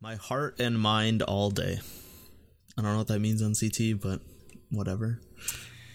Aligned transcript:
My 0.00 0.16
heart 0.16 0.60
and 0.60 0.78
mind 0.78 1.22
all 1.22 1.50
day. 1.50 1.78
I 2.76 2.82
don't 2.82 2.92
know 2.92 2.98
what 2.98 3.06
that 3.08 3.18
means 3.20 3.42
on 3.42 3.54
CT, 3.54 4.00
but 4.00 4.20
whatever. 4.70 5.20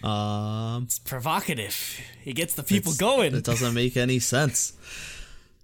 Um, 0.02 0.84
It's 0.84 0.98
provocative. 0.98 2.00
It 2.24 2.32
gets 2.34 2.54
the 2.54 2.64
people 2.64 2.92
going. 2.94 3.34
It 3.34 3.44
doesn't 3.44 3.74
make 3.74 3.96
any 3.96 4.18
sense. 4.18 4.72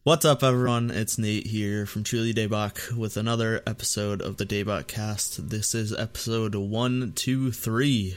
What's 0.04 0.24
up, 0.24 0.45
everyone? 0.45 0.90
It's 0.93 1.19
Nate 1.19 1.48
here 1.48 1.85
from 1.85 2.04
Truly 2.04 2.33
Daebak 2.33 2.97
with 2.97 3.17
another 3.17 3.61
episode 3.67 4.22
of 4.22 4.37
the 4.37 4.47
Daebak 4.47 4.87
Cast. 4.87 5.51
This 5.51 5.75
is 5.75 5.93
episode 5.93 6.55
one, 6.55 7.13
two, 7.17 7.51
three. 7.51 8.17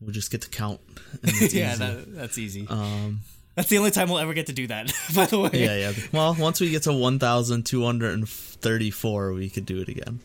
We'll 0.00 0.12
just 0.12 0.30
get 0.30 0.42
to 0.42 0.48
count. 0.48 0.80
yeah, 1.40 1.74
that, 1.74 2.04
that's 2.14 2.38
easy. 2.38 2.66
um, 2.68 3.20
that's 3.54 3.68
the 3.68 3.78
only 3.78 3.90
time 3.90 4.08
we'll 4.08 4.18
ever 4.18 4.34
get 4.34 4.46
to 4.46 4.52
do 4.52 4.66
that. 4.66 4.92
By 5.14 5.26
the 5.26 5.38
way, 5.40 5.50
yeah, 5.52 5.76
yeah. 5.76 5.92
Well, 6.12 6.34
once 6.38 6.60
we 6.60 6.70
get 6.70 6.82
to 6.84 6.92
1,234, 6.92 9.32
we 9.32 9.50
could 9.50 9.66
do 9.66 9.80
it 9.80 9.88
again. 9.88 10.20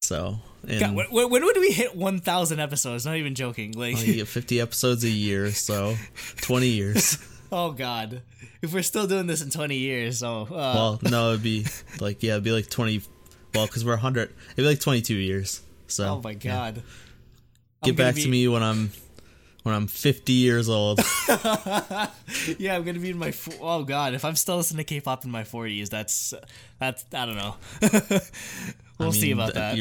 So, 0.00 0.38
and 0.66 0.80
God, 0.80 0.96
when, 1.10 1.30
when 1.30 1.44
would 1.44 1.56
we 1.56 1.70
hit 1.70 1.96
1,000 1.96 2.60
episodes? 2.60 3.06
Not 3.06 3.16
even 3.16 3.34
joking. 3.34 3.72
Like, 3.72 3.94
well, 3.94 4.04
you 4.04 4.14
get 4.14 4.28
50 4.28 4.60
episodes 4.60 5.04
a 5.04 5.10
year, 5.10 5.50
so 5.50 5.96
20 6.40 6.68
years. 6.68 7.18
oh 7.52 7.72
god, 7.72 8.22
if 8.62 8.72
we're 8.72 8.82
still 8.82 9.06
doing 9.06 9.26
this 9.26 9.42
in 9.42 9.50
20 9.50 9.76
years, 9.76 10.22
oh, 10.22 10.46
uh, 10.50 10.50
Well, 10.50 11.00
no, 11.02 11.30
it'd 11.30 11.42
be 11.42 11.66
like 12.00 12.22
yeah, 12.22 12.32
it'd 12.32 12.44
be 12.44 12.52
like 12.52 12.70
20. 12.70 13.02
Well, 13.54 13.66
because 13.66 13.84
we're 13.84 13.92
100, 13.92 14.22
it'd 14.22 14.56
be 14.56 14.62
like 14.62 14.80
22 14.80 15.14
years. 15.14 15.60
So, 15.86 16.06
oh 16.06 16.20
my 16.22 16.34
god. 16.34 16.76
get 16.76 16.84
I'm 17.82 17.96
gonna 17.96 18.12
back 18.12 18.22
to 18.22 18.28
me 18.28 18.48
when 18.48 18.62
I'm 18.62 18.90
when 19.68 19.76
I'm 19.76 19.86
50 19.86 20.32
years 20.32 20.68
old. 20.68 21.00
Yeah, 22.58 22.74
I'm 22.76 22.84
gonna 22.84 22.98
be 22.98 23.10
in 23.10 23.18
my. 23.18 23.32
Oh 23.60 23.84
god, 23.84 24.14
if 24.14 24.24
I'm 24.24 24.34
still 24.36 24.56
listening 24.56 24.78
to 24.78 24.84
K-pop 24.84 25.24
in 25.24 25.30
my 25.30 25.42
40s, 25.44 25.88
that's 25.90 26.34
that's 26.78 27.04
I 27.12 27.26
don't 27.26 27.36
know. 27.36 27.56
we'll 28.98 29.08
I 29.08 29.12
see 29.12 29.30
about 29.32 29.54
that. 29.54 29.76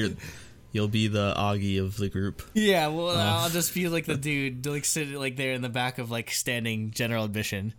You'll 0.74 0.88
be 0.88 1.08
the 1.08 1.34
Augie 1.38 1.82
of 1.82 1.98
the 1.98 2.10
group. 2.10 2.42
Yeah, 2.54 2.88
well, 2.88 3.10
uh, 3.10 3.42
I'll 3.44 3.50
just 3.50 3.74
be 3.74 3.88
like 3.90 4.06
the 4.06 4.16
dude, 4.18 4.66
like 4.66 4.86
sitting 4.86 5.16
like 5.16 5.36
there 5.38 5.54
in 5.54 5.62
the 5.62 5.70
back 5.70 5.98
of 5.98 6.12
like 6.12 6.30
standing 6.32 6.92
general 6.92 7.24
admission. 7.26 7.74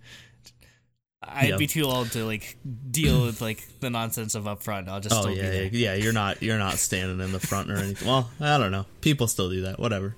I'd 1.23 1.51
Yeah. 1.51 1.57
be 1.57 1.67
too 1.67 1.85
old 1.85 2.13
to 2.13 2.25
like 2.25 2.57
deal 2.91 3.25
with 3.25 3.41
like 3.41 3.63
the 3.81 3.91
nonsense 3.91 4.35
of 4.35 4.47
up 4.47 4.63
front. 4.63 4.89
I'll 4.89 5.01
just 5.01 5.15
Oh 5.15 5.23
still 5.23 5.35
yeah, 5.35 5.43
be 5.43 5.49
there. 5.49 5.65
yeah, 5.65 5.71
yeah. 5.73 5.95
You're 5.95 6.13
not 6.13 6.43
you're 6.43 6.59
not 6.59 6.75
standing 6.75 7.21
in 7.25 7.33
the 7.33 7.41
front 7.41 7.71
or 7.71 7.77
anything. 7.77 8.07
Well, 8.09 8.31
I 8.41 8.59
don't 8.59 8.73
know. 8.73 8.87
People 9.01 9.27
still 9.29 9.51
do 9.51 9.63
that. 9.63 9.79
Whatever. 9.79 10.15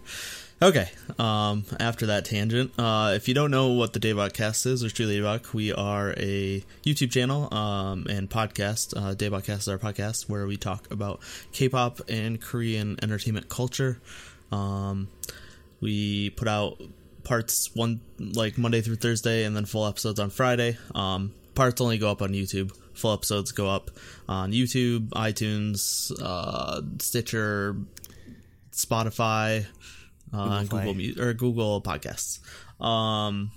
Okay. 0.62 0.90
Um. 1.18 1.64
After 1.78 2.06
that 2.06 2.26
tangent, 2.26 2.72
uh, 2.78 3.12
if 3.16 3.28
you 3.28 3.34
don't 3.34 3.50
know 3.50 3.68
what 3.68 3.94
the 3.94 4.00
Daebak 4.00 4.34
Cast 4.34 4.66
is, 4.66 4.84
or 4.84 4.90
Truly 4.90 5.18
Daebak, 5.18 5.54
we 5.54 5.72
are 5.72 6.10
a 6.18 6.62
YouTube 6.82 7.10
channel 7.10 7.52
um 7.54 8.06
and 8.10 8.28
podcast. 8.28 8.94
Uh, 8.94 9.14
Daebak 9.14 9.44
Cast 9.44 9.62
is 9.62 9.68
our 9.68 9.78
podcast 9.78 10.28
where 10.28 10.46
we 10.46 10.58
talk 10.58 10.90
about 10.90 11.20
K-pop 11.52 12.02
and 12.10 12.38
Korean 12.42 12.98
entertainment 13.02 13.48
culture. 13.48 14.02
Um, 14.52 15.08
we 15.80 16.28
put 16.28 16.46
out 16.46 16.78
parts 17.24 17.74
one 17.74 18.02
like 18.18 18.58
Monday 18.58 18.82
through 18.82 18.96
Thursday, 18.96 19.44
and 19.44 19.56
then 19.56 19.64
full 19.64 19.86
episodes 19.86 20.20
on 20.20 20.28
Friday. 20.28 20.76
Um, 20.94 21.32
parts 21.54 21.80
only 21.80 21.96
go 21.96 22.10
up 22.10 22.20
on 22.20 22.32
YouTube. 22.32 22.76
Full 22.92 23.14
episodes 23.14 23.52
go 23.52 23.70
up 23.70 23.90
on 24.28 24.52
YouTube, 24.52 25.08
iTunes, 25.10 26.12
uh, 26.22 26.82
Stitcher, 26.98 27.76
Spotify, 28.72 29.64
uh, 30.32 30.62
Google 30.62 30.68
Play. 30.68 30.84
Google 30.84 30.94
Mu- 30.94 31.28
or 31.28 31.34
Google 31.34 31.82
Podcasts. 31.82 32.40
Um, 32.82 33.50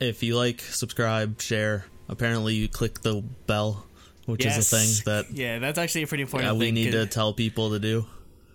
if 0.00 0.22
you 0.22 0.36
like, 0.36 0.60
subscribe, 0.60 1.40
share. 1.40 1.84
Apparently, 2.08 2.54
you 2.54 2.68
click 2.68 3.00
the 3.00 3.22
bell, 3.46 3.86
which 4.26 4.44
is 4.44 4.56
a 4.56 4.76
thing 4.76 4.88
that 5.04 5.30
yeah, 5.32 5.58
that's 5.58 5.78
actually 5.78 6.02
a 6.02 6.06
pretty 6.06 6.22
important 6.22 6.52
yeah, 6.52 6.58
we 6.58 6.70
need 6.72 6.92
to 6.92 7.06
tell 7.06 7.32
people 7.32 7.70
to 7.70 7.78
do. 7.78 8.06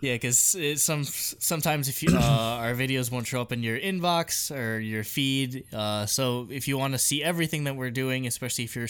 Yeah, 0.04 0.16
because 0.16 0.58
some 0.84 1.06
sometimes 1.06 1.88
if 1.88 2.04
you 2.04 2.10
uh, 2.14 2.20
our 2.60 2.74
videos 2.74 3.10
won't 3.10 3.26
show 3.26 3.40
up 3.40 3.54
in 3.54 3.64
your 3.64 3.80
inbox 3.80 4.54
or 4.54 4.78
your 4.78 5.06
feed, 5.06 5.64
uh, 5.72 6.06
so 6.08 6.46
if 6.52 6.68
you 6.68 6.78
want 6.78 6.92
to 6.92 7.00
see 7.00 7.24
everything 7.24 7.64
that 7.64 7.78
we're 7.78 7.90
doing, 7.90 8.28
especially 8.28 8.66
if 8.66 8.76
you're 8.76 8.90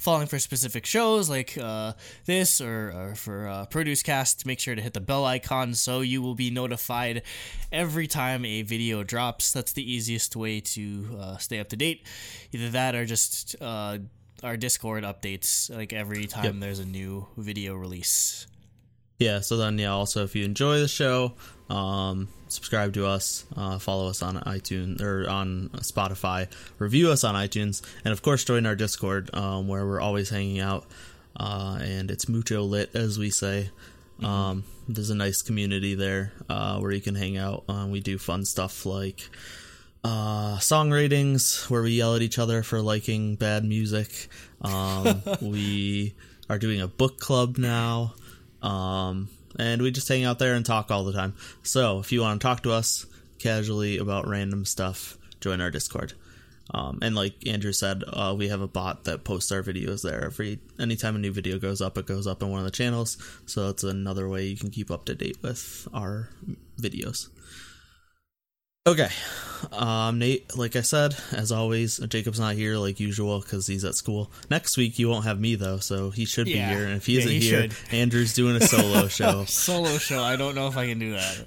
following 0.00 0.26
for 0.26 0.40
specific 0.40 0.86
shows 0.86 1.30
like 1.30 1.56
uh, 1.56 1.92
this 2.24 2.60
or, 2.60 2.90
or 2.90 3.14
for 3.14 3.46
uh, 3.46 3.66
Produce 3.66 4.02
Cast, 4.02 4.44
make 4.44 4.58
sure 4.58 4.74
to 4.74 4.82
hit 4.82 4.92
the 4.92 5.00
bell 5.00 5.24
icon 5.24 5.72
so 5.72 6.00
you 6.00 6.20
will 6.20 6.34
be 6.34 6.50
notified 6.50 7.22
every 7.70 8.08
time 8.08 8.44
a 8.44 8.62
video 8.62 9.04
drops. 9.04 9.52
That's 9.52 9.72
the 9.72 9.88
easiest 9.88 10.34
way 10.34 10.58
to 10.60 11.16
uh, 11.16 11.36
stay 11.36 11.60
up 11.60 11.68
to 11.68 11.76
date. 11.76 12.08
Either 12.50 12.70
that 12.70 12.96
or 12.96 13.04
just 13.04 13.54
uh, 13.60 13.98
our 14.42 14.56
Discord 14.56 15.04
updates 15.04 15.70
like 15.72 15.92
every 15.92 16.26
time 16.26 16.44
Yep. 16.44 16.54
there's 16.58 16.80
a 16.80 16.84
new 16.84 17.28
video 17.36 17.76
release. 17.76 18.48
Yeah, 19.20 19.40
so 19.40 19.58
then 19.58 19.78
yeah, 19.78 19.92
also 19.92 20.24
if 20.24 20.34
you 20.34 20.46
enjoy 20.46 20.80
the 20.80 20.88
show, 20.88 21.34
um, 21.68 22.28
subscribe 22.48 22.94
to 22.94 23.06
us, 23.06 23.44
uh, 23.54 23.78
follow 23.78 24.08
us 24.08 24.22
on 24.22 24.36
iTunes 24.40 25.02
or 25.02 25.28
on 25.28 25.68
Spotify, 25.80 26.48
review 26.78 27.10
us 27.10 27.22
on 27.22 27.34
iTunes, 27.34 27.82
and 28.02 28.12
of 28.12 28.22
course 28.22 28.44
join 28.44 28.64
our 28.64 28.74
Discord, 28.74 29.28
um, 29.34 29.68
where 29.68 29.86
we're 29.86 30.00
always 30.00 30.30
hanging 30.30 30.58
out. 30.58 30.86
Uh, 31.36 31.78
and 31.82 32.10
it's 32.10 32.30
mucho 32.30 32.62
lit, 32.62 32.90
as 32.94 33.18
we 33.18 33.28
say. 33.28 33.70
Um, 34.22 34.64
there's 34.88 35.10
a 35.10 35.14
nice 35.14 35.42
community 35.42 35.94
there 35.94 36.32
uh, 36.48 36.78
where 36.80 36.90
you 36.90 37.00
can 37.02 37.14
hang 37.14 37.36
out. 37.36 37.64
Uh, 37.68 37.86
we 37.88 38.00
do 38.00 38.16
fun 38.16 38.46
stuff 38.46 38.86
like 38.86 39.28
uh, 40.02 40.58
song 40.60 40.90
ratings, 40.90 41.66
where 41.68 41.82
we 41.82 41.90
yell 41.90 42.16
at 42.16 42.22
each 42.22 42.38
other 42.38 42.62
for 42.62 42.80
liking 42.80 43.36
bad 43.36 43.64
music. 43.64 44.28
Um, 44.62 45.22
we 45.42 46.14
are 46.48 46.58
doing 46.58 46.80
a 46.80 46.88
book 46.88 47.20
club 47.20 47.58
now. 47.58 48.14
Um, 48.62 49.28
and 49.58 49.82
we 49.82 49.90
just 49.90 50.08
hang 50.08 50.24
out 50.24 50.38
there 50.38 50.54
and 50.54 50.64
talk 50.64 50.90
all 50.90 51.04
the 51.04 51.12
time. 51.12 51.34
So 51.62 51.98
if 51.98 52.12
you 52.12 52.20
want 52.20 52.40
to 52.40 52.46
talk 52.46 52.62
to 52.62 52.72
us 52.72 53.06
casually 53.38 53.98
about 53.98 54.28
random 54.28 54.64
stuff, 54.64 55.18
join 55.40 55.60
our 55.60 55.70
Discord. 55.70 56.12
Um, 56.72 57.00
and 57.02 57.16
like 57.16 57.46
Andrew 57.48 57.72
said, 57.72 58.04
uh, 58.06 58.34
we 58.36 58.48
have 58.48 58.60
a 58.60 58.68
bot 58.68 59.04
that 59.04 59.24
posts 59.24 59.50
our 59.50 59.62
videos 59.62 60.02
there. 60.02 60.24
Every 60.24 60.60
anytime 60.78 61.16
a 61.16 61.18
new 61.18 61.32
video 61.32 61.58
goes 61.58 61.80
up, 61.80 61.98
it 61.98 62.06
goes 62.06 62.26
up 62.26 62.42
in 62.42 62.48
one 62.48 62.60
of 62.60 62.64
the 62.64 62.70
channels. 62.70 63.18
So 63.46 63.66
that's 63.66 63.82
another 63.82 64.28
way 64.28 64.46
you 64.46 64.56
can 64.56 64.70
keep 64.70 64.90
up 64.90 65.04
to 65.06 65.14
date 65.14 65.38
with 65.42 65.88
our 65.92 66.28
videos. 66.80 67.28
Okay, 68.86 69.08
um, 69.72 70.18
Nate. 70.18 70.56
Like 70.56 70.74
I 70.74 70.80
said, 70.80 71.14
as 71.32 71.52
always, 71.52 71.98
Jacob's 71.98 72.40
not 72.40 72.54
here 72.54 72.76
like 72.78 72.98
usual 72.98 73.40
because 73.40 73.66
he's 73.66 73.84
at 73.84 73.94
school. 73.94 74.30
Next 74.50 74.78
week 74.78 74.98
you 74.98 75.10
won't 75.10 75.26
have 75.26 75.38
me 75.38 75.54
though, 75.54 75.76
so 75.78 76.08
he 76.08 76.24
should 76.24 76.48
Yeah. 76.48 76.70
be 76.70 76.74
here. 76.76 76.86
And 76.86 76.96
if 76.96 77.04
he 77.04 77.12
Yeah, 77.14 77.18
isn't 77.20 77.30
he 77.32 77.40
here, 77.40 77.62
should. 77.62 77.74
Andrew's 77.92 78.32
doing 78.32 78.56
a 78.56 78.60
solo 78.62 79.06
show. 79.08 79.44
Solo 79.44 79.98
show. 79.98 80.22
I 80.22 80.36
don't 80.36 80.54
know 80.54 80.66
if 80.66 80.78
I 80.78 80.86
can 80.86 80.98
do 80.98 81.12
that. 81.12 81.46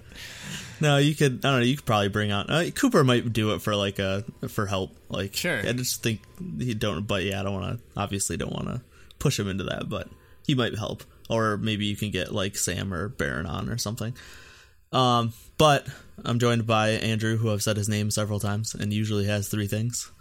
No, 0.80 0.98
you 0.98 1.16
could. 1.16 1.44
I 1.44 1.50
don't 1.50 1.60
know. 1.62 1.66
You 1.66 1.76
could 1.76 1.88
probably 1.88 2.10
bring 2.10 2.32
on 2.32 2.48
uh, 2.52 2.70
Cooper. 2.76 3.04
Might 3.04 3.34
do 3.34 3.56
it 3.56 3.64
for 3.64 3.76
like 3.76 3.98
a 3.98 4.24
for 4.50 4.68
help. 4.68 4.96
Like 5.10 5.36
Sure. 5.36 5.58
I 5.68 5.74
just 5.74 6.04
think 6.04 6.22
he 6.60 6.76
don't. 6.76 7.08
But 7.08 7.24
yeah, 7.24 7.40
I 7.40 7.44
don't 7.44 7.54
want 7.60 7.80
to. 7.80 8.00
Obviously, 8.00 8.38
don't 8.38 8.54
want 8.54 8.68
to 8.68 8.82
push 9.18 9.40
him 9.40 9.48
into 9.48 9.64
that. 9.64 9.90
But 9.90 10.08
he 10.46 10.54
might 10.54 10.78
help, 10.78 11.04
or 11.32 11.58
maybe 11.58 11.88
you 11.88 11.96
can 11.96 12.12
get 12.12 12.32
like 12.32 12.56
Sam 12.58 12.94
or 12.94 13.10
Baron 13.10 13.48
on 13.48 13.70
or 13.70 13.80
something. 13.80 14.14
Um, 14.92 15.34
but 15.58 15.88
I'm 16.24 16.40
joined 16.40 16.68
by 16.68 16.90
Andrew, 16.90 17.38
who 17.38 17.52
I've 17.52 17.64
said 17.64 17.78
his 17.78 17.90
name 17.90 18.12
several 18.12 18.40
times, 18.40 18.74
and 18.74 18.94
usually 18.94 19.26
has 19.26 19.48
three 19.48 19.68
things. 19.68 20.12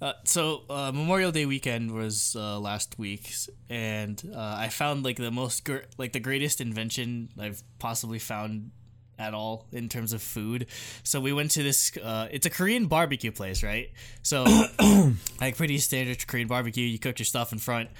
Uh, 0.00 0.12
so 0.24 0.62
uh, 0.68 0.92
Memorial 0.92 1.32
Day 1.32 1.46
weekend 1.46 1.92
was 1.92 2.36
uh, 2.36 2.58
last 2.58 2.98
week, 2.98 3.32
and 3.70 4.22
uh, 4.34 4.56
I 4.58 4.68
found 4.68 5.04
like 5.04 5.16
the 5.16 5.30
most 5.30 5.64
gr- 5.64 5.86
like 5.96 6.12
the 6.12 6.20
greatest 6.20 6.60
invention 6.60 7.30
I've 7.38 7.62
possibly 7.78 8.18
found 8.18 8.70
at 9.18 9.32
all 9.32 9.66
in 9.72 9.88
terms 9.88 10.12
of 10.12 10.20
food. 10.20 10.66
So 11.04 11.20
we 11.20 11.32
went 11.32 11.52
to 11.52 11.62
this. 11.62 11.96
Uh, 11.96 12.28
it's 12.30 12.44
a 12.44 12.50
Korean 12.50 12.86
barbecue 12.86 13.32
place, 13.32 13.62
right? 13.62 13.90
So 14.22 14.44
like 15.40 15.56
pretty 15.56 15.78
standard 15.78 16.26
Korean 16.26 16.48
barbecue. 16.48 16.84
You 16.84 16.98
cook 16.98 17.18
your 17.18 17.26
stuff 17.26 17.52
in 17.52 17.58
front. 17.58 17.90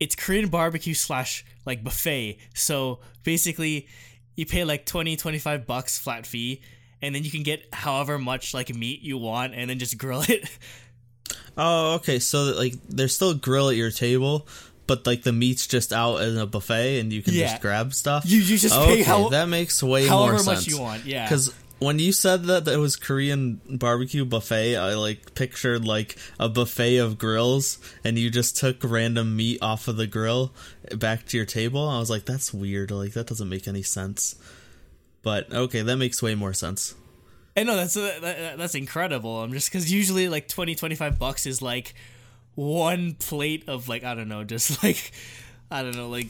It's 0.00 0.14
Korean 0.14 0.48
barbecue 0.48 0.94
slash 0.94 1.44
like 1.64 1.84
buffet. 1.84 2.38
So 2.54 3.00
basically, 3.22 3.86
you 4.36 4.46
pay 4.46 4.64
like 4.64 4.86
20, 4.86 5.16
25 5.16 5.66
bucks 5.66 5.98
flat 5.98 6.26
fee, 6.26 6.60
and 7.02 7.14
then 7.14 7.24
you 7.24 7.30
can 7.30 7.42
get 7.42 7.66
however 7.72 8.18
much 8.18 8.54
like 8.54 8.74
meat 8.74 9.02
you 9.02 9.18
want, 9.18 9.54
and 9.54 9.68
then 9.68 9.78
just 9.78 9.98
grill 9.98 10.22
it. 10.28 10.48
Oh, 11.56 11.94
okay. 11.94 12.18
So 12.18 12.46
that, 12.46 12.56
like, 12.58 12.74
there's 12.88 13.14
still 13.14 13.30
a 13.30 13.34
grill 13.34 13.70
at 13.70 13.76
your 13.76 13.90
table, 13.90 14.46
but 14.86 15.06
like 15.06 15.22
the 15.22 15.32
meat's 15.32 15.66
just 15.66 15.92
out 15.92 16.18
in 16.22 16.36
a 16.36 16.46
buffet, 16.46 17.00
and 17.00 17.12
you 17.12 17.22
can 17.22 17.34
Yeah. 17.34 17.48
just 17.48 17.62
grab 17.62 17.94
stuff. 17.94 18.24
You- 18.26 18.38
you 18.40 18.58
just 18.58 18.74
oh, 18.74 18.82
okay, 18.84 18.96
pay 18.96 19.02
how- 19.02 19.28
that 19.30 19.48
makes 19.48 19.82
way 19.82 20.06
however 20.06 20.34
more 20.34 20.44
much 20.54 20.66
you 20.66 20.78
want, 20.80 21.04
yeah. 21.06 21.24
Because 21.24 21.52
when 21.78 21.98
you 21.98 22.12
said 22.12 22.44
that 22.44 22.66
it 22.66 22.78
was 22.78 22.96
Korean 22.96 23.60
barbecue 23.68 24.24
buffet, 24.24 24.76
I 24.76 24.94
like 24.94 25.34
pictured 25.34 25.84
like 25.84 26.16
a 26.40 26.48
buffet 26.48 26.96
of 26.96 27.18
grills, 27.18 27.78
and 28.02 28.18
you 28.18 28.30
just 28.30 28.56
took 28.56 28.78
random 28.82 29.36
meat 29.36 29.58
off 29.60 29.88
of 29.88 29.96
the 29.96 30.06
grill 30.06 30.52
back 30.96 31.26
to 31.26 31.36
your 31.36 31.46
table. 31.46 31.86
I 31.88 31.98
was 31.98 32.10
like, 32.10 32.24
that's 32.24 32.52
weird. 32.52 32.90
Like 32.90 33.12
that 33.12 33.26
doesn't 33.26 33.48
make 33.48 33.68
any 33.68 33.82
sense. 33.82 34.36
But 35.22 35.52
okay, 35.52 35.82
that 35.82 35.96
makes 35.96 36.22
way 36.22 36.34
more 36.34 36.52
sense. 36.52 36.94
I 37.56 37.62
know 37.62 37.76
that's 37.76 37.94
that, 37.94 38.56
that's 38.56 38.74
incredible. 38.74 39.42
I'm 39.42 39.52
just 39.52 39.70
because 39.70 39.92
usually 39.92 40.28
like 40.28 40.48
20, 40.48 40.74
25 40.74 41.18
bucks 41.18 41.46
is 41.46 41.60
like 41.60 41.94
one 42.54 43.14
plate 43.14 43.68
of 43.68 43.88
like 43.88 44.04
I 44.04 44.14
don't 44.14 44.28
know, 44.28 44.44
just 44.44 44.82
like 44.84 45.12
I 45.70 45.82
don't 45.82 45.96
know, 45.96 46.08
like 46.08 46.28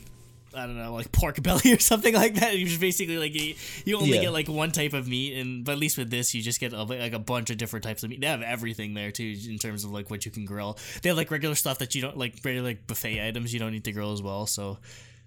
I 0.56 0.67
don't 0.67 0.76
know, 0.79 0.94
like 0.94 1.12
pork 1.12 1.43
belly 1.43 1.73
or 1.75 1.79
something 1.79 2.14
like 2.14 2.35
that. 2.37 2.56
You 2.56 2.67
just 2.67 2.81
basically 2.81 3.19
like 3.19 3.35
you, 3.35 3.55
you 3.85 3.97
only 3.99 4.14
Yeah. 4.14 4.23
get 4.23 4.32
like 4.32 4.49
one 4.49 4.73
type 4.73 4.93
of 4.94 5.06
meat, 5.06 5.37
and 5.38 5.64
but 5.64 5.73
at 5.73 5.79
least 5.79 5.99
with 5.99 6.11
this, 6.11 6.35
you 6.35 6.43
just 6.43 6.58
get 6.61 6.73
a, 6.73 6.82
like 6.82 7.12
a 7.12 7.19
bunch 7.19 7.50
of 7.50 7.58
different 7.58 7.85
types 7.85 8.03
of 8.03 8.11
meat. 8.11 8.20
They 8.20 8.26
have 8.26 8.43
everything 8.43 8.94
there 8.94 9.11
too 9.11 9.37
in 9.49 9.58
terms 9.58 9.85
of 9.85 9.91
like 9.93 10.11
what 10.11 10.25
you 10.25 10.31
can 10.32 10.44
grill. 10.44 10.79
They 11.03 11.08
have 11.11 11.17
like 11.19 11.31
regular 11.31 11.55
stuff 11.55 11.79
that 11.79 11.94
you 11.94 12.03
don't 12.03 12.17
like, 12.17 12.35
regular 12.44 12.67
like 12.69 12.87
buffet 12.87 13.26
items 13.29 13.53
you 13.53 13.61
don't 13.61 13.73
need 13.73 13.85
to 13.85 13.93
grill 13.93 14.12
as 14.12 14.23
well. 14.23 14.47
So 14.47 14.79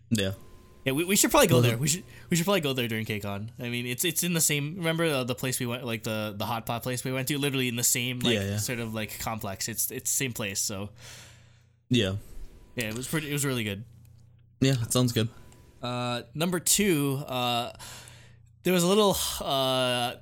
Yeah. 0.09 0.31
yeah, 0.85 0.93
we, 0.93 1.03
we 1.05 1.15
should 1.15 1.29
probably 1.31 1.47
go 1.47 1.61
there. 1.61 1.77
We 1.77 1.87
should 1.87 2.03
we 2.29 2.37
should 2.37 2.45
probably 2.45 2.61
go 2.61 2.73
there 2.73 2.87
during 2.87 3.05
KCON. 3.05 3.49
I 3.59 3.69
mean, 3.69 3.85
it's 3.85 4.03
it's 4.05 4.23
in 4.23 4.33
the 4.33 4.41
same. 4.41 4.75
Remember 4.77 5.07
the, 5.09 5.23
the 5.25 5.35
place 5.35 5.59
we 5.59 5.65
went, 5.67 5.85
like 5.85 6.03
the 6.03 6.33
the 6.37 6.45
hot 6.45 6.65
pot 6.65 6.81
place 6.83 7.03
we 7.03 7.11
went 7.11 7.27
to, 7.27 7.37
literally 7.37 7.67
in 7.67 7.75
the 7.75 7.83
same 7.83 8.19
like 8.19 8.33
Yeah, 8.33 8.43
yeah. 8.43 8.57
sort 8.57 8.79
of 8.79 8.93
like 8.95 9.19
complex. 9.19 9.67
It's 9.67 9.91
it's 9.91 10.09
same 10.09 10.33
place. 10.33 10.59
So 10.59 10.89
Yeah. 11.89 12.13
yeah, 12.75 12.85
it 12.85 12.95
was 12.95 13.07
pretty. 13.07 13.29
It 13.29 13.33
was 13.33 13.45
really 13.45 13.63
good. 13.63 13.83
Yeah, 14.61 14.75
it 14.81 14.91
sounds 14.91 15.11
good. 15.13 15.29
Uh, 15.81 16.23
number 16.33 16.59
two, 16.59 17.23
uh, 17.27 17.71
there 18.63 18.73
was 18.73 18.83
a 18.83 18.87
little 18.87 19.15
uh, 19.41 20.15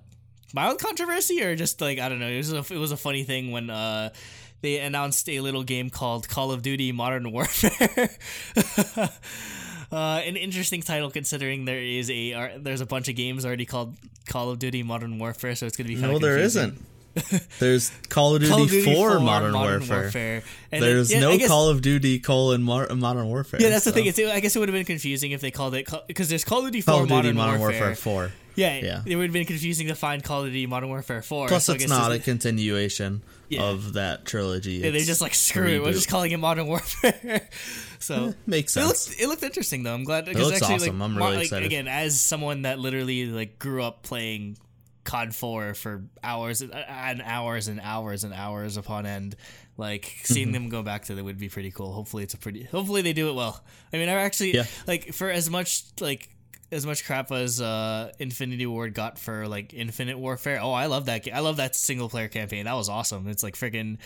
mild 0.54 0.80
controversy, 0.80 1.44
or 1.44 1.56
just 1.56 1.81
like 1.81 2.00
I 2.00 2.10
don't 2.10 2.19
know. 2.19 2.28
It 2.28 2.38
was 2.38 2.54
a, 2.54 2.57
it 2.74 2.78
was 2.78 2.92
a 2.92 2.98
funny 2.98 3.24
thing 3.24 3.51
when 3.51 3.69
uh, 3.69 4.12
they 4.62 4.80
announced 4.80 5.28
a 5.30 5.39
little 5.42 5.63
game 5.63 5.89
called 5.89 6.30
Call 6.30 6.51
of 6.51 6.62
Duty 6.62 6.92
Modern 6.92 7.31
Warfare. 7.31 8.10
Uh, 9.89 10.22
an 10.25 10.36
interesting 10.36 10.81
title 10.81 11.10
considering 11.10 11.63
there 11.63 11.80
is 11.81 12.12
a 12.12 12.34
uh, 12.34 12.50
there's 12.60 12.81
a 12.81 12.86
bunch 12.86 13.07
of 13.07 13.16
games 13.16 13.45
already 13.45 13.66
called 13.66 13.95
Call 14.28 14.50
of 14.51 14.60
Duty 14.60 14.84
Modern 14.84 15.18
Warfare, 15.18 15.56
so 15.56 15.66
it's 15.66 15.78
gonna 15.78 15.88
be 15.88 15.95
kind 15.95 16.07
No, 16.10 16.16
of 16.18 16.22
there 16.22 16.38
isn't. 16.38 16.78
There's 17.59 17.91
Call 18.09 18.35
of 18.35 18.41
Duty, 18.41 18.51
Call 18.51 18.63
of 18.63 18.69
Duty 18.69 18.93
4 18.95 19.09
4 19.11 19.19
Modern, 19.19 19.53
Warfare. 19.53 20.43
And 20.71 20.83
There's 20.83 21.09
it- 21.11 21.15
yeah, 21.15 21.19
no 21.21 21.37
guess- 21.37 21.47
Call 21.47 21.69
of 21.69 21.81
Duty 21.81 22.19
colon 22.19 22.63
Mar- 22.63 22.87
Modern 22.95 23.27
Warfare. 23.27 23.61
Yeah, 23.61 23.69
that's 23.69 23.85
the 23.85 23.91
thing. 23.91 24.05
It's, 24.05 24.19
I 24.19 24.39
guess 24.39 24.55
it 24.55 24.59
would 24.59 24.69
have 24.69 24.73
been 24.75 24.85
confusing 24.85 25.31
if 25.31 25.41
they 25.41 25.51
called 25.51 25.75
it 25.75 25.87
because 26.07 26.29
there's 26.29 26.43
Call 26.43 26.59
of 26.59 26.65
Duty 26.65 26.81
4 26.81 26.93
Call 26.93 27.03
of 27.03 27.07
Duty 27.09 27.15
Modern, 27.15 27.35
Modern 27.35 27.59
Warfare. 27.59 27.79
Warfare 27.87 27.95
4. 27.95 28.31
Yeah, 28.55 28.79
Yeah. 28.79 29.01
it 29.05 29.15
would 29.15 29.25
have 29.25 29.33
been 29.33 29.45
confusing 29.45 29.87
to 29.87 29.95
find 29.95 30.23
Call 30.23 30.41
of 30.41 30.47
Duty 30.47 30.65
Modern 30.65 30.89
Warfare 30.89 31.21
4. 31.21 31.47
Plus, 31.47 31.63
so 31.65 31.73
it's 31.73 31.87
not 31.87 32.11
a 32.11 32.17
continuation 32.17 33.21
Yeah. 33.49 33.61
of 33.65 33.93
that 33.93 34.25
trilogy. 34.25 34.73
Yeah, 34.73 34.89
they 34.89 34.97
It's 34.97 35.05
just 35.05 35.21
like 35.21 35.35
screw 35.35 35.67
it. 35.67 35.83
We're 35.83 35.91
just 35.93 36.09
calling 36.09 36.31
it 36.31 36.37
Modern 36.37 36.65
Warfare. 36.67 37.47
so 37.99 38.15
eh, 38.29 38.31
Makes 38.47 38.75
it 38.75 38.81
sense. 38.81 39.09
looked 39.09 39.21
it 39.21 39.27
looked 39.27 39.43
interesting 39.43 39.83
though. 39.83 39.93
I'm 39.93 40.03
glad 40.03 40.25
because 40.25 40.47
looks 40.49 40.61
actually 40.63 40.75
awesome. 40.89 40.99
like, 40.99 41.05
I'm 41.09 41.17
really 41.17 41.35
like, 41.35 41.43
excited. 41.45 41.65
again 41.67 41.87
as 41.87 42.19
someone 42.19 42.63
that 42.63 42.79
literally 42.79 43.27
like 43.27 43.59
grew 43.59 43.83
up 43.83 44.01
playing 44.01 44.57
COD 45.07 45.33
4 45.33 45.74
for 45.74 46.04
hours 46.24 46.62
and 46.62 46.74
and 46.75 47.21
hours 47.21 47.68
and 47.68 47.80
hours 47.81 48.24
and 48.24 48.33
hours 48.33 48.77
upon 48.77 49.06
end. 49.06 49.36
Like 49.77 50.13
seeing 50.24 50.48
Mm-hmm. 50.48 50.54
them 50.54 50.69
go 50.69 50.83
back 50.83 51.06
to 51.06 51.15
that 51.15 51.24
would 51.24 51.38
be 51.39 51.50
pretty 51.50 51.71
cool. 51.71 51.94
Hopefully 51.94 52.24
it's 52.24 52.33
a 52.33 52.38
pretty. 52.38 52.63
Hopefully 52.63 53.01
they 53.01 53.13
do 53.13 53.30
it 53.30 53.33
well. 53.33 53.63
I 53.94 53.98
mean, 53.98 54.09
I 54.09 54.13
actually 54.13 54.54
Yeah. 54.56 54.65
like 54.86 55.13
for 55.13 55.30
as 55.31 55.50
much 55.50 55.83
like 56.01 56.30
as 56.71 56.86
much 56.86 57.06
crap 57.06 57.31
as 57.31 57.62
uh, 57.62 58.12
Infinity 58.19 58.65
Ward 58.65 58.94
got 58.94 59.18
for 59.18 59.48
like 59.48 59.74
Infinite 59.74 60.19
Warfare. 60.19 60.59
Oh, 60.62 60.74
I 60.74 60.88
love 60.88 61.06
that. 61.06 61.24
Ga- 61.24 61.31
I 61.31 61.39
love 61.39 61.57
that 61.57 61.75
single 61.75 62.10
player 62.10 62.27
campaign. 62.27 62.65
That 62.65 62.74
was 62.75 62.89
awesome. 62.89 63.27
It's 63.30 63.42
like 63.44 63.56
freaking 63.56 64.00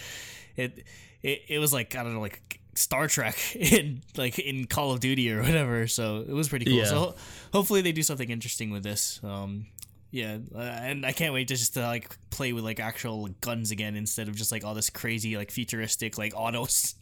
it. 0.56 0.84
It 1.24 1.42
it 1.48 1.60
was 1.60 1.74
like 1.74 1.96
I 1.96 2.04
don't 2.04 2.14
know 2.14 2.22
like. 2.22 2.58
Star 2.74 3.10
Trek 3.10 3.36
in 3.56 4.02
like 4.16 4.40
in 4.40 4.66
Call 4.66 4.92
of 4.94 5.02
Duty 5.02 5.30
or 5.34 5.42
whatever, 5.42 5.88
so 5.88 6.20
it 6.26 6.30
was 6.32 6.48
pretty 6.48 6.64
cool. 6.64 6.76
Yeah. 6.76 6.86
So 6.86 7.00
ho- 7.00 7.16
hopefully 7.52 7.82
they 7.82 7.92
do 7.92 8.02
something 8.02 8.30
interesting 8.30 8.72
with 8.72 8.82
this. 8.82 9.20
Um, 9.24 9.66
yeah, 10.12 10.38
uh, 10.54 10.60
and 10.60 11.06
I 11.06 11.12
can't 11.14 11.34
wait 11.34 11.48
to 11.48 11.56
just 11.56 11.74
to 11.76 11.82
like 11.82 12.16
play 12.30 12.54
with 12.54 12.64
like 12.64 12.80
actual 12.80 13.28
guns 13.42 13.72
again 13.72 13.96
instead 13.96 14.28
of 14.28 14.36
just 14.36 14.52
like 14.52 14.64
all 14.64 14.74
this 14.74 14.90
crazy 14.90 15.38
like 15.38 15.52
futuristic 15.52 16.18
like 16.18 16.34
auto 16.36 16.66
s- 16.66 16.96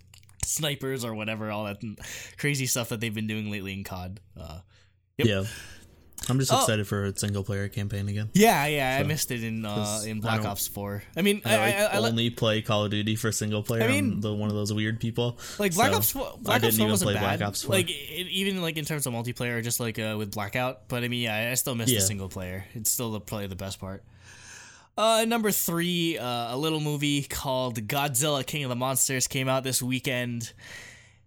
snipers 0.46 1.04
or 1.04 1.14
whatever, 1.14 1.50
all 1.52 1.66
that 1.66 1.82
crazy 2.38 2.66
stuff 2.66 2.90
that 2.90 3.00
they've 3.02 3.14
been 3.14 3.28
doing 3.28 3.50
lately 3.52 3.74
in 3.74 3.84
COD. 3.84 4.20
Uh, 4.40 4.60
Yep. 5.18 5.28
Yeah. 5.28 5.44
I'm 6.28 6.38
just 6.38 6.52
Oh. 6.54 6.60
excited 6.60 6.88
for 6.88 7.06
a 7.06 7.16
single 7.18 7.44
player 7.44 7.68
campaign 7.70 8.08
again. 8.08 8.30
yeah, 8.34 8.66
yeah, 8.68 8.98
I 9.00 9.04
missed 9.04 9.32
it 9.32 9.44
in 9.44 9.66
uh, 9.66 10.02
in 10.06 10.20
Black 10.20 10.44
Ops 10.46 10.68
Four. 10.68 11.02
I 11.16 11.22
mean, 11.24 11.42
I, 11.46 11.56
I, 11.56 11.70
I, 11.72 11.84
I, 11.86 11.98
only 11.98 12.30
play 12.30 12.62
Call 12.62 12.86
of 12.86 12.92
Duty 12.92 13.16
for 13.16 13.32
single 13.32 13.64
player. 13.64 13.84
I 13.84 13.88
mean- 13.88 14.12
am 14.14 14.22
the 14.22 14.34
one 14.34 14.50
of 14.50 14.56
those 14.56 14.72
weird 14.74 15.00
people. 15.00 15.40
like 15.58 15.74
Black 15.74 15.92
So, 15.92 15.98
Ops. 15.98 16.12
Four- 16.12 16.34
I 16.34 16.42
Black 16.42 16.56
Ops 16.58 16.62
didn't 16.62 16.74
Four 16.78 16.84
even 16.84 16.92
wasn't 16.92 17.06
play 17.08 17.14
bad. 17.16 17.40
Black 17.40 17.48
Ops 17.48 17.64
4. 17.64 17.76
Like 17.76 17.90
it, 17.90 18.28
even 18.28 18.62
like 18.62 18.78
in 18.78 18.86
terms 18.86 19.08
of 19.08 19.14
multiplayer, 19.14 19.64
just 19.64 19.80
like 19.80 19.98
uh, 19.98 20.16
with 20.18 20.32
Blackout. 20.34 20.88
But 20.88 21.04
I 21.04 21.08
mean, 21.08 21.22
yeah, 21.22 21.50
I 21.52 21.54
still 21.56 21.74
miss 21.76 21.90
the 21.90 22.00
single 22.02 22.30
player. 22.30 22.66
It's 22.74 22.92
still 22.92 23.12
the, 23.12 23.20
probably 23.22 23.48
the 23.48 23.56
best 23.56 23.80
part. 23.80 24.04
Uh, 24.98 25.24
number 25.26 25.50
three, 25.50 26.18
uh, 26.18 26.54
a 26.54 26.58
little 26.58 26.82
movie 26.82 27.24
called 27.24 27.80
Godzilla 27.88 28.46
King 28.46 28.66
of 28.66 28.70
the 28.70 28.76
Monsters 28.76 29.28
came 29.28 29.48
out 29.48 29.64
this 29.64 29.82
weekend. 29.82 30.52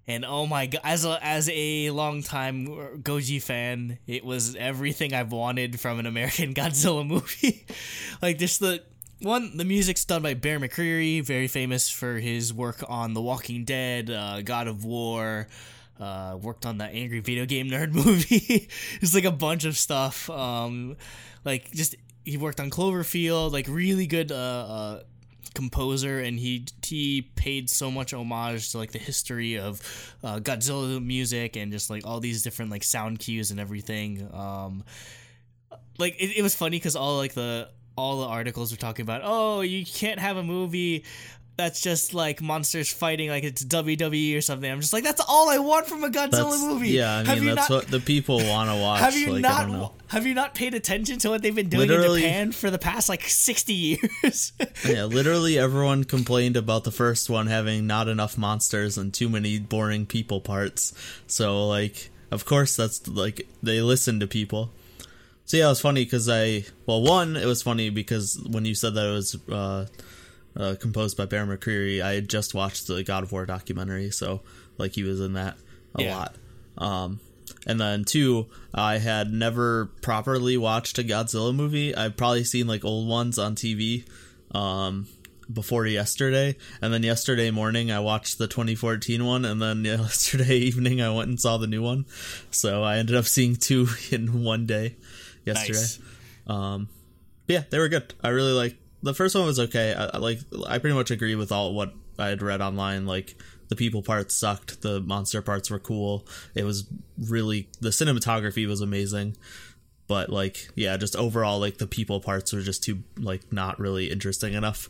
And 0.07 0.25
oh 0.25 0.47
my 0.47 0.67
god, 0.67 0.81
as 0.85 1.05
a 1.05 1.19
as 1.25 1.49
a 1.53 1.91
longtime 1.91 2.67
Goji 3.03 3.41
fan, 3.41 3.99
it 4.07 4.25
was 4.25 4.57
everything 4.57 5.15
I've 5.15 5.31
wanted 5.31 5.79
from 5.81 6.01
an 6.01 6.07
American 6.07 6.55
Godzilla 6.55 7.07
movie. 7.07 7.67
like 8.23 8.39
just 8.39 8.61
the 8.61 8.83
one, 9.21 9.57
the 9.57 9.65
music's 9.65 10.05
done 10.05 10.23
by 10.23 10.35
Bear 10.35 10.59
McCreary, 10.59 11.23
very 11.23 11.47
famous 11.47 11.89
for 11.89 12.19
his 12.19 12.53
work 12.53 12.83
on 12.89 13.15
The 13.15 13.23
Walking 13.23 13.65
Dead, 13.65 14.11
uh, 14.11 14.43
God 14.43 14.67
of 14.67 14.85
War. 14.85 15.47
Uh, 16.01 16.37
worked 16.43 16.67
on 16.67 16.79
that 16.79 16.93
angry 16.95 17.21
video 17.21 17.47
game 17.47 17.69
nerd 17.69 17.93
movie. 18.05 18.69
It's 19.01 19.15
like 19.15 19.25
a 19.25 19.31
bunch 19.31 19.65
of 19.65 19.77
stuff. 19.77 20.29
Um, 20.29 20.97
like 21.45 21.71
just 21.71 21.95
he 22.25 22.37
worked 22.37 22.59
on 22.59 22.71
Cloverfield. 22.71 23.53
Like 23.53 23.67
really 23.69 24.09
good 24.09 24.33
uh, 24.33 24.35
uh, 24.35 25.03
composer, 25.55 26.21
and 26.21 26.39
he 26.39 26.67
he 26.85 27.23
paid 27.37 27.71
so 27.71 27.91
much 27.91 28.13
homage 28.13 28.73
to 28.73 28.79
like 28.79 28.93
the 28.93 28.99
history 28.99 29.59
of 29.59 29.81
uh, 30.23 30.39
Godzilla 30.39 31.05
music 31.05 31.57
and 31.57 31.73
just 31.73 31.91
like 31.91 32.07
all 32.07 32.21
these 32.21 32.43
different 32.43 32.71
like 32.71 32.85
sound 32.85 33.19
cues 33.19 33.51
and 33.51 33.61
everything. 33.61 34.29
Um, 34.33 34.85
like 35.99 36.17
it, 36.21 36.39
it 36.39 36.43
was 36.43 36.55
funny 36.55 36.79
because 36.79 36.97
all 36.97 37.17
like 37.17 37.35
the 37.35 37.69
all 37.97 38.21
the 38.21 38.27
articles 38.27 38.73
were 38.73 38.79
talking 38.79 39.03
about 39.03 39.21
oh 39.23 39.61
you 39.61 39.85
can't 39.85 40.19
have 40.19 40.39
a 40.39 40.43
movie 40.43 41.05
that's 41.57 41.81
just 41.83 42.15
like 42.15 42.41
monsters 42.41 42.91
fighting 42.93 43.29
like 43.29 43.45
it's 43.45 43.63
WWE 43.65 44.37
or 44.37 44.41
something. 44.41 44.71
I'm 44.71 44.81
just 44.81 44.93
like 44.93 45.05
that's 45.05 45.21
all 45.29 45.51
I 45.51 45.59
want 45.59 45.87
from 45.87 46.03
a 46.03 46.09
Godzilla 46.09 46.31
That's, 46.51 46.63
movie. 46.63 46.89
yeah, 46.91 47.19
I 47.19 47.25
have 47.25 47.39
mean 47.41 47.55
that's 47.55 47.69
not, 47.69 47.77
what 47.85 47.89
the 47.89 48.01
people 48.01 48.39
want 48.39 48.71
to 48.71 48.77
watch. 48.81 49.01
have 49.01 49.15
you 49.17 49.33
like, 49.35 49.43
not 49.43 49.93
have 50.09 50.27
you 50.27 50.35
not 50.35 50.55
paid 50.55 50.75
attention 50.75 51.19
to 51.21 51.31
what 51.31 51.43
they've 51.43 51.55
been 51.55 51.69
doing 51.69 51.89
Literally- 51.89 52.23
in 52.25 52.29
Japan 52.29 52.53
for 52.53 52.71
the 52.71 52.79
past 52.79 53.09
like 53.09 53.23
60 53.25 53.73
years? 53.73 54.53
Yeah, 54.89 55.05
literally 55.05 55.59
everyone 55.59 56.05
complained 56.05 56.57
about 56.57 56.85
the 56.85 56.91
first 56.91 57.31
one 57.31 57.47
having 57.47 57.87
not 57.87 58.09
enough 58.09 58.37
monsters 58.37 58.99
and 58.99 59.13
too 59.15 59.29
many 59.29 59.59
boring 59.59 60.07
people 60.07 60.41
parts. 60.41 60.93
So 61.27 61.69
like, 61.69 62.11
of 62.31 62.45
course 62.45 62.75
that's 62.77 63.07
like 63.07 63.47
they 63.63 63.81
listen 63.81 64.19
to 64.21 64.27
people. 64.27 64.71
So 65.45 65.57
yeah, 65.59 65.67
it 65.67 65.69
was 65.69 65.81
funny 65.81 66.05
because 66.05 66.29
I 66.29 66.65
well 66.87 67.03
one 67.03 67.37
it 67.37 67.45
was 67.47 67.63
funny 67.63 67.91
because 67.91 68.43
when 68.51 68.65
you 68.65 68.75
said 68.75 68.95
that 68.95 69.07
it 69.07 69.13
was 69.13 69.37
uh, 69.49 69.87
uh, 70.57 70.75
composed 70.81 71.17
by 71.17 71.27
Bear 71.27 71.47
McCreary, 71.47 72.01
I 72.03 72.15
had 72.15 72.29
just 72.29 72.55
watched 72.55 72.87
the 72.87 73.03
God 73.03 73.23
of 73.25 73.33
War 73.33 73.47
documentary, 73.47 74.11
so 74.11 74.43
like 74.79 74.95
he 74.95 75.03
was 75.03 75.21
in 75.21 75.33
that 75.35 75.57
a 75.95 76.03
Yeah. 76.03 76.17
lot. 76.17 76.35
Um, 76.79 77.21
and 77.67 77.81
then 77.81 78.05
two, 78.05 78.47
I 78.75 78.99
had 78.99 79.33
never 79.33 79.87
properly 80.01 80.57
watched 80.57 80.99
a 80.99 81.05
Godzilla 81.05 81.55
movie. 81.55 81.95
I've 81.95 82.17
probably 82.17 82.45
seen 82.45 82.67
like 82.67 82.85
old 82.85 83.09
ones 83.09 83.39
on 83.39 83.55
TV 83.55 84.05
um, 84.55 85.07
before 85.53 85.87
yesterday, 85.87 86.57
and 86.81 86.93
then 86.93 87.03
yesterday 87.03 87.51
morning 87.51 87.91
I 87.91 88.01
watched 88.01 88.39
the 88.39 88.47
2014 88.47 89.25
one, 89.25 89.45
and 89.45 89.61
then 89.61 89.85
yesterday 89.85 90.57
evening 90.57 91.01
I 91.03 91.11
went 91.11 91.29
and 91.29 91.39
saw 91.41 91.57
the 91.59 91.67
new 91.67 91.83
one. 91.83 92.07
So 92.51 92.83
I 92.83 92.99
ended 92.99 93.17
up 93.17 93.27
seeing 93.27 93.57
two 93.57 93.89
in 94.11 94.43
one 94.45 94.67
day 94.67 94.97
yesterday. 95.45 95.79
nice. 95.79 95.99
Um, 96.47 96.89
yeah, 97.49 97.65
they 97.71 97.79
were 97.79 97.89
good. 97.89 98.15
I 98.23 98.29
really 98.31 98.53
like 98.53 98.77
the 99.03 99.15
first 99.15 99.35
one 99.35 99.45
was 99.45 99.59
okay. 99.59 99.95
I, 99.95 100.19
like 100.19 100.39
I 100.67 100.79
pretty 100.79 100.95
much 100.95 101.11
agree 101.11 101.35
with 101.35 101.53
all 101.53 101.75
what 101.75 101.93
I 102.19 102.29
had 102.29 102.43
read 102.43 102.61
online. 102.61 103.07
Like 103.07 103.37
the 103.69 103.77
people 103.77 104.03
parts 104.03 104.35
sucked, 104.35 104.83
the 104.83 105.01
monster 105.01 105.43
parts 105.43 105.71
were 105.71 105.79
cool. 105.79 106.27
It 106.55 106.65
was 106.65 106.87
really 107.19 107.69
the 107.81 107.89
cinematography 107.89 108.67
was 108.67 108.81
amazing, 108.81 109.37
but 110.07 110.31
like 110.31 110.69
yeah, 110.75 110.97
just 110.97 111.17
overall 111.17 111.59
like 111.59 111.79
the 111.79 111.87
people 111.87 112.21
parts 112.21 112.53
were 112.53 112.61
just 112.61 112.85
too 112.85 113.03
like 113.19 113.53
not 113.53 113.79
really 113.79 114.11
interesting 114.11 114.55
enough. 114.55 114.89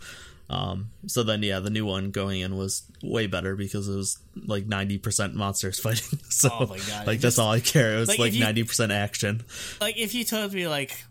Um, 0.51 0.91
so 1.07 1.23
then 1.23 1.43
yeah, 1.43 1.61
the 1.61 1.71
new 1.71 1.87
one 1.87 2.11
going 2.11 2.41
in 2.41 2.57
was 2.57 2.83
way 3.03 3.27
better 3.27 3.57
because 3.57 3.89
it 3.89 3.97
was 3.97 4.19
like 4.35 4.67
ninety 4.67 4.99
percent 4.99 5.35
monsters 5.35 5.81
fighting. 5.81 6.19
so 6.29 6.51
Oh 6.53 6.67
my 6.67 6.79
God, 6.79 7.07
like 7.07 7.21
that's 7.21 7.39
all 7.39 7.51
I 7.51 7.61
care. 7.61 7.95
It 7.95 8.01
was 8.01 8.09
like, 8.09 8.19
like 8.19 8.35
ninety 8.35 8.65
percent 8.65 8.93
action. 8.93 9.45
Like 9.81 9.97
if 9.97 10.15
you 10.15 10.25
told 10.25 10.53
me 10.53 10.69
like 10.69 11.05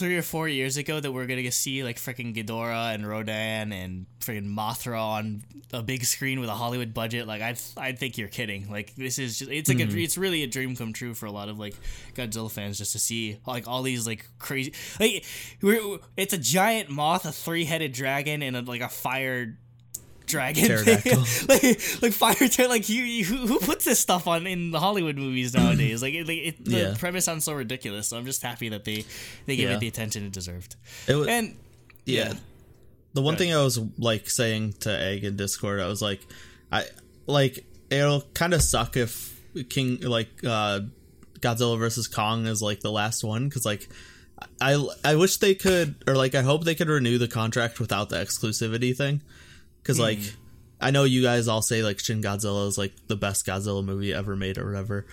three 0.00 0.16
or 0.16 0.22
four 0.22 0.48
years 0.48 0.76
ago 0.76 0.98
that 0.98 1.12
we're 1.12 1.26
gonna 1.26 1.50
see 1.52 1.84
like 1.84 1.96
freaking 1.98 2.34
Ghidorah 2.34 2.94
and 2.94 3.06
Rodan 3.06 3.72
and 3.72 4.06
freaking 4.18 4.52
Mothra 4.52 5.00
on 5.00 5.44
a 5.72 5.82
big 5.82 6.04
screen 6.04 6.40
with 6.40 6.48
a 6.48 6.54
Hollywood 6.54 6.92
budget, 6.92 7.28
like 7.28 7.40
I'd 7.42 7.58
I'd 7.76 7.98
think 7.98 8.18
you're 8.18 8.28
kidding. 8.28 8.68
Like 8.70 8.94
this 8.96 9.18
is 9.18 9.38
just 9.38 9.50
it's 9.50 9.68
like 9.68 9.78
Mm-hmm. 9.78 9.96
a, 9.98 10.02
it's 10.02 10.18
really 10.18 10.42
a 10.42 10.48
dream 10.48 10.74
come 10.74 10.92
true 10.92 11.14
for 11.14 11.26
a 11.26 11.30
lot 11.30 11.48
of 11.48 11.58
like 11.60 11.74
Godzilla 12.14 12.50
fans 12.50 12.78
just 12.78 12.92
to 12.92 12.98
see 12.98 13.38
like 13.46 13.68
all 13.68 13.82
these 13.82 14.06
like 14.06 14.26
crazy 14.38 14.72
like 14.98 15.24
we're, 15.62 15.98
it's 16.16 16.32
a 16.32 16.38
giant 16.38 16.88
moth, 16.90 17.24
a 17.26 17.32
three 17.32 17.64
headed 17.64 17.92
dragon, 17.92 18.42
and 18.42 18.56
a, 18.56 18.62
like 18.62 18.80
a 18.80 18.88
fire 18.88 19.56
dragon, 20.30 20.64
Pterodactyl. 20.66 21.24
like 21.48 21.62
like 22.02 22.12
fire 22.12 22.34
pter- 22.34 22.68
like 22.68 22.88
you, 22.88 23.02
you 23.02 23.24
who, 23.24 23.46
who 23.46 23.58
puts 23.58 23.84
this 23.84 23.98
stuff 23.98 24.26
on 24.26 24.46
in 24.46 24.70
the 24.70 24.80
Hollywood 24.80 25.16
movies 25.16 25.54
nowadays? 25.54 26.02
Like, 26.02 26.14
it, 26.14 26.26
like 26.28 26.38
it, 26.38 26.64
the 26.64 26.70
Yeah. 26.78 26.94
premise 26.98 27.24
sounds 27.24 27.44
so 27.44 27.52
ridiculous. 27.52 28.08
So 28.08 28.16
I'm 28.16 28.24
just 28.26 28.42
happy 28.42 28.68
that 28.70 28.84
they 28.84 29.04
they 29.46 29.56
gave 29.56 29.68
Yeah. 29.68 29.76
it 29.76 29.80
the 29.80 29.88
attention 29.88 30.24
it 30.24 30.32
deserved. 30.32 30.76
It 31.08 31.14
was, 31.14 31.28
And 31.28 31.56
yeah. 32.06 32.34
The 33.12 33.22
one 33.22 33.36
thing 33.36 33.52
I 33.52 33.62
was 33.62 33.78
like 33.98 34.30
saying 34.30 34.74
to 34.80 34.90
Egg 34.96 35.24
in 35.24 35.36
Discord, 35.36 35.80
I 35.80 35.88
was 35.88 36.00
like, 36.00 36.20
I 36.70 36.84
like 37.26 37.64
it'll 37.90 38.22
kind 38.34 38.54
of 38.54 38.62
suck 38.62 38.96
if 38.96 39.40
King 39.68 40.00
like 40.02 40.28
uh 40.46 40.80
Godzilla 41.40 41.78
versus 41.78 42.06
Kong 42.06 42.46
is 42.46 42.62
like 42.62 42.80
the 42.80 42.92
last 42.92 43.24
one 43.24 43.48
because 43.48 43.64
like 43.64 43.88
I 44.60 44.80
I 45.04 45.16
wish 45.16 45.38
they 45.38 45.54
could 45.56 45.96
or 46.06 46.14
like 46.14 46.34
I 46.36 46.42
hope 46.42 46.64
they 46.64 46.74
could 46.76 46.88
renew 46.88 47.18
the 47.18 47.26
contract 47.28 47.80
without 47.80 48.10
the 48.10 48.16
exclusivity 48.16 48.96
thing 48.96 49.22
because 49.82 49.98
like 49.98 50.18
I 50.80 50.90
know 50.90 51.04
you 51.04 51.22
guys 51.22 51.48
all 51.48 51.62
say 51.62 51.82
like 51.82 51.98
Shin 51.98 52.22
Godzilla 52.22 52.66
is 52.68 52.78
like 52.78 52.92
the 53.06 53.16
best 53.16 53.46
Godzilla 53.46 53.84
movie 53.84 54.12
ever 54.14 54.36
made 54.36 54.58
or 54.58 54.66
whatever. 54.66 55.06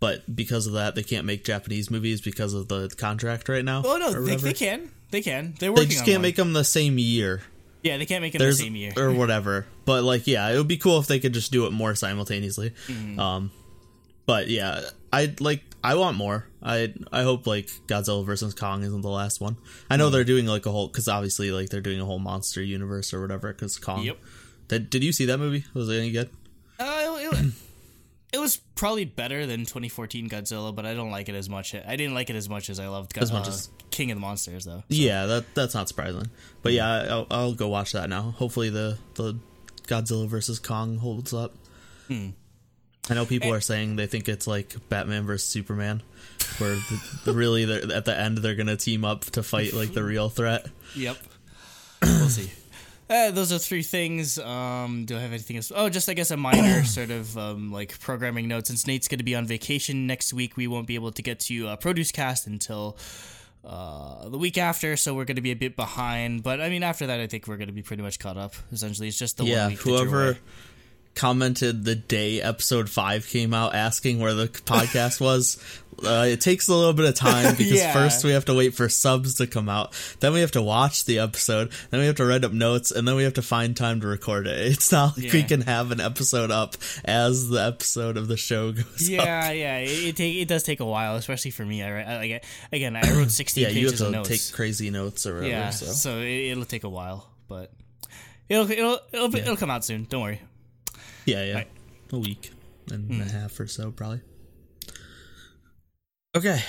But 0.00 0.34
because 0.34 0.66
of 0.66 0.74
that, 0.74 0.94
they 0.94 1.02
can't 1.02 1.24
make 1.24 1.44
Japanese 1.44 1.90
movies 1.90 2.20
because 2.20 2.54
of 2.54 2.68
the 2.68 2.88
contract 2.98 3.48
right 3.48 3.64
now. 3.64 3.82
oh 3.84 3.96
no, 3.96 4.22
they, 4.22 4.36
they 4.36 4.52
can, 4.52 4.90
they 5.10 5.22
can. 5.22 5.54
They're 5.58 5.72
working. 5.72 5.88
They 5.88 5.94
just 5.94 6.04
can't 6.04 6.16
one. 6.16 6.22
make 6.22 6.36
them 6.36 6.52
the 6.52 6.64
same 6.64 6.98
year. 6.98 7.40
Yeah, 7.82 7.96
they 7.96 8.06
can't 8.06 8.22
make 8.22 8.34
it 8.34 8.40
in 8.40 8.46
the 8.46 8.54
same 8.54 8.76
year. 8.76 8.92
or 8.96 9.12
whatever. 9.14 9.66
But 9.84 10.04
like, 10.04 10.26
yeah, 10.26 10.48
it 10.50 10.58
would 10.58 10.68
be 10.68 10.76
cool 10.76 10.98
if 10.98 11.06
they 11.06 11.18
could 11.18 11.32
just 11.32 11.52
do 11.52 11.66
it 11.66 11.72
more 11.72 11.94
simultaneously. 11.94 12.74
Mm-hmm. 12.86 13.18
Um, 13.18 13.50
but 14.26 14.48
yeah, 14.48 14.82
I 15.12 15.34
like. 15.40 15.62
I 15.82 15.94
want 15.94 16.16
more. 16.16 16.46
I 16.62 16.92
I 17.12 17.22
hope 17.22 17.46
like 17.46 17.68
Godzilla 17.86 18.24
versus 18.26 18.52
Kong 18.54 18.82
isn't 18.82 19.00
the 19.02 19.08
last 19.08 19.40
one. 19.40 19.56
I 19.88 19.94
Mm. 19.94 19.98
know 19.98 20.10
they're 20.10 20.24
doing 20.24 20.46
like 20.46 20.66
a 20.66 20.70
whole 20.72 20.88
because 20.88 21.06
obviously 21.08 21.50
like 21.52 21.68
they're 21.70 21.80
doing 21.80 22.00
a 22.00 22.04
whole 22.04 22.18
monster 22.18 22.62
universe 22.62 23.14
or 23.14 23.20
whatever. 23.20 23.52
Because 23.52 23.76
Kong. 23.76 24.02
Yep. 24.04 24.18
Did, 24.68 24.90
did 24.90 25.04
you 25.04 25.12
see 25.12 25.24
that 25.26 25.38
movie? 25.38 25.64
Was 25.74 25.88
it 25.88 25.96
any 25.98 26.10
good? 26.10 26.28
Uh, 26.78 27.16
it, 27.32 27.54
it, 28.34 28.38
was 28.40 28.56
probably 28.74 29.04
better 29.06 29.46
than 29.46 29.60
2014 29.60 30.28
Godzilla, 30.28 30.74
but 30.74 30.84
I 30.84 30.92
don't 30.94 31.10
like 31.10 31.28
it 31.28 31.34
as 31.34 31.48
much. 31.48 31.74
I 31.74 31.96
didn't 31.96 32.12
like 32.14 32.28
it 32.28 32.36
as 32.36 32.48
much 32.48 32.68
as 32.70 32.78
I 32.78 32.88
loved 32.88 33.14
Godzilla, 33.14 33.22
As 33.22 33.32
much 33.32 33.48
as- 33.48 33.70
King 33.90 34.10
of 34.10 34.16
the 34.16 34.20
Monsters, 34.20 34.64
though. 34.64 34.82
Yeah, 34.88 35.26
that 35.26 35.54
that's 35.54 35.74
not 35.74 35.88
surprising. 35.88 36.28
But 36.62 36.72
yeah, 36.72 36.86
I'll, 37.08 37.26
I'll 37.30 37.54
go 37.54 37.68
watch 37.68 37.92
that 37.92 38.08
now. 38.10 38.34
Hopefully 38.36 38.68
the 38.70 38.98
the 39.14 39.38
Godzilla 39.86 40.28
versus 40.28 40.58
Kong 40.58 40.98
holds 40.98 41.32
up. 41.32 41.54
Hmm. 42.08 42.28
I 43.10 43.14
know 43.14 43.24
people 43.26 43.52
are 43.52 43.60
saying 43.60 43.96
they 43.96 44.06
think 44.06 44.28
it's 44.28 44.46
like 44.46 44.76
Batman 44.88 45.24
versus 45.26 45.48
Superman, 45.48 46.02
where 46.58 46.74
the, 46.74 47.18
the 47.24 47.32
really 47.32 47.64
they're- 47.64 47.92
at 47.92 48.04
the 48.04 48.18
end 48.18 48.38
they're 48.38 48.54
gonna 48.54 48.76
team 48.76 49.04
up 49.04 49.24
to 49.26 49.42
fight 49.42 49.72
like 49.72 49.94
the 49.94 50.04
real 50.04 50.28
threat. 50.28 50.66
Yep. 50.94 51.16
we'll 52.02 52.28
see. 52.28 52.50
Uh, 53.10 53.30
those 53.32 53.52
are 53.52 53.58
three 53.58 53.82
things. 53.82 54.38
Um, 54.38 55.04
do 55.06 55.16
I 55.16 55.20
have 55.20 55.30
anything 55.30 55.56
else? 55.56 55.72
Oh, 55.74 55.88
just 55.88 56.08
I 56.08 56.14
guess 56.14 56.30
a 56.30 56.36
minor 56.36 56.84
sort 56.84 57.10
of 57.10 57.36
um, 57.38 57.72
like 57.72 57.98
programming 58.00 58.48
note. 58.48 58.66
Since 58.66 58.86
Nate's 58.86 59.08
going 59.08 59.18
to 59.18 59.24
be 59.24 59.34
on 59.34 59.46
vacation 59.46 60.06
next 60.06 60.32
week, 60.34 60.56
we 60.56 60.66
won't 60.66 60.86
be 60.86 60.94
able 60.94 61.12
to 61.12 61.22
get 61.22 61.40
to 61.40 61.68
uh, 61.68 61.76
Produce 61.76 62.12
Cast 62.12 62.46
until 62.46 62.96
uh, 63.64 64.28
the 64.28 64.38
week 64.38 64.58
after. 64.58 64.96
So 64.96 65.14
we're 65.14 65.24
going 65.24 65.36
to 65.36 65.42
be 65.42 65.50
a 65.52 65.56
bit 65.56 65.76
behind. 65.76 66.42
But 66.42 66.60
I 66.60 66.68
mean, 66.68 66.82
after 66.82 67.06
that, 67.06 67.20
I 67.20 67.26
think 67.26 67.46
we're 67.46 67.56
going 67.56 67.68
to 67.68 67.72
be 67.74 67.82
pretty 67.82 68.02
much 68.02 68.18
caught 68.18 68.36
up. 68.36 68.54
Essentially, 68.72 69.08
it's 69.08 69.18
just 69.18 69.38
the 69.38 69.44
yeah, 69.44 69.62
one 69.62 69.70
week. 69.70 69.78
that 69.82 69.86
you're 69.88 69.98
whoever 69.98 70.24
away. 70.30 70.38
Commented 71.18 71.84
the 71.84 71.94
day 71.96 72.40
episode 72.40 72.88
five 72.88 73.26
came 73.26 73.52
out 73.52 73.74
asking 73.74 74.20
where 74.20 74.34
the 74.34 74.46
podcast 74.46 75.20
was. 75.20 75.58
Uh, 76.00 76.26
it 76.28 76.40
takes 76.40 76.68
a 76.68 76.72
little 76.74 76.92
bit 76.92 77.06
of 77.06 77.14
time 77.16 77.50
because 77.56 77.72
Yeah. 77.72 77.92
first 77.92 78.22
we 78.24 78.30
have 78.30 78.44
to 78.44 78.54
wait 78.54 78.72
for 78.72 78.88
subs 78.88 79.34
to 79.34 79.48
come 79.48 79.68
out, 79.68 79.92
then 80.20 80.32
we 80.32 80.38
have 80.42 80.52
to 80.52 80.62
watch 80.62 81.06
the 81.06 81.18
episode, 81.18 81.72
then 81.90 81.98
we 81.98 82.06
have 82.06 82.14
to 82.16 82.24
write 82.24 82.44
up 82.44 82.52
notes, 82.52 82.92
and 82.92 83.06
then 83.08 83.16
we 83.16 83.24
have 83.24 83.34
to 83.34 83.42
find 83.42 83.76
time 83.76 84.00
to 84.02 84.06
record 84.06 84.46
it. 84.46 84.58
It's 84.72 84.92
not 84.92 85.18
like 85.18 85.32
we 85.32 85.42
can 85.42 85.62
have 85.62 85.90
an 85.90 86.00
episode 86.00 86.52
up 86.52 86.76
as 87.04 87.48
the 87.48 87.58
episode 87.66 88.16
of 88.16 88.28
the 88.28 88.36
show 88.36 88.70
goes 88.70 88.84
up. 88.86 89.00
Yeah, 89.10 89.50
yeah, 89.50 89.78
it 89.78 89.88
it, 89.88 90.16
take, 90.16 90.36
it 90.36 90.46
does 90.46 90.62
take 90.62 90.78
a 90.78 90.84
while, 90.84 91.16
especially 91.16 91.50
for 91.50 91.64
me. 91.66 91.82
I, 91.82 92.00
I 92.00 92.16
like 92.18 92.44
again, 92.70 92.94
I 92.94 93.00
wrote 93.10 93.30
sixteen 93.32 93.64
Yeah, 93.64 93.70
you 93.70 93.86
have 93.86 93.94
pages 93.94 94.00
of 94.02 94.06
to 94.06 94.12
notes. 94.12 94.28
take 94.28 94.54
crazy 94.54 94.90
notes 94.90 95.26
or 95.26 95.34
whatever. 95.34 95.50
yeah, 95.50 95.70
so. 95.70 95.86
so, 95.86 96.18
it, 96.20 96.52
it'll 96.52 96.64
take 96.64 96.84
a 96.84 96.88
while, 96.88 97.28
but 97.48 97.72
it'll 98.48 98.70
it'll 98.70 99.00
it'll, 99.10 99.28
be, 99.30 99.40
it'll 99.40 99.56
come 99.56 99.70
out 99.70 99.84
soon. 99.84 100.04
Don't 100.08 100.22
worry. 100.22 100.40
Yeah, 101.28 101.44
yeah. 101.44 101.54
Right. 101.54 101.68
A 102.12 102.18
week 102.18 102.52
and 102.90 103.12
Hmm. 103.14 103.20
a 103.20 103.24
half 103.30 103.58
or 103.60 103.66
so, 103.66 103.90
probably. 103.90 104.20
Okay. 106.36 106.62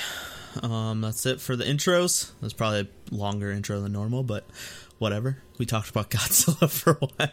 Um, 0.62 1.01
that's 1.01 1.25
it 1.25 1.39
for 1.39 1.56
the 1.56 1.63
intros. 1.63 2.32
That's 2.42 2.54
probably 2.54 2.82
a 2.82 3.16
longer 3.16 3.51
intro 3.51 3.80
than 3.82 3.92
normal, 3.94 4.24
but 4.24 4.46
whatever. 4.98 5.38
We 5.58 5.66
talked 5.66 5.89
about 5.89 6.10
Godzilla 6.12 6.70
for 6.70 6.98
a 7.01 7.06
while. 7.06 7.32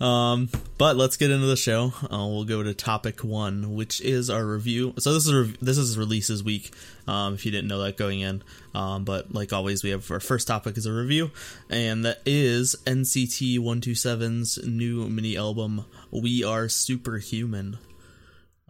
Um, 0.00 0.48
but 0.78 0.96
let's 0.96 1.16
get 1.16 1.30
into 1.32 1.46
the 1.46 1.56
show. 1.56 1.92
Uh, 2.04 2.26
we'll 2.28 2.44
go 2.44 2.62
to 2.62 2.72
topic 2.72 3.24
one, 3.24 3.74
which 3.74 4.00
is 4.00 4.30
our 4.30 4.46
review. 4.46 4.94
So 4.98 5.12
this 5.12 5.26
is 5.26 5.34
rev- 5.34 5.58
this 5.60 5.76
is 5.76 5.98
releases 5.98 6.44
week. 6.44 6.72
Um, 7.08 7.34
if 7.34 7.44
you 7.44 7.50
didn't 7.50 7.66
know 7.68 7.80
that 7.82 7.96
going 7.96 8.20
in, 8.20 8.42
um, 8.74 9.04
but 9.04 9.34
like 9.34 9.52
always, 9.52 9.82
we 9.82 9.90
have 9.90 10.08
our 10.10 10.20
first 10.20 10.46
topic 10.46 10.76
is 10.76 10.86
a 10.86 10.92
review, 10.92 11.32
and 11.68 12.04
that 12.04 12.20
is 12.24 12.76
NCT 12.86 13.58
127's 13.58 14.64
new 14.66 15.08
mini 15.08 15.36
album 15.36 15.84
"We 16.12 16.44
Are 16.44 16.68
Superhuman." 16.68 17.78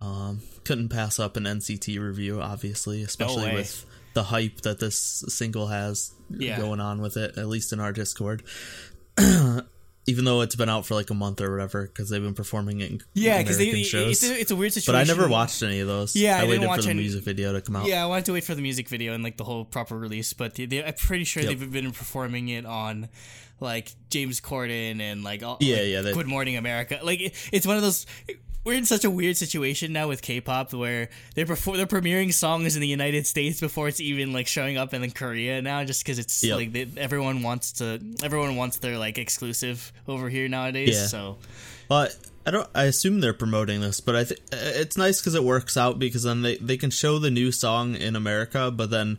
Um, 0.00 0.40
couldn't 0.64 0.88
pass 0.90 1.18
up 1.18 1.36
an 1.36 1.44
NCT 1.44 1.98
review, 2.00 2.40
obviously, 2.40 3.02
especially 3.02 3.46
way. 3.46 3.54
with 3.56 3.84
the 4.14 4.22
hype 4.22 4.60
that 4.62 4.78
this 4.80 5.24
single 5.28 5.66
has 5.66 6.12
Yeah. 6.30 6.56
going 6.58 6.80
on 6.80 7.02
with 7.02 7.16
it. 7.16 7.36
At 7.36 7.48
least 7.48 7.72
in 7.72 7.80
our 7.80 7.92
Discord 7.92 8.42
even 10.08 10.24
though 10.24 10.40
it's 10.40 10.56
been 10.56 10.68
out 10.70 10.86
for 10.86 10.94
like 10.94 11.10
a 11.10 11.14
month 11.14 11.40
or 11.40 11.50
whatever 11.52 11.86
because 11.86 12.08
they've 12.08 12.22
been 12.22 12.34
performing 12.34 12.80
it 12.80 12.90
in 12.90 13.00
Yeah, 13.14 13.38
because 13.38 13.60
it's, 13.60 14.22
a, 14.24 14.40
it's 14.40 14.50
a 14.50 14.56
weird 14.56 14.72
situation 14.72 14.94
but. 14.98 15.00
I 15.00 15.04
never 15.04 15.28
watched 15.28 15.62
any 15.62 15.80
of 15.80 15.86
those. 15.86 16.16
Yeah, 16.16 16.38
I 16.38 16.40
I, 16.40 16.44
waited 16.48 16.68
for 16.68 16.82
the 16.82 16.88
any- 16.90 17.00
music 17.00 17.22
video 17.24 17.52
to 17.52 17.60
come 17.60 17.76
out. 17.76 17.86
Yeah, 17.86 18.02
I 18.02 18.06
wanted 18.06 18.24
to 18.24 18.32
wait 18.32 18.44
for 18.44 18.54
the 18.54 18.62
music 18.62 18.88
video 18.88 19.12
and 19.12 19.22
like 19.22 19.36
the 19.36 19.44
whole 19.44 19.64
proper 19.66 19.96
release, 19.98 20.32
but 20.32 20.54
they, 20.54 20.64
they, 20.66 20.82
I'm 20.82 20.94
pretty 20.94 21.24
sure 21.24 21.42
Yep. 21.42 21.58
they've 21.58 21.70
been 21.72 21.92
performing 21.92 22.48
it 22.48 22.64
on 22.64 23.08
like 23.60 23.92
James 24.08 24.40
Corden 24.40 25.00
and 25.00 25.22
like 25.22 25.42
all, 25.42 25.58
Yeah, 25.60 25.76
like, 25.76 25.86
yeah, 25.86 26.00
they- 26.00 26.14
Good 26.14 26.26
Morning 26.26 26.56
America. 26.56 27.00
Like 27.02 27.20
it, 27.20 27.48
it's 27.52 27.66
one 27.66 27.76
of 27.76 27.82
those. 27.82 28.06
We're 28.64 28.74
in 28.74 28.84
such 28.84 29.04
a 29.04 29.10
weird 29.10 29.36
situation 29.36 29.92
now 29.94 30.08
with 30.08 30.20
K-pop 30.20 30.74
where 30.74 31.08
they're 31.34 31.46
perfor- 31.46 31.76
they're 31.76 31.86
premiering 31.86 32.34
songs 32.34 32.74
in 32.76 32.82
the 32.82 32.88
United 32.88 33.26
States 33.26 33.60
before 33.60 33.88
it's 33.88 34.00
even 34.00 34.32
like 34.32 34.46
showing 34.46 34.76
up 34.76 34.92
in 34.92 35.10
Korea 35.10 35.62
now, 35.62 35.84
just 35.84 36.04
because 36.04 36.18
it's 36.18 36.42
Yep. 36.42 36.56
like 36.56 36.72
they, 36.72 36.86
everyone 36.98 37.42
wants 37.42 37.72
to 37.74 37.98
everyone 38.22 38.56
wants 38.56 38.76
their 38.78 38.98
like 38.98 39.16
exclusive 39.16 39.90
over 40.06 40.28
here 40.28 40.48
nowadays. 40.48 40.96
Yeah. 40.96 41.06
So 41.06 41.38
But 41.88 42.14
I 42.46 42.50
don't. 42.50 42.68
I 42.74 42.84
assume 42.84 43.20
they're 43.20 43.32
promoting 43.34 43.80
this, 43.80 44.00
but 44.00 44.16
I 44.16 44.24
think 44.24 44.40
it's 44.52 44.96
nice 44.96 45.20
because 45.20 45.34
it 45.34 45.44
works 45.44 45.76
out 45.76 45.98
because 45.98 46.22
then 46.24 46.42
they 46.42 46.56
they 46.56 46.76
can 46.76 46.90
show 46.90 47.18
the 47.18 47.30
new 47.30 47.52
song 47.52 47.94
in 47.94 48.16
America, 48.16 48.70
but 48.70 48.90
then 48.90 49.18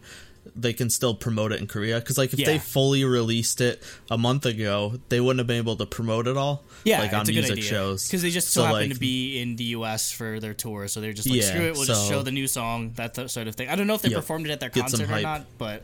they 0.61 0.73
can 0.73 0.89
still 0.89 1.13
promote 1.15 1.51
it 1.51 1.59
in 1.59 1.67
Korea. 1.67 1.99
Because 1.99 2.17
like 2.17 2.33
if 2.33 2.39
Yeah. 2.39 2.45
they 2.47 2.59
fully 2.59 3.03
released 3.05 3.61
it 3.61 3.81
a 4.11 4.17
month 4.17 4.45
ago, 4.45 4.99
they 5.09 5.19
wouldn't 5.19 5.39
have 5.39 5.47
been 5.47 5.57
able 5.57 5.75
to 5.77 5.85
promote 5.85 6.27
it 6.27 6.37
all. 6.37 6.63
Yeah, 6.85 6.99
like 7.01 7.13
on 7.13 7.21
it's 7.21 7.29
a 7.29 7.33
good 7.33 7.43
music 7.45 7.63
shows 7.63 8.07
because 8.07 8.21
they 8.21 8.29
just 8.29 8.49
so, 8.49 8.63
happen 8.63 8.79
like, 8.81 8.93
to 8.93 8.99
be 8.99 9.39
in 9.41 9.55
the 9.57 9.65
U.S. 9.75 10.11
for 10.11 10.39
their 10.39 10.53
tour, 10.53 10.87
so 10.87 11.01
they're 11.01 11.11
just 11.13 11.29
like, 11.29 11.39
Yeah, 11.41 11.45
screw 11.45 11.65
it, 11.65 11.73
we'll 11.73 11.85
just 11.85 12.07
show 12.07 12.21
the 12.23 12.31
new 12.31 12.47
song, 12.47 12.93
that 12.95 13.13
th- 13.15 13.29
sort 13.29 13.47
of 13.47 13.55
thing. 13.55 13.67
I 13.69 13.75
don't 13.75 13.87
know 13.87 13.95
if 13.95 14.01
they 14.01 14.09
Yep. 14.09 14.19
performed 14.19 14.45
it 14.47 14.51
at 14.51 14.59
their 14.61 14.69
concert 14.69 15.09
or 15.09 15.21
not, 15.21 15.45
but 15.57 15.83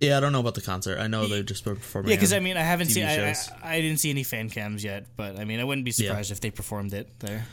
Yeah, 0.00 0.16
I 0.16 0.20
don't 0.20 0.32
know 0.32 0.40
about 0.40 0.54
the 0.54 0.60
concert. 0.60 0.98
I 0.98 1.08
know 1.08 1.26
they've 1.26 1.44
just 1.44 1.64
performing. 1.64 2.10
yeah, 2.10 2.16
because 2.16 2.32
I 2.32 2.38
mean, 2.40 2.56
I 2.56 2.62
haven't 2.62 2.86
TV 2.88 2.92
seen, 2.94 3.04
I, 3.04 3.30
I. 3.70 3.76
I 3.78 3.80
didn't 3.80 3.98
see 3.98 4.10
any 4.10 4.22
fan 4.22 4.48
cams 4.48 4.82
yet, 4.84 5.06
but 5.16 5.38
I 5.38 5.44
mean, 5.44 5.60
I 5.60 5.64
wouldn't 5.64 5.84
be 5.84 5.90
Yeah. 5.90 6.08
surprised 6.08 6.30
if 6.32 6.40
they 6.40 6.50
performed 6.50 6.94
it 6.94 7.08
there. 7.18 7.46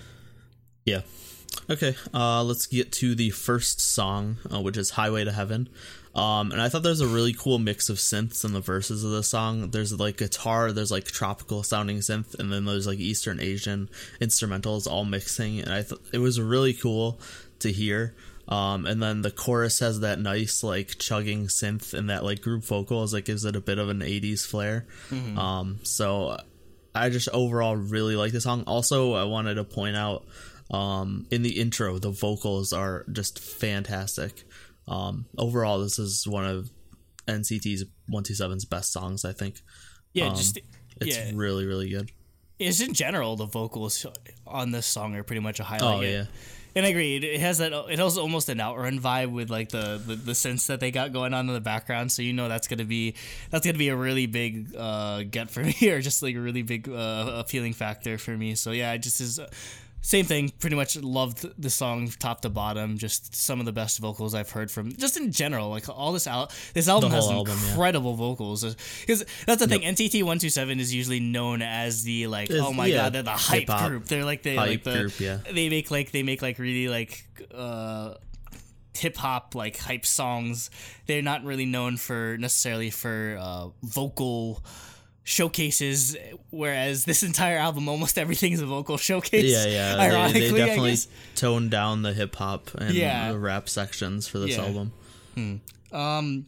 Yeah. 0.85 1.01
Okay, 1.69 1.95
uh, 2.13 2.43
let's 2.43 2.67
get 2.67 2.91
to 2.93 3.15
the 3.15 3.31
first 3.31 3.81
song, 3.81 4.37
uh, 4.53 4.61
which 4.61 4.77
is 4.77 4.91
"Highway 4.91 5.23
to 5.23 5.31
Heaven." 5.31 5.67
Um, 6.15 6.53
and 6.53 6.62
I 6.62 6.69
thought 6.69 6.84
there's 6.84 7.01
a 7.01 7.07
really 7.07 7.34
cool 7.34 7.60
mix 7.60 7.89
of 7.89 7.98
synths 7.98 8.45
in 8.45 8.53
the 8.53 8.62
verses 8.62 9.03
of 9.03 9.12
the 9.12 9.24
song. 9.24 9.72
There's 9.72 9.98
like 10.00 10.17
guitar, 10.17 10.72
there's 10.72 10.91
like 10.91 11.03
tropical 11.05 11.62
sounding 11.62 11.98
synth, 11.98 12.39
and 12.39 12.51
then 12.51 12.63
there's 12.63 12.88
like 12.88 13.00
Eastern 13.00 13.41
Asian 13.41 13.89
instrumentals 14.22 14.88
all 14.88 15.03
mixing. 15.03 15.60
And 15.60 15.74
I 15.74 15.81
thought 15.84 16.00
it 16.13 16.19
was 16.19 16.39
really 16.39 16.74
cool 16.74 17.19
to 17.60 17.72
hear. 17.72 18.15
Um, 18.48 18.86
and 18.86 19.01
then 19.01 19.24
the 19.24 19.31
chorus 19.31 19.79
has 19.79 20.01
that 20.01 20.19
nice 20.19 20.63
like 20.63 21.00
chugging 21.00 21.48
synth 21.48 21.93
and 21.93 22.10
that 22.10 22.24
like 22.24 22.41
group 22.41 22.63
vocals 22.63 23.12
that 23.12 23.25
gives 23.25 23.43
it 23.43 23.55
a 23.55 23.62
bit 23.62 23.79
of 23.79 23.89
an 23.89 24.00
80s 24.00 24.45
flair. 24.45 24.86
Um, 25.38 25.79
so 25.84 26.38
I 26.93 27.10
just 27.10 27.27
overall 27.34 27.75
really 27.75 28.15
like 28.15 28.31
the 28.31 28.39
song. 28.41 28.63
Also, 28.67 29.13
I 29.15 29.25
wanted 29.25 29.55
to 29.55 29.63
point 29.63 29.98
out 29.98 30.25
um, 30.72 31.25
in 31.29 31.41
the 31.41 31.60
intro, 31.60 31.98
the 32.00 32.12
vocals 32.12 32.72
are 32.72 33.03
just 33.12 33.39
fantastic. 33.39 34.43
Um, 34.87 35.25
overall, 35.37 35.79
this 35.79 35.97
is 35.99 36.27
one 36.27 36.45
of 36.45 36.69
NCT's 37.27 37.85
127's 38.11 38.65
best 38.65 38.91
songs, 38.91 39.25
I 39.25 39.33
think. 39.33 39.61
Yeah, 40.13 40.27
Um, 40.27 40.35
just 40.35 40.59
It's 41.01 41.17
yeah, 41.17 41.31
really, 41.33 41.65
really 41.65 41.89
good. 41.89 42.11
it's 42.59 42.79
in 42.79 42.93
general 42.93 43.35
the 43.35 43.45
vocals 43.45 44.05
on 44.47 44.71
this 44.71 44.85
song 44.85 45.15
are 45.15 45.23
pretty 45.23 45.41
much 45.41 45.59
a 45.59 45.63
highlight. 45.63 45.97
Oh 45.97 46.01
yeah. 46.01 46.25
And 46.77 46.85
I 46.85 46.89
agree. 46.89 47.15
It, 47.15 47.39
has 47.39 47.59
that. 47.59 47.71
It 47.89 47.99
has 47.99 48.17
almost 48.17 48.49
an 48.49 48.59
outrun 48.59 48.99
vibe 48.99 49.31
with 49.31 49.49
like 49.49 49.69
the, 49.69 49.97
the 50.05 50.15
the 50.15 50.33
synths 50.33 50.67
that 50.67 50.81
they 50.81 50.91
got 50.91 51.13
going 51.13 51.33
on 51.33 51.47
in 51.47 51.53
the 51.53 51.61
background. 51.61 52.11
So 52.11 52.21
you 52.21 52.33
know 52.33 52.49
that's 52.49 52.67
gonna 52.67 52.83
be 52.83 53.15
that's 53.49 53.65
gonna 53.65 53.77
be 53.77 53.87
a 53.87 53.95
really 53.95 54.25
big 54.25 54.75
uh, 54.75 55.23
get 55.23 55.49
for 55.49 55.63
me, 55.63 55.73
or 55.89 56.01
just 56.01 56.21
like 56.21 56.35
a 56.35 56.39
really 56.39 56.63
big 56.63 56.89
uh, 56.89 57.31
appealing 57.37 57.71
factor 57.73 58.17
for 58.17 58.35
me. 58.35 58.55
So 58.55 58.71
yeah, 58.71 58.91
it 58.91 58.99
just 58.99 59.21
is. 59.21 59.39
Same 60.05 60.25
thing. 60.25 60.51
Pretty 60.59 60.75
much 60.75 60.95
loved 60.97 61.47
the 61.59 61.69
song 61.71 62.07
top 62.19 62.41
to 62.41 62.50
bottom. 62.50 63.00
Just 63.00 63.35
some 63.35 63.59
of 63.59 63.65
the 63.65 63.71
best 63.71 63.97
vocals 63.97 64.35
I've 64.35 64.51
heard 64.51 64.69
from. 64.69 64.91
Just 64.91 65.17
in 65.17 65.31
general, 65.31 65.69
like 65.69 65.89
all 65.89 66.13
this 66.13 66.27
out. 66.27 66.53
This 66.75 66.88
album 66.88 67.09
has 67.09 67.27
album, 67.27 67.57
yeah. 67.59 67.69
incredible 67.69 68.13
vocals. 68.13 68.75
Because 69.01 69.25
that's 69.47 69.62
the 69.62 69.67
thing. 69.67 69.81
NCT 69.81 70.21
One 70.21 70.38
Two 70.38 70.51
Seven 70.51 70.79
is 70.79 70.93
usually 70.93 71.19
known 71.19 71.63
as 71.63 72.03
the 72.03 72.27
like. 72.27 72.51
It's- 72.51 72.63
oh 72.63 72.71
my 72.71 72.85
yeah, 72.85 72.97
god, 72.97 73.13
they're 73.13 73.24
the 73.24 73.31
hype 73.31 73.62
hip-hop 73.62 73.89
group. 73.89 74.05
They're 74.05 74.24
like 74.24 74.43
the 74.43 74.55
hype 74.55 74.69
like 74.69 74.83
the 74.83 74.93
group, 74.93 75.19
yeah. 75.19 75.39
they 75.51 75.69
make 75.69 75.89
like 75.89 76.12
they 76.12 76.21
make 76.21 76.43
like 76.43 76.59
really 76.59 76.88
like 76.88 77.25
uh 77.51 78.13
hip 78.93 79.17
hop 79.17 79.55
like 79.55 79.75
hype 79.75 80.05
songs. 80.05 80.69
They're 81.07 81.24
not 81.24 81.43
really 81.43 81.65
known 81.65 81.97
for 81.97 82.38
necessarily 82.38 82.91
for 82.91 83.38
uh 83.39 83.69
vocal 83.81 84.63
showcases 85.27 86.15
whereas 86.51 87.03
this 87.05 87.24
entire 87.24 87.58
album 87.58 87.89
almost 87.89 88.17
everything 88.17 88.53
is 88.53 88.62
a 88.62 88.65
vocal 88.65 88.96
showcase 88.96 89.44
Yeah, 89.51 89.65
yeah. 89.65 89.96
ironically 90.00 90.39
they, 90.41 90.51
they 90.51 90.58
definitely 90.58 90.98
toned 91.36 91.72
down 91.72 92.03
the 92.03 92.13
hip 92.13 92.36
hop 92.36 92.74
and 92.75 92.94
Yeah. 92.94 93.32
the 93.32 93.39
rap 93.39 93.67
sections 93.67 94.27
for 94.27 94.38
this 94.39 94.51
Yeah. 94.55 94.65
album. 94.65 94.91
Um, 95.91 96.46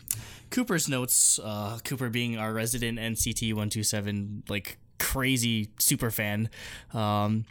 Cooper's 0.52 0.88
notes. 0.88 1.40
Uh, 1.44 1.80
Cooper 1.84 2.10
being 2.10 2.38
our 2.38 2.54
resident 2.54 3.00
NCT 3.00 3.54
one 3.54 3.70
two 3.70 3.84
seven 3.84 4.44
like 4.48 4.78
crazy 5.00 5.70
super 5.80 6.10
fan, 6.12 6.50
um, 6.94 7.46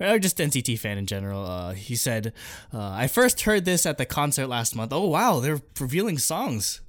or 0.00 0.18
just 0.18 0.38
NCT 0.38 0.78
fan 0.78 0.98
in 0.98 1.06
general. 1.06 1.44
Uh, 1.46 1.72
he 1.72 1.96
said, 1.96 2.32
uh, 2.72 2.90
"I 2.90 3.06
first 3.06 3.42
heard 3.42 3.64
this 3.64 3.86
at 3.86 3.96
the 3.98 4.06
concert 4.06 4.46
last 4.48 4.74
month. 4.76 4.92
Oh 4.92 5.08
wow, 5.08 5.40
they're 5.40 5.60
revealing 5.80 6.18
songs." 6.18 6.80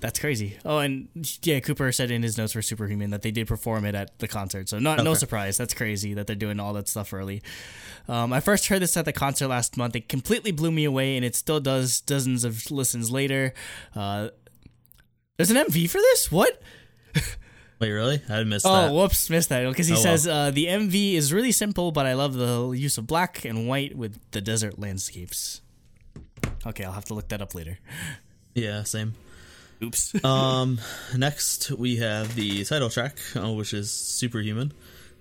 That's 0.00 0.18
crazy. 0.18 0.56
Oh, 0.64 0.78
and 0.78 1.08
yeah, 1.42 1.60
Cooper 1.60 1.92
said 1.92 2.10
in 2.10 2.22
his 2.22 2.38
notes 2.38 2.54
for 2.54 2.62
Superhuman 2.62 3.10
that 3.10 3.20
they 3.20 3.30
did 3.30 3.46
perform 3.46 3.84
it 3.84 3.94
at 3.94 4.18
the 4.18 4.26
concert. 4.26 4.66
So 4.70 4.78
not 4.78 5.04
no 5.04 5.12
surprise. 5.12 5.58
That's 5.58 5.74
crazy 5.74 6.14
that 6.14 6.26
they're 6.26 6.36
doing 6.36 6.58
all 6.58 6.72
that 6.72 6.88
stuff 6.88 7.12
early. 7.12 7.42
Um, 8.08 8.32
I 8.32 8.40
first 8.40 8.68
heard 8.68 8.80
this 8.80 8.96
at 8.96 9.04
the 9.04 9.12
concert 9.12 9.48
last 9.48 9.76
month. 9.76 9.94
It 9.94 10.08
completely 10.08 10.52
blew 10.52 10.72
me 10.72 10.84
away, 10.84 11.16
and 11.16 11.24
it 11.24 11.36
still 11.36 11.60
does 11.60 12.00
dozens 12.00 12.44
of 12.44 12.70
listens 12.70 13.10
later. 13.10 13.52
Uh, 13.94 14.30
there's 15.36 15.50
an 15.50 15.58
MV 15.58 15.90
for 15.90 15.98
this? 15.98 16.32
What? 16.32 16.62
Wait, 17.80 17.90
really? 17.92 18.22
I 18.28 18.44
missed 18.44 18.64
Oh, 18.66 18.72
that. 18.86 18.92
whoops, 18.92 19.28
missed 19.28 19.50
that. 19.50 19.68
Because 19.68 19.86
he 19.86 19.92
Oh, 19.92 19.96
well. 19.96 20.02
says 20.02 20.26
uh, 20.26 20.50
the 20.50 20.64
MV 20.64 21.12
is 21.14 21.30
really 21.32 21.52
simple, 21.52 21.92
but 21.92 22.06
I 22.06 22.14
love 22.14 22.32
the 22.34 22.70
use 22.70 22.96
of 22.96 23.06
black 23.06 23.44
and 23.44 23.68
white 23.68 23.94
with 23.96 24.18
the 24.30 24.40
desert 24.40 24.78
landscapes. 24.78 25.60
Okay, 26.66 26.84
I'll 26.84 26.92
have 26.92 27.04
to 27.04 27.14
look 27.14 27.28
that 27.28 27.42
up 27.42 27.54
later. 27.54 27.78
Yeah, 28.54 28.82
same. 28.82 29.14
Oops. 29.82 30.14
Um, 30.24 30.80
next 31.16 31.70
we 31.70 31.96
have 31.96 32.34
the 32.34 32.64
title 32.64 32.90
track, 32.90 33.18
uh, 33.36 33.52
which 33.52 33.72
is 33.72 33.90
Superhuman. 33.90 34.72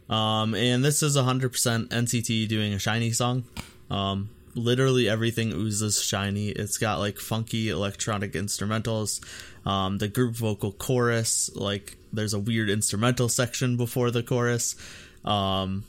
Um, 0.10 0.56
and 0.56 0.84
this 0.84 1.04
is 1.04 1.18
100% 1.18 1.50
NCT 1.90 2.48
doing 2.48 2.74
a 2.74 2.78
SHINee 2.78 3.14
song. 3.14 3.44
Um, 3.90 4.30
literally 4.56 5.08
everything 5.08 5.54
oozes 5.54 6.00
SHINee. 6.00 6.54
It's 6.56 6.78
got 6.78 7.00
like 7.00 7.20
funky 7.20 7.70
electronic 7.70 8.34
instrumentals. 8.34 9.24
Um, 9.66 9.98
the 9.98 10.08
group 10.08 10.36
vocal 10.36 10.72
chorus, 10.72 11.50
like 11.56 11.98
there's 12.12 12.34
a 12.34 12.40
weird 12.40 12.70
instrumental 12.70 13.30
section 13.30 13.78
before 13.78 14.12
the 14.12 14.24
chorus. 14.24 14.76
Um, 15.24 15.84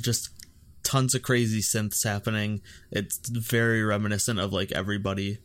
just 0.00 0.30
tons 0.82 1.14
of 1.14 1.22
crazy 1.22 1.60
synths 1.60 2.04
happening. 2.04 2.62
It's 2.90 3.28
very 3.28 3.82
reminiscent 3.82 4.38
of 4.38 4.52
like 4.52 4.72
everybody 4.72 5.38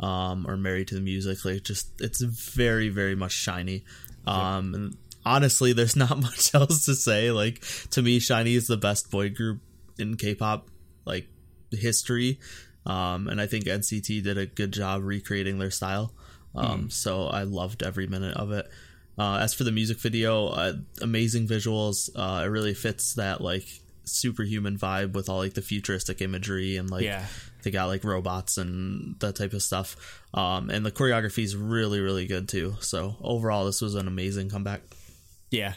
um 0.00 0.46
or 0.48 0.56
married 0.56 0.88
to 0.88 0.94
the 0.94 1.00
music. 1.00 1.44
Like 1.44 1.62
just 1.62 1.92
it's 2.00 2.20
very, 2.22 2.88
very 2.88 3.14
much 3.14 3.32
SHINee. 3.32 3.84
Um 4.26 4.74
and 4.74 4.96
honestly 5.24 5.72
there's 5.72 5.96
not 6.04 6.18
much 6.18 6.54
else 6.54 6.84
to 6.86 6.94
say. 6.94 7.30
Like 7.30 7.60
to 7.90 8.02
me, 8.02 8.18
SHINee 8.18 8.56
is 8.56 8.66
the 8.66 8.76
best 8.76 9.10
boy 9.10 9.30
group 9.30 9.60
in 9.98 10.16
K 10.16 10.34
pop 10.34 10.68
like 11.04 11.28
history. 11.70 12.40
Um 12.86 13.28
and 13.28 13.40
I 13.40 13.46
think 13.46 13.64
NCT 13.64 14.22
did 14.22 14.38
a 14.38 14.46
good 14.46 14.72
job 14.72 15.02
recreating 15.04 15.58
their 15.58 15.70
style. 15.70 16.12
Um 16.54 16.90
so 16.90 17.26
I 17.26 17.42
loved 17.44 17.82
every 17.82 18.06
minute 18.06 18.36
of 18.36 18.50
it. 18.52 18.68
Uh, 19.18 19.36
as 19.36 19.52
for 19.52 19.64
the 19.64 19.72
music 19.72 19.98
video, 19.98 20.46
uh, 20.46 20.72
amazing 21.02 21.46
visuals. 21.46 22.08
Uh, 22.16 22.42
it 22.42 22.46
really 22.46 22.72
fits 22.72 23.14
that 23.14 23.42
like 23.42 23.66
superhuman 24.04 24.78
vibe 24.78 25.12
with 25.12 25.28
all 25.28 25.38
like 25.38 25.52
the 25.52 25.60
futuristic 25.60 26.22
imagery 26.22 26.76
and 26.76 26.90
like 26.90 27.04
Yeah. 27.04 27.26
They 27.62 27.70
got 27.70 27.86
like 27.86 28.04
robots 28.04 28.58
and 28.58 29.18
that 29.20 29.36
type 29.36 29.52
of 29.52 29.62
stuff. 29.62 30.22
Um, 30.34 30.70
and 30.70 30.84
the 30.84 30.92
choreography 30.92 31.42
is 31.42 31.56
really 31.56 32.00
really 32.00 32.26
good 32.26 32.48
too. 32.48 32.76
So 32.80 33.16
overall, 33.20 33.64
this 33.64 33.80
was 33.80 33.94
an 33.94 34.08
amazing 34.08 34.50
comeback. 34.50 34.82
Yeah. 35.50 35.74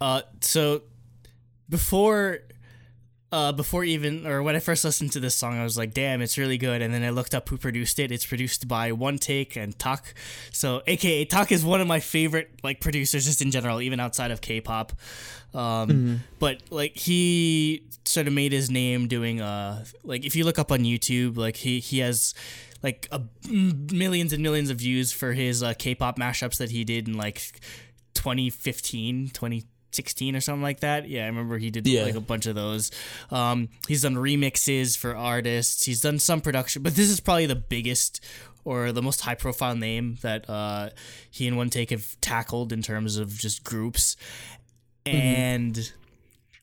Uh, 0.00 0.22
so 0.40 0.82
before, 1.68 2.40
uh, 3.34 3.50
before 3.50 3.82
even 3.82 4.28
or 4.28 4.44
when 4.44 4.54
I 4.54 4.60
first 4.60 4.84
listened 4.84 5.10
to 5.12 5.20
this 5.20 5.34
song, 5.34 5.58
I 5.58 5.64
was 5.64 5.76
like, 5.76 5.92
"Damn, 5.92 6.22
it's 6.22 6.38
really 6.38 6.56
good." 6.56 6.80
And 6.82 6.94
then 6.94 7.02
I 7.02 7.10
looked 7.10 7.34
up 7.34 7.48
who 7.48 7.58
produced 7.58 7.98
it. 7.98 8.12
It's 8.12 8.24
produced 8.24 8.68
by 8.68 8.92
One 8.92 9.18
Take 9.18 9.56
and 9.56 9.76
Tak. 9.76 10.14
So, 10.52 10.82
AKA 10.86 11.24
Tak 11.24 11.50
is 11.50 11.64
one 11.64 11.80
of 11.80 11.88
my 11.88 11.98
favorite 11.98 12.48
like 12.62 12.80
producers 12.80 13.24
just 13.24 13.42
in 13.42 13.50
general, 13.50 13.80
even 13.80 13.98
outside 13.98 14.30
of 14.30 14.40
K-pop. 14.40 14.92
Um, 15.52 16.22
But 16.38 16.62
like 16.70 16.96
he 16.96 17.82
sort 18.04 18.28
of 18.28 18.32
made 18.34 18.52
his 18.52 18.70
name 18.70 19.08
doing 19.08 19.40
uh 19.40 19.84
like 20.04 20.24
if 20.24 20.36
you 20.36 20.44
look 20.44 20.58
up 20.60 20.70
on 20.70 20.80
YouTube, 20.80 21.36
like 21.36 21.56
he 21.56 21.80
he 21.80 21.98
has 21.98 22.34
like 22.84 23.08
a, 23.10 23.20
millions 23.50 24.32
and 24.32 24.44
millions 24.44 24.70
of 24.70 24.76
views 24.78 25.10
for 25.10 25.32
his 25.32 25.60
uh, 25.62 25.74
K-pop 25.76 26.18
mashups 26.18 26.58
that 26.58 26.70
he 26.70 26.84
did 26.84 27.08
in 27.08 27.16
like 27.16 27.58
2015, 28.14 29.30
2016 29.94 30.36
or 30.36 30.40
something 30.40 30.62
like 30.62 30.80
that. 30.80 31.08
Yeah, 31.08 31.24
I 31.24 31.26
remember 31.26 31.58
he 31.58 31.70
did 31.70 31.86
Yeah. 31.86 32.02
like 32.02 32.14
a 32.14 32.20
bunch 32.20 32.46
of 32.46 32.54
those. 32.54 32.90
Um, 33.30 33.68
he's 33.88 34.02
done 34.02 34.14
remixes 34.16 34.96
for 34.96 35.14
artists. 35.16 35.84
He's 35.84 36.00
done 36.00 36.18
some 36.18 36.40
production, 36.40 36.82
but 36.82 36.94
this 36.96 37.08
is 37.08 37.20
probably 37.20 37.46
the 37.46 37.54
biggest 37.56 38.20
or 38.64 38.92
the 38.92 39.02
most 39.02 39.20
high 39.20 39.34
profile 39.34 39.76
name 39.76 40.16
that 40.22 40.48
uh, 40.48 40.88
he 41.30 41.46
and 41.46 41.56
One 41.56 41.68
Take 41.70 41.90
have 41.90 42.18
tackled 42.20 42.72
in 42.72 42.82
terms 42.82 43.16
of 43.16 43.36
just 43.38 43.62
groups. 43.64 44.16
And 45.06 45.92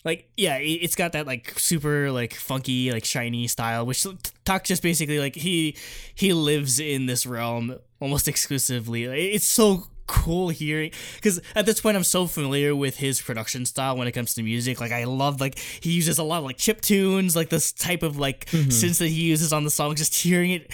like 0.04 0.28
yeah 0.36 0.58
it- 0.58 0.80
it's 0.82 0.96
got 0.96 1.12
that 1.12 1.28
like 1.28 1.54
super 1.60 2.12
like 2.12 2.34
funky 2.34 2.92
like 2.92 3.04
SHINee 3.04 3.48
style 3.48 3.86
which 3.86 4.04
Tak 4.46 4.64
just 4.64 4.82
basically 4.82 5.20
like 5.20 5.36
he 5.36 5.78
he 6.16 6.34
lives 6.34 6.80
in 6.80 7.06
this 7.06 7.28
realm 7.28 7.76
almost 8.00 8.28
exclusively 8.28 9.04
it's 9.04 9.46
so 9.46 9.86
cool 10.12 10.50
hearing 10.50 10.92
because 11.16 11.40
at 11.56 11.66
this 11.66 11.80
point 11.80 11.96
i'm 11.96 12.04
so 12.04 12.28
familiar 12.28 12.76
with 12.76 12.98
his 12.98 13.22
production 13.22 13.66
style 13.66 13.96
when 13.96 14.08
it 14.08 14.12
comes 14.12 14.34
to 14.36 14.44
music. 14.44 14.82
Like 14.82 14.92
i 14.92 15.06
love 15.06 15.40
like 15.40 15.58
he 15.58 15.92
uses 15.92 16.20
a 16.20 16.24
lot 16.24 16.40
of 16.40 16.44
like 16.44 16.58
chip 16.58 16.82
tunes 16.82 17.34
like 17.36 17.50
this 17.50 17.72
type 17.72 18.04
of 18.04 18.18
like 18.18 18.46
synths 18.48 19.00
that 19.00 19.08
he 19.08 19.22
uses 19.24 19.54
on 19.54 19.64
the 19.64 19.72
song. 19.72 19.96
Just 19.96 20.14
hearing 20.14 20.52
it 20.52 20.70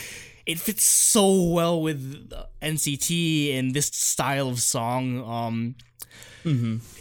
it 0.46 0.58
fits 0.60 0.84
so 0.84 1.44
well 1.44 1.82
with 1.82 2.32
nct 2.62 3.60
and 3.60 3.74
this 3.74 3.88
style 3.88 4.50
of 4.50 4.60
song 4.60 5.24
um 5.24 5.76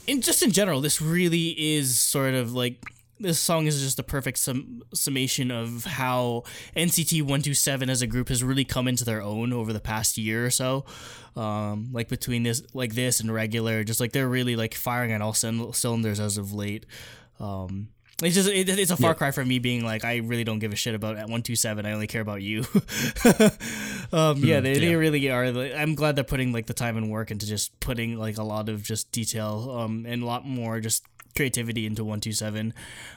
in 0.06 0.20
just 0.22 0.42
in 0.42 0.50
general, 0.50 0.80
this 0.80 1.00
really 1.00 1.50
is 1.76 1.98
sort 1.98 2.34
of 2.34 2.52
like 2.52 2.84
this 3.18 3.38
song 3.38 3.66
is 3.66 3.80
just 3.80 3.98
a 3.98 4.02
perfect 4.02 4.38
sum- 4.38 4.82
summation 4.92 5.50
of 5.50 5.84
how 5.84 6.44
NCT 6.76 7.22
127 7.22 7.88
as 7.88 8.02
a 8.02 8.06
group 8.06 8.28
has 8.28 8.42
really 8.44 8.64
come 8.64 8.88
into 8.88 9.04
their 9.04 9.22
own 9.22 9.52
over 9.52 9.72
the 9.72 9.80
past 9.80 10.18
year 10.18 10.44
or 10.44 10.50
so. 10.50 10.84
Um, 11.34 11.90
like 11.92 12.08
between 12.08 12.42
this, 12.42 12.62
like 12.74 12.94
this 12.94 13.20
and 13.20 13.32
regular, 13.32 13.84
just 13.84 14.00
like 14.00 14.12
they're 14.12 14.28
really 14.28 14.56
like 14.56 14.74
firing 14.74 15.12
on 15.12 15.22
all 15.22 15.32
cyn- 15.32 15.74
cylinders 15.74 16.20
as 16.20 16.38
of 16.38 16.52
late. 16.52 16.86
Um, 17.40 17.88
it's 18.22 18.34
just 18.34 18.48
it, 18.48 18.70
it's 18.70 18.90
a 18.90 18.96
far 18.96 19.14
cry 19.14 19.30
from 19.30 19.46
me 19.46 19.58
being 19.58 19.84
like 19.84 20.02
I 20.02 20.16
really 20.16 20.44
don't 20.44 20.58
give 20.58 20.72
a 20.72 20.76
shit 20.76 20.94
about 20.94 21.16
at 21.16 21.28
one 21.28 21.42
two 21.42 21.54
seven. 21.54 21.84
I 21.84 21.92
only 21.92 22.06
care 22.06 22.22
about 22.22 22.40
you. 22.40 22.60
um, 24.12 24.38
yeah, 24.38 24.60
they, 24.60 24.78
they 24.78 24.96
really 24.96 25.28
are. 25.28 25.44
I'm 25.44 25.94
glad 25.94 26.16
they're 26.16 26.24
putting 26.24 26.50
like 26.50 26.64
the 26.64 26.72
time 26.72 26.96
and 26.96 27.10
work 27.10 27.30
into 27.30 27.46
just 27.46 27.78
putting 27.78 28.16
like 28.16 28.38
a 28.38 28.42
lot 28.42 28.70
of 28.70 28.82
just 28.82 29.12
detail 29.12 29.76
um 29.78 30.06
and 30.08 30.22
a 30.22 30.26
lot 30.26 30.46
more 30.46 30.80
just 30.80 31.04
creativity 31.36 31.86
into 31.86 32.04
one 32.04 32.20
two 32.20 32.32
seven. 32.32 32.74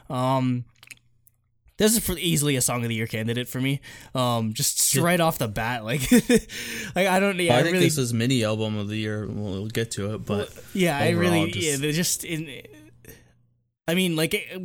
Um, 0.10 0.66
this 1.78 1.96
is 1.96 2.06
for 2.06 2.18
easily 2.18 2.58
a 2.58 2.62
song 2.62 2.84
of 2.84 2.90
the 2.90 2.96
year 2.96 3.08
candidate 3.08 3.48
for 3.48 3.62
me. 3.62 3.80
Um, 4.14 4.54
just 4.54 4.96
right 4.98 5.20
off 5.20 5.38
the 5.38 5.48
bat, 5.48 5.86
like, 5.86 6.12
like 6.12 7.08
I 7.08 7.20
don't. 7.20 7.40
Yeah, 7.40 7.56
I 7.56 7.60
I, 7.60 7.64
think 7.64 7.74
really. 7.74 7.86
this 7.86 7.98
is 7.98 8.14
mini 8.14 8.44
album 8.44 8.78
of 8.78 8.90
the 8.90 8.98
year. 8.98 9.26
We'll, 9.26 9.54
we'll 9.54 9.68
get 9.68 9.92
to 9.92 10.14
it, 10.14 10.26
but 10.26 10.54
yeah, 10.74 10.98
I 10.98 11.12
really. 11.12 11.52
just- 11.52 11.66
yeah, 11.66 11.78
they're 11.78 11.94
just 11.94 12.24
in. 12.26 12.64
I 13.88 13.96
mean, 13.96 14.16
like 14.18 14.34
eh, 14.36 14.60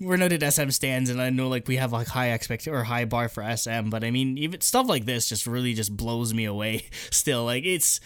we're 0.00 0.16
noted 0.16 0.42
SM 0.42 0.70
stands, 0.70 1.10
and 1.10 1.20
I 1.20 1.30
know 1.30 1.48
like 1.48 1.66
we 1.66 1.76
have 1.76 1.92
like 1.92 2.06
high 2.06 2.30
expect 2.30 2.68
or 2.68 2.84
high 2.84 3.04
bar 3.04 3.28
for 3.28 3.44
SM, 3.56 3.90
but 3.90 4.04
I 4.04 4.12
mean, 4.12 4.38
even 4.38 4.60
stuff 4.60 4.88
like 4.88 5.06
this 5.06 5.28
just 5.28 5.46
really 5.48 5.74
just 5.74 5.96
blows 5.96 6.32
me 6.32 6.44
away. 6.44 6.86
Still, 7.10 7.44
like 7.44 7.64
it's 7.64 7.98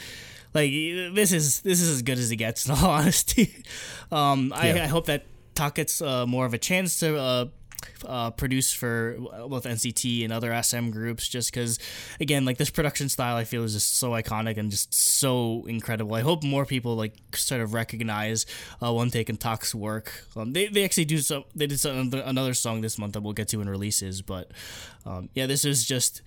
like 0.55 0.71
this 0.71 1.33
is 1.33 1.61
this 1.63 1.81
is 1.81 1.91
as 1.91 2.03
good 2.03 2.19
as 2.19 2.31
it 2.31 2.37
gets. 2.37 2.67
In 2.69 2.75
all 2.75 2.91
honesty, 2.91 3.65
um, 4.11 4.53
I, 4.55 4.73
Yeah. 4.73 4.85
I 4.85 4.87
hope 4.87 5.07
that 5.07 5.27
Tak 5.55 5.75
gets 5.77 6.01
uh, 6.01 6.27
more 6.27 6.47
of 6.47 6.55
a 6.55 6.59
chance 6.59 6.99
to 7.01 7.19
uh, 7.19 7.45
uh, 8.07 8.31
produce 8.31 8.73
for 8.73 9.17
both 9.49 9.65
NCT 9.65 10.25
and 10.25 10.33
other 10.33 10.63
SM 10.63 10.91
groups 10.91 11.29
just 11.29 11.53
because 11.53 11.79
again 12.21 12.45
like 12.45 12.59
this 12.59 12.71
production 12.71 13.09
style 13.09 13.37
I 13.37 13.45
feel 13.45 13.65
is 13.65 13.73
just 13.73 13.97
so 13.97 14.11
iconic 14.11 14.57
and 14.57 14.71
just 14.71 14.93
so 14.95 15.65
incredible 15.67 16.15
I 16.15 16.21
hope 16.21 16.43
more 16.43 16.65
people 16.65 16.97
like 16.97 17.15
sort 17.35 17.61
of 17.61 17.75
recognize 17.75 18.47
uh, 18.81 19.09
take 19.09 19.29
and 19.29 19.39
Tak's 19.39 19.75
work 19.75 20.25
um, 20.37 20.53
they, 20.53 20.67
they 20.69 20.85
actually 20.85 21.07
do 21.07 21.19
so 21.19 21.47
they 21.55 21.67
did 21.67 21.81
some, 21.81 22.13
another 22.13 22.55
song 22.55 22.81
this 22.81 22.99
month 22.99 23.15
that 23.15 23.23
we'll 23.23 23.33
get 23.33 23.49
to 23.49 23.61
in 23.61 23.69
releases 23.69 24.23
but 24.23 24.51
um, 25.05 25.29
yeah 25.35 25.47
this 25.47 25.65
is 25.65 25.85
just 25.85 26.23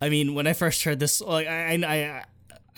I 0.00 0.08
mean 0.08 0.34
when 0.34 0.46
I 0.46 0.52
first 0.52 0.84
heard 0.84 1.00
this 1.00 1.20
like 1.20 1.46
I, 1.48 1.74
I, 1.74 2.24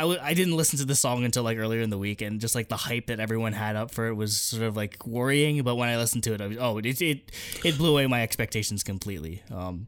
I 0.00 0.02
w- 0.04 0.20
I 0.22 0.32
didn't 0.32 0.56
listen 0.56 0.78
to 0.78 0.86
the 0.86 0.94
song 0.94 1.24
until 1.24 1.42
like 1.42 1.58
earlier 1.58 1.82
in 1.82 1.90
the 1.90 1.98
week, 1.98 2.22
and 2.22 2.40
just 2.40 2.54
like 2.54 2.68
the 2.68 2.76
hype 2.76 3.06
that 3.06 3.20
everyone 3.20 3.52
had 3.52 3.76
up 3.76 3.90
for 3.90 4.06
it 4.08 4.14
was 4.14 4.34
sort 4.36 4.62
of 4.62 4.74
like 4.76 5.06
worrying. 5.06 5.62
But 5.62 5.74
when 5.76 5.90
I 5.90 5.98
listened 5.98 6.24
to 6.24 6.32
it, 6.34 6.40
I 6.40 6.46
was 6.46 6.56
oh, 6.58 6.78
it 6.78 7.00
it, 7.02 7.30
it 7.64 7.76
blew 7.76 7.90
away 7.90 8.06
my 8.06 8.22
expectations 8.22 8.82
completely. 8.82 9.42
Um, 9.50 9.86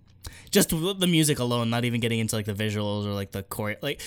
just 0.50 0.68
the 0.68 1.06
music 1.06 1.38
alone, 1.38 1.70
not 1.70 1.86
even 1.86 2.00
getting 2.00 2.18
into 2.18 2.36
like 2.36 2.44
the 2.44 2.52
visuals 2.52 3.06
or 3.06 3.14
like 3.14 3.32
the 3.32 3.42
chore. 3.42 3.76
Like, 3.80 4.02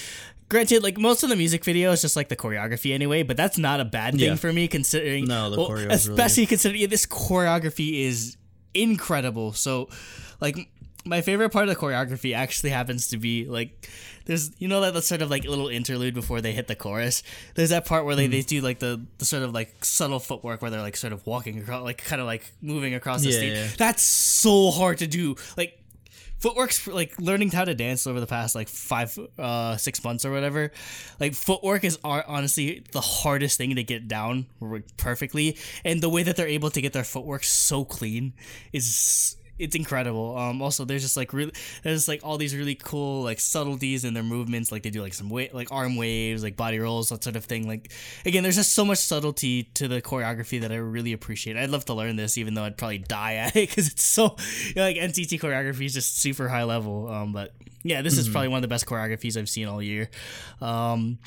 granted, 0.48 0.84
like 0.84 0.98
most 1.00 1.24
of 1.24 1.30
the 1.30 1.36
music 1.36 1.66
video 1.66 1.92
is 1.92 2.02
just 2.02 2.16
like 2.16 2.30
the 2.30 2.36
choreography 2.36 2.94
anyway, 2.94 3.24
but 3.24 3.36
that's 3.36 3.58
not 3.58 3.80
a 3.80 3.86
bad 3.86 4.14
thing 4.14 4.30
Yeah. 4.30 4.36
for 4.36 4.54
me 4.54 4.68
considering. 4.68 5.26
No, 5.26 5.50
the 5.50 5.58
well, 5.58 5.70
choreo 5.70 5.92
is 5.92 6.08
really 6.08 6.22
especially 6.22 6.46
considering 6.46 6.82
yeah, 6.82 6.88
this 6.88 7.08
choreography 7.08 8.06
is 8.06 8.38
incredible. 8.76 9.54
So, 9.54 9.90
like 10.40 10.70
my 11.04 11.22
favorite 11.22 11.50
part 11.52 11.68
of 11.68 11.74
the 11.74 11.80
choreography 11.80 12.36
actually 12.36 12.72
happens 12.72 13.08
to 13.08 13.18
be 13.18 13.46
like 13.46 13.90
there's 14.26 14.52
you 14.60 14.68
know 14.68 14.82
that 14.82 14.94
the 14.94 15.02
sort 15.02 15.22
of 15.22 15.30
like 15.30 15.44
little 15.46 15.68
interlude 15.68 16.14
before 16.14 16.42
they 16.42 16.52
hit 16.52 16.68
the 16.68 16.76
chorus. 16.76 17.24
There's 17.56 17.70
that 17.70 17.86
part 17.86 18.06
where 18.06 18.16
they, 18.16 18.28
they 18.28 18.42
do 18.42 18.62
like 18.62 18.80
the, 18.80 19.02
the 19.18 19.26
sort 19.26 19.44
of 19.44 19.54
like 19.54 19.84
subtle 19.86 20.20
footwork 20.20 20.62
where 20.62 20.72
they're 20.72 20.82
like 20.82 20.98
sort 20.98 21.14
of 21.14 21.26
walking 21.26 21.60
across 21.62 21.84
like 21.84 22.04
kind 22.04 22.20
of 22.22 22.26
like 22.28 22.44
moving 22.62 22.94
across 22.94 23.22
the 23.22 23.30
Yeah, 23.30 23.38
stage. 23.38 23.54
yeah. 23.58 23.68
That's 23.78 24.04
so 24.04 24.72
hard 24.72 24.98
to 25.00 25.08
do. 25.08 25.36
Like 25.58 25.80
footwork's 26.40 26.86
like 26.88 27.20
learning 27.20 27.50
how 27.50 27.64
to 27.66 27.74
dance 27.74 28.06
over 28.06 28.20
the 28.20 28.28
past 28.28 28.56
like 28.56 28.68
five 28.68 29.18
uh 29.40 29.78
six 29.78 30.04
months 30.04 30.26
or 30.26 30.32
whatever 30.32 30.70
like 31.20 31.34
footwork 31.34 31.84
is 31.84 31.98
honestly 32.04 32.84
the 32.92 33.00
hardest 33.02 33.58
thing 33.58 33.74
to 33.76 33.84
get 33.84 34.08
down 34.08 34.46
perfectly 34.98 35.58
and 35.86 36.02
the 36.02 36.10
way 36.10 36.24
that 36.24 36.36
they're 36.36 36.46
able 36.48 36.70
to 36.70 36.82
get 36.82 36.92
their 36.94 37.06
footwork 37.06 37.44
so 37.44 37.86
clean 37.86 38.34
is 38.74 39.38
it's 39.58 39.76
incredible. 39.76 40.38
Um 40.38 40.62
also 40.62 40.86
there's 40.86 41.02
just 41.02 41.18
like 41.18 41.34
really 41.34 41.54
there's 41.84 42.08
like 42.08 42.22
all 42.24 42.38
these 42.38 42.56
really 42.56 42.76
cool 42.76 43.24
like 43.24 43.40
subtleties 43.40 44.04
in 44.06 44.14
their 44.14 44.24
movements. 44.24 44.72
Like 44.72 44.84
they 44.84 44.90
do 44.90 45.02
like 45.02 45.14
some 45.14 45.30
wa- 45.30 45.52
like 45.54 45.72
arm 45.72 45.96
waves 45.96 46.44
like 46.44 46.56
body 46.56 46.80
rolls 46.80 47.10
that 47.10 47.24
sort 47.24 47.36
of 47.36 47.46
thing. 47.46 47.68
Like 47.68 47.92
again 48.26 48.44
there's 48.44 48.56
just 48.56 48.74
so 48.74 48.84
much 48.86 49.00
subtlety 49.00 49.64
to 49.76 49.88
the 49.88 50.02
choreography 50.02 50.62
that 50.62 50.72
i 50.72 50.76
really 50.76 51.14
appreciate. 51.14 51.58
I'd 51.58 51.70
love 51.70 51.86
to 51.86 51.94
learn 51.94 52.16
this 52.16 52.38
even 52.38 52.54
though 52.54 52.64
i'd 52.64 52.78
probably 52.78 52.98
die 53.00 53.36
at 53.36 53.56
it 53.56 53.70
because 53.70 53.88
it's 53.88 54.04
so 54.04 54.36
you 54.68 54.74
know, 54.76 54.82
like 54.84 54.98
nct 54.98 55.40
choreography 55.40 55.86
is 55.86 55.94
just 55.94 56.18
super 56.20 56.48
high 56.50 56.64
level. 56.64 57.10
Um 57.10 57.32
but 57.34 57.54
yeah 57.84 58.02
this 58.02 58.18
is 58.18 58.28
probably 58.28 58.48
one 58.48 58.58
of 58.58 58.62
the 58.64 58.68
best 58.68 58.86
choreographies 58.86 59.38
i've 59.38 59.50
seen 59.50 59.68
all 59.68 59.82
year. 59.82 60.10
Um 60.62 61.20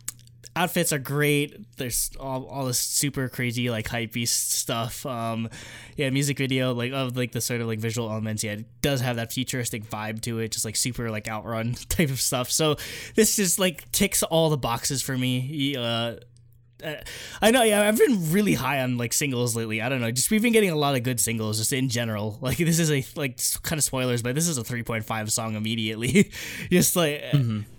outfits 0.59 0.93
are 0.93 0.99
great. 0.99 1.77
There's 1.77 2.11
all, 2.19 2.47
all 2.47 2.67
this 2.67 2.81
super 2.81 3.29
crazy 3.29 3.71
like 3.71 3.87
hype 3.87 4.13
beast 4.13 4.51
stuff. 4.53 5.07
Um, 5.07 5.49
yeah, 5.97 6.11
music 6.11 6.37
video 6.37 6.75
like 6.75 6.93
of 6.93 7.17
like 7.17 7.33
the 7.33 7.41
sort 7.41 7.61
of 7.61 7.69
like 7.69 7.79
visual 7.79 8.11
elements. 8.11 8.43
Yeah, 8.43 8.53
it 8.53 8.67
does 8.83 9.01
have 9.01 9.17
that 9.17 9.33
futuristic 9.33 9.89
vibe 9.89 10.21
to 10.23 10.41
it, 10.41 10.51
just 10.51 10.65
like 10.65 10.77
super 10.77 11.11
like 11.11 11.29
outrun 11.29 11.75
type 11.89 12.11
of 12.11 12.21
stuff. 12.21 12.51
So 12.51 12.77
this 13.15 13.37
just 13.37 13.59
like 13.59 13.91
ticks 13.93 14.23
all 14.25 14.51
the 14.51 14.59
boxes 14.59 15.01
for 15.01 15.17
me. 15.17 15.77
Uh, 15.77 16.17
uh, 16.85 16.95
I 17.41 17.51
know, 17.51 17.63
yeah, 17.63 17.89
I've 17.89 17.99
been 17.99 18.33
really 18.33 18.55
high 18.55 18.83
on 18.83 18.99
like 18.99 19.13
singles 19.13 19.57
lately. 19.57 19.81
I 19.81 19.89
don't 19.89 20.01
know, 20.01 20.11
just 20.11 20.31
we've 20.31 20.43
been 20.43 20.53
getting 20.53 20.71
a 20.71 20.77
lot 20.77 20.97
of 20.97 21.03
good 21.05 21.21
singles 21.21 21.59
just 21.59 21.73
in 21.73 21.89
general. 21.89 22.39
Like 22.49 22.59
this 22.59 22.79
is 22.79 22.91
a 22.91 23.05
like 23.15 23.41
kind 23.63 23.79
of 23.79 23.85
spoilers, 23.85 24.23
but 24.23 24.35
this 24.35 24.49
is 24.49 24.59
a 24.59 24.65
three 24.65 24.83
point 24.83 25.05
five 25.05 25.31
song 25.31 25.55
immediately. 25.55 26.33
just 26.71 26.97
like, 26.97 27.23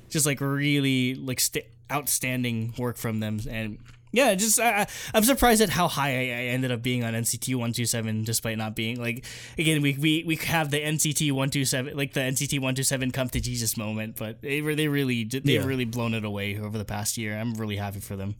just 0.09 0.25
like 0.25 0.39
really 0.41 1.15
like 1.15 1.39
st- 1.39 1.65
outstanding 1.91 2.73
work 2.77 2.97
from 2.97 3.19
them, 3.19 3.39
and 3.49 3.77
yeah, 4.11 4.33
just 4.33 4.59
I, 4.59 4.87
I'm 5.13 5.23
surprised 5.23 5.61
at 5.61 5.69
how 5.69 5.87
high 5.87 6.09
I, 6.09 6.23
ended 6.49 6.71
up 6.71 6.81
being 6.81 7.03
on 7.03 7.13
NCT 7.13 7.55
one 7.55 7.73
two 7.73 7.85
seven, 7.85 8.23
despite 8.23 8.57
not 8.57 8.75
being 8.75 8.99
like 8.99 9.23
again 9.57 9.81
we 9.83 9.93
we 9.93 10.23
we 10.25 10.35
have 10.37 10.71
the 10.71 10.81
NCT 10.81 11.31
one 11.31 11.49
two 11.51 11.63
seven 11.65 11.95
like 11.95 12.13
the 12.13 12.21
NCT 12.21 12.59
one 12.59 12.73
two 12.73 12.83
seven 12.83 13.11
come 13.11 13.29
to 13.29 13.39
Jesus 13.39 13.77
moment, 13.77 14.15
but 14.17 14.41
they 14.41 14.61
re- 14.61 14.75
they 14.75 14.87
really 14.87 15.25
they've 15.25 15.45
Yeah. 15.45 15.63
really 15.65 15.85
blown 15.85 16.13
it 16.15 16.25
away 16.25 16.57
over 16.57 16.77
the 16.77 16.85
past 16.85 17.17
year. 17.17 17.37
I'm 17.37 17.53
really 17.53 17.75
happy 17.77 17.99
for 17.99 18.15
them. 18.15 18.35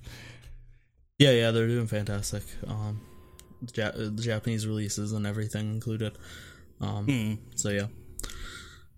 Yeah, 1.19 1.31
yeah, 1.31 1.51
they're 1.51 1.67
doing 1.67 1.85
fantastic. 1.87 2.43
Um, 2.65 3.01
ja- 3.75 3.91
the 3.91 4.09
Japanese 4.23 4.65
releases 4.65 5.11
and 5.11 5.27
everything 5.27 5.69
included. 5.73 6.17
Um, 6.81 7.05
Hmm. 7.05 7.33
so 7.55 7.69
yeah. 7.69 7.87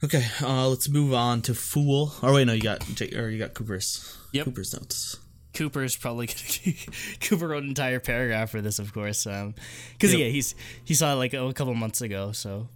Okay, 0.04 0.26
uh, 0.42 0.68
let's 0.70 0.88
move 0.90 1.14
on 1.14 1.42
to 1.44 1.54
Fool. 1.54 2.14
Or 2.24 2.34
wait, 2.34 2.46
no, 2.48 2.54
you 2.54 2.62
got 2.62 2.80
J- 2.96 3.14
or 3.16 3.30
you 3.30 3.38
got 3.40 3.54
Cooper's. 3.54 4.18
Yep. 4.32 4.46
Cooper's 4.46 4.74
notes. 4.74 5.18
Cooper's 5.54 5.98
probably 5.98 6.28
gonna 6.64 6.76
Cooper 7.20 7.48
wrote 7.50 7.64
an 7.64 7.70
entire 7.70 8.00
paragraph 8.00 8.52
for 8.52 8.62
this, 8.62 8.80
of 8.80 8.94
course, 8.94 9.28
um, 9.28 9.54
because 9.94 10.12
Yep. 10.14 10.20
yeah, 10.20 10.28
he's 10.28 10.56
he 10.86 10.94
saw 10.94 11.12
it 11.14 11.16
like 11.16 11.34
a 11.34 11.52
couple 11.54 11.74
months 11.74 12.02
ago. 12.02 12.32
So, 12.32 12.70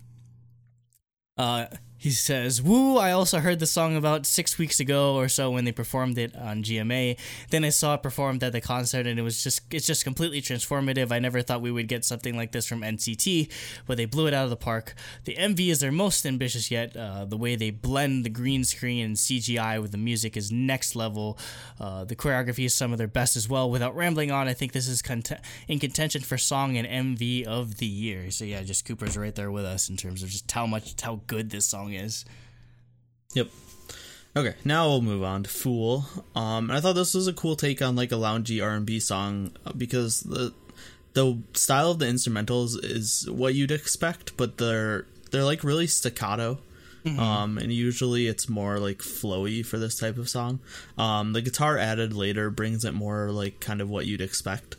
uh, 1.37 1.67
he 1.97 2.11
says, 2.11 2.61
"Woo! 2.61 2.97
I 2.97 3.11
also 3.11 3.39
heard 3.39 3.59
the 3.59 3.65
song 3.65 3.95
about 3.95 4.25
six 4.25 4.57
weeks 4.57 4.79
ago 4.79 5.15
or 5.15 5.27
so 5.29 5.49
when 5.51 5.65
they 5.65 5.71
performed 5.71 6.17
it 6.17 6.35
on 6.35 6.63
GMA. 6.63 7.17
Then 7.49 7.63
I 7.63 7.69
saw 7.69 7.95
it 7.95 8.03
performed 8.03 8.43
at 8.43 8.51
the 8.51 8.61
concert, 8.61 9.07
and 9.07 9.17
it 9.17 9.23
was 9.23 9.43
just 9.43 9.61
it's 9.71 9.87
just 9.87 10.03
completely 10.03 10.41
transformative. 10.41 11.11
I 11.11 11.19
never 11.19 11.41
thought 11.41 11.61
we 11.61 11.71
would 11.71 11.87
get 11.87 12.05
something 12.05 12.35
like 12.35 12.51
this 12.51 12.67
from 12.67 12.81
NCT, 12.81 13.49
but 13.87 13.97
they 13.97 14.05
blew 14.05 14.27
it 14.27 14.33
out 14.33 14.43
of 14.43 14.49
the 14.49 14.55
park. 14.55 14.93
The 15.23 15.35
MV 15.35 15.69
is 15.69 15.79
their 15.79 15.91
most 15.91 16.25
ambitious 16.25 16.69
yet. 16.69 16.95
Uh, 16.95 17.25
the 17.25 17.37
way 17.37 17.55
they 17.55 17.71
blend 17.71 18.25
the 18.25 18.29
green 18.29 18.63
screen 18.63 19.05
and 19.05 19.15
CGI 19.15 19.81
with 19.81 19.91
the 19.91 19.97
music 19.97 20.35
is 20.37 20.51
next 20.51 20.95
level. 20.95 21.37
Uh, 21.79 22.03
the 22.03 22.15
choreography 22.15 22.65
is 22.65 22.73
some 22.73 22.91
of 22.91 22.97
their 22.97 23.07
best 23.07 23.35
as 23.35 23.49
well. 23.49 23.69
Without 23.69 23.95
rambling 23.95 24.31
on, 24.31 24.47
I 24.47 24.53
think 24.53 24.73
this 24.73 24.87
is 24.87 25.01
cont- 25.01 25.31
in 25.67 25.79
contention 25.79 26.21
for 26.21 26.37
song 26.37 26.77
and 26.77 27.17
MV 27.17 27.45
of 27.45 27.77
the 27.77 27.85
year. 27.85 28.31
So 28.31 28.45
yeah, 28.45 28.61
just 28.63 28.85
Cooper's 28.85 29.17
right 29.17 29.33
there 29.33 29.51
with 29.51 29.65
us 29.65 29.89
in 29.89 29.97
terms 29.97 30.23
of 30.23 30.29
just 30.29 30.51
how 30.51 30.65
much 30.67 31.01
how 31.01 31.21
good 31.27 31.49
this 31.49 31.65
song 31.65 31.84
is. 31.93 32.25
Yep. 33.33 33.49
Okay, 34.37 34.55
now 34.65 34.87
we'll 34.87 35.01
move 35.01 35.23
on 35.23 35.43
to 35.43 35.49
Fool. 35.49 36.05
Um, 36.35 36.69
I 36.69 36.81
thought 36.81 36.93
this 36.93 37.13
was 37.13 37.27
a 37.27 37.33
cool 37.33 37.55
take 37.55 37.81
on 37.81 37.95
like 37.95 38.11
a 38.11 38.15
loungy 38.15 38.61
R 38.61 38.71
and 38.71 38.85
B 38.85 38.99
song 38.99 39.51
uh, 39.65 39.71
because 39.71 40.21
the 40.21 40.53
the 41.13 41.37
style 41.53 41.91
of 41.91 41.99
the 41.99 42.05
instrumentals 42.05 42.77
is 42.83 43.29
what 43.29 43.55
you'd 43.55 43.71
expect, 43.71 44.35
but 44.35 44.57
they're 44.57 45.05
they're 45.31 45.45
like 45.45 45.63
really 45.63 45.87
staccato. 45.87 46.59
Um, 47.19 47.59
and 47.59 47.71
usually 47.71 48.25
it's 48.25 48.49
more 48.49 48.79
like 48.79 48.97
flowy 48.97 49.63
for 49.63 49.77
this 49.77 49.99
type 49.99 50.17
of 50.17 50.27
song. 50.27 50.59
Um, 50.97 51.33
the 51.33 51.41
guitar 51.41 51.77
added 51.77 52.13
later 52.13 52.49
brings 52.49 52.83
it 52.83 52.95
more 52.95 53.29
like 53.29 53.59
kind 53.59 53.79
of 53.79 53.89
what 53.89 54.07
you'd 54.07 54.21
expect. 54.21 54.75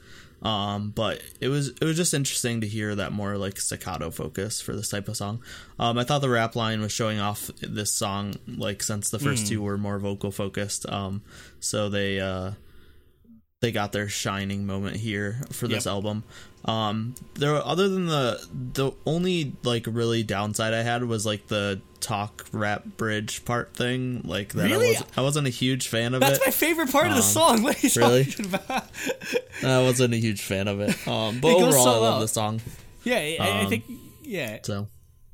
Um, 0.47 0.91
but 0.95 1.21
it 1.41 1.49
was 1.49 1.71
it 1.71 1.83
was 1.83 1.97
just 1.97 2.15
interesting 2.15 2.61
to 2.61 2.69
hear 2.69 2.95
that 2.95 3.11
more 3.11 3.37
like 3.37 3.59
staccato 3.59 4.13
focus 4.13 4.61
for 4.61 4.77
this 4.77 4.89
type 4.89 5.09
of 5.09 5.17
song. 5.17 5.43
Um, 5.77 5.99
I 5.99 6.05
thought 6.05 6.21
the 6.21 6.29
rap 6.29 6.55
line 6.55 6.81
was 6.81 6.93
showing 6.93 7.19
off 7.19 7.51
this 7.61 7.93
song 7.93 8.37
like 8.47 8.81
since 8.85 9.11
the 9.11 9.19
first 9.19 9.49
two 9.49 9.61
were 9.61 9.77
more 9.77 9.99
vocal 9.99 10.31
focused. 10.31 10.89
Um, 10.89 11.23
so 11.59 11.89
they 11.89 12.21
uh, 12.21 12.53
they 13.61 13.73
got 13.73 13.93
their 13.93 14.09
shining 14.09 14.67
moment 14.67 14.97
here 14.97 15.41
for 15.51 15.67
this 15.67 15.87
Yep. 15.87 15.93
album. 15.93 16.25
Um, 16.67 17.15
there 17.35 17.55
other 17.55 17.89
than 17.89 18.07
the 18.07 18.45
the 18.53 18.91
only 19.07 19.53
like 19.63 19.87
really 19.89 20.23
downside 20.25 20.75
I 20.75 20.83
had 20.83 21.05
was 21.05 21.25
like 21.25 21.47
the 21.47 21.81
talk 22.01 22.45
rap 22.53 22.85
bridge 22.97 23.45
part 23.45 23.73
thing. 23.75 24.23
Like 24.25 24.53
that 24.55 24.65
Really? 24.71 24.87
I 24.87 24.91
wasn't 24.91 25.19
I 25.19 25.21
wasn't 25.23 25.47
a 25.47 25.51
huge 25.51 25.89
fan 25.89 26.13
of 26.15 26.21
That's 26.21 26.39
it. 26.39 26.43
That's 26.45 26.47
my 26.63 26.67
favorite 26.67 26.91
part 26.93 27.07
of 27.07 27.13
the 27.15 27.19
Um, 27.23 27.23
song. 27.23 27.63
What 27.67 27.77
are 27.83 27.87
you 27.87 27.93
really? 27.97 28.25
talking 28.25 28.47
about? 28.47 28.91
I 29.63 29.83
wasn't 29.83 30.13
a 30.15 30.19
huge 30.19 30.43
fan 30.43 30.69
of 30.69 30.81
it. 30.81 31.09
Um, 31.09 31.41
but 31.41 31.49
It 31.49 31.55
overall, 31.63 31.85
so 31.85 31.91
I 31.93 31.97
love 31.99 32.21
the 32.21 32.29
song. 32.29 32.61
Yeah, 33.05 33.17
I, 33.17 33.37
I 33.41 33.61
Um, 33.63 33.69
think 33.71 33.85
yeah, 34.23 34.59
So 34.65 34.89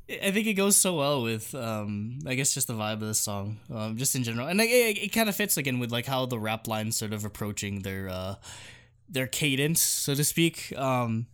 I 0.09 0.31
think 0.31 0.47
it 0.47 0.53
goes 0.53 0.75
so 0.75 0.95
well 0.95 1.23
with 1.23 1.55
um 1.55 2.19
I 2.27 2.35
guess 2.35 2.53
just 2.53 2.67
the 2.67 2.73
vibe 2.73 2.93
of 2.93 3.07
the 3.07 3.13
song, 3.13 3.59
um 3.73 3.97
just 3.97 4.15
in 4.15 4.23
general, 4.23 4.47
and 4.47 4.59
it, 4.59 4.65
it, 4.65 5.03
it 5.05 5.07
kind 5.09 5.29
of 5.29 5.35
fits 5.35 5.57
again 5.57 5.79
with 5.79 5.91
like 5.91 6.05
how 6.05 6.25
the 6.25 6.39
rap 6.39 6.67
lines 6.67 6.97
sort 6.97 7.13
of 7.13 7.25
approaching 7.25 7.81
their 7.81 8.09
uh 8.09 8.35
their 9.09 9.27
cadence, 9.27 9.81
so 9.81 10.15
to 10.15 10.23
speak. 10.23 10.73
Um, 10.75 11.27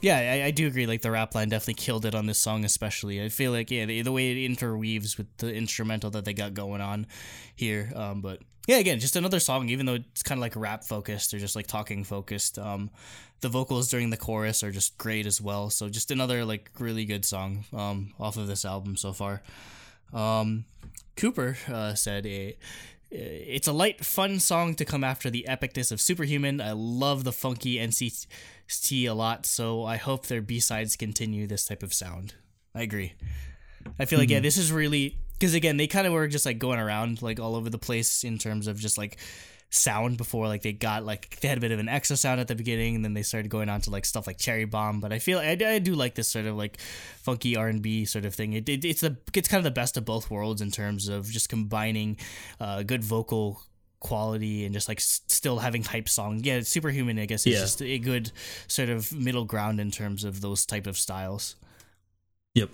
yeah, 0.00 0.18
I, 0.18 0.46
I 0.46 0.50
do 0.52 0.66
agree. 0.66 0.86
Like 0.86 1.02
the 1.02 1.10
rap 1.10 1.34
line 1.34 1.48
definitely 1.48 1.74
killed 1.74 2.04
it 2.04 2.14
on 2.14 2.26
this 2.26 2.38
song, 2.38 2.64
especially. 2.64 3.22
I 3.22 3.30
feel 3.30 3.50
like 3.52 3.70
yeah, 3.70 3.84
the, 3.84 4.02
the 4.02 4.12
way 4.12 4.30
it 4.30 4.44
interweaves 4.44 5.18
with 5.18 5.26
the 5.38 5.52
instrumental 5.52 6.10
that 6.10 6.24
they 6.24 6.34
got 6.34 6.54
going 6.54 6.80
on 6.80 7.06
here. 7.56 7.90
Um, 7.96 8.20
but 8.20 8.42
yeah, 8.66 8.78
again, 8.78 8.98
just 8.98 9.16
another 9.16 9.40
song. 9.40 9.68
Even 9.68 9.86
though 9.86 9.94
it's 9.94 10.22
kind 10.22 10.38
of 10.38 10.42
like 10.42 10.56
rap 10.56 10.84
focused 10.84 11.32
or 11.34 11.38
just 11.38 11.56
like 11.56 11.66
talking 11.66 12.04
focused. 12.04 12.58
Um, 12.58 12.90
the 13.40 13.48
vocals 13.48 13.88
during 13.88 14.10
the 14.10 14.16
chorus 14.16 14.62
are 14.62 14.70
just 14.70 14.96
great 14.98 15.26
as 15.26 15.40
well. 15.40 15.70
So 15.70 15.88
just 15.88 16.10
another 16.10 16.44
like 16.44 16.70
really 16.78 17.04
good 17.04 17.24
song 17.24 17.64
um 17.72 18.14
off 18.18 18.36
of 18.36 18.46
this 18.46 18.64
album 18.64 18.96
so 18.96 19.12
far. 19.12 19.42
Um, 20.12 20.64
Cooper 21.16 21.56
uh, 21.68 21.94
said, 21.94 22.26
eh, 22.26 22.52
it's 23.10 23.68
a 23.68 23.72
light, 23.72 24.04
fun 24.04 24.38
song 24.38 24.74
to 24.74 24.84
come 24.84 25.04
after 25.04 25.30
the 25.30 25.46
epicness 25.48 25.90
of 25.90 26.00
Superhuman. 26.00 26.60
I 26.60 26.72
love 26.72 27.24
the 27.24 27.32
funky 27.32 27.76
NCT 27.76 29.08
a 29.08 29.14
lot, 29.14 29.46
so 29.46 29.84
I 29.84 29.96
hope 29.96 30.26
their 30.26 30.42
B 30.42 30.60
sides 30.60 30.96
continue 30.96 31.46
this 31.46 31.66
type 31.66 31.82
of 31.82 31.94
sound. 31.94 32.34
I 32.74 32.82
agree. 32.82 33.14
I 33.98 34.04
feel 34.04 34.18
like 34.18 34.30
yeah, 34.30 34.40
this 34.40 34.56
is 34.56 34.72
really 34.72 35.16
because 35.38 35.54
again 35.54 35.76
they 35.76 35.86
kind 35.86 36.06
of 36.06 36.12
were 36.12 36.28
just 36.28 36.46
like 36.46 36.58
going 36.58 36.78
around 36.78 37.22
like 37.22 37.38
all 37.40 37.56
over 37.56 37.70
the 37.70 37.78
place 37.78 38.24
in 38.24 38.38
terms 38.38 38.66
of 38.66 38.78
just 38.78 38.96
like 38.98 39.18
sound 39.68 40.16
before 40.16 40.46
like 40.46 40.62
they 40.62 40.72
got 40.72 41.04
like 41.04 41.40
they 41.40 41.48
had 41.48 41.58
a 41.58 41.60
bit 41.60 41.72
of 41.72 41.80
an 41.80 41.88
extra 41.88 42.16
sound 42.16 42.40
at 42.40 42.46
the 42.46 42.54
beginning 42.54 42.94
and 42.94 43.04
then 43.04 43.14
they 43.14 43.22
started 43.22 43.48
going 43.50 43.68
on 43.68 43.80
to 43.80 43.90
like 43.90 44.04
stuff 44.04 44.26
like 44.26 44.38
cherry 44.38 44.64
bomb 44.64 45.00
but 45.00 45.12
i 45.12 45.18
feel 45.18 45.38
i, 45.40 45.56
I 45.60 45.80
do 45.80 45.94
like 45.96 46.14
this 46.14 46.28
sort 46.28 46.46
of 46.46 46.54
like 46.56 46.78
funky 47.22 47.56
r&b 47.56 48.04
sort 48.04 48.24
of 48.24 48.34
thing 48.34 48.52
it, 48.52 48.68
it, 48.68 48.84
it's 48.84 49.00
the 49.00 49.16
it's 49.34 49.48
kind 49.48 49.58
of 49.58 49.64
the 49.64 49.72
best 49.72 49.96
of 49.96 50.04
both 50.04 50.30
worlds 50.30 50.62
in 50.62 50.70
terms 50.70 51.08
of 51.08 51.26
just 51.26 51.48
combining 51.48 52.16
uh, 52.60 52.84
good 52.84 53.02
vocal 53.02 53.60
quality 53.98 54.64
and 54.64 54.72
just 54.72 54.86
like 54.88 54.98
s- 55.00 55.22
still 55.26 55.58
having 55.58 55.82
hype 55.82 56.08
song 56.08 56.40
yeah 56.44 56.60
superhuman 56.60 57.18
i 57.18 57.26
guess 57.26 57.44
is 57.44 57.54
Yeah. 57.54 57.60
just 57.60 57.82
a 57.82 57.98
good 57.98 58.30
sort 58.68 58.88
of 58.88 59.12
middle 59.12 59.44
ground 59.44 59.80
in 59.80 59.90
terms 59.90 60.22
of 60.22 60.40
those 60.42 60.64
type 60.64 60.86
of 60.86 60.96
styles 60.96 61.56
Yep. 62.54 62.70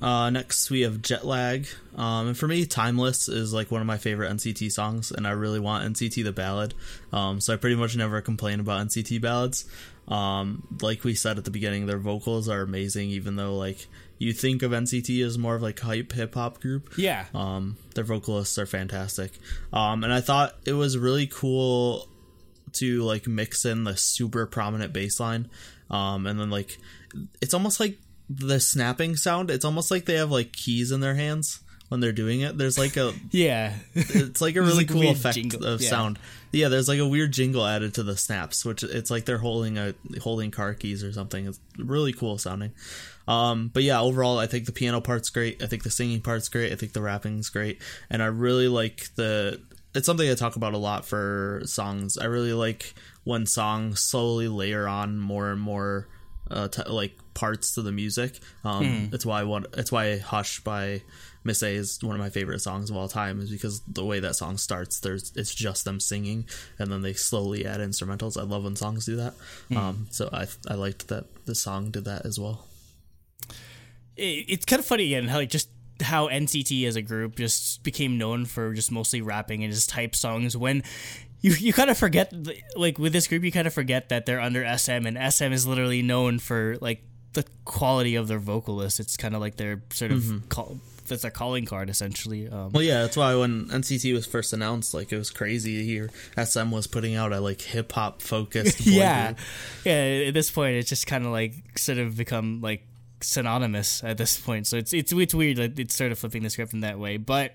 Uh, 0.00 0.30
next 0.30 0.70
we 0.70 0.82
have 0.82 1.02
Jet 1.02 1.26
Lag. 1.26 1.66
Um, 1.96 2.28
and 2.28 2.38
for 2.38 2.46
me, 2.46 2.66
Timeless 2.66 3.28
is 3.28 3.52
like 3.52 3.70
one 3.70 3.80
of 3.80 3.86
my 3.86 3.98
favorite 3.98 4.30
NCT 4.32 4.70
songs, 4.70 5.10
and 5.10 5.26
I 5.26 5.30
really 5.30 5.60
want 5.60 5.92
NCT 5.92 6.22
the 6.24 6.32
ballad. 6.32 6.74
Um, 7.12 7.40
so 7.40 7.52
I 7.52 7.56
pretty 7.56 7.76
much 7.76 7.96
never 7.96 8.20
complain 8.20 8.60
about 8.60 8.86
NCT 8.86 9.20
ballads. 9.20 9.64
Um, 10.06 10.66
like 10.80 11.04
we 11.04 11.14
said 11.14 11.36
at 11.36 11.44
the 11.44 11.50
beginning, 11.50 11.86
their 11.86 11.98
vocals 11.98 12.48
are 12.48 12.62
amazing, 12.62 13.10
even 13.10 13.36
though 13.36 13.56
like 13.56 13.86
you 14.18 14.32
think 14.32 14.62
of 14.62 14.72
NCT 14.72 15.24
as 15.24 15.36
more 15.36 15.54
of 15.56 15.62
like 15.62 15.78
hype 15.80 16.12
hip 16.12 16.34
hop 16.34 16.60
group. 16.60 16.94
yeah 16.96 17.26
Um, 17.34 17.76
their 17.94 18.04
vocalists 18.04 18.58
are 18.58 18.66
fantastic. 18.66 19.32
Um, 19.72 20.04
and 20.04 20.12
I 20.12 20.20
thought 20.20 20.54
it 20.64 20.72
was 20.72 20.96
really 20.96 21.26
cool 21.26 22.08
to 22.74 23.02
like 23.02 23.26
mix 23.26 23.64
in 23.64 23.84
the 23.84 23.96
super 23.96 24.46
prominent 24.46 24.92
bass 24.92 25.20
line. 25.20 25.48
Um, 25.90 26.26
and 26.26 26.38
then 26.38 26.50
like 26.50 26.78
it's 27.40 27.54
almost 27.54 27.80
like 27.80 27.98
the 28.28 28.60
snapping 28.60 29.16
sound. 29.16 29.50
It's 29.50 29.64
almost 29.64 29.90
like 29.90 30.04
they 30.04 30.14
have 30.14 30.30
like 30.30 30.52
keys 30.52 30.90
in 30.90 31.00
their 31.00 31.14
hands 31.14 31.60
when 31.88 32.00
they're 32.00 32.12
doing 32.12 32.40
it. 32.40 32.58
There's 32.58 32.78
like 32.78 32.96
a 32.96 33.12
yeah 33.30 33.74
it's 33.94 34.40
like 34.40 34.56
a 34.56 34.62
really 34.62 34.78
like, 34.78 34.88
cool 34.88 35.00
weird 35.00 35.16
effect 35.16 35.34
jingle, 35.34 35.64
of 35.64 35.80
yeah. 35.80 35.88
sound. 35.88 36.18
Yeah, 36.52 36.68
there's 36.68 36.88
like 36.88 36.98
a 36.98 37.06
weird 37.06 37.32
jingle 37.32 37.66
added 37.66 37.94
to 37.94 38.02
the 38.02 38.16
snaps, 38.16 38.64
which 38.64 38.82
it's 38.82 39.10
like 39.10 39.24
they're 39.24 39.38
holding 39.38 39.76
a 39.78 39.94
holding 40.22 40.50
car 40.50 40.74
keys 40.74 41.04
or 41.04 41.12
something. 41.12 41.46
It's 41.46 41.60
really 41.76 42.12
cool 42.12 42.38
sounding. 42.38 42.72
Um, 43.26 43.70
but 43.72 43.82
yeah, 43.82 44.00
overall, 44.00 44.38
I 44.38 44.46
think 44.46 44.64
the 44.64 44.72
piano 44.72 45.02
part's 45.02 45.28
great. 45.28 45.62
I 45.62 45.66
think 45.66 45.82
the 45.82 45.90
singing 45.90 46.22
part's 46.22 46.48
great. 46.48 46.72
I 46.72 46.76
think 46.76 46.94
the 46.94 47.02
rapping's 47.02 47.50
great, 47.50 47.80
and 48.08 48.22
I 48.22 48.26
really 48.26 48.68
like 48.68 49.14
the. 49.16 49.60
It's 49.94 50.06
something 50.06 50.30
I 50.30 50.34
talk 50.34 50.56
about 50.56 50.74
a 50.74 50.78
lot 50.78 51.04
for 51.04 51.62
songs. 51.64 52.18
I 52.18 52.26
really 52.26 52.52
like 52.52 52.94
when 53.24 53.46
songs 53.46 54.00
slowly 54.00 54.48
layer 54.48 54.86
on 54.88 55.18
more 55.18 55.50
and 55.50 55.60
more, 55.60 56.08
uh, 56.50 56.68
t- 56.68 56.82
like 56.88 57.16
parts 57.34 57.74
to 57.74 57.82
the 57.82 57.92
music. 57.92 58.38
Um, 58.64 59.10
It's 59.12 59.24
why 59.26 59.40
I 59.40 59.44
want. 59.44 59.66
It's 59.76 59.90
why 59.92 60.18
"Hush" 60.18 60.60
by 60.60 61.02
Miss 61.44 61.62
A 61.62 61.74
is 61.74 61.98
one 62.02 62.14
of 62.14 62.20
my 62.20 62.30
favorite 62.30 62.60
songs 62.60 62.90
of 62.90 62.96
all 62.96 63.08
time. 63.08 63.40
Is 63.40 63.50
because 63.50 63.80
the 63.86 64.04
way 64.04 64.20
that 64.20 64.34
song 64.36 64.56
starts, 64.58 65.00
there's 65.00 65.32
it's 65.36 65.54
just 65.54 65.84
them 65.84 66.00
singing, 66.00 66.46
and 66.78 66.90
then 66.90 67.02
they 67.02 67.12
slowly 67.14 67.64
add 67.66 67.80
instrumentals. 67.80 68.36
I 68.40 68.44
love 68.44 68.64
when 68.64 68.76
songs 68.76 69.06
do 69.06 69.16
that. 69.16 69.34
Um, 69.74 70.06
so 70.10 70.28
I 70.32 70.46
I 70.68 70.74
liked 70.74 71.08
that 71.08 71.24
the 71.46 71.54
song 71.54 71.90
did 71.90 72.04
that 72.06 72.26
as 72.26 72.38
well. 72.38 72.66
it, 74.16 74.44
it's 74.48 74.64
kind 74.64 74.80
of 74.80 74.86
funny 74.86 75.04
again 75.14 75.28
how 75.28 75.36
like 75.38 75.50
just 75.50 75.68
how 76.00 76.28
NCT 76.28 76.86
as 76.86 76.94
a 76.96 77.02
group 77.02 77.36
just 77.36 77.82
became 77.82 78.18
known 78.18 78.44
for 78.44 78.72
just 78.72 78.92
mostly 78.92 79.20
rapping 79.20 79.64
and 79.64 79.72
just 79.72 79.88
type 79.90 80.14
songs 80.14 80.56
when 80.56 80.82
you 81.40 81.52
you 81.52 81.72
kind 81.72 81.90
of 81.90 81.98
forget 81.98 82.32
like 82.76 82.98
with 82.98 83.12
this 83.12 83.26
group 83.26 83.42
you 83.44 83.52
kind 83.52 83.66
of 83.66 83.74
forget 83.74 84.08
that 84.08 84.26
they're 84.26 84.40
under 84.40 84.64
SM 84.76 85.06
and 85.06 85.32
SM 85.32 85.52
is 85.52 85.66
literally 85.66 86.02
known 86.02 86.38
for 86.38 86.76
like 86.80 87.02
the 87.34 87.44
quality 87.64 88.14
of 88.16 88.26
their 88.28 88.38
vocalists 88.38 88.98
it's 88.98 89.16
kind 89.16 89.34
of 89.34 89.40
like 89.40 89.56
their 89.56 89.82
sort 89.92 90.10
of 90.10 90.42
call 90.48 90.78
that's 91.08 91.22
their 91.22 91.30
calling 91.30 91.64
card 91.64 91.88
essentially 91.90 92.48
um, 92.48 92.70
Well, 92.72 92.82
yeah, 92.82 93.02
that's 93.02 93.16
why 93.16 93.34
when 93.34 93.66
NCT 93.68 94.12
was 94.12 94.26
first 94.26 94.52
announced, 94.52 94.94
like 94.94 95.10
it 95.12 95.16
was 95.16 95.30
crazy 95.30 95.78
to 95.78 95.84
hear 95.84 96.10
SM 96.42 96.70
was 96.70 96.86
putting 96.86 97.14
out 97.14 97.32
a 97.32 97.40
like 97.40 97.62
hip 97.62 97.92
hop 97.92 98.20
focused. 98.22 98.80
yeah. 98.86 99.28
group. 99.28 99.38
yeah 99.84 100.26
at 100.28 100.34
this 100.34 100.50
point 100.50 100.76
it's 100.76 100.88
just 100.88 101.06
kind 101.06 101.24
of 101.24 101.32
like 101.32 101.78
sort 101.78 101.98
of 101.98 102.16
become 102.16 102.60
like 102.60 102.86
synonymous 103.20 104.04
at 104.04 104.18
this 104.18 104.38
point. 104.38 104.66
So 104.66 104.76
it's 104.76 104.92
it's 104.92 105.12
it's 105.12 105.34
weird 105.34 105.58
like 105.58 105.78
it's 105.78 105.94
sort 105.94 106.12
of 106.12 106.18
flipping 106.18 106.42
the 106.42 106.50
script 106.50 106.72
in 106.72 106.80
that 106.80 106.98
way. 106.98 107.16
But 107.16 107.54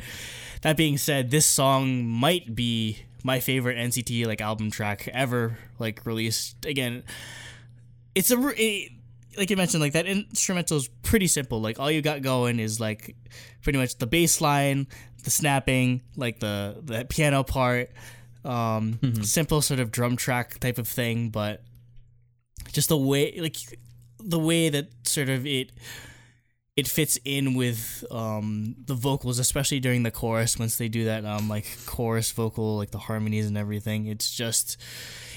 that 0.62 0.78
being 0.78 0.98
said 0.98 1.32
this 1.32 1.46
song 1.46 2.06
might 2.06 2.56
be 2.56 3.00
my 3.24 3.40
favorite 3.40 3.78
NCT 3.78 4.26
like 4.28 4.42
album 4.42 4.70
track 4.70 5.08
ever 5.14 5.58
like 5.80 6.06
released. 6.06 6.66
Again 6.66 7.04
it's 8.16 8.30
a, 8.30 8.54
it, 8.56 8.92
like 9.38 9.50
you 9.50 9.58
mentioned 9.58 9.82
like 9.82 9.94
that 9.94 10.06
instrumental 10.06 10.78
is 10.78 10.88
pretty 11.02 11.28
simple. 11.28 11.60
Like 11.60 11.80
all 11.80 11.90
you 11.90 12.02
got 12.02 12.22
going 12.22 12.60
is 12.60 12.80
like 12.80 13.16
pretty 13.62 13.80
much 13.80 13.98
the 13.98 14.08
bass 14.08 14.42
line 14.42 14.88
the 15.24 15.32
snapping 15.32 16.02
like 16.16 16.40
the 16.40 16.78
the 16.84 17.06
piano 17.06 17.44
part 17.44 17.92
um 18.46 19.00
simple 19.24 19.62
sort 19.62 19.80
of 19.80 19.90
drum 19.90 20.18
track 20.18 20.60
type 20.60 20.78
of 20.78 20.88
thing 20.88 21.30
but 21.30 21.64
just 22.72 22.90
the 22.90 22.98
way 22.98 23.34
like 23.40 23.56
the 24.20 24.40
way 24.40 24.70
that 24.70 24.88
sort 25.08 25.30
of 25.30 25.48
it 25.48 25.72
it 26.76 26.88
fits 26.88 27.20
in 27.24 27.54
with 27.54 28.04
um 28.10 28.76
the 28.86 28.96
vocals 28.96 29.38
especially 29.40 29.80
during 29.80 30.02
the 30.04 30.10
chorus 30.12 30.58
once 30.58 30.78
they 30.78 30.88
do 30.88 31.06
that 31.06 31.24
um 31.24 31.48
like 31.48 31.66
chorus 31.86 32.32
vocal 32.32 32.78
like 32.78 32.90
the 32.92 32.98
harmonies 32.98 33.46
and 33.46 33.58
everything 33.58 34.08
it's 34.08 34.36
just 34.36 34.78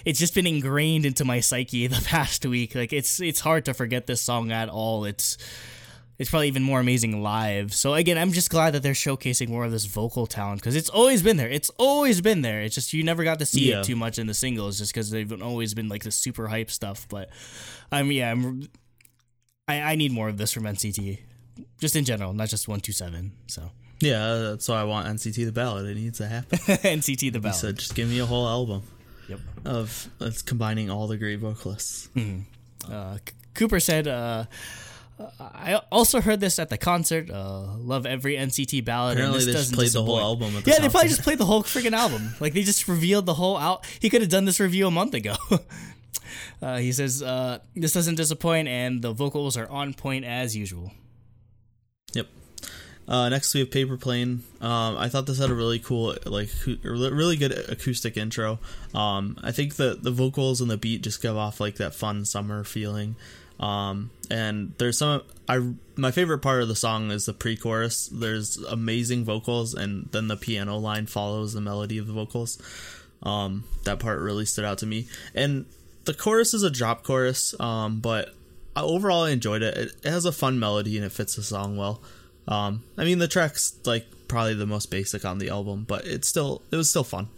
it's 0.06 0.18
just 0.18 0.34
been 0.34 0.46
ingrained 0.46 1.04
into 1.04 1.24
my 1.26 1.40
psyche 1.40 1.86
the 1.86 2.00
past 2.06 2.46
week 2.46 2.74
like 2.74 2.92
it's 2.92 3.20
it's 3.20 3.40
hard 3.40 3.64
to 3.66 3.74
forget 3.74 4.06
this 4.06 4.22
song 4.22 4.50
at 4.50 4.68
all 4.70 5.04
it's 5.04 5.36
it's 6.18 6.30
probably 6.30 6.48
even 6.48 6.62
more 6.62 6.80
amazing 6.80 7.22
live. 7.22 7.74
So 7.74 7.92
again, 7.92 8.16
I'm 8.16 8.32
just 8.32 8.48
glad 8.48 8.70
that 8.72 8.82
they're 8.82 8.94
showcasing 8.94 9.50
more 9.50 9.66
of 9.66 9.70
this 9.70 9.84
vocal 9.84 10.26
talent 10.26 10.62
because 10.62 10.74
it's 10.74 10.88
always 10.88 11.20
been 11.22 11.36
there. 11.36 11.50
It's 11.50 11.68
always 11.76 12.22
been 12.22 12.40
there. 12.40 12.62
It's 12.62 12.74
just 12.74 12.94
you 12.94 13.04
never 13.04 13.22
got 13.22 13.38
to 13.40 13.44
see 13.44 13.68
Yeah. 13.68 13.80
it 13.80 13.84
too 13.84 13.96
much 13.96 14.18
in 14.18 14.26
the 14.26 14.32
singles, 14.32 14.78
just 14.78 14.94
because 14.94 15.10
they've 15.10 15.42
always 15.42 15.74
been 15.74 15.90
like 15.90 16.04
the 16.04 16.10
super 16.10 16.48
hype 16.48 16.70
stuff. 16.70 17.06
But 17.10 17.28
I'm 17.92 18.10
yeah, 18.10 18.32
I'm 18.32 18.66
I, 19.68 19.80
I 19.82 19.94
need 19.96 20.10
more 20.10 20.30
of 20.30 20.38
this 20.38 20.52
from 20.52 20.62
NCT, 20.64 21.18
just 21.78 21.96
in 21.96 22.04
general, 22.04 22.32
not 22.32 22.48
just 22.48 22.68
one 22.68 22.80
two 22.80 22.92
seven. 22.92 23.32
So 23.46 23.70
Yeah, 24.00 24.36
that's 24.50 24.68
why 24.68 24.80
I 24.80 24.84
want 24.84 25.06
NCT 25.08 25.44
the 25.46 25.52
ballad. 25.52 25.86
It 25.86 25.96
needs 25.96 26.18
to 26.18 26.26
happen. 26.26 26.58
NCT 26.98 27.32
the 27.32 27.40
ballad. 27.40 27.56
So 27.56 27.72
just 27.72 27.94
give 27.94 28.08
me 28.08 28.18
a 28.18 28.26
whole 28.26 28.46
album 28.48 28.82
Yep. 29.28 29.40
of 29.64 30.08
it's 30.20 30.42
combining 30.42 30.90
all 30.90 31.06
the 31.08 31.16
great 31.16 31.40
vocalists. 31.40 32.08
Uh, 32.88 33.16
C- 33.16 33.20
Cooper 33.54 33.80
said, 33.80 34.06
uh, 34.06 34.44
I 35.40 35.80
also 35.90 36.20
heard 36.20 36.40
this 36.40 36.58
at 36.58 36.68
the 36.68 36.76
concert. 36.76 37.30
Uh, 37.30 37.74
love 37.78 38.04
every 38.04 38.36
NCT 38.36 38.84
ballad. 38.84 39.16
Apparently, 39.16 39.40
and 39.40 39.48
this 39.48 39.54
they 39.54 39.60
just 39.60 39.72
played 39.72 39.90
the 39.92 40.04
whole 40.04 40.20
album. 40.20 40.54
At 40.56 40.64
the 40.64 40.70
Yeah, 40.70 40.78
they 40.80 40.88
probably 40.90 41.08
just 41.08 41.22
played 41.22 41.38
the 41.38 41.46
whole 41.46 41.62
freaking 41.62 41.94
album. 41.94 42.34
Like 42.38 42.52
they 42.52 42.62
just 42.62 42.86
revealed 42.86 43.24
the 43.24 43.32
whole 43.34 43.56
out. 43.56 43.84
He 43.98 44.10
could 44.10 44.20
have 44.20 44.28
done 44.30 44.44
this 44.44 44.60
review 44.60 44.86
a 44.86 44.90
month 44.90 45.14
ago. 45.14 45.34
uh, 46.62 46.76
he 46.78 46.92
says 46.92 47.22
uh, 47.22 47.58
this 47.74 47.92
doesn't 47.92 48.16
disappoint, 48.16 48.68
and 48.68 49.00
the 49.02 49.12
vocals 49.12 49.56
are 49.56 49.68
on 49.68 49.94
point 49.94 50.24
as 50.26 50.54
usual. 50.54 50.92
Yep. 52.16 52.26
Uh, 53.08 53.28
next 53.28 53.54
we 53.54 53.60
have 53.60 53.70
Paper 53.70 53.96
Plane. 53.96 54.42
Um, 54.60 54.96
I 54.96 55.08
thought 55.08 55.26
this 55.26 55.38
had 55.38 55.50
a 55.50 55.54
really 55.54 55.78
cool, 55.78 56.16
like, 56.24 56.48
really 56.82 57.36
good 57.36 57.52
acoustic 57.52 58.16
intro. 58.16 58.58
Um, 58.94 59.38
I 59.42 59.52
think 59.52 59.76
the 59.76 59.96
the 60.00 60.10
vocals 60.10 60.60
and 60.60 60.70
the 60.70 60.76
beat 60.76 61.02
just 61.02 61.22
give 61.22 61.36
off 61.36 61.60
like 61.60 61.76
that 61.76 61.94
fun 61.94 62.24
summer 62.24 62.64
feeling. 62.64 63.14
Um, 63.60 64.10
and 64.30 64.72
there's 64.78 64.98
some 64.98 65.22
I 65.48 65.74
my 65.94 66.10
favorite 66.10 66.38
part 66.38 66.62
of 66.62 66.68
the 66.68 66.74
song 66.74 67.10
is 67.10 67.26
the 67.26 67.32
pre-chorus. 67.32 68.08
There's 68.08 68.56
amazing 68.56 69.24
vocals, 69.24 69.74
and 69.74 70.08
then 70.10 70.28
the 70.28 70.36
piano 70.36 70.76
line 70.78 71.06
follows 71.06 71.52
the 71.52 71.60
melody 71.60 71.98
of 71.98 72.06
the 72.06 72.12
vocals. 72.12 72.58
Um, 73.22 73.64
that 73.84 74.00
part 74.00 74.20
really 74.20 74.46
stood 74.46 74.64
out 74.64 74.78
to 74.78 74.86
me. 74.86 75.06
And 75.34 75.66
the 76.06 76.14
chorus 76.14 76.54
is 76.54 76.62
a 76.62 76.70
drop 76.70 77.04
chorus, 77.04 77.58
um, 77.60 78.00
but 78.00 78.34
overall 78.82 79.24
I 79.24 79.30
enjoyed 79.30 79.62
it. 79.62 79.76
it. 79.76 79.92
It 80.04 80.10
has 80.10 80.24
a 80.24 80.32
fun 80.32 80.58
melody 80.58 80.96
and 80.96 81.04
it 81.06 81.12
fits 81.12 81.36
the 81.36 81.42
song 81.42 81.76
well. 81.76 82.02
Um, 82.48 82.84
I 82.96 83.04
mean 83.04 83.18
the 83.18 83.28
track's 83.28 83.74
like 83.84 84.06
probably 84.28 84.54
the 84.54 84.66
most 84.66 84.90
basic 84.90 85.24
on 85.24 85.38
the 85.38 85.48
album, 85.48 85.84
but 85.86 86.06
it's 86.06 86.28
still 86.28 86.62
it 86.70 86.76
was 86.76 86.88
still 86.88 87.04
fun. 87.04 87.28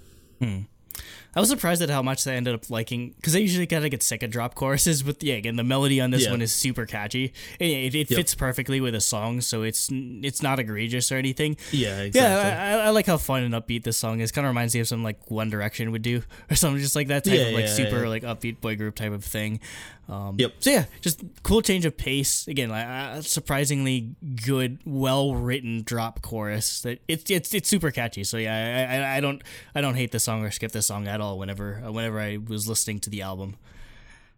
I 1.39 1.41
was 1.41 1.51
surprised 1.51 1.81
at 1.83 1.89
how 1.89 2.03
much 2.03 2.27
I 2.27 2.33
ended 2.33 2.53
up 2.53 2.69
liking 2.69 3.11
because 3.11 3.37
I 3.37 3.39
usually 3.39 3.69
kind 3.69 3.85
of 3.85 3.93
get 3.93 4.03
sick 4.03 4.25
of 4.25 4.31
drop 4.33 4.57
choruses, 4.57 5.05
but 5.05 5.23
yeah, 5.23 5.35
again, 5.37 5.55
the 5.55 5.63
melody 5.63 6.01
on 6.01 6.11
this 6.11 6.25
Yeah. 6.25 6.33
one 6.33 6.43
is 6.43 6.53
super 6.53 6.85
catchy. 6.85 7.33
And 7.61 7.71
It, 7.71 7.95
it 7.95 8.09
fits 8.09 8.35
perfectly 8.35 8.81
with 8.81 8.93
a 8.97 9.01
song, 9.01 9.41
so 9.41 9.63
it's 9.63 9.89
it's 9.93 10.43
not 10.43 10.59
egregious 10.59 11.13
or 11.13 11.17
anything. 11.17 11.57
Yeah, 11.71 12.01
exactly. 12.01 12.51
Yeah, 12.51 12.81
I, 12.83 12.87
I, 12.87 12.91
like 12.91 13.07
how 13.07 13.19
fun 13.19 13.45
and 13.45 13.55
upbeat 13.55 13.85
this 13.85 13.97
song 13.97 14.19
is. 14.19 14.33
Kind 14.33 14.47
of 14.47 14.51
reminds 14.51 14.75
me 14.75 14.81
of 14.81 14.89
something 14.89 15.05
like 15.05 15.31
One 15.31 15.49
Direction 15.49 15.93
would 15.93 16.03
do, 16.03 16.25
or 16.51 16.57
something 16.57 16.83
just 16.83 16.97
like 16.97 17.07
that 17.07 17.23
type 17.23 17.35
Yeah, 17.35 17.47
of 17.47 17.55
like 17.55 17.67
yeah, 17.67 17.73
super 17.75 18.09
like 18.09 18.25
upbeat 18.25 18.61
boy 18.61 18.75
group 18.75 18.97
type 18.97 19.13
of 19.13 19.25
thing. 19.25 19.61
Um, 20.09 20.37
Yep. 20.39 20.55
So 20.61 20.71
yeah, 20.71 20.85
just 21.03 21.23
cool 21.43 21.61
change 21.61 21.85
of 21.85 21.95
pace. 21.97 22.49
Again, 22.49 22.71
like, 22.71 22.87
uh, 22.87 23.21
surprisingly 23.21 24.17
good, 24.47 24.79
well 24.87 25.35
written 25.35 25.83
drop 25.83 26.23
chorus. 26.23 26.81
That 26.81 26.99
it's 27.07 27.31
it's 27.31 27.53
it's 27.53 27.69
super 27.69 27.91
catchy. 27.91 28.25
So 28.25 28.39
yeah, 28.39 28.89
I, 28.91 28.97
I 28.97 29.17
I 29.19 29.21
don't 29.21 29.43
I 29.75 29.83
don't 29.83 29.95
hate 29.97 30.11
the 30.13 30.19
song 30.21 30.43
or 30.45 30.51
skip 30.51 30.73
the 30.73 30.81
song 30.83 31.07
at 31.07 31.21
all. 31.21 31.28
Whenever 31.37 31.83
uh, 31.85 31.93
whenever 31.93 32.21
I 32.21 32.39
was 32.39 32.69
listening 32.69 33.01
to 33.01 33.11
the 33.11 33.23
album. 33.23 33.57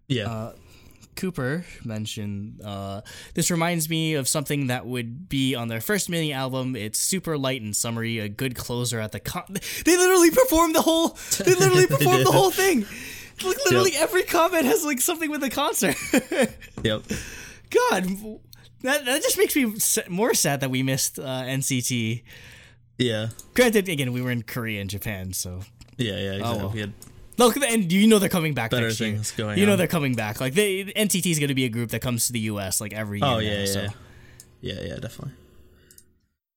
yeah. 0.09 0.29
uh, 0.29 0.53
Cooper 1.17 1.67
mentioned 1.85 2.63
uh, 2.65 3.03
this 3.35 3.51
reminds 3.51 3.91
me 3.91 4.15
of 4.15 4.27
something 4.27 4.69
that 4.69 4.87
would 4.87 5.29
be 5.29 5.55
on 5.55 5.69
their 5.69 5.81
first 5.81 6.09
mini 6.09 6.33
album. 6.33 6.75
It's 6.75 6.99
super 6.99 7.37
light 7.37 7.61
and 7.61 7.77
summery, 7.77 8.19
a 8.19 8.29
good 8.29 8.57
closer 8.57 9.01
at 9.01 9.13
the 9.13 9.21
con. 9.21 9.45
They 9.85 9.97
literally 9.97 10.31
performed 10.31 10.75
the 10.75 10.83
whole. 10.83 11.19
They 11.45 11.55
literally 11.55 11.87
performed 11.89 12.25
the 12.25 12.33
whole 12.33 12.51
thing. 12.51 12.87
Like 13.45 13.59
literally 13.67 13.93
every 13.97 14.23
comment 14.23 14.65
has 14.65 14.85
like 14.85 15.01
something 15.01 15.31
with 15.31 15.41
the 15.41 15.51
concert. 15.51 15.97
yep. 16.83 17.03
God, 17.71 18.05
that 18.83 19.05
that 19.05 19.23
just 19.23 19.39
makes 19.39 19.57
me 19.57 19.75
more 20.09 20.35
sad 20.35 20.61
that 20.61 20.71
we 20.71 20.83
missed 20.83 21.19
uh, 21.19 21.23
NCT. 21.23 22.23
Yeah. 22.99 23.29
Granted, 23.55 23.89
again, 23.89 24.13
we 24.13 24.21
were 24.21 24.31
in 24.31 24.43
Korea 24.43 24.81
and 24.81 24.91
Japan, 24.91 25.33
so 25.33 25.61
Yeah, 26.01 26.17
yeah, 26.17 26.33
exactly. 26.33 26.59
well. 26.59 26.71
We 26.71 26.81
had 26.81 26.93
Look, 27.39 27.57
and 27.57 27.91
you 27.91 28.07
know 28.07 28.19
they're 28.19 28.29
coming 28.29 28.53
back 28.53 28.71
better 28.71 28.89
next 28.89 29.01
year. 29.01 29.13
things 29.13 29.31
going 29.31 29.59
You 29.59 29.65
know 29.67 29.73
on. 29.73 29.79
they're 29.79 29.87
coming 29.87 30.15
back. 30.15 30.41
Like 30.41 30.53
they 30.55 30.85
NCT 30.85 31.31
is 31.31 31.39
going 31.39 31.49
to 31.49 31.55
be 31.55 31.65
a 31.65 31.69
group 31.71 31.91
that 31.91 32.01
comes 32.03 32.27
to 32.27 32.33
the 32.35 32.41
U.S. 32.41 32.81
like 32.81 32.93
every 32.93 33.19
year. 33.19 33.27
Oh 33.29 33.35
now, 33.35 33.39
yeah, 33.39 33.59
yeah, 33.61 33.65
so. 33.67 33.81
yeah, 33.83 33.89
yeah, 34.61 34.81
yeah, 34.83 34.97
definitely. 34.97 35.33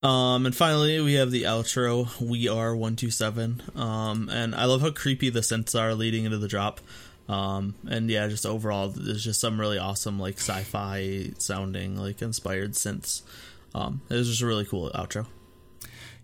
Um, 0.02 0.46
and 0.46 0.54
finally 0.54 1.00
we 1.00 1.14
have 1.14 1.32
the 1.32 1.44
outro. 1.44 2.20
We 2.20 2.50
are 2.50 2.76
one 2.76 2.96
two 2.98 3.10
seven. 3.12 3.62
Um, 3.76 4.30
and 4.30 4.54
I 4.54 4.66
love 4.66 4.82
how 4.82 4.92
creepy 4.92 5.30
the 5.30 5.40
synths 5.40 5.80
are 5.80 5.96
leading 5.96 6.26
into 6.26 6.38
the 6.38 6.50
drop. 6.50 6.82
Um, 7.30 7.76
and 7.88 8.10
yeah, 8.10 8.28
just 8.28 8.46
overall, 8.46 8.90
there's 8.90 9.24
just 9.24 9.40
some 9.40 9.58
really 9.60 9.78
awesome 9.78 10.20
like 10.20 10.36
sci-fi 10.40 11.32
sounding 11.38 11.96
like 11.96 12.22
inspired 12.22 12.74
synths. 12.74 13.22
Um, 13.74 14.02
it 14.10 14.16
was 14.16 14.28
just 14.28 14.42
a 14.42 14.46
really 14.46 14.66
cool 14.66 14.92
outro. 14.94 15.26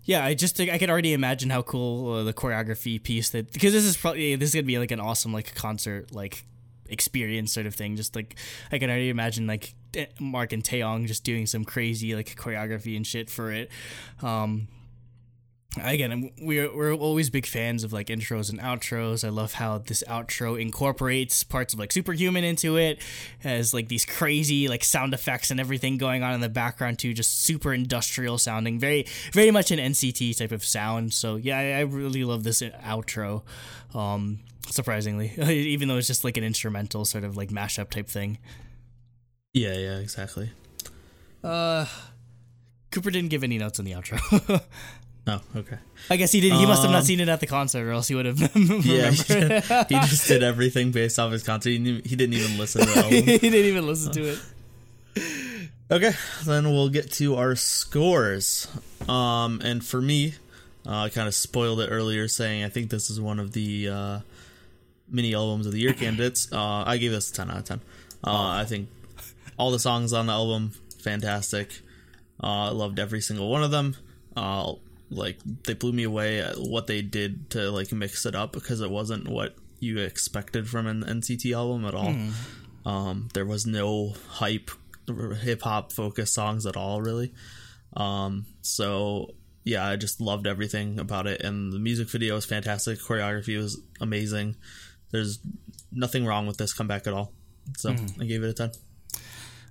Yeah, 0.04 0.24
I 0.24 0.34
just 0.34 0.58
I 0.60 0.78
can 0.78 0.90
already 0.90 1.12
imagine 1.12 1.50
how 1.50 1.62
cool 1.62 2.12
uh, 2.12 2.22
the 2.24 2.32
choreography 2.32 3.02
piece 3.02 3.30
that 3.30 3.52
because 3.52 3.72
this 3.72 3.84
is 3.84 3.96
probably 3.96 4.34
this 4.36 4.50
is 4.50 4.54
gonna 4.54 4.66
be 4.66 4.78
like 4.78 4.90
an 4.90 5.00
awesome 5.00 5.32
like 5.32 5.54
concert 5.54 6.12
like 6.12 6.44
experience 6.88 7.52
sort 7.52 7.66
of 7.66 7.74
thing. 7.74 7.96
Just 7.96 8.16
like 8.16 8.36
I 8.72 8.78
can 8.78 8.90
already 8.90 9.10
imagine 9.10 9.46
like 9.46 9.74
Mark 10.18 10.52
and 10.52 10.62
Taeyong 10.62 11.06
just 11.06 11.24
doing 11.24 11.46
some 11.46 11.64
crazy 11.64 12.14
like 12.14 12.34
choreography 12.36 12.96
and 12.96 13.06
shit 13.06 13.30
for 13.30 13.52
it. 13.52 13.70
Um, 14.22 14.68
again, 15.78 16.30
we're 16.40 16.74
we're 16.74 16.92
always 16.94 17.30
big 17.30 17.46
fans 17.46 17.84
of 17.84 17.92
like 17.92 18.08
intros 18.08 18.50
and 18.50 18.58
outros. 18.58 19.24
I 19.24 19.28
love 19.28 19.54
how 19.54 19.78
this 19.78 20.02
outro 20.08 20.60
incorporates 20.60 21.44
parts 21.44 21.72
of 21.72 21.78
like 21.78 21.92
Superhuman 21.92 22.44
into 22.44 22.76
it, 22.76 23.00
has 23.40 23.72
like 23.72 23.88
these 23.88 24.04
crazy 24.04 24.68
like 24.68 24.82
sound 24.82 25.14
effects 25.14 25.50
and 25.50 25.60
everything 25.60 25.96
going 25.96 26.22
on 26.22 26.34
in 26.34 26.40
the 26.40 26.48
background 26.48 26.98
too, 26.98 27.14
just 27.14 27.42
super 27.42 27.72
industrial 27.72 28.38
sounding, 28.38 28.78
very 28.78 29.06
very 29.32 29.50
much 29.50 29.70
an 29.70 29.78
NCT 29.78 30.36
type 30.36 30.52
of 30.52 30.64
sound. 30.64 31.12
So 31.12 31.36
yeah, 31.36 31.58
I, 31.58 31.64
I 31.78 31.80
really 31.80 32.24
love 32.24 32.42
this 32.42 32.62
outro. 32.62 33.42
Um, 33.94 34.40
surprisingly, 34.68 35.32
even 35.38 35.88
though 35.88 35.96
it's 35.96 36.06
just 36.06 36.24
like 36.24 36.36
an 36.36 36.44
instrumental 36.44 37.04
sort 37.04 37.24
of 37.24 37.36
like 37.36 37.50
mashup 37.50 37.90
type 37.90 38.08
thing. 38.08 38.38
Yeah, 39.52 39.74
yeah, 39.74 39.98
exactly. 39.98 40.50
Uh, 41.42 41.86
Cooper 42.90 43.10
didn't 43.10 43.30
give 43.30 43.44
any 43.44 43.58
notes 43.58 43.78
on 43.78 43.84
the 43.84 43.92
outro. 43.92 44.62
Oh, 45.26 45.40
okay. 45.54 45.76
I 46.08 46.16
guess 46.16 46.32
he 46.32 46.40
did. 46.40 46.52
He 46.54 46.66
must 46.66 46.82
have 46.82 46.90
not 46.90 47.00
Um, 47.00 47.04
seen 47.04 47.20
it 47.20 47.28
at 47.28 47.40
the 47.40 47.46
concert, 47.46 47.86
or 47.86 47.92
else 47.92 48.08
he 48.08 48.14
would 48.14 48.26
have 48.26 48.38
Yeah, 48.84 49.12
remembered. 49.28 49.62
he 49.88 49.94
just 50.00 50.26
did 50.26 50.42
everything 50.42 50.90
based 50.92 51.18
off 51.18 51.30
his 51.30 51.42
concert. 51.42 51.70
He, 51.70 51.78
knew, 51.78 52.00
he 52.04 52.16
didn't 52.16 52.34
even 52.34 52.56
listen 52.58 52.80
to 52.82 52.86
the 52.88 52.96
album. 53.04 53.12
he 53.12 53.38
didn't 53.38 53.54
even 53.66 53.86
listen 53.86 54.12
to 54.12 54.24
it. 54.32 54.38
Okay, 55.92 56.12
then 56.44 56.70
we'll 56.70 56.88
get 56.88 57.10
to 57.14 57.34
our 57.34 57.56
scores. 57.56 58.68
Um, 59.08 59.60
and 59.64 59.84
for 59.84 60.00
me, 60.00 60.34
uh, 60.86 60.98
I 61.00 61.08
kind 61.08 61.26
of 61.26 61.34
spoiled 61.34 61.80
it 61.80 61.88
earlier, 61.88 62.28
saying 62.28 62.62
I 62.62 62.68
think 62.68 62.90
this 62.90 63.10
is 63.10 63.20
one 63.20 63.40
of 63.40 63.50
the 63.50 63.88
uh, 63.88 64.18
mini 65.08 65.34
albums 65.34 65.66
of 65.66 65.72
the 65.72 65.80
year 65.80 65.92
candidates. 65.92 66.46
Uh, 66.52 66.84
I 66.86 66.96
gave 66.98 67.10
this 67.10 67.30
a 67.32 67.34
ten 67.34 67.50
out 67.50 67.56
of 67.58 67.64
ten. 67.64 67.80
Uh, 68.22 68.50
I 68.50 68.66
think 68.66 68.88
all 69.58 69.72
the 69.72 69.80
songs 69.80 70.12
on 70.12 70.26
the 70.26 70.32
album 70.32 70.70
fantastic. 71.02 71.80
Uh, 72.40 72.68
I 72.68 72.70
loved 72.70 73.00
every 73.00 73.20
single 73.20 73.50
one 73.50 73.64
of 73.64 73.72
them. 73.72 73.96
Like 75.10 75.38
they 75.64 75.74
blew 75.74 75.92
me 75.92 76.04
away 76.04 76.40
at 76.40 76.56
what 76.56 76.86
they 76.86 77.02
did 77.02 77.50
to 77.50 77.70
like 77.70 77.90
mix 77.92 78.24
it 78.26 78.34
up 78.34 78.52
because 78.52 78.80
it 78.80 78.90
wasn't 78.90 79.28
what 79.28 79.56
you 79.80 79.98
expected 79.98 80.68
from 80.68 80.86
an 80.86 81.02
NCT 81.02 81.54
album 81.54 81.84
at 81.84 81.94
all. 81.94 82.14
Um, 82.86 83.28
there 83.34 83.44
was 83.46 83.66
no 83.66 84.14
hype, 84.28 84.70
hip 85.42 85.62
hop 85.62 85.92
focused 85.92 86.34
songs 86.34 86.64
at 86.66 86.76
all, 86.76 87.00
really. 87.02 87.32
Um, 87.96 88.46
so 88.62 89.34
yeah, 89.64 89.86
I 89.86 89.96
just 89.96 90.20
loved 90.20 90.46
everything 90.46 90.98
about 90.98 91.26
it, 91.26 91.42
and 91.42 91.72
the 91.72 91.78
music 91.78 92.08
video 92.08 92.34
was 92.36 92.46
fantastic. 92.46 92.98
Choreography 92.98 93.56
was 93.58 93.80
amazing. 94.00 94.56
There's 95.10 95.40
nothing 95.92 96.24
wrong 96.24 96.46
with 96.46 96.56
this 96.56 96.72
comeback 96.72 97.06
at 97.06 97.12
all. 97.12 97.32
So 97.76 97.90
I 98.20 98.24
gave 98.24 98.42
it 98.42 98.48
a 98.48 98.54
ten. 98.54 98.70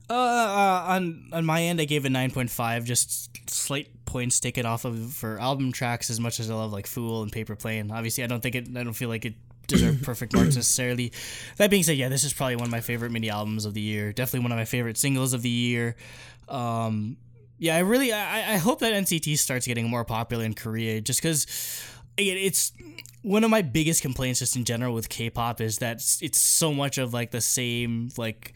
Uh, 0.10 0.14
uh, 0.14 0.86
on 0.88 1.30
on 1.32 1.46
my 1.46 1.62
end, 1.62 1.80
I 1.80 1.86
gave 1.86 2.06
it 2.06 2.10
nine 2.10 2.32
point 2.32 2.50
five. 2.50 2.84
Just 2.86 3.50
slight 3.50 4.06
points 4.06 4.40
taken 4.40 4.66
off 4.66 4.86
of 4.86 5.14
for 5.14 5.40
album 5.40 5.72
tracks. 5.72 6.10
As 6.10 6.20
much 6.20 6.40
as 6.40 6.50
I 6.50 6.56
love 6.56 6.72
like 6.72 6.88
Fool 6.88 7.22
and 7.22 7.32
Paper 7.32 7.56
Plane, 7.56 7.92
obviously 7.92 8.24
I 8.24 8.28
don't 8.28 8.42
think 8.42 8.56
it. 8.56 8.68
I 8.76 8.84
don't 8.84 8.94
feel 8.94 9.10
like 9.10 9.26
it 9.26 9.36
deserved 9.68 10.04
perfect 10.04 10.34
marks 10.34 10.56
necessarily. 10.56 11.14
That 11.58 11.70
being 11.70 11.84
said, 11.84 11.98
yeah, 11.98 12.10
this 12.10 12.24
is 12.24 12.34
probably 12.34 12.56
one 12.56 12.66
of 12.66 12.72
my 12.72 12.82
favorite 12.82 13.12
mini 13.12 13.30
albums 13.30 13.66
of 13.66 13.74
the 13.74 13.82
year. 13.82 14.12
Definitely 14.12 14.42
one 14.42 14.52
of 14.52 14.58
my 14.58 14.66
favorite 14.66 14.98
singles 14.98 15.34
of 15.34 15.44
the 15.44 15.50
year. 15.50 15.96
Um, 16.48 17.18
yeah, 17.60 17.76
I 17.76 17.80
really 17.80 18.12
I, 18.12 18.54
I 18.54 18.58
hope 18.58 18.80
that 18.80 18.94
NCT 18.94 19.38
starts 19.38 19.68
getting 19.68 19.88
more 19.88 20.06
popular 20.06 20.44
in 20.44 20.56
Korea, 20.56 21.02
just 21.02 21.22
because 21.22 21.46
it's 22.18 22.74
one 23.22 23.44
of 23.44 23.50
my 23.50 23.62
biggest 23.62 24.02
complaints 24.02 24.40
just 24.40 24.56
in 24.56 24.64
general 24.64 24.94
with 24.94 25.10
K-pop 25.10 25.62
is 25.62 25.80
that 25.80 25.98
it's 26.22 26.40
so 26.40 26.74
much 26.74 26.98
of 26.98 27.14
like 27.14 27.32
the 27.32 27.42
same 27.42 28.10
like 28.18 28.54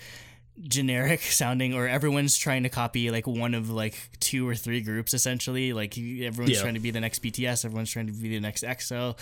generic 0.68 1.22
sounding 1.22 1.74
or 1.74 1.88
everyone's 1.88 2.38
trying 2.38 2.64
to 2.64 2.70
copy 2.70 3.10
like 3.10 3.26
one 3.26 3.54
of 3.54 3.70
like 3.70 3.96
two 4.20 4.48
or 4.48 4.54
three 4.56 4.82
groups 4.82 5.14
essentially 5.14 5.74
like 5.74 5.98
everyone's 5.98 6.52
Yeah. 6.58 6.62
trying 6.62 6.76
to 6.76 6.80
be 6.80 6.92
the 6.92 7.02
next 7.02 7.24
bts 7.24 7.66
everyone's 7.66 7.90
trying 7.92 8.08
to 8.08 8.14
be 8.14 8.30
the 8.30 8.40
next 8.40 8.64
exo 8.64 9.18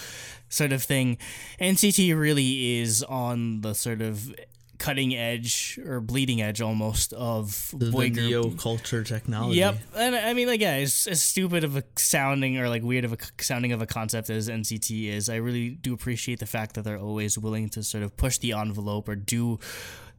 sort 0.49 0.73
of 0.73 0.83
thing 0.83 1.17
nct 1.59 2.19
really 2.19 2.79
is 2.81 3.01
on 3.03 3.61
the 3.61 3.73
sort 3.73 4.01
of 4.01 4.33
cutting 4.77 5.15
edge 5.15 5.79
or 5.85 6.01
bleeding 6.01 6.41
edge 6.41 6.59
almost 6.59 7.13
of 7.13 7.71
The 7.77 7.91
boy 7.91 8.09
video 8.09 8.41
group 8.43 8.59
culture 8.59 9.03
technology. 9.03 9.59
Yep, 9.59 9.77
and 9.95 10.15
I 10.15 10.33
mean, 10.33 10.47
like, 10.47 10.59
yeah, 10.59 10.71
as, 10.77 11.07
as 11.07 11.21
stupid 11.21 11.63
of 11.63 11.77
a 11.77 11.83
sounding 11.97 12.57
or 12.57 12.67
like 12.67 12.81
weird 12.81 13.05
of 13.05 13.13
a 13.13 13.17
sounding 13.39 13.73
of 13.73 13.83
a 13.83 13.85
concept 13.85 14.31
as 14.31 14.49
NCT 14.49 15.05
is, 15.09 15.29
I 15.29 15.35
really 15.35 15.69
do 15.69 15.93
appreciate 15.93 16.39
the 16.39 16.47
fact 16.47 16.73
that 16.73 16.81
they're 16.83 16.97
always 16.97 17.37
willing 17.37 17.69
to 17.69 17.83
sort 17.83 18.03
of 18.03 18.17
push 18.17 18.39
the 18.39 18.53
envelope 18.53 19.07
or 19.07 19.15
do 19.15 19.59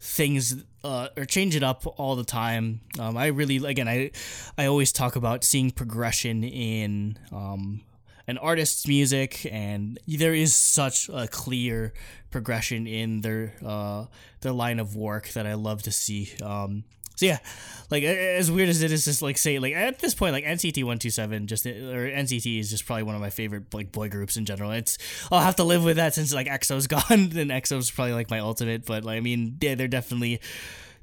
things 0.02 0.64
uh, 0.82 1.08
or 1.16 1.24
change 1.24 1.54
it 1.54 1.62
up 1.62 1.86
all 1.96 2.16
the 2.16 2.24
time. 2.24 2.80
Um, 2.98 3.16
I 3.16 3.26
really, 3.26 3.56
again, 3.64 3.88
I 3.88 4.10
I 4.58 4.66
always 4.66 4.92
talk 4.92 5.16
about 5.16 5.44
seeing 5.44 5.70
progression 5.70 6.42
in 6.42 7.18
um, 7.30 7.82
an 8.26 8.36
artist's 8.38 8.86
music, 8.86 9.46
and 9.50 9.98
there 10.06 10.34
is 10.34 10.54
such 10.54 11.08
a 11.08 11.28
clear 11.28 11.92
progression 12.30 12.86
in 12.86 13.20
their 13.20 13.54
uh, 13.64 14.06
their 14.40 14.52
line 14.52 14.80
of 14.80 14.96
work 14.96 15.28
that 15.30 15.46
I 15.46 15.54
love 15.54 15.82
to 15.82 15.92
see. 15.92 16.32
Um, 16.42 16.84
so 17.16 17.26
yeah, 17.26 17.38
like 17.90 18.04
as 18.04 18.50
weird 18.50 18.68
as 18.68 18.82
it 18.82 18.90
is, 18.90 19.04
just 19.04 19.22
like 19.22 19.36
say 19.36 19.58
like 19.58 19.74
at 19.74 19.98
this 19.98 20.14
point, 20.14 20.32
like 20.32 20.44
NCT 20.44 20.84
one 20.84 20.98
two 20.98 21.10
seven, 21.10 21.46
just 21.46 21.66
or 21.66 21.70
NCT 22.10 22.58
is 22.58 22.70
just 22.70 22.86
probably 22.86 23.02
one 23.02 23.14
of 23.14 23.20
my 23.20 23.30
favorite 23.30 23.72
like 23.74 23.92
boy 23.92 24.08
groups 24.08 24.36
in 24.36 24.44
general. 24.44 24.70
It's 24.70 24.98
I'll 25.30 25.40
have 25.40 25.56
to 25.56 25.64
live 25.64 25.84
with 25.84 25.96
that 25.96 26.14
since 26.14 26.32
like 26.32 26.46
EXO's 26.46 26.86
gone, 26.88 27.02
and 27.10 27.50
EXO's 27.50 27.90
probably 27.90 28.14
like 28.14 28.30
my 28.30 28.38
ultimate. 28.38 28.86
But 28.86 29.04
like, 29.04 29.16
I 29.16 29.20
mean, 29.20 29.58
yeah, 29.60 29.74
they're 29.74 29.88
definitely 29.88 30.40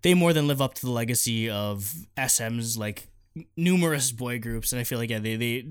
they 0.02 0.14
more 0.14 0.34
than 0.34 0.48
live 0.48 0.62
up 0.62 0.74
to 0.76 0.86
the 0.86 0.92
legacy 0.92 1.50
of 1.50 1.94
SM's 2.18 2.78
like 2.78 3.08
numerous 3.56 4.12
boy 4.12 4.40
groups, 4.40 4.72
and 4.72 4.80
I 4.80 4.84
feel 4.84 4.98
like 4.98 5.10
yeah, 5.10 5.20
they 5.20 5.36
they 5.36 5.68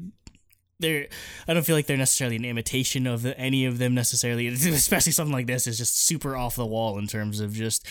they're 0.80 1.08
I 1.46 1.54
don't 1.54 1.64
feel 1.64 1.76
like 1.76 1.86
they're 1.86 1.96
necessarily 1.96 2.36
an 2.36 2.44
imitation 2.44 3.06
of 3.06 3.22
the, 3.22 3.38
any 3.38 3.64
of 3.64 3.78
them 3.78 3.94
necessarily. 3.94 4.46
Especially 4.48 5.12
something 5.12 5.32
like 5.32 5.46
this 5.46 5.66
is 5.66 5.78
just 5.78 6.06
super 6.06 6.36
off 6.36 6.56
the 6.56 6.66
wall 6.66 6.98
in 6.98 7.06
terms 7.06 7.40
of 7.40 7.52
just 7.52 7.86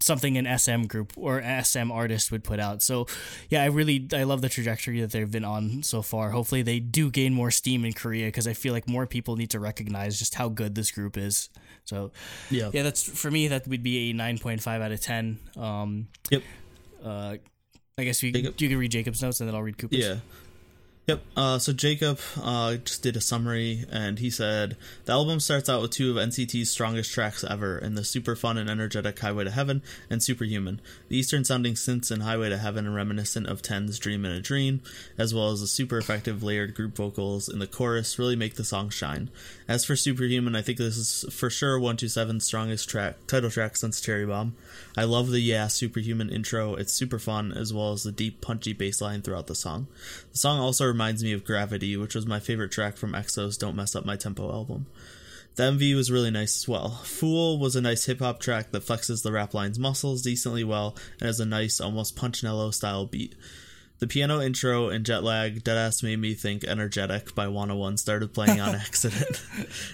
something 0.00 0.36
an 0.36 0.58
SM 0.58 0.84
group 0.84 1.12
or 1.16 1.42
SM 1.42 1.90
artist 1.90 2.30
would 2.30 2.44
put 2.44 2.60
out. 2.60 2.82
So 2.82 3.06
yeah, 3.48 3.62
I 3.62 3.66
really 3.66 4.08
I 4.12 4.22
love 4.22 4.40
the 4.40 4.48
trajectory 4.48 5.00
that 5.00 5.10
they've 5.10 5.30
been 5.30 5.44
on 5.44 5.82
so 5.82 6.02
far. 6.02 6.30
Hopefully 6.30 6.62
they 6.62 6.78
do 6.78 7.10
gain 7.10 7.34
more 7.34 7.50
steam 7.50 7.84
in 7.84 7.92
Korea 7.92 8.26
because 8.26 8.46
I 8.46 8.52
feel 8.52 8.72
like 8.72 8.88
more 8.88 9.06
people 9.06 9.36
need 9.36 9.50
to 9.50 9.60
recognize 9.60 10.18
just 10.18 10.34
how 10.36 10.48
good 10.48 10.74
this 10.74 10.90
group 10.90 11.16
is. 11.16 11.48
So 11.84 12.12
yeah, 12.50 12.70
yeah, 12.72 12.84
that's 12.84 13.02
for 13.02 13.30
me 13.30 13.48
that 13.48 13.66
would 13.66 13.82
be 13.82 14.10
a 14.10 14.12
nine 14.12 14.38
point 14.38 14.62
five 14.62 14.80
out 14.80 14.92
of 14.92 15.00
ten. 15.00 15.38
Um, 15.56 16.06
yep. 16.30 16.42
Uh, 17.04 17.36
I 17.98 18.04
guess 18.04 18.22
you, 18.22 18.30
you 18.30 18.68
can 18.68 18.78
read 18.78 18.90
Jacob's 18.92 19.20
notes 19.20 19.40
and 19.40 19.48
then 19.48 19.56
I'll 19.56 19.62
read 19.62 19.76
Cooper's. 19.76 19.98
Yeah. 19.98 20.16
Yep. 21.08 21.20
Uh, 21.36 21.58
so 21.58 21.72
Jacob 21.72 22.20
uh, 22.40 22.76
just 22.76 23.02
did 23.02 23.16
a 23.16 23.20
summary, 23.20 23.84
and 23.90 24.20
he 24.20 24.30
said 24.30 24.76
the 25.04 25.12
album 25.12 25.40
starts 25.40 25.68
out 25.68 25.82
with 25.82 25.90
two 25.90 26.16
of 26.16 26.28
NCT's 26.28 26.70
strongest 26.70 27.12
tracks 27.12 27.42
ever, 27.42 27.76
in 27.76 27.96
the 27.96 28.04
super 28.04 28.36
fun 28.36 28.56
and 28.56 28.70
energetic 28.70 29.18
"Highway 29.18 29.42
to 29.42 29.50
Heaven" 29.50 29.82
and 30.08 30.22
"Superhuman." 30.22 30.80
The 31.08 31.16
Eastern-sounding 31.16 31.74
synths 31.74 32.12
in 32.12 32.20
"Highway 32.20 32.50
to 32.50 32.58
Heaven" 32.58 32.86
are 32.86 32.92
reminiscent 32.92 33.48
of 33.48 33.62
Ten's 33.62 33.98
"Dream 33.98 34.24
in 34.24 34.30
a 34.30 34.40
Dream," 34.40 34.80
as 35.18 35.34
well 35.34 35.50
as 35.50 35.60
the 35.60 35.66
super 35.66 35.98
effective 35.98 36.44
layered 36.44 36.72
group 36.72 36.94
vocals 36.94 37.48
in 37.48 37.58
the 37.58 37.66
chorus 37.66 38.16
really 38.16 38.36
make 38.36 38.54
the 38.54 38.62
song 38.62 38.88
shine. 38.88 39.28
As 39.66 39.84
for 39.84 39.96
"Superhuman," 39.96 40.54
I 40.54 40.62
think 40.62 40.78
this 40.78 40.96
is 40.96 41.24
for 41.34 41.50
sure 41.50 41.80
one 41.80 41.96
two 41.96 42.08
seven's 42.08 42.46
strongest 42.46 42.88
track, 42.88 43.26
title 43.26 43.50
track 43.50 43.76
since 43.76 44.00
"Cherry 44.00 44.24
Bomb." 44.24 44.54
I 44.96 45.02
love 45.02 45.30
the 45.30 45.40
"Yeah 45.40 45.66
Superhuman" 45.66 46.30
intro; 46.30 46.76
it's 46.76 46.92
super 46.92 47.18
fun, 47.18 47.50
as 47.50 47.74
well 47.74 47.92
as 47.92 48.04
the 48.04 48.12
deep, 48.12 48.40
punchy 48.40 48.72
bass 48.72 49.00
line 49.00 49.20
throughout 49.20 49.48
the 49.48 49.56
song. 49.56 49.88
The 50.30 50.38
song 50.38 50.60
also 50.60 50.92
reminds 50.92 51.01
me 51.02 51.32
of 51.32 51.44
Gravity, 51.44 51.96
which 51.96 52.14
was 52.14 52.26
my 52.26 52.38
favorite 52.38 52.70
track 52.70 52.96
from 52.96 53.12
EXO's 53.12 53.56
Don't 53.56 53.74
Mess 53.74 53.96
Up 53.96 54.04
My 54.04 54.16
Tempo 54.16 54.52
album. 54.52 54.86
The 55.56 55.64
MV 55.64 55.96
was 55.96 56.10
really 56.10 56.30
nice 56.30 56.56
as 56.56 56.68
well. 56.68 57.00
Fool 57.04 57.58
was 57.58 57.76
a 57.76 57.80
nice 57.80 58.06
hip 58.06 58.20
hop 58.20 58.40
track 58.40 58.70
that 58.70 58.86
flexes 58.86 59.22
the 59.22 59.32
rap 59.32 59.52
line's 59.52 59.78
muscles 59.78 60.22
decently 60.22 60.64
well 60.64 60.96
and 61.20 61.26
has 61.26 61.40
a 61.40 61.44
nice, 61.44 61.80
almost 61.80 62.16
Punchnello 62.16 62.72
style 62.72 63.04
beat. 63.04 63.34
The 64.02 64.08
piano 64.08 64.40
intro 64.40 64.88
and 64.88 65.06
jet 65.06 65.22
lag 65.22 65.62
deadass 65.62 66.02
made 66.02 66.18
me 66.18 66.34
think 66.34 66.64
Energetic 66.64 67.36
by 67.36 67.46
101 67.46 67.98
started 67.98 68.34
playing 68.34 68.60
on 68.60 68.74
accident. 68.74 69.40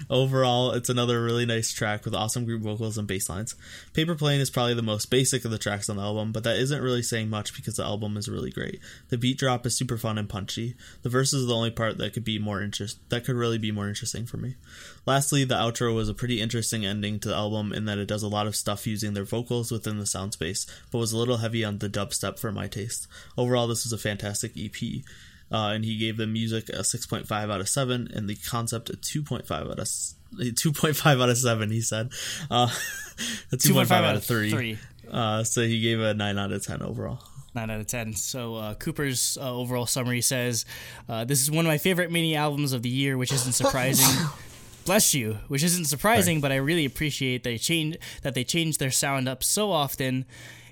Overall, 0.08 0.70
it's 0.70 0.88
another 0.88 1.22
really 1.22 1.44
nice 1.44 1.74
track 1.74 2.06
with 2.06 2.14
awesome 2.14 2.46
group 2.46 2.62
vocals 2.62 2.96
and 2.96 3.06
bass 3.06 3.28
lines. 3.28 3.54
Paper 3.92 4.14
Plane 4.14 4.40
is 4.40 4.48
probably 4.48 4.72
the 4.72 4.80
most 4.80 5.10
basic 5.10 5.44
of 5.44 5.50
the 5.50 5.58
tracks 5.58 5.90
on 5.90 5.96
the 5.96 6.02
album, 6.02 6.32
but 6.32 6.42
that 6.44 6.56
isn't 6.56 6.80
really 6.80 7.02
saying 7.02 7.28
much 7.28 7.54
because 7.54 7.76
the 7.76 7.84
album 7.84 8.16
is 8.16 8.30
really 8.30 8.50
great. 8.50 8.80
The 9.10 9.18
beat 9.18 9.36
drop 9.36 9.66
is 9.66 9.76
super 9.76 9.98
fun 9.98 10.16
and 10.16 10.26
punchy. 10.26 10.74
The 11.02 11.10
verses 11.10 11.44
are 11.44 11.48
the 11.48 11.56
only 11.56 11.70
part 11.70 11.98
that 11.98 12.14
could 12.14 12.24
be 12.24 12.38
more 12.38 12.62
interest 12.62 12.98
that 13.10 13.26
could 13.26 13.36
really 13.36 13.58
be 13.58 13.72
more 13.72 13.88
interesting 13.88 14.24
for 14.24 14.38
me. 14.38 14.54
Lastly, 15.08 15.42
the 15.44 15.54
outro 15.54 15.94
was 15.94 16.10
a 16.10 16.14
pretty 16.14 16.38
interesting 16.38 16.84
ending 16.84 17.18
to 17.20 17.30
the 17.30 17.34
album 17.34 17.72
in 17.72 17.86
that 17.86 17.96
it 17.96 18.04
does 18.04 18.22
a 18.22 18.28
lot 18.28 18.46
of 18.46 18.54
stuff 18.54 18.86
using 18.86 19.14
their 19.14 19.24
vocals 19.24 19.72
within 19.72 19.98
the 19.98 20.04
sound 20.04 20.34
space, 20.34 20.66
but 20.90 20.98
was 20.98 21.12
a 21.12 21.16
little 21.16 21.38
heavy 21.38 21.64
on 21.64 21.78
the 21.78 21.88
dubstep 21.88 22.38
for 22.38 22.52
my 22.52 22.68
taste. 22.68 23.08
Overall, 23.38 23.66
this 23.66 23.86
was 23.86 23.92
a 23.94 23.96
fantastic 23.96 24.52
EP. 24.54 24.76
Uh, 25.50 25.72
and 25.72 25.86
he 25.86 25.96
gave 25.96 26.18
the 26.18 26.26
music 26.26 26.68
a 26.68 26.80
6.5 26.80 27.32
out 27.32 27.58
of 27.58 27.70
7 27.70 28.10
and 28.14 28.28
the 28.28 28.34
concept 28.34 28.90
a 28.90 28.98
2.5 28.98 29.50
out 29.50 29.78
of 29.78 29.86
2.5 29.86 31.22
out 31.22 31.30
of 31.30 31.38
7 31.38 31.70
he 31.70 31.80
said 31.80 32.10
uh, 32.50 32.66
2.5 33.50 33.90
out 33.90 34.16
of 34.16 34.24
3, 34.24 34.50
three. 34.50 34.78
Uh, 35.10 35.42
so 35.42 35.62
he 35.62 35.80
gave 35.80 36.00
a 36.00 36.12
9 36.12 36.36
out 36.36 36.52
of 36.52 36.62
10 36.62 36.82
overall 36.82 37.22
9 37.54 37.70
out 37.70 37.80
of 37.80 37.86
10. 37.86 38.12
So 38.12 38.56
uh, 38.56 38.74
Cooper's 38.74 39.38
uh, 39.40 39.50
overall 39.50 39.86
summary 39.86 40.20
says, 40.20 40.66
uh, 41.08 41.24
This 41.24 41.40
is 41.40 41.50
one 41.50 41.64
of 41.64 41.70
my 41.70 41.78
favorite 41.78 42.12
mini 42.12 42.36
albums 42.36 42.74
of 42.74 42.82
the 42.82 42.90
year, 42.90 43.16
which 43.16 43.32
isn't 43.32 43.54
surprising. 43.54 44.26
bless 44.88 45.12
you, 45.12 45.36
which 45.48 45.62
isn't 45.62 45.84
surprising, 45.84 46.38
right. 46.38 46.42
but 46.42 46.50
I 46.52 46.56
really 46.56 46.86
appreciate 46.86 47.44
they 47.44 47.58
change 47.58 47.98
that 48.22 48.32
they 48.32 48.42
change 48.42 48.78
their 48.78 48.90
sound 48.90 49.28
up 49.28 49.44
so 49.44 49.70
often. 49.70 50.24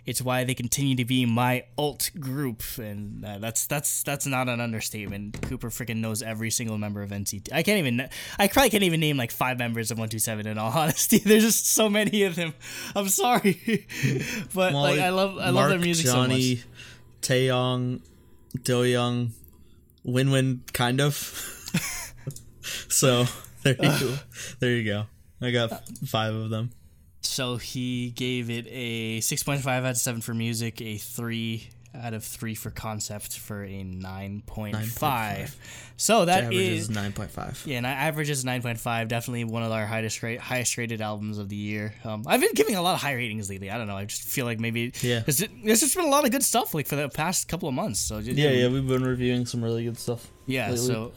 It's 0.07 0.23
why 0.23 0.43
they 0.45 0.55
continue 0.55 0.97
to 0.97 1.05
be 1.05 1.27
my 1.27 1.65
alt 1.77 2.11
group, 2.19 2.63
and 2.79 3.23
uh, 3.23 3.37
that's 3.39 3.67
that's 3.67 4.03
that's 4.05 4.25
not 4.25 4.49
an 4.49 4.59
understatement. 4.59 5.43
Cooper 5.43 5.69
freaking 5.69 5.97
knows 5.97 6.23
every 6.23 6.51
single 6.51 6.79
member 6.79 7.03
of 7.03 7.11
NCT. 7.11 7.53
I 7.53 7.63
can't 7.63 7.79
even. 7.79 8.09
I 8.39 8.49
probably 8.49 8.71
can't 8.71 8.85
even 8.85 9.01
name 9.01 9.19
like 9.19 9.33
five 9.33 9.59
members 9.59 9.91
of 9.91 9.99
One 9.99 10.09
Two 10.09 10.19
Seven. 10.19 10.47
In 10.47 10.57
all 10.57 10.73
honesty, 10.75 11.19
there's 11.19 11.43
just 11.43 11.71
so 11.71 11.91
many 11.91 12.23
of 12.23 12.37
them. 12.37 12.55
I'm 12.95 13.09
sorry, 13.09 13.87
but 14.55 14.73
well, 14.73 14.83
like 14.83 14.99
I 14.99 15.11
love 15.11 15.37
I 15.37 15.51
Mark, 15.51 15.55
love 15.55 15.69
their 15.71 15.79
music 15.79 16.07
Johnny, 16.07 16.57
so 16.57 16.63
much. 16.63 17.21
Taeyong, 17.21 18.01
Do 18.63 18.85
Young, 18.85 19.33
Win 20.05 20.31
Win, 20.31 20.63
kind 20.73 21.03
of. 21.03 21.15
so 22.89 23.27
there 23.75 23.93
you 23.93 24.01
go. 24.01 24.15
There 24.61 24.71
you 24.71 24.85
go. 24.85 25.07
I 25.41 25.51
got 25.51 25.89
five 26.07 26.35
of 26.35 26.51
them. 26.51 26.71
So 27.21 27.57
he 27.57 28.11
gave 28.11 28.51
it 28.51 28.67
a 28.71 29.19
6.5 29.19 29.67
out 29.67 29.85
of 29.85 29.97
7 29.97 30.21
for 30.21 30.33
music, 30.33 30.81
a 30.81 30.97
3 30.97 31.69
out 32.03 32.15
of 32.15 32.25
3 32.25 32.55
for 32.55 32.71
concept 32.71 33.39
for 33.39 33.65
a 33.65 33.83
9.5. 33.83 35.55
So 35.97 36.27
that 36.27 36.53
is 36.53 36.89
9.5. 36.89 37.67
Yeah, 37.67 37.79
and 37.79 37.87
average 37.87 38.31
is 38.31 38.45
9.5. 38.45 39.09
Definitely 39.09 39.45
one 39.45 39.63
of 39.63 39.73
our 39.73 39.87
highest 39.87 40.23
rate, 40.23 40.41
highest 40.41 40.77
rated 40.77 41.01
albums 41.01 41.39
of 41.39 41.49
the 41.49 41.57
year. 41.57 41.95
Um, 42.05 42.25
I've 42.27 42.41
been 42.41 42.55
giving 42.55 42.77
a 42.77 42.83
lot 42.83 42.95
of 42.95 43.01
high 43.01 43.15
ratings 43.15 43.49
lately. 43.49 43.71
I 43.71 43.79
don't 43.79 43.87
know. 43.87 43.97
I 43.97 44.05
just 44.05 44.23
feel 44.23 44.45
like 44.45 44.61
maybe 44.61 44.93
yeah. 45.01 45.21
there's, 45.21 45.39
there's 45.39 45.81
just 45.81 45.97
been 45.97 46.05
a 46.05 46.11
lot 46.11 46.25
of 46.25 46.31
good 46.31 46.45
stuff 46.45 46.75
like 46.75 46.87
for 46.87 46.97
the 46.97 47.09
past 47.09 47.49
couple 47.49 47.69
of 47.69 47.75
months. 47.75 48.01
So 48.01 48.21
just, 48.21 48.37
yeah, 48.37 48.51
yeah, 48.51 48.69
we've 48.69 48.87
been 48.87 49.05
reviewing 49.05 49.47
some 49.47 49.63
really 49.63 49.85
good 49.85 49.99
stuff. 49.99 50.31
Yeah, 50.47 50.71
lately. 50.71 50.87
so 50.87 51.13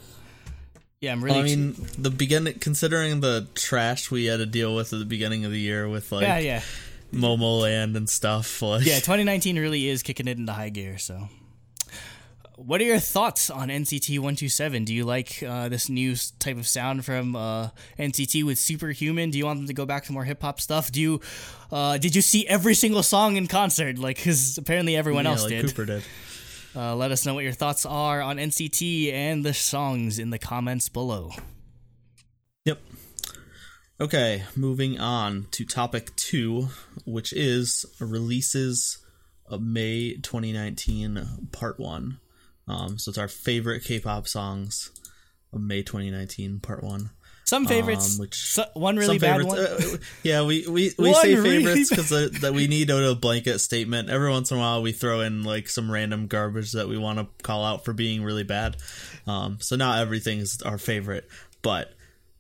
yeah, 1.02 1.14
I'm 1.14 1.24
really. 1.24 1.40
I 1.40 1.44
mean, 1.44 1.76
the 1.98 2.10
beginning, 2.10 2.60
considering 2.60 3.22
the 3.22 3.48
trash 3.56 4.12
we 4.12 4.26
had 4.26 4.38
to 4.38 4.46
deal 4.46 4.76
with 4.76 4.92
at 4.92 5.00
the 5.00 5.06
beginning 5.06 5.46
of 5.46 5.52
the 5.52 5.60
year 5.60 5.88
with 5.88 6.12
like, 6.12 6.24
yeah, 6.24 6.40
yeah, 6.40 6.62
Momo 7.14 7.62
Land 7.62 7.96
and 7.96 8.10
stuff. 8.10 8.62
Like, 8.70 8.86
yeah, 8.86 8.96
2019 8.96 9.58
really 9.58 9.88
is 9.88 10.04
kicking 10.04 10.28
it 10.28 10.38
into 10.38 10.52
high 10.52 10.70
gear. 10.70 10.98
So, 10.98 11.30
what 12.58 12.82
are 12.82 12.84
your 12.84 13.00
thoughts 13.00 13.50
on 13.50 13.70
NCT 13.70 14.20
127? 14.20 14.84
Do 14.84 14.94
you 14.94 15.06
like 15.06 15.42
uh, 15.42 15.70
this 15.70 15.88
new 15.88 16.16
type 16.40 16.58
of 16.58 16.68
sound 16.68 17.06
from 17.06 17.36
uh, 17.36 17.70
NCT 17.98 18.44
with 18.44 18.58
Superhuman? 18.58 19.32
Do 19.32 19.38
you 19.38 19.46
want 19.46 19.60
them 19.60 19.68
to 19.68 19.74
go 19.74 19.86
back 19.86 20.04
to 20.06 20.12
more 20.12 20.26
hip 20.26 20.42
hop 20.42 20.60
stuff? 20.60 20.92
Do 20.92 21.00
you, 21.00 21.22
uh, 21.72 21.98
did 21.98 22.14
you 22.14 22.22
see 22.22 22.46
every 22.48 22.76
single 22.76 23.04
song 23.04 23.38
in 23.38 23.48
concert? 23.48 23.98
Like, 23.98 24.18
because 24.18 24.58
apparently 24.58 24.98
everyone 24.98 25.24
yeah, 25.24 25.32
else 25.32 25.44
like 25.44 25.52
did. 25.52 25.66
Cooper 25.68 25.86
did. 25.86 26.04
Uh, 26.80 26.96
let 26.96 27.12
us 27.12 27.26
know 27.26 27.34
what 27.34 27.44
your 27.44 27.52
thoughts 27.52 27.86
are 27.86 28.22
on 28.22 28.38
NCT 28.38 29.12
and 29.12 29.44
the 29.44 29.54
songs 29.54 30.18
in 30.18 30.30
the 30.30 30.40
comments 30.40 30.88
below. 30.88 31.30
Yep. 32.64 32.80
Okay, 34.00 34.44
moving 34.56 34.98
on 34.98 35.48
to 35.52 35.66
topic 35.66 36.16
two, 36.16 36.70
which 37.06 37.34
is 37.34 37.86
releases 38.00 38.98
of 39.46 39.62
May 39.62 40.14
2019, 40.14 41.50
part 41.52 41.82
one. 41.82 42.22
Um, 42.66 42.98
so 42.98 43.10
it's 43.10 43.18
our 43.18 43.28
favorite 43.28 43.84
K-pop 43.84 44.26
songs 44.30 44.92
of 45.52 45.60
May 45.60 45.84
2019, 45.84 46.62
part 46.62 46.82
one. 46.82 47.10
Some 47.50 47.66
favorites, 47.66 48.18
um, 48.18 48.22
which 48.22 48.36
so, 48.36 48.64
one 48.76 48.96
really 48.96 49.18
bad 49.18 49.44
one. 49.44 49.58
Uh, 49.58 49.80
yeah, 50.22 50.44
we 50.44 50.68
we, 50.68 50.94
we 51.00 51.14
say 51.16 51.36
favorites 51.36 51.90
because 51.90 52.12
really 52.12 52.30
that 52.42 52.54
we 52.54 52.68
need 52.68 52.92
a, 52.92 53.10
a 53.10 53.16
blanket 53.16 53.58
statement. 53.58 54.12
Every 54.12 54.30
once 54.30 54.52
in 54.52 54.58
a 54.58 54.60
while, 54.60 54.84
we 54.84 54.92
throw 54.92 55.22
in 55.22 55.42
like 55.42 55.68
some 55.68 55.92
random 55.92 56.28
garbage 56.28 56.74
that 56.74 56.88
we 56.88 56.96
want 56.96 57.18
to 57.18 57.28
call 57.44 57.66
out 57.66 57.86
for 57.86 57.94
being 57.94 58.22
really 58.22 58.44
bad. 58.44 58.78
Um, 59.26 59.58
so 59.62 59.76
not 59.76 59.98
everything's 59.98 60.62
our 60.62 60.78
favorite, 60.78 61.28
but 61.64 61.92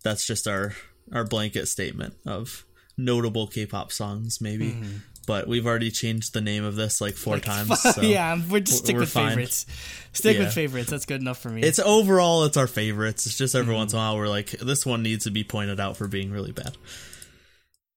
that's 0.03 0.27
just 0.27 0.47
our 0.47 0.75
our 1.11 1.23
blanket 1.23 1.67
statement 1.67 2.13
of 2.27 2.63
notable 2.95 3.47
K-pop 3.47 3.91
songs, 3.91 4.39
maybe. 4.39 4.73
Mm-hmm 4.73 4.97
but 5.25 5.47
we've 5.47 5.65
already 5.65 5.91
changed 5.91 6.33
the 6.33 6.41
name 6.41 6.63
of 6.63 6.75
this 6.75 7.01
like 7.01 7.15
four 7.15 7.35
like, 7.35 7.43
times. 7.43 7.81
So 7.81 8.01
yeah, 8.01 8.39
we're 8.49 8.61
just 8.61 8.79
stick 8.79 8.95
we're 8.95 9.01
with 9.01 9.11
fine. 9.11 9.29
favorites. 9.29 9.65
Stick 10.13 10.37
yeah. 10.37 10.45
with 10.45 10.53
favorites. 10.53 10.89
That's 10.89 11.05
good 11.05 11.21
enough 11.21 11.39
for 11.39 11.49
me. 11.49 11.61
It's 11.61 11.79
overall, 11.79 12.43
it's 12.45 12.57
our 12.57 12.67
favorites. 12.67 13.25
It's 13.25 13.37
just 13.37 13.55
every 13.55 13.73
mm. 13.73 13.77
once 13.77 13.93
in 13.93 13.99
a 13.99 14.01
while 14.01 14.17
we're 14.17 14.27
like, 14.27 14.51
this 14.51 14.85
one 14.85 15.03
needs 15.03 15.25
to 15.25 15.31
be 15.31 15.43
pointed 15.43 15.79
out 15.79 15.97
for 15.97 16.07
being 16.07 16.31
really 16.31 16.51
bad. 16.51 16.77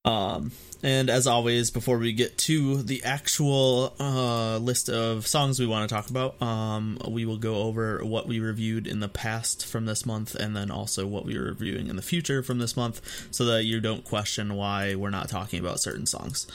Um, 0.04 0.50
and 0.82 1.08
as 1.08 1.28
always, 1.28 1.70
before 1.70 1.96
we 1.96 2.12
get 2.12 2.36
to 2.38 2.82
the 2.82 3.04
actual 3.04 3.94
uh, 4.00 4.58
list 4.58 4.90
of 4.90 5.28
songs 5.28 5.60
we 5.60 5.66
want 5.66 5.88
to 5.88 5.94
talk 5.94 6.10
about, 6.10 6.42
um, 6.42 6.98
we 7.08 7.24
will 7.24 7.36
go 7.36 7.62
over 7.62 8.04
what 8.04 8.26
we 8.26 8.40
reviewed 8.40 8.88
in 8.88 8.98
the 8.98 9.08
past 9.08 9.64
from 9.64 9.86
this 9.86 10.04
month, 10.04 10.34
and 10.34 10.56
then 10.56 10.72
also 10.72 11.06
what 11.06 11.24
we 11.24 11.36
are 11.36 11.44
reviewing 11.44 11.86
in 11.86 11.94
the 11.94 12.02
future 12.02 12.42
from 12.42 12.58
this 12.58 12.76
month, 12.76 13.00
so 13.30 13.44
that 13.44 13.62
you 13.62 13.80
don't 13.80 14.02
question 14.02 14.54
why 14.56 14.96
we're 14.96 15.08
not 15.08 15.28
talking 15.28 15.60
about 15.60 15.78
certain 15.78 16.04
songs. 16.04 16.48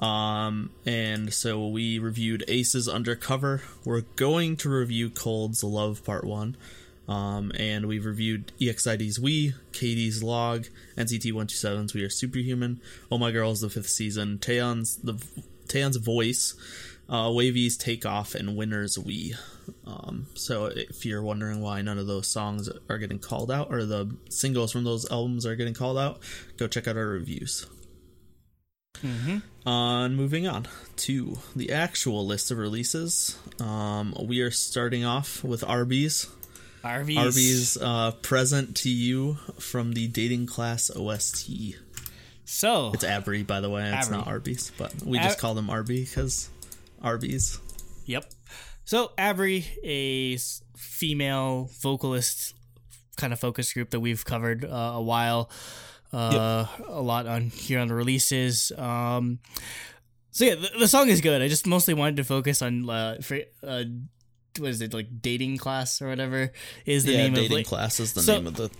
Um, 0.00 0.70
and 0.84 1.32
so 1.32 1.68
we 1.68 1.98
reviewed 1.98 2.44
Aces 2.48 2.88
Undercover. 2.88 3.62
We're 3.84 4.02
going 4.02 4.56
to 4.58 4.68
review 4.68 5.10
Colde's 5.10 5.64
Love 5.64 6.04
Part 6.04 6.24
1. 6.24 6.56
Um, 7.08 7.52
and 7.56 7.86
we've 7.86 8.04
reviewed 8.04 8.52
EXID's 8.60 9.20
We, 9.20 9.54
Katie's 9.72 10.22
Log, 10.22 10.66
NCT 10.96 11.32
127's 11.32 11.94
We 11.94 12.02
Are 12.02 12.10
Superhuman, 12.10 12.80
Oh 13.10 13.18
My 13.18 13.30
Girls, 13.30 13.60
the 13.60 13.70
fifth 13.70 13.88
season, 13.88 14.38
Taeyeon's 14.38 14.96
the 14.96 15.14
Taeyeon's 15.68 15.98
Voice, 15.98 16.54
uh, 17.08 17.28
WayV's 17.28 17.76
Take 17.76 18.04
Off, 18.04 18.34
and 18.34 18.56
Winner's 18.56 18.98
We. 18.98 19.34
Um, 19.86 20.26
so 20.34 20.66
if 20.66 21.06
you're 21.06 21.22
wondering 21.22 21.60
why 21.60 21.80
none 21.80 21.98
of 21.98 22.08
those 22.08 22.26
songs 22.26 22.68
are 22.88 22.98
getting 22.98 23.20
called 23.20 23.52
out, 23.52 23.72
or 23.72 23.84
the 23.84 24.16
singles 24.28 24.72
from 24.72 24.82
those 24.82 25.08
albums 25.10 25.46
are 25.46 25.54
getting 25.54 25.74
called 25.74 25.98
out, 25.98 26.18
go 26.56 26.66
check 26.66 26.88
out 26.88 26.96
our 26.96 27.06
reviews. 27.06 27.66
Mm-hmm. 29.02 29.38
On 29.68 30.14
moving 30.14 30.46
on 30.46 30.68
to 30.98 31.38
the 31.56 31.72
actual 31.72 32.24
list 32.24 32.50
of 32.50 32.58
releases, 32.58 33.36
um, 33.60 34.14
we 34.22 34.40
are 34.40 34.50
starting 34.50 35.04
off 35.04 35.42
with 35.42 35.64
Arby's. 35.64 36.28
Arby's. 36.84 37.18
Arby's 37.18 37.76
uh, 37.76 38.12
present 38.22 38.76
to 38.76 38.90
you 38.90 39.34
from 39.58 39.92
the 39.94 40.06
Dating 40.06 40.46
Class 40.46 40.88
OST. 40.94 41.50
So 42.44 42.92
It's 42.94 43.04
Abry, 43.04 43.44
by 43.44 43.60
the 43.60 43.68
way. 43.68 43.92
It's 43.92 44.08
Abry. 44.08 44.12
not 44.12 44.28
Arby's, 44.28 44.70
but 44.78 44.94
we 45.02 45.18
just 45.18 45.38
call 45.40 45.54
them 45.54 45.68
Arby 45.68 46.04
because 46.04 46.48
Arby's. 47.02 47.58
Yep. 48.04 48.24
So 48.84 49.10
Abry, 49.18 49.64
a 49.82 50.36
female 50.76 51.68
vocalist 51.80 52.54
kind 53.16 53.32
of 53.32 53.40
focus 53.40 53.72
group 53.72 53.90
that 53.90 54.00
we've 54.00 54.24
covered 54.24 54.64
uh, 54.64 54.68
a 54.94 55.02
while, 55.02 55.50
uh, 56.12 56.66
a 56.86 57.00
lot 57.00 57.26
on 57.26 57.42
here 57.50 57.78
on 57.80 57.88
the 57.88 57.94
releases. 57.94 58.72
Um, 58.76 59.38
so 60.30 60.44
yeah, 60.44 60.54
the, 60.54 60.70
the 60.80 60.88
song 60.88 61.08
is 61.08 61.20
good. 61.20 61.40
I 61.42 61.48
just 61.48 61.66
mostly 61.66 61.94
wanted 61.94 62.16
to 62.16 62.24
focus 62.24 62.60
on 62.62 62.88
uh, 62.88 63.18
for, 63.22 63.38
uh, 63.66 63.84
what 64.58 64.70
is 64.70 64.80
it 64.80 64.92
like 64.94 65.08
dating 65.20 65.58
class 65.58 66.00
or 66.00 66.08
whatever 66.08 66.52
is 66.84 67.04
the 67.04 67.12
yeah, 67.12 67.18
name 67.18 67.34
Dating 67.34 67.46
of 67.52 67.56
like, 67.58 67.66
Class 67.66 68.00
is 68.00 68.12
the 68.14 68.22
so- 68.22 68.34
name 68.36 68.46
of 68.46 68.54
the. 68.56 68.70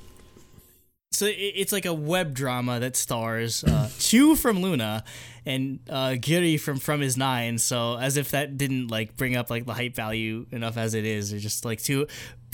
so 1.13 1.27
it- 1.27 1.33
it's 1.57 1.73
like 1.73 1.85
a 1.87 1.93
web 1.95 2.35
drama 2.35 2.81
that 2.81 2.97
stars 2.97 3.63
uh, 3.65 3.89
Chu 3.99 4.37
from 4.37 4.59
Loona 4.59 5.03
and 5.45 5.81
uh, 5.89 6.11
Gyuri 6.19 6.59
from 6.59 6.79
fromis_9. 6.79 7.61
So 7.61 7.97
as 7.99 8.17
if 8.17 8.31
that 8.33 8.57
didn't 8.59 8.89
like 8.89 9.17
bring 9.17 9.37
up 9.37 9.49
like 9.51 9.65
the 9.67 9.75
hype 9.75 9.95
value 9.95 10.47
enough 10.51 10.77
as 10.77 10.95
it 10.95 11.05
is, 11.05 11.31
they're 11.31 11.39
just 11.41 11.65
like 11.65 11.83
two 11.83 12.07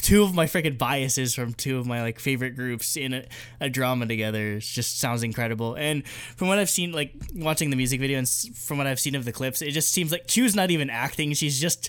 two 0.03 0.25
of 0.25 0.35
my 0.35 0.47
freaking 0.47 0.77
biases 0.77 1.35
from 1.35 1.55
two 1.55 1.79
of 1.79 1.87
my 1.87 2.03
like 2.03 2.19
favorite 2.19 2.57
groups 2.57 2.97
in 2.97 3.15
a, 3.15 3.25
a 3.61 3.71
drama 3.71 4.07
together. 4.07 4.55
It 4.55 4.61
just 4.61 4.99
sounds 4.99 5.23
incredible. 5.23 5.75
And 5.75 6.07
from 6.07 6.49
what 6.49 6.59
I've 6.59 6.69
seen, 6.69 6.93
like 6.93 7.15
watching 7.35 7.71
the 7.71 7.77
music 7.77 8.01
video 8.01 8.19
and 8.19 8.29
from 8.29 8.79
what 8.79 8.87
I've 8.87 9.01
seen 9.01 9.15
of 9.15 9.25
the 9.25 9.33
clips, 9.33 9.63
it 9.63 9.71
just 9.71 9.93
seems 9.93 10.13
like 10.13 10.27
Chu's 10.27 10.55
not 10.55 10.71
even 10.71 10.91
acting. 10.91 11.33
She's 11.33 11.59
just 11.59 11.89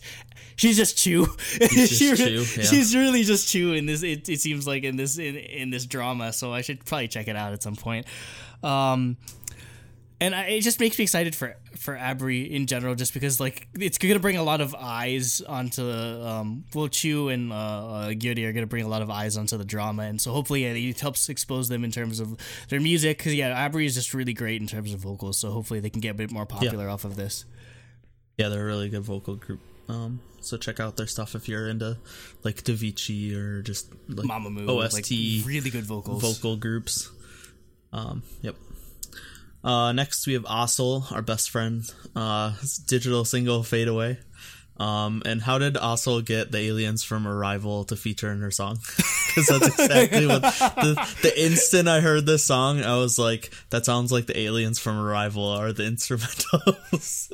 she's 0.55 0.77
just 0.77 0.97
Chu. 0.97 1.25
just 1.59 1.93
She 1.93 2.15
Chu, 2.15 2.45
yeah. 2.55 2.63
She's 2.63 2.95
really 2.95 3.23
just 3.23 3.49
Chu 3.49 3.73
in 3.73 3.87
this. 3.87 4.03
It, 4.03 4.29
it 4.29 4.39
seems 4.39 4.67
like 4.67 4.83
in 4.83 4.95
this 4.95 5.17
in, 5.17 5.35
in 5.35 5.69
this 5.71 5.85
drama. 5.85 6.31
So 6.31 6.53
I 6.53 6.61
should 6.61 6.85
probably 6.85 7.07
check 7.07 7.27
it 7.27 7.35
out 7.35 7.51
at 7.51 7.63
some 7.63 7.75
point. 7.75 8.05
Um, 8.61 9.17
and 10.21 10.35
I, 10.35 10.43
it 10.45 10.61
just 10.61 10.79
makes 10.79 10.97
me 10.97 11.03
excited 11.03 11.35
for 11.35 11.57
for 11.83 11.97
Abri 11.97 12.41
in 12.43 12.65
general, 12.65 12.95
just 12.95 13.13
because 13.13 13.39
like 13.39 13.67
it's 13.77 13.97
gonna 13.97 14.19
bring 14.19 14.37
a 14.37 14.43
lot 14.43 14.61
of 14.61 14.73
eyes 14.73 15.41
onto 15.41 15.83
um, 15.91 16.63
well, 16.73 16.87
Chu 16.87 17.29
and 17.29 17.51
uh, 17.51 17.55
uh, 17.55 18.09
Gyuri 18.11 18.45
are 18.45 18.53
gonna 18.53 18.65
bring 18.67 18.85
a 18.85 18.87
lot 18.87 19.01
of 19.01 19.09
eyes 19.09 19.35
onto 19.37 19.57
the 19.57 19.65
drama, 19.65 20.03
and 20.03 20.19
so 20.19 20.31
hopefully 20.31 20.63
yeah, 20.63 20.69
it 20.69 20.99
helps 20.99 21.27
expose 21.29 21.67
them 21.67 21.83
in 21.83 21.91
terms 21.91 22.19
of 22.19 22.37
their 22.69 22.79
music. 22.79 23.17
Because 23.17 23.35
yeah, 23.35 23.65
Abri 23.65 23.85
is 23.85 23.95
just 23.95 24.13
really 24.13 24.33
great 24.33 24.61
in 24.61 24.67
terms 24.67 24.93
of 24.93 25.01
vocals, 25.01 25.37
so 25.37 25.51
hopefully 25.51 25.81
they 25.81 25.89
can 25.89 26.01
get 26.01 26.11
a 26.11 26.15
bit 26.15 26.31
more 26.31 26.45
popular 26.45 26.89
off 26.89 27.03
of 27.03 27.15
this. 27.17 27.45
Yeah, 28.37 28.49
they're 28.49 28.63
a 28.63 28.65
really 28.65 28.89
good 28.89 29.03
vocal 29.03 29.35
group. 29.35 29.59
Um, 29.89 30.21
so 30.39 30.57
check 30.57 30.79
out 30.79 30.95
their 30.97 31.07
stuff 31.07 31.35
if 31.35 31.49
you're 31.49 31.67
into 31.67 31.97
like 32.43 32.63
Davichi 32.63 33.35
or 33.35 33.61
just 33.61 33.93
like 34.07 34.25
Mamamoo, 34.25 34.69
OST 34.69 35.11
like 35.11 35.47
really 35.47 35.69
good 35.69 35.83
vocals. 35.83 36.21
vocal 36.21 36.55
groups. 36.55 37.11
Um, 37.91 38.23
yep. 38.41 38.55
Uh, 39.63 39.91
next 39.93 40.27
we 40.27 40.33
have 40.33 40.43
Aseul, 40.43 41.09
our 41.11 41.21
best 41.21 41.49
friend. 41.49 41.83
Uh, 42.15 42.53
digital 42.87 43.23
single 43.25 43.63
"Fade 43.63 43.87
Away." 43.87 44.19
Um, 44.77 45.21
and 45.25 45.41
how 45.41 45.59
did 45.59 45.75
Aseul 45.75 46.25
get 46.25 46.51
the 46.51 46.57
aliens 46.57 47.03
from 47.03 47.27
Arrival 47.27 47.83
to 47.85 47.95
feature 47.95 48.31
in 48.31 48.41
her 48.41 48.51
song? 48.51 48.79
Because 49.33 49.47
that's 49.59 49.79
exactly 49.79 50.27
what 50.27 50.43
the, 50.43 51.15
the 51.23 51.43
instant 51.43 51.87
I 51.89 52.01
heard 52.01 52.27
this 52.27 52.45
song, 52.45 52.83
I 52.83 52.97
was 52.97 53.17
like, 53.17 53.51
"That 53.71 53.83
sounds 53.83 54.11
like 54.11 54.27
the 54.27 54.37
aliens 54.37 54.77
from 54.77 54.99
Arrival 54.99 55.47
are 55.47 55.73
the 55.73 55.81
instrumentals." 55.91 57.31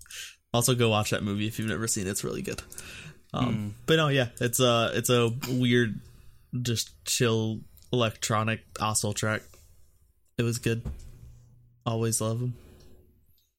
also, 0.54 0.74
go 0.74 0.88
watch 0.88 1.10
that 1.10 1.22
movie 1.22 1.46
if 1.46 1.58
you've 1.58 1.68
never 1.68 1.86
seen 1.86 2.06
it; 2.06 2.10
it's 2.10 2.24
really 2.24 2.40
good. 2.40 2.62
Um, 3.34 3.74
But 3.84 3.96
no, 3.96 4.08
yeah, 4.08 4.28
it's 4.40 4.60
a 4.60 4.92
it's 4.94 5.10
a 5.10 5.30
weird, 5.46 6.00
just 6.62 6.90
chill 7.04 7.60
electronic 7.92 8.60
Aseul 8.76 9.14
track. 9.14 9.42
It 10.38 10.44
was 10.44 10.56
good. 10.56 10.82
Always 11.84 12.20
love 12.20 12.40
them. 12.40 12.54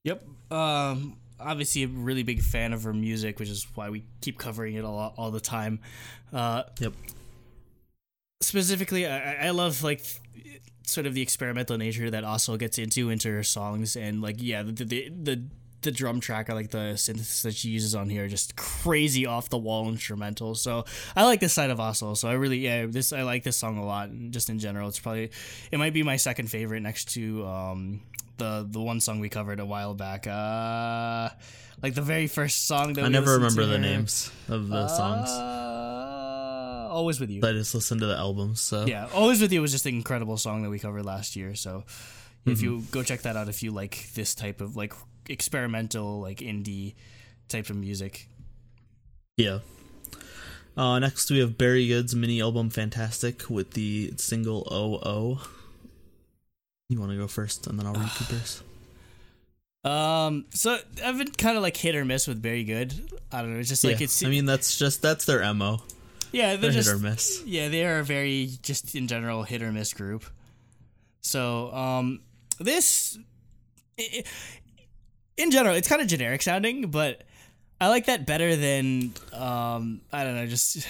Yep. 0.03 0.24
Um, 0.51 1.17
obviously, 1.39 1.84
a 1.84 1.88
really 1.88 2.24
big 2.24 2.41
fan 2.41 2.74
of 2.74 2.84
her 2.84 2.93
music, 2.93 3.39
which 3.39 3.49
is 3.49 3.67
why 3.76 3.89
we 3.89 4.03
keep 4.21 4.38
covering 4.38 4.76
it 4.76 4.84
a 4.84 4.89
lot 4.89 5.13
all 5.17 5.32
the 5.32 5.39
time. 5.41 5.80
Uh, 6.32 6.63
Yep. 6.80 6.93
specifically, 8.41 9.05
I, 9.07 9.47
I- 9.47 9.49
love 9.51 9.84
like 9.84 10.01
sort 10.86 11.05
of 11.05 11.13
the 11.13 11.21
experimental 11.21 11.78
nature 11.78 12.09
that 12.11 12.24
also 12.24 12.57
gets 12.57 12.78
into 12.78 13.09
into 13.09 13.30
her 13.30 13.43
songs, 13.43 13.95
and 13.95 14.21
like 14.21 14.36
yeah, 14.39 14.63
the 14.63 14.71
the 14.71 15.09
the, 15.09 15.43
the 15.82 15.91
drum 15.91 16.19
track 16.19 16.49
or 16.49 16.53
like 16.53 16.69
the 16.71 16.93
synths 16.95 17.41
that 17.43 17.53
she 17.53 17.69
uses 17.69 17.93
on 17.95 18.09
here 18.09 18.26
are 18.26 18.28
just 18.30 18.55
crazy 18.55 19.26
off 19.26 19.49
the 19.49 19.57
wall 19.57 19.88
instrumental. 19.89 20.55
So 20.55 20.86
I 21.15 21.24
like 21.26 21.39
this 21.39 21.53
side 21.53 21.69
of 21.69 21.78
Aseul. 21.78 22.15
So 22.17 22.28
I 22.28 22.34
really 22.34 22.59
yeah 22.59 22.86
this 22.86 23.13
I 23.13 23.24
like 23.24 23.43
this 23.43 23.57
song 23.57 23.78
a 23.78 23.86
lot. 23.86 24.09
And 24.09 24.32
just 24.34 24.49
in 24.49 24.59
general, 24.59 24.88
it's 24.89 24.99
probably 24.99 25.30
it 25.71 25.78
might 25.78 25.93
be 25.93 26.03
my 26.03 26.17
second 26.17 26.49
favorite 26.49 26.82
next 26.82 27.13
to 27.13 27.45
um 27.45 28.01
the 28.38 28.65
the 28.69 28.81
one 28.81 28.99
song 28.99 29.19
we 29.19 29.29
covered 29.29 29.59
a 29.59 29.65
while 29.65 29.93
back. 29.93 30.27
Uh, 30.27 31.29
like 31.81 31.93
the 31.95 32.01
very 32.01 32.27
first 32.27 32.67
song 32.67 32.93
that 32.93 33.01
I 33.03 33.07
we 33.07 33.13
never 33.13 33.34
remember 33.36 33.65
the 33.65 33.77
names 33.79 34.31
of 34.49 34.69
the 34.69 34.88
songs. 34.88 35.29
Uh, 35.29 36.88
always 36.91 37.19
with 37.19 37.29
you. 37.29 37.41
I 37.43 37.51
just 37.53 37.73
listened 37.75 38.01
to 38.01 38.07
the 38.07 38.17
albums. 38.17 38.61
So 38.61 38.86
Yeah, 38.86 39.07
Always 39.13 39.41
With 39.41 39.51
You 39.51 39.61
was 39.61 39.71
just 39.71 39.86
an 39.86 39.95
incredible 39.95 40.38
song 40.38 40.63
that 40.63 40.69
we 40.69 40.79
covered 40.79 41.05
last 41.05 41.36
year. 41.36 41.55
So 41.55 41.84
if 41.88 42.57
Mm-hmm. 42.57 42.63
you 42.63 42.84
go 42.91 43.03
check 43.03 43.21
that 43.21 43.36
out 43.38 43.47
if 43.49 43.63
you 43.63 43.71
like 43.71 44.09
this 44.15 44.36
type 44.36 44.59
of 44.61 44.75
like 44.75 44.93
experimental, 45.29 46.19
like 46.21 46.39
indie 46.39 46.95
type 47.49 47.69
of 47.69 47.75
music. 47.77 48.27
yeah. 49.38 49.59
Uh, 50.75 50.97
next 50.99 51.29
we 51.29 51.38
have 51.39 51.55
Berry 51.57 51.88
Good's 51.88 52.15
mini 52.15 52.41
album 52.41 52.69
"Fantastic" 52.71 53.47
with 53.49 53.71
the 53.71 54.11
single 54.17 54.67
"OO." 54.73 55.38
You 56.89 56.99
want 56.99 57.11
to 57.11 57.17
go 57.17 57.27
first, 57.27 57.67
and 57.67 57.79
then 57.79 57.86
I'll 57.88 57.93
read 57.93 58.09
Cooper's. 58.09 58.61
Um, 59.86 60.45
so 60.51 60.77
I've 61.03 61.17
been 61.17 61.31
kind 61.31 61.57
of 61.57 61.61
like 61.61 61.75
hit 61.75 61.93
or 61.93 62.05
miss 62.05 62.25
with 62.25 62.41
Berry 62.41 62.63
Good. 62.63 62.93
I 63.34 63.41
don't 63.41 63.51
know. 63.53 63.59
It's 63.59 63.67
just 63.67 63.84
like 63.84 63.99
yeah, 63.99 64.05
it's 64.05 64.23
I 64.23 64.29
mean 64.29 64.45
that's 64.45 64.77
just 64.77 65.01
that's 65.01 65.25
their 65.25 65.53
mo. 65.53 65.81
yeah, 66.31 66.51
they're 66.51 66.71
They're 66.71 66.71
just 66.71 66.88
hit 66.89 66.95
or 66.95 66.99
miss. 66.99 67.43
yeah, 67.45 67.67
they 67.67 67.86
are 67.86 67.99
a 67.99 68.03
very 68.05 68.49
just 68.61 68.95
in 68.95 69.09
general 69.09 69.43
hit 69.43 69.61
or 69.61 69.73
miss 69.73 69.91
group. 69.93 70.23
So 71.19 71.69
um, 71.73 72.21
this 72.61 73.17
i- 73.99 74.07
i- 74.19 74.23
in 75.36 75.51
general, 75.51 75.75
it's 75.75 75.89
kind 75.89 76.01
of 76.01 76.07
generic 76.07 76.41
sounding, 76.41 76.89
but 76.89 77.21
I 77.81 77.89
like 77.89 78.05
that 78.05 78.25
better 78.25 78.55
than 78.55 79.11
um, 79.34 79.99
I 80.13 80.23
don't 80.23 80.36
know, 80.36 80.45
just 80.47 80.88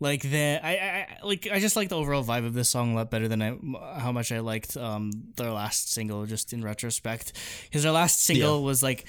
like 0.00 0.22
the 0.22 0.60
I, 0.62 0.70
I 0.72 1.18
like 1.22 1.48
I 1.50 1.60
just 1.60 1.76
like 1.76 1.88
the 1.88 1.96
overall 1.96 2.24
vibe 2.24 2.44
of 2.46 2.52
this 2.54 2.68
song 2.68 2.92
a 2.92 2.96
lot 2.96 3.10
better 3.10 3.28
than 3.28 3.40
I 3.42 3.56
how 4.00 4.12
much 4.12 4.32
I 4.32 4.40
liked 4.40 4.76
um 4.76 5.10
their 5.36 5.50
last 5.50 5.92
single 5.92 6.26
just 6.26 6.52
in 6.52 6.62
retrospect. 6.62 7.32
Because 7.64 7.82
their 7.84 7.92
last 7.92 8.22
single 8.22 8.58
Yeah. 8.60 8.66
was 8.66 8.82
like 8.82 9.04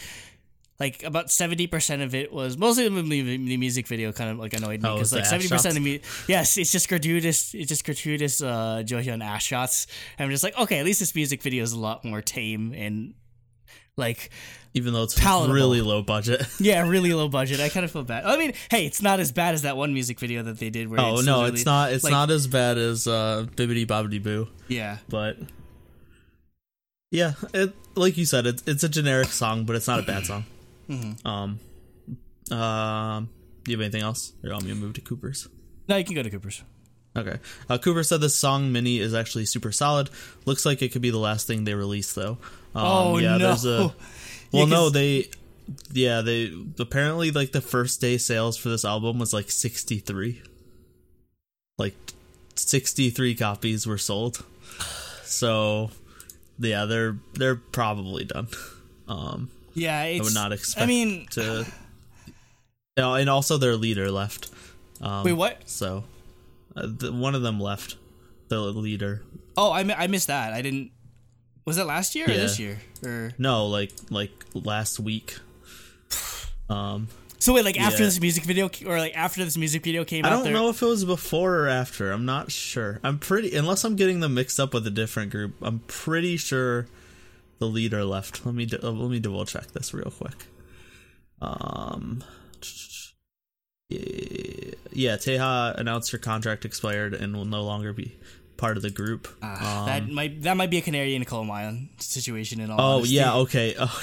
like 0.78 1.04
about 1.04 1.28
70% 1.28 2.04
of 2.04 2.14
it 2.14 2.34
was 2.34 2.58
mostly 2.58 2.90
the, 2.90 3.02
the 3.02 3.56
music 3.56 3.88
video 3.88 4.12
kind 4.12 4.30
of 4.30 4.40
like 4.40 4.54
annoyed 4.54 4.82
me 4.82 4.90
Oh, 4.90 4.96
because 4.96 5.14
it's 5.14 5.32
like 5.32 5.42
70% 5.42 5.54
ass 5.54 5.66
of 5.78 5.82
me 5.82 6.02
yes 6.28 6.58
it's 6.58 6.70
just 6.70 6.90
gratuitous 6.90 7.54
it's 7.56 7.70
just 7.70 7.86
gratuitous 7.86 8.42
uh 8.42 8.84
Johyun 8.86 9.24
ass 9.24 9.44
shots. 9.44 9.88
And 10.18 10.26
I'm 10.26 10.32
just 10.32 10.44
like 10.44 10.58
okay 10.60 10.80
at 10.80 10.86
least 10.86 11.00
this 11.00 11.16
music 11.16 11.42
video 11.42 11.64
is 11.64 11.72
a 11.72 11.80
lot 11.80 12.04
more 12.06 12.22
tame 12.22 12.74
and 12.74 13.14
like 13.98 14.30
Even 14.76 14.94
though 14.94 15.04
it's 15.04 15.18
Palatable. 15.18 15.54
really 15.56 15.82
low 15.82 16.02
budget. 16.04 16.46
yeah 16.60 16.88
really 16.88 17.14
low 17.14 17.28
budget 17.30 17.60
I 17.60 17.70
kind 17.70 17.84
of 17.86 17.92
feel 17.92 18.04
bad 18.04 18.26
I 18.26 18.38
mean 18.38 18.54
hey 18.70 18.86
it's 18.86 19.02
not 19.02 19.20
as 19.20 19.32
bad 19.32 19.54
as 19.56 19.62
that 19.64 19.78
one 19.78 19.94
music 19.94 20.20
video 20.20 20.44
that 20.44 20.60
they 20.60 20.70
did 20.70 20.90
where 20.90 21.00
oh 21.00 21.16
it's 21.16 21.26
no, 21.26 21.46
it's 21.46 21.66
not. 21.66 21.92
It's 21.94 22.04
like- 22.04 22.12
not 22.12 22.30
as 22.30 22.46
bad 22.46 22.78
as 22.78 23.08
uh, 23.08 23.48
Bibbidi 23.56 23.88
Bobbidi 23.88 24.22
Boo. 24.22 24.48
yeah 24.68 24.98
but 25.10 25.38
yeah, 27.12 27.34
it 27.54 27.74
like 27.96 28.18
you 28.18 28.26
said, 28.26 28.46
it's 28.46 28.64
it's 28.68 28.84
a 28.84 28.90
generic 28.90 29.30
song, 29.30 29.64
but 29.64 29.76
it's 29.78 29.88
not 29.88 30.00
a 30.00 30.04
bad 30.04 30.26
song. 30.26 30.46
Mm-hmm. 30.88 31.28
Um, 31.28 31.60
um, 32.56 33.30
do 33.64 33.72
you 33.72 33.78
have 33.78 33.82
anything 33.82 34.04
else? 34.04 34.34
Or 34.44 34.48
you 34.50 34.54
want 34.54 34.66
me 34.66 34.70
to 34.70 34.76
move 34.76 34.94
to 34.94 35.02
Cooper's? 35.02 35.48
no 35.88 35.96
you 35.98 36.04
can 36.04 36.14
go 36.14 36.22
to 36.22 36.30
Cooper's 36.30 36.62
Okay. 37.18 37.40
Uh, 37.70 37.78
Cooper 37.80 38.04
said 38.04 38.22
this 38.22 38.36
song 38.36 38.72
mini 38.72 39.00
is 39.00 39.16
actually 39.16 39.46
super 39.46 39.72
solid. 39.72 40.12
Looks 40.46 40.64
like 40.64 40.82
it 40.84 40.92
could 40.92 41.02
be 41.02 41.10
the 41.10 41.18
last 41.18 41.48
thing 41.48 41.64
they 41.64 41.74
release 41.74 42.14
though. 42.14 42.38
Um, 42.76 42.86
Oh, 42.86 43.18
yeah, 43.18 43.38
no. 43.38 43.48
There's 43.56 43.66
a 43.66 43.96
well, 44.52 44.68
no, 44.68 44.90
they 44.90 45.30
yeah 45.92 46.22
they 46.22 46.54
apparently 46.80 47.32
like 47.32 47.52
the 47.52 47.62
first 47.62 48.00
day 48.00 48.18
sales 48.18 48.58
for 48.58 48.70
this 48.70 48.86
album 48.86 49.20
was 49.20 49.34
like 49.34 49.52
63. 49.52 50.42
Like 51.78 51.96
63 52.56 53.36
copies 53.36 53.86
were 53.88 53.98
sold. 53.98 54.44
So 55.24 55.92
yeah, 56.60 56.86
they're 56.86 57.18
they're 57.34 57.56
probably 57.56 58.26
done. 58.26 58.48
Um 59.08 59.50
Yeah, 59.74 59.98
I 60.00 60.20
would 60.22 60.34
not 60.34 60.52
expect. 60.52 60.84
I 60.84 60.86
mean, 60.86 61.28
to. 61.32 61.66
Oh, 62.98 63.14
and 63.16 63.30
also 63.30 63.58
their 63.58 63.76
leader 63.76 64.10
left. 64.10 64.50
Um, 65.02 65.26
wait, 65.26 65.34
what? 65.34 65.70
So, 65.70 66.06
uh, 66.76 66.88
the, 66.88 67.12
one 67.12 67.36
of 67.36 67.42
them 67.42 67.60
left. 67.60 67.98
The 68.48 68.60
leader. 68.60 69.22
Oh, 69.58 69.72
I, 69.72 69.82
I 69.82 70.08
missed 70.08 70.28
that. 70.28 70.54
I 70.54 70.62
didn't. 70.62 70.92
Was 71.66 71.78
it 71.78 71.86
last 71.86 72.14
year 72.16 72.26
or 72.28 72.32
Yeah. 72.32 72.38
this 72.38 72.60
year? 72.60 72.80
Or 73.04 73.34
No, 73.38 73.66
like 73.68 73.92
like 74.10 74.32
last 74.54 75.00
week. 75.00 75.38
Um, 76.68 77.10
so 77.38 77.54
wait, 77.54 77.64
like 77.64 77.80
after 77.80 78.00
Yeah. 78.02 78.08
this 78.08 78.20
music 78.20 78.44
video, 78.44 78.72
or 78.88 78.98
like 78.98 79.16
after 79.16 79.44
this 79.46 79.56
music 79.56 79.84
video 79.84 80.04
came 80.04 80.26
I 80.26 80.30
out, 80.30 80.40
I 80.40 80.44
don't 80.46 80.54
know 80.54 80.70
if 80.70 80.82
it 80.82 80.86
was 80.88 81.06
before 81.06 81.58
or 81.60 81.68
after. 81.68 82.12
I'm 82.12 82.26
not 82.26 82.52
sure. 82.52 83.00
I'm 83.04 83.20
pretty 83.20 83.56
unless 83.56 83.84
I'm 83.84 83.96
getting 83.96 84.20
them 84.20 84.34
mixed 84.34 84.60
up 84.60 84.74
with 84.74 84.88
a 84.88 84.90
different 84.90 85.30
group. 85.32 85.54
I'm 85.62 85.80
pretty 85.86 86.38
sure 86.38 86.88
the 87.60 87.68
leader 87.68 88.04
left. 88.04 88.46
Let 88.48 88.56
me 88.56 88.66
d- 88.66 88.80
uh, 88.82 88.90
let 88.90 89.12
me 89.12 89.20
double 89.20 89.46
check 89.46 89.74
this 89.74 89.94
real 89.94 90.10
quick. 90.10 90.46
Um, 91.40 92.24
yeah, 93.90 94.72
yeah, 94.92 95.16
Taeha 95.18 95.76
announced 95.78 96.12
her 96.12 96.18
contract 96.18 96.66
expired 96.66 97.14
and 97.14 97.36
will 97.36 97.46
no 97.46 97.62
longer 97.64 97.94
be 97.94 98.16
part 98.58 98.78
of 98.78 98.84
the 98.84 98.90
group. 98.90 99.28
Ah, 99.42 99.82
Um, 99.82 99.86
that 99.88 100.10
might 100.10 100.42
that 100.44 100.58
might 100.58 100.70
be 100.70 100.78
a 100.78 100.82
canary 100.82 101.16
in 101.16 101.22
a 101.22 101.26
coal 101.26 101.44
mine 101.44 101.90
situation. 102.00 102.60
In 102.60 102.72
all 102.72 102.80
Oh 102.82 102.96
honesty. 102.98 103.16
yeah, 103.16 103.34
okay. 103.36 103.76
Oh, 103.80 104.02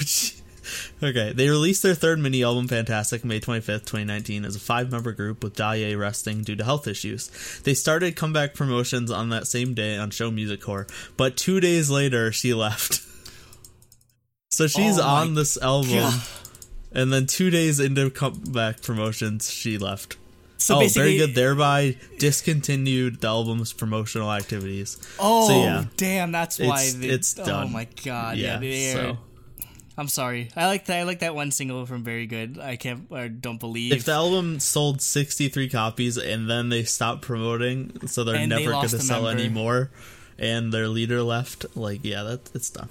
okay. 1.03 1.33
They 1.33 1.49
released 1.49 1.83
their 1.83 1.93
third 1.95 2.19
mini 2.19 2.41
album, 2.43 2.67
Fantastic, 2.69 3.25
May 3.25 3.39
twenty 3.41 3.59
fifth, 3.61 3.85
twenty 3.85 4.05
nineteen, 4.05 4.45
as 4.45 4.55
a 4.55 4.59
five 4.59 4.91
member 4.91 5.11
group 5.11 5.43
with 5.43 5.55
Dahlia 5.55 5.97
resting 5.97 6.41
due 6.41 6.55
to 6.55 6.63
health 6.63 6.87
issues. 6.87 7.29
They 7.63 7.73
started 7.73 8.15
comeback 8.15 8.53
promotions 8.53 9.11
on 9.11 9.27
that 9.29 9.45
same 9.47 9.73
day 9.73 9.97
on 9.97 10.09
Show 10.11 10.31
Music 10.31 10.61
Core, 10.61 10.87
but 11.17 11.35
two 11.35 11.59
days 11.59 11.89
later 11.89 12.31
she 12.31 12.53
left. 12.65 13.01
So 14.51 14.67
she's 14.67 14.99
Oh 14.99 15.03
on 15.03 15.33
this 15.33 15.57
album, 15.57 15.89
God. 15.91 16.21
and 16.93 17.11
then 17.11 17.25
two 17.25 17.49
days 17.49 17.79
into 17.81 18.09
comeback 18.09 18.81
promotions, 18.83 19.51
she 19.51 19.77
left. 19.77 20.15
So 20.63 20.77
oh, 20.77 20.79
basically, 20.79 21.17
Berry 21.17 21.17
Good. 21.27 21.35
Thereby 21.35 21.97
discontinued 22.19 23.19
the 23.19 23.27
album's 23.27 23.73
promotional 23.73 24.31
activities. 24.31 24.97
Oh, 25.19 25.47
So, 25.49 25.61
yeah. 25.61 25.85
damn! 25.97 26.31
That's 26.31 26.57
why 26.57 26.65
It's- 26.81 26.93
they, 26.93 27.07
it's 27.09 27.37
Oh 27.39 27.45
done. 27.45 27.71
my 27.73 27.87
god! 28.03 28.37
Yeah, 28.37 28.57
they 28.59 28.93
so 28.93 29.17
I'm 29.97 30.07
sorry. 30.07 30.49
I 30.55 30.65
like 30.67 30.85
that. 30.85 30.99
I 30.99 31.03
like 31.03 31.19
that 31.19 31.35
one 31.35 31.51
single 31.51 31.85
from 31.85 32.03
Berry 32.03 32.25
Good. 32.25 32.57
I 32.59 32.77
can't 32.77 33.07
or 33.11 33.27
don't 33.29 33.59
believe. 33.59 33.91
if 33.91 34.05
the 34.05 34.13
album 34.13 34.59
sold 34.59 35.01
63 35.01 35.67
copies 35.69 36.17
and 36.17 36.49
then 36.49 36.69
they 36.69 36.83
stopped 36.83 37.21
promoting 37.21 38.07
so 38.07 38.23
they're 38.23 38.35
And 38.35 38.51
they 38.51 38.59
never 38.63 38.71
going 38.71 38.87
to 38.89 38.99
sell 38.99 39.23
member. 39.23 39.39
anymore 39.41 39.91
and 40.39 40.71
their 40.73 40.87
leader 40.87 41.21
left 41.21 41.65
like 41.77 41.99
yeah 42.03 42.23
that 42.23 42.49
it's 42.55 42.69
done 42.71 42.89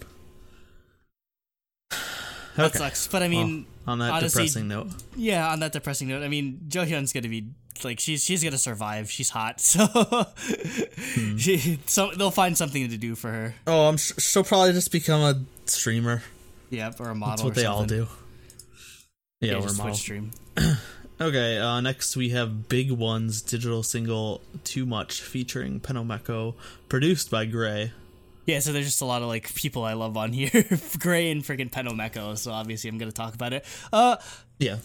that 2.57 2.75
sucks. 2.75 3.09
But 3.09 3.23
I 3.23 3.29
mean, 3.29 3.67
on 3.87 3.99
that 3.99 4.13
honestly- 4.13 4.45
depressing 4.45 4.69
note 4.69 4.89
yeah. 5.17 5.51
On 5.53 5.61
that 5.61 5.73
depressing 5.73 6.09
note, 6.09 6.23
I 6.23 6.29
mean, 6.29 6.61
Jo 6.69 6.85
Hyun's 6.85 7.13
gonna 7.13 7.29
be 7.29 7.47
like 7.85 7.99
she's 8.01 8.23
she's 8.25 8.43
gonna 8.45 8.59
survive. 8.59 9.11
She's 9.11 9.31
hot, 9.31 9.61
so 9.73 9.87
Hmm. 9.87 11.37
she 11.37 11.79
so 11.87 12.11
they'll 12.17 12.31
find 12.31 12.57
something 12.57 12.89
to 12.89 12.97
do 12.97 13.15
for 13.15 13.31
her. 13.31 13.55
oh 13.67 13.89
i'm 13.89 13.97
sh- 13.97 14.13
she'll 14.19 14.45
probably 14.45 14.73
just 14.73 14.93
become 14.93 15.21
a 15.21 15.69
streamer 15.69 16.23
Yep, 16.71 17.01
or 17.01 17.11
a 17.11 17.15
model. 17.15 17.31
that's 17.31 17.43
what 17.45 17.51
or 17.53 17.55
they 17.61 17.67
all 17.67 17.85
do 17.85 18.07
yeah, 19.41 19.53
Yeah, 19.53 19.55
we're 19.57 19.63
just 19.63 19.75
Twitch 19.77 19.79
models. 19.79 20.01
stream. 20.01 20.31
okay 21.21 21.59
uh 21.59 21.81
next 21.81 22.17
we 22.17 22.31
have 22.31 22.69
big 22.69 22.91
ones 22.91 23.43
digital 23.43 23.83
single 23.83 24.41
too 24.65 24.87
much 24.87 25.21
featuring 25.23 25.81
Penomeco, 25.81 26.55
produced 26.89 27.31
by 27.31 27.45
gray 27.47 27.93
Yeah, 28.47 28.61
so 28.61 28.73
there's 28.73 28.87
just 28.87 29.01
a 29.03 29.05
lot 29.07 29.23
of 29.23 29.29
like 29.29 29.53
people 29.55 29.85
I 29.85 29.93
love 29.95 30.17
on 30.17 30.33
here, 30.39 30.51
Gray 30.99 31.31
and 31.31 31.43
freaking 31.43 31.71
Penomeco. 31.71 32.37
So 32.39 32.51
obviously 32.53 32.91
I'm 32.91 32.99
gonna 32.99 33.13
talk 33.13 33.35
about 33.35 33.53
it. 33.53 33.65
Uh, 33.93 34.17
yeah 34.59 34.79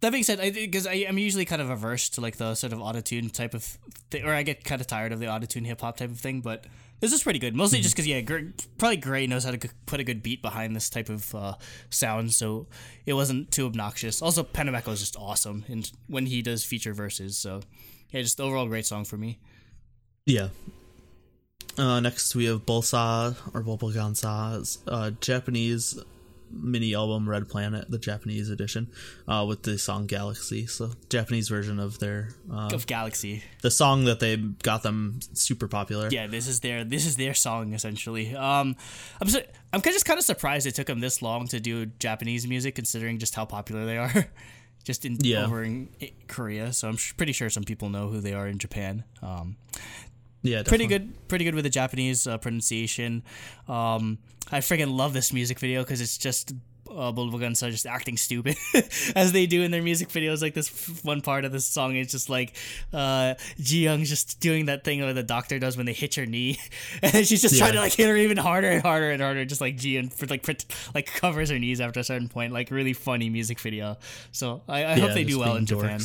that 0.00 0.12
being 0.12 0.24
said, 0.24 0.40
I 0.40 0.50
because 0.50 0.86
I 0.86 0.94
am 0.94 1.18
usually 1.18 1.44
kind 1.44 1.60
of 1.60 1.70
averse 1.70 2.08
to 2.10 2.20
like 2.20 2.36
the 2.36 2.54
sort 2.54 2.72
of 2.72 2.78
autotune 2.78 3.30
type 3.30 3.54
of 3.54 3.64
thing, 4.10 4.24
or 4.24 4.32
I 4.32 4.42
get 4.42 4.64
kind 4.64 4.80
of 4.80 4.86
tired 4.86 5.12
of 5.12 5.20
the 5.20 5.26
autotune 5.26 5.66
hip 5.66 5.80
hop 5.80 5.98
type 5.98 6.10
of 6.10 6.18
thing. 6.18 6.40
But 6.40 6.64
this 7.00 7.12
is 7.12 7.22
pretty 7.22 7.38
good, 7.38 7.54
mostly 7.54 7.80
just 7.80 7.94
because 7.94 8.06
yeah, 8.06 8.20
probably 8.78 8.96
Gray 8.96 9.26
knows 9.26 9.44
how 9.44 9.50
to 9.50 9.68
put 9.86 10.00
a 10.00 10.04
good 10.04 10.22
beat 10.22 10.42
behind 10.42 10.74
this 10.74 10.88
type 10.88 11.08
of 11.08 11.34
uh, 11.34 11.54
sound, 11.90 12.32
so 12.32 12.66
it 13.04 13.12
wasn't 13.12 13.50
too 13.50 13.66
obnoxious. 13.66 14.22
Also, 14.22 14.42
Penomeco 14.42 14.88
is 14.92 15.00
just 15.00 15.16
awesome, 15.16 15.64
and 15.68 15.90
when 16.06 16.26
he 16.26 16.40
does 16.40 16.64
feature 16.64 16.94
verses, 16.94 17.36
so 17.36 17.60
yeah, 18.10 18.22
just 18.22 18.40
overall 18.40 18.66
great 18.66 18.86
song 18.86 19.04
for 19.04 19.16
me. 19.16 19.38
Yeah. 20.26 20.48
Uh, 21.78 22.00
next 22.00 22.34
we 22.34 22.46
have 22.46 22.66
BOL4 22.66 23.36
or 23.54 23.62
Bolbbalgan4's 23.62 24.78
uh, 24.86 25.10
Japanese 25.20 25.98
mini 26.50 26.94
album 26.94 27.28
Red 27.28 27.48
Planet, 27.48 27.90
the 27.90 27.98
Japanese 27.98 28.50
edition, 28.50 28.90
uh, 29.28 29.44
with 29.48 29.62
the 29.62 29.78
song 29.78 30.06
Galaxy. 30.06 30.66
So 30.66 30.90
Japanese 31.08 31.48
version 31.48 31.78
of 31.78 31.98
their 31.98 32.30
uh, 32.52 32.70
Of 32.72 32.86
Galaxy, 32.86 33.42
the 33.62 33.70
song 33.70 34.04
that 34.04 34.20
they 34.20 34.36
got 34.36 34.82
them 34.82 35.20
super 35.34 35.68
popular. 35.68 36.08
yeah, 36.10 36.26
this 36.26 36.46
is 36.48 36.60
their 36.60 36.84
this 36.84 37.06
is 37.06 37.16
their 37.16 37.34
song 37.34 37.72
essentially. 37.74 38.34
Um, 38.34 38.76
I'm 39.20 39.28
so, 39.28 39.40
I'm 39.72 39.80
just 39.82 40.04
kind 40.04 40.18
of 40.18 40.24
surprised 40.24 40.66
it 40.66 40.74
took 40.74 40.86
them 40.86 41.00
this 41.00 41.22
long 41.22 41.46
to 41.48 41.60
do 41.60 41.86
Japanese 41.86 42.46
music, 42.46 42.74
considering 42.74 43.18
just 43.18 43.34
how 43.34 43.44
popular 43.44 43.86
they 43.86 43.96
are, 43.98 44.26
just 44.84 45.04
in 45.04 45.18
Yeah. 45.20 45.44
over 45.46 45.62
in 45.62 45.88
Korea. 46.28 46.72
So 46.72 46.88
I'm 46.88 46.96
sh- 46.96 47.16
pretty 47.16 47.32
sure 47.32 47.48
some 47.50 47.64
people 47.64 47.88
know 47.88 48.08
who 48.08 48.20
they 48.20 48.32
are 48.34 48.48
in 48.48 48.58
Japan. 48.58 49.04
Um, 49.22 49.56
yeah, 50.42 50.62
pretty 50.62 50.86
good, 50.86 51.28
pretty 51.28 51.44
good 51.44 51.54
with 51.54 51.64
the 51.64 51.70
Japanese 51.70 52.26
uh, 52.26 52.38
pronunciation. 52.38 53.22
Um, 53.68 54.18
I 54.50 54.58
freaking 54.58 54.96
love 54.96 55.12
this 55.12 55.32
music 55.32 55.58
video 55.58 55.82
because 55.82 56.00
it's 56.00 56.18
just. 56.18 56.52
Uh, 56.90 57.12
Bolbbalgan4 57.12 57.70
just 57.70 57.86
acting 57.86 58.16
stupid 58.16 58.56
as 59.14 59.30
they 59.30 59.46
do 59.46 59.62
in 59.62 59.70
their 59.70 59.82
music 59.82 60.08
videos. 60.08 60.42
Like 60.42 60.54
this 60.54 60.66
f- 60.68 61.04
one 61.04 61.20
part 61.20 61.44
of 61.44 61.52
this 61.52 61.64
song 61.64 61.94
is 61.94 62.10
just 62.10 62.28
like 62.28 62.56
uh, 62.92 63.34
Ji 63.60 63.84
Young's 63.84 64.08
just 64.08 64.40
doing 64.40 64.66
that 64.66 64.82
thing 64.82 65.00
that 65.00 65.12
the 65.12 65.22
doctor 65.22 65.60
does 65.60 65.76
when 65.76 65.86
they 65.86 65.92
hit 65.92 66.16
your 66.16 66.26
knee, 66.26 66.58
and 67.02 67.24
she's 67.24 67.42
just 67.42 67.56
trying 67.58 67.74
to 67.74 67.78
like 67.78 67.92
hit 67.92 68.08
her 68.08 68.16
even 68.16 68.36
harder 68.36 68.68
and 68.70 68.82
harder 68.82 69.12
and 69.12 69.22
harder, 69.22 69.44
just 69.44 69.60
like 69.60 69.76
Ji 69.76 69.90
Young 69.90 70.08
for 70.08 70.26
like 70.26 70.42
pret- 70.42 70.64
like 70.92 71.06
covers 71.06 71.50
her 71.50 71.60
knees 71.60 71.80
after 71.80 72.00
a 72.00 72.04
certain 72.04 72.28
point. 72.28 72.52
Like 72.52 72.72
really 72.72 72.92
funny 72.92 73.30
music 73.30 73.60
video. 73.60 73.96
So 74.32 74.62
I, 74.66 74.84
I 74.84 74.98
hope 74.98 75.12
they 75.12 75.22
do 75.22 75.38
well 75.38 75.54
in 75.54 75.66
being 75.66 75.80
Japan. 75.80 76.00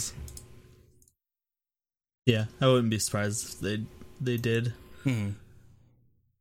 Yeah, 2.27 2.45
I 2.61 2.67
wouldn't 2.67 2.91
be 2.91 2.99
surprised 2.99 3.43
if 3.45 3.59
they 3.59 3.83
they 4.25 4.37
did. 4.37 4.73
Hmm. 5.03 5.29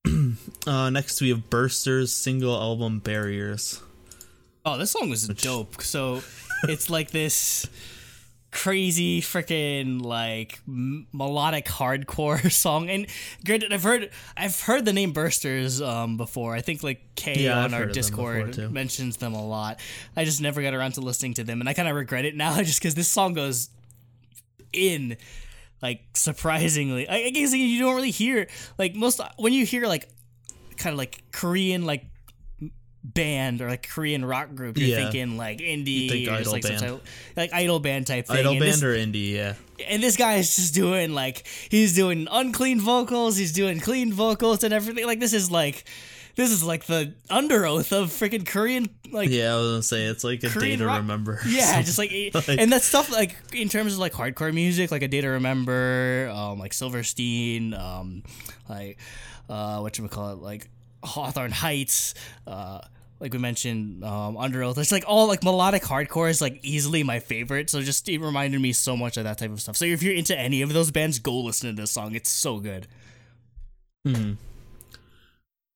Uh, 0.66 0.88
next 0.90 1.20
we 1.20 1.28
have 1.28 1.50
Burster's 1.50 2.12
single 2.12 2.54
album 2.54 2.98
Barriers. 2.98 3.82
Oh, 4.64 4.78
this 4.78 4.90
song 4.92 5.10
was 5.10 5.28
dope. 5.28 5.82
So 5.82 6.22
it's 6.64 6.88
like 6.88 7.10
this 7.10 7.66
crazy 8.50 9.20
freaking 9.20 10.00
like 10.00 10.60
m- 10.66 11.06
melodic 11.12 11.66
hardcore 11.66 12.50
song 12.52 12.88
and 12.88 13.06
granted 13.44 13.72
I've 13.72 13.82
heard 13.82 14.10
I've 14.36 14.60
heard 14.60 14.84
the 14.84 14.92
name 14.92 15.12
Bursters 15.12 15.84
um 15.84 16.16
before 16.16 16.54
I 16.54 16.60
think 16.60 16.82
like 16.84 17.02
Kay 17.16 17.44
Yeah, 17.44 17.58
on 17.58 17.64
I've 17.64 17.74
our 17.74 17.82
of 17.82 17.88
them 17.88 17.94
Discord 17.94 18.72
mentions 18.72 19.16
them 19.16 19.34
a 19.34 19.44
lot 19.44 19.80
I 20.16 20.24
just 20.24 20.40
never 20.40 20.62
got 20.62 20.72
around 20.72 20.92
to 20.92 21.00
listening 21.00 21.34
to 21.34 21.44
them 21.44 21.60
and 21.60 21.68
I 21.68 21.74
kind 21.74 21.88
of 21.88 21.96
regret 21.96 22.24
it 22.24 22.36
now 22.36 22.56
just 22.62 22.80
because 22.80 22.94
this 22.94 23.08
song 23.08 23.34
goes 23.34 23.70
in 24.72 25.16
like 25.84 26.00
surprisingly 26.14 27.06
I, 27.08 27.26
I 27.26 27.30
guess 27.30 27.52
you 27.52 27.78
don't 27.78 27.94
really 27.94 28.10
hear 28.10 28.48
like 28.78 28.96
most 28.96 29.20
when 29.36 29.52
you 29.52 29.64
hear 29.66 29.86
like 29.86 30.08
kind 30.78 30.92
of 30.94 30.98
like 30.98 31.22
Korean 31.30 31.84
like 31.84 32.06
band 33.04 33.60
or 33.60 33.68
like 33.68 33.86
Korean 33.86 34.24
rock 34.24 34.54
group 34.54 34.78
you're 34.78 34.88
Yeah. 34.88 34.96
thinking 35.10 35.36
like 35.36 35.58
indie 35.58 36.08
think 36.08 36.28
or 36.28 36.38
just 36.38 36.52
like 36.52 36.64
some 36.64 36.76
type 36.76 37.02
like 37.36 37.52
idol 37.52 37.78
band 37.78 38.06
type 38.06 38.26
thing 38.26 38.38
Idol 38.38 38.52
and 38.52 38.60
band 38.60 38.72
this, 38.72 38.82
or 38.82 38.94
indie, 38.96 39.32
yeah. 39.32 39.54
and 39.86 40.02
this 40.02 40.16
guy 40.16 40.36
is 40.36 40.56
just 40.56 40.72
doing 40.74 41.12
like 41.12 41.46
he's 41.68 41.94
doing 41.94 42.26
unclean 42.30 42.80
vocals 42.80 43.36
he's 43.36 43.52
doing 43.52 43.78
clean 43.78 44.10
vocals 44.10 44.64
and 44.64 44.72
everything 44.72 45.04
like 45.06 45.20
this 45.20 45.34
is 45.34 45.50
like 45.50 45.84
this 46.36 46.50
is 46.50 46.62
like 46.64 46.84
the 46.86 47.14
under 47.30 47.64
oath 47.66 47.92
of 47.92 48.08
freaking 48.10 48.46
Korean 48.46 48.88
like 49.12 49.30
Yeah, 49.30 49.54
I 49.54 49.56
was 49.58 49.68
gonna 49.70 49.82
say 49.82 50.04
it's 50.06 50.24
like 50.24 50.42
a 50.44 50.48
Korean 50.48 50.70
day 50.78 50.84
to 50.84 50.86
rock- 50.86 50.98
remember. 50.98 51.40
yeah, 51.46 51.80
just 51.82 51.98
like, 51.98 52.10
Like- 52.34 52.48
and 52.48 52.72
that 52.72 52.82
stuff 52.82 53.12
like 53.12 53.36
in 53.52 53.68
terms 53.68 53.92
of 53.94 53.98
like 54.00 54.12
hardcore 54.12 54.52
music, 54.52 54.90
like 54.90 55.02
a 55.02 55.08
Day 55.08 55.20
to 55.20 55.28
Remember, 55.28 56.30
um, 56.34 56.58
like 56.58 56.72
Silverstein, 56.72 57.74
um, 57.74 58.22
like 58.68 58.98
uh, 59.48 59.78
what 59.80 59.96
you 59.98 60.08
call 60.08 60.32
it, 60.32 60.38
like 60.38 60.68
Hawthorne 61.02 61.50
Heights, 61.52 62.14
uh. 62.46 62.80
Like 63.20 63.32
we 63.32 63.38
mentioned, 63.38 64.04
um, 64.04 64.36
Under 64.36 64.62
Oath. 64.64 64.76
It's 64.76 64.92
like 64.92 65.04
all 65.06 65.28
like 65.28 65.42
melodic 65.44 65.82
hardcore 65.82 66.28
is 66.28 66.42
like 66.42 66.58
easily 66.62 67.04
my 67.04 67.20
favorite. 67.20 67.70
So 67.70 67.80
just 67.80 68.06
it 68.08 68.18
reminded 68.20 68.60
me 68.60 68.72
so 68.74 68.96
much 68.98 69.16
of 69.16 69.24
that 69.24 69.38
type 69.38 69.50
of 69.52 69.60
stuff. 69.62 69.76
So 69.76 69.86
if 69.86 70.02
you're 70.02 70.14
into 70.14 70.36
any 70.38 70.60
of 70.60 70.72
those 70.74 70.90
bands, 70.90 71.20
go 71.20 71.38
listen 71.40 71.70
to 71.74 71.80
this 71.80 71.92
song. 71.92 72.14
It's 72.16 72.28
so 72.28 72.58
good. 72.58 72.86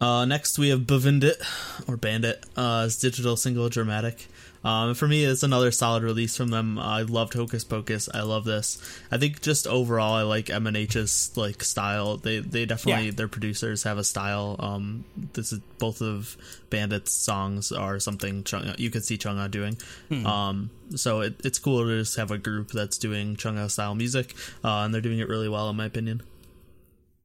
Uh, 0.00 0.24
next 0.24 0.58
we 0.58 0.68
have 0.68 0.80
Bavindit 0.82 1.42
or 1.88 1.96
Bandit. 1.96 2.44
Uh, 2.56 2.88
digital 3.00 3.36
single 3.36 3.68
Dramatic. 3.68 4.28
Um, 4.64 4.94
for 4.94 5.06
me, 5.08 5.24
it's 5.24 5.42
another 5.44 5.70
solid 5.70 6.02
release 6.02 6.36
from 6.36 6.48
them. 6.48 6.78
I 6.78 7.02
loved 7.02 7.34
Hocus 7.34 7.64
Pocus. 7.64 8.08
I 8.12 8.22
love 8.22 8.44
this. 8.44 8.78
I 9.10 9.16
think 9.18 9.40
just 9.40 9.66
overall, 9.66 10.14
I 10.14 10.22
like 10.22 10.50
M 10.50 10.66
and 10.66 10.76
H's 10.76 11.32
like 11.36 11.62
style. 11.64 12.16
They 12.16 12.40
they 12.40 12.66
definitely 12.66 13.06
Yeah. 13.06 13.10
their 13.12 13.28
producers 13.28 13.84
have 13.84 13.98
a 13.98 14.04
style. 14.04 14.56
Um, 14.58 15.04
this 15.32 15.52
is 15.52 15.60
both 15.78 16.00
of 16.00 16.36
Bandit's 16.70 17.12
songs 17.12 17.70
are 17.72 17.98
something 18.00 18.42
Chung, 18.44 18.74
you 18.78 18.90
could 18.90 19.04
see 19.04 19.16
Chungha 19.16 19.50
doing. 19.50 19.78
Um, 20.26 20.70
so 20.96 21.20
it, 21.22 21.40
it's 21.44 21.58
cool 21.60 21.84
to 21.84 21.98
just 22.00 22.16
have 22.16 22.30
a 22.32 22.38
group 22.38 22.70
that's 22.72 22.98
doing 22.98 23.36
Chungha 23.36 23.70
style 23.70 23.94
music, 23.94 24.34
uh, 24.64 24.82
and 24.84 24.92
they're 24.94 25.00
doing 25.00 25.18
it 25.20 25.28
really 25.28 25.48
well 25.48 25.70
in 25.70 25.76
my 25.76 25.86
opinion. 25.86 26.22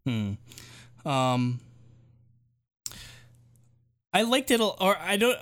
Hmm. 0.06 0.34
Um, 1.06 1.60
I 4.14 4.22
liked 4.22 4.52
it, 4.52 4.62
or 4.62 4.98
I 4.98 5.18
don't. 5.18 5.38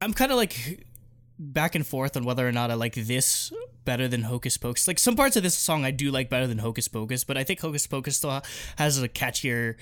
I'm 0.00 0.12
kind 0.12 0.30
of 0.30 0.36
like 0.36 0.86
back 1.38 1.74
and 1.74 1.86
forth 1.86 2.16
on 2.16 2.24
whether 2.24 2.46
or 2.46 2.52
not 2.52 2.70
I 2.70 2.74
like 2.74 2.94
this 2.94 3.52
better 3.84 4.08
than 4.08 4.22
Hocus 4.22 4.56
Pocus. 4.56 4.86
Like 4.86 4.98
some 4.98 5.16
parts 5.16 5.36
of 5.36 5.42
this 5.42 5.56
song 5.56 5.84
I 5.84 5.90
do 5.90 6.10
like 6.10 6.28
better 6.28 6.46
than 6.46 6.58
Hocus 6.58 6.88
Pocus, 6.88 7.24
but 7.24 7.36
I 7.36 7.44
think 7.44 7.60
Hocus 7.60 7.86
Pocus 7.86 8.16
still 8.16 8.42
has 8.76 9.02
a 9.02 9.08
catchier 9.08 9.76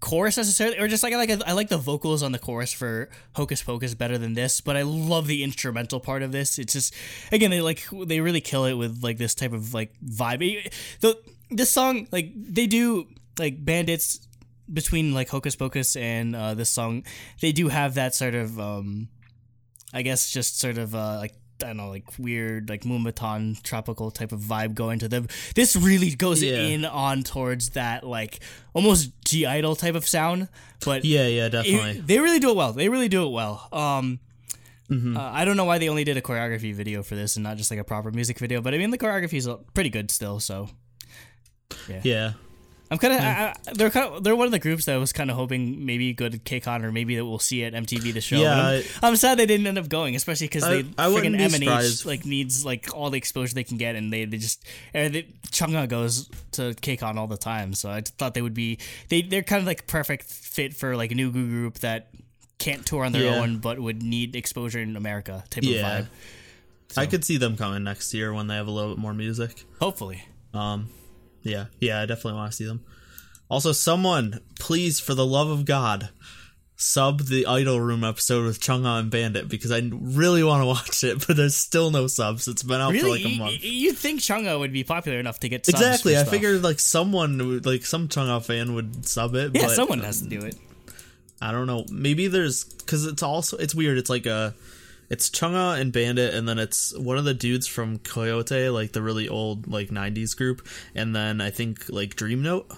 chorus 0.00 0.36
necessarily, 0.36 0.78
or 0.78 0.88
just 0.88 1.02
like 1.02 1.12
I 1.12 1.16
like 1.16 1.30
I 1.46 1.52
like 1.52 1.68
the 1.68 1.78
vocals 1.78 2.22
on 2.22 2.32
the 2.32 2.38
chorus 2.38 2.72
for 2.72 3.08
Hocus 3.34 3.62
Pocus 3.62 3.94
better 3.94 4.18
than 4.18 4.34
this. 4.34 4.60
But 4.60 4.76
I 4.76 4.82
love 4.82 5.26
the 5.26 5.42
instrumental 5.42 6.00
part 6.00 6.22
of 6.22 6.32
this. 6.32 6.58
It's 6.58 6.72
just 6.72 6.94
again 7.32 7.50
they 7.50 7.60
like 7.60 7.84
they 8.06 8.20
really 8.20 8.40
kill 8.40 8.64
it 8.64 8.74
with 8.74 9.02
like 9.02 9.18
this 9.18 9.34
type 9.34 9.52
of 9.52 9.74
like 9.74 9.92
vibe. 10.04 10.72
The 11.00 11.18
this 11.50 11.70
song 11.70 12.08
like 12.10 12.32
they 12.34 12.66
do 12.66 13.08
like 13.38 13.64
bandits 13.64 14.27
between 14.72 15.12
like 15.14 15.28
Hocus 15.28 15.56
Pocus 15.56 15.96
and 15.96 16.34
uh, 16.36 16.54
this 16.54 16.70
song, 16.70 17.04
they 17.40 17.52
do 17.52 17.68
have 17.68 17.94
that 17.94 18.14
sort 18.14 18.34
of, 18.34 18.58
um, 18.60 19.08
I 19.92 20.02
guess, 20.02 20.30
just 20.30 20.58
sort 20.60 20.78
of 20.78 20.94
uh, 20.94 21.16
like 21.18 21.34
I 21.62 21.66
don't 21.66 21.76
know, 21.76 21.88
like 21.88 22.04
weird, 22.18 22.68
like 22.68 22.82
Moombahton 22.82 23.60
tropical 23.64 24.12
type 24.12 24.30
of 24.30 24.38
vibe 24.40 24.74
going 24.74 25.00
to 25.00 25.08
them. 25.08 25.26
This 25.56 25.74
really 25.74 26.10
goes 26.14 26.40
Yeah. 26.40 26.58
in 26.60 26.84
on 26.84 27.24
towards 27.24 27.70
that 27.70 28.04
like 28.06 28.38
almost 28.74 29.10
G 29.24 29.44
Idol 29.44 29.74
type 29.74 29.96
of 29.96 30.06
sound, 30.06 30.48
but 30.84 31.04
Yeah, 31.04 31.26
yeah, 31.26 31.46
it- 31.46 31.50
definitely. 31.50 32.00
they 32.00 32.20
really 32.20 32.38
do 32.38 32.50
it 32.50 32.56
well. 32.56 32.72
They 32.72 32.88
really 32.88 33.08
do 33.08 33.26
it 33.26 33.30
well. 33.30 33.68
Um, 33.72 34.20
uh, 34.90 35.18
I 35.20 35.44
don't 35.44 35.56
know 35.56 35.64
why 35.64 35.78
they 35.78 35.88
only 35.90 36.04
did 36.04 36.16
a 36.16 36.22
choreography 36.22 36.72
video 36.72 37.02
for 37.02 37.14
this 37.16 37.36
and 37.36 37.42
not 37.42 37.56
just 37.58 37.70
like 37.72 37.80
a 37.80 37.84
proper 37.84 38.10
music 38.12 38.38
video, 38.38 38.60
but 38.62 38.72
I 38.72 38.78
mean 38.78 38.90
the 38.90 38.96
choreography 38.98 39.34
is 39.34 39.48
pretty 39.74 39.90
good 39.90 40.10
still. 40.12 40.38
So 40.40 40.68
yeah. 42.04 42.32
I'm 42.90 42.96
kind 42.98 43.12
of 43.12 43.20
I, 43.20 43.54
they're 43.74 43.90
kind 43.90 44.06
of 44.14 44.24
they're 44.24 44.34
one 44.36 44.46
of 44.46 44.52
the 44.52 44.58
groups 44.58 44.86
that 44.86 44.94
I 44.94 44.98
was 44.98 45.12
kind 45.12 45.30
of 45.30 45.36
hoping 45.36 45.84
maybe 45.84 46.12
go 46.14 46.28
to 46.28 46.38
KCON 46.38 46.84
or 46.84 46.90
maybe 46.92 47.16
that 47.16 47.24
we'll 47.24 47.38
see 47.38 47.62
at 47.64 47.74
MTV 47.74 48.14
the 48.14 48.20
show. 48.22 48.36
Yeah, 48.40 48.56
I'm, 48.56 48.82
I'm 49.02 49.16
sad 49.16 49.38
they 49.38 49.44
didn't 49.46 49.66
end 49.66 49.78
up 49.78 49.88
going, 49.88 50.16
especially 50.16 50.46
because 50.48 50.62
they 50.64 50.80
I 50.96 51.08
freaking 51.08 51.38
M 51.38 51.52
and 51.54 51.62
H 51.64 52.06
like 52.06 52.24
needs 52.24 52.64
like 52.64 52.94
all 52.94 53.10
the 53.10 53.18
exposure 53.18 53.54
they 53.54 53.64
can 53.64 53.76
get, 53.76 53.94
and 53.94 54.10
they 54.12 54.24
they 54.24 54.38
just 54.38 54.64
er, 54.94 55.08
they, 55.10 55.24
Chungha 55.48 55.86
goes 55.88 56.28
to 56.52 56.72
KCON 56.74 57.16
all 57.16 57.26
the 57.26 57.36
time, 57.36 57.74
so 57.74 57.90
I 57.90 58.00
thought 58.00 58.32
they 58.34 58.42
would 58.42 58.54
be 58.54 58.78
they 59.10 59.20
they're 59.22 59.42
kind 59.42 59.60
of 59.60 59.66
like 59.66 59.86
perfect 59.86 60.24
fit 60.24 60.74
for 60.74 60.96
like 60.96 61.10
a 61.12 61.14
new 61.14 61.30
group 61.30 61.80
that 61.80 62.08
can't 62.58 62.84
tour 62.86 63.04
on 63.04 63.12
their 63.12 63.24
Yeah. 63.24 63.36
own 63.40 63.58
but 63.58 63.78
would 63.78 64.02
need 64.02 64.34
exposure 64.34 64.80
in 64.80 64.96
America 64.96 65.44
type 65.50 65.62
Yeah. 65.64 65.98
of 65.98 66.04
vibe. 66.06 66.08
I 66.96 67.04
could 67.06 67.22
see 67.24 67.36
them 67.36 67.56
coming 67.58 67.84
next 67.84 68.14
year 68.14 68.32
when 68.32 68.46
they 68.46 68.54
have 68.54 68.66
a 68.66 68.70
little 68.70 68.94
bit 68.94 68.98
more 68.98 69.12
music. 69.12 69.64
Hopefully, 69.78 70.24
Um, 70.54 70.88
yeah, 71.48 71.66
yeah, 71.80 72.00
I 72.00 72.06
definitely 72.06 72.34
want 72.34 72.52
to 72.52 72.56
see 72.56 72.64
them. 72.66 72.84
Also, 73.50 73.72
someone, 73.72 74.40
please, 74.60 75.00
for 75.00 75.14
the 75.14 75.24
love 75.26 75.48
of 75.50 75.64
God, 75.64 76.10
sub 76.76 77.22
the 77.22 77.46
Idol 77.46 77.80
Room 77.80 78.04
episode 78.04 78.44
with 78.44 78.60
Chungha 78.60 79.00
and 79.00 79.10
Bandit 79.10 79.48
because 79.48 79.72
I 79.72 79.80
really 79.92 80.44
want 80.44 80.62
to 80.62 80.66
watch 80.66 81.02
it, 81.02 81.24
but 81.26 81.36
there's 81.36 81.56
still 81.56 81.90
no 81.90 82.06
subs. 82.06 82.46
It's 82.46 82.62
been 82.62 82.80
out 82.80 82.94
for 82.94 83.08
like 83.08 83.24
a 83.24 83.38
month. 83.38 83.64
you'd 83.64 83.96
think 83.96 84.20
Chungha 84.20 84.58
would 84.58 84.72
be 84.72 84.84
popular 84.84 85.18
enough 85.18 85.40
to 85.40 85.48
get 85.48 85.66
subs 85.66 85.80
Exactly, 85.80 86.16
I 86.16 86.20
stuff. 86.20 86.30
figured 86.30 86.62
like 86.62 86.78
someone, 86.78 87.38
would- 87.48 87.66
like 87.66 87.84
some 87.84 88.08
Chungha 88.08 88.44
fan 88.44 88.74
would 88.74 89.06
sub 89.08 89.34
it. 89.34 89.54
yeah, 89.54 89.62
but 89.66 89.70
someone 89.74 90.00
has 90.00 90.18
to 90.20 90.24
um, 90.24 90.30
do 90.40 90.46
it. 90.46 90.56
I 91.40 91.52
don't 91.52 91.66
know. 91.66 91.84
Maybe 91.90 92.26
there's 92.26 92.64
because 92.64 93.06
it's 93.06 93.22
also 93.22 93.56
it's 93.58 93.74
weird. 93.74 93.96
It's 93.96 94.10
like 94.10 94.26
a 94.26 94.54
it's 95.10 95.30
Chungha 95.30 95.80
and 95.80 95.92
Bandit, 95.92 96.34
and 96.34 96.48
then 96.48 96.58
it's 96.58 96.96
one 96.96 97.16
of 97.18 97.24
the 97.24 97.34
dudes 97.34 97.66
from 97.66 97.98
Koyote, 97.98 98.72
like 98.72 98.92
the 98.92 99.02
really 99.02 99.28
old 99.28 99.66
like 99.66 99.88
'90s 99.88 100.36
group, 100.36 100.66
and 100.94 101.14
then 101.14 101.40
I 101.40 101.50
think 101.50 101.88
like 101.88 102.16
Dream 102.16 102.42
Note. 102.42 102.70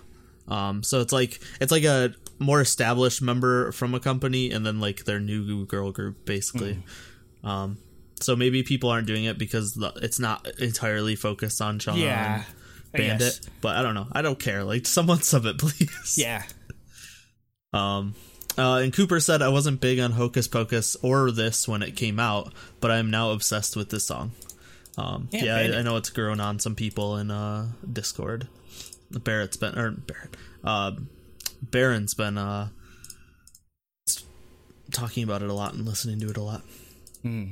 Um, 0.48 0.82
so 0.82 1.00
it's 1.00 1.12
like 1.12 1.40
it's 1.60 1.72
like 1.72 1.84
a 1.84 2.14
more 2.38 2.60
established 2.60 3.20
member 3.22 3.72
from 3.72 3.94
a 3.94 4.00
company, 4.00 4.50
and 4.50 4.64
then 4.64 4.80
like 4.80 5.04
their 5.04 5.20
new 5.20 5.64
girl 5.66 5.92
group, 5.92 6.24
basically. 6.24 6.82
Um, 7.44 7.78
so 8.20 8.36
maybe 8.36 8.62
people 8.62 8.90
aren't 8.90 9.06
doing 9.06 9.24
it 9.24 9.38
because 9.38 9.74
the, 9.74 9.92
it's 10.02 10.18
not 10.18 10.46
entirely 10.58 11.16
focused 11.16 11.62
on 11.62 11.78
Chungha 11.78 11.98
Yeah, 12.02 12.34
and 12.34 12.44
I 12.94 12.98
Bandit. 12.98 13.18
guess. 13.18 13.40
But 13.60 13.76
I 13.76 13.82
don't 13.82 13.94
know. 13.94 14.08
I 14.12 14.22
don't 14.22 14.38
care. 14.38 14.62
Like 14.64 14.86
someone 14.96 15.22
sub 15.22 15.46
it, 15.46 15.58
please. 15.58 16.16
Yeah. 16.18 16.42
Um, 17.72 18.14
uh, 18.58 18.76
and 18.76 18.92
Cooper 18.92 19.20
said 19.20 19.42
I 19.42 19.48
wasn't 19.48 19.80
big 19.80 19.98
on 20.00 20.12
Hocus 20.12 20.48
Pocus 20.48 20.96
or 21.02 21.30
this 21.30 21.68
when 21.68 21.82
it 21.82 21.96
came 21.96 22.18
out, 22.18 22.52
but 22.80 22.90
I'm 22.90 23.10
now 23.10 23.30
obsessed 23.30 23.76
with 23.76 23.90
this 23.90 24.06
song. 24.06 24.32
Um, 24.98 25.28
Yeah, 25.30 25.44
yeah, 25.44 25.56
I, 25.56 25.78
I 25.78 25.82
know 25.82 25.96
it's 25.96 26.10
grown 26.10 26.40
on 26.40 26.58
some 26.58 26.74
people 26.74 27.16
in 27.16 27.30
uh, 27.30 27.68
Discord. 27.90 28.48
Barrett's 29.10 29.56
been 29.56 29.78
or 29.78 29.90
Barrett, 29.90 30.36
uh, 30.62 30.92
Baron's 31.62 32.14
been 32.14 32.38
uh, 32.38 32.68
talking 34.92 35.24
about 35.24 35.42
it 35.42 35.50
a 35.50 35.54
lot 35.54 35.74
and 35.74 35.86
listening 35.86 36.20
to 36.20 36.30
it 36.30 36.36
a 36.36 36.42
lot. 36.42 36.62
Hmm. 37.22 37.44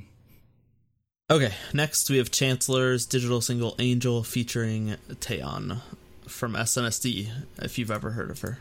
Okay, 1.30 1.52
next 1.74 2.08
we 2.08 2.16
have 2.18 2.30
Chancellor's 2.30 3.04
digital 3.04 3.40
single 3.40 3.74
"Angel" 3.78 4.22
featuring 4.22 4.96
Taeyeon 5.10 5.80
from 6.26 6.54
SNSD. 6.54 7.28
If 7.58 7.78
you've 7.78 7.90
ever 7.90 8.12
heard 8.12 8.30
of 8.30 8.40
her. 8.40 8.58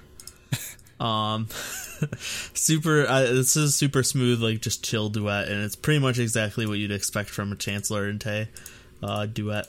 Um, 1.00 1.48
super. 2.54 3.06
Uh, 3.08 3.22
this 3.22 3.56
is 3.56 3.76
super 3.76 4.04
smooth, 4.04 4.41
like 4.41 4.62
just 4.62 4.84
chill 4.84 5.10
duet, 5.10 5.48
and 5.48 5.64
it's 5.64 5.76
pretty 5.76 6.00
much 6.00 6.20
exactly 6.20 6.66
what 6.66 6.80
you'd 6.80 6.91
expect 6.91 7.30
from 7.30 7.52
a 7.52 7.56
Chancellor 7.56 8.08
and 8.08 8.20
Tay 8.20 8.50
uh, 9.04 9.26
duet, 9.26 9.68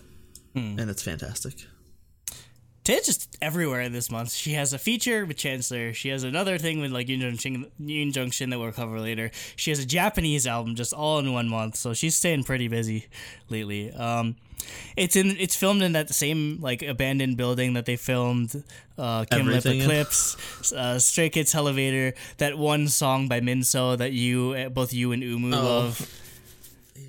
Hmm. 0.54 0.78
and 0.78 0.88
it's 0.90 1.02
fantastic. 1.02 1.54
Tay's 2.88 3.04
just 3.04 3.36
everywhere 3.42 3.90
this 3.90 4.10
month. 4.10 4.32
She 4.32 4.52
has 4.54 4.72
a 4.72 4.78
feature 4.78 5.26
with 5.26 5.36
Chancellor. 5.36 5.92
She 5.92 6.08
has 6.08 6.24
another 6.24 6.56
thing 6.56 6.80
with 6.80 6.90
like 6.90 7.06
Yoon 7.06 8.12
Junction, 8.12 8.48
that 8.48 8.58
we'll 8.58 8.72
cover 8.72 8.98
later. 8.98 9.30
She 9.56 9.70
has 9.70 9.78
a 9.78 9.84
Japanese 9.84 10.46
album 10.46 10.74
just 10.74 10.94
all 10.94 11.18
in 11.18 11.30
one 11.34 11.50
month. 11.50 11.76
So 11.76 11.92
she's 11.92 12.16
staying 12.16 12.44
pretty 12.44 12.66
busy 12.66 13.08
lately. 13.50 13.92
Um, 13.92 14.36
it's 14.96 15.16
in 15.16 15.36
it's 15.38 15.54
filmed 15.54 15.82
in 15.82 15.92
that 15.92 16.08
same 16.08 16.60
like 16.62 16.80
abandoned 16.80 17.36
building 17.36 17.74
that 17.74 17.84
they 17.84 17.96
filmed 17.96 18.64
uh, 18.96 19.26
Kim 19.30 19.48
Lip 19.48 19.66
Eclipse, 19.66 20.72
uh, 20.72 20.98
Stray 20.98 21.28
Kids 21.28 21.54
Elevator, 21.54 22.14
that 22.38 22.56
one 22.56 22.88
song 22.88 23.28
by 23.28 23.40
Minso 23.40 23.98
that 23.98 24.12
you 24.12 24.52
uh, 24.52 24.70
both 24.70 24.94
you 24.94 25.12
and 25.12 25.22
Umu 25.22 25.54
Oh. 25.54 25.62
love. 25.62 26.24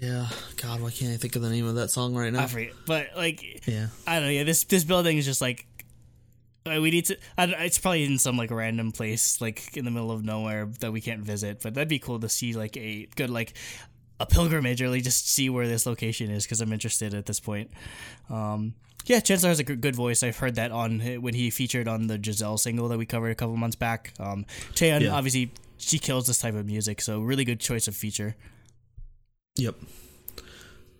Yeah, 0.01 0.27
God, 0.55 0.81
why 0.81 0.91
can't 0.91 1.13
I 1.13 1.17
think 1.17 1.35
of 1.35 1.41
the 1.41 1.49
name 1.49 1.65
of 1.67 1.75
that 1.75 1.89
song 1.89 2.15
right 2.15 2.31
now? 2.31 2.43
I 2.43 2.47
forget, 2.47 2.71
but 2.85 3.07
like 3.17 3.65
yeah, 3.67 3.87
I 4.05 4.15
don't 4.15 4.25
know. 4.25 4.29
Yeah, 4.29 4.43
this 4.43 4.63
this 4.65 4.83
building 4.83 5.17
is 5.17 5.25
just 5.25 5.41
like 5.41 5.65
we 6.77 6.91
need 6.91 7.05
to. 7.05 7.17
I 7.37 7.45
don't, 7.47 7.59
it's 7.61 7.77
probably 7.79 8.03
in 8.05 8.17
some 8.19 8.37
like 8.37 8.51
random 8.51 8.91
place, 8.91 9.41
like 9.41 9.75
in 9.75 9.85
the 9.85 9.91
middle 9.91 10.11
of 10.11 10.23
nowhere 10.23 10.65
that 10.79 10.91
we 10.91 11.01
can't 11.01 11.21
visit. 11.23 11.61
But 11.63 11.73
that'd 11.73 11.87
be 11.89 11.99
cool 11.99 12.19
to 12.19 12.29
see 12.29 12.53
like 12.53 12.77
a 12.77 13.07
good 13.15 13.29
like 13.29 13.53
a 14.19 14.25
pilgrimage, 14.25 14.81
or 14.81 14.89
like 14.89 15.03
just 15.03 15.29
see 15.29 15.49
where 15.49 15.67
this 15.67 15.85
location 15.85 16.29
is 16.29 16.43
because 16.43 16.61
I'm 16.61 16.73
interested 16.73 17.13
at 17.13 17.25
this 17.25 17.39
point. 17.39 17.71
Um, 18.29 18.73
yeah, 19.05 19.19
Chancellor 19.21 19.49
has 19.49 19.59
a 19.59 19.63
good 19.63 19.95
voice. 19.95 20.21
I've 20.23 20.37
heard 20.37 20.55
that 20.55 20.71
on 20.71 20.99
when 21.21 21.33
he 21.33 21.49
featured 21.49 21.87
on 21.87 22.07
the 22.07 22.19
Giselle 22.21 22.57
single 22.57 22.89
that 22.89 22.97
we 22.97 23.05
covered 23.05 23.29
a 23.31 23.35
couple 23.35 23.55
months 23.57 23.75
back. 23.77 24.13
Um, 24.19 24.45
Taeyeon 24.73 25.01
Yeah. 25.01 25.11
obviously 25.15 25.51
she 25.77 25.97
kills 25.99 26.27
this 26.27 26.39
type 26.39 26.53
of 26.55 26.65
music, 26.65 27.01
so 27.01 27.21
really 27.21 27.45
good 27.45 27.59
choice 27.61 27.87
of 27.87 27.95
feature. 27.95 28.35
yep. 29.55 29.75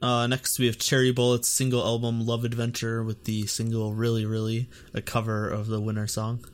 Uh, 0.01 0.27
next 0.27 0.57
we 0.59 0.65
have 0.67 0.77
Cherry 0.77 1.11
Bullet's 1.11 1.49
single 1.49 1.83
album 1.83 2.25
"Love 2.25 2.45
Adventure" 2.45 3.03
with 3.03 3.25
the 3.25 3.45
single 3.47 3.93
"Really 3.93 4.25
Really," 4.25 4.69
a 4.93 5.01
cover 5.01 5.49
of 5.49 5.67
the 5.67 5.81
winner 5.81 6.07
song. 6.07 6.45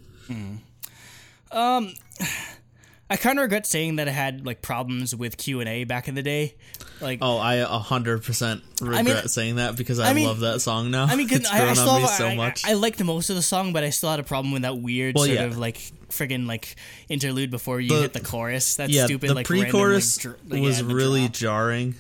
Um, 1.51 1.93
I 3.09 3.17
kind 3.17 3.37
of 3.37 3.43
regret 3.43 3.67
saying 3.67 3.97
that 3.97 4.07
I 4.07 4.11
had 4.11 4.47
like 4.47 4.63
problems 4.63 5.15
with 5.15 5.37
Q 5.37 5.59
and 5.59 5.69
A 5.69 5.83
back 5.83 6.07
in 6.07 6.15
the 6.15 6.23
day. 6.23 6.55
Like, 7.01 7.19
Oh, 7.21 7.37
I 7.37 7.55
a 7.55 7.67
hundred 7.67 8.23
percent 8.23 8.63
regret 8.81 9.05
mean- 9.05 9.27
saying 9.27 9.55
that 9.57 9.75
because 9.75 9.99
I, 9.99 10.09
I 10.09 10.13
mean- 10.13 10.27
lhave 10.27 10.39
that 10.39 10.59
song 10.61 10.89
now. 10.89 11.05
I 11.05 11.15
mean, 11.15 11.27
it's 11.31 11.47
I, 11.47 11.57
I 11.57 11.59
grown 11.65 11.75
still 11.75 11.89
on 11.89 12.01
me 12.01 12.07
so 12.07 12.25
I, 12.27 12.35
much. 12.35 12.65
I, 12.65 12.73
liked 12.73 13.03
most 13.03 13.29
of 13.29 13.35
the 13.35 13.43
song, 13.43 13.73
but 13.73 13.83
I 13.83 13.91
still 13.91 14.09
had 14.09 14.19
a 14.19 14.23
problem 14.23 14.53
with 14.53 14.63
that 14.63 14.77
weird 14.79 15.13
Well, 15.13 15.25
sort 15.25 15.35
yeah. 15.37 15.43
of 15.43 15.57
like 15.59 15.77
friggin' 16.09 16.47
like 16.47 16.75
interlude 17.09 17.51
before 17.51 17.79
you 17.79 17.89
The- 17.89 18.01
hit 18.01 18.13
the 18.13 18.21
chorus. 18.21 18.75
That's 18.75 18.91
yeah, 18.91 19.05
stupid. 19.05 19.29
the 19.29 19.35
like 19.35 19.45
pre-chorus 19.45 20.17
like, 20.25 20.37
dr- 20.37 20.51
like, 20.51 20.61
was 20.63 20.81
yeah, 20.81 20.87
really 20.91 21.21
drop. 21.27 21.33
jarring, 21.33 21.95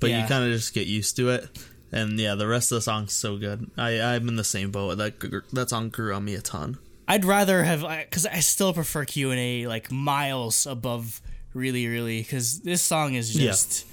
but 0.00 0.10
Yeah. 0.10 0.22
you 0.22 0.28
kind 0.28 0.44
of 0.44 0.52
just 0.52 0.74
get 0.74 0.86
used 0.86 1.16
to 1.16 1.30
it. 1.30 1.48
And 1.90 2.18
yeah, 2.18 2.34
the 2.34 2.46
rest 2.46 2.70
of 2.70 2.76
the 2.76 2.82
song's 2.82 3.14
so 3.14 3.36
good. 3.38 3.70
I 3.78 4.00
I'm 4.00 4.28
in 4.28 4.36
the 4.36 4.44
same 4.44 4.70
boat. 4.70 4.96
That 4.98 5.18
that 5.52 5.70
song 5.70 5.88
grew 5.88 6.14
on 6.14 6.24
me 6.24 6.34
a 6.34 6.40
ton. 6.42 6.78
I'd 7.06 7.24
rather 7.24 7.62
have 7.64 7.80
because 8.04 8.26
I 8.26 8.40
still 8.40 8.74
prefer 8.74 9.04
Q 9.06 9.30
and 9.30 9.40
A 9.40 9.66
like 9.66 9.90
miles 9.90 10.66
above 10.66 11.22
really, 11.54 11.86
really 11.86 12.20
because 12.20 12.60
this 12.60 12.82
song 12.82 13.14
is 13.14 13.34
Yeah. 13.34 13.46
just. 13.46 13.86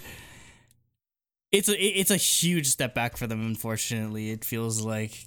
it's 1.51 1.69
a 1.69 1.81
it's 1.99 2.11
a 2.11 2.17
huge 2.17 2.67
step 2.67 2.93
back 2.93 3.15
for 3.15 3.27
them. 3.27 3.39
Unfortunately, 3.45 4.31
it 4.31 4.43
feels 4.43 4.81
like. 4.81 5.25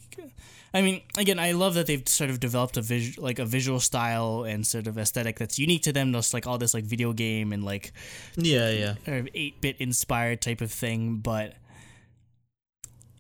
I 0.75 0.83
mean, 0.83 1.01
again, 1.17 1.39
I 1.39 1.53
love 1.53 1.75
that 1.75 1.87
they've 1.87 2.07
sort 2.09 2.29
of 2.31 2.41
developed 2.41 2.77
a 2.77 2.83
visual, 2.83 3.25
like 3.25 3.39
a 3.39 3.45
visual 3.47 3.81
style 3.81 4.45
and 4.45 4.67
sort 4.67 4.87
of 4.87 4.99
aesthetic 4.99 5.39
that's 5.39 5.59
unique 5.59 5.83
to 5.85 5.93
them. 5.93 6.13
Just 6.13 6.35
like 6.35 6.47
all 6.47 6.59
this 6.59 6.75
like 6.75 6.85
video 6.85 7.13
game 7.13 7.53
and 7.53 7.65
like 7.65 7.93
Yeah, 8.37 8.71
yeah. 9.07 9.23
eight 9.35 9.61
bit 9.61 9.77
inspired 9.79 10.41
type 10.43 10.61
of 10.61 10.71
thing, 10.71 11.17
but 11.17 11.55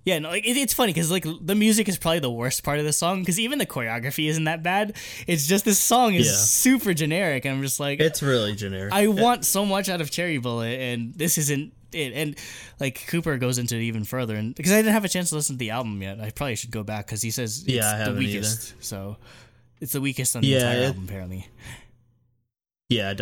yeah, 0.05 0.18
no, 0.20 0.30
like 0.30 0.46
it, 0.46 0.57
it's 0.57 0.72
funny 0.72 0.92
because 0.92 1.11
like 1.11 1.26
the 1.42 1.55
music 1.55 1.86
is 1.88 1.99
probably 1.99 2.20
the 2.20 2.30
worst 2.30 2.62
part 2.64 2.78
of 2.78 2.84
the 2.86 2.92
song 2.94 3.20
because 3.20 3.38
even 3.38 3.59
the 3.59 3.66
choreography 3.66 4.28
isn't 4.28 4.44
that 4.44 4.62
bad. 4.62 4.96
It's 5.26 5.46
just 5.46 5.64
this 5.66 5.78
song 5.78 6.14
is 6.14 6.26
Yeah. 6.26 6.32
super 6.32 6.94
generic, 6.94 7.44
and 7.44 7.57
I'm 7.57 7.62
just 7.62 7.78
like, 7.78 8.01
It's 8.01 8.22
really 8.22 8.55
generic. 8.55 8.92
I 8.92 9.09
want 9.09 9.44
so 9.44 9.66
much 9.66 9.88
out 9.90 10.01
of 10.01 10.11
Cherry 10.11 10.38
Bullet, 10.38 10.78
and 10.80 11.14
this 11.14 11.36
isn't 11.36 11.72
it. 11.93 12.12
And 12.12 12.36
like 12.80 13.07
Cooper 13.09 13.36
goes 13.39 13.59
into 13.59 13.76
it 13.76 13.82
even 13.82 14.05
further, 14.05 14.36
and 14.36 14.55
because 14.55 14.72
I 14.72 14.76
didn't 14.76 14.93
have 14.93 15.05
a 15.05 15.09
chance 15.09 15.30
to 15.30 15.36
listen 15.36 15.55
to 15.57 15.59
the 15.59 15.70
album 15.70 16.01
yet, 16.03 16.20
I 16.20 16.30
probably 16.30 16.57
should 16.57 16.70
go 16.70 16.82
back 16.82 17.07
because 17.07 17.22
he 17.22 17.30
says 17.30 17.61
it's 17.61 17.68
Yeah, 17.68 17.89
I 17.89 17.99
the 17.99 18.05
haven't 18.05 18.22
either. 18.22 18.39
weakest. 18.39 18.74
So 18.80 19.16
it's 19.80 19.93
the 19.93 20.01
weakest 20.01 20.36
on 20.36 20.43
the 20.43 20.49
Yeah, 20.49 20.59
entire 20.59 20.78
it- 20.82 20.86
album, 20.86 21.05
apparently. 21.05 21.47
yeah, 22.89 23.14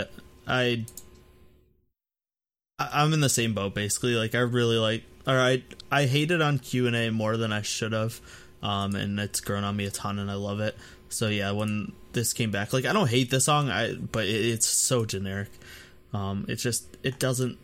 I 0.46 0.84
I'm 2.78 3.12
in 3.12 3.20
the 3.20 3.28
same 3.28 3.54
boat 3.54 3.74
basically. 3.74 4.14
Like 4.14 4.34
I 4.34 4.40
really 4.40 4.76
like, 4.78 5.02
or 5.26 5.38
I 5.38 5.62
I 5.90 6.04
hated 6.06 6.42
on 6.42 6.58
Q 6.58 6.86
and 6.86 6.96
A 6.96 7.10
more 7.10 7.36
than 7.36 7.52
I 7.52 7.62
should 7.62 7.92
have, 7.92 8.20
um, 8.62 8.94
and 8.94 9.18
it's 9.18 9.40
grown 9.40 9.64
on 9.64 9.76
me 9.76 9.86
a 9.86 9.90
ton, 9.90 10.18
and 10.18 10.30
I 10.30 10.34
love 10.34 10.60
it. 10.60 10.76
So 11.08 11.28
yeah, 11.28 11.52
when 11.52 11.92
this 12.12 12.32
came 12.32 12.50
back, 12.50 12.72
like 12.72 12.84
I 12.84 12.92
don't 12.92 13.08
hate 13.08 13.30
the 13.30 13.40
song, 13.40 13.70
I 13.70 13.94
but 13.94 14.26
it, 14.26 14.44
it's 14.44 14.66
so 14.66 15.04
generic. 15.04 15.48
Um, 16.12 16.44
it's 16.48 16.62
just 16.62 16.96
it 17.02 17.18
doesn't 17.18 17.58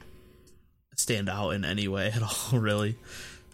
stand 0.97 1.29
out 1.29 1.51
in 1.51 1.65
any 1.65 1.89
way 1.89 2.09
at 2.15 2.23
all, 2.53 2.59
really. 2.59 2.97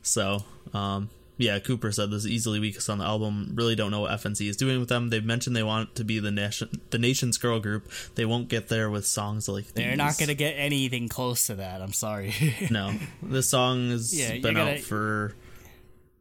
So, 0.02 0.44
um, 0.72 1.10
yeah, 1.36 1.58
Cooper 1.60 1.92
said 1.92 2.10
this 2.10 2.24
is 2.24 2.30
easily 2.30 2.58
weakest 2.58 2.90
on 2.90 2.98
the 2.98 3.04
album. 3.04 3.52
Really 3.54 3.76
don't 3.76 3.90
know 3.92 4.00
what 4.00 4.10
FNC 4.10 4.48
is 4.48 4.56
doing 4.56 4.80
with 4.80 4.88
them. 4.88 5.10
They've 5.10 5.24
mentioned 5.24 5.54
they 5.54 5.62
want 5.62 5.94
to 5.96 6.04
be 6.04 6.18
the 6.18 6.32
nation, 6.32 6.80
the 6.90 6.98
nation's 6.98 7.38
girl 7.38 7.60
group. 7.60 7.88
They 8.16 8.24
won't 8.24 8.48
get 8.48 8.68
there 8.68 8.90
with 8.90 9.06
songs 9.06 9.48
like 9.48 9.72
They're 9.74 9.90
these. 9.90 9.98
not 9.98 10.18
gonna 10.18 10.34
get 10.34 10.54
anything 10.54 11.08
close 11.08 11.46
to 11.46 11.54
that. 11.56 11.80
I'm 11.80 11.92
sorry. 11.92 12.34
No, 12.70 12.92
this 13.22 13.48
song 13.48 13.90
has 13.90 14.18
Yeah, 14.18 14.32
been 14.38 14.54
gonna- 14.54 14.72
out 14.72 14.78
for 14.80 15.34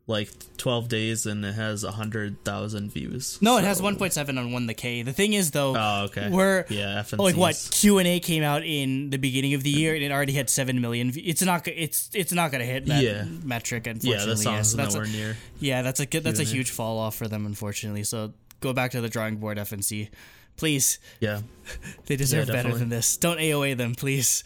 like 0.10 0.32
12 0.56 0.88
days 0.88 1.26
and 1.26 1.44
it 1.44 1.54
has 1.54 1.84
100,000 1.84 2.92
views. 2.92 3.38
no, 3.42 3.58
it 3.58 3.66
has 3.66 3.82
1.7 3.82 4.38
on 4.40 4.52
one 4.54 4.66
the 4.66 4.74
K. 4.74 5.02
The 5.02 5.12
thing 5.12 5.34
is 5.34 5.52
though, 5.52 5.76
Oh, 5.78 6.06
okay. 6.06 6.30
we're 6.30 6.66
yeah, 6.70 7.04
FNC. 7.04 7.20
like 7.20 7.36
what 7.36 7.68
Q 7.72 7.98
and 7.98 8.08
A 8.08 8.20
came 8.22 8.42
out 8.42 8.64
in 8.66 9.10
the 9.10 9.18
beginning 9.18 9.54
of 9.54 9.64
the 9.64 9.70
year 9.70 9.94
and 9.96 10.04
it 10.04 10.12
already 10.12 10.32
had 10.34 10.50
seven 10.50 10.80
million. 10.80 11.12
v- 11.12 11.22
It's 11.22 11.42
not. 11.42 11.68
It's 11.68 12.10
it's 12.14 12.32
not 12.32 12.52
gonna 12.54 12.64
hit 12.66 12.86
that 12.86 13.04
Yeah. 13.04 13.26
metric. 13.44 13.86
Yeah, 13.86 13.92
Unfortunately, 13.94 14.34
the 14.34 14.38
song's 14.38 14.72
So 14.72 14.78
that's 14.78 14.96
a- 14.96 14.98
nowhere 15.00 15.12
near. 15.12 15.38
Yeah, 15.60 15.82
that's 15.82 16.00
a 16.00 16.06
good- 16.06 16.24
that's 16.24 16.40
a 16.40 16.46
Q&A. 16.46 16.56
huge 16.56 16.70
fall 16.72 16.98
off 17.00 17.16
for 17.16 17.28
them, 17.28 17.46
unfortunately. 17.46 18.04
So 18.06 18.34
go 18.62 18.72
back 18.74 18.92
to 18.92 19.02
the 19.02 19.10
drawing 19.10 19.36
board, 19.38 19.58
FNC. 19.60 20.10
Please, 20.56 21.00
Yeah, 21.20 21.42
they 22.08 22.16
deserve 22.16 22.48
better 22.48 22.74
than 22.74 22.90
this. 22.90 23.18
Don't 23.18 23.40
AOA 23.40 23.74
them, 23.76 23.94
please. 23.94 24.44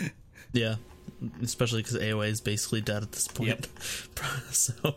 yeah. 0.52 0.76
Especially 1.42 1.82
because 1.82 1.96
AOA 1.98 2.28
is 2.28 2.40
basically 2.40 2.80
dead 2.80 3.02
at 3.02 3.12
this 3.12 3.28
point. 3.28 3.48
Yep. 3.48 3.66
so. 4.50 4.94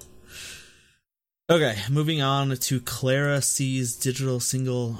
Okay, 1.49 1.75
moving 1.91 2.21
on 2.21 2.55
to 2.55 2.79
Clara 2.79 3.41
C's 3.41 3.95
digital 3.95 4.39
single. 4.39 4.97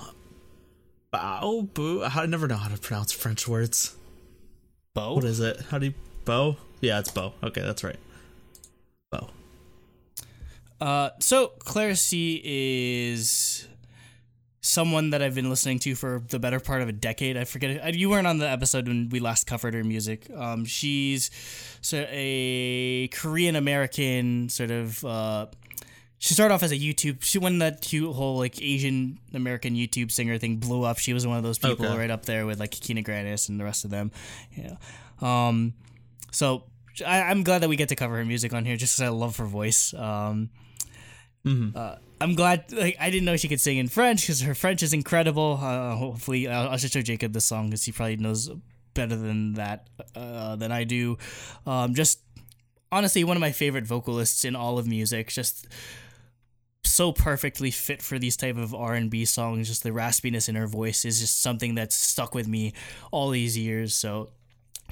Bow 1.12 1.68
Boo. 1.74 2.04
I 2.04 2.26
never 2.26 2.48
know 2.48 2.58
how 2.58 2.70
to 2.70 2.80
pronounce 2.80 3.12
French 3.12 3.48
words. 3.48 3.96
Bo. 4.94 5.14
What 5.14 5.24
is 5.24 5.40
it? 5.40 5.60
How 5.70 5.80
do 5.80 5.88
you 5.88 5.94
bow? 6.24 6.58
Yeah, 6.82 7.00
it's 7.00 7.10
bow. 7.10 7.34
Okay, 7.44 7.62
that's 7.62 7.84
right. 7.84 7.98
Bow. 9.12 9.30
Uh, 10.80 11.10
so 11.20 11.48
Clara 11.60 11.96
C 11.96 12.42
is 12.44 13.68
someone 14.66 15.12
that 15.12 15.22
I've 15.22 15.36
been 15.36 15.50
listening 15.50 15.80
to 15.80 15.96
for 15.96 16.22
the 16.30 16.40
better 16.40 16.60
part 16.60 16.82
of 16.82 16.90
a 16.90 16.92
decade. 16.92 17.38
I 17.38 17.44
forget. 17.44 17.94
You 17.96 18.10
weren't 18.10 18.28
on 18.28 18.40
the 18.40 18.50
episode 18.50 18.88
when 18.88 19.10
we 19.10 19.20
last 19.20 19.46
covered 19.48 19.74
her 19.74 19.84
music. 19.84 20.28
Um, 20.36 20.66
she's 20.66 21.30
a 21.94 23.08
Korean 23.10 23.56
American 23.56 24.50
sort 24.50 24.72
of. 24.72 25.04
Uh, 25.06 25.48
she 26.18 26.34
started 26.34 26.54
off 26.54 26.64
as 26.64 26.72
a 26.72 26.78
YouTube. 26.78 27.24
She 27.24 27.38
when 27.38 27.60
that 27.60 27.82
cute 27.82 28.14
whole 28.16 28.38
like 28.38 28.60
Asian 28.62 29.20
American 29.34 29.76
YouTube 29.76 30.12
singer 30.12 30.38
thing 30.38 30.58
blew 30.58 30.84
up. 30.84 30.98
She 30.98 31.14
was 31.14 31.28
one 31.28 31.38
of 31.38 31.44
those 31.44 31.60
people 31.60 31.86
Okay. 31.86 31.98
right 31.98 32.10
up 32.12 32.26
there 32.26 32.46
with 32.46 32.60
like 32.60 32.72
Kina 32.72 33.04
Grannis 33.04 33.50
and 33.50 33.60
the 33.60 33.64
rest 33.64 33.86
of 33.86 33.92
them. 33.92 34.12
Yeah. 34.56 34.76
Um, 35.22 35.74
so 36.32 36.64
I, 37.06 37.22
I'm 37.24 37.44
glad 37.44 37.62
that 37.62 37.70
we 37.70 37.76
get 37.76 37.90
to 37.90 37.96
cover 37.96 38.18
her 38.18 38.26
music 38.26 38.54
on 38.54 38.66
here 38.66 38.76
just 38.78 38.98
because 38.98 39.08
I 39.08 39.10
love 39.14 39.38
her 39.38 39.46
voice. 39.46 39.94
Um, 39.94 40.50
uh, 41.46 41.96
I'm 42.22 42.36
glad. 42.36 42.72
Like 42.72 42.96
I 43.00 43.10
didn't 43.10 43.26
know 43.26 43.38
she 43.38 43.48
could 43.48 43.62
sing 43.62 43.78
in 43.78 43.88
French 43.88 44.22
because 44.22 44.42
her 44.42 44.56
French 44.56 44.84
is 44.84 44.94
incredible. 44.94 45.60
Uh, 45.62 45.96
hopefully, 45.96 46.48
I'll, 46.48 46.70
I'll 46.70 46.78
just 46.78 46.94
show 46.94 47.02
Jacob 47.02 47.34
the 47.34 47.42
song 47.42 47.68
because 47.68 47.84
he 47.84 47.92
probably 47.92 48.18
knows 48.18 48.50
better 48.94 49.16
than 49.16 49.54
that 49.54 49.88
uh, 50.16 50.56
than 50.56 50.72
I 50.72 50.84
do. 50.86 51.18
Um, 51.66 51.94
just 51.94 52.20
honestly, 52.92 53.24
one 53.24 53.38
of 53.38 53.42
my 53.42 53.52
favorite 53.52 53.86
vocalists 53.86 54.46
in 54.46 54.56
all 54.56 54.78
of 54.78 54.88
music. 54.88 55.30
Just 55.30 55.68
so 56.84 57.12
perfectly 57.12 57.72
fit 57.72 58.02
for 58.02 58.18
these 58.18 58.38
type 58.38 58.58
of 58.58 58.74
R&B 58.74 59.26
songs 59.26 59.68
just 59.68 59.84
the 59.84 59.90
raspiness 59.90 60.48
in 60.48 60.56
her 60.56 60.68
voice 60.68 61.04
is 61.04 61.20
just 61.20 61.42
something 61.42 61.76
that's 61.76 61.96
stuck 61.96 62.34
with 62.34 62.48
me 62.48 62.74
all 63.12 63.32
these 63.32 63.58
years 63.58 63.94
so 63.94 64.30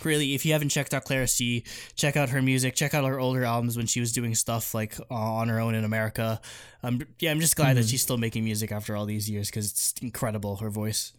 really 0.03 0.33
if 0.33 0.45
you 0.45 0.53
haven't 0.53 0.69
checked 0.69 0.93
out 0.93 1.03
Clara 1.05 1.27
C 1.27 1.63
check 1.95 2.17
out 2.17 2.29
her 2.29 2.41
music 2.41 2.75
check 2.75 2.93
out 2.93 3.05
her 3.05 3.19
older 3.19 3.43
albums 3.43 3.77
when 3.77 3.85
she 3.85 3.99
was 3.99 4.11
doing 4.11 4.33
stuff 4.35 4.73
like 4.73 4.99
uh, 5.11 5.13
on 5.13 5.49
her 5.49 5.59
own 5.59 5.75
in 5.75 5.83
America 5.83 6.41
um 6.81 7.01
yeah 7.19 7.31
I'm 7.31 7.39
just 7.39 7.55
glad 7.55 7.77
that 7.77 7.85
she's 7.85 8.01
still 8.01 8.17
making 8.17 8.43
music 8.43 8.71
after 8.71 8.95
all 8.95 9.05
these 9.05 9.29
years 9.29 9.51
cuz 9.51 9.69
it's 9.71 9.93
incredible 10.01 10.57
her 10.57 10.69
voice 10.69 11.13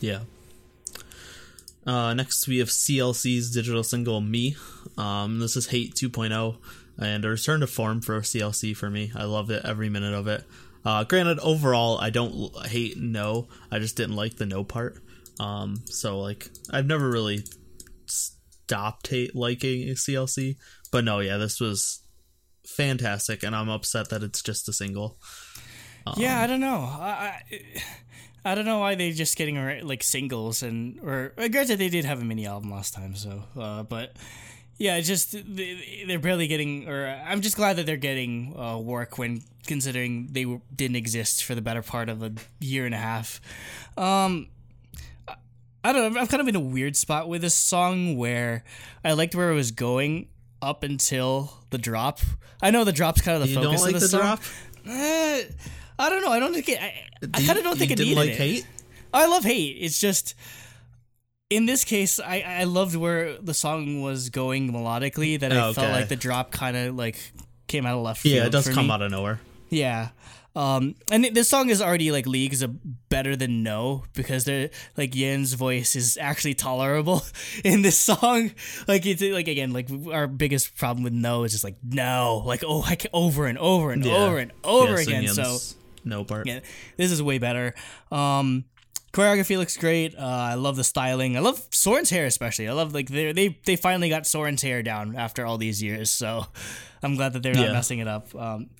Yeah. 0.00 0.20
Uh, 1.86 2.14
next, 2.14 2.48
we 2.48 2.58
have 2.58 2.68
CLC's 2.68 3.50
digital 3.50 3.84
single 3.84 4.20
"Me." 4.22 4.56
Um, 4.96 5.38
this 5.38 5.54
is 5.54 5.66
Hate 5.66 5.94
2.0 5.94 6.56
and 6.98 7.24
a 7.24 7.28
return 7.28 7.60
to 7.60 7.66
form 7.66 8.00
for 8.00 8.18
CLC 8.20 8.74
for 8.74 8.88
me. 8.88 9.12
I 9.14 9.24
loved 9.24 9.50
it 9.50 9.64
every 9.66 9.90
minute 9.90 10.14
of 10.14 10.26
it. 10.26 10.44
Uh, 10.84 11.04
granted, 11.04 11.38
overall, 11.40 11.98
I 11.98 12.08
don't 12.10 12.50
hate 12.66 12.96
no. 12.96 13.48
I 13.70 13.78
just 13.80 13.96
didn't 13.96 14.16
like 14.16 14.36
the 14.36 14.46
no 14.46 14.64
part. 14.64 15.02
Um, 15.40 15.82
so 15.86 16.18
like, 16.20 16.48
I've 16.70 16.86
never 16.86 17.08
really 17.10 17.44
stopped 18.06 19.08
hate 19.08 19.34
liking 19.34 19.88
CLC, 19.94 20.56
but 20.92 21.04
no, 21.04 21.20
yeah, 21.20 21.36
this 21.38 21.60
was 21.60 22.00
fantastic, 22.66 23.42
and 23.42 23.54
I'm 23.54 23.68
upset 23.68 24.08
that 24.10 24.22
it's 24.22 24.42
just 24.42 24.68
a 24.68 24.72
single. 24.72 25.18
yeah 26.18 26.40
I 26.42 26.46
don't 26.46 26.60
know 26.60 26.80
I, 26.80 27.40
I 27.50 27.58
I 28.44 28.54
don't 28.54 28.66
know 28.66 28.78
why 28.78 28.94
they're 28.94 29.10
just 29.12 29.36
getting 29.38 29.56
like 29.86 30.02
singles 30.02 30.62
and 30.62 31.00
or 31.00 31.32
granted 31.50 31.78
they 31.78 31.88
did 31.88 32.04
have 32.04 32.20
a 32.20 32.24
mini 32.26 32.46
album 32.46 32.70
last 32.70 32.92
time 32.92 33.14
so 33.16 33.42
uh, 33.58 33.82
but 33.84 34.14
yeah 34.76 34.96
it's 34.96 35.08
just 35.08 35.32
they- 35.32 36.04
they're 36.06 36.18
barely 36.18 36.46
getting 36.46 36.86
or 36.90 37.06
I'm 37.26 37.40
just 37.40 37.56
glad 37.56 37.76
that 37.76 37.86
they're 37.86 37.96
getting 37.96 38.54
uh, 38.54 38.76
work 38.76 39.16
when 39.16 39.40
considering 39.66 40.28
they 40.30 40.44
didn't 40.76 40.96
exist 40.96 41.42
for 41.42 41.54
the 41.54 41.62
better 41.62 41.80
part 41.80 42.10
of 42.10 42.22
a 42.22 42.32
year 42.60 42.84
and 42.84 42.94
a 42.94 42.98
half 42.98 43.40
um 43.96 44.48
I- 45.84 45.92
don't 45.92 46.12
know 46.14 46.20
I'm 46.20 46.26
kind 46.26 46.40
of 46.40 46.48
in 46.48 46.56
a 46.56 46.60
weird 46.60 46.96
spot 46.96 47.28
with 47.28 47.42
this 47.42 47.54
song 47.54 48.16
where 48.16 48.64
I 49.04 49.12
liked 49.12 49.34
where 49.34 49.50
it 49.50 49.54
was 49.54 49.70
going 49.70 50.28
up 50.62 50.82
until 50.82 51.52
the 51.70 51.78
drop 51.78 52.20
I 52.62 52.70
know 52.70 52.84
the 52.84 52.92
drop's 52.92 53.20
kind 53.20 53.36
of 53.36 53.42
the 53.42 53.48
You 53.48 53.54
focus 53.56 53.80
don't 53.82 53.86
like 53.86 53.94
of 53.96 54.00
the, 54.00 54.06
the 54.06 54.08
song. 54.08 54.20
drop? 54.20 54.40
Uh, 54.88 55.40
I 55.98 56.08
don't 56.10 56.22
know. 56.22 56.30
I 56.30 56.38
don't 56.40 56.52
think 56.54 56.68
it. 56.68 56.80
I, 56.80 57.04
I 57.34 57.42
kind 57.44 57.58
of 57.58 57.64
don't 57.64 57.78
think 57.78 57.90
it 57.90 57.96
didn't 57.96 58.08
needed 58.16 58.16
like 58.20 58.30
it. 58.30 58.36
hate. 58.36 58.66
I 59.12 59.26
love 59.26 59.44
hate. 59.44 59.76
It's 59.80 60.00
just 60.00 60.34
in 61.50 61.66
this 61.66 61.84
case, 61.84 62.18
I 62.20 62.40
I 62.40 62.64
loved 62.64 62.96
where 62.96 63.36
the 63.38 63.54
song 63.54 64.02
was 64.02 64.30
going 64.30 64.72
melodically. 64.72 65.38
That 65.38 65.52
I 65.52 65.72
felt 65.72 65.90
like 65.92 66.08
the 66.08 66.16
drop 66.16 66.50
kind 66.50 66.76
of 66.76 66.94
like 66.96 67.32
came 67.66 67.86
out 67.86 67.96
of 67.96 68.02
left 68.02 68.20
field. 68.22 68.36
Yeah, 68.36 68.46
it 68.46 68.50
does 68.52 68.68
come 68.68 68.86
me. 68.88 68.92
out 68.92 69.02
of 69.02 69.10
nowhere. 69.10 69.40
Yeah. 69.70 70.08
Um, 70.56 70.94
and 71.10 71.24
this 71.34 71.48
song 71.48 71.68
is 71.68 71.82
already 71.82 72.12
like 72.12 72.26
leagues 72.26 72.62
of 72.62 73.08
better 73.08 73.34
than 73.34 73.62
no 73.64 74.04
because 74.14 74.44
they're 74.44 74.70
like 74.96 75.14
Yen's 75.14 75.54
voice 75.54 75.96
is 75.96 76.16
actually 76.20 76.54
tolerable 76.54 77.22
in 77.64 77.82
this 77.82 77.98
song. 77.98 78.52
Like 78.86 79.04
it's 79.04 79.20
like 79.20 79.48
again 79.48 79.72
like 79.72 79.88
our 80.12 80.26
biggest 80.28 80.76
problem 80.76 81.02
with 81.02 81.12
no 81.12 81.42
is 81.42 81.52
just 81.52 81.64
like 81.64 81.76
no 81.82 82.42
like 82.46 82.62
oh 82.64 82.78
like 82.78 83.04
over 83.12 83.46
and 83.46 83.58
over 83.58 83.90
and 83.90 84.04
Yeah. 84.04 84.14
over 84.14 84.38
and 84.38 84.52
over 84.62 84.92
Yeah, 84.94 85.00
again. 85.00 85.28
So 85.28 85.42
Singyan's 85.42 85.76
no 86.04 86.22
part. 86.24 86.46
yeah, 86.46 86.60
this 86.96 87.10
is 87.10 87.20
way 87.22 87.38
better. 87.38 87.74
Um, 88.12 88.64
choreography 89.12 89.56
looks 89.58 89.76
great. 89.76 90.14
Uh, 90.16 90.20
I 90.20 90.54
love 90.54 90.76
the 90.76 90.84
styling. 90.84 91.36
I 91.36 91.40
love 91.40 91.66
Soren's 91.72 92.10
hair 92.10 92.26
especially. 92.26 92.68
I 92.68 92.72
love 92.74 92.94
like 92.94 93.08
they 93.08 93.32
they 93.32 93.58
they 93.64 93.74
finally 93.74 94.08
got 94.08 94.24
Soren's 94.26 94.62
hair 94.62 94.84
down 94.84 95.16
after 95.16 95.44
all 95.44 95.58
these 95.58 95.82
years. 95.82 96.10
So 96.10 96.46
I'm 97.02 97.16
glad 97.16 97.32
that 97.32 97.42
they're 97.42 97.54
not 97.54 97.66
Yeah. 97.66 97.72
messing 97.72 97.98
it 97.98 98.06
up. 98.06 98.32
Um, 98.36 98.70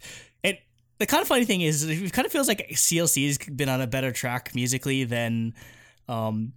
the 0.99 1.07
kind 1.07 1.21
of 1.23 1.29
funny 1.29 1.45
thing 1.45 1.61
is, 1.61 1.83
it 1.85 2.13
kind 2.13 2.27
of 2.27 2.33
feels 2.33 2.49
like 2.49 2.69
CLC 2.71 3.27
has 3.27 3.39
been 3.39 3.69
on 3.69 3.81
a 3.81 3.87
better 3.87 4.13
track 4.13 4.55
musically 4.55 5.05
than 5.05 5.55
um, 6.09 6.53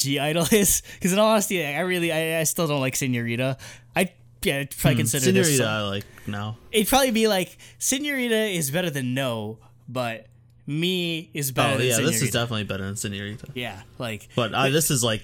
G 0.00 0.18
Idol 0.18 0.46
is. 0.52 0.82
Because 0.94 1.12
in 1.12 1.18
all 1.18 1.30
honesty, 1.30 1.64
I 1.64 1.80
really, 1.80 2.12
I, 2.12 2.40
I 2.40 2.44
still 2.44 2.66
don't 2.66 2.80
like 2.80 2.96
Senorita. 2.96 3.56
I 3.96 4.12
yeah, 4.42 4.58
I'd 4.58 4.76
probably 4.76 4.96
consider 4.96 5.24
Senorita, 5.24 5.50
this. 5.50 5.60
I 5.60 5.82
like 5.82 6.04
no. 6.26 6.56
It'd 6.70 6.88
probably 6.88 7.12
be 7.12 7.28
like 7.28 7.56
Senorita 7.78 8.34
is 8.34 8.70
better 8.70 8.90
than 8.90 9.14
No, 9.14 9.58
but 9.88 10.26
Me 10.66 11.30
is 11.32 11.50
better 11.50 11.78
Oh 11.78 11.82
yeah, 11.82 11.94
Senorita. 11.94 12.12
this 12.12 12.22
is 12.22 12.30
definitely 12.30 12.64
better 12.64 12.84
than 12.84 12.96
Senorita. 12.96 13.46
yeah, 13.54 13.80
like 13.98 14.28
But 14.36 14.52
uh, 14.52 14.68
this 14.68 14.90
is 14.90 15.02
like 15.02 15.22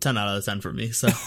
ten 0.00 0.16
out 0.16 0.34
of 0.38 0.42
ten 0.44 0.62
for 0.62 0.72
me. 0.72 0.90
So 0.90 1.08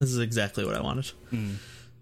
this 0.00 0.10
is 0.10 0.18
exactly 0.18 0.64
what 0.64 0.74
I 0.74 0.80
wanted. 0.80 1.06
Hmm. 1.30 1.54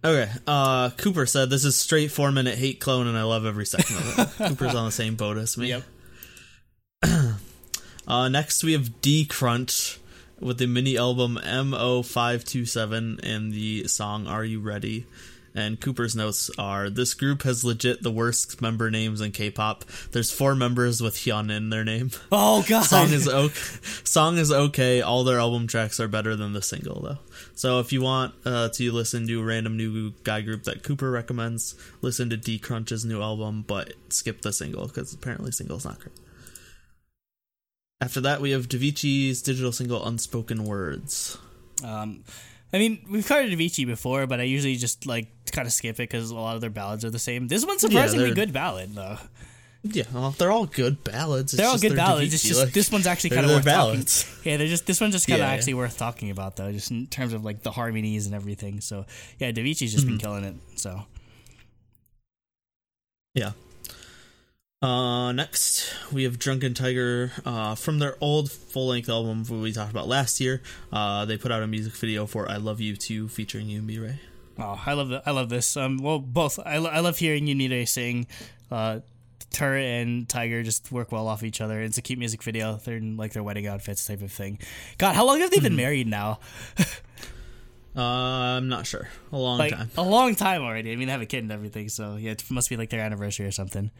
Okay, 0.05 0.31
uh, 0.47 0.91
Cooper 0.91 1.25
said 1.25 1.49
this 1.49 1.65
is 1.65 1.77
straight 1.77 2.11
four 2.11 2.31
minute 2.31 2.59
hate 2.59 2.79
clone, 2.79 3.07
and 3.07 3.17
I 3.17 3.23
love 3.23 3.47
every 3.47 3.65
second 3.65 3.97
of 3.97 4.19
it. 4.19 4.29
Cooper's 4.49 4.75
on 4.75 4.85
the 4.85 4.93
same 4.93 5.15
boat 5.15 5.39
as 5.39 5.57
me. 5.57 5.69
Yep. 5.69 5.83
Uh, 8.07 8.29
next 8.29 8.63
we 8.63 8.75
have 8.75 9.01
D 9.01 9.25
Crunch 9.25 9.99
with 10.39 10.59
the 10.59 10.67
mini 10.67 10.99
album 10.99 11.39
MO527 11.43 13.19
and 13.23 13.51
the 13.51 13.89
song 13.89 14.27
Are 14.27 14.45
You 14.45 14.61
Ready? 14.61 15.07
And 15.57 15.81
Cooper's 15.81 16.17
notes 16.17 16.51
are 16.59 16.91
this 16.91 17.15
group 17.15 17.43
has 17.43 17.65
legit 17.65 18.03
the 18.03 18.11
worst 18.11 18.61
member 18.61 18.91
names 18.91 19.21
in 19.21 19.31
K-pop. 19.31 19.85
There's 20.11 20.33
four 20.33 20.57
members 20.57 21.01
with 21.01 21.15
Hyun 21.15 21.49
in 21.49 21.71
their 21.71 21.85
name. 21.85 22.11
Oh 22.33 22.65
god. 22.69 22.83
song 22.83 23.11
is 23.11 23.29
okay. 23.29 23.79
Song 24.03 24.39
is 24.39 24.51
okay. 24.51 25.01
All 25.01 25.23
their 25.23 25.39
album 25.39 25.69
tracks 25.69 26.01
are 26.01 26.09
better 26.09 26.35
than 26.35 26.53
the 26.53 26.63
single 26.63 27.01
though. 27.01 27.19
So 27.55 27.79
if 27.79 27.93
you 27.93 28.03
want 28.03 28.35
uh, 28.45 28.71
to 28.71 28.93
listen 28.93 29.29
to 29.29 29.41
a 29.41 29.45
random 29.45 29.77
new 29.77 30.13
guy 30.25 30.41
group 30.41 30.65
that 30.65 30.83
Cooper 30.83 31.11
recommends, 31.11 31.77
listen 32.03 32.31
to 32.31 32.37
D 32.37 32.59
Crunch's 32.59 33.05
new 33.05 33.23
album, 33.23 33.65
but 33.67 33.93
skip 34.09 34.43
the 34.43 34.53
single 34.53 34.89
because 34.89 35.13
apparently 35.13 35.53
single's 35.53 35.85
not 35.85 36.01
great. 36.01 36.17
After 38.01 38.21
that, 38.23 38.41
we 38.41 38.51
have 38.51 38.69
Davichi's 38.69 39.41
digital 39.41 39.73
single 39.73 40.05
"Unspoken 40.05 40.65
Words." 40.65 41.39
Um, 41.85 42.25
I 42.75 42.79
mean, 42.79 43.07
we've 43.09 43.27
covered 43.27 43.51
Davichi 43.51 43.87
before, 43.87 44.27
but 44.27 44.41
I 44.41 44.43
usually 44.43 44.75
just 44.77 45.07
like 45.07 45.29
kind 45.53 45.67
of 45.67 45.73
skip 45.73 45.95
it 45.97 46.11
because 46.11 46.31
a 46.31 46.35
lot 46.35 46.57
of 46.57 46.61
their 46.61 46.71
ballads 46.71 47.05
are 47.05 47.11
the 47.11 47.19
same. 47.21 47.47
This 47.49 47.65
one's 47.65 47.81
surprisingly 47.83 48.27
they're- 48.27 48.35
good 48.35 48.53
ballad 48.53 48.95
though. 48.95 49.17
Yeah, 49.87 50.05
well, 50.15 50.31
they're 50.31 50.51
all 50.51 50.65
good 50.65 51.05
ballads. 51.05 51.53
It's 51.53 51.59
They're 51.59 51.67
all 51.69 51.75
just 51.75 51.83
good 51.85 51.95
ballads. 51.95 52.33
It's 52.33 52.43
just 52.43 52.59
like, 52.59 52.73
this 52.73 52.91
one's 52.91 53.07
actually 53.07 53.31
kind 53.31 53.45
of 53.45 53.53
worth 53.53 53.67
ballads. 53.67 54.25
talking. 54.25 54.41
Yeah, 54.51 54.57
they're 54.57 54.67
just 54.67 54.87
this 54.87 54.99
one's 54.99 55.13
just 55.13 55.27
kind 55.27 55.35
of 55.35 55.45
Yeah, 55.45 55.51
yeah. 55.51 55.55
actually 55.57 55.75
worth 55.75 55.99
talking 55.99 56.31
about 56.31 56.57
though, 56.57 56.73
just 56.73 56.91
in 56.91 57.07
terms 57.07 57.35
of 57.35 57.45
like 57.45 57.63
the 57.63 57.71
harmonies 57.71 58.25
and 58.25 58.35
everything. 58.35 58.81
So 58.81 59.05
yeah, 59.39 59.53
Davichi's 59.53 59.93
just 59.93 59.99
Mm-hmm. 60.07 60.09
been 60.09 60.19
killing 60.19 60.45
it. 60.45 60.55
So 60.77 61.03
Yeah. 63.35 63.53
Uh, 64.85 65.33
next 65.33 65.95
we 66.13 66.25
have 66.25 66.39
Drunken 66.39 66.75
Tiger 66.75 67.33
uh, 67.47 67.75
from 67.75 68.01
their 68.01 68.17
old 68.21 68.51
full 68.53 68.89
length 68.89 69.09
album 69.09 69.43
we 69.63 69.73
talked 69.73 69.91
about 69.91 70.07
last 70.09 70.41
year. 70.41 70.61
Uh, 70.93 71.25
they 71.25 71.39
put 71.39 71.51
out 71.51 71.63
a 71.63 71.67
music 71.67 71.95
video 71.95 72.27
for 72.27 72.51
"I 72.51 72.59
Love 72.59 72.83
You 72.83 72.95
Too" 72.95 73.29
featuring 73.29 73.69
Yoon 73.69 73.87
Mirae. 73.87 74.19
oh, 74.59 74.79
I 74.85 74.93
love 74.93 75.09
the, 75.09 75.23
I 75.25 75.31
love 75.31 75.49
this. 75.49 75.75
Um, 75.79 75.97
well, 76.03 76.19
both 76.19 76.59
I, 76.59 76.77
lo- 76.77 76.91
I 76.91 77.01
love 77.01 77.17
hearing 77.17 77.47
Unite 77.47 77.89
sing. 77.89 78.27
Uh, 78.71 79.01
Turret 79.51 79.85
and 79.87 80.29
Tiger 80.29 80.63
just 80.63 80.93
work 80.93 81.13
well 81.13 81.29
off 81.29 81.43
each 81.43 81.63
other. 81.63 81.81
It's 81.81 81.97
a 81.97 82.03
cute 82.03 82.19
music 82.19 82.43
video. 82.43 82.77
They're 82.77 82.97
in 82.99 83.17
like 83.17 83.33
their 83.33 83.43
wedding 83.43 83.67
outfits 83.67 84.05
type 84.05 84.21
of 84.21 84.33
thing. 84.33 84.59
God, 84.99 85.15
how 85.15 85.25
long 85.27 85.41
have 85.41 85.51
they 85.51 85.57
Mm-hmm. 85.59 85.65
been 85.65 85.77
married 85.77 86.07
now? 86.09 86.41
Uh, 87.97 88.59
I'm 88.59 88.69
not 88.69 88.89
sure. 88.89 89.09
A 89.31 89.37
long 89.37 89.57
Like 89.57 89.71
time. 89.73 89.89
a 89.97 90.03
long 90.03 90.35
time 90.35 90.63
already. 90.63 90.91
I 90.93 90.97
mean, 90.97 91.07
they 91.07 91.13
have 91.13 91.21
a 91.21 91.27
kid 91.27 91.45
and 91.45 91.53
everything, 91.53 91.89
so 91.89 92.17
yeah, 92.17 92.33
it 92.33 92.43
must 92.51 92.69
be 92.69 92.77
like 92.77 92.91
their 92.91 92.99
anniversary 92.99 93.47
or 93.47 93.53
something. 93.53 93.93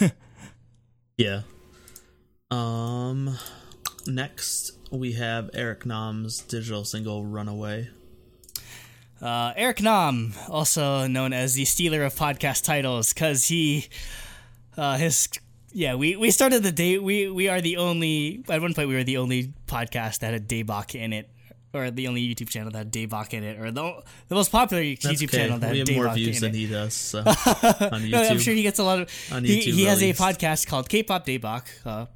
Yeah. 1.22 1.42
Um. 2.50 3.38
Next 4.06 4.72
we 4.90 5.12
have 5.12 5.50
Eric 5.54 5.86
Nam's 5.86 6.40
digital 6.40 6.84
single 6.84 7.24
"Runaway." 7.24 7.90
Uh, 9.20 9.52
Eric 9.56 9.80
Nam, 9.80 10.34
also 10.48 11.06
known 11.06 11.32
as 11.32 11.54
the 11.54 11.64
stealer 11.64 12.02
of 12.02 12.12
podcast 12.16 12.64
titles, 12.64 13.12
because 13.12 13.46
he, 13.46 13.86
uh, 14.76 14.96
his, 14.96 15.28
yeah, 15.70 15.94
we, 15.94 16.16
we 16.16 16.32
started 16.32 16.64
the 16.64 16.72
day. 16.72 16.98
We 16.98 17.30
we 17.30 17.48
are 17.48 17.60
the 17.60 17.76
only 17.76 18.44
at 18.48 18.60
one 18.60 18.74
point 18.74 18.88
we 18.88 18.96
were 18.96 19.04
the 19.04 19.18
only 19.18 19.54
podcast 19.68 20.18
that 20.18 20.32
had 20.32 20.48
Daebak 20.48 20.96
in 20.96 21.12
it, 21.12 21.30
or 21.74 21.90
the 21.90 22.08
only 22.08 22.22
YouTube 22.26 22.48
channel 22.48 22.70
that 22.70 22.78
had 22.78 22.92
Daebak 22.92 23.32
in 23.34 23.44
it, 23.44 23.58
or 23.58 23.70
the 23.70 24.02
the 24.28 24.34
most 24.34 24.52
popular 24.52 24.82
That's 24.82 25.04
YouTube 25.06 25.24
okay. 25.28 25.36
channel 25.38 25.58
that 25.58 25.72
we 25.72 25.78
have 25.78 25.90
more 25.92 26.06
Daebak 26.06 26.14
views 26.14 26.40
than 26.40 26.50
it. 26.50 26.56
he 26.56 26.66
does 26.66 26.94
so, 26.94 27.18
on 27.20 27.24
YouTube. 27.24 28.10
No, 28.10 28.22
I'm 28.22 28.38
sure 28.38 28.54
he 28.54 28.62
gets 28.62 28.78
a 28.78 28.84
lot 28.84 29.00
of. 29.00 29.10
On 29.32 29.42
YouTube, 29.42 29.72
he 29.74 29.86
at 29.86 29.90
has 29.90 30.02
a 30.02 30.12
podcast 30.12 30.66
called 30.66 30.88
K-pop 30.88 31.26
Daebak. 31.26 31.64
Uh, 31.84 32.06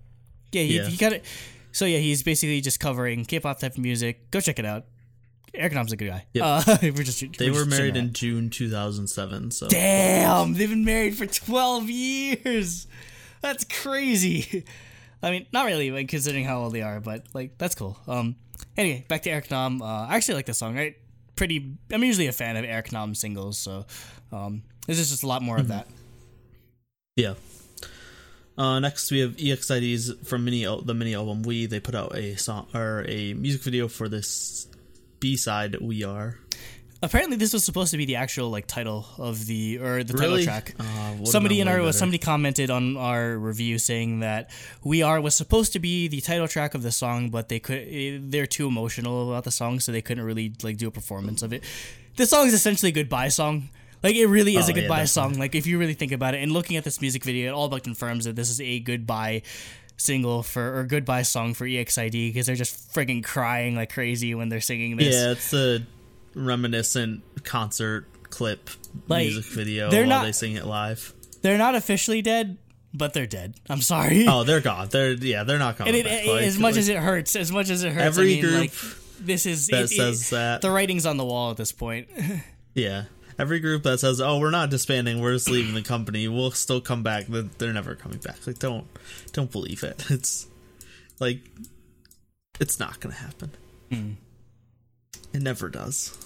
yeah, 0.53 0.63
he, 0.63 0.77
Yeah. 0.77 0.87
he 0.87 0.97
got 0.97 1.13
it. 1.13 1.25
So 1.73 1.85
yeah, 1.85 1.99
he's 1.99 2.23
basically 2.23 2.61
just 2.61 2.81
covering 2.81 3.25
K-pop 3.25 3.59
type 3.61 3.73
of 3.73 3.79
music. 3.79 4.31
Go 4.31 4.41
check 4.41 4.59
it 4.59 4.65
out. 4.65 4.85
Eric 5.55 5.73
Nam's 5.73 5.93
a 5.93 5.97
good 5.97 6.09
guy. 6.09 6.27
Yep. 6.35 6.45
Uh, 6.45 6.77
we're 6.83 7.03
just 7.03 7.25
They 7.39 7.51
we're 7.51 7.61
were 7.61 7.67
married 7.67 7.97
in 7.97 8.13
June 8.13 8.51
2007. 8.51 9.51
So. 9.53 9.69
Damn, 9.69 10.53
they've 10.55 10.69
been 10.69 10.85
married 10.85 11.17
for 11.17 11.25
twelve 11.27 11.89
years. 11.89 12.87
That's 13.43 13.65
crazy. 13.65 14.65
I 15.23 15.31
mean, 15.31 15.47
not 15.53 15.67
really, 15.67 15.91
like 15.91 16.09
considering 16.09 16.45
how 16.45 16.61
old 16.61 16.73
they 16.73 16.83
are, 16.83 17.01
but 17.01 17.25
like 17.35 17.59
that's 17.59 17.75
cool. 17.75 17.99
Um, 18.07 18.37
anyway, 18.77 19.05
back 19.09 19.23
to 19.23 19.31
Eric 19.31 19.51
Nam. 19.51 19.83
Uh, 19.83 20.07
I 20.07 20.17
actually 20.17 20.35
like 20.35 20.47
this 20.47 20.59
song. 20.59 20.77
Right, 20.77 20.97
pretty. 21.35 21.77
I'm 21.91 22.05
usually 22.05 22.27
a 22.27 22.33
fan 22.33 22.57
of 22.57 22.65
Eric 22.65 22.93
Nam 22.93 23.15
singles, 23.15 23.59
so 23.59 23.87
um, 24.33 24.63
this 24.87 24.99
is 24.99 25.11
just 25.11 25.23
a 25.23 25.27
lot 25.27 25.43
more 25.43 25.59
of 25.59 25.69
that. 25.69 25.87
Yeah. 27.17 27.35
Uh, 28.59 28.81
next, 28.81 29.11
we 29.11 29.21
have 29.21 29.37
EXID's 29.37 30.13
from 30.29 30.45
mini 30.45 30.65
the 30.65 30.95
mini 30.95 31.15
album 31.15 31.43
"We." 31.43 31.67
They 31.67 31.81
put 31.81 31.95
out 31.95 32.17
a 32.17 32.37
song 32.37 32.69
or 32.75 33.05
a 33.09 33.35
music 33.35 33.63
video 33.63 33.89
for 33.89 34.09
this 34.09 34.67
B 35.21 35.37
side 35.37 35.77
"We 35.81 36.05
Are." 36.05 36.39
Apparently, 37.03 37.37
this 37.37 37.53
was 37.53 37.63
supposed 37.63 37.91
to 37.91 37.99
be 37.99 38.07
the 38.07 38.17
actual 38.17 38.49
like 38.51 38.67
title 38.67 39.07
of 39.19 39.47
the 39.47 39.79
or 39.79 40.03
the 40.03 40.15
title 40.15 40.31
Really? 40.31 40.45
track. 40.45 40.75
Uh, 40.81 41.25
somebody 41.25 41.61
in 41.61 41.69
our 41.69 41.79
better. 41.79 41.93
somebody 41.93 42.19
commented 42.19 42.71
on 42.71 42.97
our 42.97 43.37
review 43.37 43.79
saying 43.79 44.21
that 44.21 44.49
"We 44.83 45.03
Are" 45.03 45.21
was 45.21 45.35
supposed 45.35 45.75
to 45.75 45.79
be 45.79 46.09
the 46.09 46.21
title 46.23 46.49
track 46.49 46.75
of 46.75 46.83
the 46.83 46.91
song, 46.91 47.29
but 47.29 47.49
they 47.51 47.59
could 47.61 47.87
eh, 47.89 48.19
they're 48.21 48.47
too 48.47 48.67
emotional 48.67 49.31
about 49.31 49.45
the 49.45 49.51
song, 49.51 49.79
so 49.79 49.93
they 49.93 50.01
couldn't 50.01 50.25
really 50.25 50.55
like 50.63 50.79
do 50.79 50.89
a 50.89 50.91
performance 50.91 51.43
of 51.43 51.53
it. 51.53 51.63
This 52.17 52.31
song 52.31 52.47
is 52.47 52.55
essentially 52.55 52.89
a 52.91 52.95
goodbye 52.95 53.29
song. 53.29 53.69
Like 54.03 54.17
it 54.17 54.27
really 54.27 54.57
is 54.57 54.67
Oh, 54.69 54.71
a 54.71 54.73
goodbye 54.73 55.03
definitely. 55.05 55.07
song. 55.09 55.35
Like 55.35 55.55
if 55.55 55.67
you 55.67 55.79
really 55.79 55.95
think 55.95 56.13
about 56.13 56.35
it, 56.35 56.43
and 56.43 56.51
looking 56.53 56.77
at 56.79 56.85
this 56.85 57.01
music 57.03 57.25
video, 57.25 57.49
it 57.51 57.55
all 57.55 57.69
but 57.69 57.85
confirms 57.85 58.25
that 58.25 58.37
this 58.37 58.49
is 58.49 58.61
a 58.61 58.81
goodbye 58.81 59.43
single 59.99 60.43
for 60.43 60.79
or 60.79 60.85
goodbye 60.85 61.23
song 61.23 61.53
for 61.55 61.67
EXID 61.67 62.13
because 62.13 62.47
they're 62.47 62.55
just 62.57 62.93
friggin' 62.95 63.23
crying 63.25 63.75
like 63.75 63.93
crazy 63.93 64.35
when 64.35 64.49
they're 64.49 64.61
singing 64.61 64.97
this. 64.97 65.15
Yeah, 65.15 65.33
it's 65.33 65.53
a 65.53 65.81
reminiscent 66.37 67.23
concert 67.45 68.07
clip 68.31 68.71
Like, 69.09 69.27
music 69.27 69.45
video 69.53 69.91
they're 69.91 70.03
while 70.03 70.09
not- 70.21 70.25
they 70.27 70.33
sing 70.33 70.53
it 70.57 70.67
live. 70.67 71.13
They're 71.43 71.59
not 71.59 71.75
officially 71.75 72.23
dead, 72.23 72.59
but 72.93 73.13
they're 73.15 73.27
dead. 73.27 73.55
I'm 73.69 73.81
sorry. 73.81 74.27
Oh, 74.29 74.45
they're 74.45 74.61
gone. 74.61 74.89
They're 74.89 75.13
yeah, 75.13 75.45
they're 75.45 75.59
not 75.59 75.77
coming 75.79 75.95
it, 75.95 76.05
back. 76.05 76.25
it- 76.25 76.29
Like- 76.29 76.43
as 76.45 76.59
much 76.59 76.73
like, 76.75 76.81
as 76.81 76.89
it 76.89 76.99
hurts, 76.99 77.37
as 77.37 77.51
much 77.53 77.71
as 77.71 77.83
it 77.85 77.93
hurts, 77.93 78.05
every 78.05 78.25
I 78.25 78.35
mean, 78.35 78.41
group 78.43 78.55
like, 78.61 78.73
this 79.21 79.47
is 79.47 79.67
that 79.69 79.85
it- 79.85 79.89
says 79.89 80.31
that 80.31 80.61
the 80.61 80.71
writing's 80.71 81.07
on 81.07 81.17
the 81.17 81.25
wall 81.25 81.51
at 81.51 81.57
this 81.57 81.73
point. 81.73 82.09
Yeah. 82.75 83.05
Every 83.39 83.61
group 83.61 83.83
that 83.85 84.01
says, 84.01 84.21
"Oh, 84.21 84.39
we're 84.39 84.51
not 84.51 84.69
disbanding, 84.71 85.21
we're 85.21 85.33
just 85.35 85.49
leaving 85.51 85.75
the 85.75 85.83
company," 85.83 86.27
we'll 86.29 86.51
still 86.53 86.81
come 86.81 87.03
back. 87.03 87.27
They're 87.27 87.43
they're 87.59 87.73
never 87.73 87.95
coming 87.95 88.19
back. 88.19 88.47
Like, 88.47 88.59
don't, 88.59 88.87
don't 89.33 89.51
believe 89.53 89.83
it. 89.83 90.05
It's 90.11 90.47
like, 91.21 91.41
it's 92.61 92.79
not 92.79 93.01
gonna 93.01 93.15
happen. 93.15 93.51
Hmm. 93.91 94.11
It 95.37 95.43
never 95.43 95.69
does. 95.69 96.17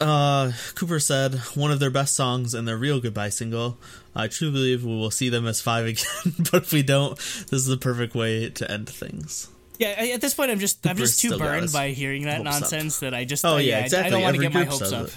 Uh, 0.00 0.52
Cooper 0.76 0.98
said 0.98 1.34
one 1.54 1.70
of 1.70 1.78
their 1.78 1.90
best 1.90 2.14
songs 2.14 2.54
and 2.54 2.66
their 2.66 2.78
real 2.78 3.00
goodbye 3.00 3.28
single. 3.28 3.76
I 4.16 4.28
truly 4.28 4.52
believe 4.54 4.84
we 4.84 4.96
will 4.96 5.10
see 5.10 5.28
them 5.28 5.46
as 5.46 5.60
five 5.60 5.84
again, 5.86 6.34
but 6.50 6.62
if 6.62 6.72
we 6.72 6.82
don't, 6.82 7.16
this 7.16 7.52
is 7.52 7.66
the 7.66 7.76
perfect 7.76 8.14
way 8.14 8.48
to 8.48 8.70
end 8.70 8.88
things. 8.88 9.48
yeah, 9.78 9.88
at 9.90 10.22
this 10.22 10.32
point, 10.32 10.50
I'm 10.50 10.58
just 10.58 10.86
I'm 10.86 10.96
just 10.96 11.20
too 11.20 11.36
burned 11.36 11.70
by 11.72 11.90
hearing 11.90 12.22
that 12.24 12.38
hopes 12.38 12.48
up. 12.56 12.60
nonsense 12.62 13.00
that 13.00 13.12
I 13.12 13.26
just 13.26 13.44
Oh, 13.44 13.56
uh, 13.56 13.58
yeah, 13.58 13.76
I- 13.76 13.80
I, 13.80 13.82
exactly. 13.84 14.10
don't 14.12 14.22
want 14.22 14.36
to 14.36 14.42
get 14.42 14.54
my 14.54 14.64
hopes 14.64 14.90
up. 14.92 15.08
it. 15.08 15.16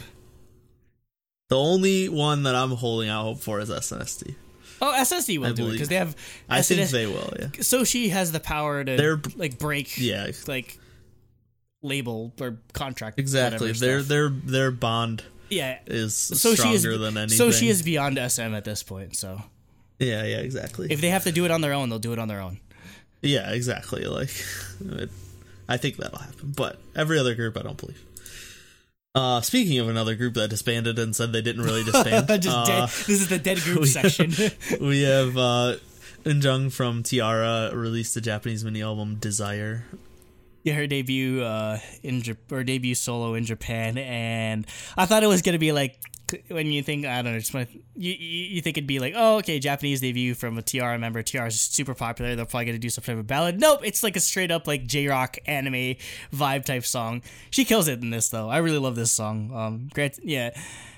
The 1.47 1.57
only 1.57 2.09
one 2.09 2.43
that 2.43 2.55
I'm 2.55 2.71
holding 2.71 3.07
out 3.09 3.23
hope 3.23 3.39
for 3.39 3.61
is 3.61 3.69
SNSD. 3.69 4.35
Oh, 4.81 4.93
SSD 4.97 5.37
will 5.37 5.47
I 5.47 5.51
do 5.53 5.71
because 5.71 5.87
they 5.87 5.95
have. 5.95 6.13
I 6.49 6.61
think 6.61 6.89
they 6.89 7.05
will. 7.05 7.31
Yeah. 7.39 7.45
Soshi 7.59 8.09
has 8.09 8.33
the 8.33 8.41
power 8.41 8.83
to 8.83 8.97
They're- 8.97 9.21
like 9.37 9.57
break 9.59 9.97
Yeah. 9.97 10.29
like 10.47 10.77
label 11.83 12.33
or 12.39 12.57
contract 12.73 13.19
Exactly. 13.19 13.71
Their 13.73 13.99
stuff. 13.99 14.07
their 14.09 14.29
their 14.29 14.71
bond 14.71 15.23
yeah. 15.49 15.79
is 15.85 16.13
Soshi 16.13 16.55
stronger 16.57 16.91
is 16.91 16.99
than 16.99 17.17
anything. 17.17 17.37
Soshi 17.47 17.67
is 17.67 17.81
beyond 17.83 18.17
SM 18.17 18.53
at 18.55 18.63
this 18.65 18.81
point. 18.83 19.15
So 19.15 19.41
Yeah, 19.99 20.23
yeah, 20.23 20.37
exactly. 20.37 20.87
if 20.89 21.01
they 21.01 21.09
have 21.09 21.23
to 21.25 21.31
do 21.31 21.45
it 21.45 21.51
on 21.51 21.61
their 21.61 21.73
own, 21.73 21.89
they'll 21.89 21.99
do 21.99 22.13
it 22.13 22.19
on 22.19 22.27
their 22.27 22.39
own. 22.41 22.59
yeah, 23.21 23.51
exactly. 23.51 24.05
Like, 24.05 24.29
it, 24.85 25.09
I 25.69 25.77
think 25.77 25.97
that'll 25.97 26.19
happen. 26.19 26.53
But 26.55 26.79
every 26.95 27.19
other 27.19 27.35
group, 27.35 27.57
I 27.57 27.61
don't 27.61 27.77
believe. 27.77 28.01
Uh, 29.15 29.41
speaking 29.41 29.77
of 29.79 29.87
another 29.89 30.15
group 30.15 30.33
that 30.33 30.49
disbanded 30.49 30.97
and 30.97 31.15
said 31.15 31.31
they 31.33 31.41
didn't 31.43 31.61
really 31.63 31.83
disband, 31.91 32.29
uh. 32.31 32.85
This 32.87 33.09
is 33.09 33.27
the 33.29 33.37
dead 33.37 33.59
group 33.59 33.79
we- 33.81 33.85
section. 33.87 34.33
we 34.81 35.03
have 35.03 35.37
uh, 35.37 35.75
Eunjung 36.23 36.71
from 36.71 37.03
T-ara 37.03 37.71
released 37.75 38.15
the 38.15 38.21
Japanese 38.21 38.63
mini 38.65 38.81
album 38.81 39.15
Desire. 39.15 39.85
Yeah, 40.63 40.75
her 40.75 40.87
debut 40.87 41.41
uh, 41.41 41.79
in 42.03 42.23
or 42.49 42.63
debut 42.63 42.95
solo 42.95 43.33
in 43.33 43.43
Japan, 43.43 43.97
and 43.97 44.65
I 44.97 45.05
thought 45.05 45.21
it 45.23 45.27
was 45.27 45.41
gonna 45.41 45.59
be 45.59 45.73
like 45.73 45.99
when 46.49 46.71
you 46.71 46.83
think 46.83 47.05
I 47.05 47.21
don't 47.21 47.33
know, 47.33 47.39
just 47.39 47.53
when, 47.53 47.67
you, 47.95 48.13
you 48.13 48.61
think 48.61 48.77
it'd 48.77 48.87
be 48.87 48.99
like, 48.99 49.13
oh, 49.15 49.37
okay, 49.37 49.59
Japanese 49.59 50.01
debut 50.01 50.33
from 50.33 50.57
a 50.57 50.61
T-ara 50.61 50.97
member. 50.97 51.21
T-ara 51.21 51.47
is 51.47 51.59
super 51.59 51.93
popular. 51.93 52.35
They're 52.35 52.45
probably 52.45 52.65
gonna 52.65 52.79
do 52.79 52.89
some 52.89 53.03
type 53.03 53.17
of 53.17 53.27
ballad. 53.27 53.59
Nope, 53.59 53.81
it's 53.83 54.03
like 54.03 54.15
a 54.15 54.19
straight 54.19 54.51
up 54.51 54.67
like 54.67 54.85
J 54.85 55.07
rock 55.07 55.37
anime 55.45 55.95
vibe 56.33 56.65
type 56.65 56.85
song. 56.85 57.21
She 57.49 57.65
kills 57.65 57.87
it 57.87 58.01
in 58.01 58.09
this 58.09 58.29
though. 58.29 58.49
I 58.49 58.57
really 58.57 58.79
love 58.79 58.95
this 58.95 59.11
song. 59.11 59.51
Um, 59.53 59.89
great, 59.93 60.19
yeah. 60.23 60.51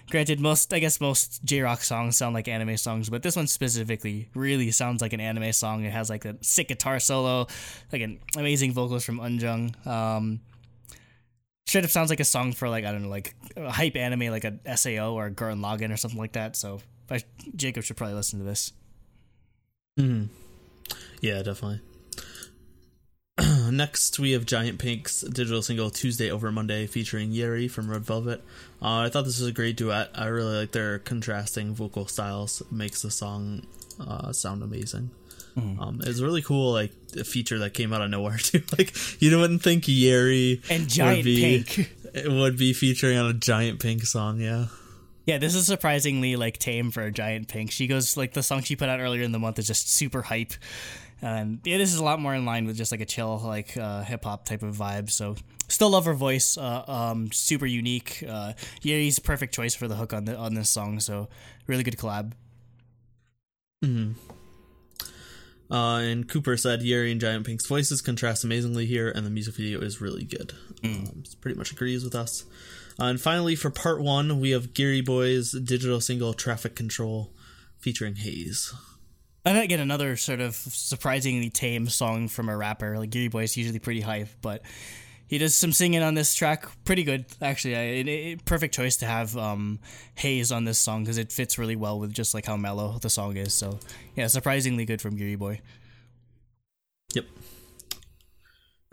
Granted, 0.10 0.40
most 0.40 0.72
I 0.74 0.80
guess 0.80 1.02
most 1.02 1.44
J 1.44 1.62
rock 1.62 1.82
songs 1.82 2.16
sound 2.16 2.36
like 2.36 2.48
anime 2.48 2.78
songs, 2.78 3.10
but 3.10 3.24
this 3.24 3.36
one 3.36 3.48
specifically 3.48 4.30
really 4.36 4.70
sounds 4.72 5.02
like 5.02 5.14
an 5.14 5.20
anime 5.20 5.52
song. 5.52 5.84
It 5.84 5.92
has 5.92 6.10
like 6.10 6.26
a 6.26 6.36
sick 6.42 6.68
guitar 6.68 7.00
solo, 7.00 7.48
like 7.92 8.02
an 8.02 8.20
amazing 8.38 8.74
vocals 8.74 9.04
from 9.04 9.20
Eunjung. 9.20 9.86
Um, 9.88 10.42
straight 11.66 11.84
up 11.84 11.90
sounds 11.90 12.10
like 12.10 12.20
a 12.20 12.26
song 12.26 12.54
for 12.54 12.70
like 12.70 12.86
I 12.86 12.92
don't 12.92 13.04
know, 13.04 13.10
like 13.10 13.36
a 13.56 13.70
hype 13.70 13.96
anime, 13.96 14.32
like 14.32 14.46
a 14.46 14.78
Sao 14.78 15.14
or 15.14 15.28
a 15.28 15.32
Gurren 15.32 15.60
Lagann 15.60 15.94
or 15.94 15.98
something 15.98 16.20
like 16.20 16.34
that. 16.34 16.56
So 16.56 16.80
I, 17.10 17.24
Jacob 17.56 17.84
should 17.84 17.98
probably 17.98 18.16
listen 18.16 18.40
to 18.40 18.46
this. 18.46 18.74
Mm. 20.00 20.28
Yeah, 21.22 21.42
definitely. 21.42 21.82
Next, 23.72 24.20
we 24.20 24.32
have 24.32 24.46
Giant 24.46 24.80
Pink's 24.80 25.22
digital 25.22 25.62
single 25.62 25.90
Tuesday 25.90 26.32
Over 26.32 26.52
Monday 26.52 26.88
featuring 26.88 27.32
Yeri 27.32 27.68
from 27.68 27.90
Red 27.90 28.04
Velvet. 28.04 28.42
Uh, 28.82 29.00
I 29.00 29.10
thought 29.10 29.26
this 29.26 29.40
was 29.40 29.50
a 29.50 29.54
great 29.54 29.76
duet. 29.76 30.10
I 30.14 30.28
really 30.28 30.56
like 30.56 30.72
their 30.72 31.00
contrasting 31.00 31.74
vocal 31.74 32.08
styles. 32.08 32.62
Makes 32.72 33.02
the 33.02 33.12
song 33.12 33.66
uh, 34.00 34.32
sound 34.32 34.64
amazing. 34.64 35.10
Mm. 35.58 35.80
Um, 35.80 36.02
it's 36.04 36.20
really 36.20 36.42
cool, 36.42 36.74
like 36.74 36.92
a 37.18 37.24
feature 37.24 37.60
that 37.60 37.74
came 37.74 37.94
out 37.94 38.02
of 38.02 38.10
nowhere 38.10 38.38
too. 38.38 38.62
like 38.78 38.94
you 39.22 39.38
wouldn't 39.38 39.64
think 39.64 39.86
Yeri 39.88 40.62
and 40.70 40.90
Giant 40.90 41.20
would 41.20 41.26
be, 41.26 41.64
Pink 41.64 41.90
would 42.28 42.58
be 42.58 42.74
featuring 42.74 43.18
on 43.18 43.28
a 43.28 43.34
Giant 43.34 43.80
Pink 43.80 44.04
song. 44.04 44.40
Yeah. 44.40 44.68
Yeah, 45.26 45.40
this 45.40 45.56
is 45.56 45.66
surprisingly 45.66 46.36
like 46.36 46.60
tame 46.60 46.92
for 46.92 47.02
a 47.02 47.12
Giant 47.12 47.48
Pink. 47.48 47.72
She 47.72 47.88
goes 47.88 48.16
like 48.16 48.34
the 48.34 48.44
song 48.44 48.62
she 48.62 48.76
put 48.76 48.90
out 48.90 49.00
earlier 49.00 49.24
in 49.24 49.32
the 49.32 49.40
month 49.40 49.58
is 49.58 49.66
just 49.66 49.92
super 49.92 50.22
hype. 50.22 50.54
And 51.22 51.62
yeah, 51.64 51.78
this 51.78 51.92
is 51.92 52.00
a 52.00 52.04
lot 52.04 52.20
more 52.20 52.36
in 52.36 52.46
line 52.46 52.66
with 52.68 52.78
just 52.78 52.92
like 52.92 53.02
a 53.02 53.06
chill, 53.06 53.40
like 53.44 53.76
uh, 53.76 54.04
hip 54.04 54.24
hop 54.26 54.46
type 54.46 54.62
of 54.62 54.76
vibe. 54.76 55.10
So 55.10 55.36
still 55.68 55.90
love 55.90 56.06
her 56.06 56.14
voice. 56.14 56.58
Uh, 56.58 56.84
um, 56.88 57.32
super 57.32 57.66
unique. 57.66 58.24
Uh, 58.28 58.54
yeah, 58.84 58.98
he's 58.98 59.18
perfect 59.18 59.54
choice 59.54 59.74
for 59.74 59.88
the 59.88 59.96
hook 59.96 60.14
on 60.14 60.26
the 60.26 60.36
on 60.36 60.54
this 60.54 60.70
song. 60.70 61.00
So 61.00 61.30
really 61.66 61.84
good 61.84 61.98
collab. 61.98 62.34
Hmm. 63.82 64.12
Uh, 65.70 65.98
and 65.98 66.30
Cooper 66.30 66.58
said 66.58 66.84
Yeri 66.84 67.12
and 67.12 67.20
Giant 67.20 67.46
Pink's 67.46 67.68
voices 67.68 68.02
contrast 68.02 68.44
amazingly 68.44 68.86
here, 68.86 69.10
and 69.10 69.26
the 69.26 69.32
music 69.32 69.56
video 69.56 69.82
is 69.82 70.00
really 70.00 70.24
good. 70.24 70.54
Mm. 70.82 71.10
Um, 71.10 71.24
pretty 71.42 71.58
much 71.58 71.72
agrees 71.72 72.04
with 72.04 72.16
us. 72.16 72.44
Uh, 73.00 73.06
and 73.06 73.20
finally, 73.20 73.56
for 73.56 73.70
part 73.70 74.02
one, 74.02 74.40
we 74.40 74.52
have 74.52 74.74
Giriboy's 74.74 75.52
digital 75.52 76.00
single 76.00 76.34
"Traffic 76.34 76.76
Control" 76.76 77.34
featuring 77.80 78.16
Heize. 78.16 78.74
And 79.44 79.58
again, 79.58 79.80
another 79.80 80.16
sort 80.18 80.40
of 80.40 80.56
surprisingly 80.56 81.50
tame 81.50 81.88
song 81.88 82.28
from 82.28 82.50
a 82.50 82.58
rapper. 82.58 82.98
Like 82.98 83.12
Giriboy 83.12 83.44
is 83.44 83.58
usually 83.58 83.80
pretty 83.80 84.02
hype, 84.02 84.30
but 84.42 84.62
he 85.28 85.38
does 85.38 85.56
some 85.56 85.72
singing 85.72 86.02
on 86.02 86.14
this 86.14 86.34
track. 86.36 86.68
Pretty 86.84 87.04
good, 87.04 87.26
actually. 87.42 87.76
I, 87.76 87.82
it, 87.82 88.08
it, 88.08 88.46
perfect 88.46 88.74
choice 88.74 88.98
to 88.98 89.06
have 89.06 89.36
um, 89.38 89.80
Heize 90.18 90.56
on 90.56 90.66
this 90.66 90.80
song 90.80 91.04
because 91.04 91.18
it 91.18 91.32
fits 91.32 91.58
really 91.58 91.76
well 91.76 92.00
with 92.00 92.14
just 92.14 92.34
like 92.34 92.46
how 92.46 92.58
mellow 92.58 92.98
the 93.00 93.10
song 93.10 93.38
is. 93.38 93.54
So 93.54 93.80
yeah, 94.16 94.28
surprisingly 94.28 94.86
good 94.86 95.02
from 95.02 95.18
Giriboy. 95.18 95.60
Yep. 97.14 97.26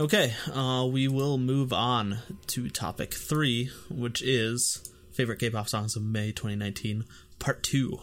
Okay, 0.00 0.34
uh, 0.52 0.88
we 0.90 1.06
will 1.06 1.38
move 1.38 1.72
on 1.72 2.18
to 2.48 2.68
topic 2.68 3.14
three, 3.14 3.70
which 3.90 4.22
is 4.22 4.90
favorite 5.12 5.38
K-pop 5.38 5.68
songs 5.68 5.94
of 5.96 6.02
May 6.02 6.32
2019, 6.32 7.04
part 7.38 7.62
two. 7.62 8.00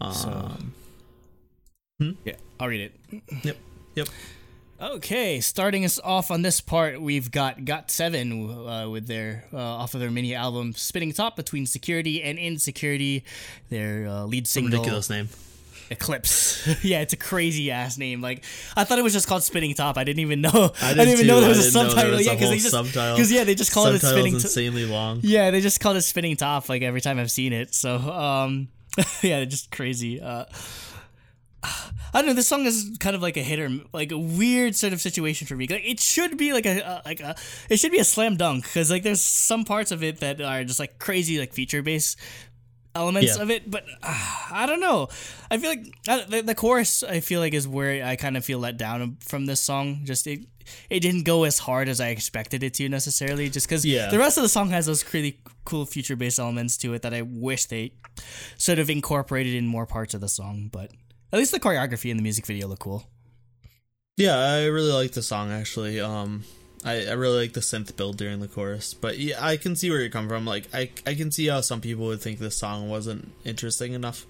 Um, 0.00 0.12
so 0.12 0.56
Hmm? 2.00 2.12
Yeah, 2.24 2.36
I'll 2.58 2.68
read 2.68 2.90
it. 3.12 3.22
Yep. 3.44 3.56
Yep. 3.94 4.08
Okay, 4.80 5.40
starting 5.40 5.84
us 5.84 6.00
off 6.02 6.30
on 6.30 6.40
this 6.40 6.62
part, 6.62 7.02
we've 7.02 7.30
got 7.30 7.58
GOT7 7.58 8.86
uh, 8.86 8.88
with 8.88 9.06
their 9.06 9.44
uh, 9.52 9.58
off 9.58 9.92
of 9.92 10.00
their 10.00 10.10
mini 10.10 10.34
album 10.34 10.72
"Spinning 10.72 11.12
Top" 11.12 11.36
between 11.36 11.66
Security 11.66 12.22
and 12.22 12.38
Insecurity. 12.38 13.22
Their 13.68 14.06
uh, 14.06 14.24
lead 14.24 14.46
single, 14.46 14.78
ridiculous 14.78 15.10
name, 15.10 15.28
Eclipse. 15.90 16.66
yeah, 16.82 17.02
it's 17.02 17.12
a 17.12 17.18
crazy 17.18 17.70
ass 17.70 17.98
name. 17.98 18.22
Like 18.22 18.42
I 18.74 18.84
thought 18.84 18.98
it 18.98 19.02
was 19.02 19.12
just 19.12 19.28
called 19.28 19.42
Spinning 19.42 19.74
Top. 19.74 19.98
I 19.98 20.04
didn't 20.04 20.20
even 20.20 20.40
know. 20.40 20.48
I, 20.48 20.50
did 20.54 20.72
I 20.82 20.94
didn't 20.94 21.08
even 21.08 21.26
know 21.26 21.40
there 21.40 21.50
was 21.50 21.58
a 21.58 21.70
subtitle. 21.70 22.12
Was 22.12 22.26
yeah, 22.26 22.32
because 22.32 22.48
they 22.48 22.58
just 22.58 22.94
because 22.94 23.30
yeah 23.30 23.44
they 23.44 23.54
just 23.54 23.74
called 23.74 23.94
it 23.94 24.00
Spinning. 24.00 24.32
Top. 24.32 24.44
insanely 24.44 24.86
long. 24.86 25.20
Yeah, 25.22 25.50
they 25.50 25.60
just 25.60 25.80
called 25.80 25.98
it 25.98 26.02
Spinning 26.02 26.36
Top. 26.36 26.70
Like 26.70 26.80
every 26.80 27.02
time 27.02 27.18
I've 27.18 27.30
seen 27.30 27.52
it. 27.52 27.74
So 27.74 27.96
um, 27.96 28.68
yeah, 29.22 29.44
just 29.44 29.70
crazy. 29.70 30.22
Uh, 30.22 30.46
I 31.62 31.92
don't 32.14 32.26
know. 32.26 32.32
This 32.32 32.48
song 32.48 32.66
is 32.66 32.96
kind 32.98 33.14
of 33.14 33.22
like 33.22 33.36
a 33.36 33.42
hit 33.42 33.60
or 33.60 33.70
like 33.92 34.12
a 34.12 34.18
weird 34.18 34.74
sort 34.74 34.92
of 34.92 35.00
situation 35.00 35.46
for 35.46 35.56
me. 35.56 35.66
Like 35.68 35.84
it 35.84 36.00
should 36.00 36.36
be 36.36 36.52
like 36.52 36.66
a, 36.66 37.02
like 37.04 37.20
a 37.20 37.36
it 37.68 37.78
should 37.78 37.92
be 37.92 37.98
a 37.98 38.04
slam 38.04 38.36
dunk 38.36 38.64
because 38.64 38.90
like 38.90 39.02
there's 39.02 39.20
some 39.20 39.64
parts 39.64 39.90
of 39.92 40.02
it 40.02 40.20
that 40.20 40.40
are 40.40 40.64
just 40.64 40.80
like 40.80 40.98
crazy 40.98 41.38
like 41.38 41.52
future 41.52 41.82
bass 41.82 42.16
elements 42.94 43.36
yeah. 43.36 43.42
of 43.42 43.50
it, 43.50 43.70
but 43.70 43.84
uh, 44.02 44.46
I 44.50 44.66
don't 44.66 44.80
know. 44.80 45.08
I 45.50 45.58
feel 45.58 45.70
like 45.70 45.94
uh, 46.08 46.24
the, 46.26 46.42
the 46.42 46.54
chorus 46.54 47.02
I 47.02 47.20
feel 47.20 47.40
like 47.40 47.54
is 47.54 47.68
where 47.68 48.04
I 48.04 48.16
kind 48.16 48.36
of 48.36 48.44
feel 48.44 48.58
let 48.58 48.76
down 48.76 49.16
from 49.20 49.46
this 49.46 49.60
song. 49.60 50.00
Just 50.04 50.26
it 50.26 50.40
it 50.88 51.00
didn't 51.00 51.24
go 51.24 51.44
as 51.44 51.58
hard 51.58 51.88
as 51.88 52.00
I 52.00 52.08
expected 52.08 52.62
it 52.62 52.74
to 52.74 52.88
necessarily. 52.88 53.50
Just 53.50 53.68
because 53.68 53.84
yeah. 53.84 54.10
the 54.10 54.18
rest 54.18 54.36
of 54.36 54.42
the 54.42 54.48
song 54.48 54.70
has 54.70 54.86
those 54.86 55.04
really 55.12 55.40
cool 55.64 55.86
future 55.86 56.16
bass 56.16 56.38
elements 56.38 56.76
to 56.78 56.94
it 56.94 57.02
that 57.02 57.14
I 57.14 57.22
wish 57.22 57.66
they 57.66 57.92
sort 58.56 58.78
of 58.78 58.90
incorporated 58.90 59.54
in 59.54 59.66
more 59.66 59.86
parts 59.86 60.14
of 60.14 60.20
the 60.20 60.28
song, 60.28 60.68
but. 60.72 60.90
At 61.32 61.38
least 61.38 61.52
the 61.52 61.60
choreography 61.60 62.10
and 62.10 62.18
the 62.18 62.22
music 62.22 62.46
video 62.46 62.66
look 62.66 62.80
cool. 62.80 63.04
Yeah, 64.16 64.36
I 64.36 64.66
really 64.66 64.92
like 64.92 65.12
the 65.12 65.22
song 65.22 65.50
actually. 65.50 66.00
Um, 66.00 66.44
I, 66.84 67.06
I 67.06 67.12
really 67.12 67.38
like 67.38 67.52
the 67.52 67.60
synth 67.60 67.96
build 67.96 68.16
during 68.16 68.40
the 68.40 68.48
chorus, 68.48 68.94
but 68.94 69.18
yeah, 69.18 69.36
I 69.44 69.56
can 69.56 69.76
see 69.76 69.90
where 69.90 70.00
you 70.00 70.10
come 70.10 70.28
from. 70.28 70.46
Like, 70.46 70.68
I 70.74 70.90
I 71.06 71.14
can 71.14 71.30
see 71.30 71.46
how 71.46 71.60
some 71.60 71.80
people 71.80 72.06
would 72.06 72.20
think 72.20 72.38
this 72.38 72.56
song 72.56 72.88
wasn't 72.88 73.30
interesting 73.44 73.92
enough, 73.92 74.26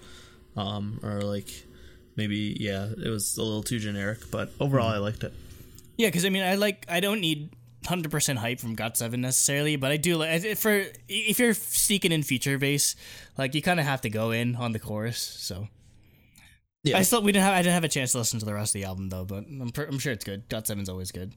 um, 0.55 0.99
or 1.01 1.21
like 1.21 1.49
maybe 2.15 2.57
yeah, 2.59 2.87
it 3.03 3.09
was 3.09 3.37
a 3.37 3.43
little 3.43 3.63
too 3.63 3.79
generic. 3.79 4.19
But 4.31 4.51
overall, 4.59 4.91
mm. 4.91 4.95
I 4.95 4.97
liked 4.97 5.23
it. 5.23 5.33
Yeah, 5.97 6.07
because 6.07 6.25
I 6.25 6.29
mean, 6.29 6.43
I 6.43 6.55
like 6.55 6.85
I 6.89 6.99
don't 6.99 7.21
need 7.21 7.51
hundred 7.85 8.11
percent 8.11 8.39
hype 8.39 8.59
from 8.59 8.75
GOT7 8.75 9.17
necessarily, 9.17 9.75
but 9.75 9.91
I 9.91 9.97
do 9.97 10.17
like 10.17 10.57
for 10.57 10.85
if 11.07 11.39
you're 11.39 11.53
seeking 11.53 12.11
in 12.11 12.23
future 12.23 12.57
bass, 12.57 12.95
like 13.37 13.55
you 13.55 13.61
kind 13.61 13.79
of 13.79 13.85
have 13.85 14.01
to 14.01 14.09
go 14.09 14.31
in 14.31 14.55
on 14.55 14.73
the 14.73 14.79
chorus. 14.79 15.19
So 15.19 15.69
yeah. 16.83 16.97
I 16.97 17.03
still 17.03 17.21
we 17.21 17.31
didn't 17.31 17.45
have 17.45 17.53
I 17.53 17.61
didn't 17.61 17.73
have 17.73 17.83
a 17.83 17.89
chance 17.89 18.13
to 18.13 18.17
listen 18.17 18.39
to 18.39 18.45
the 18.45 18.53
rest 18.53 18.75
of 18.75 18.81
the 18.81 18.87
album 18.87 19.09
though, 19.09 19.25
but 19.25 19.45
I'm 19.47 19.71
I'm 19.75 19.99
sure 19.99 20.11
it's 20.11 20.25
good. 20.25 20.47
Got 20.49 20.67
seven's 20.67 20.89
always 20.89 21.11
good. 21.11 21.33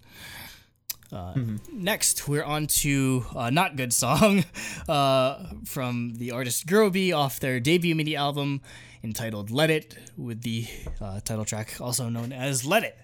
Uh, 1.12 1.34
mm-hmm. 1.34 1.56
Next, 1.70 2.26
we're 2.26 2.42
on 2.42 2.66
to 2.66 3.24
a 3.36 3.50
not 3.50 3.76
good 3.76 3.92
song 3.92 4.44
uh, 4.88 5.44
from 5.64 6.14
the 6.16 6.32
artist 6.32 6.66
Girlbee 6.66 7.14
off 7.14 7.40
their 7.40 7.60
debut 7.60 7.94
mini 7.94 8.16
album 8.16 8.62
entitled 9.02 9.50
"Let 9.50 9.70
It," 9.70 9.96
with 10.16 10.42
the 10.42 10.66
uh, 11.00 11.20
title 11.20 11.44
track 11.44 11.80
also 11.80 12.08
known 12.08 12.32
as 12.32 12.64
"Let 12.64 12.84
It." 12.84 12.98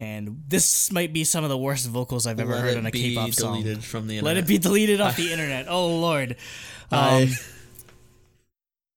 And 0.00 0.44
this 0.48 0.90
might 0.90 1.12
be 1.12 1.24
some 1.24 1.44
of 1.44 1.50
the 1.50 1.58
worst 1.58 1.86
vocals 1.86 2.26
I've 2.26 2.40
ever 2.40 2.54
Let 2.54 2.62
heard 2.62 2.78
on 2.78 2.86
a 2.86 2.90
K-pop 2.90 3.32
song. 3.32 3.62
From 3.80 4.06
the 4.06 4.16
internet. 4.16 4.24
Let 4.24 4.36
it 4.38 4.46
be 4.46 4.56
deleted 4.56 5.02
off 5.02 5.16
the 5.16 5.30
internet. 5.32 5.66
Oh 5.68 5.98
lord. 5.98 6.36
Um, 6.90 6.98
I 6.98 7.36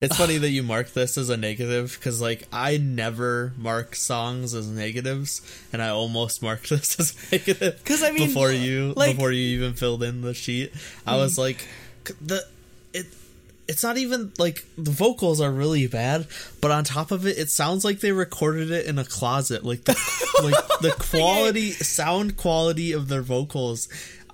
it's 0.03 0.17
funny 0.17 0.37
that 0.37 0.49
you 0.49 0.63
mark 0.63 0.91
this 0.91 1.17
as 1.17 1.29
a 1.29 1.37
negative 1.37 1.95
because, 1.97 2.21
like, 2.21 2.47
I 2.51 2.77
never 2.77 3.53
mark 3.57 3.95
songs 3.95 4.53
as 4.53 4.67
negatives, 4.67 5.41
and 5.71 5.81
I 5.81 5.89
almost 5.89 6.41
marked 6.41 6.69
this 6.69 6.99
as 6.99 7.31
negative. 7.31 7.77
Because 7.77 8.03
I 8.03 8.11
mean, 8.11 8.27
before 8.27 8.51
you, 8.51 8.93
like, 8.95 9.15
before 9.15 9.31
you 9.31 9.57
even 9.57 9.73
filled 9.73 10.03
in 10.03 10.21
the 10.21 10.33
sheet, 10.33 10.73
I 11.07 11.15
was 11.15 11.35
mm. 11.35 11.39
like, 11.39 11.67
the 12.21 12.45
it. 12.93 13.07
It's 13.65 13.81
not 13.81 13.97
even 13.97 14.33
like 14.37 14.65
the 14.77 14.91
vocals 14.91 15.39
are 15.39 15.49
really 15.49 15.87
bad, 15.87 16.27
but 16.59 16.69
on 16.69 16.83
top 16.83 17.11
of 17.11 17.25
it, 17.25 17.37
it 17.37 17.49
sounds 17.49 17.85
like 17.85 18.01
they 18.01 18.11
recorded 18.11 18.71
it 18.71 18.87
in 18.87 18.99
a 18.99 19.05
closet. 19.05 19.63
Like 19.63 19.85
the 19.85 19.93
like 20.43 20.67
the 20.81 20.91
quality, 20.99 21.71
sound 21.71 22.35
quality 22.35 22.91
of 22.91 23.07
their 23.07 23.21
vocals, 23.21 23.87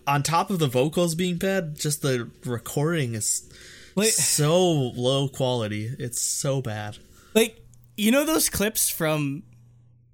on 0.07 0.23
top 0.23 0.49
of 0.49 0.57
the 0.57 0.67
vocals 0.67 1.13
being 1.13 1.37
bad, 1.37 1.77
just 1.77 2.01
the 2.01 2.27
recording 2.43 3.13
is 3.13 3.47
like, 3.95 4.09
so 4.09 4.71
low 4.95 5.27
quality. 5.27 5.93
It's 5.99 6.21
so 6.21 6.61
bad. 6.61 6.97
Like 7.33 7.61
you 7.97 8.11
know 8.11 8.25
those 8.25 8.49
clips 8.49 8.89
from 8.89 9.43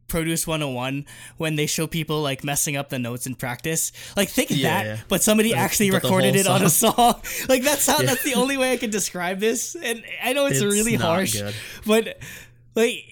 Produce 0.08 0.46
101 0.46 1.06
when 1.38 1.56
they 1.56 1.66
show 1.66 1.88
people 1.88 2.22
like 2.22 2.44
messing 2.44 2.78
up 2.78 2.90
the 2.90 3.00
notes 3.00 3.26
in 3.26 3.36
practice. 3.36 3.92
Like 4.16 4.30
think 4.30 4.52
of 4.52 4.58
yeah, 4.58 4.84
that, 4.84 4.86
yeah. 4.86 4.98
but 5.08 5.24
somebody 5.24 5.54
actually 5.54 5.90
but 5.90 6.04
recorded 6.04 6.36
it 6.36 6.47
on 6.47 6.62
a 6.64 6.70
song. 6.70 7.22
like 7.50 7.64
that's 7.64 7.88
how 7.88 8.00
yeah. 8.00 8.06
that's 8.06 8.24
the 8.24 8.36
only 8.36 8.56
way 8.56 8.72
I 8.72 8.78
can 8.78 8.92
describe 8.92 9.39
this. 9.39 9.76
And 9.76 10.04
I 10.24 10.34
know 10.34 10.46
it's, 10.46 10.62
it's 10.62 10.74
really 10.74 10.96
harsh, 10.96 11.34
good. 11.34 11.56
but 11.86 12.20
like 12.76 13.04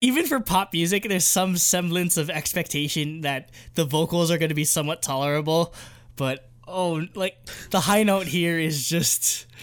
even 0.00 0.26
for 0.26 0.40
pop 0.40 0.72
music, 0.72 1.06
there's 1.08 1.26
some 1.26 1.56
semblance 1.56 2.16
of 2.16 2.30
expectation 2.30 3.20
that 3.20 3.50
the 3.74 3.84
vocals 3.84 4.30
are 4.30 4.38
going 4.38 4.48
to 4.48 4.54
be 4.54 4.64
somewhat 4.64 5.02
tolerable, 5.02 5.74
but 6.16 6.50
oh, 6.66 7.06
like 7.14 7.36
the 7.70 7.80
high 7.80 8.02
note 8.02 8.26
here 8.26 8.58
is 8.58 8.88
just. 8.88 9.46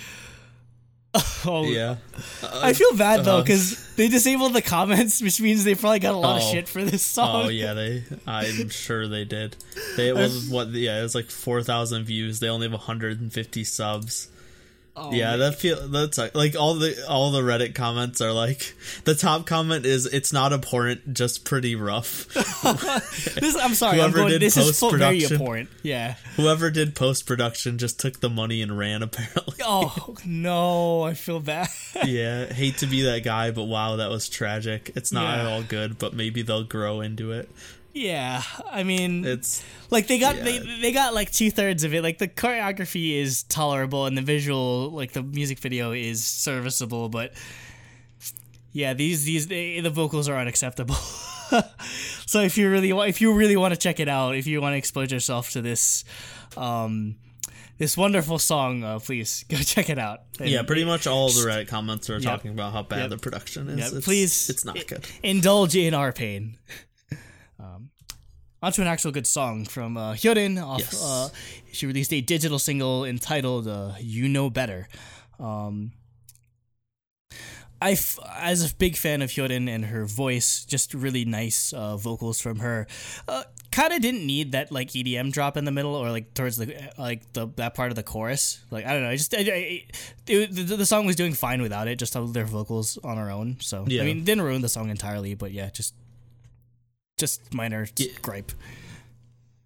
Oh 1.45 1.63
Yeah. 1.63 1.95
I 2.43 2.73
feel 2.73 2.95
bad 2.95 3.23
though 3.25 3.37
uh, 3.37 3.41
because 3.41 3.95
they 3.95 4.09
disabled 4.09 4.53
the 4.53 4.61
comments, 4.61 5.21
which 5.23 5.41
means 5.41 5.63
they 5.63 5.73
probably 5.73 5.99
got 5.99 6.13
a 6.13 6.17
lot 6.17 6.37
of 6.37 6.43
Oh. 6.43 6.51
shit 6.51 6.67
for 6.67 6.83
this 6.83 7.01
song. 7.01 7.45
Oh 7.45 7.49
yeah, 7.49 7.73
they. 7.73 8.03
I'm 8.27 8.69
sure 8.69 9.07
they 9.07 9.25
did. 9.25 9.55
They 9.95 10.09
it 10.09 10.15
was 10.15 10.49
what? 10.49 10.67
Yeah, 10.69 10.99
it 10.99 11.03
was 11.03 11.15
like 11.15 11.31
four 11.31 11.63
thousand 11.63 12.03
views. 12.03 12.39
They 12.39 12.49
only 12.49 12.65
have 12.67 12.73
150 12.73 13.63
subs. 13.63 14.27
Oh, 15.01 15.11
yeah, 15.13 15.37
that 15.37 15.55
feel 15.55 15.87
that's 15.87 16.17
like, 16.17 16.35
like 16.35 16.55
all 16.57 16.73
the 16.75 16.95
all 17.07 17.31
the 17.31 17.41
Reddit 17.41 17.73
comments 17.73 18.19
are 18.21 18.33
like 18.33 18.75
the 19.05 19.15
top 19.15 19.45
comment 19.45 19.85
is 19.85 20.05
it's 20.05 20.33
not 20.33 20.51
abhorrent, 20.51 21.13
just 21.13 21.45
pretty 21.45 21.75
rough. 21.75 22.27
This, 23.39 23.55
I'm 23.55 23.73
sorry, 23.73 23.93
I'm 24.01 24.11
Whoever 24.11 24.17
going. 24.17 24.29
did 24.31 24.41
This 24.41 24.57
is 24.57 24.77
full, 24.79 24.91
very 24.91 25.23
abhorrent. 25.25 25.69
Yeah. 25.83 26.15
Whoever 26.35 26.69
did 26.69 26.95
post 26.95 27.25
production 27.25 27.77
just 27.77 27.99
took 27.99 28.19
the 28.19 28.29
money 28.29 28.61
and 28.61 28.77
ran. 28.77 29.01
Apparently, 29.09 29.55
Oh 29.63 30.15
no, 30.25 31.03
I 31.03 31.13
feel 31.13 31.39
bad. 31.39 31.69
yeah. 32.05 32.45
Hate 32.51 32.77
to 32.79 32.87
be 32.87 33.03
that 33.03 33.23
guy, 33.23 33.51
but 33.51 33.63
wow, 33.65 33.95
that 33.97 34.09
was 34.09 34.27
tragic. 34.29 34.91
It's 34.95 35.11
not 35.11 35.23
Yeah. 35.35 35.41
at 35.41 35.45
all 35.47 35.63
good, 35.63 35.97
but 35.97 36.13
maybe 36.13 36.41
they'll 36.41 36.63
grow 36.65 37.01
into 37.01 37.31
it. 37.31 37.49
Yeah, 37.93 38.41
I 38.71 38.83
mean, 38.83 39.25
It's 39.25 39.63
like 39.89 40.07
they 40.07 40.19
got 40.19 40.37
yeah. 40.37 40.43
they 40.43 40.59
they 40.81 40.91
got 40.91 41.13
like 41.13 41.31
two 41.31 41.51
thirds 41.51 41.83
of 41.83 41.93
it. 41.93 42.03
Like 42.03 42.17
the 42.17 42.27
choreography 42.27 43.17
is 43.19 43.43
tolerable 43.43 44.05
and 44.05 44.17
the 44.17 44.21
visual, 44.21 44.91
like 44.91 45.11
the 45.13 45.23
music 45.23 45.59
video, 45.59 45.91
is 45.91 46.25
serviceable. 46.25 47.09
But 47.09 47.33
yeah, 48.71 48.93
these 48.93 49.23
these 49.25 49.47
they, 49.47 49.79
the 49.79 49.89
vocals 49.89 50.29
are 50.29 50.37
unacceptable. 50.37 50.95
so 52.25 52.41
if 52.41 52.57
you 52.57 52.69
really 52.69 52.93
want, 52.93 53.09
if 53.09 53.21
you 53.21 53.33
really 53.33 53.57
want 53.57 53.73
to 53.73 53.79
check 53.79 53.99
it 53.99 54.07
out, 54.07 54.35
if 54.35 54.45
you 54.47 54.61
want 54.61 54.73
to 54.73 54.77
expose 54.77 55.11
yourself 55.11 55.49
to 55.51 55.61
this, 55.61 56.03
um, 56.55 57.15
this 57.79 57.97
wonderful 57.97 58.37
song, 58.37 58.83
uh, 58.83 58.99
please 58.99 59.45
go 59.49 59.57
check 59.73 59.89
it 59.89 59.97
out. 59.97 60.21
And 60.39 60.49
yeah. 60.49 60.61
Pretty 60.61 60.85
much 60.85 61.07
all 61.07 61.29
the 61.29 61.41
Reddit 61.41 61.67
comments 61.67 62.09
are 62.09 62.19
talking 62.19 62.51
about 62.51 62.73
how 62.73 62.83
bad 62.83 62.99
Yep. 63.01 63.09
the 63.09 63.17
production 63.17 63.69
is. 63.69 63.79
Yeah, 63.79 63.87
It's- 63.87 64.05
please, 64.05 64.49
it's 64.49 64.63
not 64.63 64.75
good. 64.85 65.07
Indulge 65.23 65.75
in 65.75 65.93
our 65.95 66.11
pain. 66.13 66.57
Um, 67.59 67.89
onto 68.61 68.81
an 68.81 68.87
actual 68.87 69.11
good 69.11 69.27
song 69.27 69.65
from 69.65 69.97
uh, 69.97 70.13
Hyorin. 70.13 70.61
Off, 70.63 70.79
Yes. 70.79 71.03
uh, 71.03 71.29
she 71.71 71.85
released 71.87 72.13
a 72.13 72.21
digital 72.21 72.59
single 72.59 73.05
entitled 73.05 73.67
uh, 73.67 73.93
"You 73.99 74.27
Know 74.29 74.49
Better." 74.49 74.87
Um, 75.39 75.91
I, 77.81 77.91
f- 77.93 78.19
as 78.35 78.69
a 78.69 78.75
big 78.75 78.97
fan 78.97 79.21
of 79.21 79.29
Hyorin 79.29 79.69
and 79.69 79.85
her 79.85 80.03
voice, 80.03 80.65
just 80.65 80.93
really 80.93 81.23
nice 81.23 81.71
uh, 81.71 81.95
vocals 81.95 82.41
from 82.41 82.59
her. 82.59 82.87
Uh, 83.25 83.43
kind 83.71 83.93
of 83.93 84.01
didn't 84.01 84.25
need 84.27 84.51
that 84.51 84.69
like 84.69 84.89
EDM 84.89 85.31
drop 85.31 85.55
in 85.55 85.63
the 85.63 85.71
middle 85.71 85.95
or 85.95 86.09
like 86.11 86.33
towards 86.33 86.57
the 86.57 86.75
like 86.97 87.31
the 87.31 87.47
that 87.55 87.75
part 87.75 87.91
of 87.91 87.95
the 87.95 88.03
chorus. 88.03 88.59
Like 88.69 88.85
I 88.85 88.91
don't 88.93 89.03
know, 89.03 89.09
I 89.09 89.15
just 89.15 89.33
I, 89.33 89.39
I, 89.39 89.85
it, 90.27 90.51
the, 90.53 90.75
the 90.75 90.85
song 90.85 91.05
was 91.05 91.15
doing 91.15 91.33
fine 91.33 91.61
without 91.61 91.87
it. 91.87 91.97
Just 91.99 92.17
their 92.33 92.43
vocals 92.45 92.97
on 93.01 93.15
her 93.15 93.31
own. 93.31 93.57
So 93.61 93.85
Yeah. 93.87 94.01
I 94.01 94.05
mean, 94.05 94.25
didn't 94.25 94.41
ruin 94.43 94.61
the 94.61 94.67
song 94.69 94.89
entirely, 94.89 95.33
but 95.35 95.53
yeah, 95.53 95.69
just 95.69 95.93
just 97.19 97.53
minor 97.53 97.87
Yeah. 97.97 98.07
gripe. 98.21 98.51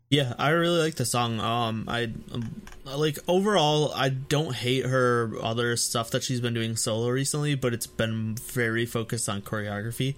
Yeah, 0.09 0.33
I 0.37 0.49
really 0.49 0.79
like 0.79 0.95
the 0.95 1.05
song. 1.05 1.39
Um, 1.39 1.85
I 1.87 2.03
um, 2.31 2.61
like 2.85 3.17
overall. 3.27 3.91
I 3.95 4.09
don't 4.09 4.53
hate 4.55 4.85
her 4.85 5.31
other 5.41 5.75
stuff 5.75 6.11
that 6.11 6.21
she's 6.21 6.39
been 6.39 6.53
doing 6.53 6.75
solo 6.75 7.09
recently, 7.09 7.55
but 7.55 7.73
it's 7.73 7.87
been 7.87 8.35
very 8.35 8.85
focused 8.85 9.27
on 9.27 9.41
choreography, 9.41 10.13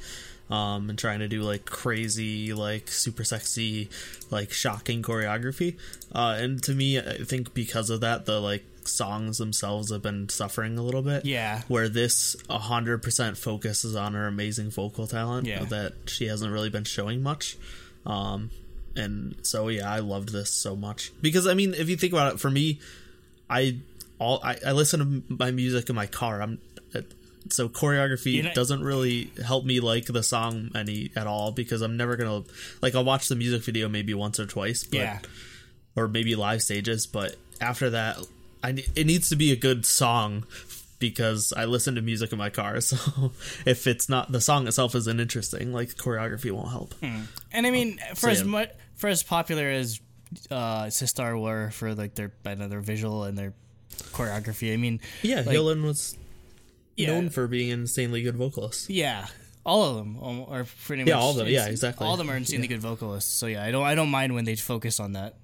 um, 0.50 0.90
and 0.90 0.98
trying 1.00 1.20
to 1.20 1.28
do 1.28 1.42
like 1.42 1.66
crazy, 1.66 2.54
like 2.54 2.90
super 2.90 3.24
sexy, 3.24 3.90
like 4.30 4.52
shocking 4.52 5.02
choreography. 5.02 5.78
Uh, 6.14 6.38
and 6.40 6.62
to 6.64 6.74
me, 6.74 7.00
I 7.00 7.18
think 7.24 7.54
because 7.54 7.90
of 7.90 8.02
that, 8.02 8.26
the 8.26 8.40
like 8.40 8.64
songs 8.84 9.40
themselves 9.40 9.90
have 9.92 10.04
been 10.04 10.30
suffering 10.30 10.78
a 10.78 10.84
little 10.84 11.02
bit. 11.02 11.26
Yeah. 11.26 11.62
Where 11.68 11.90
this 11.90 12.36
hundred 12.50 13.02
percent 13.02 13.38
focuses 13.38 13.96
on 13.96 14.14
her 14.14 14.28
amazing 14.28 14.70
vocal 14.70 15.08
talent 15.08 15.48
Yeah. 15.48 15.64
that 15.66 15.94
she 16.06 16.28
hasn't 16.28 16.52
really 16.52 16.70
been 16.70 16.84
showing 16.84 17.24
much. 17.24 17.58
Um, 18.06 18.52
and 18.96 19.36
so 19.42 19.68
yeah, 19.70 19.92
I 19.92 20.00
loved 20.00 20.30
this 20.30 20.52
so 20.52 20.76
much 20.76 21.12
because 21.22 21.48
I 21.48 21.54
mean, 21.56 21.74
if 21.74 21.90
you 21.90 21.98
think 21.98 22.14
about 22.14 22.34
it, 22.36 22.40
for 22.40 22.52
me, 22.52 22.80
I 23.50 23.80
all 24.20 24.40
I, 24.44 24.58
I 24.66 24.72
listen 24.74 25.00
to 25.28 25.34
my 25.34 25.50
music 25.52 25.90
in 25.90 25.96
my 25.96 26.06
car. 26.06 26.42
I'm 26.42 26.60
so 27.50 27.70
choreography 27.70 28.44
not- 28.44 28.54
doesn't 28.56 28.84
really 28.84 29.32
help 29.46 29.66
me 29.66 29.80
like 29.80 30.06
the 30.06 30.24
song 30.24 30.72
any 30.76 31.12
at 31.16 31.28
all 31.28 31.52
because 31.52 31.82
I'm 31.82 31.98
never 31.98 32.16
gonna 32.16 32.44
like 32.82 32.96
I'll 32.96 33.04
watch 33.06 33.28
the 33.28 33.36
music 33.36 33.64
video 33.64 33.88
maybe 33.90 34.14
once 34.14 34.40
or 34.40 34.46
twice, 34.46 34.84
but 34.84 34.98
Yeah. 34.98 35.20
or 35.96 36.08
maybe 36.08 36.36
live 36.36 36.62
stages, 36.64 37.06
but 37.08 37.36
after 37.62 37.90
that, 37.92 38.18
I 38.64 38.84
it 38.96 39.06
needs 39.06 39.30
to 39.30 39.36
be 39.36 39.52
a 39.52 39.56
good 39.56 39.86
song 39.86 40.46
because 40.98 41.54
I 41.56 41.66
listen 41.66 41.96
to 41.96 42.02
music 42.02 42.32
in 42.32 42.38
my 42.38 42.50
car. 42.50 42.80
So 42.82 43.32
if 43.66 43.86
it's 43.86 44.10
not 44.10 44.32
the 44.32 44.42
song 44.42 44.68
itself 44.68 44.96
isn't 44.96 45.20
interesting, 45.20 45.72
like 45.74 45.90
choreography 45.96 46.52
won't 46.52 46.70
help. 46.70 46.96
And 47.02 47.68
I 47.68 47.72
mean, 47.72 48.00
for 48.12 48.16
so 48.16 48.30
as 48.30 48.40
yeah. 48.40 48.46
much 48.46 48.70
for 48.96 49.08
as 49.08 49.22
popular 49.24 49.70
as 49.70 50.00
uh, 50.50 50.86
Sistar 50.86 51.40
were 51.40 51.70
for 51.72 51.94
like 51.94 52.16
their 52.16 52.32
I 52.46 52.56
know, 52.56 52.68
their 52.68 52.82
visual 52.82 53.24
and 53.26 53.38
their 53.38 53.54
choreography, 54.12 54.74
I 54.74 54.78
mean, 54.78 55.00
Yeah, 55.22 55.42
Like- 55.46 55.58
was 55.84 56.18
yeah, 56.96 57.08
known 57.08 57.30
for 57.30 57.48
being 57.48 57.70
insanely 57.70 58.22
good 58.22 58.36
vocalist. 58.36 58.90
yeah, 58.90 59.28
all 59.66 59.84
of 59.84 59.96
them 59.98 60.18
um, 60.24 60.46
are 60.48 60.66
pretty 60.86 61.04
much 61.04 61.10
Yeah, 61.10 61.18
all 61.20 61.32
of 61.32 61.38
them. 61.38 61.48
Yeah, 61.48 61.68
exactly. 61.68 62.06
All 62.06 62.14
of 62.14 62.18
them 62.20 62.30
are 62.30 62.38
insanely 62.38 62.68
good 62.68 62.82
vocalists. 62.82 63.34
So 63.34 63.48
yeah, 63.48 63.64
I 63.64 63.72
don't 63.72 63.84
I 63.84 63.96
don't 63.96 64.10
mind 64.10 64.34
when 64.36 64.46
they 64.46 64.56
focus 64.56 65.00
on 65.00 65.14
that. 65.14 65.36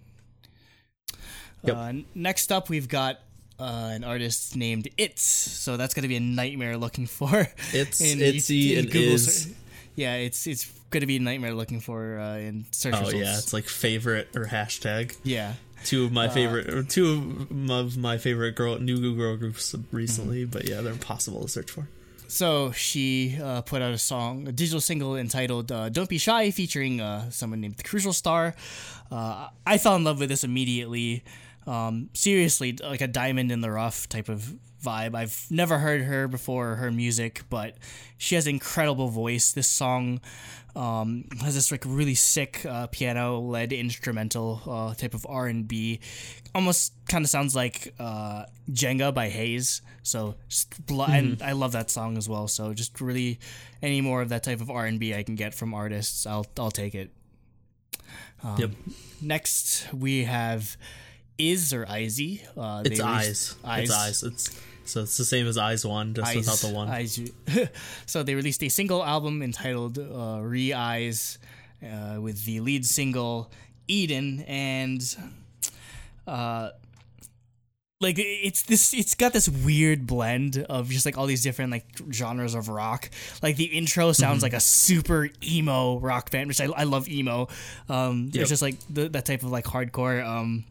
Yep. 1.64 1.76
Uh, 1.76 1.94
next 2.16 2.52
up, 2.52 2.70
we've 2.70 2.88
got 2.88 3.20
uh, 3.60 3.90
an 3.94 4.04
artist 4.04 4.56
named 4.56 4.88
It's. 4.98 5.22
So 5.22 5.78
that's 5.78 5.94
gonna 5.94 6.08
be 6.08 6.16
a 6.16 6.20
nightmare 6.22 6.78
looking 6.78 7.06
for. 7.08 7.48
It's 7.74 8.02
in- 8.02 8.20
Itsy 8.20 8.72
in 8.74 8.80
and 8.80 8.92
Google 8.92 9.14
is. 9.14 9.44
ser- 9.44 9.50
Yeah, 9.96 10.16
it's 10.16 10.48
it's 10.48 10.66
gonna 10.90 11.06
be 11.06 11.18
a 11.18 11.20
nightmare 11.20 11.54
looking 11.54 11.80
for 11.80 12.18
uh, 12.20 12.38
in 12.38 12.66
search 12.72 12.94
results. 12.94 13.14
Oh 13.14 13.18
results. 13.18 13.32
yeah, 13.34 13.38
it's 13.38 13.54
like 13.54 13.66
favorite 13.66 14.30
or 14.36 14.46
hashtag. 14.46 15.16
yeah. 15.24 15.54
Two 15.84 16.06
of 16.06 16.12
my 16.12 16.28
Uh, 16.28 16.32
favorite, 16.32 16.70
or 16.74 16.84
two 16.84 17.48
of 17.70 17.98
my 17.98 18.18
favorite 18.18 18.56
girl 18.56 18.78
new 18.80 19.16
girl 19.16 19.38
groups 19.38 19.72
Mm-hmm. 19.74 19.96
recently. 19.96 20.46
But 20.46 20.68
yeah, 20.68 20.82
they're 20.82 20.94
impossible 20.94 21.42
to 21.42 21.48
search 21.48 21.72
for. 21.72 21.88
So 22.28 22.72
she 22.72 23.38
uh, 23.44 23.62
put 23.62 23.82
out 23.82 23.92
a 23.94 23.98
song, 23.98 24.48
a 24.48 24.52
digital 24.54 24.80
single 24.80 25.18
entitled 25.18 25.72
uh, 25.72 25.90
"Don't 25.90 26.08
Be 26.10 26.18
Shy," 26.18 26.50
featuring 26.52 27.02
uh, 27.02 27.30
someone 27.30 27.60
named 27.62 27.76
the 27.78 27.84
Crucial 27.84 28.14
Star. 28.14 28.56
Uh, 29.12 29.50
I 29.68 29.78
fell 29.78 29.96
in 29.98 30.04
love 30.06 30.20
with 30.20 30.30
this 30.30 30.44
immediately. 30.44 31.24
Um, 31.68 32.10
seriously, 32.14 32.78
like 32.82 33.02
a 33.02 33.08
diamond 33.08 33.52
in 33.52 33.62
the 33.62 33.70
rough 33.70 34.08
type 34.10 34.30
of 34.30 34.56
vibe. 34.84 35.16
I've 35.16 35.46
never 35.50 35.80
heard 35.80 36.02
her 36.02 36.28
before, 36.28 36.76
her 36.76 36.92
music, 36.92 37.44
but 37.50 37.78
she 38.18 38.36
has 38.36 38.48
an 38.48 38.56
incredible 38.56 39.10
voice. 39.10 39.52
This 39.52 39.68
song 39.68 40.22
um, 40.76 41.26
has 41.42 41.54
this 41.56 41.72
like 41.72 41.84
really 41.86 42.16
sick 42.16 42.66
uh, 42.66 42.88
piano-led 42.88 43.74
instrumental 43.74 44.62
uh, 44.66 44.94
type 44.94 45.14
of 45.14 45.26
R 45.30 45.48
and 45.48 45.68
B. 45.68 46.00
Almost 46.54 46.94
kind 47.08 47.24
of 47.24 47.30
sounds 47.30 47.56
like 47.56 47.94
uh, 48.00 48.46
Jenga 48.72 49.14
by 49.14 49.30
Heize. 49.30 49.82
So 50.04 50.36
bl- 50.86 51.04
and 51.04 51.42
I 51.42 51.52
love 51.52 51.74
that 51.74 51.90
song 51.90 52.18
as 52.18 52.28
well. 52.28 52.48
So 52.48 52.74
just 52.74 53.00
really 53.02 53.40
any 53.82 54.02
more 54.02 54.22
of 54.22 54.30
that 54.30 54.44
type 54.44 54.62
of 54.62 54.70
R 54.70 54.86
and 54.86 55.00
B 55.00 55.14
I 55.14 55.24
can 55.24 55.36
get 55.36 55.54
from 55.54 55.74
artists, 55.74 56.26
I'll 56.26 56.46
I'll 56.58 56.72
take 56.72 56.96
it. 56.96 57.12
Um, 58.44 58.58
Yep. 58.58 58.72
Next 59.22 59.94
we 59.94 60.24
have 60.24 60.76
Is 61.38 61.74
or 61.74 61.86
Izzy. 61.86 62.42
Uh, 62.58 62.82
It's 62.86 62.98
they 62.98 63.04
eyes. 63.04 63.56
It's 63.64 63.92
eyes. 63.92 64.24
It's 64.24 64.62
so 64.92 65.02
it's 65.02 65.18
the 65.18 65.26
same 65.26 65.48
as 65.48 65.58
eyes 65.58 65.86
one, 65.86 66.14
just 66.14 66.36
without 66.36 66.58
the 66.58 66.70
one. 66.74 66.90
Eyes. 66.90 67.20
so 68.06 68.24
they 68.24 68.36
released 68.36 68.62
a 68.64 68.70
single 68.70 69.04
album 69.04 69.42
entitled 69.42 69.98
uh, 70.00 70.40
Re 70.42 70.74
Eyes 70.74 71.40
uh, 71.84 72.20
with 72.22 72.44
the 72.46 72.60
lead 72.60 72.86
single 72.86 73.52
Eden 73.88 74.42
and 74.48 75.02
uh 76.28 76.70
like 78.00 78.16
it's 78.18 78.64
this 78.64 78.94
it's 78.94 79.14
got 79.16 79.32
this 79.34 79.48
weird 79.50 80.08
blend 80.08 80.66
of 80.70 80.90
just 80.90 81.06
like 81.06 81.18
all 81.18 81.26
these 81.28 81.44
different 81.44 81.72
like 81.72 81.86
genres 82.12 82.56
of 82.56 82.68
rock 82.70 83.10
like 83.44 83.58
the 83.58 83.66
intro 83.66 84.12
sounds 84.12 84.38
Mm-hmm. 84.38 84.44
like 84.44 84.54
a 84.54 84.60
super 84.60 85.30
emo 85.44 86.00
rock 86.00 86.32
band 86.32 86.48
which 86.48 86.62
i, 86.62 86.66
I 86.66 86.84
love 86.84 87.08
emo 87.10 87.48
um 87.90 88.26
Yep. 88.26 88.34
there's 88.34 88.50
just 88.50 88.62
like 88.62 88.76
the, 88.90 89.10
that 89.10 89.26
type 89.26 89.44
of 89.44 89.52
like 89.52 89.66
hardcore 89.66 90.26
um 90.26 90.64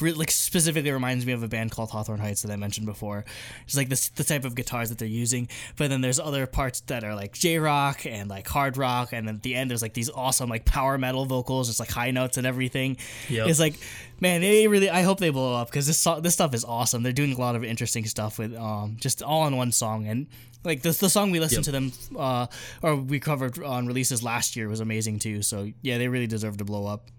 like 0.00 0.30
specifically 0.30 0.90
reminds 0.90 1.26
me 1.26 1.32
of 1.32 1.42
a 1.42 1.48
band 1.48 1.70
called 1.70 1.90
Hawthorne 1.90 2.18
Heights 2.20 2.42
that 2.42 2.50
I 2.50 2.56
mentioned 2.56 2.86
before. 2.86 3.24
It's 3.64 3.76
like 3.76 3.88
this 3.88 4.08
the 4.10 4.24
type 4.24 4.44
of 4.44 4.54
guitars 4.54 4.88
that 4.88 4.98
they're 4.98 5.08
using, 5.08 5.48
but 5.76 5.90
then 5.90 6.00
there's 6.00 6.18
other 6.20 6.46
parts 6.46 6.80
that 6.82 7.04
are 7.04 7.14
like 7.14 7.32
J 7.34 7.58
rock 7.58 8.06
and 8.06 8.28
like 8.28 8.46
hard 8.48 8.76
rock, 8.76 9.12
and 9.12 9.26
then 9.28 9.36
at 9.36 9.42
the 9.42 9.54
end 9.54 9.70
there's 9.70 9.82
like 9.82 9.94
these 9.94 10.10
awesome 10.10 10.48
like 10.48 10.64
power 10.64 10.98
metal 10.98 11.24
vocals, 11.26 11.68
just 11.68 11.80
like 11.80 11.90
high 11.90 12.10
notes 12.10 12.36
and 12.36 12.46
everything. 12.46 12.96
Yep. 13.28 13.48
It's 13.48 13.60
like, 13.60 13.74
man, 14.20 14.40
they 14.40 14.68
really. 14.68 14.90
I 14.90 15.02
hope 15.02 15.18
they 15.20 15.30
blow 15.30 15.54
up 15.54 15.68
because 15.70 15.86
this 15.86 16.02
this 16.22 16.34
stuff 16.34 16.54
is 16.54 16.64
awesome. 16.64 17.02
They're 17.02 17.12
doing 17.12 17.32
a 17.32 17.38
lot 17.38 17.56
of 17.56 17.64
interesting 17.64 18.04
stuff 18.06 18.38
with 18.38 18.54
um 18.56 18.96
just 19.00 19.22
all 19.22 19.46
in 19.46 19.56
one 19.56 19.72
song 19.72 20.06
and. 20.06 20.26
Like 20.66 20.80
the 20.80 20.92
the 20.92 21.10
song 21.10 21.30
we 21.30 21.40
listened 21.40 21.66
Yep. 21.66 21.66
to 21.66 21.72
them 21.72 21.92
uh 22.18 22.46
or 22.80 22.96
we 22.96 23.20
covered 23.20 23.62
on 23.62 23.86
releases 23.86 24.22
last 24.22 24.56
year 24.56 24.66
was 24.66 24.80
amazing 24.80 25.18
too. 25.18 25.42
So 25.42 25.70
yeah, 25.82 25.98
they 25.98 26.08
really 26.08 26.26
deserve 26.26 26.56
to 26.56 26.64
blow 26.64 26.86
up. 26.86 27.10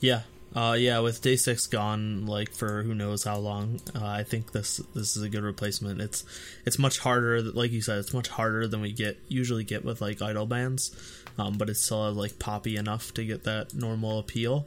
Yeah. 0.00 0.20
Uh, 0.58 0.72
yeah, 0.72 0.98
with 0.98 1.22
day 1.22 1.36
six 1.36 1.68
gone, 1.68 2.26
like 2.26 2.50
for 2.52 2.82
who 2.82 2.92
knows 2.92 3.22
how 3.22 3.36
long, 3.36 3.80
uh, 3.94 4.04
I 4.04 4.24
think 4.24 4.50
this 4.50 4.78
this 4.92 5.16
is 5.16 5.22
a 5.22 5.28
good 5.28 5.44
replacement. 5.44 6.00
It's 6.00 6.24
it's 6.66 6.80
much 6.80 6.98
harder, 6.98 7.40
like 7.40 7.70
you 7.70 7.80
said, 7.80 7.98
it's 7.98 8.12
much 8.12 8.26
harder 8.26 8.66
than 8.66 8.80
we 8.80 8.90
get 8.90 9.20
usually 9.28 9.62
get 9.62 9.84
with 9.84 10.00
like 10.00 10.20
idol 10.20 10.46
bands, 10.46 10.90
um, 11.38 11.58
but 11.58 11.70
it's 11.70 11.80
still 11.80 12.12
like 12.12 12.40
poppy 12.40 12.76
enough 12.76 13.14
to 13.14 13.24
get 13.24 13.44
that 13.44 13.72
normal 13.72 14.18
appeal. 14.18 14.66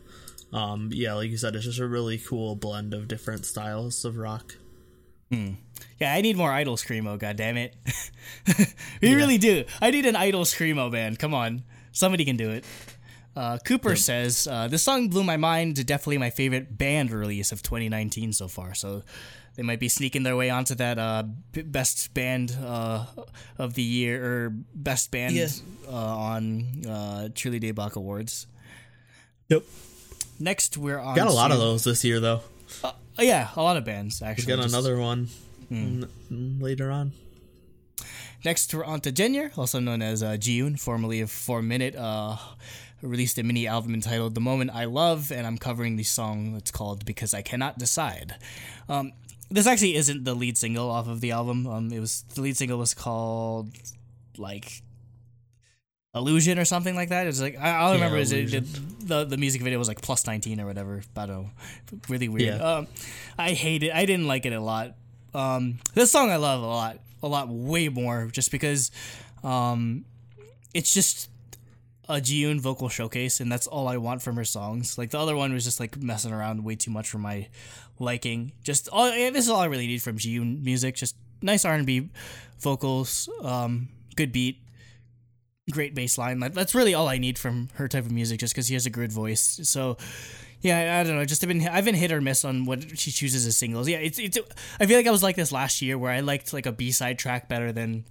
Um, 0.53 0.91
yeah, 0.93 1.13
like 1.15 1.29
you 1.29 1.35
said, 1.37 1.57
it's 1.57 1.65
just 1.65 1.79
a 1.79 1.87
really 1.87 2.17
cool 2.17 2.55
blend 2.55 2.93
of 2.93 3.09
different 3.09 3.45
styles 3.45 4.05
of 4.05 4.15
rock. 4.15 4.55
Yeah, 5.99 6.13
I 6.13 6.21
need 6.21 6.37
more 6.37 6.53
idol 6.53 6.77
screamo. 6.77 7.19
God 7.19 7.35
damn 7.35 7.57
it, 7.57 7.75
we 9.01 9.13
really 9.13 9.37
do. 9.37 9.65
I 9.81 9.91
need 9.91 10.05
an 10.05 10.15
idol 10.15 10.45
screamo 10.45 10.89
band. 10.89 11.19
Come 11.19 11.33
on, 11.33 11.63
somebody 11.91 12.23
can 12.23 12.37
do 12.37 12.49
it. 12.49 12.63
Uh, 13.35 13.57
Cooper 13.59 13.95
says 13.95 14.45
uh, 14.49 14.67
this 14.67 14.83
song 14.83 15.07
blew 15.07 15.23
my 15.23 15.37
mind. 15.37 15.85
Definitely 15.85 16.17
my 16.17 16.29
favorite 16.29 16.77
band 16.77 17.11
release 17.11 17.51
of 17.51 17.61
2019 17.63 18.33
so 18.33 18.47
far. 18.49 18.73
So 18.73 19.03
they 19.55 19.63
might 19.63 19.79
be 19.79 19.87
sneaking 19.87 20.23
their 20.23 20.35
way 20.35 20.49
onto 20.49 20.75
that 20.75 20.99
uh, 20.99 21.23
b- 21.53 21.61
best 21.61 22.13
band 22.13 22.57
uh, 22.61 23.05
of 23.57 23.73
the 23.75 23.83
year 23.83 24.23
or 24.23 24.49
best 24.75 25.11
band 25.11 25.35
Yeah. 25.35 25.47
uh, 25.87 25.91
on 25.95 26.85
uh, 26.85 27.29
Truly 27.33 27.59
Daebak 27.59 27.95
Awards. 27.95 28.47
Yep. 29.47 29.63
Next, 30.39 30.77
we're 30.77 30.99
on. 30.99 31.15
Got 31.15 31.27
a 31.27 31.31
lot 31.31 31.49
to- 31.49 31.53
of 31.53 31.59
those 31.59 31.83
this 31.85 32.03
year, 32.03 32.19
though. 32.19 32.41
Oh, 32.83 32.93
yeah, 33.19 33.49
a 33.55 33.61
lot 33.61 33.77
of 33.77 33.85
bands 33.85 34.21
actually. 34.21 34.47
Got 34.55 34.63
Just- 34.63 34.73
another 34.73 34.97
one 34.97 35.29
n- 35.69 36.07
later 36.59 36.89
on. 36.91 37.11
Next, 38.43 38.73
we're 38.73 38.83
on 38.85 39.01
to 39.01 39.11
Jenyer, 39.11 39.55
also 39.57 39.79
known 39.79 40.01
as 40.01 40.23
uh, 40.23 40.31
Jiyoon, 40.31 40.79
formerly 40.79 41.21
of 41.21 41.29
Four 41.29 41.61
Minute, 41.61 41.95
released 43.01 43.37
a 43.37 43.43
mini 43.43 43.67
album 43.67 43.93
entitled 43.93 44.35
"The 44.35 44.41
Moment 44.41 44.71
I 44.73 44.85
Love," 44.85 45.31
and 45.31 45.45
I'm 45.47 45.57
covering 45.57 45.95
the 45.95 46.03
song 46.03 46.53
that's 46.53 46.71
called 46.71 47.05
"Because 47.05 47.33
I 47.33 47.41
Cannot 47.41 47.77
Decide." 47.77 48.35
Um, 48.89 49.13
this 49.49 49.67
actually 49.67 49.95
isn't 49.95 50.23
the 50.23 50.33
lead 50.33 50.57
single 50.57 50.89
off 50.89 51.07
of 51.07 51.21
the 51.21 51.31
album. 51.31 51.67
Um, 51.67 51.91
it 51.91 51.99
was 51.99 52.23
the 52.35 52.41
lead 52.41 52.57
single 52.57 52.77
was 52.77 52.93
called 52.93 53.69
like 54.37 54.81
illusion 56.13 56.59
or 56.59 56.65
something 56.65 56.95
like 56.95 57.09
that. 57.09 57.27
It's 57.27 57.41
like 57.41 57.57
I, 57.59 57.77
all 57.77 57.91
I 57.91 57.93
remember 57.95 58.17
is 58.17 58.31
it, 58.31 58.53
Illusion. 58.53 58.95
the 59.03 59.25
the 59.25 59.37
music 59.37 59.61
video 59.61 59.79
was 59.79 59.87
like 59.87 60.01
plus 60.01 60.25
nineteen 60.25 60.59
or 60.59 60.65
whatever. 60.65 61.01
I 61.15 61.25
don't 61.25 61.43
know, 61.43 61.49
really 62.09 62.29
weird. 62.29 62.57
Yeah. 62.59 62.75
Um, 62.77 62.87
I 63.37 63.51
hate 63.51 63.83
it. 63.83 63.93
I 63.93 64.05
didn't 64.05 64.27
like 64.27 64.45
it 64.45 64.53
a 64.53 64.61
lot. 64.61 64.95
Um, 65.33 65.79
this 65.93 66.11
song 66.11 66.29
I 66.29 66.35
love 66.35 66.61
a 66.61 66.65
lot, 66.65 66.99
a 67.23 67.27
lot 67.27 67.47
way 67.47 67.87
more, 67.87 68.27
just 68.31 68.51
because, 68.51 68.91
um, 69.45 70.03
it's 70.73 70.93
just 70.93 71.29
a 72.11 72.21
Jiyoon 72.21 72.59
vocal 72.59 72.89
showcase, 72.89 73.39
and 73.39 73.51
that's 73.51 73.67
all 73.67 73.87
I 73.87 73.97
want 73.97 74.21
from 74.21 74.35
her 74.35 74.45
songs. 74.45 74.97
Like 74.97 75.09
the 75.11 75.19
other 75.19 75.35
one 75.35 75.53
was 75.53 75.63
just 75.63 75.79
like 75.79 75.97
messing 75.97 76.33
around 76.33 76.63
way 76.63 76.75
too 76.75 76.91
much 76.91 77.09
for 77.09 77.17
my 77.17 77.47
liking. 77.99 78.51
Just 78.63 78.89
all 78.89 79.09
yeah, 79.15 79.29
this 79.29 79.45
is 79.45 79.49
all 79.49 79.61
I 79.61 79.65
really 79.65 79.87
need 79.87 80.01
from 80.01 80.17
Jiyoon 80.17 80.63
music. 80.63 80.95
Just 80.95 81.15
nice 81.41 81.65
R 81.65 81.73
and 81.73 81.85
B 81.85 82.09
vocals, 82.59 83.27
um, 83.43 83.89
good 84.15 84.31
beat, 84.31 84.59
great 85.71 85.95
bass 85.95 86.17
line. 86.17 86.39
Like, 86.39 86.53
that's 86.53 86.75
really 86.75 86.93
all 86.93 87.07
I 87.07 87.17
need 87.17 87.39
from 87.39 87.69
her 87.75 87.87
type 87.87 88.05
of 88.05 88.11
music, 88.11 88.39
just 88.39 88.53
because 88.53 88.67
she 88.67 88.73
has 88.75 88.85
a 88.85 88.91
good 88.91 89.11
voice. 89.11 89.59
So. 89.63 89.97
Yeah, 90.63 90.99
I- 90.99 91.03
don't 91.03 91.15
know. 91.15 91.25
Just 91.25 91.43
I've 91.43 91.47
been 91.47 91.67
I've 91.67 91.85
been 91.85 91.95
hit 91.95 92.11
or 92.11 92.21
miss 92.21 92.45
on 92.45 92.65
what 92.65 92.95
she 92.95 93.09
chooses 93.09 93.47
as 93.47 93.57
singles. 93.57 93.89
Yeah, 93.89 93.97
it's 93.97 94.19
it's. 94.19 94.37
I 94.79 94.85
feel 94.85 94.95
like 94.95 95.07
I 95.07 95.11
was 95.11 95.23
like 95.23 95.35
this 95.35 95.51
last 95.51 95.81
year, 95.81 95.97
where 95.97 96.11
I 96.11 96.19
liked 96.19 96.53
like 96.53 96.67
a 96.67 96.71
B 96.71 96.91
side 96.91 97.17
track 97.17 97.49
better 97.49 97.71
than 97.71 98.05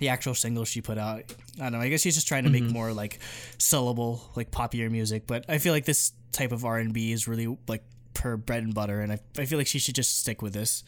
the 0.00 0.08
actual 0.08 0.34
single 0.34 0.64
she 0.64 0.80
put 0.80 0.98
out. 0.98 1.32
I 1.60 1.64
don't 1.64 1.72
know. 1.72 1.80
I 1.80 1.88
guess 1.88 2.00
she's 2.00 2.16
just 2.16 2.26
trying 2.26 2.44
to 2.44 2.50
make 2.50 2.64
more 2.64 2.92
like 2.92 3.20
syllable, 3.58 4.22
like 4.34 4.50
poppier 4.50 4.90
music. 4.90 5.26
But 5.26 5.44
I 5.48 5.58
feel 5.58 5.72
like 5.72 5.84
this 5.84 6.12
type 6.32 6.52
of 6.52 6.64
R 6.64 6.78
and 6.78 6.92
B 6.92 7.12
is 7.12 7.28
really 7.28 7.56
like 7.68 7.84
her 8.20 8.36
bread 8.36 8.64
and 8.64 8.74
butter, 8.74 9.00
and 9.00 9.12
I 9.12 9.20
I 9.38 9.44
feel 9.44 9.58
like 9.58 9.68
she 9.68 9.78
should 9.78 9.94
just 9.94 10.18
stick 10.18 10.42
with 10.42 10.52
this. 10.52 10.82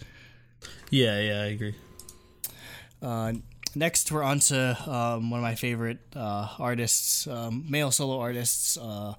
Yeah, 0.90 1.20
yeah, 1.20 1.43
I 1.43 1.47
agree. 1.47 1.74
Uh, 3.01 3.34
next, 3.74 4.10
we're 4.12 4.22
on 4.22 4.40
to 4.40 4.76
um, 4.90 5.30
one 5.30 5.40
of 5.40 5.43
my 5.43 5.55
favorite 5.55 5.98
uh, 6.14 6.48
artists, 6.59 7.26
um, 7.26 7.66
male 7.68 7.90
solo 7.90 8.18
artists, 8.20 8.76
uh, 8.78 9.14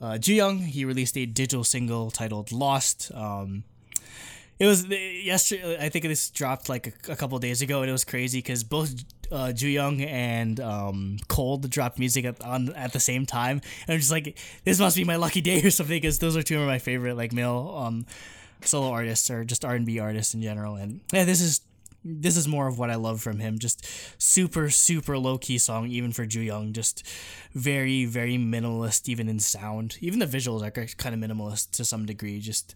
uh, 0.00 0.18
Young. 0.22 0.58
He 0.58 0.84
released 0.84 1.16
a 1.18 1.26
digital 1.26 1.64
single 1.64 2.10
titled 2.10 2.52
"Lost." 2.52 3.10
Um, 3.14 3.64
it 4.60 4.66
was 4.66 4.86
yesterday. 4.86 5.78
I 5.80 5.88
think 5.88 6.04
this 6.04 6.28
dropped 6.28 6.68
like 6.68 6.86
a, 7.08 7.12
a 7.12 7.16
couple 7.16 7.38
days 7.38 7.62
ago, 7.62 7.80
and 7.80 7.88
it 7.88 7.92
was 7.92 8.04
crazy 8.04 8.38
because 8.38 8.62
both 8.62 8.94
uh, 9.32 9.52
Young 9.56 10.02
and 10.02 10.60
um, 10.60 11.16
Colde 11.28 11.68
dropped 11.70 11.98
music 11.98 12.26
at, 12.26 12.40
on 12.42 12.74
at 12.74 12.92
the 12.92 13.00
same 13.00 13.24
time, 13.24 13.62
and 13.86 13.94
I'm 13.94 13.98
just 13.98 14.10
like, 14.10 14.38
this 14.64 14.78
must 14.78 14.96
be 14.96 15.04
my 15.04 15.16
lucky 15.16 15.40
day 15.40 15.62
or 15.62 15.70
something 15.70 15.96
because 15.96 16.18
those 16.18 16.36
are 16.36 16.42
two 16.42 16.60
of 16.60 16.66
my 16.66 16.78
favorite 16.78 17.16
like 17.16 17.32
male 17.32 17.74
um, 17.74 18.04
solo 18.60 18.90
artists 18.90 19.30
or 19.30 19.44
just 19.44 19.64
R 19.64 19.74
and 19.74 19.86
B 19.86 19.98
artists 19.98 20.34
in 20.34 20.42
general. 20.42 20.76
And 20.76 21.00
yeah, 21.10 21.24
this 21.24 21.40
is 21.40 21.62
this 22.04 22.36
is 22.36 22.48
more 22.48 22.66
of 22.66 22.78
what 22.78 22.90
I 22.90 22.96
love 22.96 23.20
from 23.22 23.38
him. 23.38 23.58
Just 23.58 23.86
super, 24.20 24.68
super 24.70 25.18
low 25.18 25.38
key 25.38 25.56
song, 25.58 25.88
even 25.88 26.12
for 26.12 26.26
Ju 26.26 26.40
Young. 26.40 26.72
Just 26.72 27.06
very, 27.54 28.04
very 28.04 28.36
minimalist, 28.36 29.08
even 29.08 29.28
in 29.28 29.38
sound. 29.38 29.96
Even 30.00 30.18
the 30.18 30.26
visuals 30.26 30.62
are 30.62 30.70
kind 30.70 31.14
of 31.14 31.30
minimalist 31.30 31.70
to 31.72 31.84
some 31.84 32.06
degree. 32.06 32.40
Just 32.40 32.74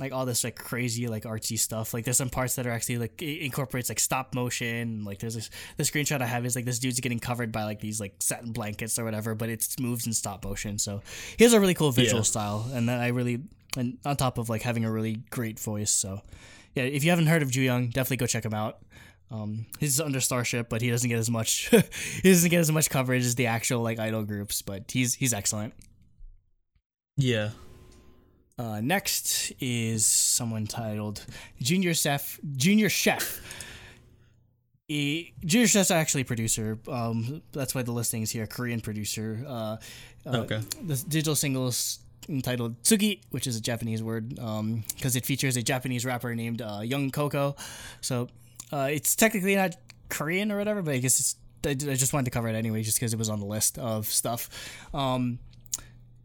like 0.00 0.12
all 0.12 0.24
this 0.24 0.42
like 0.42 0.56
crazy 0.56 1.06
like 1.08 1.24
artsy 1.24 1.58
stuff. 1.58 1.92
Like 1.92 2.04
there's 2.04 2.16
some 2.16 2.30
parts 2.30 2.54
that 2.56 2.66
are 2.66 2.70
actually 2.70 2.98
like 2.98 3.20
it 3.20 3.44
incorporates 3.44 3.88
like 3.88 4.00
stop 4.00 4.34
motion. 4.34 5.04
Like 5.04 5.18
there's 5.18 5.34
this 5.34 5.50
the 5.76 5.82
screenshot 5.84 6.22
I 6.22 6.26
have 6.26 6.46
is 6.46 6.56
like 6.56 6.64
this 6.64 6.78
dude's 6.78 7.00
getting 7.00 7.18
covered 7.18 7.52
by 7.52 7.64
like 7.64 7.80
these 7.80 8.00
like 8.00 8.14
satin 8.20 8.52
blankets 8.52 8.98
or 8.98 9.04
whatever, 9.04 9.34
but 9.34 9.48
it 9.48 9.66
moves 9.78 10.06
in 10.06 10.12
stop 10.12 10.44
motion. 10.44 10.78
So 10.78 11.02
he 11.36 11.44
has 11.44 11.52
a 11.52 11.60
really 11.60 11.74
cool 11.74 11.90
visual 11.92 12.20
Yeah. 12.20 12.24
style, 12.24 12.70
and 12.72 12.88
then 12.88 12.98
I 13.00 13.08
really 13.08 13.42
and 13.76 13.98
on 14.04 14.16
top 14.16 14.38
of 14.38 14.48
like 14.48 14.62
having 14.62 14.84
a 14.84 14.90
really 14.92 15.16
great 15.30 15.58
voice. 15.60 15.92
So 15.92 16.22
yeah, 16.74 16.84
if 16.84 17.04
you 17.04 17.10
haven't 17.10 17.26
heard 17.26 17.42
of 17.42 17.50
Ju 17.50 17.60
Young, 17.60 17.88
definitely 17.88 18.16
go 18.18 18.26
check 18.26 18.44
him 18.44 18.54
out. 18.54 18.78
Um, 19.30 19.64
he's 19.80 19.98
under 20.00 20.20
Starship, 20.20 20.68
but 20.68 20.82
he 20.82 20.90
doesn't 20.90 21.08
get 21.08 21.18
as 21.18 21.30
much 21.30 21.68
he 22.22 22.30
doesn't 22.30 22.50
get 22.50 22.60
as 22.60 22.70
much 22.72 22.88
coverage 22.90 23.24
as 23.24 23.34
the 23.34 23.46
actual 23.46 23.82
like 23.82 23.98
idol 23.98 24.24
groups, 24.24 24.62
but 24.62 24.90
he's 24.90 25.14
he's 25.14 25.32
excellent. 25.34 25.74
Yeah. 27.16 27.50
Uh, 28.62 28.80
next 28.80 29.52
is 29.60 30.06
someone 30.06 30.66
titled 30.68 31.26
Junior 31.60 31.94
Chef. 31.94 32.38
Junior 32.56 32.88
Chef. 32.88 33.40
He, 34.86 35.32
Junior 35.44 35.66
Chef's 35.66 35.90
actually 35.90 36.20
a 36.20 36.24
producer. 36.24 36.78
Um, 36.86 37.42
that's 37.50 37.74
why 37.74 37.82
the 37.82 37.90
listing 37.90 38.22
is 38.22 38.30
here. 38.30 38.46
Korean 38.46 38.80
producer. 38.80 39.44
Uh, 39.46 39.76
uh, 40.24 40.36
Okay. 40.42 40.60
The 40.80 40.94
digital 41.08 41.34
singles 41.34 41.98
entitled 42.28 42.80
Tsugi, 42.84 43.20
which 43.30 43.48
is 43.48 43.56
a 43.56 43.60
Japanese 43.60 44.00
word, 44.00 44.28
because 44.28 45.16
it 45.16 45.26
features 45.26 45.56
a 45.56 45.62
Japanese 45.62 46.06
rapper 46.06 46.32
named 46.32 46.62
uh, 46.62 46.82
Young 46.84 47.10
Coco. 47.10 47.56
So 48.00 48.28
uh, 48.72 48.88
it's 48.92 49.16
technically 49.16 49.56
not 49.56 49.74
Korean 50.08 50.52
or 50.52 50.58
whatever, 50.58 50.82
but 50.82 50.94
I 50.94 50.98
guess 50.98 51.18
it's. 51.18 51.36
I 51.64 51.70
I 51.70 51.94
just 51.94 52.12
wanted 52.12 52.24
to 52.26 52.30
cover 52.30 52.48
it 52.48 52.54
anyway, 52.54 52.82
just 52.82 52.98
because 52.98 53.12
it 53.12 53.18
was 53.18 53.28
on 53.28 53.40
the 53.40 53.46
list 53.46 53.78
of 53.78 54.06
stuff. 54.06 54.50
Um, 54.92 55.38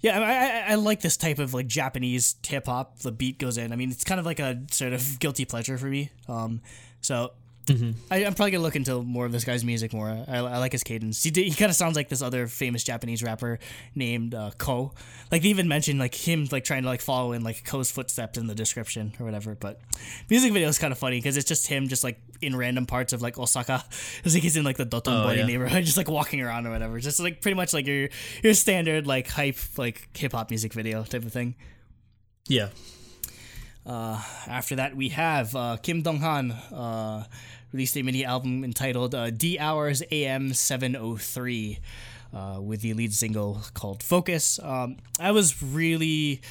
yeah, 0.01 0.19
I, 0.19 0.71
I, 0.71 0.73
I 0.73 0.75
like 0.75 1.01
this 1.01 1.17
type 1.17 1.39
of 1.39 1.53
like 1.53 1.67
Japanese 1.67 2.35
hip 2.45 2.67
hop. 2.67 2.99
The 2.99 3.11
beat 3.11 3.39
goes 3.39 3.57
in. 3.57 3.71
I 3.73 3.75
mean, 3.75 3.91
it's 3.91 4.03
kind 4.03 4.19
of 4.19 4.25
like 4.25 4.39
a 4.39 4.61
sort 4.71 4.93
of 4.93 5.19
guilty 5.19 5.45
pleasure 5.45 5.77
for 5.77 5.87
me. 5.87 6.11
Um, 6.27 6.61
so 7.01 7.31
I, 7.69 8.23
I'm 8.23 8.33
probably 8.33 8.51
gonna 8.51 8.63
look 8.63 8.77
into 8.77 9.01
more 9.03 9.25
of 9.25 9.33
this 9.33 9.43
guy's 9.43 9.65
music 9.65 9.91
more. 9.93 10.09
I, 10.09 10.37
I 10.37 10.57
like 10.57 10.71
his 10.71 10.83
cadence. 10.83 11.21
He, 11.21 11.31
he 11.31 11.51
kind 11.51 11.69
of 11.69 11.75
sounds 11.75 11.97
like 11.97 12.07
this 12.07 12.21
other 12.21 12.47
famous 12.47 12.81
Japanese 12.83 13.21
rapper 13.21 13.59
named 13.93 14.33
uh, 14.33 14.51
KOHH. 14.57 14.93
Like 15.31 15.41
they 15.41 15.49
even 15.49 15.67
mentioned 15.67 15.99
like 15.99 16.15
him 16.15 16.47
like 16.51 16.63
trying 16.63 16.83
to 16.83 16.87
like 16.87 17.01
follow 17.01 17.33
in 17.33 17.43
like 17.43 17.65
KOHH's 17.65 17.91
footsteps 17.91 18.37
in 18.37 18.47
the 18.47 18.55
description 18.55 19.11
or 19.19 19.25
whatever. 19.25 19.53
But 19.53 19.81
music 20.29 20.53
video 20.53 20.69
is 20.69 20.79
kind 20.79 20.93
of 20.93 20.97
funny 20.97 21.17
because 21.17 21.35
it's 21.35 21.47
just 21.47 21.67
him 21.67 21.89
just 21.89 22.05
like 22.05 22.17
in 22.41 22.55
random 22.55 22.85
parts 22.85 23.11
of 23.11 23.21
like 23.21 23.37
Osaka. 23.37 23.83
It's 24.23 24.33
like 24.33 24.43
he's 24.43 24.55
in 24.55 24.63
like 24.63 24.77
the 24.77 24.85
Dotonbori 24.85 25.25
Oh, 25.25 25.31
yeah. 25.31 25.45
neighborhood, 25.45 25.83
just 25.85 25.97
like 25.97 26.09
walking 26.09 26.39
around 26.41 26.67
or 26.67 26.71
whatever. 26.71 26.99
Just 27.01 27.19
like 27.19 27.41
pretty 27.41 27.55
much 27.55 27.73
like 27.73 27.85
your 27.85 28.07
your 28.43 28.53
standard 28.53 29.05
like 29.07 29.27
hype 29.27 29.57
like 29.77 30.07
hip 30.17 30.31
hop 30.31 30.49
music 30.51 30.71
video 30.73 31.03
type 31.03 31.25
of 31.25 31.33
thing. 31.33 31.55
Yeah. 32.47 32.69
After 33.85 34.75
that, 34.77 34.95
we 34.95 35.09
have 35.09 35.55
uh, 35.55 35.77
Kim 35.77 36.01
Dong 36.01 36.19
Han 36.19 36.51
uh, 36.51 37.23
released 37.71 37.97
a 37.97 38.03
mini 38.03 38.23
album 38.25 38.63
entitled 38.63 39.13
uh, 39.13 39.29
D 39.29 39.59
Hours 39.59 40.03
AM 40.11 40.53
703 40.53 41.79
uh, 42.33 42.59
with 42.61 42.81
the 42.81 42.93
lead 42.93 43.13
single 43.13 43.61
called 43.73 44.03
Focus. 44.03 44.59
Um, 44.61 44.97
I 45.19 45.31
was 45.31 45.61
really. 45.61 46.41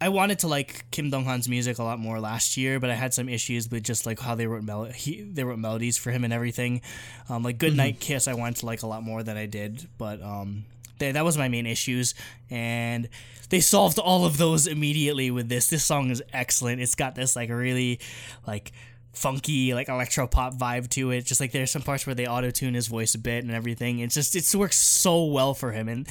I 0.00 0.10
wanted 0.10 0.38
to 0.40 0.48
like 0.48 0.88
Kim 0.92 1.10
Dong 1.10 1.24
Han's 1.24 1.48
music 1.48 1.78
a 1.78 1.82
lot 1.82 1.98
more 1.98 2.20
last 2.20 2.56
year, 2.56 2.78
but 2.78 2.88
I 2.88 2.94
had 2.94 3.12
some 3.12 3.28
issues 3.28 3.68
with 3.68 3.82
just 3.82 4.06
like 4.06 4.20
how 4.20 4.36
they 4.36 4.46
wrote 4.46 4.62
mel- 4.62 4.84
he, 4.84 5.22
they 5.22 5.42
wrote 5.42 5.58
melodies 5.58 5.98
for 5.98 6.12
him 6.12 6.22
and 6.22 6.32
everything. 6.32 6.82
Um, 7.28 7.42
like 7.42 7.58
Good 7.58 7.76
Night 7.76 7.98
Kiss, 7.98 8.28
I 8.28 8.34
wanted 8.34 8.56
to 8.60 8.66
like 8.66 8.84
a 8.84 8.86
lot 8.86 9.02
more 9.02 9.24
than 9.24 9.36
I 9.36 9.46
did, 9.46 9.88
but 9.98 10.22
um, 10.22 10.66
they, 11.00 11.10
that 11.10 11.24
was 11.24 11.36
my 11.36 11.48
main 11.48 11.66
issues, 11.66 12.14
and 12.48 13.08
they 13.50 13.58
solved 13.58 13.98
all 13.98 14.24
of 14.24 14.38
those 14.38 14.68
immediately 14.68 15.32
with 15.32 15.48
this. 15.48 15.68
This 15.68 15.84
song 15.84 16.10
is 16.10 16.22
excellent. 16.32 16.80
It's 16.80 16.94
got 16.94 17.16
this 17.16 17.34
like 17.34 17.50
really 17.50 17.98
like 18.46 18.70
funky 19.18 19.74
like 19.74 19.88
electro 19.88 20.26
pop 20.26 20.54
vibe 20.54 20.88
to 20.90 21.10
it. 21.10 21.24
Just 21.26 21.40
like 21.40 21.52
there's 21.52 21.70
some 21.70 21.82
parts 21.82 22.06
where 22.06 22.14
they 22.14 22.26
auto 22.26 22.50
tune 22.50 22.74
his 22.74 22.86
voice 22.86 23.14
a 23.14 23.18
bit 23.18 23.44
and 23.44 23.52
everything. 23.52 23.98
It's 23.98 24.14
just 24.14 24.34
it 24.36 24.54
works 24.56 24.76
so 24.78 25.24
well 25.26 25.54
for 25.54 25.72
him. 25.72 25.88
And 25.88 26.08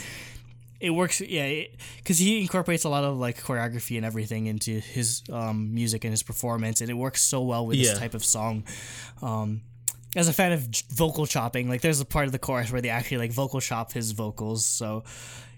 it 0.79 0.91
works 0.91 1.21
yeah 1.21 1.63
because 1.97 2.19
he 2.19 2.39
incorporates 2.41 2.83
a 2.83 2.89
lot 2.89 3.03
of 3.03 3.17
like 3.17 3.41
choreography 3.41 3.97
and 3.97 4.05
everything 4.05 4.45
into 4.45 4.79
his 4.79 5.23
um, 5.31 5.73
music 5.73 6.03
and 6.03 6.11
his 6.11 6.21
performance. 6.23 6.81
And 6.81 6.89
it 6.89 6.93
works 6.93 7.21
so 7.21 7.41
well 7.41 7.65
with 7.65 7.77
Yeah. 7.77 7.91
this 7.91 7.99
type 7.99 8.13
of 8.13 8.23
song. 8.23 8.63
Um, 9.21 9.61
as 10.15 10.27
a 10.27 10.33
fan 10.33 10.51
of 10.51 10.67
vocal 10.89 11.25
chopping 11.27 11.69
like 11.69 11.81
there's 11.81 11.99
a 12.01 12.05
part 12.05 12.25
of 12.25 12.31
the 12.31 12.39
chorus 12.39 12.71
where 12.71 12.81
they 12.81 12.89
actually 12.89 13.17
like 13.17 13.31
vocal 13.31 13.59
chop 13.61 13.91
his 13.93 14.11
vocals. 14.11 14.65
So 14.65 15.03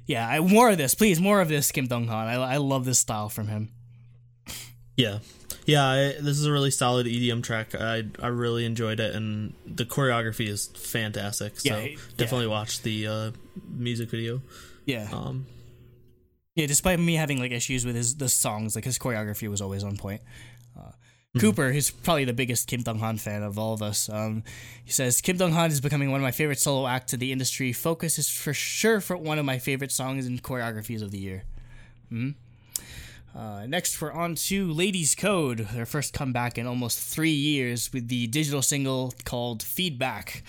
yeah 0.05 0.27
I, 0.27 0.39
more 0.39 0.69
of 0.69 0.77
this 0.77 0.95
please 0.95 1.19
more 1.21 1.39
of 1.39 1.47
this 1.49 1.71
kim 1.71 1.87
dong-han 1.87 2.27
I, 2.27 2.33
I 2.55 2.57
love 2.57 2.83
this 2.83 2.99
style 2.99 3.29
from 3.29 3.47
him. 3.47 3.69
Yeah, 4.97 5.19
yeah. 5.69 5.85
I, 5.85 5.97
this 6.21 6.37
is 6.39 6.45
a 6.45 6.51
really 6.51 6.71
solid 6.71 7.05
EDM 7.07 7.43
track. 7.43 7.75
I 7.75 8.03
I 8.21 8.27
really 8.27 8.65
enjoyed 8.65 8.99
it, 8.99 9.15
and 9.15 9.53
the 9.65 9.85
choreography 9.85 10.47
is 10.47 10.67
fantastic. 10.67 11.59
So 11.59 11.69
Yeah, 11.69 11.83
yeah. 11.83 11.97
definitely 12.17 12.47
watch 12.47 12.81
the 12.81 13.07
uh, 13.07 13.31
music 13.69 14.09
video. 14.09 14.41
yeah 14.85 15.07
Um, 15.11 15.45
yeah 16.55 16.65
despite 16.65 16.99
me 16.99 17.15
having 17.15 17.39
like 17.39 17.51
issues 17.51 17.85
with 17.85 17.95
his 17.95 18.15
the 18.15 18.27
songs 18.29 18.75
like 18.75 18.83
his 18.85 18.97
choreography 18.97 19.47
was 19.49 19.61
always 19.61 19.83
on 19.83 19.97
point 19.97 20.21
uh, 20.77 20.91
Mm-hmm. 21.29 21.41
Cooper, 21.41 21.71
who's 21.71 21.91
probably 21.91 22.25
the 22.25 22.33
biggest 22.33 22.67
Kim 22.67 22.81
Dong 22.81 22.97
Han 22.97 23.17
fan 23.17 23.43
of 23.43 23.59
all 23.59 23.71
of 23.71 23.83
us, 23.83 24.09
um, 24.09 24.41
he 24.83 24.91
says 24.91 25.21
Kim 25.21 25.37
Dong 25.37 25.51
Han 25.51 25.69
is 25.69 25.79
becoming 25.79 26.09
one 26.09 26.19
of 26.19 26.23
my 26.23 26.31
favorite 26.31 26.57
solo 26.57 26.87
acts 26.87 27.13
in 27.13 27.19
the 27.19 27.31
industry. 27.31 27.71
Focus 27.71 28.17
is 28.17 28.27
for 28.27 28.51
sure 28.51 28.99
for 28.99 29.15
one 29.15 29.37
of 29.37 29.45
my 29.45 29.59
favorite 29.59 29.91
songs 29.91 30.25
and 30.25 30.41
choreographies 30.41 31.03
of 31.03 31.11
the 31.11 31.19
year. 31.19 31.43
Hmm? 32.09 32.29
Uh, 33.35 33.65
next, 33.67 34.01
we're 34.01 34.11
on 34.11 34.35
to 34.35 34.71
Ladies 34.71 35.15
Code, 35.15 35.59
their 35.73 35.85
first 35.85 36.13
comeback 36.13 36.57
in 36.57 36.65
almost 36.65 36.99
three 36.99 37.29
years 37.31 37.93
with 37.93 38.07
the 38.07 38.27
digital 38.27 38.61
single 38.61 39.13
called 39.23 39.61
Feedback. 39.61 40.43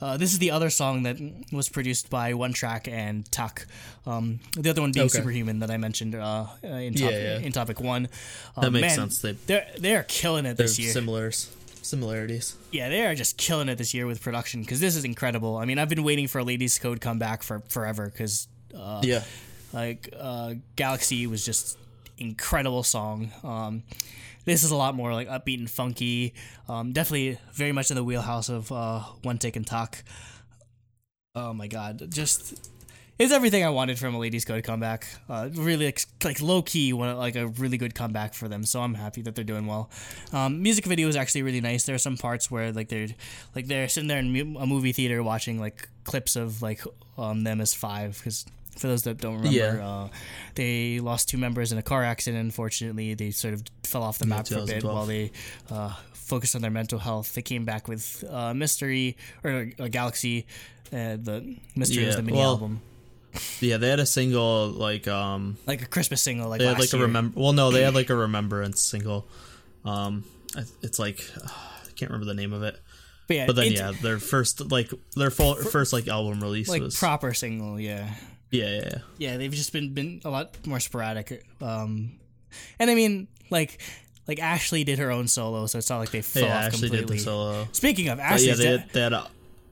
Uh, 0.00 0.16
this 0.16 0.32
is 0.32 0.38
the 0.40 0.50
other 0.50 0.68
song 0.70 1.04
that 1.04 1.16
was 1.52 1.68
produced 1.68 2.10
by 2.10 2.34
One 2.34 2.52
Track 2.52 2.88
and 2.88 3.30
Tak. 3.30 3.66
Um, 4.06 4.40
the 4.56 4.70
other 4.70 4.80
one 4.80 4.90
being 4.90 5.06
Okay. 5.06 5.18
Superhuman 5.18 5.60
that 5.60 5.70
I 5.70 5.76
mentioned 5.76 6.14
uh, 6.16 6.46
uh, 6.64 6.66
in, 6.66 6.94
top, 6.94 7.10
Yeah, 7.12 7.18
yeah. 7.18 7.38
in 7.38 7.52
topic 7.52 7.78
one. 7.80 8.08
Uh, 8.56 8.62
That 8.62 8.70
makes 8.72 8.82
man, 8.82 8.96
sense. 9.10 9.18
They- 9.20 9.36
they're 9.46 9.66
they're 9.78 10.02
killing 10.04 10.44
it 10.46 10.56
there's 10.56 10.70
this 10.76 10.78
year. 10.80 10.92
similar 10.92 11.30
similarities. 11.82 12.56
Yeah, 12.72 12.88
they 12.88 13.06
are 13.06 13.14
just 13.14 13.36
killing 13.36 13.68
it 13.68 13.76
this 13.78 13.94
year 13.94 14.06
with 14.06 14.20
production 14.22 14.62
because 14.62 14.80
this 14.80 14.96
is 14.96 15.04
incredible. 15.04 15.56
I 15.56 15.66
mean, 15.66 15.78
I've 15.78 15.88
been 15.88 16.02
waiting 16.02 16.26
for 16.26 16.38
a 16.40 16.44
Ladies 16.44 16.78
Code 16.80 17.00
comeback 17.00 17.42
for 17.44 17.60
forever 17.68 18.08
because 18.10 18.48
uh, 18.76 19.02
yeah, 19.04 19.22
like 19.72 20.08
uh, 20.18 20.54
Galaxy 20.74 21.28
was 21.28 21.44
just 21.46 21.78
incredible 22.22 22.82
song. 22.82 23.30
Um, 23.42 23.82
this 24.44 24.64
is 24.64 24.70
a 24.70 24.76
lot 24.76 24.94
more 24.94 25.12
like 25.12 25.28
upbeat 25.28 25.58
and 25.58 25.70
funky. 25.70 26.34
Um, 26.68 26.92
definitely 26.92 27.38
very 27.52 27.72
much 27.72 27.90
in 27.90 27.96
the 27.96 28.04
wheelhouse 28.04 28.48
of 28.48 28.72
uh, 28.72 29.00
One 29.22 29.38
Take 29.38 29.56
and 29.56 29.66
Tak. 29.66 30.04
Oh 31.34 31.52
my 31.52 31.66
god, 31.66 32.10
just 32.10 32.70
it's 33.18 33.32
everything 33.32 33.64
I 33.64 33.68
wanted 33.68 33.98
from 33.98 34.14
a 34.14 34.18
Ladies 34.18 34.44
Code 34.44 34.64
comeback. 34.64 35.06
Uh, 35.28 35.48
really 35.52 35.86
like, 35.86 36.02
like 36.24 36.42
low 36.42 36.62
key, 36.62 36.92
one 36.92 37.16
like 37.16 37.36
a 37.36 37.46
really 37.46 37.76
good 37.76 37.94
comeback 37.94 38.34
for 38.34 38.48
them. 38.48 38.64
So 38.64 38.80
I'm 38.80 38.94
happy 38.94 39.22
that 39.22 39.34
they're 39.34 39.44
doing 39.44 39.66
well. 39.66 39.90
Um, 40.32 40.62
music 40.62 40.86
video 40.86 41.08
is 41.08 41.16
actually 41.16 41.42
really 41.42 41.60
nice. 41.60 41.84
There 41.84 41.94
are 41.94 41.98
some 41.98 42.16
parts 42.16 42.50
where 42.50 42.72
like 42.72 42.88
they're 42.88 43.08
like 43.54 43.66
they're 43.66 43.88
sitting 43.88 44.08
there 44.08 44.18
in 44.18 44.56
a 44.58 44.66
movie 44.66 44.92
theater 44.92 45.22
watching 45.22 45.60
like 45.60 45.88
clips 46.04 46.36
of 46.36 46.62
like 46.62 46.82
um, 47.16 47.44
them 47.44 47.60
as 47.60 47.74
five 47.74 48.18
because. 48.18 48.44
For 48.76 48.86
those 48.88 49.02
that 49.02 49.18
don't 49.18 49.36
remember, 49.36 49.56
Yeah. 49.56 49.86
uh, 49.86 50.08
they 50.54 50.98
lost 51.00 51.28
two 51.28 51.38
members 51.38 51.72
in 51.72 51.78
a 51.78 51.82
car 51.82 52.02
accident. 52.02 52.42
Unfortunately, 52.42 53.14
they 53.14 53.30
sort 53.30 53.54
of 53.54 53.62
fell 53.84 54.02
off 54.02 54.18
the 54.18 54.26
map 54.26 54.48
for 54.48 54.58
a 54.58 54.64
bit 54.66 54.82
while 54.82 55.06
they 55.06 55.30
uh, 55.70 55.94
focused 56.12 56.54
on 56.54 56.62
their 56.62 56.70
mental 56.70 56.98
health. 56.98 57.34
They 57.34 57.42
came 57.42 57.64
back 57.64 57.86
with 57.86 58.24
uh, 58.28 58.54
Mystery 58.54 59.16
or 59.44 59.70
uh, 59.78 59.88
Galaxy. 59.88 60.46
Uh, 60.92 61.16
the 61.16 61.56
Mystery 61.76 62.06
was 62.06 62.16
the 62.16 62.22
mini 62.22 62.38
well, 62.38 62.50
album, 62.50 62.80
yeah. 63.60 63.76
They 63.76 63.88
had 63.88 64.00
a 64.00 64.06
single 64.06 64.68
like 64.68 65.08
um, 65.08 65.56
like 65.66 65.82
a 65.82 65.86
Christmas 65.86 66.20
single. 66.20 66.48
Like 66.48 66.60
they 66.60 66.66
had 66.66 66.78
like 66.78 66.92
a 66.92 66.98
remember. 66.98 67.38
Well, 67.40 67.52
no, 67.52 67.70
they 67.70 67.82
had 67.82 67.94
like 67.94 68.10
a 68.10 68.14
remembrance 68.26 68.82
single. 68.82 69.26
Um, 69.84 70.24
it's 70.82 70.98
like 70.98 71.24
I 71.36 71.90
can't 71.96 72.10
remember 72.10 72.26
the 72.26 72.34
name 72.34 72.52
of 72.52 72.62
it. 72.62 72.78
But 73.26 73.36
yeah, 73.36 73.46
But 73.46 73.56
then 73.56 73.72
yeah, 73.72 73.92
their 74.02 74.18
first 74.18 74.70
like 74.70 74.92
their 75.16 75.30
full 75.30 75.54
first 75.54 75.92
like 75.92 76.08
album 76.08 76.42
release 76.42 76.68
like 76.68 76.82
was 76.82 76.98
proper 76.98 77.32
single. 77.32 77.80
Yeah, 77.80 78.12
yeah, 78.52 78.64
yeah, 78.66 78.80
yeah. 78.84 78.98
yeah. 79.18 79.36
They've 79.38 79.50
just 79.52 79.72
been 79.72 79.92
been 79.94 80.20
a 80.24 80.30
lot 80.30 80.56
more 80.66 80.78
sporadic. 80.78 81.44
Um, 81.60 82.12
and 82.78 82.90
I 82.90 82.94
mean, 82.94 83.26
like 83.50 83.80
like 84.28 84.38
Ashley 84.40 84.84
did 84.84 85.00
her 85.00 85.10
own 85.10 85.26
solo, 85.26 85.66
so 85.66 85.78
it's 85.78 85.90
not 85.90 85.98
like 85.98 86.10
they 86.12 86.22
fell 86.22 86.44
Yeah, 86.44 86.58
off 86.58 86.64
actually 86.66 86.88
completely. 86.90 87.16
did 87.16 87.18
the 87.18 87.24
solo. 87.24 87.68
Speaking 87.72 88.08
of 88.08 88.20
Ashley, 88.20 88.48
yeah, 88.48 88.54
they 88.54 88.84
they 88.92 89.00
had 89.00 89.12
a, 89.12 89.26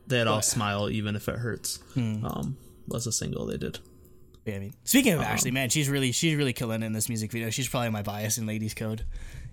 they 0.08 0.18
had 0.18 0.26
all 0.26 0.42
smile 0.42 0.90
even 0.90 1.14
if 1.14 1.28
it 1.28 1.36
hurts. 1.36 1.76
Hmm. 1.94 2.24
Um, 2.24 2.56
was 2.88 3.06
a 3.06 3.12
single 3.12 3.46
they 3.46 3.56
did. 3.58 3.78
Yeah, 4.46 4.56
I 4.56 4.58
mean, 4.58 4.74
speaking 4.84 5.12
of 5.12 5.20
Ashley, 5.20 5.50
man, 5.52 5.68
she's 5.68 5.88
really 5.88 6.10
she's 6.12 6.34
really 6.34 6.52
killing 6.54 6.82
in 6.82 6.92
this 6.92 7.08
music 7.08 7.30
video. 7.30 7.50
She's 7.50 7.68
probably 7.68 7.90
my 7.90 8.02
bias 8.02 8.38
in 8.38 8.46
Ladies 8.46 8.74
Code, 8.74 9.04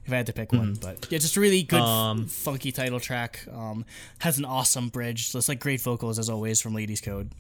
if 0.05 0.13
I 0.13 0.15
had 0.15 0.25
to 0.27 0.33
pick 0.33 0.53
one. 0.53 0.75
But 0.81 1.11
yeah, 1.11 1.19
just 1.19 1.35
a 1.35 1.41
really 1.41 1.61
good, 1.61 1.81
f-. 1.81 1.85
Um, 1.85 2.25
funky 2.27 2.71
title 2.71 2.99
track. 2.99 3.45
Um, 3.51 3.85
has 4.19 4.37
an 4.39 4.45
awesome 4.45 4.87
bridge. 4.87 5.27
So 5.29 5.37
it's 5.37 5.49
like 5.49 5.59
great 5.59 5.81
vocals 5.81 6.17
as 6.17 6.29
always 6.29 6.61
from 6.61 6.73
Ladies 6.73 7.01
Code. 7.01 7.31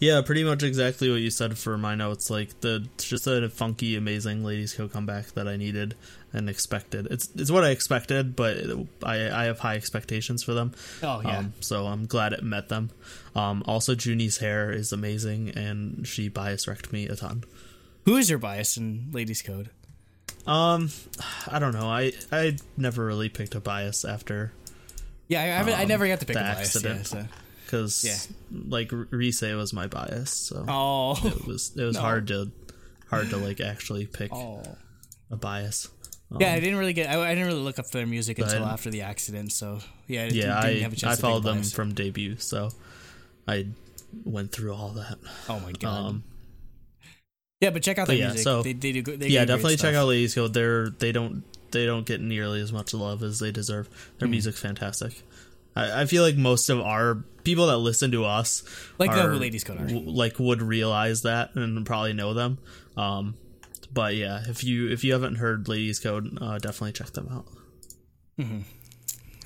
Yeah, 0.00 0.22
pretty 0.22 0.44
much 0.44 0.62
exactly 0.62 1.10
what 1.10 1.20
you 1.20 1.30
said 1.30 1.58
for 1.58 1.76
my 1.76 1.94
notes. 1.96 2.30
Like 2.30 2.60
the 2.60 2.86
just 2.98 3.26
a 3.26 3.48
funky, 3.48 3.96
amazing 3.96 4.44
ladies 4.44 4.72
co 4.74 4.86
comeback 4.86 5.32
that 5.32 5.48
I 5.48 5.56
needed 5.56 5.96
and 6.32 6.48
expected. 6.48 7.08
It's 7.10 7.28
it's 7.34 7.50
what 7.50 7.64
I 7.64 7.70
expected, 7.70 8.36
but 8.36 8.58
I 9.02 9.28
I 9.30 9.44
have 9.46 9.58
high 9.58 9.74
expectations 9.74 10.44
for 10.44 10.54
them. 10.54 10.72
Oh 11.02 11.20
yeah, 11.24 11.38
Um, 11.38 11.52
so 11.60 11.86
I'm 11.86 12.06
glad 12.06 12.32
it 12.32 12.44
met 12.44 12.68
them. 12.68 12.90
Um, 13.34 13.64
also, 13.66 13.94
Zuny's 13.96 14.38
hair 14.38 14.70
is 14.70 14.92
amazing, 14.92 15.50
and 15.50 16.06
she 16.06 16.28
bias 16.28 16.68
wrecked 16.68 16.92
me 16.92 17.08
a 17.08 17.16
ton. 17.16 17.42
who 18.04 18.16
is 18.16 18.30
your 18.30 18.38
bias 18.38 18.76
in 18.76 19.08
Ladies 19.12 19.42
Code? 19.42 19.70
Um, 20.46 20.90
I 21.50 21.58
don't 21.58 21.72
know. 21.74 21.88
I 21.90 22.12
I 22.30 22.56
never 22.76 23.04
really 23.04 23.28
picked 23.28 23.54
a 23.56 23.60
bias 23.60 24.04
after 24.04 24.52
Yeah, 25.26 25.40
I, 25.40 25.44
I, 25.44 25.46
haven't- 25.48 25.74
I 25.74 25.82
Um, 25.82 25.88
never 25.88 26.06
got 26.06 26.20
to 26.20 26.26
pick 26.26 26.36
a 26.36 26.38
bias. 26.38 26.56
Yeah, 26.84 26.90
accident. 26.92 27.06
so. 27.08 27.26
Because 27.68 28.02
Yeah. 28.04 28.16
like 28.68 28.90
Rise 29.10 29.42
was 29.42 29.74
my 29.74 29.86
bias, 29.86 30.30
so 30.32 30.64
Oh, 30.66 31.12
it 31.22 31.46
was 31.46 31.72
it 31.76 31.84
was 31.84 31.96
No. 32.00 32.00
hard 32.00 32.26
to 32.28 32.50
hard 33.10 33.28
to 33.30 33.36
like 33.36 33.60
actually 33.60 34.06
pick 34.06 34.32
oh. 34.32 34.62
a 35.30 35.36
bias. 35.36 35.88
Um, 36.32 36.38
Yeah, 36.40 36.54
I 36.54 36.60
didn't 36.60 36.78
really 36.78 36.94
get. 36.94 37.08
I, 37.10 37.20
I 37.22 37.34
didn't 37.34 37.46
really 37.48 37.60
look 37.60 37.78
up 37.78 37.90
their 37.90 38.06
music 38.06 38.38
until 38.38 38.64
after 38.64 38.88
the 38.90 39.02
accident. 39.02 39.52
So 39.52 39.80
yeah, 40.06 40.22
I 40.22 40.24
yeah, 40.24 40.30
didn't, 40.30 40.50
I 40.50 40.66
didn't 40.68 40.82
have 40.84 40.92
a 40.94 40.96
chance 40.96 41.18
I 41.18 41.20
followed 41.20 41.44
them 41.44 41.56
bias. 41.58 41.72
from 41.72 41.92
debut, 41.94 42.36
so 42.38 42.70
I 43.46 43.66
went 44.24 44.50
through 44.52 44.72
all 44.74 44.90
that. 44.90 45.18
Oh 45.48 45.60
my 45.60 45.72
god. 45.72 46.06
Um, 46.06 46.24
yeah, 47.60 47.70
but 47.70 47.82
check 47.82 47.98
out 47.98 48.06
their 48.06 48.16
yeah, 48.16 48.28
music. 48.28 48.44
so- 48.44 48.62
they, 48.62 48.72
they 48.72 48.92
do. 48.92 49.02
They 49.02 49.28
yeah, 49.28 49.44
do 49.44 49.52
definitely 49.52 49.76
check 49.76 49.94
out 49.94 50.06
Ladies 50.08 50.34
Code. 50.34 50.54
They're 50.54 50.88
they 50.90 51.12
don't 51.12 51.44
they 51.70 51.84
don't 51.86 52.06
get 52.06 52.20
nearly 52.20 52.60
as 52.60 52.72
much 52.72 52.94
love 52.94 53.22
as 53.22 53.38
they 53.40 53.50
deserve. 53.52 53.88
Their 54.18 54.26
Hmm. 54.28 54.32
music's 54.32 54.60
fantastic. 54.60 55.22
I, 55.78 56.02
I 56.02 56.06
feel 56.06 56.22
like 56.22 56.36
most 56.36 56.68
of 56.68 56.80
our 56.80 57.24
people 57.44 57.68
that 57.68 57.78
listen 57.78 58.10
to 58.12 58.24
us 58.24 58.62
Like 58.98 59.10
are- 59.12 59.30
who 59.30 59.36
Ladies 59.38 59.64
Code 59.64 59.78
w- 59.78 60.10
like 60.10 60.38
would 60.38 60.60
realize 60.62 61.22
that 61.22 61.54
and 61.54 61.84
probably 61.86 62.12
know 62.12 62.34
them. 62.34 62.58
Um, 62.96 63.34
but 63.92 64.14
yeah, 64.16 64.42
if 64.48 64.62
you 64.64 64.90
if 64.90 65.02
you 65.04 65.12
haven't 65.12 65.36
heard 65.36 65.68
Ladies 65.68 65.98
Code, 65.98 66.36
uh, 66.40 66.58
definitely 66.58 66.92
check 66.92 67.10
them 67.12 67.28
out. 67.32 67.46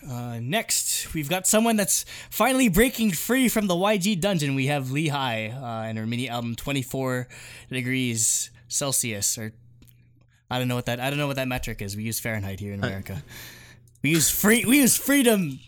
Uh, 0.09 0.41
next, 0.43 1.15
we've 1.15 1.29
got 1.29 1.47
someone 1.47 1.77
that's 1.77 2.05
finally 2.29 2.69
breaking 2.69 3.13
free 3.13 3.49
from 3.49 3.69
the 3.69 3.75
YG 3.75 4.21
dungeon. 4.21 4.55
We 4.57 4.67
have 4.67 4.91
Lee 4.91 5.09
Hi 5.09 5.49
uh, 5.49 5.87
and 5.89 5.97
her 5.97 6.07
mini 6.07 6.29
album 6.29 6.57
24 6.57 7.29
degrees 7.71 8.51
Celsius, 8.67 9.39
or 9.39 9.53
I 10.51 10.59
don't 10.59 10.67
know 10.67 10.75
what 10.75 10.87
that 10.87 10.99
I 10.99 11.09
don't 11.09 11.21
know 11.21 11.29
what 11.29 11.37
that 11.37 11.47
metric 11.49 11.81
is. 11.83 11.97
We 11.97 12.03
use 12.03 12.19
Fahrenheit 12.19 12.59
here 12.59 12.73
in 12.73 12.83
America. 12.83 13.23
we 14.03 14.11
use 14.11 14.29
free 14.29 14.65
we 14.65 14.79
use 14.81 14.97
freedom 14.97 15.61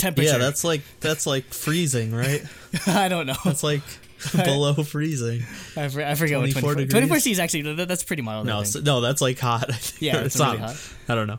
temperature. 0.00 0.28
Yeah, 0.30 0.38
that's 0.38 0.64
like 0.64 0.82
that's 1.00 1.26
like 1.26 1.44
freezing, 1.52 2.14
right? 2.14 2.42
I 2.86 3.08
don't 3.08 3.26
know. 3.26 3.36
That's 3.44 3.62
like 3.62 3.82
below 4.34 4.74
freezing. 4.74 5.42
I, 5.76 5.84
I 5.84 5.88
forget 6.14 6.38
what 6.38 6.50
24 6.50 6.60
24 6.60 6.74
degrees? 6.74 6.90
24 6.90 7.18
C 7.20 7.30
is 7.32 7.38
actually 7.38 7.62
that, 7.74 7.88
that's 7.88 8.04
pretty 8.04 8.22
mild. 8.22 8.46
No, 8.46 8.62
think. 8.62 8.76
s- 8.76 8.82
no, 8.82 9.00
that's 9.00 9.20
like 9.20 9.38
hot. 9.38 9.70
Yeah, 10.00 10.18
it's 10.20 10.38
really 10.38 10.58
not. 10.58 10.70
hot. 10.70 10.94
I 11.08 11.14
don't 11.14 11.26
know. 11.26 11.38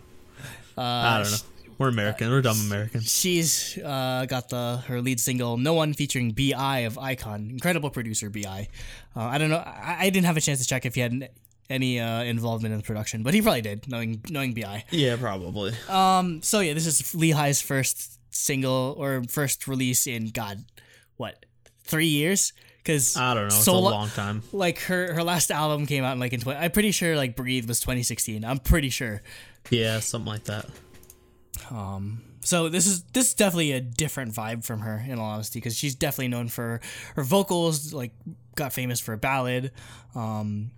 Uh, 0.78 0.82
I 0.82 1.22
don't 1.24 1.32
know. 1.32 1.38
We're 1.78 1.90
American. 1.90 2.30
We're 2.30 2.42
dumb 2.44 2.60
Americans. 2.68 3.12
She's 3.12 3.78
uh, 3.84 4.26
got 4.28 4.50
the 4.50 4.84
her 4.88 5.02
lead 5.02 5.20
single 5.20 5.58
"No 5.58 5.74
One" 5.74 5.94
featuring 5.94 6.30
B.I 6.32 6.80
of 6.82 6.94
iKON, 6.96 7.50
incredible 7.50 7.90
producer 7.90 8.30
B.I. 8.30 8.68
Uh, 9.16 9.20
I 9.24 9.40
don't 9.40 9.50
know. 9.50 9.58
I, 9.58 9.98
I 10.02 10.10
didn't 10.12 10.26
have 10.28 10.38
a 10.38 10.42
chance 10.42 10.60
to 10.62 10.68
check 10.68 10.86
if 10.86 10.94
he 10.94 11.02
had 11.02 11.30
any 11.72 12.00
uh, 12.00 12.22
involvement 12.24 12.74
in 12.74 12.80
the 12.80 12.84
production, 12.86 13.24
but 13.24 13.34
he 13.34 13.42
probably 13.42 13.62
did, 13.62 13.88
knowing 13.90 14.22
knowing 14.30 14.54
B.I. 14.54 14.86
Yeah, 14.92 15.16
probably. 15.18 15.74
Um. 15.90 16.44
So 16.44 16.60
yeah, 16.60 16.74
this 16.76 16.86
is 16.86 17.16
Lee 17.16 17.32
Hi's 17.32 17.62
first 17.62 18.20
single 18.32 18.96
or 18.98 19.24
first 19.30 19.68
release 19.68 20.08
in 20.08 20.30
God, 20.30 20.64
what, 21.18 21.46
three 21.84 22.08
years? 22.08 22.54
Because 22.78 23.16
I 23.16 23.34
don't 23.36 23.44
know. 23.44 23.56
It's 23.56 23.64
so 23.64 23.76
a 23.76 23.78
long 23.78 24.10
time. 24.10 24.42
like 24.52 24.80
her 24.80 25.14
her 25.14 25.24
last 25.24 25.52
album 25.52 25.86
came 25.86 26.04
out 26.04 26.14
in 26.14 26.20
like 26.20 26.34
in 26.34 26.40
20, 26.40 26.58
I'm 26.58 26.72
pretty 26.72 26.92
sure 26.92 27.16
like 27.16 27.36
Breathe 27.36 27.68
was 27.68 27.80
2016. 27.80 28.44
I'm 28.44 28.58
pretty 28.58 28.90
sure. 28.90 29.22
Yeah, 29.70 30.00
something 30.00 30.32
like 30.32 30.46
that. 30.46 30.66
Um, 31.70 32.24
so 32.44 32.70
this 32.70 32.88
is 32.88 33.04
this 33.14 33.28
is 33.28 33.34
definitely 33.36 33.74
a 33.74 33.82
different 33.82 34.34
vibe 34.34 34.66
from 34.66 34.80
her 34.80 35.04
in 35.08 35.20
all 35.20 35.26
honesty 35.26 35.60
because 35.60 35.78
she's 35.78 35.94
definitely 35.94 36.30
known 36.30 36.48
for 36.48 36.82
her 37.16 37.24
vocals 37.24 37.94
like 37.94 38.14
got 38.56 38.74
famous 38.74 39.00
for 39.00 39.14
a 39.14 39.18
ballad 39.18 39.72
um 40.16 40.72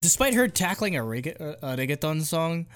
despite 0.00 0.34
her 0.34 0.48
tackling 0.48 0.96
a, 0.96 1.02
reg- 1.04 1.36
a 1.38 1.76
reggaeton 1.76 2.22
song 2.22 2.66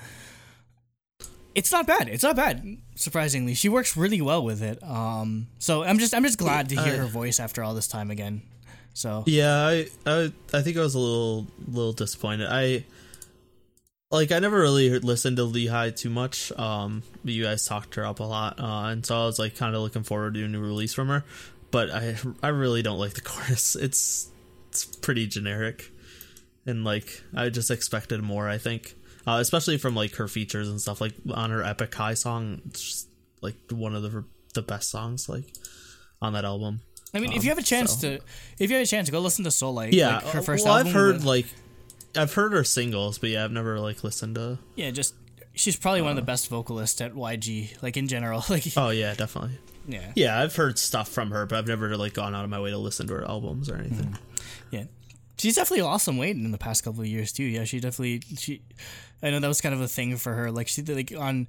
it's 1.57 1.73
not 1.73 1.87
bad 1.87 2.09
it's 2.09 2.23
not 2.23 2.37
bad 2.37 2.65
surprisingly 2.95 3.55
she 3.55 3.69
works 3.69 3.97
really 3.97 4.21
well 4.21 4.45
with 4.45 4.63
it 4.63 4.81
um 4.83 5.47
so 5.59 5.83
i'm 5.83 5.99
just 5.99 6.15
i'm 6.15 6.23
just 6.23 6.39
glad 6.39 6.69
to 6.69 6.77
hear 6.81 6.97
her 6.99 7.07
voice 7.07 7.41
after 7.41 7.63
all 7.65 7.75
this 7.75 7.89
time 7.89 8.11
again 8.11 8.43
so 8.93 9.25
Yeah, 9.27 9.55
I, 9.67 9.87
I 10.07 10.33
I 10.55 10.63
think 10.63 10.79
I 10.79 10.81
was 10.81 10.95
a 10.95 10.99
little 10.99 11.47
little 11.69 11.93
disappointed. 11.93 12.49
I 12.51 12.87
like 14.11 14.33
I 14.33 14.39
never 14.39 14.59
really 14.59 14.89
listened 15.01 15.37
to 15.37 15.45
Lee 15.45 15.67
Hi 15.67 15.91
too 15.91 16.09
much. 16.09 16.51
Um, 16.53 17.03
but 17.23 17.35
you 17.35 17.43
guys 17.45 17.67
talked 17.67 17.95
her 17.97 18.07
up 18.07 18.21
a 18.21 18.25
lot, 18.25 18.59
uh, 18.59 18.89
and 18.89 19.05
so 19.05 19.21
I 19.23 19.27
was 19.27 19.39
like 19.39 19.55
kind 19.55 19.75
of 19.77 19.83
looking 19.83 20.03
forward 20.03 20.33
to 20.35 20.45
a 20.45 20.49
new 20.49 20.61
release 20.61 20.95
from 20.95 21.09
her. 21.09 21.25
But 21.71 21.91
I 21.91 22.17
I 22.43 22.49
really 22.49 22.81
don't 22.81 22.99
like 22.99 23.13
the 23.13 23.21
chorus. 23.31 23.77
It's 23.77 24.31
it's 24.71 24.87
pretty 24.87 25.27
generic, 25.27 25.93
and 26.65 26.83
like 26.83 27.23
I 27.35 27.51
just 27.51 27.71
expected 27.71 28.23
more. 28.23 28.49
I 28.49 28.57
think, 28.57 28.95
uh, 29.27 29.39
especially 29.41 29.79
from 29.79 29.95
like 29.95 30.15
her 30.17 30.29
features 30.29 30.69
and 30.69 30.81
stuff. 30.81 31.01
Like 31.01 31.15
on 31.35 31.51
her 31.51 31.63
Epic 31.63 31.95
High 31.95 32.15
song, 32.15 32.61
it's 32.67 32.83
just 32.83 33.09
like 33.43 33.57
one 33.71 33.95
of 33.95 34.03
the 34.03 34.25
the 34.55 34.63
best 34.63 34.91
songs 34.91 35.29
like 35.29 35.45
on 36.23 36.33
that 36.33 36.45
album. 36.47 36.81
i 37.13 37.21
mean 37.21 37.31
if 37.33 37.45
you 37.45 37.51
have 37.51 37.59
a 37.59 37.61
um, 37.61 37.65
chance 37.65 38.01
so- 38.01 38.17
to 38.17 38.23
if 38.59 38.71
you 38.71 38.77
have 38.77 38.85
a 38.85 38.89
chance 38.89 39.07
to 39.07 39.13
go 39.13 39.21
listen 39.21 39.45
to 39.45 39.51
Seoulite 39.51 39.93
Yeah, 39.93 40.17
like 40.17 40.25
her 40.29 40.39
uh, 40.39 40.43
first 40.43 40.65
well, 40.65 40.77
album 40.79 40.89
I've 40.89 40.95
heard 40.95 41.15
with- 41.17 41.25
like 41.25 41.47
I've 42.17 42.33
heard 42.33 42.53
her 42.53 42.65
singles, 42.65 43.19
but 43.19 43.29
yeah, 43.29 43.45
I've 43.45 43.53
never 43.53 43.79
like 43.79 44.03
listened 44.03 44.37
to. 44.37 44.59
Yeah, 44.75 44.91
just 44.91 45.15
she's 45.55 45.77
probably 45.77 46.01
one 46.01 46.11
of 46.13 46.17
the 46.17 46.23
uh, 46.23 46.25
best 46.25 46.49
vocalists 46.49 46.99
at 47.03 47.13
YG, 47.13 47.83
like 47.83 47.99
in 47.99 48.09
general. 48.09 48.43
Like, 48.49 48.65
Oh 48.77 48.89
yeah, 48.89 49.13
definitely. 49.15 49.59
yeah, 49.87 50.13
Yeah, 50.17 50.41
I've 50.41 50.57
heard 50.57 50.79
stuff 50.79 51.09
from 51.11 51.31
her, 51.33 51.45
but 51.45 51.59
I've 51.59 51.67
never 51.67 51.95
like 51.99 52.15
gone 52.15 52.35
out 52.35 52.45
of 52.45 52.51
my 52.51 52.59
way 52.61 52.71
to 52.71 52.79
listen 52.79 53.07
to 53.09 53.15
her 53.15 53.25
albums 53.29 53.69
or 53.69 53.77
anything. 53.77 54.17
yeah. 54.71 54.85
She's 55.39 55.57
definitely 55.57 55.83
lost 55.83 56.05
some 56.05 56.17
weight 56.17 56.35
in 56.37 56.51
the 56.51 56.59
past 56.59 56.83
couple 56.85 57.01
of 57.01 57.07
years 57.07 57.33
too. 57.33 57.45
Yeah, 57.45 57.65
she 57.65 57.79
definitely 57.81 58.23
she. 58.39 58.63
I 59.23 59.31
know 59.31 59.41
that 59.41 59.49
was 59.49 59.61
kind 59.61 59.75
of 59.75 59.81
a 59.81 59.89
thing 59.89 60.17
for 60.17 60.33
her. 60.35 60.51
Like 60.51 60.69
she 60.69 60.83
like 60.83 61.13
on, 61.17 61.47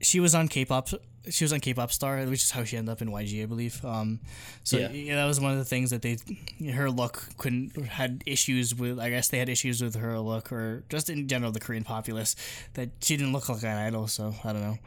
she 0.00 0.18
was 0.20 0.34
on 0.34 0.48
K-pop. 0.48 0.88
She 1.28 1.44
was 1.44 1.52
on 1.52 1.60
K-pop 1.60 1.92
Star, 1.92 2.18
which 2.24 2.42
is 2.42 2.50
how 2.50 2.64
she 2.64 2.76
ended 2.78 2.90
up 2.92 3.02
in 3.02 3.08
YG, 3.08 3.42
I 3.42 3.46
believe. 3.46 3.84
Um, 3.84 4.20
so 4.64 4.78
Yeah. 4.78 4.90
yeah. 4.90 5.14
that 5.16 5.26
was 5.26 5.38
one 5.38 5.52
of 5.52 5.58
the 5.58 5.64
things 5.66 5.90
that 5.90 6.00
they, 6.02 6.16
her 6.72 6.90
look 6.90 7.22
couldn't 7.36 7.76
had 7.86 8.22
issues 8.26 8.74
with. 8.74 8.98
I 8.98 9.10
guess 9.10 9.28
they 9.28 9.38
had 9.38 9.48
issues 9.50 9.82
with 9.82 9.96
her 9.96 10.18
look, 10.18 10.50
or 10.50 10.82
just 10.88 11.10
in 11.10 11.28
general 11.28 11.52
the 11.52 11.60
Korean 11.60 11.84
populace 11.84 12.34
that 12.74 12.88
she 13.02 13.16
didn't 13.16 13.32
look 13.32 13.48
like 13.48 13.62
an 13.62 13.76
idol. 13.76 14.06
So 14.08 14.34
I 14.44 14.52
don't 14.52 14.62
know. 14.62 14.78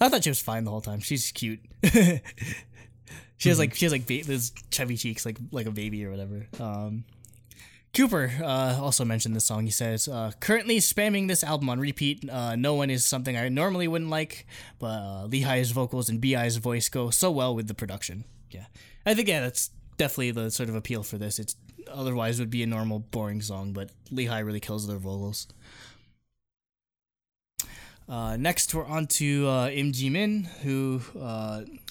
I 0.00 0.08
thought 0.08 0.24
she 0.24 0.30
was 0.30 0.40
fine 0.40 0.64
the 0.64 0.70
whole 0.70 0.80
time. 0.80 1.00
She's 1.00 1.30
cute. 1.30 1.60
she 3.36 3.48
has 3.48 3.58
like 3.58 3.74
she 3.74 3.84
has 3.84 3.92
like 3.92 4.06
ba- 4.06 4.24
those 4.24 4.50
chubby 4.70 4.96
cheeks, 4.96 5.24
like 5.26 5.38
like 5.52 5.66
a 5.66 5.70
baby 5.70 6.04
or 6.04 6.10
whatever. 6.10 6.46
Um, 6.58 7.04
Cooper 7.98 8.30
uh, 8.44 8.78
also 8.80 9.04
mentioned 9.04 9.34
this 9.34 9.46
song. 9.46 9.64
He 9.64 9.72
says, 9.72 10.06
uh, 10.06 10.30
currently 10.38 10.78
spamming 10.78 11.26
this 11.26 11.42
album 11.42 11.68
on 11.68 11.80
repeat. 11.80 12.30
Uh, 12.30 12.54
no 12.54 12.74
one 12.74 12.90
is 12.90 13.04
something 13.04 13.36
I 13.36 13.48
normally 13.48 13.88
wouldn't 13.88 14.08
like, 14.08 14.46
but 14.78 14.86
uh, 14.86 15.24
Lee 15.24 15.40
Hi's 15.40 15.72
vocals 15.72 16.08
and 16.08 16.20
B.I's 16.20 16.58
voice 16.58 16.88
go 16.88 17.10
so 17.10 17.32
well 17.32 17.56
with 17.56 17.66
the 17.66 17.74
production. 17.74 18.22
Yeah, 18.52 18.66
I 19.04 19.14
think 19.14 19.26
yeah, 19.26 19.40
that's 19.40 19.70
definitely 19.96 20.30
the 20.30 20.52
sort 20.52 20.68
of 20.68 20.76
appeal 20.76 21.02
for 21.02 21.18
this. 21.18 21.40
It's 21.40 21.56
otherwise 21.90 22.38
would 22.38 22.50
be 22.50 22.62
a 22.62 22.68
normal 22.68 23.00
boring 23.00 23.42
song, 23.42 23.72
but 23.72 23.90
Lee 24.12 24.26
Hi 24.26 24.38
really 24.38 24.60
kills 24.60 24.86
their 24.86 24.98
vocals. 24.98 25.48
Uh, 28.08 28.36
next, 28.36 28.72
we're 28.76 28.86
on 28.86 29.08
to 29.08 29.48
uh, 29.48 29.70
Im 29.70 29.90
Min, 30.12 30.44
who 30.62 31.00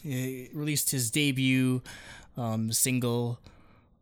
eh, 0.06 0.48
released 0.54 0.92
his 0.92 1.12
debut 1.12 1.82
um, 2.38 2.72
single 2.72 3.42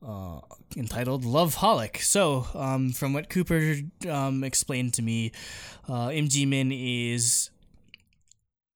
uh, 0.06 0.40
entitled 0.78 1.26
Love 1.26 1.56
Holic. 1.56 1.98
So, 1.98 2.48
um, 2.54 2.92
from 2.92 3.14
what 3.14 3.30
Cooper 3.30 3.76
um, 4.10 4.44
explained 4.44 4.94
to 4.96 5.02
me, 5.02 5.32
uh, 5.90 6.12
Ji 6.12 6.46
Min 6.46 6.72
is 6.72 7.50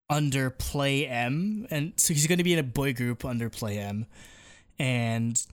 under 0.09 0.49
Play 0.49 1.05
M, 1.07 1.67
and 1.69 1.93
so 1.97 2.13
he's 2.13 2.25
going 2.25 2.39
to 2.39 2.43
be 2.43 2.53
in 2.53 2.59
a 2.59 2.63
boy 2.63 2.93
group 2.93 3.23
under 3.23 3.49
Play 3.49 3.77
M, 3.77 4.07
and 4.79 5.45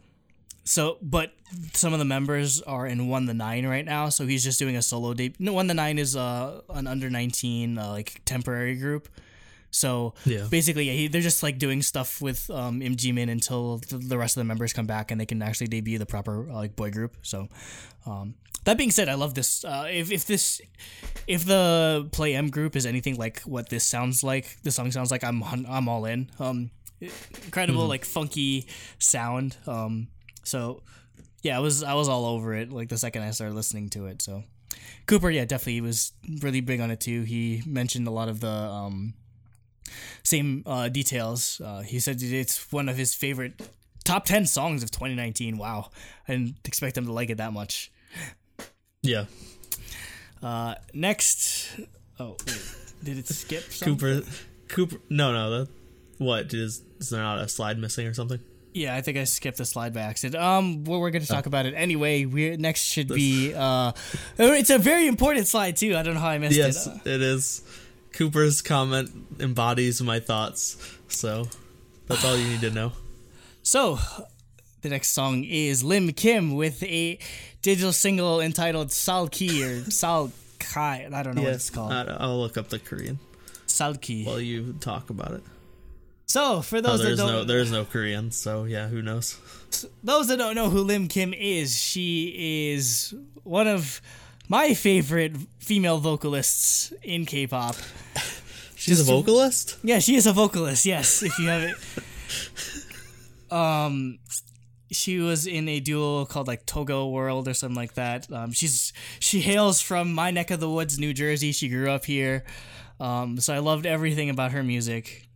so 0.65 0.97
but 1.03 1.35
some 1.75 1.93
of 1.93 1.99
the 1.99 2.05
members 2.05 2.63
are 2.63 2.87
in 2.87 3.09
One 3.09 3.27
the 3.27 3.35
Nine 3.35 3.67
right 3.67 3.85
now, 3.85 4.09
so 4.09 4.27
he's 4.27 4.43
just 4.43 4.59
doing 4.59 4.77
a 4.77 4.83
solo 4.83 5.13
debut. 5.13 5.37
No, 5.39 5.53
One 5.53 5.67
the 5.67 5.75
Nine 5.75 5.99
is 5.99 6.17
uh, 6.17 6.63
an 6.71 6.87
under 6.87 7.11
nineteen 7.11 7.77
uh, 7.77 7.91
like 7.91 8.23
temporary 8.25 8.77
group. 8.77 9.09
So 9.77 10.15
Yeah. 10.25 10.47
basically, 10.51 10.85
yeah, 10.85 10.95
he, 10.95 11.09
they're 11.09 11.21
just 11.21 11.43
like 11.43 11.59
doing 11.59 11.83
stuff 11.83 12.23
with 12.23 12.49
um, 12.51 12.81
Im 12.81 12.97
Min 13.15 13.29
until 13.29 13.79
the, 13.79 13.99
the 13.99 14.17
rest 14.17 14.37
of 14.37 14.41
the 14.41 14.45
members 14.45 14.73
come 14.73 14.87
back 14.87 15.11
and 15.11 15.21
they 15.21 15.27
can 15.27 15.43
actually 15.43 15.67
debut 15.69 15.99
the 15.99 16.07
proper 16.07 16.49
uh, 16.51 16.55
like 16.55 16.75
boy 16.77 16.91
group. 16.91 17.19
So 17.21 17.49
um, 18.07 18.35
that 18.65 18.79
being 18.79 18.91
said, 18.91 19.11
I 19.11 19.15
love 19.15 19.35
this. 19.35 19.65
Uh, 19.65 19.87
if 19.91 20.11
if 20.11 20.25
this 20.25 20.63
if 21.27 21.45
the 21.45 22.09
Play 22.11 22.35
M 22.35 22.49
group 22.49 22.75
is 22.75 22.87
anything 22.87 23.17
like 23.17 23.41
what 23.41 23.69
this 23.69 23.85
sounds 23.85 24.25
like, 24.25 24.57
the 24.63 24.71
song 24.71 24.91
sounds 24.91 25.11
like, 25.11 25.23
I'm 25.23 25.45
I'm 25.45 25.89
all 25.89 26.07
in. 26.07 26.31
Um, 26.41 26.71
incredible 27.45 27.87
like 27.87 28.07
funky 28.07 28.67
sound. 28.99 29.57
Um, 29.67 30.09
so 30.43 30.83
yeah, 31.43 31.57
I 31.57 31.61
was 31.61 31.83
I 31.83 31.93
was 31.95 32.09
all 32.09 32.25
over 32.25 32.55
it 32.55 32.73
like 32.73 32.89
the 32.89 32.99
second 32.99 33.23
I 33.23 33.31
started 33.33 33.55
listening 33.55 33.91
to 33.91 34.07
it. 34.07 34.23
So 34.23 34.43
Cooper, 35.07 35.29
yeah, 35.31 35.45
definitely 35.45 35.83
was 35.83 36.13
really 36.41 36.63
big 36.63 36.81
on 36.81 36.91
it 36.91 37.01
too. 37.01 37.23
He 37.23 37.63
mentioned 37.67 38.09
a 38.09 38.11
lot 38.11 38.29
of 38.31 38.41
the 38.41 38.49
um, 38.49 39.13
same 40.23 40.63
uh, 40.67 40.89
details. 40.89 41.61
Uh, 41.65 41.81
he 41.83 42.01
said 42.01 42.23
it's 42.23 42.71
one 42.73 42.89
of 42.89 42.97
his 42.97 43.15
favorite 43.15 43.61
top 44.05 44.25
ten 44.25 44.47
songs 44.47 44.83
of 44.83 44.91
2019. 44.91 45.59
Wow, 45.59 45.91
I 46.29 46.33
didn't 46.33 46.57
expect 46.65 46.97
him 46.97 47.07
to 47.07 47.13
like 47.13 47.31
it 47.31 47.39
that 47.39 47.53
much. 47.53 47.91
Yeah, 49.03 49.27
Uh, 50.43 50.75
next, 50.95 51.71
oh 52.19 52.37
wait, 52.47 52.63
did 53.05 53.19
it 53.19 53.29
skip? 53.29 53.63
Some? 53.71 53.97
Cooper. 53.97 54.23
Cooper. 54.69 54.97
No, 55.09 55.33
no. 55.33 55.51
That 55.59 55.69
what 56.19 56.53
is 56.55 56.83
is 56.99 57.11
there 57.11 57.23
not 57.23 57.39
a 57.39 57.49
slide 57.49 57.79
missing 57.79 58.07
or 58.07 58.15
something? 58.15 58.41
Yeah, 58.73 58.95
I 58.95 59.01
think 59.01 59.17
I 59.17 59.25
skipped 59.25 59.57
the 59.57 59.65
slide 59.65 59.95
by 59.95 60.01
accident. 60.01 60.43
Um, 60.43 60.85
well, 60.85 61.01
we're 61.01 61.11
going 61.11 61.23
to 61.23 61.29
talk 61.29 61.47
about 61.47 61.65
it 61.65 61.73
anyway. 61.75 62.27
We 62.27 62.57
next 62.59 62.83
should 62.83 63.09
be 63.09 63.55
uh, 63.55 63.93
it's 64.39 64.69
a 64.71 64.79
very 64.79 65.07
important 65.07 65.47
slide 65.47 65.77
too. 65.77 65.97
I 65.97 66.03
don't 66.03 66.15
know 66.15 66.21
how 66.21 66.29
I 66.29 66.39
missed 66.39 66.57
Yes, 66.57 66.87
it. 66.87 66.93
Uh, 66.93 66.99
it 67.07 67.23
is. 67.23 67.63
Cooper's 68.17 68.63
comment 68.63 69.11
embodies 69.41 70.01
my 70.03 70.21
thoughts, 70.21 70.77
so 71.09 71.47
that's 72.07 72.25
all 72.25 72.37
you 72.37 72.49
need 72.49 72.61
to 72.63 72.71
know. 72.71 72.93
So, 73.63 73.99
the 74.81 74.89
next 74.89 75.09
song 75.11 75.45
is 75.45 75.85
Lim 75.85 76.13
Kim 76.13 76.55
with 76.55 76.83
a 76.83 77.19
digital 77.61 77.93
single 77.93 78.41
entitled 78.41 78.89
Salki 78.89 79.63
or 79.87 79.91
Sal 79.91 80.33
Kai. 80.59 81.09
I 81.13 81.23
don't 81.23 81.35
know 81.35 81.43
what 81.43 81.53
it's 81.53 81.69
called. 81.69 81.93
I'll 81.93 82.41
look 82.41 82.57
up 82.57 82.69
the 82.69 82.79
Korean 82.79 83.19
Salki. 83.67 84.25
while 84.25 84.41
you 84.41 84.75
talk 84.81 85.11
about 85.11 85.33
it. 85.33 85.43
So, 86.25 86.63
for 86.63 86.79
Oh, 86.79 86.81
those 86.81 87.01
that 87.01 87.05
there's 87.07 87.19
don't 87.19 87.29
no 87.29 87.45
there's 87.45 87.71
no 87.71 87.85
Korean, 87.85 88.31
so 88.31 88.65
yeah, 88.65 88.89
who 88.89 89.03
knows? 89.03 89.39
those 90.03 90.29
that 90.29 90.39
don't 90.39 90.55
know 90.55 90.71
who 90.71 90.81
Lim 90.83 91.09
Kim 91.09 91.35
is, 91.35 91.79
she 91.79 92.73
is 92.73 93.15
one 93.45 93.69
of 93.69 94.01
my 94.49 94.75
favorite 94.75 95.37
female 95.59 95.99
vocalists 95.99 96.93
in 97.03 97.27
K-pop. 97.27 97.77
She's 98.77 99.01
a 99.01 99.05
vocalist. 99.05 99.79
Yeah, 99.83 99.99
she 99.99 100.17
is 100.17 100.27
a 100.27 100.33
vocalist. 100.33 100.85
Yes, 100.85 101.23
if 101.23 101.39
you 101.39 101.49
have 101.49 101.63
it. 101.63 103.53
Um, 103.53 104.19
she 104.91 105.19
was 105.19 105.47
in 105.47 105.69
a 105.69 105.81
duo 105.81 106.25
called 106.25 106.47
like 106.47 106.67
Togeworl 106.67 107.47
or 107.47 107.55
something 107.55 107.75
like 107.75 107.95
that. 107.95 108.31
Um, 108.31 108.53
she's 108.53 108.93
she 109.19 109.41
hails 109.41 109.81
from 109.81 110.13
my 110.13 110.31
neck 110.31 110.51
of 110.51 110.61
the 110.61 110.71
woods, 110.71 110.99
New 110.99 111.13
Jersey. 111.13 111.53
She 111.53 111.69
grew 111.69 111.91
up 111.91 112.05
here. 112.05 112.45
Um, 113.01 113.39
so 113.41 113.55
I 113.55 113.59
loved 113.59 113.87
everything 113.87 114.31
about 114.31 114.53
her 114.53 114.63
music. 114.63 115.27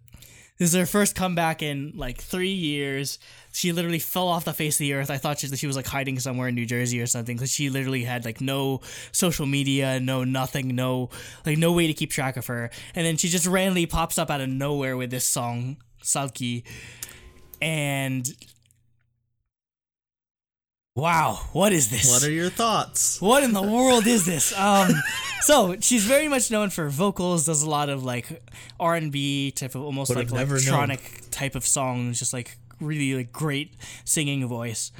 This 0.58 0.74
is 0.74 0.78
her 0.78 0.86
first 0.86 1.14
comeback 1.14 1.62
in 1.62 1.92
like 1.96 2.20
three 2.20 2.52
years. 2.52 3.18
She 3.52 3.72
literally 3.72 3.98
fell 3.98 4.28
off 4.28 4.44
the 4.44 4.52
face 4.52 4.76
of 4.76 4.80
the 4.80 4.94
earth. 4.94 5.10
I 5.10 5.18
thought 5.18 5.38
she, 5.40 5.48
she 5.48 5.66
was 5.66 5.76
like 5.76 5.86
hiding 5.86 6.18
somewhere 6.20 6.48
in 6.48 6.54
New 6.54 6.66
Jersey 6.66 7.00
or 7.00 7.06
something 7.06 7.36
because 7.36 7.50
she 7.50 7.68
literally 7.68 8.04
had 8.04 8.24
like 8.24 8.40
no 8.40 8.80
social 9.12 9.46
media, 9.46 9.98
no 9.98 10.22
nothing, 10.24 10.74
no 10.76 11.10
like 11.44 11.58
no 11.58 11.72
way 11.72 11.86
to 11.86 11.94
keep 11.94 12.10
track 12.10 12.36
of 12.36 12.46
her. 12.46 12.70
And 12.94 13.04
then 13.06 13.16
she 13.16 13.28
just 13.28 13.46
randomly 13.46 13.86
pops 13.86 14.18
up 14.18 14.30
out 14.30 14.40
of 14.40 14.48
nowhere 14.48 14.96
with 14.96 15.10
this 15.10 15.24
song, 15.24 15.78
Salki. 16.02 16.62
And 17.60 18.28
wow, 20.94 21.40
what 21.52 21.72
is 21.72 21.90
this? 21.90 22.10
What 22.10 22.24
are 22.24 22.30
your 22.30 22.50
thoughts? 22.50 23.20
what 23.20 23.42
in 23.42 23.52
the 23.52 23.62
world 23.62 24.06
is 24.06 24.26
this? 24.26 24.56
Um, 24.58 24.92
so 25.40 25.76
she's 25.80 26.04
very 26.04 26.28
much 26.28 26.50
known 26.50 26.70
for 26.70 26.88
vocals. 26.88 27.46
Does 27.46 27.62
a 27.62 27.68
lot 27.70 27.88
of 27.88 28.04
like 28.04 28.42
R 28.78 28.94
and 28.94 29.10
B 29.10 29.50
type 29.50 29.74
of 29.74 29.82
almost 29.82 30.10
Would 30.10 30.18
like 30.18 30.32
never 30.32 30.54
known. 30.54 30.88
electronic 30.90 31.30
type 31.30 31.54
of 31.54 31.66
songs. 31.66 32.18
Just 32.18 32.32
like 32.32 32.56
really 32.80 33.14
like 33.14 33.32
great 33.32 33.74
singing 34.04 34.46
voice. 34.46 34.90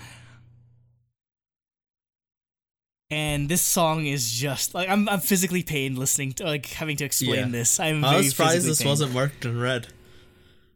and 3.13 3.49
this 3.49 3.61
song 3.61 4.07
is 4.07 4.31
just 4.31 4.73
like 4.75 4.89
I'm 4.89 5.09
I'm 5.09 5.19
physically 5.21 5.63
pained 5.65 5.99
listening 5.99 6.33
to 6.35 6.45
like 6.45 6.67
having 6.67 6.97
to 6.99 7.05
explain 7.05 7.35
Yeah. 7.35 7.49
this. 7.49 7.81
I'm 7.81 8.05
I 8.05 8.11
very 8.11 8.17
was 8.25 8.31
surprised 8.31 8.67
this 8.67 8.79
pained. 8.79 8.89
wasn't 8.89 9.13
marked 9.15 9.45
in 9.45 9.61
red. 9.61 9.89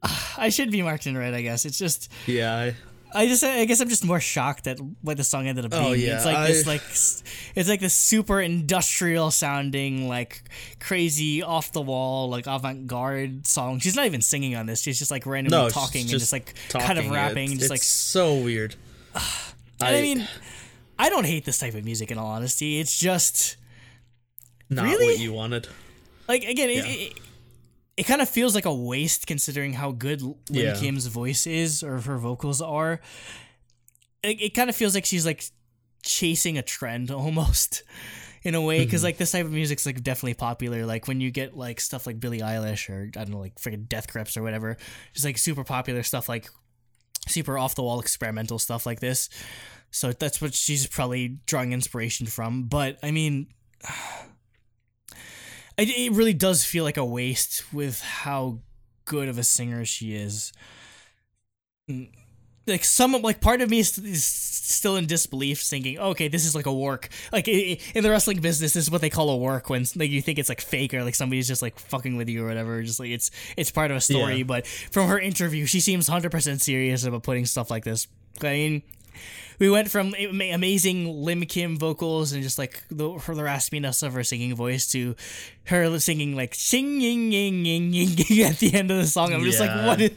I 0.36 0.48
should 0.48 0.70
be 0.72 0.82
marked 0.82 1.06
in 1.06 1.16
red, 1.16 1.32
I 1.34 1.42
guess. 1.42 1.64
It's 1.64 1.78
just 1.78 2.10
Yeah, 2.26 2.54
I, 2.56 2.74
I 3.14 3.28
just 3.28 3.44
I 3.44 3.64
guess 3.64 3.80
I'm 3.80 3.88
just 3.88 4.04
more 4.04 4.20
shocked 4.20 4.66
at 4.66 4.78
what 5.02 5.16
the 5.16 5.24
song 5.24 5.46
ended 5.46 5.64
up 5.64 5.72
oh, 5.74 5.78
being. 5.78 5.90
Oh, 5.90 5.92
yeah, 5.94 6.16
it's 6.16 6.24
like 6.24 6.46
this 6.48 6.66
like 6.66 6.82
it's 7.54 7.68
like 7.68 7.80
this 7.80 7.94
super 7.94 8.40
industrial 8.40 9.30
sounding 9.30 10.08
like 10.08 10.42
crazy 10.80 11.42
off 11.42 11.72
the 11.72 11.80
wall 11.80 12.28
like 12.28 12.46
avant 12.46 12.88
garde 12.88 13.46
song. 13.46 13.78
She's 13.78 13.94
not 13.94 14.06
even 14.06 14.20
singing 14.20 14.56
on 14.56 14.66
this. 14.66 14.82
She's 14.82 14.98
just 14.98 15.12
like 15.12 15.26
randomly 15.26 15.56
no, 15.56 15.70
talking 15.70 16.02
and 16.02 16.10
just 16.10 16.32
like 16.32 16.54
talking. 16.68 16.86
kind 16.86 16.98
of 16.98 17.10
rapping 17.10 17.44
It's, 17.44 17.52
and 17.52 17.60
just 17.60 17.64
it's 17.64 17.70
like 17.70 17.82
so 17.82 18.34
weird. 18.34 18.74
I, 19.80 20.00
mean 20.00 20.26
I 20.98 21.08
don't 21.08 21.26
hate 21.26 21.44
this 21.44 21.58
type 21.58 21.74
of 21.74 21.84
music 21.84 22.10
in 22.10 22.18
all 22.18 22.26
honesty. 22.28 22.80
It's 22.80 22.98
just 22.98 23.56
not 24.70 24.84
really? 24.84 25.06
what 25.06 25.18
you 25.18 25.32
wanted. 25.32 25.68
like 26.26 26.44
again 26.44 26.70
Yeah. 26.70 26.84
it, 26.84 27.12
it 27.12 27.20
kind 28.02 28.20
of 28.20 28.28
feels 28.28 28.54
like 28.56 28.64
a 28.64 28.74
waste 28.74 29.26
considering 29.28 29.72
how 29.72 29.92
good 29.92 30.20
Lim 30.20 30.34
Yeah. 30.50 30.74
Kim's 30.74 31.06
voice 31.06 31.46
is 31.46 31.82
or 31.84 32.00
her 32.00 32.18
vocals 32.18 32.60
are. 32.60 33.00
It, 34.24 34.40
it 34.42 34.54
kind 34.54 34.68
of 34.68 34.74
feels 34.74 34.94
like 34.96 35.04
she's 35.04 35.24
like 35.24 35.44
chasing 36.02 36.58
a 36.58 36.62
trend 36.62 37.10
almost 37.12 37.84
in 38.42 38.54
a 38.54 38.60
way 38.60 38.84
because 38.84 39.00
Mm-hmm. 39.00 39.04
like 39.06 39.16
this 39.18 39.32
type 39.32 39.46
of 39.46 39.52
music's 39.52 39.86
like 39.86 40.02
definitely 40.02 40.34
popular 40.34 40.84
like 40.84 41.08
when 41.08 41.20
you 41.20 41.30
get 41.30 41.56
like 41.56 41.80
stuff 41.80 42.06
like 42.06 42.20
Billie 42.20 42.40
Eilish 42.40 42.90
or 42.90 43.04
I 43.18 43.24
don't 43.24 43.30
know 43.30 43.38
like 43.38 43.54
freaking 43.54 43.88
Death 43.88 44.12
Grips 44.12 44.36
or 44.36 44.42
whatever 44.42 44.76
just 45.14 45.24
like 45.24 45.38
super 45.38 45.64
popular 45.64 46.02
stuff 46.02 46.28
like 46.28 46.48
super 47.26 47.56
off 47.56 47.74
the 47.74 47.82
wall 47.82 48.00
experimental 48.00 48.58
stuff 48.58 48.84
like 48.84 49.00
this 49.00 49.30
so 49.90 50.12
that's 50.12 50.42
what 50.42 50.52
she's 50.52 50.86
probably 50.86 51.38
drawing 51.46 51.72
inspiration 51.72 52.26
from 52.26 52.64
but 52.64 52.98
I 53.02 53.12
mean 53.12 53.46
it, 55.76 55.88
it 55.88 56.12
really 56.12 56.34
does 56.34 56.64
feel 56.64 56.84
like 56.84 56.96
a 56.96 57.04
waste 57.04 57.72
with 57.72 58.00
how 58.02 58.58
good 59.04 59.28
of 59.28 59.38
a 59.38 59.44
singer 59.44 59.84
she 59.84 60.14
is. 60.14 60.52
Mm, 61.90 62.08
Like 62.66 62.84
some 62.84 63.12
like 63.20 63.40
part 63.42 63.60
of 63.60 63.68
me 63.68 63.80
is, 63.80 63.98
is 63.98 64.24
still 64.24 64.96
in 64.96 65.06
disbelief, 65.06 65.60
thinking, 65.60 65.98
okay, 65.98 66.28
this 66.28 66.46
is 66.46 66.54
like 66.54 66.64
a 66.64 66.72
work. 66.72 67.10
Like 67.30 67.46
in 67.46 68.02
the 68.02 68.08
wrestling 68.10 68.40
business, 68.40 68.72
this 68.72 68.84
is 68.84 68.90
what 68.90 69.02
they 69.02 69.10
call 69.10 69.28
a 69.28 69.36
work 69.36 69.68
when 69.68 69.84
like 69.96 70.10
you 70.10 70.22
think 70.22 70.38
it's 70.38 70.48
like 70.48 70.62
fake 70.62 70.94
or 70.94 71.04
like 71.04 71.14
somebody's 71.14 71.46
just 71.46 71.60
like 71.60 71.78
fucking 71.78 72.16
with 72.16 72.28
you 72.30 72.42
or 72.44 72.48
whatever. 72.48 72.82
Just 72.82 72.98
like 73.00 73.10
it's 73.10 73.30
it's 73.58 73.70
part 73.70 73.90
of 73.90 73.98
a 73.98 74.00
story. 74.00 74.38
Yeah. 74.38 74.44
But 74.44 74.66
from 74.66 75.08
her 75.08 75.18
interview, 75.18 75.66
she 75.66 75.80
seems 75.80 76.08
hundred 76.08 76.32
percent 76.32 76.62
serious 76.62 77.04
about 77.04 77.22
putting 77.22 77.44
stuff 77.44 77.70
like 77.70 77.84
this. 77.84 78.08
I 78.40 78.46
mean, 78.46 78.82
we 79.58 79.70
went 79.70 79.90
from 79.90 80.14
amazing 80.14 81.22
Lim 81.22 81.42
Kim 81.46 81.76
vocals 81.78 82.32
and 82.32 82.42
just 82.42 82.58
like 82.58 82.82
the 82.90 83.18
her 83.18 83.34
the 83.34 83.42
raspiness 83.42 84.02
of 84.02 84.12
her 84.14 84.24
singing 84.24 84.54
voice 84.54 84.90
to 84.92 85.14
her 85.66 85.98
singing 85.98 86.34
like 86.36 86.54
singing 86.54 87.32
ying, 87.32 87.64
ying, 87.64 87.94
ying, 87.94 88.10
ying 88.16 88.46
at 88.46 88.58
the 88.58 88.74
end 88.74 88.90
of 88.90 88.96
the 88.98 89.06
song. 89.06 89.32
I'm 89.32 89.44
just 89.44 89.60
like, 89.60 89.70
Yeah. 89.70 89.86
what? 89.86 90.00
Is, 90.00 90.12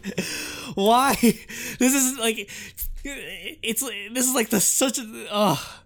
why? 0.75 1.15
This 1.79 1.93
is 1.93 2.17
like, 2.19 2.49
it's 3.03 3.81
this 4.11 4.27
is 4.27 4.33
like 4.35 4.49
the 4.49 4.59
such 4.59 4.97
a. 4.99 5.27
Oh, 5.31 5.79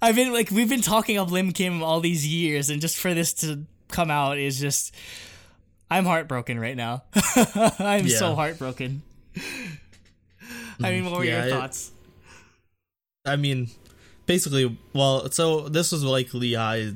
I've 0.00 0.14
been 0.16 0.32
like 0.32 0.50
we've 0.50 0.68
been 0.68 0.80
talking 0.82 1.18
of 1.18 1.32
Lim 1.32 1.52
Kim 1.52 1.82
all 1.82 2.00
these 2.00 2.26
years, 2.26 2.70
and 2.70 2.80
just 2.80 2.98
for 2.98 3.14
this 3.14 3.32
to 3.34 3.64
come 3.88 4.10
out 4.10 4.38
is 4.38 4.60
just. 4.60 4.94
I'm 5.90 6.06
heartbroken 6.06 6.58
right 6.58 6.74
now. 6.76 7.02
I'm 7.78 8.08
so 8.08 8.34
heartbroken. 8.34 9.02
I 10.82 10.90
mean, 10.90 11.04
what 11.04 11.14
were 11.18 11.24
Yeah, 11.24 11.38
your 11.44 11.46
it- 11.48 11.50
thoughts? 11.50 11.92
I 13.24 13.36
mean, 13.36 13.68
basically, 14.26 14.76
well, 14.92 15.30
so 15.30 15.68
this 15.68 15.92
was 15.92 16.02
like 16.02 16.34
Lee 16.34 16.54
Hi, 16.54 16.92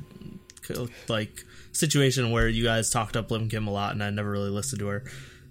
like 1.07 1.45
situation 1.71 2.31
where 2.31 2.49
you 2.49 2.65
guys 2.65 2.89
talked 2.89 3.15
up 3.15 3.31
Lim 3.31 3.47
Kim 3.47 3.67
a 3.67 3.71
lot, 3.71 3.93
and 3.93 4.03
I 4.03 4.09
never 4.09 4.29
really 4.29 4.49
listened 4.49 4.79
to 4.79 4.87
her. 4.87 5.03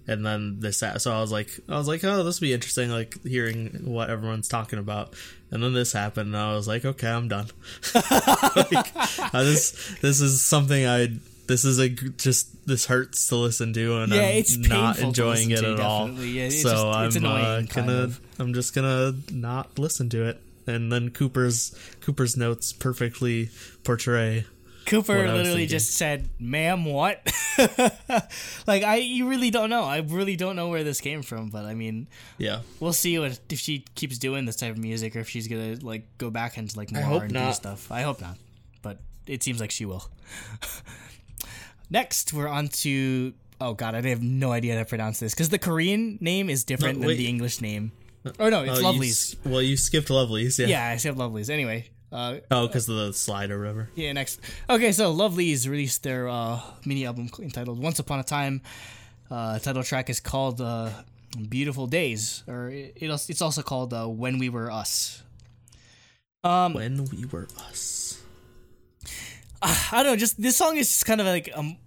And 0.09 0.25
then 0.25 0.59
this, 0.59 0.77
so 0.77 1.11
I 1.11 1.19
was 1.19 1.31
like, 1.31 1.59
I 1.67 1.77
was 1.77 1.87
like, 1.87 2.03
oh, 2.03 2.23
this 2.23 2.39
would 2.39 2.45
be 2.45 2.53
interesting, 2.53 2.91
like 2.91 3.21
hearing 3.23 3.81
what 3.85 4.09
everyone's 4.09 4.47
talking 4.47 4.77
about. 4.79 5.15
And 5.49 5.63
then 5.63 5.73
this 5.73 5.93
happened, 5.93 6.27
and 6.27 6.37
I 6.37 6.53
was 6.53 6.67
like, 6.67 6.85
okay, 6.85 7.09
I'm 7.09 7.27
done. 7.27 7.47
like, 7.95 8.93
this, 9.33 9.95
this 10.01 10.21
is 10.21 10.43
something 10.43 10.85
I, 10.85 11.07
this 11.47 11.65
is 11.65 11.79
a 11.79 11.89
just 11.89 12.67
this 12.67 12.85
hurts 12.85 13.27
to 13.29 13.35
listen 13.37 13.73
to, 13.73 13.97
and 13.97 14.11
Yeah, 14.11 14.21
I'm 14.21 14.35
it's 14.35 14.55
not 14.57 14.99
enjoying 14.99 15.49
it 15.49 15.61
to, 15.61 15.73
at 15.73 15.79
all. 15.79 16.11
Yeah, 16.11 16.43
it's 16.43 16.61
so 16.61 16.69
just- 16.69 17.17
I'm 17.17 17.25
uh, 17.25 17.61
gonna, 17.61 18.03
of. 18.03 18.21
I'm 18.37 18.53
just 18.53 18.75
gonna 18.75 19.15
not 19.31 19.79
listen 19.79 20.09
to 20.09 20.27
it. 20.27 20.39
And 20.67 20.91
then 20.91 21.09
Cooper's 21.09 21.75
Cooper's 22.01 22.35
notes 22.37 22.73
perfectly 22.73 23.49
portray. 23.83 24.45
Cooper 24.85 25.17
what 25.17 25.27
I 25.27 25.33
was 25.33 25.41
literally 25.43 25.65
just 25.65 25.93
said, 25.93 26.29
"Ma'am, 26.39 26.85
what?" 26.85 27.21
like 28.67 28.83
I, 28.83 28.97
you 28.97 29.27
really 29.27 29.49
don't 29.49 29.69
know. 29.69 29.83
I 29.83 29.97
really 29.97 30.35
don't 30.35 30.55
know 30.55 30.69
where 30.69 30.83
this 30.83 31.01
came 31.01 31.21
from. 31.23 31.49
But 31.49 31.65
I 31.65 31.73
mean, 31.73 32.07
Yeah, 32.37 32.61
we'll 32.79 32.93
see 32.93 33.19
what 33.19 33.39
if 33.49 33.59
she 33.59 33.85
keeps 33.95 34.17
doing 34.17 34.45
this 34.45 34.55
type 34.55 34.71
of 34.71 34.77
music, 34.77 35.15
or 35.15 35.19
if 35.19 35.29
she's 35.29 35.47
gonna 35.47 35.77
like 35.81 36.17
go 36.17 36.29
back 36.29 36.57
into 36.57 36.77
like 36.77 36.91
more 36.91 37.03
R 37.03 37.23
and 37.23 37.33
B 37.33 37.53
stuff. 37.53 37.91
I 37.91 38.01
hope 38.01 38.21
not, 38.21 38.37
but 38.81 38.99
it 39.25 39.43
seems 39.43 39.59
like 39.59 39.71
she 39.71 39.85
will. 39.85 40.09
Next, 41.89 42.33
we're 42.33 42.47
on 42.47 42.67
to 42.69 43.33
oh 43.59 43.73
god, 43.73 43.95
I 43.95 44.01
have 44.07 44.21
no 44.21 44.51
idea 44.51 44.73
how 44.75 44.79
to 44.79 44.85
pronounce 44.85 45.19
this 45.19 45.33
because 45.33 45.49
the 45.49 45.59
Korean 45.59 46.17
name 46.21 46.49
is 46.49 46.63
different 46.63 46.99
No, 46.99 47.07
than 47.07 47.17
the 47.17 47.27
English 47.27 47.61
name. 47.61 47.91
Oh 48.39 48.49
no, 48.49 48.63
it's 48.63 48.79
Oh, 48.79 48.83
Lovelyz. 48.83 49.09
s- 49.09 49.35
well, 49.45 49.61
you 49.61 49.77
skipped 49.77 50.09
Lovelyz, 50.09 50.59
yeah. 50.59 50.67
Yeah, 50.67 50.89
I 50.89 50.97
said 50.97 51.15
Lovelyz. 51.15 51.49
Anyway, 51.49 51.89
uh, 52.11 52.37
Oh, 52.51 52.67
because 52.67 52.89
of 52.89 52.95
the 52.97 53.13
slide 53.13 53.51
or 53.51 53.59
whatever. 53.59 53.89
Yeah, 53.95 54.11
next. 54.13 54.39
Okay, 54.69 54.91
so 54.91 55.13
Lovelyz 55.15 55.67
released 55.69 56.03
their 56.03 56.27
uh, 56.27 56.59
mini 56.85 57.05
album 57.05 57.29
entitled 57.39 57.79
"Once 57.81 57.99
Upon 57.99 58.19
a 58.19 58.23
Time." 58.23 58.61
Uh, 59.31 59.59
title 59.59 59.83
track 59.83 60.09
is 60.09 60.19
called 60.19 60.59
uh, 60.61 60.89
"Beautiful 61.49 61.87
Days," 61.87 62.43
or 62.47 62.69
it 62.69 62.97
it's 63.01 63.41
also 63.41 63.61
called 63.61 63.93
uh, 63.93 64.07
"When 64.07 64.39
We 64.39 64.49
Were 64.49 64.71
Us." 64.71 65.23
Um, 66.43 66.73
When 66.73 67.05
we 67.05 67.25
were 67.25 67.47
us. 67.69 68.19
I 69.61 70.03
don't 70.03 70.05
know. 70.13 70.15
Just 70.15 70.39
this 70.41 70.55
song 70.55 70.77
is 70.77 70.87
just 70.87 71.05
kind 71.05 71.19
of 71.19 71.27
like 71.27 71.49
um, 71.55 71.77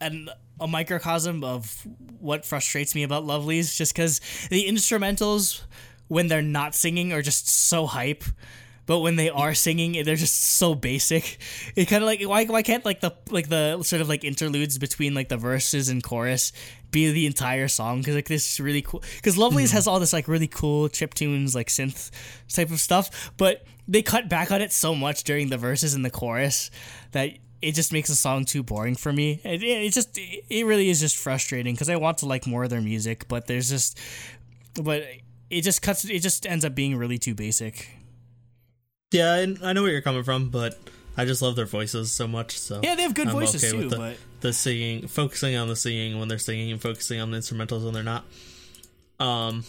an 0.00 0.28
a 0.60 0.66
microcosm 0.66 1.42
of 1.42 1.86
what 2.18 2.44
frustrates 2.44 2.94
me 2.94 3.02
about 3.02 3.24
Lovelyz, 3.24 3.76
just 3.76 3.94
because 3.94 4.20
the 4.50 4.68
instrumentals 4.68 5.62
when 6.08 6.28
they're 6.28 6.42
not 6.42 6.74
singing 6.74 7.12
are 7.12 7.22
just 7.22 7.48
so 7.48 7.86
hype. 7.86 8.24
But 8.86 9.00
when 9.00 9.14
they 9.14 9.30
are 9.30 9.54
singing, 9.54 10.04
they're 10.04 10.16
just 10.16 10.56
so 10.56 10.74
basic. 10.74 11.38
It 11.76 11.86
kind 11.86 12.02
of 12.02 12.06
like 12.06 12.22
why 12.22 12.44
why 12.46 12.62
can't 12.62 12.84
like 12.84 13.00
the 13.00 13.14
like 13.30 13.48
the 13.48 13.80
sort 13.84 14.02
of 14.02 14.08
like 14.08 14.24
interludes 14.24 14.78
between 14.78 15.14
like 15.14 15.28
the 15.28 15.36
verses 15.36 15.88
and 15.88 16.02
chorus 16.02 16.52
be 16.90 17.12
the 17.12 17.26
entire 17.26 17.68
song? 17.68 17.98
Because 17.98 18.16
like 18.16 18.26
this 18.26 18.54
is 18.54 18.58
really 18.58 18.82
cool. 18.82 19.04
Because 19.16 19.36
Lovelyz 19.36 19.70
hmm. 19.70 19.76
has 19.76 19.86
all 19.86 20.00
this 20.00 20.12
like 20.12 20.26
really 20.26 20.48
cool 20.48 20.88
chip 20.88 21.14
tunes 21.14 21.54
like 21.54 21.68
synth 21.68 22.10
type 22.52 22.72
of 22.72 22.80
stuff, 22.80 23.30
but 23.36 23.64
they 23.86 24.02
cut 24.02 24.28
back 24.28 24.50
on 24.50 24.60
it 24.60 24.72
so 24.72 24.94
much 24.96 25.22
during 25.22 25.50
the 25.50 25.58
verses 25.58 25.94
and 25.94 26.04
the 26.04 26.10
chorus 26.10 26.72
that 27.12 27.30
it 27.62 27.72
just 27.74 27.92
makes 27.92 28.08
the 28.08 28.14
song 28.14 28.44
too 28.44 28.62
boring 28.62 28.96
for 28.96 29.12
me. 29.12 29.40
It, 29.44 29.62
it, 29.62 29.84
it 29.84 29.92
just 29.92 30.18
it 30.18 30.66
really 30.66 30.88
is 30.88 31.00
just 31.00 31.16
frustrating 31.16 31.74
because 31.74 31.90
I 31.90 31.96
want 31.96 32.18
to 32.18 32.26
like 32.26 32.46
more 32.46 32.64
of 32.64 32.70
their 32.70 32.80
music, 32.80 33.28
but 33.28 33.46
there's 33.46 33.68
just 33.68 33.98
but 34.80 35.04
it 35.50 35.62
just 35.62 35.82
cuts 35.82 36.04
it 36.04 36.20
just 36.20 36.46
ends 36.46 36.64
up 36.64 36.74
being 36.74 36.96
really 36.96 37.18
too 37.18 37.34
basic. 37.34 37.88
Yeah, 39.12 39.32
I, 39.32 39.70
I 39.70 39.72
know 39.72 39.82
where 39.82 39.90
you're 39.90 40.02
coming 40.02 40.22
from, 40.22 40.50
but 40.50 40.78
I 41.16 41.24
just 41.24 41.42
love 41.42 41.56
their 41.56 41.66
voices 41.66 42.12
so 42.12 42.28
much. 42.28 42.58
So 42.58 42.80
Yeah, 42.82 42.94
they 42.94 43.02
have 43.02 43.14
good 43.14 43.28
I'm 43.28 43.32
voices 43.32 43.64
okay 43.64 43.72
too, 43.72 43.78
with 43.78 43.90
the, 43.90 43.96
but 43.96 44.16
the 44.40 44.52
singing, 44.52 45.08
focusing 45.08 45.56
on 45.56 45.68
the 45.68 45.76
singing 45.76 46.18
when 46.18 46.28
they're 46.28 46.38
singing, 46.38 46.72
and 46.72 46.80
focusing 46.80 47.20
on 47.20 47.30
the 47.30 47.38
instrumentals 47.38 47.84
when 47.84 47.92
they're 47.92 48.02
not. 48.02 48.24
Um, 49.18 49.64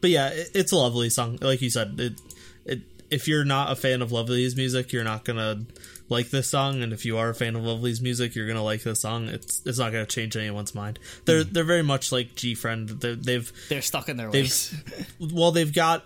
but 0.00 0.10
yeah, 0.10 0.28
it, 0.28 0.50
it's 0.54 0.72
a 0.72 0.76
lovely 0.76 1.10
song. 1.10 1.38
Like 1.40 1.60
you 1.60 1.70
said, 1.70 1.96
it 1.98 2.20
it 2.64 2.80
if 3.10 3.28
you're 3.28 3.44
not 3.44 3.70
a 3.70 3.76
fan 3.76 4.00
of 4.00 4.10
Lovelyz 4.10 4.56
music, 4.56 4.92
you're 4.92 5.04
not 5.04 5.24
gonna 5.24 5.66
like 6.08 6.30
this 6.30 6.48
song, 6.48 6.82
and 6.82 6.92
if 6.92 7.04
you 7.04 7.16
are 7.18 7.30
a 7.30 7.34
fan 7.34 7.56
of 7.56 7.62
Lovelyz 7.62 8.02
music, 8.02 8.34
you're 8.34 8.46
gonna 8.46 8.62
like 8.62 8.82
this 8.82 9.00
song. 9.00 9.28
It's 9.28 9.62
it's 9.64 9.78
not 9.78 9.92
gonna 9.92 10.06
change 10.06 10.36
anyone's 10.36 10.74
mind. 10.74 10.98
They're 11.24 11.44
they're 11.44 11.64
very 11.64 11.82
much 11.82 12.12
like 12.12 12.34
GFriend. 12.34 13.00
They're, 13.00 13.14
they've 13.16 13.52
they're 13.68 13.82
stuck 13.82 14.08
in 14.08 14.16
their 14.16 14.30
ways. 14.30 14.74
well, 15.18 15.50
they've 15.50 15.72
got 15.72 16.04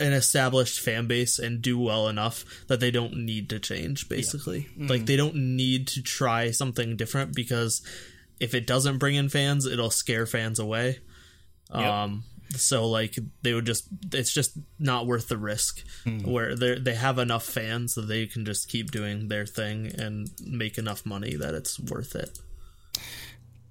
an 0.00 0.12
established 0.12 0.80
fan 0.80 1.06
base 1.06 1.38
and 1.38 1.60
do 1.60 1.78
well 1.78 2.08
enough 2.08 2.44
that 2.68 2.80
they 2.80 2.90
don't 2.90 3.16
need 3.16 3.48
to 3.50 3.58
change. 3.58 4.08
Basically, 4.08 4.68
like 4.76 5.06
they 5.06 5.16
don't 5.16 5.34
need 5.34 5.88
to 5.88 6.02
try 6.02 6.50
something 6.50 6.96
different 6.96 7.34
because 7.34 7.82
if 8.40 8.54
it 8.54 8.66
doesn't 8.66 8.98
bring 8.98 9.14
in 9.14 9.28
fans, 9.28 9.66
it'll 9.66 9.90
scare 9.90 10.26
fans 10.26 10.58
away. 10.58 10.98
Um, 11.70 12.24
so 12.56 12.88
like 12.88 13.18
they 13.42 13.52
would 13.52 13.66
just 13.66 13.88
it's 14.12 14.32
just 14.32 14.56
not 14.78 15.06
worth 15.06 15.28
the 15.28 15.36
risk 15.36 15.82
where 16.24 16.54
they 16.56 16.78
they 16.78 16.94
have 16.94 17.18
enough 17.18 17.44
fans 17.44 17.94
that 17.94 18.08
they 18.08 18.26
can 18.26 18.44
just 18.44 18.68
keep 18.68 18.90
doing 18.90 19.28
their 19.28 19.44
thing 19.46 19.92
and 19.98 20.30
make 20.46 20.78
enough 20.78 21.04
money 21.04 21.34
that 21.36 21.54
it's 21.54 21.78
worth 21.78 22.14
it. 22.14 22.38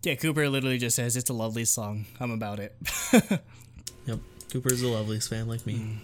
yeah, 0.04 0.16
Cooper 0.16 0.48
literally 0.50 0.78
just 0.78 0.96
says 0.96 1.16
it's 1.18 1.30
a 1.30 1.34
lovely 1.34 1.66
song. 1.66 2.06
I'm 2.20 2.32
about 2.32 2.60
it. 2.60 2.76
Yep. 4.06 4.20
Cooper's 4.54 4.82
a 4.82 4.86
Lovelyz 4.86 5.28
fan 5.28 5.48
like 5.50 5.66
me. 5.66 5.98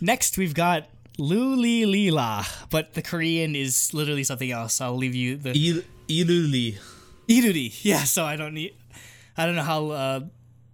Next, 0.00 0.36
we've 0.36 0.52
got 0.54 0.88
Luli 1.16 1.86
Lila, 1.86 2.44
but 2.70 2.94
the 2.94 3.02
Korean 3.02 3.54
is 3.54 3.94
literally 3.94 4.24
something 4.24 4.50
else. 4.50 4.80
I'll 4.80 4.96
leave 4.96 5.14
you 5.14 5.36
the 5.36 5.52
Il- 5.54 5.82
Iluli. 6.08 6.76
Iruri. 7.28 7.72
Yeah, 7.84 8.02
so 8.02 8.24
I 8.24 8.34
don't 8.34 8.54
need. 8.54 8.74
I 9.36 9.46
don't 9.46 9.54
know 9.54 9.62
how 9.62 9.90
uh, 9.90 10.20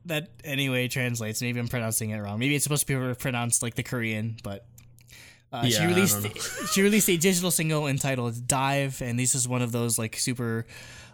that 0.07 0.29
anyway 0.45 0.89
translates. 0.89 1.41
Maybe 1.43 1.61
I'm 1.61 1.69
pronouncing 1.69 2.11
it 2.11 2.19
wrong. 2.19 2.39
Maybe 2.39 2.55
it's 2.55 2.65
supposed 2.65 2.87
to 2.87 3.09
be 3.09 3.15
pronounced 3.15 3.63
like 3.63 3.75
the 3.75 3.83
Korean, 3.83 4.37
but. 4.43 4.67
Uh, 5.53 5.65
Yeah, 5.67 5.81
she 5.81 5.87
released 5.87 6.73
she 6.73 6.81
released 6.81 7.11
a 7.11 7.17
digital 7.19 7.51
single 7.51 7.87
entitled 7.87 8.49
"Dive," 8.49 9.03
and 9.03 9.19
this 9.19 9.35
is 9.35 9.47
one 9.47 9.61
of 9.61 9.71
those 9.71 9.99
like 9.99 10.17
super 10.17 10.65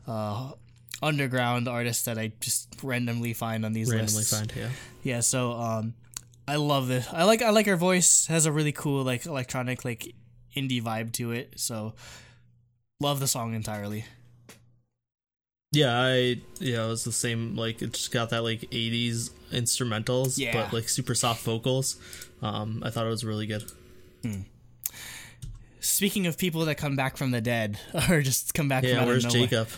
uh, 0.07 0.53
underground 1.03 1.67
artists 1.67 2.05
that 2.05 2.19
I 2.19 2.31
just 2.39 2.69
randomly 2.81 3.33
find 3.33 3.65
on 3.65 3.73
these 3.73 3.91
Randomly 3.91 4.19
lists. 4.19 4.39
find, 4.39 4.53
yeah. 4.55 4.69
Yeah, 5.03 5.21
so 5.21 5.53
um, 5.55 5.95
I 6.47 6.55
love 6.55 6.87
this. 6.87 7.09
I 7.13 7.25
like 7.25 7.43
I 7.43 7.51
like 7.51 7.67
her 7.67 7.77
voice. 7.77 8.27
Has 8.29 8.47
a 8.47 8.53
really 8.53 8.71
cool 8.71 9.03
like 9.03 9.27
electronic 9.27 9.85
like 9.85 10.15
indie 10.57 10.81
vibe 10.83 11.13
to 11.15 11.33
it. 11.33 11.55
So 11.59 11.95
love 13.01 13.19
the 13.19 13.27
song 13.27 13.55
entirely. 13.55 14.05
Yeah, 15.73 16.01
I 16.01 16.41
yeah, 16.61 16.85
it 16.85 16.89
was 16.89 17.05
the 17.05 17.13
same. 17.13 17.55
Like 17.57 17.83
it 17.83 17.93
just 17.93 18.11
got 18.11 18.31
that 18.31 18.43
like 18.43 18.61
'80s 18.71 19.31
instrumentals, 19.53 20.39
Yeah. 20.39 20.53
but 20.55 20.73
like 20.73 20.89
super 20.89 21.15
soft 21.15 21.43
vocals. 21.45 21.97
Um, 22.41 22.83
I 22.85 22.91
thought 22.91 23.07
it 23.07 23.11
was 23.11 23.25
really 23.25 23.47
good. 23.47 23.71
Speaking 25.81 26.27
of 26.27 26.39
people 26.39 26.65
that 26.67 26.77
come 26.77 26.97
back 26.97 27.17
from 27.17 27.31
the 27.31 27.41
dead 27.41 27.79
or 28.11 28.21
just 28.23 28.55
come 28.55 28.69
back 28.69 28.83
from 28.83 28.91
Yeah, 28.93 29.01
out 29.03 29.07
where's. 29.07 29.25
Jacob? 29.25 29.69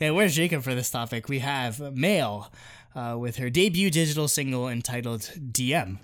Yeah, 0.00 0.10
where's 0.10 0.34
Jacob 0.34 0.62
for 0.62 0.74
this 0.74 0.90
topic? 0.90 1.28
We 1.28 1.38
have 1.40 1.80
Mail 1.94 2.52
uh, 2.94 3.16
with 3.18 3.36
her 3.36 3.48
debut 3.50 3.90
digital 3.90 4.28
single 4.28 4.68
entitled 4.68 5.20
DM. 5.52 5.98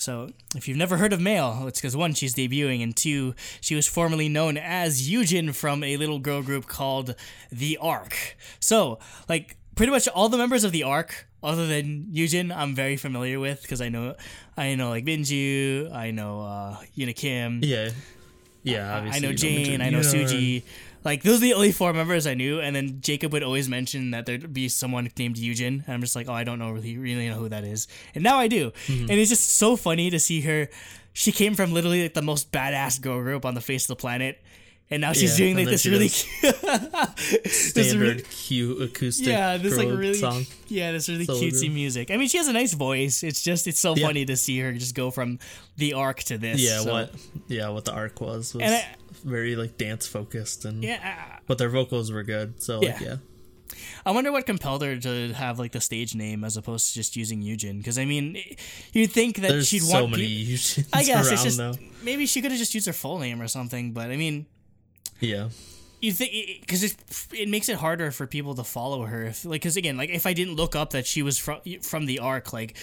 So, 0.00 0.30
if 0.56 0.66
you've 0.66 0.78
never 0.78 0.96
heard 0.96 1.12
of 1.12 1.20
Mail, 1.20 1.64
it's 1.66 1.78
because 1.78 1.94
one, 1.94 2.14
she's 2.14 2.34
debuting, 2.34 2.82
and 2.82 2.96
two, 2.96 3.34
she 3.60 3.74
was 3.74 3.86
formerly 3.86 4.30
known 4.30 4.56
as 4.56 5.10
Yujin 5.10 5.54
from 5.54 5.84
a 5.84 5.98
little 5.98 6.18
girl 6.18 6.40
group 6.42 6.66
called 6.66 7.14
The 7.52 7.76
Ark. 7.76 8.34
So, 8.60 8.98
like, 9.28 9.58
pretty 9.74 9.92
much 9.92 10.08
all 10.08 10.30
the 10.30 10.38
members 10.38 10.64
of 10.64 10.72
The 10.72 10.84
Ark, 10.84 11.28
other 11.42 11.66
than 11.66 12.06
Yujin, 12.14 12.50
I'm 12.50 12.74
very 12.74 12.96
familiar 12.96 13.38
with 13.38 13.60
because 13.60 13.82
I 13.82 13.90
know, 13.90 14.14
I 14.56 14.74
know 14.74 14.88
like 14.88 15.04
Minju, 15.04 15.92
I 15.92 16.12
know 16.12 16.40
uh, 16.40 16.76
Yuna 16.96 17.14
Kim, 17.14 17.60
Yeah, 17.62 17.90
yeah. 18.62 19.10
I 19.12 19.18
know 19.18 19.34
Jane, 19.34 19.82
I 19.82 19.90
know 19.90 20.00
Suji. 20.00 20.62
Like 21.04 21.22
those 21.22 21.38
are 21.38 21.40
the 21.40 21.54
only 21.54 21.72
four 21.72 21.92
members 21.92 22.26
I 22.26 22.34
knew, 22.34 22.60
and 22.60 22.76
then 22.76 23.00
Jacob 23.00 23.32
would 23.32 23.42
always 23.42 23.68
mention 23.68 24.10
that 24.10 24.26
there'd 24.26 24.52
be 24.52 24.68
someone 24.68 25.08
named 25.18 25.36
Yujin, 25.36 25.84
and 25.84 25.88
I'm 25.88 26.00
just 26.02 26.14
like, 26.14 26.28
oh, 26.28 26.32
I 26.34 26.44
don't 26.44 26.58
know 26.58 26.70
really 26.70 26.98
really 26.98 27.28
know 27.28 27.36
who 27.36 27.48
that 27.48 27.64
is, 27.64 27.88
and 28.14 28.22
now 28.22 28.38
I 28.38 28.48
do, 28.48 28.70
Mm-hmm. 28.86 29.10
and 29.10 29.12
it's 29.12 29.30
just 29.30 29.56
so 29.56 29.76
funny 29.76 30.10
to 30.10 30.20
see 30.20 30.42
her. 30.42 30.68
She 31.12 31.32
came 31.32 31.54
from 31.54 31.72
literally 31.72 32.02
like 32.02 32.14
the 32.14 32.22
most 32.22 32.52
badass 32.52 33.00
girl 33.00 33.20
group 33.22 33.44
on 33.44 33.54
the 33.54 33.60
face 33.60 33.84
of 33.84 33.88
the 33.88 33.96
planet, 33.96 34.40
and 34.90 35.00
now 35.00 35.12
she's 35.12 35.38
Yeah, 35.40 35.46
doing 35.46 35.56
like 35.56 35.68
this 35.68 35.86
really, 35.86 36.08
this 36.42 37.70
Standard 37.70 38.00
really, 38.00 38.22
cute 38.22 38.82
acoustic. 38.82 39.26
yeah, 39.26 39.56
this 39.56 39.76
like 39.76 39.88
really, 39.88 40.14
song. 40.14 40.46
yeah, 40.68 40.92
this 40.92 41.08
really 41.08 41.26
cutesy 41.26 41.62
good. 41.62 41.72
music. 41.72 42.10
I 42.10 42.16
mean, 42.16 42.28
she 42.28 42.36
has 42.38 42.48
a 42.48 42.52
nice 42.52 42.74
voice. 42.74 43.22
It's 43.22 43.42
just 43.42 43.66
it's 43.66 43.80
so 43.80 43.94
Yeah. 43.96 44.06
funny 44.06 44.24
to 44.26 44.36
see 44.36 44.58
her 44.60 44.72
just 44.72 44.94
go 44.94 45.10
from 45.10 45.38
the 45.76 45.94
Ark 45.94 46.20
to 46.24 46.38
this. 46.38 46.60
Yeah, 46.60 46.80
so- 46.80 46.92
what? 46.92 47.14
Yeah, 47.48 47.68
what 47.70 47.84
the 47.84 47.92
Ark 47.92 48.20
was 48.20 48.54
was 48.54 48.62
And 48.62 48.74
I- 48.74 48.86
very 49.24 49.56
like 49.56 49.76
dance 49.78 50.06
focused, 50.06 50.64
and 50.64 50.82
Yeah, 50.82 51.38
but 51.46 51.58
their 51.58 51.68
vocals 51.70 52.10
were 52.12 52.22
good. 52.22 52.62
So 52.62 52.80
like, 52.80 53.00
Yeah. 53.00 53.06
yeah, 53.08 53.16
I 54.04 54.10
wonder 54.12 54.32
what 54.32 54.46
compelled 54.46 54.82
her 54.82 54.96
to 54.98 55.32
have 55.34 55.58
like 55.58 55.72
the 55.72 55.80
stage 55.80 56.14
name 56.14 56.44
as 56.44 56.56
opposed 56.56 56.88
to 56.88 56.94
just 56.94 57.16
using 57.16 57.42
Yujin. 57.42 57.78
Because 57.78 57.98
I 57.98 58.04
mean, 58.04 58.36
you'd 58.92 59.12
think 59.12 59.36
that 59.36 59.48
there's 59.48 59.68
she'd 59.68 59.82
so 59.82 60.00
want. 60.02 60.12
many. 60.12 60.24
pe- 60.56 60.82
I 60.92 61.04
guess 61.04 61.26
around 61.26 61.32
it's 61.34 61.42
just 61.44 61.58
though. 61.58 61.74
maybe 62.02 62.26
she 62.26 62.40
could 62.42 62.50
have 62.50 62.58
just 62.58 62.74
used 62.74 62.86
her 62.86 62.92
full 62.92 63.18
name 63.18 63.40
or 63.40 63.48
something. 63.48 63.92
But 63.92 64.10
I 64.10 64.16
mean, 64.16 64.46
Yeah, 65.20 65.50
you 66.00 66.12
think 66.12 66.32
because 66.60 66.82
it 66.82 66.96
it 67.32 67.48
makes 67.48 67.68
it 67.68 67.76
harder 67.76 68.10
for 68.10 68.26
people 68.26 68.54
to 68.54 68.64
follow 68.64 69.04
her. 69.04 69.24
If 69.26 69.44
like 69.44 69.60
because 69.62 69.76
again, 69.76 69.96
like 69.96 70.10
if 70.10 70.26
I 70.26 70.32
didn't 70.32 70.54
look 70.56 70.74
up 70.74 70.90
that 70.90 71.06
she 71.06 71.22
was 71.22 71.38
from 71.38 71.60
from 71.82 72.06
the 72.06 72.18
Ark, 72.18 72.52
like 72.52 72.76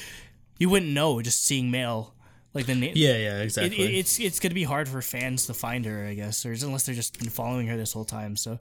you 0.59 0.69
wouldn't 0.69 0.91
know 0.91 1.21
just 1.21 1.43
seeing 1.43 1.69
male 1.71 2.13
like 2.57 2.65
the 2.65 2.75
name. 2.75 2.93
yeah, 2.95 3.15
yeah, 3.17 3.37
exactly. 3.41 3.77
it, 3.79 3.95
it's 3.99 4.19
it's 4.19 4.39
gonna 4.39 4.53
be 4.55 4.63
hard 4.63 4.89
for 4.89 5.01
fans 5.01 5.45
to 5.47 5.53
find 5.53 5.85
her, 5.85 6.05
I 6.05 6.13
guess, 6.15 6.45
or 6.45 6.51
unless 6.51 6.85
they're 6.85 6.95
just 6.95 7.17
been 7.19 7.29
following 7.29 7.67
her 7.67 7.77
this 7.77 7.93
whole 7.93 8.03
time. 8.05 8.35
So, 8.35 8.59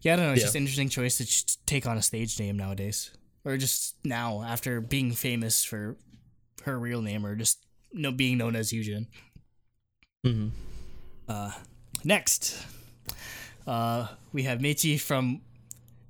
yeah, 0.00 0.14
I 0.14 0.16
don't 0.16 0.26
know. 0.26 0.32
It's 0.32 0.40
Yeah. 0.40 0.46
just 0.46 0.56
an 0.56 0.62
interesting 0.62 0.88
choice 0.88 1.18
to 1.18 1.58
take 1.66 1.86
on 1.86 1.98
a 1.98 2.02
stage 2.02 2.38
name 2.40 2.56
nowadays, 2.56 3.10
or 3.44 3.56
just 3.58 3.96
now 4.04 4.42
after 4.42 4.80
being 4.80 5.12
famous 5.12 5.64
for 5.64 5.96
her 6.64 6.78
real 6.78 7.02
name, 7.02 7.26
or 7.26 7.34
just 7.36 7.58
no 7.92 8.10
being 8.12 8.38
known 8.38 8.56
as 8.56 8.70
Yujin. 8.72 9.06
Mhm. 10.24 10.50
Uh, 11.28 11.50
next, 12.04 12.64
uh, 13.66 14.06
we 14.32 14.44
have 14.44 14.60
Meiqi 14.60 15.00
from. 15.00 15.40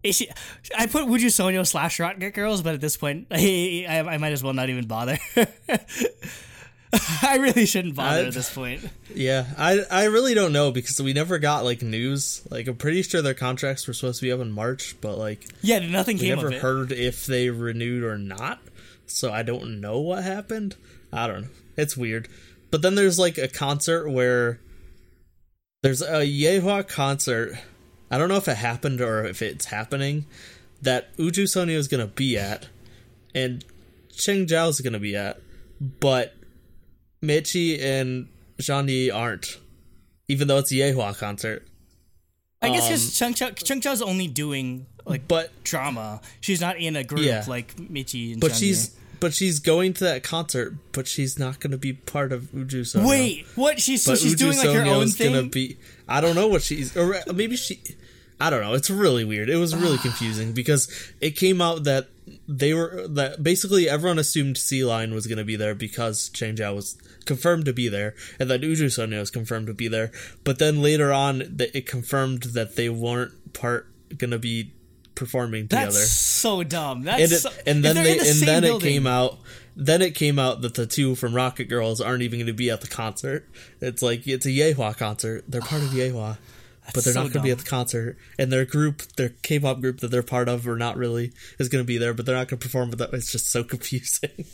She, 0.04 0.28
I 0.76 0.86
put 0.86 1.04
Wuju 1.06 1.26
Sonyo 1.30 1.64
slash 1.64 2.00
Rocket 2.00 2.34
Girls, 2.34 2.60
but 2.60 2.74
at 2.74 2.80
this 2.80 2.96
point, 2.96 3.28
I, 3.30 3.86
I, 3.88 3.98
I 4.14 4.18
might 4.18 4.32
as 4.32 4.42
well 4.42 4.52
not 4.52 4.68
even 4.68 4.86
bother. 4.86 5.16
I 7.22 7.36
really 7.36 7.64
shouldn't 7.66 7.94
bother 7.96 8.22
I- 8.22 8.26
at 8.26 8.34
this 8.34 8.52
point. 8.54 8.88
Yeah, 9.14 9.46
I 9.56 9.80
I 9.90 10.04
really 10.04 10.34
don't 10.34 10.52
know 10.52 10.70
because 10.70 11.00
we 11.00 11.12
never 11.12 11.38
got 11.38 11.64
like 11.64 11.82
news. 11.82 12.42
Like 12.50 12.66
I'm 12.68 12.76
pretty 12.76 13.02
sure 13.02 13.22
their 13.22 13.34
contracts 13.34 13.86
were 13.86 13.94
supposed 13.94 14.20
to 14.20 14.26
be 14.26 14.32
up 14.32 14.40
in 14.40 14.52
March, 14.52 14.96
but 15.00 15.16
like 15.18 15.46
Yeah, 15.62 15.78
nothing 15.80 16.16
we 16.18 16.24
came 16.26 16.36
never 16.36 16.48
of 16.48 16.52
it. 16.54 16.60
heard 16.60 16.92
if 16.92 17.24
they 17.26 17.48
renewed 17.50 18.02
or 18.04 18.18
not. 18.18 18.60
So 19.06 19.32
I 19.32 19.42
don't 19.42 19.80
know 19.80 19.98
what 20.00 20.22
happened. 20.24 20.76
I 21.12 21.26
don't 21.26 21.42
know. 21.42 21.48
It's 21.76 21.96
weird. 21.96 22.28
But 22.70 22.82
then 22.82 22.94
there's 22.94 23.18
like 23.18 23.36
a 23.38 23.48
concert 23.48 24.08
where 24.10 24.60
there's 25.82 26.02
a 26.02 26.20
Yuehua 26.26 26.88
concert. 26.88 27.58
I 28.10 28.18
don't 28.18 28.28
know 28.28 28.36
if 28.36 28.48
it 28.48 28.56
happened 28.56 29.00
or 29.00 29.24
if 29.24 29.42
it's 29.42 29.66
happening 29.66 30.26
that 30.82 31.16
Uju 31.16 31.44
Sonyo 31.44 31.76
is 31.76 31.88
gonna 31.88 32.06
be 32.06 32.36
at 32.38 32.68
and 33.34 33.64
Cheng 34.14 34.46
Xiao 34.46 34.68
is 34.68 34.80
gonna 34.80 34.98
be 34.98 35.16
at, 35.16 35.40
but 35.80 36.34
Meiqi 37.22 37.80
and 37.82 38.28
Jean 38.60 39.10
aren't. 39.10 39.58
Even 40.28 40.48
though 40.48 40.58
it's 40.58 40.70
a 40.70 40.74
Yuehua 40.76 41.16
concert. 41.18 41.66
I 42.60 42.68
guess 42.70 42.82
um, 42.84 42.88
because 42.88 43.18
Chung 43.18 43.34
Cha 43.34 43.50
Chung 43.50 43.80
Cha's 43.80 44.00
only 44.02 44.28
doing 44.28 44.86
like 45.04 45.26
But 45.26 45.50
drama. 45.64 46.20
She's 46.40 46.60
not 46.60 46.76
in 46.78 46.94
a 46.96 47.04
group 47.04 47.22
Yeah. 47.22 47.44
like 47.48 47.74
Meiqi 47.76 48.32
and 48.32 48.40
But 48.40 48.54
she's 48.54 48.96
but 49.20 49.32
she's 49.34 49.60
going 49.60 49.92
to 49.94 50.04
that 50.04 50.24
concert, 50.24 50.74
but 50.92 51.06
she's 51.06 51.38
not 51.38 51.60
going 51.60 51.70
to 51.70 51.78
be 51.78 51.92
part 51.92 52.32
of 52.32 52.50
Uju 52.52 52.80
Sonyo. 52.80 53.08
wait. 53.08 53.46
What? 53.54 53.78
She's 53.80 54.02
so 54.02 54.12
but 54.12 54.18
she's 54.18 54.34
Uju 54.34 54.38
doing 54.38 54.56
like 54.58 54.70
her 54.70 54.84
own 54.84 55.04
is 55.04 55.16
gonna 55.16 55.40
thing. 55.42 55.48
be. 55.50 55.76
I 56.08 56.20
don't 56.20 56.34
know 56.34 56.48
what 56.48 56.62
she's, 56.62 56.96
or 56.96 57.16
maybe 57.32 57.56
she. 57.56 57.80
I 58.40 58.50
don't 58.50 58.60
know. 58.62 58.74
It's 58.74 58.90
really 58.90 59.24
weird. 59.24 59.48
It 59.48 59.56
was 59.56 59.76
really 59.76 59.98
confusing 60.02 60.52
because 60.52 60.88
it 61.20 61.32
came 61.36 61.60
out 61.60 61.84
that 61.84 62.08
they 62.48 62.72
were 62.72 63.06
that 63.08 63.42
basically 63.42 63.88
everyone 63.88 64.18
assumed 64.18 64.56
Sea 64.56 64.84
Lion 64.84 65.14
was 65.14 65.26
going 65.26 65.38
to 65.38 65.44
be 65.44 65.56
there 65.56 65.74
because 65.74 66.28
Cheng 66.28 66.56
Xiao 66.56 66.74
was 66.74 66.96
confirmed 67.24 67.64
to 67.66 67.72
be 67.72 67.88
there, 67.88 68.14
and 68.38 68.50
that 68.50 68.62
Uju 68.62 68.86
Sonyo 68.86 69.20
was 69.20 69.30
confirmed 69.30 69.66
to 69.66 69.74
be 69.74 69.88
there. 69.88 70.10
But 70.44 70.58
then 70.58 70.82
later 70.82 71.12
on, 71.12 71.56
it 71.58 71.86
confirmed 71.86 72.42
that 72.54 72.76
they 72.76 72.88
weren't 72.88 73.52
part 73.52 73.88
going 74.16 74.30
to 74.30 74.38
be 74.38 74.72
performing 75.14 75.68
together 75.68 75.92
That's 75.92 76.10
so 76.10 76.62
dumb. 76.62 77.02
That's 77.02 77.22
and, 77.22 77.32
it, 77.32 77.38
so, 77.38 77.50
and 77.66 77.84
then 77.84 77.96
they 77.96 78.18
the 78.18 78.28
and 78.30 78.40
then 78.40 78.62
building- 78.62 78.88
it 78.88 78.92
came 78.92 79.06
out 79.06 79.38
then 79.74 80.02
it 80.02 80.14
came 80.14 80.38
out 80.38 80.60
that 80.62 80.74
the 80.74 80.86
two 80.86 81.14
from 81.14 81.34
Rocket 81.34 81.64
Girls 81.64 82.00
aren't 82.00 82.22
even 82.22 82.38
going 82.40 82.46
to 82.46 82.52
be 82.52 82.70
at 82.70 82.82
the 82.82 82.88
concert. 82.88 83.48
It's 83.80 84.02
like 84.02 84.26
it's 84.26 84.44
a 84.44 84.50
Yuehua 84.50 84.96
concert. 84.96 85.44
They're 85.48 85.62
part 85.62 85.82
of 85.82 85.88
Yuehua, 85.92 86.38
but 86.94 87.04
they're 87.04 87.12
so 87.12 87.22
not 87.22 87.32
going 87.32 87.42
to 87.42 87.46
be 87.46 87.50
at 87.50 87.58
the 87.58 87.64
concert. 87.64 88.18
And 88.38 88.50
their 88.52 88.64
group, 88.64 89.02
their 89.16 89.30
K-pop 89.42 89.80
group 89.80 90.00
that 90.00 90.10
they're 90.10 90.22
part 90.22 90.48
of, 90.48 90.66
or 90.66 90.76
not 90.76 90.96
really, 90.96 91.32
is 91.58 91.68
going 91.68 91.82
to 91.82 91.86
be 91.86 91.98
there, 91.98 92.12
but 92.14 92.26
they're 92.26 92.36
not 92.36 92.48
going 92.48 92.58
to 92.58 92.64
perform 92.66 92.90
with 92.90 92.98
them. 92.98 93.10
It's 93.12 93.30
just 93.32 93.50
so 93.50 93.62
confusing. 93.74 94.44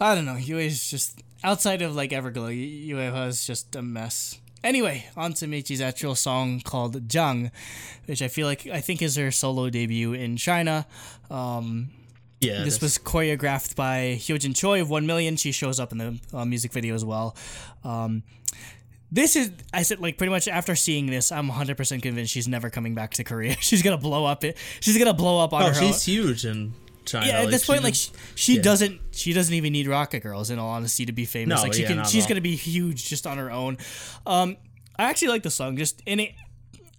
I 0.00 0.14
don't 0.14 0.24
know. 0.24 0.36
Yue 0.36 0.58
is 0.58 0.88
just 0.90 1.22
outside 1.44 1.82
of 1.82 1.94
like 1.94 2.10
Everglow. 2.10 2.54
Yue 2.54 2.98
is 2.98 3.46
just 3.46 3.74
a 3.76 3.82
mess. 3.82 4.38
Anyway, 4.64 5.04
on 5.16 5.32
to 5.34 5.46
Meiqi's 5.46 5.80
actual 5.80 6.14
song 6.14 6.60
called 6.60 7.12
Jung, 7.12 7.50
which 8.06 8.20
I 8.20 8.28
feel 8.28 8.46
like 8.46 8.66
I 8.66 8.80
think 8.80 9.00
is 9.00 9.16
her 9.16 9.30
solo 9.30 9.70
debut 9.70 10.12
in 10.12 10.36
China. 10.36 10.86
Um, 11.30 11.90
Yeah, 12.40 12.64
this 12.64 12.80
was 12.80 12.98
choreographed 12.98 13.76
by 13.76 14.18
Hyojin 14.18 14.56
Choi 14.56 14.80
of 14.80 14.90
One 14.90 15.06
Million. 15.06 15.36
She 15.36 15.52
shows 15.52 15.78
up 15.78 15.92
in 15.92 15.98
the 15.98 16.20
uh, 16.34 16.44
music 16.44 16.72
video 16.72 16.94
as 16.94 17.04
well. 17.04 17.36
Um, 17.84 18.24
this 19.10 19.36
is, 19.36 19.52
I 19.72 19.82
said, 19.82 20.00
like 20.00 20.18
pretty 20.18 20.30
much 20.30 20.48
after 20.48 20.74
seeing 20.74 21.06
this, 21.06 21.30
I'm 21.30 21.48
100 21.48 21.76
percent 21.76 22.02
convinced 22.02 22.32
she's 22.32 22.48
never 22.48 22.70
coming 22.70 22.94
back 22.94 23.12
to 23.14 23.24
Korea. 23.24 23.56
she's 23.60 23.82
gonna 23.82 23.98
blow 23.98 24.24
up 24.24 24.44
it. 24.44 24.56
She's 24.80 24.98
gonna 24.98 25.14
blow 25.14 25.42
up 25.42 25.52
on 25.52 25.62
oh, 25.62 25.68
her. 25.68 25.74
she's 25.74 26.08
own. 26.08 26.14
huge 26.14 26.44
in 26.44 26.74
China. 27.04 27.26
Yeah, 27.26 27.42
at 27.42 27.50
this 27.50 27.66
point, 27.66 27.82
like 27.82 27.94
she, 27.94 28.10
she 28.34 28.56
yeah. 28.56 28.62
doesn't, 28.62 29.00
she 29.12 29.32
doesn't 29.32 29.54
even 29.54 29.72
need 29.72 29.86
Rocket 29.86 30.20
Girls 30.20 30.50
in 30.50 30.58
all 30.58 30.70
honesty 30.70 31.06
to 31.06 31.12
be 31.12 31.24
famous. 31.24 31.56
No, 31.56 31.62
like 31.62 31.74
she 31.74 31.82
yeah, 31.82 31.88
can, 31.88 32.04
she's 32.04 32.26
gonna 32.26 32.40
be 32.40 32.56
huge 32.56 33.06
just 33.06 33.26
on 33.26 33.38
her 33.38 33.50
own. 33.50 33.78
Um, 34.26 34.56
I 34.98 35.04
actually 35.04 35.28
like 35.28 35.42
the 35.42 35.50
song. 35.50 35.76
Just 35.76 36.02
in 36.06 36.20
it, 36.20 36.34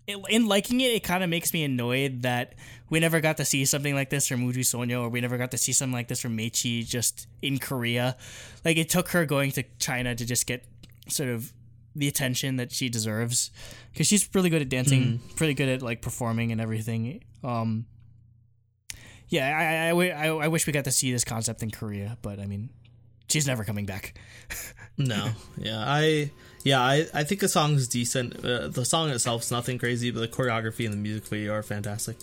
it- 0.07 0.19
in 0.29 0.47
liking 0.47 0.79
it, 0.79 0.91
it 0.91 1.03
kind 1.03 1.23
of 1.23 1.29
makes 1.29 1.51
me 1.51 1.63
annoyed 1.63 2.21
that 2.21 2.55
we 2.89 3.01
never 3.01 3.19
got 3.19 3.37
to 3.37 3.45
see 3.45 3.65
something 3.65 3.93
like 3.93 4.09
this 4.09 4.27
from 4.27 4.41
Uju 4.41 4.59
Sonyo, 4.59 5.01
or 5.01 5.09
we 5.09 5.19
never 5.19 5.37
got 5.37 5.51
to 5.51 5.57
see 5.57 5.73
something 5.73 5.93
like 5.93 6.07
this 6.07 6.21
from 6.21 6.37
Meiqi 6.37 6.87
just 6.87 7.27
in 7.41 7.59
Korea. 7.59 8.15
Like 8.63 8.77
it 8.77 8.87
took 8.87 9.09
her 9.09 9.25
going 9.25 9.51
to 9.51 9.63
China 9.79 10.15
to 10.15 10.25
just 10.25 10.47
get 10.47 10.63
sort 11.09 11.29
of 11.29 11.51
the 11.97 12.07
attention 12.07 12.57
that 12.57 12.71
she 12.71 12.89
deserves 12.89 13.51
because 13.91 14.07
she's 14.07 14.29
really 14.33 14.49
good 14.49 14.61
at 14.61 14.69
dancing, 14.69 15.19
pretty 15.35 15.53
good 15.53 15.69
at 15.69 15.81
like 15.81 16.01
performing 16.01 16.51
and 16.51 16.61
everything. 16.61 17.23
Um, 17.43 17.85
yeah, 19.29 19.91
I, 19.91 19.91
I, 19.91 20.27
I, 20.27 20.45
I, 20.45 20.47
wish 20.47 20.67
we 20.67 20.73
got 20.73 20.85
to 20.85 20.91
see 20.91 21.11
this 21.11 21.23
concept 21.25 21.61
in 21.61 21.71
Korea, 21.71 22.17
but 22.21 22.39
I 22.39 22.45
mean, 22.45 22.69
she's 23.27 23.45
never 23.47 23.63
coming 23.63 23.85
back. 23.85 24.17
No, 24.99 25.29
yeah, 25.57 25.83
I 25.85 26.31
yeah, 26.63 26.81
I, 26.81 27.05
I 27.13 27.23
think 27.23 27.39
the 27.41 27.47
song's 27.47 27.87
decent. 27.87 28.43
Uh, 28.43 28.67
the 28.67 28.83
song 28.83 29.11
itself's 29.11 29.51
nothing 29.51 29.77
crazy, 29.77 30.09
but 30.09 30.21
the 30.21 30.27
choreography 30.27 30.85
and 30.85 30.93
the 30.93 30.97
music 30.97 31.27
video 31.27 31.53
are 31.53 31.61
fantastic. 31.61 32.17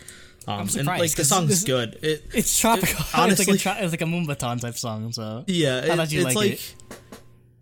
Um, 0.48 0.62
and 0.62 0.70
surprised, 0.70 1.00
like 1.00 1.10
the 1.12 1.24
song's 1.24 1.48
this- 1.50 1.62
good. 1.62 1.98
It 2.02 2.24
It's 2.34 2.58
tropical. 2.58 3.04
honestly- 3.14 3.54
it's 3.54 3.64
like 3.64 3.78
a, 3.78 3.84
it's 3.84 3.92
like 3.92 4.02
a 4.02 4.06
Moombahton 4.06 4.60
type 4.60 4.74
song. 4.76 5.12
So 5.12 5.44
yeah, 5.46 5.78
it, 5.78 5.98
it's 5.98 6.24
like 6.24 6.34
like 6.34 6.50
it. 6.52 6.74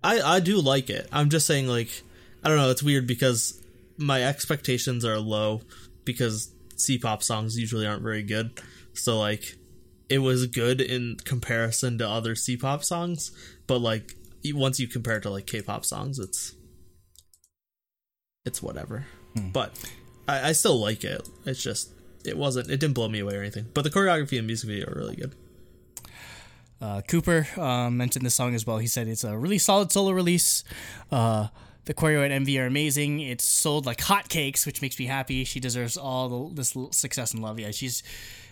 I 0.03 0.21
I 0.21 0.41
do 0.41 0.61
like 0.61 0.91
it. 0.91 1.09
I'm 1.13 1.31
just 1.31 1.47
saying 1.47 1.69
like 1.69 2.03
I 2.43 2.49
don't 2.49 2.59
know. 2.59 2.71
It's 2.71 2.83
weird 2.83 3.07
because 3.07 3.61
my 3.97 4.25
expectations 4.25 5.05
are 5.05 5.19
low 5.19 5.63
because 6.05 6.53
C-pop 6.77 7.23
songs 7.23 7.59
usually 7.59 7.87
aren't 7.87 8.03
very 8.03 8.23
good. 8.23 8.61
So 8.95 9.19
like 9.19 9.57
it 10.09 10.19
was 10.19 10.47
good 10.47 10.81
in 10.81 11.17
comparison 11.25 11.99
to 11.99 12.09
other 12.09 12.35
C-pop 12.35 12.85
songs, 12.85 13.31
but 13.67 13.79
like 13.79 14.15
once 14.47 14.81
you 14.81 14.89
compare 14.89 15.19
it 15.19 15.23
to 15.23 15.31
like 15.31 15.47
K-pop 15.47 15.85
songs, 15.85 16.19
it's 16.19 16.55
it's 18.45 18.63
whatever. 18.63 19.07
Hmm. 19.37 19.51
But 19.51 19.79
I, 20.27 20.49
I 20.49 20.53
still 20.53 20.79
like 20.79 21.05
it. 21.05 21.29
It's 21.47 21.63
just 21.63 21.93
it 22.25 22.37
wasn't 22.37 22.71
it 22.71 22.81
didn't 22.81 22.95
blow 22.95 23.09
me 23.09 23.21
away 23.21 23.37
or 23.37 23.41
anything. 23.41 23.67
But 23.73 23.85
the 23.85 23.91
choreography 23.91 24.39
and 24.39 24.47
music 24.47 24.69
video 24.69 24.89
are 24.89 24.99
really 24.99 25.17
good. 25.17 25.35
Uh, 26.83 27.01
Cooper 27.03 27.47
uh, 27.57 27.89
mentioned 27.91 28.27
this 28.27 28.35
song 28.35 28.57
as 28.57 28.67
well. 28.67 28.79
He 28.79 28.89
said 28.89 29.07
it's 29.07 29.23
a 29.23 29.39
really 29.39 29.59
solid 29.59 29.93
solo 29.93 30.11
release. 30.11 30.65
Uh, 31.13 31.47
the 31.85 31.95
choreo 31.95 32.29
and 32.29 32.45
MV 32.45 32.61
are 32.61 32.67
amazing. 32.67 33.21
It's 33.21 33.45
sold 33.45 33.87
like 33.87 33.99
hotcakes, 33.99 34.67
which 34.67 34.83
makes 34.83 34.99
me 34.99 35.07
happy. 35.07 35.45
She 35.45 35.61
deserves 35.61 35.97
all 35.97 36.49
the, 36.49 36.55
this 36.57 36.77
success 36.91 37.33
and 37.35 37.43
love. 37.43 37.61
Yeah, 37.61 37.71
she's 37.71 38.03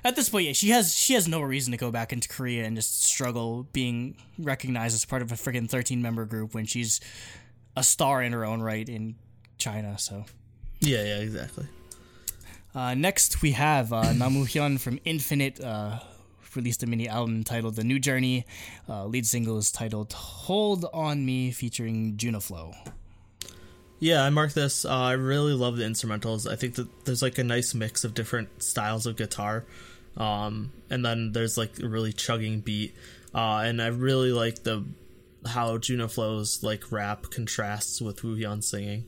at 0.05 0.15
this 0.15 0.29
point. 0.29 0.47
Yeah, 0.47 0.53
she 0.53 0.69
has 0.71 0.95
she 0.95 1.15
has 1.15 1.27
no 1.27 1.41
reason 1.41 1.73
to 1.73 1.77
go 1.77 1.91
back 1.91 2.13
into 2.13 2.29
Korea 2.29 2.65
and 2.65 2.77
just 2.77 3.03
struggle 3.03 3.65
being 3.73 4.17
recognized 4.39 4.95
as 4.95 5.05
part 5.05 5.23
of 5.23 5.33
a 5.33 5.35
freaking 5.35 5.69
thirteen 5.69 6.01
member 6.01 6.25
group 6.25 6.55
when 6.55 6.67
she's 6.67 7.01
a 7.77 7.83
star 7.83 8.23
in 8.23 8.33
her 8.33 8.45
own 8.45 8.63
right 8.63 8.89
in 8.89 9.17
China. 9.59 9.99
So 9.99 10.25
Yeah, 10.81 11.03
yeah, 11.03 11.19
exactly. 11.19 11.67
uh, 12.77 12.95
next, 12.95 13.43
we 13.43 13.53
have 13.53 13.93
uh, 13.93 14.13
Nam 14.13 14.35
Woohyun 14.35 14.79
from 14.81 14.99
Infinite. 15.05 15.61
Released 16.55 16.83
a 16.83 16.87
mini 16.87 17.09
album 17.09 17.45
titled 17.45 17.77
"The 17.77 17.85
New 17.85 17.99
Journey." 17.99 18.45
Uh, 18.89 19.07
lead 19.07 19.27
single 19.27 19.59
is 19.59 19.71
titled 19.71 20.13
"Hold 20.13 20.87
on 20.93 21.25
Me," 21.25 21.51
featuring 21.51 22.17
Junoflo. 22.17 22.75
Yeah, 24.01 24.25
I 24.25 24.31
marked 24.31 24.55
this. 24.55 24.85
Uh, 24.85 24.91
I 24.91 25.13
really 25.13 25.53
love 25.53 25.77
the 25.77 25.85
instrumentals. 25.85 26.51
I 26.51 26.57
think 26.57 26.77
that 26.77 27.05
there's 27.05 27.23
like 27.23 27.39
a 27.39 27.45
nice 27.45 27.75
mix 27.75 28.03
of 28.03 28.15
different 28.15 28.63
styles 28.63 29.07
of 29.07 29.17
guitar, 29.17 29.65
um, 30.17 30.73
and 30.89 31.05
then 31.05 31.33
there's 31.33 31.59
like 31.59 31.79
a 31.81 31.89
really 31.89 32.13
chugging 32.13 32.61
beat. 32.61 32.95
Uh, 33.35 33.63
and 33.65 33.81
I 33.81 33.89
really 33.89 34.33
like 34.33 34.63
the 34.65 34.85
how 35.47 35.79
Junoflo's 35.79 36.63
like 36.63 36.91
rap 36.91 37.31
contrasts 37.31 38.01
with 38.01 38.25
Woo 38.25 38.37
Hyun 38.37 38.63
singing. 38.65 39.05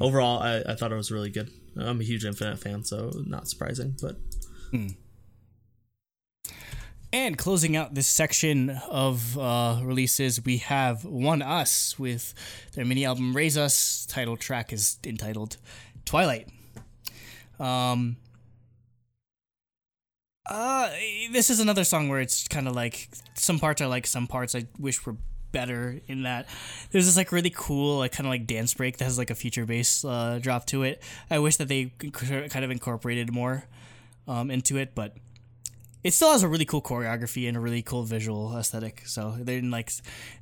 Overall, 0.00 0.42
I, 0.42 0.62
I 0.66 0.74
thought 0.74 0.92
it 0.92 0.96
was 0.96 1.12
really 1.12 1.30
good. 1.30 1.50
I'm 1.76 2.00
a 2.00 2.04
huge 2.04 2.24
Infinite 2.24 2.58
fan, 2.58 2.84
so 2.84 3.12
not 3.26 3.48
surprising. 3.48 3.96
But 4.00 4.16
And 7.16 7.38
closing 7.38 7.76
out 7.76 7.94
this 7.94 8.06
section 8.06 8.68
of 8.90 9.38
uh, 9.38 9.80
releases, 9.82 10.44
we 10.44 10.58
have 10.58 11.00
ONEUS 11.02 11.98
with 11.98 12.34
their 12.74 12.84
mini 12.84 13.06
album 13.06 13.34
"Raise 13.34 13.56
Us." 13.56 14.04
Title 14.04 14.36
track 14.36 14.70
is 14.70 14.98
entitled 15.02 15.56
"Twilight." 16.04 16.46
Um. 17.58 18.18
Uh, 20.44 20.90
this 21.32 21.48
is 21.48 21.58
another 21.58 21.84
song 21.84 22.10
where 22.10 22.20
it's 22.20 22.46
kind 22.48 22.68
of 22.68 22.76
like 22.76 23.08
some 23.32 23.58
parts 23.58 23.80
I 23.80 23.86
like, 23.86 24.06
some 24.06 24.26
parts 24.26 24.54
I 24.54 24.66
wish 24.78 25.06
were 25.06 25.16
better. 25.52 25.98
In 26.08 26.24
that, 26.24 26.46
there's 26.90 27.06
this 27.06 27.16
like 27.16 27.32
really 27.32 27.48
cool, 27.48 28.00
like 28.00 28.12
kind 28.12 28.26
of 28.26 28.30
like 28.30 28.46
dance 28.46 28.74
break 28.74 28.98
that 28.98 29.04
has 29.04 29.16
like 29.16 29.30
a 29.30 29.34
future 29.34 29.64
bass 29.64 30.04
uh, 30.04 30.38
drop 30.42 30.66
to 30.66 30.82
it. 30.82 31.02
I 31.30 31.38
wish 31.38 31.56
that 31.56 31.68
they 31.68 31.86
kind 32.12 32.62
of 32.62 32.70
incorporated 32.70 33.32
more 33.32 33.64
um, 34.28 34.50
into 34.50 34.76
it, 34.76 34.94
but 34.94 35.16
it 36.06 36.14
still 36.14 36.30
has 36.30 36.44
a 36.44 36.48
really 36.48 36.64
cool 36.64 36.80
choreography 36.80 37.48
and 37.48 37.56
a 37.56 37.60
really 37.60 37.82
cool 37.82 38.04
visual 38.04 38.56
aesthetic. 38.56 39.02
So 39.06 39.34
they 39.36 39.56
didn't 39.56 39.72
like. 39.72 39.90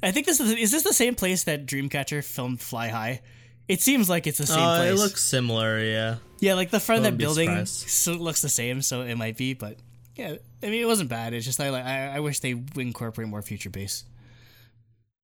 I 0.03 0.13
think 0.13 0.27
this 0.27 0.39
is 0.39 0.53
is 0.53 0.71
this 0.71 0.83
the 0.83 0.93
same 0.93 1.15
place 1.15 1.45
that 1.45 1.65
Dreamcatcher 1.65 2.23
filmed 2.23 2.61
Fly 2.61 2.89
High? 2.89 3.23
It 3.67 3.81
seems 3.81 4.11
like 4.11 4.27
it's 4.27 4.37
the 4.37 4.47
same 4.47 4.59
uh, 4.59 4.77
place. 4.77 4.93
it 4.93 4.97
looks 4.97 5.25
similar. 5.25 5.81
Yeah, 5.81 6.17
yeah, 6.39 6.53
like 6.53 6.71
the 6.71 6.81
front 6.81 6.99
of 6.99 7.05
that 7.05 7.17
building 7.17 7.65
so 7.65 8.13
looks 8.13 8.43
the 8.43 8.51
same, 8.51 8.83
so 8.83 9.01
it 9.01 9.15
might 9.17 9.39
be. 9.39 9.55
But 9.55 9.79
yeah, 10.17 10.37
I 10.63 10.67
mean, 10.67 10.83
it 10.83 10.87
wasn't 10.87 11.09
bad. 11.09 11.33
It's 11.33 11.47
just 11.47 11.59
I 11.59 11.71
like 11.71 11.85
I, 11.87 12.17
I 12.17 12.21
wish 12.21 12.41
they 12.41 12.53
would 12.53 12.77
incorporate 12.77 13.29
more 13.29 13.41
future 13.41 13.71
bass. 13.71 14.05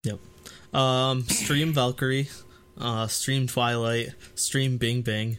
Yep. 0.04 0.20
Um, 0.72 1.24
Stream 1.24 1.74
Valkyrie, 1.74 2.30
uh, 2.78 3.08
Stream 3.08 3.46
Twilight, 3.46 4.14
Stream 4.36 4.78
Bing 4.78 5.02
Bing. 5.02 5.36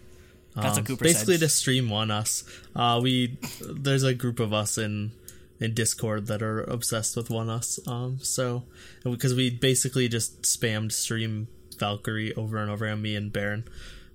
That's 0.55 0.77
Um, 0.77 0.83
what 0.83 0.85
Cooper 0.85 1.03
basically 1.05 1.35
said. 1.35 1.41
to 1.47 1.49
stream 1.49 1.87
ONEUS. 1.89 2.43
Uh, 2.75 2.99
we 3.01 3.37
there's 3.61 4.03
a 4.03 4.13
group 4.13 4.39
of 4.39 4.51
us 4.53 4.77
in 4.77 5.11
in 5.59 5.73
Discord 5.73 6.27
that 6.27 6.41
are 6.41 6.61
obsessed 6.63 7.15
with 7.15 7.29
ONEUS. 7.29 7.87
Um, 7.87 8.19
so 8.21 8.63
because 9.03 9.33
we 9.33 9.49
basically 9.49 10.07
just 10.09 10.41
spammed 10.41 10.91
stream 10.91 11.47
Valkyrie 11.77 12.33
over 12.35 12.57
and 12.57 12.69
over 12.69 12.85
again, 12.85 13.01
me 13.01 13.15
and 13.15 13.31
Baron 13.31 13.63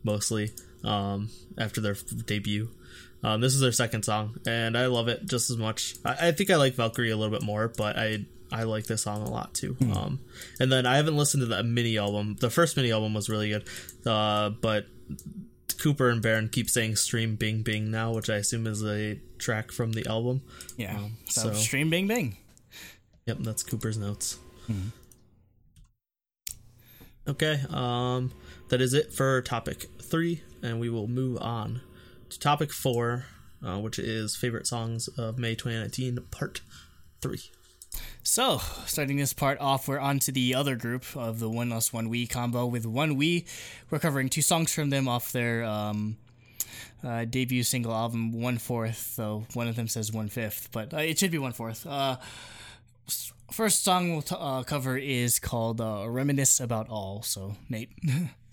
mostly. 0.05 0.53
Um, 0.85 1.31
after 1.59 1.81
their 1.81 1.95
debut. 2.27 2.69
Um, 3.25 3.41
this 3.41 3.55
is 3.55 3.61
their 3.61 3.73
second 3.73 4.05
song, 4.05 4.39
and 4.47 4.77
I 4.79 4.87
love 4.87 5.09
it 5.09 5.27
just 5.27 5.51
as 5.51 5.57
much. 5.57 5.97
I, 6.05 6.29
I 6.29 6.33
think 6.33 6.51
I 6.51 6.57
like 6.57 6.75
Valkyrie 6.75 7.11
a 7.11 7.17
little 7.17 7.37
bit 7.37 7.45
more, 7.45 7.67
but 7.77 7.97
I 7.99 8.25
I 8.53 8.65
like 8.65 8.85
this 8.87 9.03
song 9.03 9.23
a 9.27 9.31
lot 9.31 9.53
too. 9.55 9.77
Um, 9.93 10.21
and 10.61 10.71
then 10.71 10.87
I 10.87 10.97
haven't 10.97 11.17
listened 11.17 11.41
to 11.41 11.47
the 11.47 11.65
mini 11.65 11.99
album. 11.99 12.37
The 12.39 12.51
first 12.51 12.77
mini 12.77 12.93
album 12.93 13.15
was 13.15 13.29
really 13.29 13.49
good, 13.49 13.65
uh, 14.07 14.51
but 14.51 14.87
Cooper 15.77 16.09
and 16.11 16.21
Baron 16.23 16.49
keep 16.49 16.69
saying 16.69 16.97
"Stream 16.97 17.37
Bing 17.37 17.63
Bing" 17.63 17.91
now, 17.91 18.13
which 18.13 18.29
I 18.29 18.37
assume 18.37 18.67
is 18.67 18.83
a 18.85 19.21
track 19.39 19.71
from 19.71 19.93
the 19.93 20.07
album. 20.07 20.43
Yeah. 20.77 20.99
so, 21.29 21.53
so- 21.53 21.55
stream 21.55 21.91
Bing 21.91 22.09
Bing." 22.09 22.37
Yep, 23.27 23.39
that's 23.41 23.63
Cooper's 23.63 23.99
notes. 23.99 24.39
Okay, 27.29 27.61
um, 27.71 28.33
that 28.69 28.81
is 28.81 28.95
it 28.95 29.13
for 29.13 29.43
topic 29.43 29.87
three, 30.01 30.43
and 30.63 30.79
we 30.79 30.89
will 30.89 31.09
move 31.09 31.39
on 31.43 31.81
to 32.31 32.39
topic 32.39 32.73
four, 32.73 33.25
uh, 33.65 33.79
which 33.79 33.99
is 33.99 34.37
favorite 34.37 34.67
songs 34.69 35.09
of 35.19 35.39
May 35.39 35.57
2019, 35.57 36.19
part 36.31 36.61
three. 37.21 37.41
So, 38.23 38.59
starting 38.87 39.17
this 39.17 39.33
part 39.33 39.61
off, 39.61 39.87
we're 39.87 40.01
on 40.01 40.19
to 40.21 40.33
the 40.33 40.55
other 40.55 40.75
group 40.75 41.05
of 41.15 41.39
the 41.39 41.49
ONEUS 41.49 41.93
One 41.93 42.09
We 42.09 42.27
combo 42.27 42.67
with 42.67 42.85
ONEWE. 42.85 43.45
We're 43.91 43.99
covering 43.99 44.29
two 44.29 44.43
songs 44.43 44.75
from 44.75 44.91
them 44.91 45.07
off 45.07 45.33
their 45.33 45.65
um, 45.65 46.17
uh, 47.05 47.25
debut 47.25 47.63
single 47.63 47.93
album, 47.95 48.33
One 48.33 48.59
Fourth, 48.59 49.17
though 49.17 49.47
one 49.55 49.69
of 49.69 49.77
them 49.77 49.89
says 49.89 50.13
One 50.13 50.29
Fifth, 50.29 50.71
but 50.73 50.93
uh, 50.93 50.99
it 50.99 51.19
should 51.19 51.31
be 51.31 51.39
One 51.39 51.53
Fourth. 51.53 51.87
Uh, 51.87 52.17
first 53.53 53.85
song 53.85 54.13
we'll 54.13 54.23
t- 54.23 54.35
uh, 54.37 54.63
cover 54.65 54.97
is 54.97 55.39
called 55.39 55.81
uh, 55.81 56.05
Reminisce 56.09 56.61
About 56.61 56.89
All. 56.89 57.23
So, 57.23 57.57
Nate. 57.69 57.91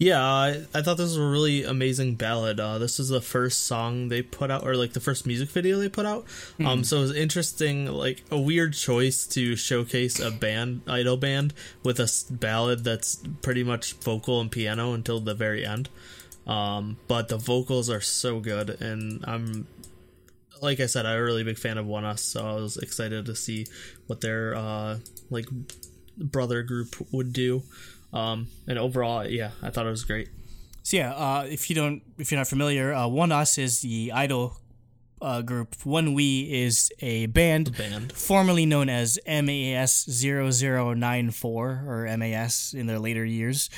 Yeah, 0.00 0.22
I, 0.22 0.64
I 0.72 0.82
thought 0.82 0.96
this 0.96 1.08
was 1.08 1.16
a 1.16 1.26
really 1.26 1.64
amazing 1.64 2.14
ballad. 2.14 2.60
Uh, 2.60 2.78
this 2.78 3.00
is 3.00 3.08
the 3.08 3.20
first 3.20 3.66
song 3.66 4.08
they 4.08 4.22
put 4.22 4.48
out, 4.48 4.64
or 4.64 4.76
like 4.76 4.92
the 4.92 5.00
first 5.00 5.26
music 5.26 5.48
video 5.48 5.76
they 5.78 5.88
put 5.88 6.06
out. 6.06 6.24
Um, 6.64 6.84
so 6.84 6.98
it 6.98 7.00
was 7.00 7.16
interesting, 7.16 7.86
like 7.86 8.22
a 8.30 8.38
weird 8.38 8.74
choice 8.74 9.26
to 9.28 9.56
showcase 9.56 10.20
a 10.20 10.30
band, 10.30 10.82
idol 10.86 11.16
band, 11.16 11.52
with 11.82 11.98
a 11.98 12.08
ballad 12.30 12.84
that's 12.84 13.16
pretty 13.42 13.64
much 13.64 13.94
vocal 13.94 14.40
and 14.40 14.52
piano 14.52 14.92
until 14.92 15.18
the 15.18 15.34
very 15.34 15.66
end. 15.66 15.88
Um, 16.46 16.96
but 17.08 17.26
the 17.26 17.36
vocals 17.36 17.90
are 17.90 18.00
so 18.00 18.38
good, 18.38 18.80
and 18.80 19.24
I'm, 19.26 19.66
like 20.62 20.78
I 20.78 20.86
said, 20.86 21.06
I'm 21.06 21.18
a 21.18 21.24
really 21.24 21.42
big 21.42 21.58
fan 21.58 21.76
of 21.76 21.86
ONEUS, 21.86 22.20
so 22.20 22.48
I 22.48 22.52
was 22.52 22.76
excited 22.76 23.26
to 23.26 23.34
see 23.34 23.66
what 24.06 24.20
their 24.20 24.54
uh, 24.54 24.98
like 25.28 25.46
brother 26.16 26.62
group 26.62 26.94
would 27.10 27.32
do. 27.32 27.64
Um, 28.12 28.48
and 28.66 28.78
overall, 28.78 29.26
yeah, 29.26 29.50
I 29.62 29.70
thought 29.70 29.86
it 29.86 29.90
was 29.90 30.04
great. 30.04 30.28
So 30.82 30.96
yeah, 30.96 31.12
uh, 31.12 31.46
if 31.48 31.68
you 31.68 31.76
don't, 31.76 32.02
if 32.18 32.30
you're 32.30 32.38
not 32.40 32.48
familiar, 32.48 32.92
uh, 32.94 33.06
ONEUS 33.06 33.58
is 33.58 33.80
the 33.82 34.10
idol 34.12 34.56
uh, 35.20 35.42
group. 35.42 35.74
ONEWE 35.84 36.48
is 36.50 36.90
a 37.00 37.26
band, 37.26 37.76
Band. 37.76 38.12
formerly 38.12 38.64
known 38.64 38.88
as 38.88 39.18
MAS 39.26 40.06
0094 40.08 41.84
or 41.86 42.16
MAS 42.16 42.72
in 42.74 42.86
their 42.86 42.98
later 42.98 43.24
years. 43.24 43.68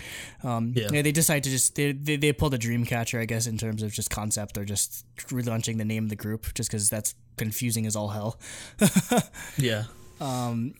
Um, 0.44 0.72
Yeah. 0.76 0.88
they 1.02 1.10
decided 1.12 1.44
to 1.44 1.50
just 1.50 1.74
they, 1.74 1.92
they 1.92 2.16
they 2.16 2.32
pulled 2.32 2.54
a 2.54 2.58
Dreamcatcher, 2.58 3.18
I 3.20 3.24
guess, 3.24 3.46
in 3.46 3.58
terms 3.58 3.82
of 3.82 3.92
just 3.92 4.10
concept 4.10 4.56
or 4.58 4.64
just 4.64 5.04
relaunching 5.16 5.78
the 5.78 5.84
name 5.84 6.04
of 6.04 6.10
the 6.10 6.16
group, 6.16 6.54
just 6.54 6.70
because 6.70 6.88
that's 6.90 7.14
confusing 7.36 7.86
as 7.86 7.96
all 7.96 8.08
hell. 8.08 8.38
Yeah. 9.56 9.84
Um, 10.20 10.74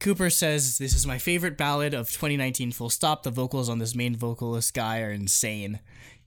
Cooper 0.00 0.30
says 0.30 0.78
this 0.78 0.94
is 0.94 1.06
my 1.06 1.18
favorite 1.18 1.56
ballad 1.56 1.94
of 1.94 2.10
2019. 2.10 2.72
Full 2.72 2.90
stop. 2.90 3.22
The 3.22 3.30
vocals 3.30 3.68
on 3.68 3.78
this 3.78 3.94
main 3.94 4.16
vocalist 4.16 4.74
guy 4.74 5.00
are 5.00 5.12
insane. 5.12 5.80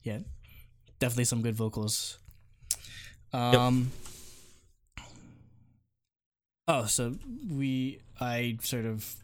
Yeah, 0.03 0.19
definitely 0.99 1.25
some 1.25 1.41
good 1.41 1.55
vocals. 1.55 2.17
Um. 3.33 3.91
Oh, 6.67 6.85
so 6.85 7.15
we 7.49 7.99
I 8.19 8.57
sort 8.61 8.85
of 8.85 9.15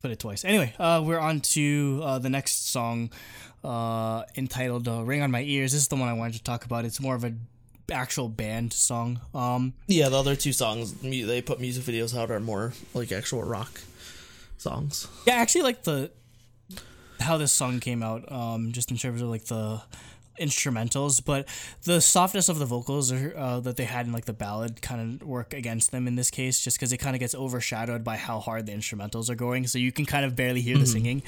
put 0.00 0.10
it 0.10 0.18
twice. 0.18 0.44
Anyway, 0.44 0.74
uh, 0.78 1.02
we're 1.04 1.18
on 1.18 1.40
to 1.40 2.00
uh, 2.04 2.18
the 2.18 2.28
next 2.28 2.70
song, 2.70 3.10
uh, 3.64 4.24
entitled 4.36 4.86
uh, 4.86 5.02
"Ring 5.02 5.22
on 5.22 5.30
My 5.30 5.42
Ears." 5.42 5.72
This 5.72 5.82
is 5.82 5.88
the 5.88 5.96
one 5.96 6.08
I 6.08 6.12
wanted 6.12 6.34
to 6.34 6.42
talk 6.42 6.64
about. 6.64 6.84
It's 6.84 7.00
more 7.00 7.14
of 7.14 7.24
a 7.24 7.32
actual 7.90 8.28
band 8.28 8.72
song. 8.72 9.20
Um, 9.34 9.74
Yeah, 9.86 10.08
the 10.08 10.18
other 10.18 10.36
two 10.36 10.52
songs 10.52 10.92
they 11.02 11.42
put 11.42 11.60
music 11.60 11.84
videos 11.84 12.16
out 12.16 12.30
are 12.30 12.40
more 12.40 12.72
like 12.94 13.12
actual 13.12 13.42
rock 13.42 13.80
songs. 14.58 15.08
yeah, 15.26 15.34
I 15.34 15.38
actually 15.38 15.62
like 15.62 15.82
the 15.82 16.10
how 17.20 17.36
this 17.36 17.52
song 17.52 17.80
came 17.80 18.02
out. 18.02 18.30
Um, 18.30 18.72
just 18.72 18.90
in 18.90 18.96
terms 18.96 19.22
of 19.22 19.28
like 19.28 19.44
the 19.44 19.82
instrumentals, 20.40 21.22
but 21.24 21.46
the 21.84 22.00
softness 22.00 22.48
of 22.48 22.58
the 22.58 22.64
vocals 22.64 23.12
are, 23.12 23.34
uh, 23.36 23.60
that 23.60 23.76
they 23.76 23.84
had 23.84 24.06
in 24.06 24.12
like 24.12 24.24
the 24.24 24.32
ballad 24.32 24.80
kind 24.80 25.20
of 25.20 25.28
work 25.28 25.52
against 25.52 25.90
them 25.92 26.08
in 26.08 26.16
this 26.16 26.30
case, 26.30 26.64
just 26.64 26.78
because 26.78 26.92
it 26.92 26.96
kind 26.96 27.14
of 27.14 27.20
gets 27.20 27.34
overshadowed 27.34 28.02
by 28.02 28.16
how 28.16 28.40
hard 28.40 28.66
the 28.66 28.72
instrumentals 28.72 29.28
are 29.28 29.34
going, 29.34 29.66
so 29.66 29.78
you 29.78 29.92
can 29.92 30.06
kind 30.06 30.24
of 30.24 30.34
barely 30.34 30.60
hear 30.62 30.78
the 30.78 30.86
singing. 30.86 31.22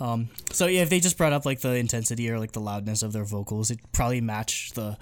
Um, 0.00 0.28
so 0.52 0.66
yeah, 0.66 0.82
if 0.82 0.88
they 0.88 1.00
just 1.00 1.18
brought 1.18 1.32
up 1.32 1.44
like 1.44 1.60
the 1.60 1.74
intensity 1.74 2.30
or 2.30 2.38
like 2.38 2.52
the 2.52 2.60
loudness 2.60 3.02
of 3.02 3.12
their 3.12 3.24
vocals, 3.24 3.70
it 3.70 3.80
probably 3.92 4.20
matched 4.20 4.76
the 4.76 4.96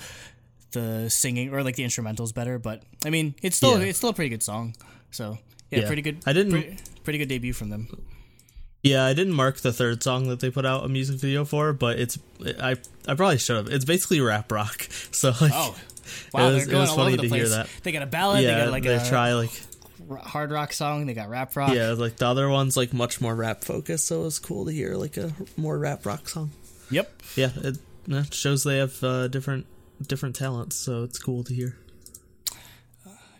the 0.73 1.09
singing 1.11 1.53
or 1.55 1.62
like 1.62 1.77
the 1.77 1.85
instrumentals 1.85 2.35
better. 2.35 2.59
But 2.59 2.82
I 3.05 3.11
mean, 3.11 3.35
it's 3.43 3.57
still 3.57 3.78
Yeah. 3.81 3.86
it's 3.86 3.99
still 3.99 4.11
a 4.11 4.15
pretty 4.15 4.31
good 4.31 4.43
song. 4.43 4.74
So 5.11 5.39
yeah, 5.70 5.81
Yeah. 5.81 5.86
pretty 5.86 6.03
good. 6.03 6.19
I 6.27 6.32
didn't- 6.32 6.53
pretty, 6.53 6.77
pretty 7.05 7.19
good 7.19 7.28
debut 7.28 7.53
from 7.53 7.70
them. 7.70 7.89
Yeah, 8.82 9.05
I 9.05 9.15
didn't 9.15 9.35
mark 9.35 9.61
the 9.61 9.73
third 9.73 10.03
song 10.03 10.27
that 10.28 10.40
they 10.40 10.51
put 10.51 10.66
out 10.66 10.85
a 10.85 10.89
music 10.89 11.20
video 11.20 11.44
for, 11.44 11.73
but 11.73 12.01
it's 12.01 12.19
I 12.61 12.77
I 13.07 13.15
probably 13.15 13.39
should 13.39 13.57
have. 13.57 13.69
It's 13.69 13.85
basically 13.85 14.20
rap 14.20 14.51
rock. 14.51 14.89
So 15.12 15.28
like 15.40 15.53
Oh, 15.55 15.77
wow, 16.35 16.49
it 16.49 16.53
was, 16.55 16.57
they're 16.57 16.62
it 16.65 16.70
going 16.70 16.81
was 16.81 16.90
all 16.90 16.97
funny 16.97 17.12
over 17.12 17.23
the 17.23 17.28
hear 17.28 17.44
place. 17.44 17.51
that. 17.55 17.69
They 17.85 17.93
got 17.93 18.03
a 18.03 18.07
ballad. 18.07 18.43
yeah, 18.43 18.59
they 18.59 18.65
got 18.65 18.73
like 18.73 18.82
they 18.82 18.94
a 18.97 19.05
try 19.09 19.35
like 19.35 19.53
hard 20.24 20.51
rock 20.51 20.73
song. 20.73 21.07
They 21.07 21.15
got 21.15 21.28
rap 21.31 21.55
rock. 21.55 21.73
yeah, 21.74 21.90
like 21.93 22.16
the 22.16 22.27
other 22.27 22.49
one's 22.49 22.77
like 22.77 22.93
much 22.93 23.20
more 23.20 23.35
rap 23.36 23.62
focused, 23.62 24.07
so 24.07 24.23
it 24.23 24.24
was 24.24 24.39
cool 24.40 24.65
to 24.66 24.73
hear 24.73 24.97
like 24.97 25.16
a 25.16 25.32
more 25.57 25.78
rap 25.78 26.05
rock 26.05 26.28
song. 26.28 26.51
Yep. 26.90 27.23
Yeah, 27.36 27.51
it, 27.57 27.78
it 28.09 28.35
shows 28.35 28.65
they 28.65 28.78
have 28.78 29.03
uh, 29.05 29.28
different 29.28 29.66
different 30.09 30.37
talents, 30.37 30.77
so 30.77 31.03
it's 31.05 31.19
cool 31.19 31.45
to 31.45 31.55
hear. 31.55 31.77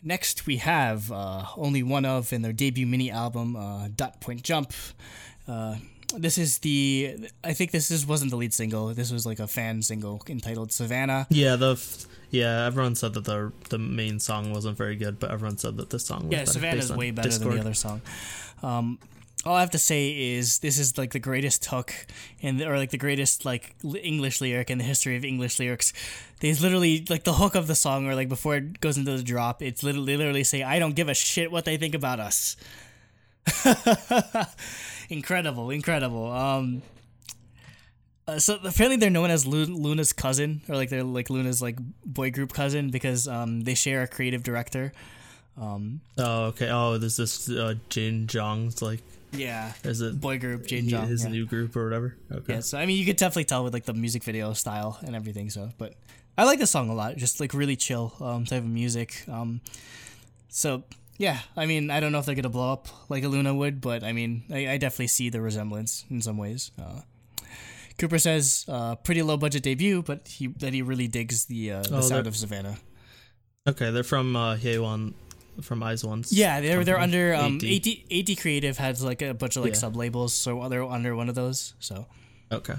Next, 0.05 0.47
we 0.47 0.57
have 0.57 1.13
uh, 1.13 1.45
OnlyOneOf 1.57 2.33
in 2.33 2.43
their 2.43 2.53
debut 2.53 2.87
mini 2.87 3.11
album, 3.11 3.55
uh, 3.55 3.89
Dot 3.95 4.21
Point 4.21 4.43
Jump. 4.43 4.73
Uh, 5.47 5.77
this 6.17 6.39
is 6.39 6.59
the. 6.59 7.29
I 7.45 7.53
think 7.53 7.71
this 7.71 7.91
is 7.91 8.05
wasn't 8.05 8.33
the 8.33 8.37
lead 8.37 8.53
single. 8.53 8.89
This 8.95 9.13
was 9.13 9.25
like 9.25 9.39
a 9.39 9.47
fan 9.47 9.81
single 9.83 10.21
entitled 10.29 10.73
Savannah. 10.73 11.27
Yeah, 11.31 11.55
the 11.55 11.73
f- 11.73 12.07
yeah 12.31 12.67
everyone 12.67 12.97
said 12.97 13.15
that 13.15 13.25
the 13.25 13.53
the 13.71 13.79
main 13.79 14.19
song 14.19 14.53
wasn't 14.53 14.77
very 14.77 14.97
good, 14.97 15.21
but 15.21 15.31
everyone 15.31 15.57
said 15.57 15.77
that 15.77 15.91
this 15.91 16.05
song 16.05 16.29
was 16.29 16.57
Yeah, 16.57 16.61
better 16.61 16.79
is 16.79 16.93
way 16.93 17.13
better 17.13 17.29
Discord. 17.29 17.53
than 17.53 17.59
the 17.59 17.65
other 17.67 17.75
song. 17.75 18.01
Um, 18.63 18.99
all 19.45 19.57
I 19.57 19.61
have 19.61 19.71
to 19.71 19.79
say 19.79 20.35
is 20.35 20.61
this 20.61 20.79
is 20.79 20.97
like 20.97 21.13
the 21.13 21.19
greatest 21.19 21.65
hook 21.67 21.93
the, 22.41 22.65
or 22.67 22.77
like 22.77 22.91
the 22.91 22.99
greatest 22.99 23.45
like 23.45 23.75
English 24.03 24.41
lyric 24.41 24.71
in 24.71 24.79
the 24.79 24.85
history 24.85 25.17
of 25.17 25.25
English 25.25 25.59
lyrics. 25.59 25.93
They 26.41 26.53
literally 26.55 27.05
like 27.09 27.25
the 27.25 27.35
hook 27.35 27.55
of 27.55 27.67
the 27.67 27.75
song 27.75 28.07
or 28.07 28.15
like 28.15 28.29
before 28.29 28.57
it 28.57 28.81
goes 28.81 28.97
into 28.97 29.17
the 29.17 29.23
drop, 29.23 29.63
it's 29.63 29.83
literally, 29.83 30.17
literally 30.17 30.45
say, 30.45 30.63
"I 30.63 30.79
don't 30.79 30.95
give 30.95 31.09
a 31.09 31.15
shit 31.15 31.51
what 31.51 31.65
they 31.65 31.77
think 31.77 31.95
about 31.95 32.21
us." 32.21 32.57
incredible, 35.09 35.71
incredible. 35.71 36.31
Um, 36.31 36.83
uh, 38.29 38.39
so 38.39 38.55
apparently 38.63 38.97
they're 38.97 39.11
known 39.11 39.31
as 39.31 39.47
Lu- 39.47 39.67
Loona's 39.67 40.13
cousin, 40.13 40.63
or 40.69 40.77
like 40.77 40.89
they're 40.91 41.03
like 41.03 41.31
Loona's 41.31 41.61
like 41.61 41.79
boy 42.05 42.31
group 42.31 42.53
cousin 42.53 42.91
because 42.91 43.27
um, 43.27 43.63
they 43.63 43.75
share 43.75 44.03
a 44.03 44.09
creative 44.09 44.43
director. 44.43 44.93
Um, 45.61 46.01
Oh, 46.17 46.45
okay. 46.47 46.71
Oh, 46.71 46.99
there's 46.99 47.17
this 47.17 47.51
uh, 47.51 47.75
Jin 47.89 48.27
Jong's 48.27 48.81
like 48.81 49.03
yeah, 49.33 49.73
is 49.85 50.01
it 50.01 50.21
boy 50.21 50.39
group 50.39 50.67
Jane 50.67 50.89
Jong. 50.89 51.09
his 51.09 51.25
yeah. 51.25 51.31
new 51.31 51.47
group 51.47 51.75
or 51.77 51.85
whatever? 51.85 52.17
Okay. 52.31 52.55
yeah, 52.55 52.61
so 52.61 52.79
I 52.79 52.87
mean, 52.87 52.99
you 52.99 53.05
could 53.05 53.17
definitely 53.17 53.45
tell 53.45 53.65
with 53.65 53.73
like 53.73 53.85
the 53.85 53.95
music 53.95 54.25
video 54.25 54.53
style 54.53 54.99
and 55.03 55.17
everything. 55.17 55.51
So, 55.51 55.71
but 55.79 55.95
I 56.37 56.45
like 56.45 56.59
the 56.59 56.67
song 56.67 56.89
a 56.91 56.95
lot. 56.95 57.17
Just 57.17 57.41
like 57.41 57.55
really 57.55 57.77
chill 57.77 58.15
um, 58.21 58.45
type 58.45 58.63
of 58.63 58.69
music. 58.69 59.25
Um, 59.29 59.61
so 60.49 60.85
yeah, 61.19 61.41
I 61.57 61.67
mean, 61.67 61.91
I 61.91 62.01
don't 62.01 62.13
know 62.13 62.19
if 62.19 62.27
they're 62.27 62.35
gonna 62.35 62.49
blow 62.49 62.73
up 62.73 62.89
like 63.09 63.25
a 63.25 63.27
Loona 63.27 63.57
would, 63.57 63.81
but 63.81 64.03
I 64.05 64.13
mean, 64.13 64.45
I, 64.51 64.73
I 64.73 64.77
definitely 64.79 65.09
see 65.09 65.29
the 65.31 65.41
resemblance 65.41 66.05
in 66.11 66.21
some 66.21 66.37
ways. 66.37 66.71
Uh, 66.79 67.01
Cooper 67.99 68.19
says, 68.19 68.65
uh, 68.69 68.97
pretty 68.97 69.23
low 69.23 69.37
budget 69.37 69.63
debut, 69.63 70.03
but 70.03 70.27
he 70.29 70.49
that 70.49 70.73
he 70.75 70.83
really 70.83 71.09
digs 71.09 71.47
the 71.47 71.73
uh, 71.73 71.83
the 71.83 71.99
Oh, 71.99 72.01
sound 72.01 72.27
of 72.27 72.37
Savannah. 72.37 72.79
Okay, 73.69 73.91
they're 73.93 74.03
from 74.03 74.35
uh, 74.35 74.57
Hyewon, 74.57 75.15
from 75.61 75.83
IZ*ONE's. 75.83 76.33
Yeah, 76.33 76.61
they're 76.61 76.83
they're 76.85 76.99
under 76.99 77.35
um, 77.35 77.57
AD. 77.57 77.65
AD, 77.65 77.83
8D 78.11 78.41
Creative 78.41 78.79
has 78.79 79.03
like 79.03 79.21
a 79.23 79.35
bunch 79.35 79.57
of 79.57 79.63
like 79.65 79.73
Yeah. 79.75 79.79
sub 79.79 79.97
labels, 79.97 80.33
so 80.33 80.69
they're 80.69 80.85
under 80.85 81.15
one 81.15 81.29
of 81.29 81.35
those. 81.35 81.75
So 81.79 82.07
Okay. 82.51 82.75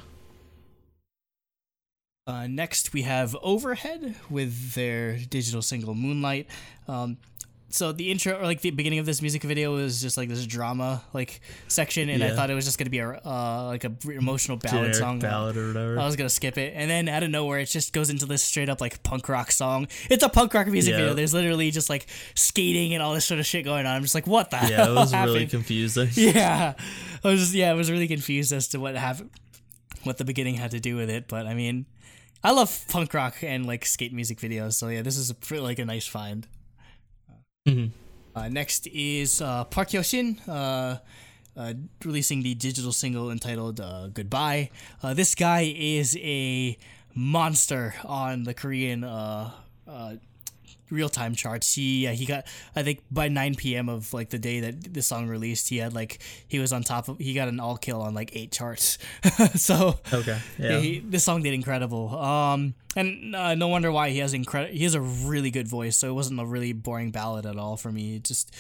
uh, 2.26 2.48
next 2.48 2.94
we 2.94 3.02
have 3.04 3.36
Overhead 3.42 4.16
with 4.30 4.74
their 4.74 5.18
digital 5.18 5.62
single 5.62 5.94
Moonlight. 5.94 6.48
Um, 6.88 7.18
so 7.74 7.92
the 7.92 8.12
intro 8.12 8.40
or 8.40 8.44
like 8.44 8.62
the 8.62 8.70
beginning 8.70 9.00
of 9.00 9.08
this 9.08 9.20
music 9.20 9.42
video 9.42 9.74
was 9.74 10.00
just 10.00 10.16
like 10.16 10.30
this 10.30 10.46
drama 10.46 11.02
like 11.12 11.42
section, 11.68 12.08
and 12.10 12.24
I 12.24 12.36
thought 12.36 12.52
it 12.52 12.54
was 12.54 12.66
just 12.66 12.78
gonna 12.78 12.92
be 12.92 13.00
a 13.00 13.10
uh, 13.26 13.66
like 13.66 13.84
a 13.84 13.92
emotional 14.12 14.58
ballad 14.58 14.76
Generic 14.78 14.96
song. 14.96 15.18
ballad 15.20 15.58
or 15.58 15.68
whatever. 15.70 16.00
I 16.00 16.06
was 16.06 16.16
gonna 16.16 16.30
skip 16.30 16.60
it, 16.60 16.74
and 16.76 16.88
then 16.90 17.10
out 17.10 17.24
of 17.24 17.32
nowhere, 17.32 17.60
it 17.60 17.66
just 17.66 17.92
goes 17.92 18.12
into 18.12 18.28
this 18.28 18.44
straight 18.44 18.70
up 18.70 18.80
like 18.80 19.02
punk 19.02 19.28
rock 19.28 19.52
song. 19.52 19.88
It's 20.10 20.24
a 20.24 20.30
punk 20.30 20.54
rock 20.54 20.68
music 20.68 20.92
Yeah. 20.92 20.98
video. 20.98 21.14
There's 21.16 21.34
literally 21.34 21.72
just 21.72 21.90
like 21.90 22.06
skating 22.36 22.94
and 22.94 23.02
all 23.02 23.16
this 23.16 23.26
sort 23.26 23.40
of 23.40 23.46
shit 23.48 23.66
going 23.66 23.88
on. 23.88 23.96
I'm 23.96 24.04
just 24.04 24.14
like, 24.14 24.28
what 24.28 24.52
the 24.52 24.58
yeah, 24.58 24.64
it 24.68 24.70
hell 24.74 24.96
was 24.96 25.12
really 25.12 25.34
happened? 25.34 25.50
confusing. 25.50 26.10
yeah, 26.14 26.76
I 27.24 27.28
was 27.28 27.40
just 27.40 27.54
yeah, 27.56 27.72
I 27.72 27.74
was 27.74 27.90
really 27.90 28.08
confused 28.08 28.54
as 28.54 28.68
to 28.70 28.80
what 28.80 28.96
happened, 28.96 29.32
what 30.04 30.20
the 30.20 30.26
beginning 30.26 30.56
had 30.56 30.70
to 30.72 30.80
do 30.80 30.96
with 30.96 31.10
it. 31.10 31.28
But 31.28 31.48
I 31.48 31.56
mean, 31.56 31.88
I 32.44 32.52
love 32.52 32.86
punk 32.90 33.16
rock 33.16 33.38
and 33.42 33.66
like 33.66 33.84
skate 33.86 34.14
music 34.14 34.38
videos, 34.38 34.74
so 34.74 34.90
yeah, 34.90 35.02
this 35.02 35.18
is 35.18 35.32
a, 35.32 35.34
pretty, 35.34 35.64
like 35.64 35.80
a 35.80 35.86
nice 35.86 36.06
find. 36.06 36.48
Mhm. 37.68 37.92
Uh, 38.36 38.50
next 38.50 38.88
is 38.88 39.40
uh, 39.42 39.64
Park 39.66 39.90
Hyoshin, 39.90 40.38
uh, 40.50 40.98
uh, 41.56 41.74
releasing 42.04 42.44
the 42.44 42.56
digital 42.56 42.92
single 42.92 43.32
entitled 43.32 43.80
uh, 43.80 44.08
"Goodbye." 44.08 44.70
This 45.14 45.34
guy 45.34 45.74
is 45.74 46.18
a 46.18 46.78
monster 47.16 47.96
on 48.04 48.44
the 48.44 48.54
Korean 48.54 49.04
real 50.90 51.10
time 51.10 51.34
charts. 51.36 51.74
He 51.76 52.08
uh, 52.08 52.12
he 52.14 52.26
got 52.26 52.46
I 52.76 52.84
think 52.84 53.02
by 53.10 53.28
9 53.28 53.56
p.m. 53.56 53.90
of 53.90 54.14
like 54.14 54.30
the 54.30 54.38
day 54.40 54.60
that 54.60 54.94
the 54.94 55.02
song 55.02 55.28
released, 55.28 55.70
he 55.70 55.78
had 55.78 55.94
like 55.94 56.20
he 56.48 56.60
was 56.60 56.72
on 56.74 56.84
top 56.84 57.08
of 57.10 57.18
he 57.20 57.34
got 57.34 57.48
an 57.48 57.60
all 57.60 57.78
kill 57.78 58.02
on 58.02 58.14
like 58.14 58.36
eight 58.36 58.52
charts. 58.52 58.98
so 59.56 60.00
Okay. 60.12 60.40
yeah, 60.60 60.70
Yeah. 60.70 60.80
he, 60.80 61.00
this 61.00 61.24
song 61.24 61.42
did 61.44 61.54
incredible. 61.54 62.16
Um, 62.18 62.74
and 62.96 63.36
uh, 63.36 63.56
no 63.56 63.68
wonder 63.70 63.92
why 63.92 64.10
he 64.12 64.20
has 64.20 64.34
incredible. 64.34 64.74
He 64.76 64.84
has 64.84 64.94
a 64.94 65.02
really 65.02 65.50
good 65.52 65.68
voice, 65.68 65.98
so 65.98 66.08
it 66.10 66.14
wasn't 66.14 66.40
a 66.40 66.46
really 66.46 66.74
boring 66.74 67.10
ballad 67.12 67.46
at 67.46 67.58
all 67.58 67.76
for 67.76 67.92
me. 67.92 68.18
It 68.18 68.24
just, 68.24 68.54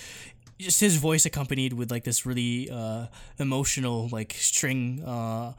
just 0.57 0.79
his 0.79 0.95
voice 0.95 1.25
accompanied 1.27 1.73
with 1.73 1.91
like 1.91 2.03
this 2.03 2.25
really 2.25 2.69
uh, 2.71 3.07
emotional 3.37 4.09
like 4.11 4.33
string 4.33 5.03
uh, 5.03 5.53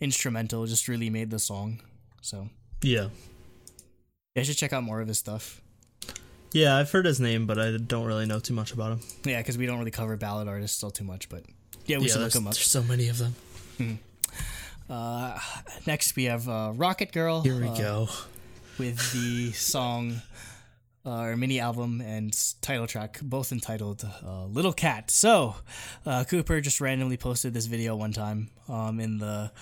instrumental 0.00 0.64
just 0.66 0.86
really 0.86 1.10
made 1.10 1.30
the 1.30 1.38
song. 1.40 1.80
So 2.20 2.48
yeah. 2.82 3.08
yeah, 4.36 4.40
I 4.40 4.42
should 4.44 4.56
check 4.56 4.72
out 4.72 4.84
more 4.84 5.00
of 5.00 5.08
his 5.08 5.18
stuff. 5.18 5.60
Yeah, 6.52 6.76
I've 6.76 6.90
heard 6.90 7.06
his 7.06 7.20
name, 7.20 7.46
but 7.46 7.58
I 7.58 7.76
don't 7.76 8.06
really 8.06 8.26
know 8.26 8.40
too 8.40 8.54
much 8.54 8.72
about 8.72 8.92
him. 8.92 9.00
Yeah, 9.24 9.38
because 9.38 9.56
we 9.56 9.66
don't 9.66 9.78
really 9.78 9.90
cover 9.92 10.16
ballad 10.16 10.48
artists 10.48 10.76
still 10.76 10.90
too 10.90 11.04
much, 11.04 11.28
but 11.28 11.44
yeah, 11.86 11.98
we 11.98 12.04
yeah, 12.04 12.12
should 12.12 12.20
look 12.22 12.36
up. 12.36 12.42
there's 12.44 12.58
so 12.66 12.82
many 12.82 13.08
of 13.08 13.18
them. 13.18 13.34
Uh, 14.90 15.38
next 15.86 16.16
we 16.16 16.24
have 16.24 16.48
uh, 16.48 16.72
Rocket 16.74 17.12
Girl. 17.12 17.42
Here 17.42 17.60
we 17.60 17.68
uh, 17.68 17.78
go. 17.78 18.08
with 18.76 19.12
the 19.12 19.52
song 19.52 20.20
uh, 21.06 21.20
or 21.20 21.36
mini 21.36 21.60
album 21.60 22.00
and 22.00 22.36
title 22.60 22.88
track, 22.88 23.20
both 23.22 23.52
entitled 23.52 24.04
uh, 24.26 24.46
"Little 24.46 24.72
Cat." 24.72 25.10
So, 25.12 25.54
uh, 26.04 26.24
Cooper 26.24 26.60
just 26.60 26.80
randomly 26.80 27.16
posted 27.16 27.54
this 27.54 27.66
video 27.66 27.94
one 27.94 28.12
time 28.12 28.50
um, 28.68 28.98
in 28.98 29.18
the 29.18 29.52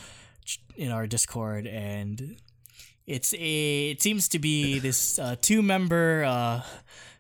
in 0.77 0.91
our 0.91 1.07
Discord, 1.07 1.67
and 1.67 2.37
it's 3.09 3.33
a 3.35 3.91
it 3.91 4.03
seems 4.03 4.29
to 4.29 4.39
be 4.39 4.79
this 4.79 5.19
uh, 5.19 5.35
two 5.41 5.63
member 5.63 6.23
uh, 6.25 6.63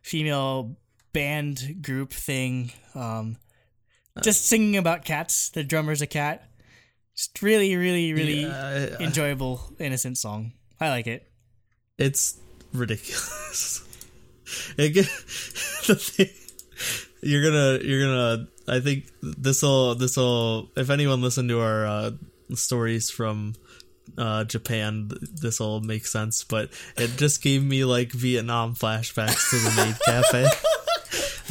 female 0.02 0.76
band 1.12 1.82
group 1.82 2.12
thing, 2.12 2.70
um, 2.94 3.36
just 4.22 4.46
singing 4.46 4.76
about 4.76 5.04
cats. 5.04 5.48
The 5.50 5.64
drummer's 5.64 6.02
a 6.02 6.06
cat. 6.06 6.44
Just 7.16 7.42
really, 7.42 7.74
really, 7.74 8.12
really 8.12 8.42
Yeah, 8.42 8.96
I- 9.00 9.02
enjoyable, 9.02 9.60
innocent 9.80 10.18
song. 10.18 10.52
I 10.78 10.90
like 10.90 11.06
it. 11.08 11.26
it's 11.98 12.38
ridiculous. 12.72 13.82
It, 14.78 14.94
get- 14.94 15.04
the 15.86 15.94
thing, 15.94 16.28
you're 17.22 17.42
gonna 17.44 17.84
you're 17.84 18.00
gonna 18.00 18.46
I 18.66 18.80
think 18.80 19.04
this'll 19.22 19.94
this'll 19.94 20.70
if 20.74 20.88
anyone 20.88 21.20
listened 21.20 21.50
to 21.50 21.60
our 21.60 21.84
uh, 21.86 22.10
stories 22.54 23.10
from 23.10 23.54
uh, 24.18 24.44
Japan, 24.44 25.10
this 25.20 25.60
will 25.60 25.80
make 25.80 26.06
sense. 26.06 26.44
But 26.44 26.70
it 26.96 27.16
just 27.16 27.42
gave 27.42 27.64
me 27.64 27.84
like 27.84 28.12
Vietnam 28.12 28.74
flashbacks 28.74 29.50
to 29.50 29.56
the 29.56 29.84
Maid 29.84 29.96
Cafe. 30.04 30.46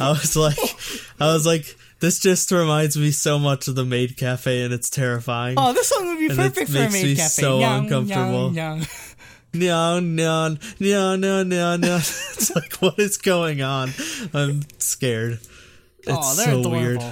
I 0.00 0.10
was 0.10 0.36
like, 0.36 0.58
I 1.18 1.32
was 1.32 1.44
like, 1.44 1.76
this 2.00 2.20
just 2.20 2.52
reminds 2.52 2.96
me 2.96 3.10
so 3.10 3.38
much 3.38 3.66
of 3.66 3.74
the 3.74 3.84
Maid 3.84 4.16
Cafe, 4.16 4.62
and 4.62 4.72
it's 4.72 4.88
terrifying. 4.88 5.56
Oh, 5.58 5.72
this 5.72 5.88
song 5.88 6.06
would 6.06 6.18
be 6.18 6.28
perfect 6.28 6.70
for 6.70 6.78
a 6.78 6.90
maid 6.90 7.16
cafe. 7.16 7.28
so 7.28 7.58
Nyang, 7.58 7.78
uncomfortable. 7.82 8.50
No, 9.54 9.98
no, 9.98 10.56
no, 10.78 11.16
no, 11.16 11.42
no, 11.42 11.76
no. 11.76 11.96
It's 11.96 12.54
like, 12.54 12.74
what 12.76 12.98
is 12.98 13.16
going 13.16 13.62
on? 13.62 13.90
I'm 14.34 14.62
scared. 14.78 15.40
It's 16.00 16.08
oh, 16.08 16.34
they're 16.36 16.46
so 16.46 16.60
adorable. 16.60 16.70
weird. 16.70 17.02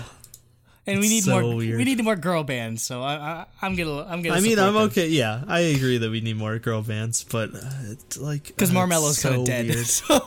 And 0.88 1.00
we 1.00 1.08
need 1.08 1.24
so 1.24 1.40
more. 1.40 1.56
weird. 1.56 1.78
We 1.78 1.84
need 1.84 2.02
more 2.04 2.14
girl 2.14 2.44
bands. 2.44 2.82
So 2.82 3.02
I, 3.02 3.14
I 3.16 3.46
I'm 3.60 3.74
gonna 3.74 4.04
I'm 4.04 4.22
gonna. 4.22 4.36
I 4.36 4.40
mean, 4.40 4.58
I'm 4.58 4.74
them. 4.74 4.82
okay. 4.84 5.08
Yeah, 5.08 5.42
I 5.48 5.60
agree 5.60 5.98
that 5.98 6.10
we 6.10 6.20
need 6.20 6.36
more 6.36 6.58
girl 6.60 6.80
bands, 6.82 7.24
but 7.24 7.54
uh, 7.54 7.58
it's 7.90 8.16
like 8.18 8.44
because 8.44 8.70
uh, 8.70 8.74
Marmelo's 8.74 9.20
kind 9.20 9.34
of 9.36 9.44
dead. 9.44 9.66
So 9.86 10.20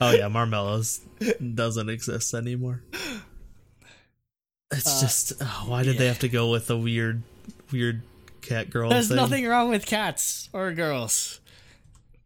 Oh 0.00 0.10
yeah, 0.12 0.28
Marmelo's 0.28 1.00
doesn't 1.54 1.90
exist 1.90 2.32
anymore. 2.32 2.82
It's 4.70 5.00
just 5.02 5.34
oh, 5.40 5.64
why 5.66 5.82
did 5.82 5.98
they 5.98 6.06
have 6.06 6.20
to 6.20 6.28
go 6.28 6.50
with 6.50 6.70
a 6.70 6.76
weird, 6.76 7.22
weird 7.70 8.00
cat 8.40 8.70
girl? 8.70 8.88
there's 8.88 9.08
thing? 9.08 9.16
nothing 9.18 9.46
wrong 9.46 9.68
with 9.68 9.84
cats 9.84 10.48
or 10.54 10.72
girls. 10.72 11.40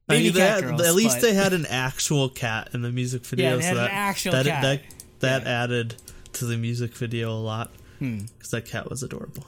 I 0.08 0.18
mean, 0.18 0.32
they 0.32 0.38
cat 0.38 0.62
had- 0.62 0.64
girls, 0.70 0.82
at 0.82 0.94
least 0.94 1.16
but- 1.16 1.22
they 1.22 1.34
had 1.34 1.52
an 1.52 1.66
actual 1.66 2.28
cat 2.28 2.70
in 2.72 2.82
the 2.82 2.92
music 2.92 3.26
video. 3.26 3.50
Yeah, 3.50 3.56
they 3.56 3.62
so 3.62 3.66
had 3.68 3.76
an 3.78 3.82
that, 3.84 3.90
actual 3.92 4.32
that, 4.32 4.46
cat. 4.46 4.62
That 4.62 4.82
that 5.18 5.42
Yeah. 5.42 5.62
added 5.64 5.94
to 6.36 6.44
the 6.46 6.56
music 6.56 6.94
video 6.96 7.30
a 7.30 7.36
lot 7.40 7.70
Hmm. 7.98 8.18
because 8.38 8.50
that 8.50 8.66
cat 8.66 8.90
was 8.90 9.02
adorable. 9.02 9.44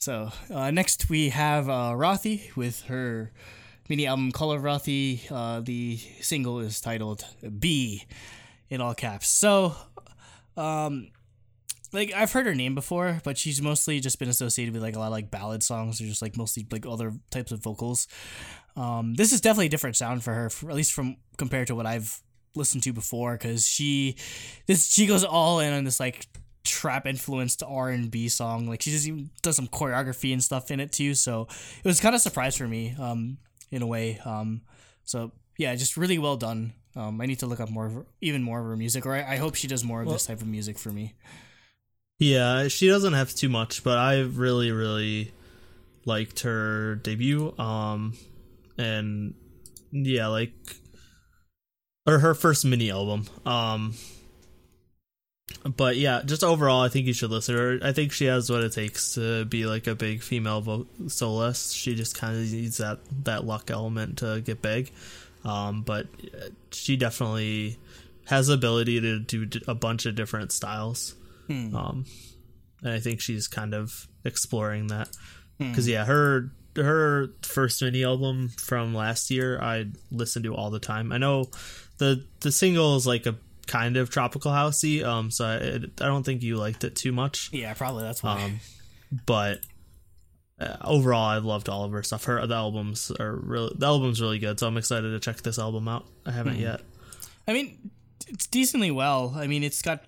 So 0.00 0.30
uh, 0.52 0.70
next 0.70 1.08
we 1.08 1.30
have 1.30 1.68
uh, 1.68 1.92
Rothy 1.96 2.54
with 2.56 2.82
her 2.82 3.32
mini 3.88 4.06
album 4.06 4.30
Color 4.32 4.60
Rothy. 4.60 5.20
Uh, 5.30 5.60
the 5.60 5.96
single 6.20 6.60
is 6.60 6.80
titled 6.80 7.24
"B" 7.58 8.04
in 8.68 8.80
all 8.80 8.94
caps. 8.94 9.28
So, 9.28 9.74
um, 10.56 11.08
like 11.92 12.12
I've 12.12 12.30
heard 12.32 12.46
her 12.46 12.54
name 12.54 12.74
before, 12.74 13.20
but 13.24 13.36
she's 13.38 13.60
mostly 13.60 13.98
just 14.00 14.18
been 14.18 14.28
associated 14.28 14.74
with 14.74 14.82
like 14.82 14.94
a 14.94 14.98
lot 14.98 15.06
of 15.06 15.12
like 15.12 15.30
ballad 15.30 15.62
songs 15.62 16.00
or 16.00 16.04
just 16.04 16.22
like 16.22 16.36
mostly 16.36 16.66
like 16.70 16.86
other 16.86 17.12
types 17.30 17.50
of 17.50 17.60
vocals. 17.62 18.06
Um, 18.76 19.14
this 19.14 19.32
is 19.32 19.40
definitely 19.40 19.66
a 19.66 19.70
different 19.70 19.96
sound 19.96 20.22
for 20.22 20.34
her, 20.34 20.50
for, 20.50 20.68
at 20.70 20.76
least 20.76 20.92
from 20.92 21.16
compared 21.38 21.66
to 21.68 21.74
what 21.74 21.86
I've 21.86 22.20
listened 22.56 22.82
to 22.84 22.92
before. 22.92 23.32
Because 23.32 23.66
she, 23.66 24.16
this 24.66 24.88
she 24.90 25.06
goes 25.06 25.24
all 25.24 25.60
in 25.60 25.72
on 25.72 25.84
this 25.84 26.00
like 26.00 26.26
trap 26.64 27.06
influenced 27.06 27.62
R 27.62 27.90
and 27.90 28.10
B 28.10 28.28
song. 28.28 28.66
Like 28.66 28.82
she 28.82 28.90
just 28.90 29.06
even 29.06 29.30
does 29.42 29.56
some 29.56 29.68
choreography 29.68 30.32
and 30.32 30.42
stuff 30.42 30.70
in 30.70 30.80
it 30.80 30.92
too. 30.92 31.14
So 31.14 31.48
it 31.78 31.86
was 31.86 32.00
kind 32.00 32.14
of 32.14 32.18
a 32.18 32.22
surprise 32.22 32.56
for 32.56 32.68
me, 32.68 32.94
um, 32.98 33.38
in 33.70 33.82
a 33.82 33.86
way. 33.86 34.20
Um, 34.24 34.62
so 35.04 35.32
yeah, 35.58 35.74
just 35.74 35.96
really 35.96 36.18
well 36.18 36.36
done. 36.36 36.72
Um, 36.94 37.20
I 37.20 37.26
need 37.26 37.40
to 37.40 37.46
look 37.46 37.60
up 37.60 37.68
more, 37.68 37.86
of 37.86 37.92
her, 37.92 38.06
even 38.22 38.42
more 38.42 38.58
of 38.58 38.66
her 38.66 38.76
music, 38.76 39.04
or 39.04 39.14
I, 39.14 39.34
I 39.34 39.36
hope 39.36 39.54
she 39.54 39.68
does 39.68 39.84
more 39.84 40.00
of 40.00 40.08
this 40.08 40.26
type 40.26 40.40
of 40.40 40.46
music 40.46 40.78
for 40.78 40.88
me. 40.88 41.14
Yeah, 42.18 42.68
she 42.68 42.88
doesn't 42.88 43.12
have 43.12 43.34
too 43.34 43.50
much, 43.50 43.84
but 43.84 43.98
I 43.98 44.20
really, 44.20 44.72
really 44.72 45.32
liked 46.06 46.40
her 46.40 46.94
debut. 46.96 47.54
Um, 47.58 48.14
and 48.78 49.34
yeah, 49.92 50.28
like 50.28 50.54
or 52.06 52.18
her 52.20 52.34
first 52.34 52.64
mini 52.64 52.90
album. 52.90 53.26
Um, 53.44 53.94
but 55.64 55.96
yeah, 55.96 56.22
just 56.24 56.44
overall, 56.44 56.82
I 56.82 56.88
think 56.88 57.06
you 57.06 57.12
should 57.12 57.30
listen 57.30 57.54
to 57.54 57.60
her. 57.60 57.78
I 57.82 57.92
think 57.92 58.12
she 58.12 58.26
has 58.26 58.50
what 58.50 58.62
it 58.62 58.72
takes 58.72 59.14
to 59.14 59.44
be 59.44 59.66
like 59.66 59.86
a 59.86 59.94
big 59.94 60.22
female 60.22 60.60
vo- 60.60 60.86
soloist. 61.08 61.74
She 61.74 61.94
just 61.94 62.16
kind 62.16 62.36
of 62.36 62.42
needs 62.42 62.78
that 62.78 62.98
that 63.24 63.44
luck 63.44 63.70
element 63.70 64.18
to 64.18 64.40
get 64.40 64.62
big. 64.62 64.92
Um, 65.44 65.82
but 65.82 66.06
uh, 66.34 66.48
she 66.72 66.96
definitely 66.96 67.78
has 68.26 68.48
the 68.48 68.54
ability 68.54 69.00
to 69.00 69.18
do 69.20 69.60
a 69.68 69.74
bunch 69.74 70.06
of 70.06 70.14
different 70.16 70.52
styles. 70.52 71.14
Um, 71.76 72.04
and 72.82 72.92
I 72.92 72.98
think 72.98 73.20
she's 73.20 73.46
kind 73.46 73.72
of 73.74 74.08
exploring 74.24 74.88
that 74.88 75.08
because 75.58 75.88
yeah, 75.88 76.04
her 76.04 76.50
her 76.76 77.30
first 77.42 77.80
mini 77.82 78.04
album 78.04 78.48
from 78.58 78.94
last 78.94 79.30
year 79.30 79.58
I 79.62 79.86
listened 80.10 80.44
to 80.44 80.54
all 80.54 80.70
the 80.70 80.80
time. 80.80 81.12
I 81.12 81.18
know 81.18 81.50
the 81.98 82.24
the 82.40 82.52
single 82.52 82.96
is 82.96 83.06
like 83.06 83.26
a 83.26 83.36
kind 83.66 83.96
of 83.96 84.10
tropical 84.10 84.52
housey, 84.52 85.04
um, 85.04 85.30
so 85.30 85.44
I, 85.44 86.04
I 86.04 86.06
don't 86.06 86.24
think 86.24 86.42
you 86.42 86.56
liked 86.56 86.84
it 86.84 86.96
too 86.96 87.12
much. 87.12 87.50
Yeah, 87.52 87.74
probably 87.74 88.04
that's 88.04 88.22
why. 88.22 88.42
Um, 88.42 88.60
but 89.26 89.60
uh, 90.60 90.76
overall, 90.82 91.24
I 91.24 91.38
loved 91.38 91.68
all 91.68 91.84
of 91.84 91.92
her 91.92 92.02
stuff. 92.02 92.24
Her 92.24 92.46
the 92.46 92.54
albums 92.54 93.10
are 93.18 93.34
really 93.34 93.74
the 93.76 93.86
album's 93.86 94.20
really 94.20 94.38
good, 94.38 94.58
so 94.58 94.66
I'm 94.66 94.76
excited 94.76 95.10
to 95.10 95.20
check 95.20 95.42
this 95.42 95.58
album 95.58 95.88
out. 95.88 96.06
I 96.24 96.32
haven't 96.32 96.58
yet. 96.58 96.80
I 97.48 97.52
mean, 97.52 97.90
it's 98.28 98.46
decently 98.46 98.90
well. 98.90 99.34
I 99.36 99.46
mean, 99.46 99.62
it's 99.62 99.82
got 99.82 100.02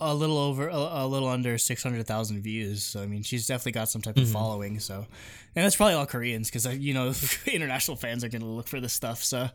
a 0.00 0.14
little 0.14 0.38
over, 0.38 0.68
a, 0.68 0.74
a 0.76 1.06
little 1.06 1.28
under 1.28 1.58
six 1.58 1.82
hundred 1.82 2.06
thousand 2.06 2.40
views. 2.42 2.84
So 2.84 3.02
I 3.02 3.06
mean, 3.06 3.22
she's 3.22 3.46
definitely 3.46 3.72
got 3.72 3.88
some 3.88 4.00
type 4.02 4.16
of 4.16 4.28
following. 4.28 4.78
So, 4.80 5.06
and 5.56 5.64
that's 5.64 5.76
probably 5.76 5.94
all 5.94 6.06
Koreans 6.06 6.50
because 6.50 6.66
you 6.76 6.94
know 6.94 7.12
international 7.46 7.96
fans 7.96 8.22
are 8.24 8.28
going 8.28 8.42
to 8.42 8.46
look 8.48 8.68
for 8.68 8.80
this 8.80 8.92
stuff. 8.92 9.22
So, 9.24 9.48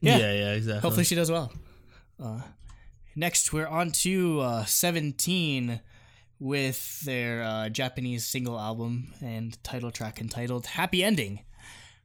Yeah, 0.00 0.18
yeah, 0.18 0.32
yeah, 0.32 0.52
exactly. 0.52 0.80
hopefully 0.80 1.04
she 1.04 1.14
does 1.14 1.30
well. 1.30 1.52
Uh, 2.22 2.40
next, 3.16 3.52
we're 3.52 3.66
on 3.66 3.90
to 3.92 4.40
uh, 4.40 4.64
seventeen 4.64 5.80
with 6.38 7.00
their 7.02 7.42
uh, 7.42 7.68
Japanese 7.68 8.24
single 8.26 8.58
album 8.58 9.12
and 9.20 9.62
title 9.64 9.90
track 9.90 10.20
entitled 10.20 10.66
"Happy 10.66 11.02
Ending." 11.04 11.40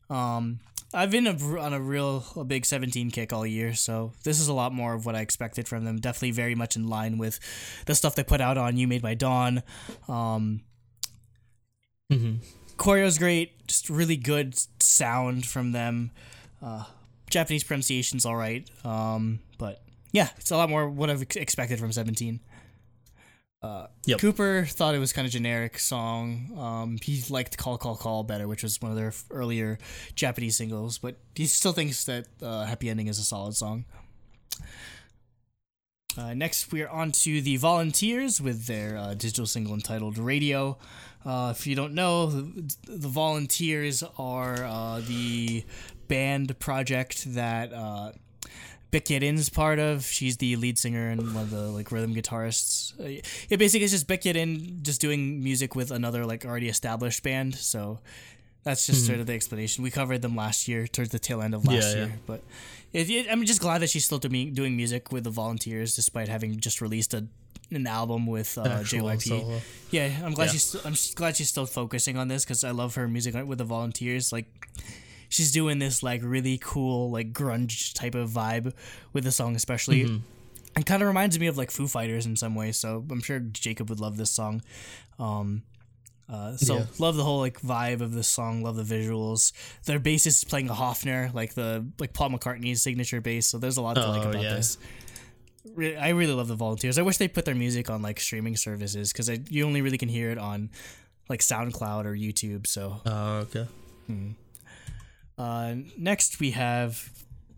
Um, 0.10 0.60
I've 0.96 1.12
been 1.12 1.28
a, 1.28 1.34
on 1.60 1.74
a 1.74 1.80
real 1.80 2.24
a 2.36 2.44
big 2.44 2.66
17 2.66 3.12
kick 3.12 3.34
all 3.34 3.46
year, 3.46 3.74
so 3.76 4.14
this 4.24 4.40
is 4.40 4.48
a 4.48 4.54
lot 4.54 4.74
more 4.74 4.94
of 4.94 5.06
what 5.06 5.16
I 5.16 5.20
expected 5.20 5.68
from 5.68 5.84
them. 5.84 5.98
Definitely 6.00 6.32
very 6.32 6.56
much 6.56 6.76
in 6.76 6.88
line 6.88 7.18
with 7.18 7.40
the 7.86 7.94
stuff 7.96 8.16
they 8.16 8.24
put 8.24 8.42
out 8.42 8.58
on 8.58 8.78
You 8.78 8.88
Made 8.88 9.04
My 9.04 9.14
Dawn. 9.14 9.62
Um, 10.08 10.62
Mhm. 12.12 12.38
Choreo's 12.78 13.18
great, 13.18 13.68
just 13.68 13.90
really 13.90 14.18
good 14.18 14.56
sound 14.82 15.46
from 15.46 15.72
them. 15.72 16.12
Uh, 16.62 16.84
Japanese 17.30 17.64
pronunciation's 17.64 18.26
all 18.26 18.36
right, 18.36 18.70
um, 18.84 19.40
but 19.58 19.82
yeah, 20.12 20.30
it's 20.38 20.52
a 20.52 20.58
lot 20.58 20.70
more 20.70 20.88
what 20.90 21.10
I've 21.10 21.22
ex- 21.24 21.36
expected 21.36 21.80
from 21.80 21.92
17. 21.92 22.40
Uh, 23.66 23.88
Yep. 24.06 24.20
Cooper 24.20 24.66
thought 24.70 24.94
it 24.94 25.00
was 25.00 25.12
kind 25.12 25.26
of 25.26 25.32
generic 25.34 25.80
song. 25.80 26.52
Um, 26.56 26.98
he 27.02 27.24
liked 27.32 27.58
"Call 27.58 27.78
Call 27.80 27.96
Call" 27.96 28.24
better, 28.24 28.48
which 28.48 28.62
was 28.62 28.80
one 28.80 28.92
of 28.92 28.98
their 28.98 29.08
f- 29.08 29.26
earlier 29.32 29.80
Japanese 30.14 30.56
singles. 30.56 31.00
But 31.00 31.16
he 31.34 31.48
still 31.48 31.72
thinks 31.72 32.04
that 32.06 32.28
uh, 32.42 32.66
"Happy 32.66 32.88
Ending" 32.90 33.08
is 33.08 33.18
a 33.18 33.24
solid 33.24 33.56
song. 33.56 33.86
Uh, 36.18 36.34
next, 36.36 36.72
we 36.72 36.82
are 36.84 36.90
on 36.90 37.12
to 37.12 37.42
the 37.42 37.58
Volunteers 37.58 38.40
with 38.40 38.68
their 38.68 38.96
uh, 38.98 39.14
digital 39.16 39.48
single 39.48 39.74
entitled 39.74 40.18
"Radio." 40.20 40.78
Uh, 41.26 41.52
if 41.58 41.66
you 41.66 41.76
don't 41.76 41.96
know, 41.96 42.28
the, 42.28 42.76
the 42.86 43.08
Volunteers 43.08 44.04
are 44.20 44.64
uh, 44.64 45.02
the 45.08 45.64
band 46.08 46.58
project 46.60 47.34
that 47.34 47.74
uh, 48.96 49.00
Bic 49.00 49.54
part 49.54 49.80
of. 49.80 50.06
She's 50.06 50.38
the 50.38 50.56
lead 50.56 50.78
singer 50.78 51.10
and 51.10 51.22
one 51.34 51.44
of 51.44 51.50
the 51.52 51.68
like 51.68 51.92
rhythm 51.92 52.14
guitarists. 52.16 52.94
Uh, 53.00 53.22
it 53.50 53.58
basically 53.58 53.86
is 53.86 53.92
just 53.92 54.08
Bic 54.08 54.22
just 54.22 55.02
doing 55.02 55.44
music 55.44 55.76
with 55.76 55.92
another 55.92 56.26
like 56.26 56.46
already 56.46 56.70
established 56.70 57.24
band. 57.24 57.56
So 57.56 58.00
that's 58.64 58.86
just 58.88 59.06
sort 59.06 59.20
of 59.20 59.28
the 59.28 59.34
explanation. 59.34 59.84
We 59.84 59.92
covered 59.92 60.22
them 60.22 60.36
last 60.36 60.68
year, 60.68 60.88
towards 60.88 61.12
the 61.12 61.20
tail 61.20 61.42
end 61.42 61.54
of 61.54 61.66
last 61.68 61.84
Yeah, 61.84 61.90
yeah. 62.02 62.06
year. 62.08 62.20
But 62.26 62.42
it, 62.94 63.10
it, 63.10 63.28
I'm 63.32 63.46
just 63.46 63.62
glad 63.62 63.80
that 63.82 63.90
she's 63.90 64.06
still 64.06 64.18
doing 64.20 64.54
doing 64.54 64.76
music 64.76 65.12
with 65.12 65.24
the 65.24 65.30
Volunteers, 65.30 65.96
despite 65.96 66.28
having 66.28 66.60
just 66.60 66.82
released 66.82 67.14
a 67.14 67.28
an 67.72 67.88
album 67.88 68.28
with 68.28 68.58
uh, 68.58 68.64
JYP. 68.84 69.22
solo. 69.22 69.60
Yeah, 69.92 70.10
I'm 70.24 70.34
glad 70.34 70.46
Yeah. 70.46 70.52
she's 70.52 70.76
I'm 70.86 70.96
glad 71.16 71.36
she's 71.36 71.50
still 71.50 71.66
focusing 71.66 72.18
on 72.18 72.28
this 72.28 72.44
because 72.44 72.64
I 72.64 72.72
love 72.72 72.96
her 72.96 73.08
music 73.08 73.36
with 73.46 73.58
the 73.60 73.64
Volunteers. 73.66 74.32
Like 74.32 74.46
she's 75.36 75.52
doing 75.52 75.80
this 75.80 76.02
like 76.04 76.22
really 76.24 76.58
cool 76.62 77.10
like 77.12 77.34
grunge 77.34 77.94
type 77.94 78.16
of 78.16 78.30
vibe 78.30 78.74
with 79.14 79.24
the 79.24 79.32
song, 79.32 79.56
especially. 79.56 80.06
Mm-hmm. 80.06 80.80
It 80.80 80.86
kind 80.86 81.02
of 81.02 81.08
reminds 81.08 81.40
me 81.40 81.48
of 81.48 81.58
like 81.58 81.72
Foo 81.72 81.88
Fighters 81.88 82.26
in 82.26 82.36
some 82.36 82.54
way, 82.56 82.72
so 82.72 83.06
I'm 83.10 83.22
sure 83.22 83.40
Jacob 83.40 83.90
would 83.90 84.00
love 84.02 84.18
this 84.18 84.32
song. 84.32 84.62
Um, 85.20 85.64
uh, 86.28 86.58
so 86.58 86.78
Yeah. 86.78 86.86
love 87.00 87.16
the 87.16 87.24
whole 87.24 87.40
like 87.40 87.62
vibe 87.62 88.02
of 88.02 88.12
this 88.14 88.28
song. 88.28 88.62
Love 88.64 88.76
the 88.76 88.84
visuals. 88.84 89.54
Their 89.86 90.00
bass 90.00 90.26
is 90.26 90.44
playing 90.44 90.70
a 90.70 90.74
Hofner, 90.74 91.34
like 91.34 91.54
the 91.54 91.86
like 92.00 92.14
Paul 92.14 92.32
McCartney's 92.32 92.82
signature 92.82 93.22
bass. 93.22 93.48
So 93.48 93.58
there's 93.58 93.78
a 93.78 93.82
lot 93.82 93.94
to 93.96 94.08
like 94.08 94.26
Oh, 94.26 94.30
about 94.32 94.42
yeah. 94.44 94.56
this. 94.56 94.78
Re- 95.74 95.96
I 95.96 96.10
really 96.10 96.34
love 96.34 96.48
the 96.48 96.56
Volunteers. 96.56 96.98
I 96.98 97.04
wish 97.04 97.18
they 97.18 97.28
put 97.28 97.46
their 97.46 97.56
music 97.56 97.90
on 97.90 98.02
like 98.02 98.20
streaming 98.20 98.56
services 98.58 99.12
because 99.14 99.30
you 99.50 99.66
only 99.66 99.82
really 99.82 99.98
can 99.98 100.10
hear 100.10 100.30
it 100.32 100.38
on 100.38 100.70
like 101.30 101.40
SoundCloud 101.42 102.06
or 102.06 102.14
YouTube. 102.16 102.68
So 102.68 103.02
Oh, 103.06 103.38
okay. 103.48 103.68
Uh, 105.38 105.76
next 105.98 106.40
we 106.40 106.52
have 106.52 107.10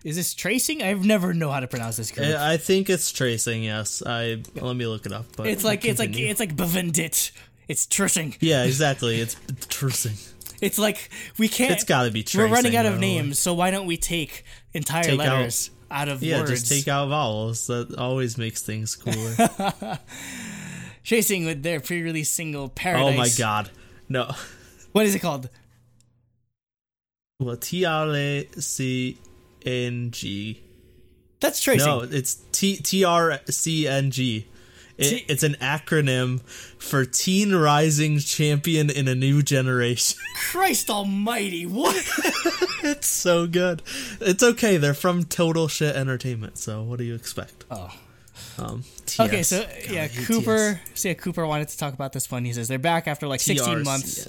is 0.04 0.16
this 0.16 0.34
TRCNG? 0.34 0.82
I've 0.84 1.06
never 1.06 1.34
know 1.34 1.52
how 1.52 1.60
to 1.60 1.68
pronounce 1.68 1.98
this 1.98 2.12
group. 2.12 2.28
I 2.28 2.54
I 2.54 2.58
think 2.58 2.90
it's 2.90 3.12
TRCNG. 3.12 3.66
Yes, 3.66 4.02
I 4.06 4.42
let 4.56 4.76
me 4.76 4.86
look 4.88 5.06
it 5.06 5.12
up. 5.12 5.26
But 5.36 5.48
it's 5.48 5.64
like 5.64 5.86
it's 5.86 6.00
like 6.00 6.18
it's 6.18 6.40
like 6.40 6.56
BVNDIT. 6.56 7.32
It's 7.68 7.86
TRCNG. 7.86 8.38
yeah, 8.40 8.64
exactly. 8.64 9.20
It's 9.20 9.36
TRCNG. 9.36 10.34
It's 10.60 10.80
like 10.80 11.10
we 11.38 11.48
can't. 11.50 11.72
It's 11.72 11.84
got 11.84 12.06
to 12.06 12.12
be 12.12 12.24
TRCNG. 12.24 12.38
We're 12.38 12.48
running 12.48 12.76
out 12.76 12.88
of 12.88 12.98
names, 13.00 13.38
so 13.38 13.54
why 13.54 13.70
don't 13.70 13.86
we 13.86 13.96
take 13.96 14.44
entire 14.74 15.04
Take 15.04 15.20
out- 15.20 15.38
letters 15.38 15.70
out, 15.92 16.08
of 16.08 16.24
Yeah, 16.24 16.40
words? 16.40 16.50
just 16.50 16.68
take 16.68 16.88
out 16.88 17.10
vowels. 17.10 17.68
That 17.68 17.94
always 17.96 18.40
makes 18.40 18.64
things 18.64 18.96
cooler. 18.96 19.36
TRCNG 21.06 21.46
with 21.46 21.62
their 21.62 21.80
pre-release 21.80 22.32
single 22.32 22.74
oh 22.86 23.14
my 23.14 23.30
god, 23.38 23.70
no. 24.10 24.32
What 24.94 25.06
is 25.06 25.14
it 25.14 25.20
called? 25.20 25.48
Well, 27.40 27.56
T 27.56 27.86
R 27.86 28.16
A 28.16 28.48
C 28.58 29.18
N 29.64 30.10
G. 30.10 30.64
That's 31.40 31.64
TRCNG. 31.64 31.86
No, 31.86 32.00
it's 32.02 32.36
T 32.52 32.78
T 32.78 33.04
R 33.04 33.40
C 33.48 33.88
N 33.88 34.10
G. 34.10 34.48
It, 34.98 35.10
T- 35.10 35.26
it's 35.28 35.44
an 35.44 35.54
acronym 35.62 36.42
for 36.42 37.06
Teen 37.06 37.54
Rising 37.54 38.18
Champion 38.18 38.90
in 38.90 39.08
a 39.08 39.14
New 39.14 39.44
Generation. 39.44 40.18
Christ 40.36 40.90
Almighty! 40.90 41.68
What? 41.68 41.96
it's 42.84 43.06
so 43.06 43.46
good. 43.46 43.84
It's 44.20 44.42
okay. 44.42 44.78
They're 44.78 44.96
from 44.96 45.24
Total 45.24 45.68
Shit 45.68 45.96
Entertainment. 45.96 46.58
So 46.58 46.82
what 46.82 46.98
do 46.98 47.04
you 47.06 47.14
expect? 47.14 47.66
oh. 47.70 47.94
Um, 48.60 48.84
Okay, 49.20 49.44
so 49.44 49.62
God, 49.62 49.70
yeah, 49.90 50.08
Cooper. 50.08 50.82
So 50.96 51.10
yeah, 51.10 51.14
Cooper 51.14 51.46
wanted 51.46 51.70
to 51.70 51.78
talk 51.78 51.94
about 51.94 52.12
this 52.14 52.30
one. 52.32 52.44
He 52.44 52.54
says 52.54 52.68
they're 52.68 52.80
back 52.80 53.08
after 53.08 53.28
like 53.28 53.40
TS. 53.40 53.60
16 53.64 53.84
months. 53.84 54.28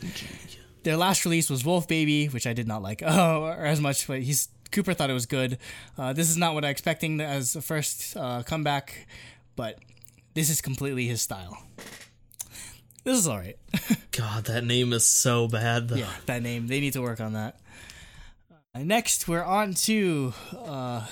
Their 0.89 0.97
last 0.97 1.27
release 1.27 1.51
was 1.51 1.67
Wolf 1.67 1.87
Baby, 1.87 2.29
which 2.29 2.47
I 2.47 2.55
did 2.55 2.67
not 2.67 2.81
like 2.81 3.03
oh, 3.05 3.43
or 3.59 3.67
as 3.67 3.79
much, 3.79 4.07
but 4.07 4.23
he's 4.23 4.49
Cooper 4.73 4.95
thought 4.95 5.11
it 5.11 5.13
was 5.13 5.27
good. 5.27 5.59
Uh, 5.99 6.15
this 6.15 6.31
is 6.31 6.39
not 6.39 6.55
what 6.55 6.65
I 6.65 6.71
expecting 6.71 7.21
as 7.21 7.55
a 7.55 7.61
first 7.61 8.17
uh, 8.17 8.43
comeback, 8.43 9.07
but 9.55 9.79
this 10.33 10.49
is 10.49 10.63
completely 10.63 11.07
his 11.07 11.21
style. 11.21 11.63
This 13.05 13.19
is 13.19 13.29
all 13.29 13.37
right. 13.37 13.59
God, 14.13 14.47
that 14.47 14.65
name 14.65 14.95
is 14.95 15.05
so 15.05 15.47
bad. 15.47 15.89
Though. 15.89 15.97
yeah, 15.97 16.11
that 16.25 16.43
name 16.43 16.69
they 16.69 16.81
need 16.81 16.95
to 16.95 17.03
work 17.03 17.21
on 17.21 17.35
that. 17.35 17.61
Uh, 18.75 18.79
next, 18.79 19.29
we're 19.29 19.45
on 19.45 19.75
to 19.75 20.33
uh, 20.57 21.05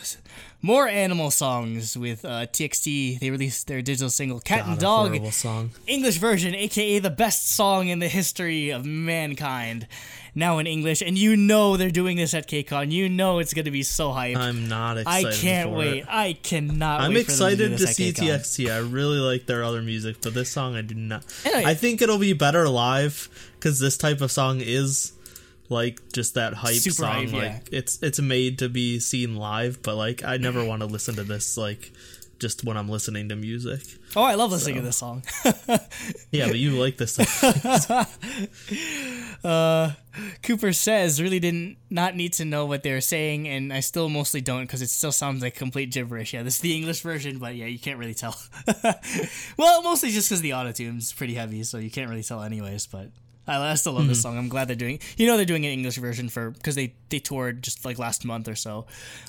more 0.62 0.88
animal 0.88 1.30
songs 1.30 1.96
with 1.96 2.24
uh, 2.24 2.46
TXT. 2.46 3.20
They 3.20 3.30
released 3.30 3.66
their 3.66 3.82
digital 3.82 4.10
single 4.10 4.40
"Cat 4.40 4.64
God, 4.64 4.70
and 4.70 4.80
Dog." 4.80 5.32
song. 5.32 5.70
English 5.86 6.18
version, 6.18 6.54
aka 6.54 6.98
the 6.98 7.10
best 7.10 7.54
song 7.54 7.88
in 7.88 7.98
the 7.98 8.08
history 8.08 8.70
of 8.70 8.84
mankind, 8.84 9.86
now 10.34 10.58
in 10.58 10.66
English. 10.66 11.02
And 11.02 11.18
you 11.18 11.36
know 11.36 11.76
they're 11.76 11.90
doing 11.90 12.16
this 12.16 12.34
at 12.34 12.48
KCON. 12.48 12.90
You 12.90 13.08
know 13.08 13.38
it's 13.38 13.54
going 13.54 13.64
to 13.64 13.70
be 13.70 13.82
so 13.82 14.10
hyped. 14.10 14.36
I'm 14.36 14.68
not 14.68 14.98
I 15.06 15.24
can't 15.32 15.70
wait. 15.70 15.98
It. 15.98 16.06
I 16.08 16.32
cannot 16.34 17.00
I'm 17.00 17.14
wait 17.14 17.26
for 17.26 17.32
them 17.32 17.56
to, 17.56 17.56
do 17.56 17.74
excited 17.74 17.78
to 17.78 17.88
at 17.88 17.94
see 17.94 18.12
TXT. 18.12 18.72
I 18.72 18.78
really 18.78 19.18
like 19.18 19.46
their 19.46 19.62
other 19.62 19.82
music, 19.82 20.16
but 20.22 20.34
this 20.34 20.50
song 20.50 20.74
I 20.76 20.82
do 20.82 20.94
not. 20.94 21.24
Anyway. 21.44 21.64
I 21.64 21.74
think 21.74 22.02
it'll 22.02 22.18
be 22.18 22.32
better 22.32 22.68
live 22.68 23.28
because 23.54 23.80
this 23.80 23.96
type 23.96 24.20
of 24.20 24.30
song 24.30 24.60
is 24.60 25.12
like 25.68 26.12
just 26.12 26.34
that 26.34 26.54
hype 26.54 26.74
Super 26.74 26.94
song. 26.94 27.12
hype, 27.26 27.32
like 27.32 27.42
yeah. 27.42 27.78
it's 27.78 28.02
it's 28.02 28.20
made 28.20 28.58
to 28.60 28.68
be 28.68 28.98
seen 28.98 29.36
live, 29.36 29.82
but 29.82 29.96
like 29.96 30.24
I 30.24 30.36
never 30.36 30.64
want 30.64 30.82
to 30.82 30.86
listen 30.86 31.14
to 31.16 31.24
this 31.24 31.56
like 31.56 31.92
just 32.38 32.64
when 32.64 32.76
I'm 32.76 32.88
listening 32.88 33.28
to 33.30 33.36
music. 33.36 33.80
Oh, 34.14 34.22
I 34.22 34.34
love 34.34 34.52
listening 34.52 34.76
to 34.76 34.82
this 34.82 34.98
song. 34.98 35.22
Yeah, 36.30 36.48
but 36.48 36.58
you 36.58 36.72
like 36.72 36.96
this 36.98 37.14
stuff. 37.14 38.18
Uh, 39.44 39.92
Cooper 40.42 40.72
says 40.72 41.20
really 41.20 41.38
didn't 41.38 41.76
not 41.90 42.16
need 42.16 42.32
to 42.32 42.44
know 42.44 42.64
what 42.64 42.82
they 42.82 42.90
were 42.90 43.02
saying, 43.02 43.46
and 43.46 43.72
I 43.72 43.80
still 43.80 44.08
mostly 44.08 44.40
don't 44.40 44.62
because 44.62 44.82
it 44.82 44.88
still 44.88 45.12
sounds 45.12 45.42
like 45.42 45.54
complete 45.54 45.92
gibberish. 45.92 46.32
Yeah, 46.32 46.42
this 46.42 46.56
is 46.56 46.60
the 46.62 46.74
English 46.74 47.02
version, 47.02 47.38
but 47.38 47.54
yeah, 47.54 47.66
you 47.66 47.78
can't 47.78 47.98
really 47.98 48.14
tell. 48.14 48.34
well, 49.56 49.82
mostly 49.82 50.10
just 50.10 50.28
because 50.28 50.40
the 50.40 50.50
autotune's 50.50 51.12
pretty 51.12 51.34
heavy, 51.34 51.62
so 51.62 51.78
you 51.78 51.90
can't 51.90 52.08
really 52.10 52.22
tell 52.22 52.42
anyways. 52.42 52.86
But 52.86 53.10
I, 53.46 53.70
I 53.70 53.74
still 53.74 53.92
love 53.92 54.02
Mm-hmm. 54.02 54.08
this 54.08 54.22
song. 54.22 54.36
I'm 54.38 54.48
glad 54.48 54.68
they're 54.68 54.76
doing. 54.76 54.98
You 55.16 55.26
know, 55.26 55.36
they're 55.36 55.46
doing 55.46 55.64
an 55.64 55.72
English 55.72 55.96
version 55.96 56.28
for 56.28 56.50
because 56.50 56.74
they 56.74 56.94
they 57.10 57.18
toured 57.20 57.62
just 57.62 57.84
like 57.84 57.98
last 57.98 58.24
month 58.24 58.48
or 58.48 58.54
so. 58.56 58.86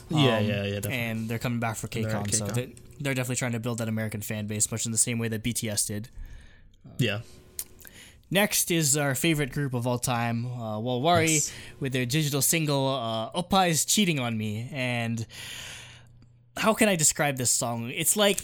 Yeah, 0.09 0.17
Um, 0.17 0.45
yeah, 0.45 0.63
yeah, 0.63 0.63
definitely. 0.75 0.93
And 0.97 1.29
they're 1.29 1.39
coming 1.39 1.59
back 1.59 1.75
for 1.77 1.87
KCON, 1.87 2.33
so 2.33 2.45
they, 2.47 2.73
they're 2.99 3.13
definitely 3.13 3.35
trying 3.35 3.51
to 3.53 3.59
build 3.59 3.77
that 3.77 3.87
American 3.87 4.21
fan 4.21 4.47
base, 4.47 4.71
much 4.71 4.85
in 4.85 4.91
the 4.91 4.97
same 4.97 5.19
way 5.19 5.27
that 5.27 5.43
BTS 5.43 5.87
did. 5.87 6.09
yeah. 6.97 7.21
Next 8.29 8.71
is 8.71 8.97
our 8.97 9.15
favorite 9.15 9.53
group 9.53 9.73
of 9.73 9.87
all 9.87 9.99
time, 9.99 10.45
uh, 10.47 10.77
Walwari, 10.79 11.35
Yes. 11.35 11.53
with 11.79 11.93
their 11.93 12.05
digital 12.05 12.41
single 12.41 12.85
uh, 12.89 13.31
"Oppa 13.41 13.69
is 13.69 13.85
Cheating 13.85 14.19
on 14.19 14.37
Me." 14.37 14.67
And 14.73 15.25
how 16.57 16.73
can 16.73 16.89
I 16.89 16.97
describe 16.97 17.37
this 17.37 17.51
song? 17.51 17.89
It's 17.89 18.17
like 18.17 18.41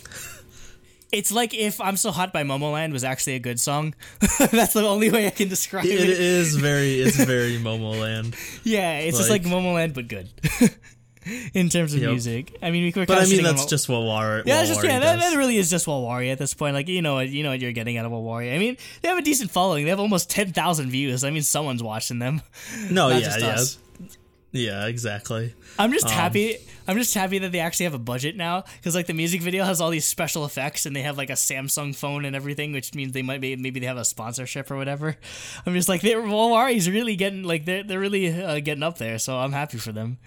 it's 1.14 1.32
like 1.32 1.54
if 1.54 1.80
"I'm 1.80 1.96
So 1.96 2.12
Hot" 2.12 2.34
by 2.34 2.44
Momoland 2.44 2.92
was 2.92 3.04
actually 3.04 3.36
a 3.36 3.40
good 3.40 3.60
song. 3.60 3.94
That's 4.20 4.74
the 4.74 4.84
only 4.86 5.10
way 5.12 5.28
I 5.28 5.30
can 5.30 5.48
describe 5.48 5.86
It 5.86 6.00
it. 6.02 6.10
is 6.10 6.56
very 6.58 6.96
it's 7.00 7.16
very 7.24 7.58
Momoland. 7.58 8.36
Yeah, 8.64 9.00
it's 9.00 9.18
just 9.18 9.30
like 9.30 9.44
like- 9.46 9.54
Momoland 9.54 9.94
but 9.94 10.08
good 10.08 10.30
in 11.54 11.70
terms 11.70 11.94
of 11.94 12.02
Yep. 12.02 12.10
music. 12.10 12.58
I 12.62 12.72
mean, 12.72 12.84
we 12.84 12.92
But 13.06 13.12
I 13.18 13.26
mean 13.26 13.44
that's 13.44 13.62
Wa- 13.64 13.68
just 13.70 13.88
what 13.88 14.02
War 14.02 14.44
Yeah, 14.46 14.60
it's 14.62 14.70
just 14.70 14.84
yeah, 14.84 15.00
that, 15.00 15.20
that 15.20 15.38
really 15.38 15.58
is 15.58 15.70
just 15.70 15.86
Walwari 15.86 16.32
at 16.32 16.38
this 16.40 16.54
point. 16.54 16.74
Like 16.74 16.88
you 16.90 17.02
know 17.02 17.20
you 17.20 17.44
know 17.44 17.52
what 17.52 17.62
you're 17.62 17.72
getting 17.72 17.98
out 17.98 18.06
of 18.06 18.12
Walwari. 18.12 18.54
I 18.54 18.58
mean, 18.60 18.76
they 19.02 19.08
have 19.08 19.18
a 19.18 19.22
decent 19.22 19.52
following. 19.52 19.86
They 19.86 19.92
have 19.92 20.00
almost 20.02 20.30
ten 20.30 20.52
thousand 20.52 20.90
views. 20.90 21.24
I 21.24 21.30
mean, 21.30 21.44
someone's 21.44 21.82
watching 21.84 22.20
them. 22.20 22.42
No, 22.90 23.10
Not 23.10 23.22
yeah, 23.22 23.38
just 23.40 23.80
yeah. 24.00 24.08
Yeah, 24.56 24.86
exactly. 24.86 25.56
I'm 25.80 25.86
Um, 25.90 25.94
just 25.94 26.10
happy. 26.10 26.58
I'm 26.88 26.96
just 26.96 27.14
happy 27.16 27.40
that 27.40 27.52
they 27.52 27.60
actually 27.60 27.86
have 27.86 27.96
a 27.96 28.00
budget 28.00 28.36
now 28.38 28.66
because 28.78 28.94
like 28.94 29.08
the 29.08 29.14
music 29.16 29.42
video 29.42 29.64
has 29.66 29.82
all 29.82 29.90
these 29.90 30.06
special 30.06 30.46
effects 30.46 30.86
and 30.86 30.96
they 30.96 31.02
have 31.02 31.18
like 31.18 31.32
a 31.32 31.34
Samsung 31.34 31.96
phone 31.96 32.24
and 32.24 32.36
everything, 32.36 32.72
which 32.72 32.94
means 32.94 33.14
they 33.14 33.24
might 33.24 33.42
be 33.42 33.56
maybe 33.56 33.80
they 33.80 33.88
have 33.88 33.98
a 33.98 34.06
sponsorship 34.06 34.70
or 34.70 34.78
whatever. 34.78 35.18
I'm 35.66 35.74
just 35.74 35.90
like 35.90 36.02
they're 36.02 36.22
Walwari's 36.22 36.88
really 36.88 37.16
getting 37.16 37.42
like 37.44 37.66
they're 37.66 37.82
they're 37.84 38.00
really 38.00 38.30
uh, 38.42 38.60
getting 38.60 38.84
up 38.84 39.00
there, 39.00 39.18
so 39.18 39.38
I'm 39.38 39.54
happy 39.54 39.80
for 39.80 39.92
them. 39.92 40.20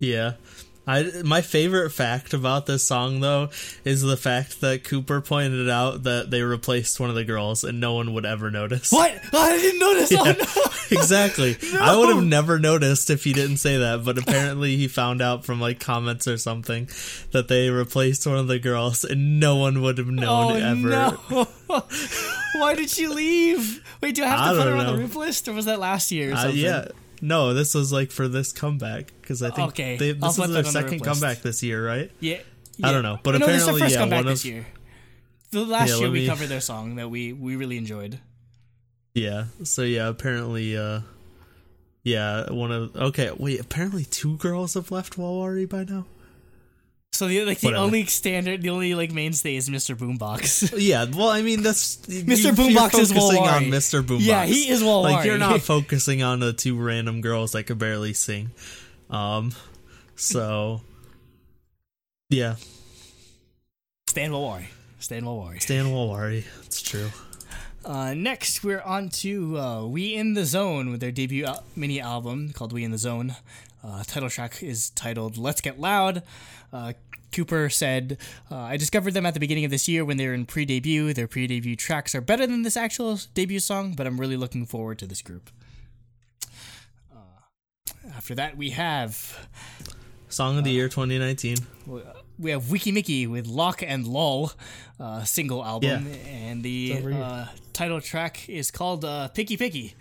Yeah. 0.00 0.32
I 0.86 1.10
my 1.24 1.40
favorite 1.40 1.90
fact 1.90 2.34
about 2.34 2.66
this 2.66 2.82
song 2.84 3.20
though 3.20 3.48
is 3.84 4.02
the 4.02 4.18
fact 4.18 4.60
that 4.60 4.84
Cooper 4.84 5.22
pointed 5.22 5.70
out 5.70 6.02
that 6.02 6.30
they 6.30 6.42
replaced 6.42 7.00
one 7.00 7.08
of 7.08 7.16
the 7.16 7.24
girls 7.24 7.64
and 7.64 7.80
no 7.80 7.94
one 7.94 8.12
would 8.12 8.26
ever 8.26 8.50
notice. 8.50 8.92
What? 8.92 9.18
Oh, 9.32 9.38
I 9.40 9.56
didn't 9.56 9.80
notice. 9.80 10.12
Oh 10.12 10.24
no. 10.24 10.72
exactly. 11.00 11.56
I 11.80 11.96
would 11.96 12.10
have 12.14 12.22
never 12.24 12.58
noticed 12.58 13.08
if 13.08 13.24
he 13.24 13.32
didn't 13.32 13.56
say 13.56 13.78
that, 13.78 14.04
but 14.04 14.18
apparently 14.18 14.76
he 14.76 14.86
found 14.88 15.22
out 15.22 15.46
from 15.46 15.58
like 15.58 15.80
comments 15.80 16.28
or 16.28 16.36
something 16.36 16.88
that 17.32 17.48
they 17.48 17.70
replaced 17.70 18.26
one 18.26 18.36
of 18.36 18.46
the 18.48 18.58
girls 18.58 19.04
and 19.04 19.40
no 19.40 19.56
one 19.56 19.80
would 19.80 19.96
have 19.96 20.08
known 20.08 20.52
Oh 20.52 20.54
ever. 20.54 20.88
no! 20.88 21.48
Why 22.56 22.74
did 22.74 22.90
she 22.90 23.08
leave? 23.08 23.82
Wait, 24.02 24.14
do 24.14 24.22
I 24.22 24.26
have 24.28 24.38
to 24.38 24.44
I 24.44 24.48
put 24.50 24.64
her 24.66 24.70
don't 24.76 24.80
on 24.86 24.96
the 24.96 24.98
roof 25.02 25.16
list, 25.16 25.48
or 25.48 25.54
was 25.54 25.64
that 25.64 25.80
last 25.80 26.12
year? 26.12 26.32
Or 26.32 26.36
Uh, 26.36 26.48
yeah. 26.48 26.88
No, 27.22 27.54
this 27.54 27.74
was 27.74 27.92
like 27.92 28.10
for 28.10 28.28
this 28.28 28.52
comeback 28.52 29.12
because 29.20 29.42
I 29.42 29.50
think 29.50 29.68
Okay, 29.70 29.96
they, 29.96 30.12
this 30.12 30.30
is 30.32 30.36
their 30.36 30.46
on 30.46 30.52
the 30.52 30.64
second 30.64 31.00
comeback 31.02 31.42
this 31.42 31.62
year, 31.62 31.86
right? 31.86 32.10
yeah. 32.20 32.38
I 32.82 32.90
don't 32.92 33.02
know, 33.04 33.18
but 33.22 33.38
no, 33.38 33.46
this 33.46 33.62
is 33.62 33.66
their 33.66 33.74
apparently, 33.74 33.80
first 33.82 33.92
yeah, 33.94 34.00
comeback 34.00 34.16
one 34.18 34.26
this 34.26 34.40
of- 34.44 34.50
year. 34.50 34.66
The 35.52 35.64
last 35.64 35.88
Yeah, 35.90 35.96
year 35.98 36.10
we 36.10 36.20
me- 36.22 36.26
covered 36.26 36.48
their 36.48 36.60
song 36.60 36.96
that 36.96 37.08
we 37.08 37.32
we 37.32 37.54
really 37.56 37.76
enjoyed. 37.78 38.18
Yeah. 39.14 39.44
So 39.62 39.82
yeah, 39.82 40.08
apparently 40.08 40.76
uh 40.76 41.00
yeah, 42.02 42.50
one 42.50 42.72
of 42.72 42.94
okay, 42.96 43.30
wait, 43.38 43.60
apparently 43.60 44.04
two 44.04 44.36
girls 44.38 44.74
have 44.74 44.90
left 44.90 45.16
Walwari 45.16 45.68
by 45.68 45.84
now? 45.84 46.06
So 47.14 47.28
the 47.28 47.44
like 47.44 47.60
the 47.60 47.68
Whatever. 47.68 47.84
only 47.84 48.04
standard, 48.06 48.62
the 48.62 48.70
only 48.70 48.94
like 48.94 49.12
mainstay 49.12 49.56
is 49.56 49.68
Mr. 49.70 49.96
Boombox. 49.96 50.74
Yeah, 50.80 51.06
well 51.14 51.28
I 51.28 51.42
mean 51.42 51.62
that's 51.62 51.96
Mr. 52.06 52.44
you- 52.44 52.52
Boombox 52.52 52.98
is 52.98 53.12
focusing 53.12 53.42
on 53.46 53.62
Mr. 53.64 54.02
Boombox. 54.02 54.20
Yeah, 54.20 54.44
he 54.44 54.68
is 54.68 54.82
Walwari. 54.82 55.02
Like 55.12 55.24
you're 55.26 55.38
not 55.38 55.60
focusing 55.74 56.22
on 56.22 56.40
the 56.40 56.52
two 56.52 56.76
random 56.76 57.20
girls 57.20 57.52
that 57.52 57.64
could 57.64 57.78
barely 57.78 58.12
sing. 58.14 58.50
Um 59.10 59.52
so 60.16 60.80
yeah, 62.30 62.56
Stan 64.08 64.30
Walwari. 64.32 64.66
Stan 64.98 65.22
Walwari. 65.22 65.60
Stan 65.62 65.86
Walwari, 65.86 66.44
it's 66.64 66.80
true. 66.82 67.10
Uh, 67.84 68.14
next, 68.14 68.64
we're 68.64 68.80
on 68.80 69.10
to 69.10 69.58
uh, 69.58 69.86
We 69.86 70.14
in 70.14 70.32
the 70.32 70.46
Zone 70.46 70.90
with 70.90 71.00
their 71.00 71.12
debut 71.12 71.44
al- 71.44 71.64
mini 71.76 72.00
album 72.00 72.50
called 72.52 72.72
We 72.72 72.82
in 72.82 72.90
the 72.90 72.98
Zone. 72.98 73.36
Uh, 73.82 74.02
title 74.06 74.30
track 74.30 74.62
is 74.62 74.88
titled 74.90 75.36
Let's 75.36 75.60
Get 75.60 75.78
Loud. 75.78 76.22
Uh, 76.72 76.94
Cooper 77.30 77.68
said, 77.68 78.16
uh, 78.50 78.56
I 78.56 78.78
discovered 78.78 79.12
them 79.12 79.26
at 79.26 79.34
the 79.34 79.40
beginning 79.40 79.66
of 79.66 79.70
this 79.70 79.86
year 79.86 80.02
when 80.02 80.16
they 80.16 80.26
were 80.26 80.32
in 80.32 80.46
pre 80.46 80.64
debut. 80.64 81.12
Their 81.12 81.28
pre 81.28 81.46
debut 81.46 81.76
tracks 81.76 82.14
are 82.14 82.22
better 82.22 82.46
than 82.46 82.62
this 82.62 82.76
actual 82.76 83.18
debut 83.34 83.60
song, 83.60 83.92
but 83.94 84.06
I'm 84.06 84.18
really 84.18 84.36
looking 84.38 84.64
forward 84.64 84.98
to 85.00 85.06
this 85.06 85.20
group. 85.20 85.50
Uh, 87.14 87.18
after 88.16 88.34
that, 88.34 88.56
we 88.56 88.70
have 88.70 89.46
Song 90.30 90.56
of 90.56 90.64
the 90.64 90.70
year 90.70 90.88
2019. 90.88 91.58
We 92.38 92.50
have 92.50 92.64
Weki 92.64 92.92
Meki 92.92 93.28
with 93.28 93.46
Lock 93.46 93.82
End 93.82 94.06
LOL, 94.08 94.52
uh, 94.98 95.22
single 95.24 95.64
album, 95.64 96.06
Yeah. 96.08 96.16
and 96.28 96.62
the 96.62 96.92
It's 96.92 97.00
over 97.00 97.10
here. 97.12 97.22
uh, 97.22 97.46
title 97.72 98.00
track 98.00 98.48
is 98.48 98.70
called 98.70 99.04
uh, 99.04 99.28
Picky 99.28 99.56
Picky. 99.56 99.94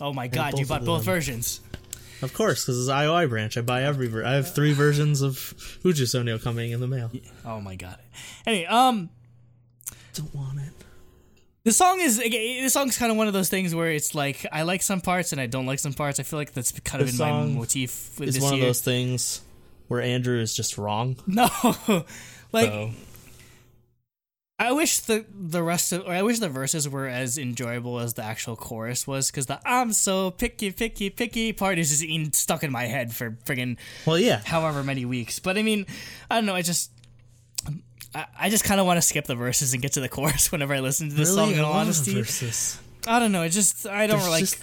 Oh 0.00 0.12
my 0.12 0.28
god, 0.28 0.58
you 0.58 0.66
bought 0.66 0.84
both 0.84 1.04
versions. 1.04 1.60
Of 2.22 2.32
course, 2.34 2.64
because 2.64 2.78
it's 2.80 2.88
IOI 2.90 3.28
branch. 3.28 3.56
I 3.56 3.62
buy 3.62 3.82
every. 3.84 4.06
Ver- 4.08 4.24
I 4.24 4.32
have 4.34 4.52
three 4.54 4.72
versions 4.72 5.22
of 5.22 5.34
Uju 5.84 6.02
Sonyo 6.02 6.40
coming 6.42 6.70
in 6.72 6.80
the 6.80 6.86
mail. 6.88 7.10
Oh 7.44 7.60
my 7.60 7.74
god. 7.76 7.98
Anyway, 8.46 8.66
um, 8.66 9.08
Don't 10.14 10.32
want 10.34 10.58
it. 10.60 10.72
the 11.64 11.72
song 11.72 12.00
is 12.00 12.18
this 12.18 12.72
song's 12.72 12.96
kind 12.98 13.10
of 13.12 13.18
one 13.18 13.26
of 13.28 13.32
those 13.34 13.48
things 13.48 13.74
where 13.74 13.90
it's 13.92 14.14
like 14.14 14.44
I 14.52 14.62
like 14.62 14.82
some 14.82 15.00
parts 15.00 15.32
and 15.32 15.40
I 15.40 15.46
don't 15.46 15.66
like 15.66 15.78
some 15.80 15.92
parts. 15.94 16.18
I 16.20 16.22
feel 16.24 16.38
like 16.38 16.52
that's 16.52 16.72
kind 16.80 17.00
of 17.02 17.08
This 17.08 17.18
been 17.18 17.28
my 17.28 17.44
motif 17.46 18.18
with 18.18 18.28
It's 18.28 18.36
this 18.38 18.44
one 18.44 18.54
year. 18.54 18.62
of 18.64 18.68
those 18.68 18.80
things 18.80 19.40
where 19.88 20.00
Andrew 20.00 20.40
is 20.40 20.54
just 20.54 20.78
wrong. 20.78 21.16
No, 21.26 21.48
like 22.52 22.70
So 22.70 22.90
I 24.60 24.72
wish 24.72 24.98
the 25.00 25.24
the 25.32 25.62
rest 25.62 25.92
of, 25.92 26.06
or 26.06 26.12
I 26.12 26.22
wish 26.22 26.40
the 26.40 26.48
verses 26.48 26.88
were 26.88 27.06
as 27.06 27.38
enjoyable 27.38 28.00
as 28.00 28.14
the 28.14 28.24
actual 28.24 28.56
chorus 28.56 29.06
was, 29.06 29.30
because 29.30 29.46
the 29.46 29.60
"I'm 29.64 29.92
so 29.92 30.32
picky, 30.32 30.72
picky, 30.72 31.10
picky" 31.10 31.52
part 31.52 31.78
is 31.78 31.90
just 31.90 32.02
in, 32.02 32.32
stuck 32.32 32.64
in 32.64 32.72
my 32.72 32.86
head 32.86 33.12
for 33.14 33.32
friggin' 33.44 33.76
well, 34.04 34.18
yeah. 34.18 34.40
however 34.44 34.82
many 34.82 35.04
weeks. 35.04 35.38
But 35.38 35.58
I 35.58 35.62
mean, 35.62 35.86
I 36.28 36.34
don't 36.36 36.46
know. 36.46 36.56
I 36.56 36.62
just, 36.62 36.90
I, 38.14 38.26
I 38.36 38.48
just 38.50 38.64
kind 38.64 38.80
of 38.80 38.86
want 38.86 38.96
to 38.96 39.02
skip 39.02 39.26
the 39.26 39.36
verses 39.36 39.74
and 39.74 39.80
get 39.82 39.92
to 39.92 40.00
the 40.00 40.08
chorus 40.16 40.50
whenever 40.50 40.74
I 40.74 40.80
listen 40.80 41.08
to 41.08 41.14
this 41.14 41.32
song. 41.32 41.52
In 41.52 41.60
all 41.60 41.74
honesty, 41.74 42.14
verses. 42.14 42.80
I 43.06 43.20
don't 43.20 43.30
know. 43.30 43.42
It 43.42 43.50
just 43.50 43.86
I 43.86 44.08
don't 44.08 44.18
There's 44.18 44.30
like. 44.30 44.40
just- 44.40 44.58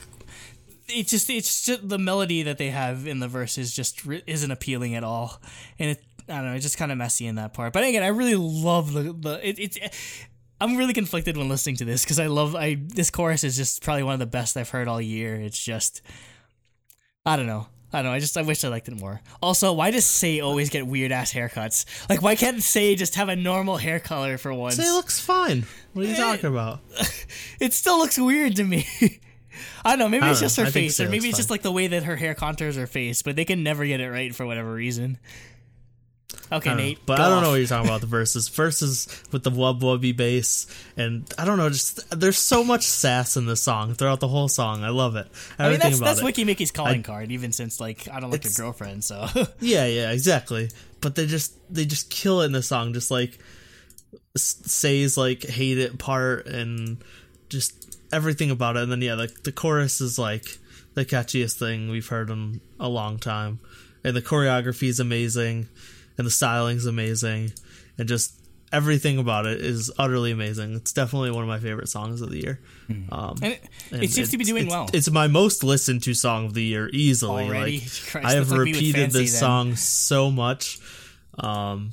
it 0.87 1.07
just 1.07 1.29
it's 1.29 1.65
just 1.65 1.87
the 1.89 1.97
melody 1.97 2.43
that 2.43 2.57
they 2.57 2.69
have 2.69 3.07
in 3.07 3.19
the 3.19 3.27
verses 3.27 3.73
just 3.75 4.05
re- 4.05 4.23
isn't 4.27 4.51
appealing 4.51 4.95
at 4.95 5.03
all, 5.03 5.41
and 5.79 5.91
it 5.91 6.03
I 6.27 6.35
don't 6.37 6.45
know. 6.45 6.53
It's 6.53 6.63
just 6.65 6.77
kind 6.77 6.91
of 6.91 6.97
messy 6.97 7.27
in 7.27 7.35
that 7.35 7.53
part. 7.53 7.71
But 7.73 7.83
again, 7.83 8.03
I 8.03 8.07
really 8.07 8.35
love 8.35 8.93
the 8.93 9.13
the 9.13 9.47
it, 9.47 9.59
it's. 9.59 9.77
I'm 10.61 10.77
really 10.77 10.93
conflicted 10.93 11.35
when 11.35 11.49
listening 11.49 11.75
to 11.77 11.85
this 11.85 12.03
because 12.03 12.17
I 12.17 12.27
love 12.27 12.55
I 12.55 12.75
this 12.81 13.09
chorus 13.09 13.43
is 13.43 13.57
just 13.57 13.83
probably 13.83 14.03
one 14.03 14.13
of 14.13 14.19
the 14.19 14.25
best 14.25 14.55
I've 14.55 14.69
heard 14.69 14.87
all 14.87 15.01
year. 15.01 15.35
It's 15.35 15.59
just 15.63 16.01
I 17.25 17.35
don't 17.35 17.45
know. 17.47 17.67
I 17.93 17.99
don't 17.99 18.05
know. 18.11 18.15
I 18.15 18.19
just 18.19 18.37
I 18.37 18.41
wish 18.41 18.63
I 18.63 18.69
liked 18.69 18.87
it 18.87 18.99
more. 18.99 19.21
Also, 19.41 19.71
why 19.73 19.91
does 19.91 20.05
Sei 20.05 20.39
always 20.41 20.69
get 20.69 20.87
weird 20.87 21.11
ass 21.11 21.31
haircuts? 21.33 21.85
Like, 22.09 22.21
why 22.21 22.35
can't 22.35 22.61
Sei 22.63 22.95
just 22.95 23.15
have 23.15 23.29
a 23.29 23.35
normal 23.35 23.77
hair 23.77 23.99
color 23.99 24.37
for 24.37 24.53
once? 24.53 24.75
Sei 24.77 24.83
it 24.83 24.91
looks 24.93 25.19
fine. 25.19 25.65
What 25.93 26.05
are 26.05 26.07
you 26.09 26.13
Eh. 26.15 26.17
talking 26.17 26.49
about? 26.49 26.79
it 27.59 27.73
still 27.73 27.97
looks 27.97 28.17
weird 28.17 28.55
to 28.57 28.63
me. 28.63 28.87
I 29.83 29.91
don't 29.91 29.99
know. 29.99 30.09
Maybe 30.09 30.23
I 30.25 30.31
it's 30.31 30.39
just 30.39 30.57
know. 30.57 30.63
her 30.65 30.67
I 30.69 30.71
face, 30.71 30.97
Sei 30.97 31.05
or 31.05 31.07
maybe 31.09 31.27
looks 31.27 31.29
it's 31.29 31.37
just 31.37 31.49
like 31.49 31.61
the 31.61 31.71
way 31.71 31.87
that 31.87 32.03
her 32.03 32.15
hair 32.15 32.35
contours 32.35 32.75
her 32.75 32.87
face, 32.87 33.21
but 33.21 33.35
they 33.35 33.45
can 33.45 33.63
never 33.63 33.85
get 33.85 33.99
it 34.01 34.09
right 34.09 34.33
for 34.33 34.45
whatever 34.45 34.73
reason. 34.73 35.17
Okay, 36.51 36.69
I 36.69 36.73
don't 36.73 36.77
know. 36.77 36.83
Nate. 36.83 37.05
But 37.05 37.19
I 37.19 37.29
don't 37.29 37.37
off. 37.37 37.43
know 37.43 37.49
what 37.51 37.55
you're 37.57 37.67
talking 37.67 37.87
about. 37.87 38.01
The 38.01 38.07
verses, 38.07 38.49
verses 38.49 39.07
with 39.31 39.43
the 39.43 39.51
wub 39.51 39.81
wubby 39.81 40.15
bass, 40.15 40.67
and 40.97 41.31
I 41.37 41.45
don't 41.45 41.57
know. 41.57 41.69
Just 41.69 42.17
there's 42.19 42.37
so 42.37 42.63
much 42.63 42.83
sass 42.83 43.37
in 43.37 43.45
this 43.45 43.61
song 43.63 43.93
throughout 43.93 44.19
the 44.19 44.27
whole 44.27 44.47
song. 44.47 44.83
I 44.83 44.89
love 44.89 45.15
it. 45.15 45.27
I 45.57 45.69
mean, 45.69 45.79
that's 45.79 45.97
about 45.97 46.17
that's 46.17 46.21
it. 46.21 46.25
Weki 46.25 46.45
Meki's 46.45 46.71
calling 46.71 46.99
I- 46.99 47.03
card, 47.03 47.31
even 47.31 47.51
since 47.51 47.79
like 47.79 48.07
I 48.11 48.19
don't 48.19 48.31
like 48.31 48.43
your 48.43 48.53
girlfriend. 48.57 49.03
So 49.03 49.27
Yeah, 49.59 49.85
yeah, 49.85 50.11
exactly. 50.11 50.69
But 51.01 51.15
they 51.15 51.25
just 51.25 51.53
they 51.73 51.85
just 51.85 52.09
kill 52.09 52.41
it 52.41 52.47
in 52.47 52.51
the 52.51 52.63
song. 52.63 52.93
Just 52.93 53.11
like 53.11 53.37
Sei's 54.35 55.17
like 55.17 55.43
hate 55.43 55.77
it 55.77 55.97
part 55.97 56.47
and 56.47 57.03
just 57.49 57.84
everything 58.11 58.51
about 58.51 58.77
it. 58.77 58.83
And 58.83 58.91
then 58.91 59.01
yeah, 59.01 59.15
like 59.15 59.43
the 59.43 59.51
chorus 59.51 60.01
is 60.01 60.17
like 60.19 60.57
the 60.93 61.05
catchiest 61.05 61.57
thing 61.59 61.89
we've 61.89 62.07
heard 62.07 62.29
in 62.29 62.61
a 62.79 62.87
long 62.89 63.17
time. 63.19 63.59
And 64.03 64.15
the 64.15 64.21
choreography 64.21 64.87
is 64.87 64.99
amazing, 64.99 65.67
and 66.17 66.27
the 66.27 66.31
styling's 66.31 66.85
amazing, 66.85 67.53
and 67.97 68.07
just 68.07 68.39
everything 68.71 69.17
about 69.17 69.45
it 69.47 69.61
is 69.61 69.91
utterly 69.97 70.31
amazing. 70.31 70.75
It's 70.75 70.93
definitely 70.93 71.31
one 71.31 71.41
of 71.43 71.47
my 71.47 71.59
favorite 71.59 71.87
songs 71.89 72.21
of 72.21 72.29
the 72.29 72.37
year. 72.39 72.59
Um, 73.11 73.35
and 73.41 73.53
it, 73.53 73.63
and 73.91 74.03
it 74.03 74.11
seems 74.11 74.29
to 74.31 74.37
be 74.37 74.43
it's- 74.43 74.47
doing 74.47 74.65
it's- 74.67 74.71
well 74.71 74.89
It's 74.93 75.09
my 75.09 75.25
most 75.27 75.63
listened 75.63 76.03
to 76.03 76.13
song 76.13 76.45
of 76.45 76.53
the 76.53 76.63
year 76.63 76.89
easily. 76.93 77.45
already. 77.45 77.79
Like, 77.79 77.89
Christ, 78.11 78.27
I 78.27 78.31
have 78.33 78.49
that's 78.49 78.51
like 78.51 78.59
repeated 78.59 79.01
Fancy 79.01 79.19
this 79.21 79.31
then. 79.31 79.39
song 79.39 79.75
so 79.75 80.29
much. 80.29 80.77
Um, 81.39 81.91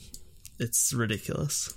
it's 0.59 0.93
ridiculous. 0.93 1.73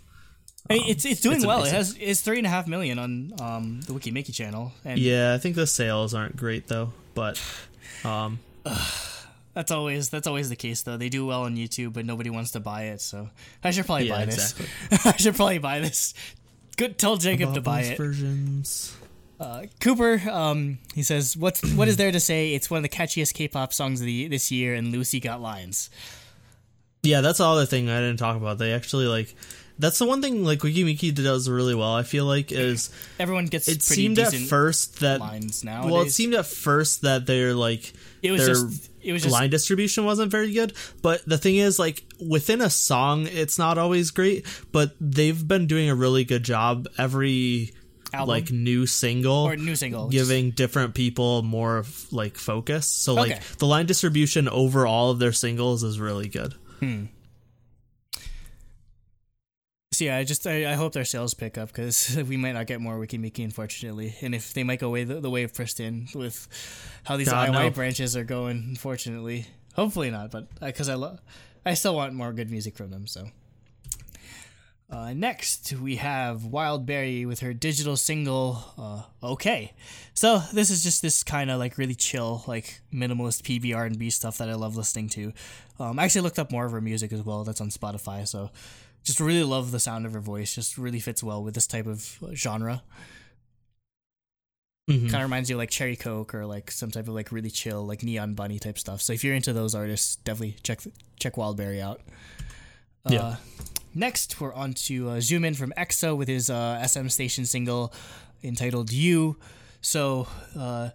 I 0.70 0.74
mean, 0.74 0.84
it's 0.88 1.06
it's 1.06 1.22
doing 1.22 1.38
it's 1.38 1.46
well. 1.46 1.64
It 1.64 1.72
has 1.72 1.96
it's 2.00 2.22
three 2.22 2.38
and 2.38 2.48
a 2.48 2.50
half 2.50 2.68
million 2.68 2.98
on 2.98 3.34
um 3.40 3.82
the 3.82 3.94
Weki 3.94 4.12
Meki 4.12 4.34
channel, 4.34 4.72
and 4.84 5.00
Yeah, 5.00 5.34
I 5.34 5.38
think 5.38 5.56
the 5.56 5.68
sales 5.68 6.14
aren't 6.14 6.36
great 6.36 6.68
though, 6.68 6.92
but 7.14 7.42
um, 8.04 8.40
that's 9.54 9.72
always 9.72 10.10
that's 10.10 10.28
always 10.28 10.50
the 10.50 10.56
case 10.56 10.82
though. 10.82 10.98
They 10.98 11.10
do 11.10 11.26
well 11.26 11.44
on 11.44 11.56
YouTube, 11.56 11.94
but 11.94 12.06
nobody 12.06 12.30
wants 12.30 12.52
to 12.52 12.60
buy 12.60 12.86
it. 12.86 13.02
So 13.02 13.30
I 13.64 13.72
should 13.72 13.86
probably 13.86 14.08
yeah, 14.08 14.16
buy 14.16 14.26
this. 14.26 14.60
exactly. 14.60 15.12
I 15.12 15.18
should 15.18 15.36
probably 15.36 15.60
buy 15.60 15.80
this. 15.80 16.14
Good, 16.78 16.98
tell 16.98 17.18
Jacob 17.18 17.54
to 17.54 17.62
buy 17.62 17.82
it. 17.82 17.98
versions. 17.98 18.96
Cooper, 19.80 20.22
um, 20.30 20.80
he 20.94 21.04
says, 21.04 21.36
"What's 21.38 21.62
what 21.74 21.88
is 21.88 21.98
there 21.98 22.12
to 22.12 22.20
say? 22.20 22.54
It's 22.54 22.70
one 22.70 22.78
of 22.78 22.84
the 22.84 22.90
catchiest 22.90 23.34
K-pop 23.34 23.74
songs 23.74 24.02
of 24.02 24.06
the 24.06 24.28
this 24.28 24.52
year, 24.52 24.74
and 24.74 24.92
Lucy 24.92 25.20
got 25.20 25.42
lines." 25.42 25.90
Yeah, 27.04 27.22
that's 27.22 27.38
the 27.38 27.46
other 27.46 27.66
thing 27.66 27.90
I 27.90 28.00
didn't 28.00 28.18
talk 28.18 28.38
about. 28.38 28.58
They 28.58 28.74
actually 28.74 29.06
like. 29.08 29.36
That's 29.78 30.00
the 30.00 30.06
one 30.06 30.22
thing 30.22 30.44
like 30.46 30.60
Weki 30.60 30.86
Meki 30.86 31.14
does 31.14 31.50
really 31.50 31.76
well. 31.76 31.94
I 31.94 32.04
feel 32.04 32.26
like 32.26 32.52
is 32.52 32.90
Everyone 33.20 33.46
gets 33.48 33.68
it 33.68 33.82
seemed 33.84 34.18
at 34.20 34.34
first 34.34 35.02
that 35.02 35.20
lines 35.20 35.64
nowadays. 35.64 35.92
well, 35.92 36.02
it 36.04 36.12
seemed 36.12 36.34
at 36.34 36.46
first 36.46 37.02
that 37.02 37.26
they're 37.26 37.54
like 37.54 37.92
it 38.22 38.32
was 38.32 38.46
their 38.46 38.56
just 38.56 38.90
it 39.02 39.12
was 39.12 39.24
just 39.24 39.34
line 39.34 39.50
distribution 39.50 40.06
wasn't 40.06 40.32
very 40.32 40.54
good. 40.54 40.74
But 41.02 41.26
the 41.28 41.38
thing 41.38 41.58
is, 41.58 41.78
like 41.78 42.06
within 42.26 42.62
a 42.62 42.70
song, 42.70 43.28
it's 43.28 43.60
not 43.60 43.78
always 43.78 44.12
great. 44.12 44.46
But 44.72 44.96
they've 45.02 45.46
been 45.48 45.68
doing 45.68 45.90
a 45.90 45.96
really 45.96 46.24
good 46.24 46.44
job 46.44 46.88
every 46.98 47.74
Album? 48.14 48.30
like 48.30 48.52
new 48.52 48.86
single 48.86 49.44
or 49.44 49.58
new 49.58 49.76
single 49.76 50.08
giving 50.08 50.52
different 50.52 50.94
people 50.96 51.42
more 51.44 51.84
like 52.12 52.38
focus. 52.38 52.88
So 52.88 53.14
like 53.14 53.32
Okay. 53.34 53.42
the 53.60 53.66
line 53.68 53.88
distribution 53.88 54.48
over 54.48 54.88
all 54.88 55.12
of 55.12 55.20
their 55.20 55.34
singles 55.34 55.84
is 55.84 56.00
really 56.00 56.30
good. 56.30 56.54
Hmm. 56.80 57.06
So 59.92 60.04
yeah, 60.04 60.18
I 60.18 60.26
just 60.26 60.46
I, 60.46 60.72
I 60.72 60.74
hope 60.74 60.92
their 60.92 61.06
sales 61.06 61.34
pick 61.34 61.58
up 61.58 61.70
because 61.70 62.18
we 62.28 62.36
might 62.36 62.52
not 62.52 62.68
get 62.68 62.82
more 62.82 62.98
Weki 62.98 63.20
Meki, 63.20 63.44
unfortunately. 63.46 64.16
And 64.22 64.36
if 64.36 64.54
they 64.54 64.64
might 64.64 64.80
go 64.80 64.88
away 64.88 65.06
the, 65.06 65.22
the 65.22 65.30
way 65.30 65.44
of 65.44 65.54
Pristin 65.54 66.14
with 66.14 66.48
how 67.06 67.16
these 67.16 67.30
God, 67.30 67.50
IY 67.50 67.54
no. 67.54 67.70
branches 67.70 68.18
are 68.18 68.26
going, 68.26 68.58
unfortunately, 68.70 69.46
hopefully 69.74 70.12
not. 70.12 70.32
But 70.32 70.48
because 70.60 70.90
I 70.90 70.96
love, 70.96 71.22
I 71.66 71.76
still 71.76 71.96
want 71.96 72.14
more 72.14 72.34
good 72.34 72.52
music 72.52 72.76
from 72.76 72.92
them. 72.92 73.08
So. 73.08 73.30
Uh, 74.88 75.14
next, 75.14 75.74
we 75.74 75.96
have 75.96 76.42
Wildberry 76.42 77.26
with 77.26 77.40
her 77.40 77.56
digital 77.56 77.98
single, 77.98 78.64
uh, 78.78 79.02
"Okay." 79.26 79.74
So 80.14 80.40
this 80.54 80.70
is 80.70 80.84
just 80.84 81.02
this 81.02 81.24
kind 81.24 81.50
of 81.50 81.58
like 81.58 81.80
really 81.80 81.96
chill, 81.96 82.44
like 82.46 82.82
minimalist 82.94 83.42
PB 83.42 83.76
and 83.76 83.98
B 83.98 84.12
stuff 84.12 84.38
that 84.38 84.48
I 84.48 84.54
love 84.54 84.78
listening 84.78 85.10
to. 85.10 85.34
Um, 85.80 85.98
I 85.98 86.04
actually 86.04 86.22
looked 86.22 86.38
up 86.38 86.52
more 86.52 86.66
of 86.66 86.72
her 86.72 86.82
music 86.82 87.12
as 87.12 87.24
well. 87.24 87.44
That's 87.44 87.62
on 87.62 87.70
Spotify. 87.70 88.28
So 88.28 88.52
just 89.06 89.20
really 89.22 89.44
love 89.44 89.72
the 89.72 89.80
sound 89.80 90.06
of 90.06 90.12
her 90.14 90.20
voice. 90.20 90.54
Just 90.54 90.78
really 90.78 91.00
fits 91.00 91.24
well 91.24 91.42
with 91.42 91.54
this 91.56 91.68
type 91.68 91.86
of 91.88 92.18
uh, 92.22 92.34
genre. 92.34 92.84
Mhm. 94.90 95.10
Kind 95.10 95.16
of 95.16 95.22
reminds 95.22 95.50
you 95.50 95.56
of 95.56 95.60
like 95.60 95.72
Cherry 95.72 95.96
Coke 95.96 96.36
or 96.36 96.46
like 96.46 96.70
some 96.70 96.92
type 96.92 97.08
of 97.08 97.14
like 97.16 97.32
really 97.32 97.50
chill, 97.50 97.86
like 97.86 98.04
Neon 98.04 98.36
Bunny 98.36 98.60
type 98.60 98.78
stuff. 98.78 99.02
So 99.02 99.14
if 99.14 99.24
you're 99.24 99.34
into 99.34 99.52
those 99.54 99.74
artists, 99.74 100.18
definitely 100.18 100.58
check 100.62 100.82
check 101.20 101.34
Wildberry 101.36 101.80
out. 101.82 102.02
Uh, 103.06 103.10
Yeah. 103.14 103.36
Next, 103.98 104.42
we're 104.42 104.54
on 104.54 104.74
to 104.74 105.10
uh, 105.10 105.14
Xiumin 105.20 105.56
from 105.56 105.72
EXO 105.78 106.18
with 106.18 106.28
his 106.28 106.50
uh, 106.50 106.86
SM 106.86 107.08
Station 107.08 107.46
single 107.46 107.94
entitled 108.44 108.92
"You." 108.92 109.38
So, 109.82 110.28
uh, 110.56 110.90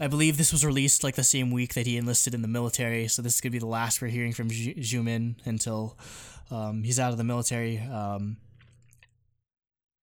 I 0.00 0.06
believe 0.08 0.36
this 0.38 0.50
was 0.50 0.64
released 0.64 1.04
like 1.04 1.14
the 1.16 1.22
same 1.22 1.50
week 1.52 1.74
that 1.74 1.86
he 1.86 1.96
enlisted 1.98 2.34
in 2.34 2.42
the 2.42 2.48
military. 2.48 3.06
So 3.08 3.20
this 3.22 3.34
is 3.36 3.40
gonna 3.40 3.52
be 3.52 3.58
the 3.58 3.66
last 3.66 4.00
we're 4.00 4.08
hearing 4.08 4.32
from 4.32 4.48
Xiumin 4.50 5.34
until 5.44 5.96
um, 6.50 6.82
he's 6.82 6.98
out 6.98 7.12
of 7.12 7.18
the 7.18 7.24
military. 7.24 7.78
Um, 7.78 8.36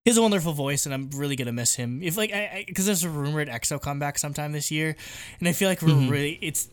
he 0.04 0.10
has 0.10 0.18
a 0.18 0.22
wonderful 0.22 0.54
voice, 0.54 0.86
and 0.86 0.96
I'm 0.96 1.10
really 1.12 1.36
gonna 1.36 1.52
miss 1.52 1.76
him. 1.76 2.02
If 2.02 2.18
like, 2.18 2.34
I 2.34 2.66
because 2.68 2.88
there's 2.88 3.04
a 3.04 3.10
rumored 3.10 3.48
EXO 3.48 3.80
comeback 3.82 4.18
sometime 4.18 4.52
this 4.52 4.72
year, 4.72 4.96
and 5.40 5.48
I 5.48 5.54
feel 5.54 5.70
like 5.70 5.82
we're 5.82 6.10
really 6.10 6.40
it's. 6.42 6.70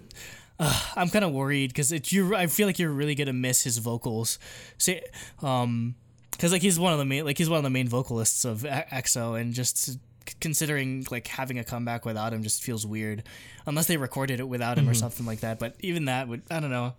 Uh, 0.61 0.81
I'm 0.97 1.09
kind 1.09 1.25
of 1.25 1.33
worried 1.33 1.69
because 1.69 1.93
it's 1.93 2.13
you. 2.13 2.35
I 2.35 2.47
feel 2.47 2.67
like 2.67 2.79
you're 2.79 2.91
really 2.91 3.15
gonna 3.15 3.33
miss 3.33 3.63
his 3.63 3.79
vocals. 3.79 4.39
Say, 4.79 5.05
um, 5.43 5.95
because 6.33 6.53
like 6.53 6.63
he's 6.63 6.79
one 6.79 6.93
of 6.93 6.99
the 6.99 7.05
main, 7.05 7.25
like 7.25 7.37
he's 7.37 7.51
one 7.51 7.59
of 7.59 7.65
the 7.65 7.71
main 7.71 7.87
vocalists 7.87 8.45
of 8.45 8.63
EXO, 8.63 9.41
and 9.41 9.53
just 9.53 9.99
considering 10.41 11.07
like 11.11 11.27
having 11.27 11.59
a 11.59 11.65
comeback 11.65 12.05
without 12.05 12.33
him 12.33 12.43
just 12.43 12.63
feels 12.63 12.87
weird, 12.87 13.25
unless 13.67 13.87
they 13.87 13.97
recorded 13.97 14.41
it 14.41 14.49
without 14.49 14.79
him 14.79 14.89
or 14.89 14.95
something 14.95 15.27
like 15.27 15.41
that. 15.41 15.59
But 15.59 15.77
even 15.81 16.07
that 16.07 16.29
would, 16.29 16.43
I 16.51 16.61
don't 16.61 16.71
know. 16.71 16.95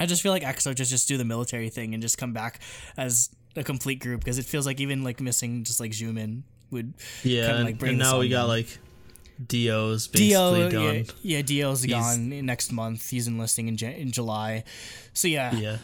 I 0.00 0.06
just 0.06 0.22
feel 0.22 0.32
like 0.32 0.42
EXO 0.42 0.74
just 0.74 0.90
just 0.90 1.06
do 1.06 1.16
the 1.18 1.24
military 1.24 1.68
thing 1.68 1.92
and 1.94 2.02
just 2.02 2.18
come 2.18 2.32
back 2.32 2.58
as 2.96 3.30
a 3.54 3.62
complete 3.62 4.00
group 4.00 4.20
because 4.24 4.38
it 4.38 4.46
feels 4.46 4.64
like 4.66 4.80
even 4.80 5.04
like 5.04 5.20
missing 5.20 5.62
just 5.64 5.78
like 5.80 5.92
Xiumin 5.92 6.42
would 6.70 6.94
Yeah, 7.22 7.46
kinda, 7.48 7.64
like, 7.64 7.78
bring 7.78 7.90
and 7.90 7.98
now 7.98 8.18
we 8.18 8.28
got 8.28 8.40
down. 8.42 8.48
like 8.48 8.78
D.O.'s 9.46 10.06
basically 10.08 10.28
D.O., 10.28 10.54
yeah, 10.54 10.68
done. 11.02 11.06
yeah, 11.22 11.42
D.O.'s 11.42 11.82
He's- 11.82 11.98
gone 12.16 12.46
next 12.46 12.72
month. 12.72 13.08
He's 13.10 13.26
enlisting 13.26 13.68
in 13.68 13.76
in 13.88 14.10
July, 14.12 14.64
so 15.12 15.28
yeah, 15.28 15.54
Yeah. 15.54 15.78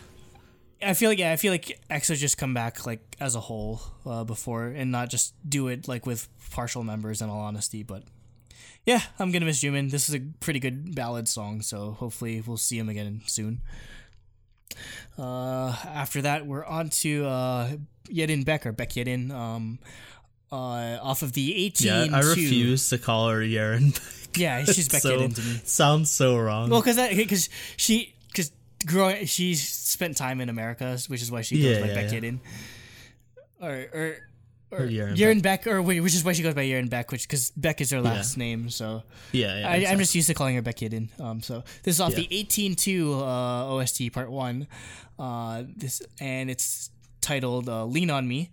I 0.82 0.93
feel 0.93 1.09
like 1.09 1.18
yeah, 1.18 1.32
I 1.32 1.36
feel 1.36 1.52
like 1.52 1.78
EXO 1.90 2.16
just 2.16 2.36
come 2.36 2.52
back 2.52 2.84
like 2.86 3.01
as 3.18 3.34
a 3.34 3.40
whole 3.40 3.80
uh, 4.05 4.24
before 4.24 4.66
and 4.66 4.93
not 4.93 5.09
just 5.09 5.32
do 5.48 5.68
it 5.68 5.88
like 5.88 6.05
with 6.05 6.28
partial 6.51 6.84
members. 6.84 7.22
In 7.22 7.30
all 7.30 7.40
honesty, 7.40 7.82
but 7.82 8.02
yeah, 8.84 9.01
I'm 9.18 9.32
gonna 9.32 9.47
miss 9.47 9.62
Xiumin. 9.64 9.90
This 9.90 10.09
is 10.10 10.14
a 10.14 10.20
pretty 10.40 10.60
good 10.60 10.94
ballad 10.94 11.26
song, 11.28 11.62
so 11.62 11.93
hopefully 11.93 12.43
we'll 12.47 12.59
see 12.59 12.78
him 12.78 12.90
again 12.90 13.22
soon. 13.26 13.62
Uh, 15.18 15.74
after 15.86 16.22
that, 16.22 16.47
we're 16.47 16.64
on 16.64 16.90
to 16.90 17.26
uh, 17.26 17.70
Yedin 18.09 18.44
Baek 18.44 18.66
or 18.66 18.72
Baek 18.72 18.93
Yedin. 18.93 19.30
Um, 19.30 19.78
uh, 20.52 20.98
off 21.02 21.22
of 21.22 21.32
the 21.32 21.55
18. 21.66 21.86
Yeah, 22.10 22.16
I 22.16 22.20
refuse 22.20 22.88
to 22.90 22.98
call 22.98 23.28
her 23.30 23.40
Yerin. 23.40 23.98
Yeah, 24.36 24.64
she's 24.64 24.88
Baek 24.88 25.01
so, 25.01 25.18
Yedin 25.18 25.34
to 25.34 25.40
me. 25.40 25.60
Sounds 25.64 26.10
so 26.10 26.36
wrong. 26.38 26.70
Well, 26.70 26.80
because 26.82 26.97
because 27.16 27.48
she 27.76 28.14
because 28.28 28.52
growing 28.84 29.26
she 29.26 29.55
spent 29.55 30.16
time 30.16 30.40
in 30.40 30.48
America, 30.48 30.98
which 31.09 31.22
is 31.22 31.30
why 31.30 31.40
she 31.40 31.60
goes 31.60 31.76
Yeah, 31.76 31.80
by 31.80 31.88
yeah, 31.88 32.02
Baek 32.02 32.12
yeah. 32.12 32.20
Yedin. 32.20 32.38
Or 33.60 33.98
or. 33.98 34.16
Or 34.72 34.80
Yerin 34.80 35.16
Yerin 35.16 35.43
Baek, 35.43 35.66
or 35.68 35.80
wait, 35.80 36.01
which 36.01 36.14
is 36.14 36.24
why 36.24 36.32
she 36.32 36.43
goes 36.43 36.55
by 36.55 36.64
Yerin 36.64 36.88
Baek, 36.88 37.12
which 37.12 37.22
because 37.22 37.52
Baek 37.52 37.80
is 37.80 37.90
her 37.90 38.01
last 38.01 38.36
name. 38.36 38.68
So 38.68 39.05
yeah, 39.30 39.60
yeah. 39.60 39.88
I, 39.88 39.93
I'm 39.93 39.98
just 39.98 40.14
used 40.14 40.26
to 40.26 40.34
calling 40.34 40.56
her 40.56 40.62
Baek 40.62 40.88
Yedin. 40.88 41.20
Um, 41.20 41.40
so 41.40 41.62
this 41.84 41.94
is 41.94 42.01
off 42.01 42.14
the 42.14 42.26
18.2 42.26 43.12
uh, 43.12 43.74
OST 43.76 44.12
Part 44.12 44.30
One. 44.30 44.66
Uh, 45.18 45.62
this 45.76 46.02
and 46.20 46.51
it's 46.51 46.90
titled 47.20 47.68
uh, 47.68 47.84
"Lean 47.84 48.10
on 48.10 48.26
Me." 48.26 48.51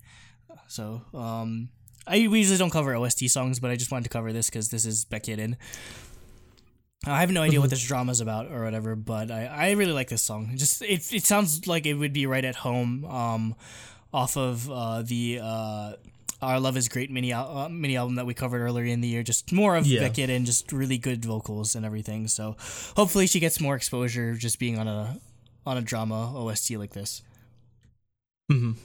So 0.67 1.01
um, 1.15 1.69
I 2.05 2.27
we 2.27 2.39
usually 2.39 2.59
don't 2.59 2.69
cover 2.69 2.95
OST 2.95 3.27
songs, 3.29 3.59
but 3.59 3.71
I 3.71 3.75
just 3.75 3.91
wanted 3.91 4.03
to 4.03 4.09
cover 4.09 4.31
this 4.31 4.49
because 4.49 4.69
this 4.69 4.85
is 4.85 5.05
Baek 5.05 5.23
Yedin. 5.23 5.57
I 7.05 7.19
have 7.19 7.31
no 7.31 7.41
idea 7.41 7.59
what 7.59 7.69
this 7.69 7.83
drama 7.83 8.11
is 8.11 8.21
about 8.21 8.49
or 8.49 8.63
whatever, 8.63 8.95
but 8.95 9.29
I, 9.29 9.45
I 9.45 9.71
really 9.71 9.91
like 9.91 10.07
this 10.09 10.21
song. 10.21 10.51
Just 10.55 10.81
it 10.81 11.11
it 11.11 11.23
sounds 11.25 11.67
like 11.67 11.85
it 11.85 11.95
would 11.95 12.13
be 12.13 12.25
right 12.25 12.45
at 12.45 12.55
home. 12.55 13.03
Um, 13.05 13.55
off 14.13 14.37
of 14.37 14.69
uh, 14.69 15.01
the 15.01 15.39
uh, 15.41 15.93
Our 16.41 16.59
Love 16.59 16.77
Is 16.77 16.87
Great 16.89 17.09
mini 17.11 17.31
al- 17.33 17.57
uh, 17.57 17.69
mini 17.69 17.95
album 17.97 18.15
that 18.15 18.25
we 18.25 18.33
covered 18.33 18.61
earlier 18.61 18.85
in 18.85 19.01
the 19.01 19.07
year. 19.07 19.23
Just 19.23 19.51
more 19.51 19.75
of 19.75 19.85
Yeah. 19.87 20.01
Beckett 20.01 20.29
and 20.29 20.45
just 20.45 20.71
really 20.71 20.97
good 20.97 21.25
vocals 21.25 21.75
and 21.75 21.85
everything. 21.85 22.27
So 22.27 22.55
hopefully 22.95 23.27
she 23.27 23.39
gets 23.39 23.59
more 23.59 23.75
exposure 23.75 24.35
just 24.35 24.59
being 24.59 24.77
on 24.77 24.87
a 24.87 25.19
on 25.65 25.77
a 25.77 25.81
drama 25.81 26.33
OST 26.35 26.77
like 26.77 26.91
this. 26.93 27.21
Mhm. 28.51 28.75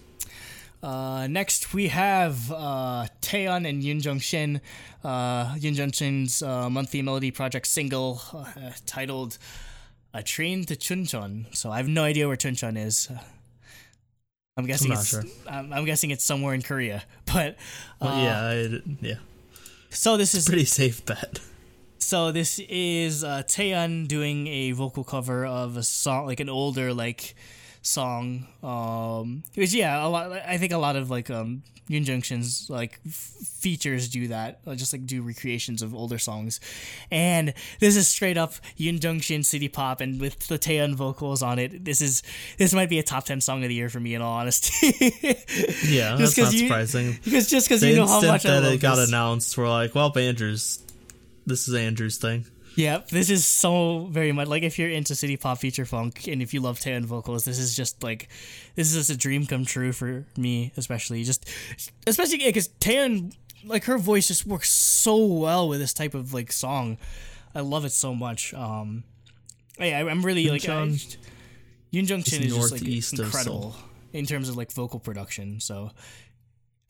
Uh, 0.81 1.27
next 1.29 1.75
we 1.75 1.89
have 1.89 2.53
uh, 2.53 3.07
Taeyeon 3.21 3.69
and 3.69 3.83
Yoon 3.83 4.03
Jung 4.05 4.21
Shin. 4.21 4.61
Uh, 5.03 5.55
Yoon 5.57 5.75
Jung 5.77 5.91
Shin's 5.91 6.41
uh, 6.41 6.71
monthly 6.71 7.03
melody 7.03 7.33
project 7.33 7.67
single 7.67 8.23
uh, 8.33 8.45
titled 8.87 9.39
"A 10.15 10.23
Train 10.23 10.65
to 10.67 10.77
Chuncheon." 10.77 11.47
So 11.55 11.73
I 11.73 11.79
have 11.79 11.89
no 11.89 12.05
idea 12.05 12.29
where 12.29 12.37
Chuncheon 12.37 12.79
is. 12.79 13.09
I'm 14.59 14.67
guessing 14.67 14.91
not 14.91 14.99
it's 14.99 15.09
sure. 15.09 15.23
I'm, 15.49 15.73
I'm 15.73 15.85
guessing 15.85 16.11
it's 16.11 16.25
somewhere 16.25 16.53
in 16.53 16.63
Korea. 16.63 17.05
But 17.33 17.57
Well, 18.01 18.13
uh, 18.13 18.23
yeah, 18.23 18.41
I, 18.43 18.83
yeah. 19.01 19.15
so 19.91 20.17
this 20.17 20.35
is 20.35 20.47
Pretty 20.47 20.65
safe 20.65 21.05
bet. 21.07 21.41
so 21.99 22.33
this 22.33 22.59
is 22.69 23.23
uh, 23.23 23.43
Taeyeon 23.47 24.09
doing 24.09 24.47
a 24.49 24.73
vocal 24.73 25.05
cover 25.05 25.47
of 25.47 25.77
a 25.77 25.83
song, 25.83 26.27
like 26.27 26.41
an 26.41 26.49
older 26.49 26.93
like 26.93 27.35
song. 27.83 28.47
Um, 28.63 29.43
which 29.55 29.73
yeah, 29.75 30.05
a 30.05 30.09
lot. 30.09 30.33
I 30.33 30.59
think 30.59 30.73
a 30.73 30.79
lot 30.79 30.97
of 30.97 31.11
like 31.11 31.31
um 31.31 31.63
Yoon 31.89 32.07
Jung 32.07 32.21
Shin's 32.21 32.69
like 32.69 33.01
f- 33.07 33.13
features 33.15 34.09
do 34.11 34.29
that, 34.29 34.61
uh, 34.67 34.75
just 34.75 34.93
like 34.93 35.07
do 35.07 35.23
recreations 35.23 35.81
of 35.81 35.95
older 35.95 36.19
songs. 36.19 36.61
And 37.11 37.55
this 37.81 37.97
is 37.97 38.07
straight 38.09 38.37
up 38.37 38.53
Yoon 38.79 39.03
Jung 39.03 39.21
Shin 39.21 39.43
city 39.43 39.69
pop, 39.69 40.01
and 40.03 40.21
with 40.21 40.39
the 40.49 40.59
Taeyeon 40.59 40.95
vocals 40.97 41.43
on 41.43 41.59
it, 41.59 41.85
this 41.85 42.01
is 42.03 42.23
this 42.59 42.75
might 42.75 42.91
be 42.91 42.99
a 42.99 43.03
top 43.03 43.25
ten 43.25 43.41
song 43.41 43.63
of 43.63 43.69
the 43.71 43.75
year 43.75 43.89
for 43.89 44.01
me. 44.01 44.15
In 44.15 44.21
all 44.23 44.35
honesty, 44.35 44.87
Yeah, 45.89 46.17
Just 46.19 46.37
that's 46.37 46.39
not 46.39 46.53
you- 46.53 46.59
surprising. 46.69 47.19
because 47.25 47.49
just 47.49 47.69
because 47.69 47.83
you 47.83 47.97
know 47.97 48.07
how 48.07 48.21
much 48.21 48.45
I 48.45 48.51
that 48.51 48.63
love 48.65 48.73
it 48.75 48.81
got 48.81 48.97
this. 48.97 49.09
announced, 49.09 49.57
we're 49.57 49.69
like, 49.71 49.95
well, 49.95 50.13
Andrews, 50.19 50.81
this 51.47 51.69
is 51.69 51.75
Andrew's 51.75 52.19
thing. 52.19 52.45
Yep, 52.79 53.09
this 53.09 53.29
is 53.29 53.45
so 53.45 54.07
very 54.09 54.31
much 54.31 54.47
like 54.47 54.63
if 54.63 54.79
you're 54.79 54.89
into 54.89 55.17
city 55.17 55.37
pop 55.37 55.59
future 55.59 55.85
funk 55.85 56.29
and 56.29 56.41
if 56.41 56.55
you 56.55 56.61
love 56.61 56.79
Taeyeon 56.79 57.05
vocals, 57.05 57.45
this 57.45 57.59
is 57.59 57.75
just 57.75 58.05
like 58.05 58.29
this 58.77 58.89
is 58.89 58.95
just 58.95 59.11
a 59.11 59.17
dream 59.17 59.47
come 59.47 59.65
true 59.65 59.91
for 59.91 60.25
me, 60.37 60.73
especially 60.77 61.25
just 61.25 61.51
especially 62.07 62.39
because 62.39 62.69
Taeyeon 62.69 63.35
like 63.65 63.83
her 63.87 63.99
voice 63.99 64.29
just 64.29 64.47
works 64.47 64.71
so 64.71 65.17
well 65.27 65.69
with 65.69 65.81
this 65.81 65.93
type 65.93 66.15
of 66.15 66.33
like 66.33 66.53
song. 66.53 66.99
I 67.53 67.63
love 67.63 67.85
it 67.85 67.91
so 67.91 68.15
much. 68.15 68.55
Um, 68.55 69.03
yeah, 69.81 69.99
I'm 69.99 70.25
really 70.25 70.49
like 70.49 70.69
I, 70.69 70.87
Yoon 71.93 72.09
Jung 72.09 72.23
Shin 72.23 72.45
is 72.45 72.55
just 72.55 72.71
like 72.71 72.83
incredible 72.87 73.75
in 74.13 74.25
terms 74.25 74.49
of 74.49 74.57
like 74.57 74.71
vocal 74.71 75.01
production. 75.01 75.59
So 75.59 75.91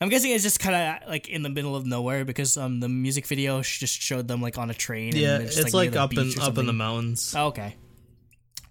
I'm 0.01 0.07
guessing 0.09 0.31
it's 0.31 0.43
just 0.43 0.59
kind 0.61 0.75
of 1.03 1.09
like 1.09 1.27
in 1.27 1.43
the 1.43 1.49
middle 1.49 1.75
of 1.75 1.85
nowhere 1.85 2.23
because 2.25 2.55
um 2.57 2.79
the 2.79 2.87
music 2.89 3.27
video 3.27 3.61
just 3.61 4.01
showed 4.01 4.27
them 4.27 4.41
like 4.41 4.57
on 4.57 4.69
a 4.69 4.73
train. 4.73 5.15
Yeah, 5.15 5.35
and 5.35 5.45
just, 5.47 5.59
it's 5.59 5.73
near 5.73 5.85
like 5.85 5.95
up 5.95 6.13
in 6.17 6.31
up 6.41 6.57
in 6.57 6.65
the 6.65 6.73
mountains, 6.73 7.33
Oh, 7.37 7.47
okay. 7.47 7.75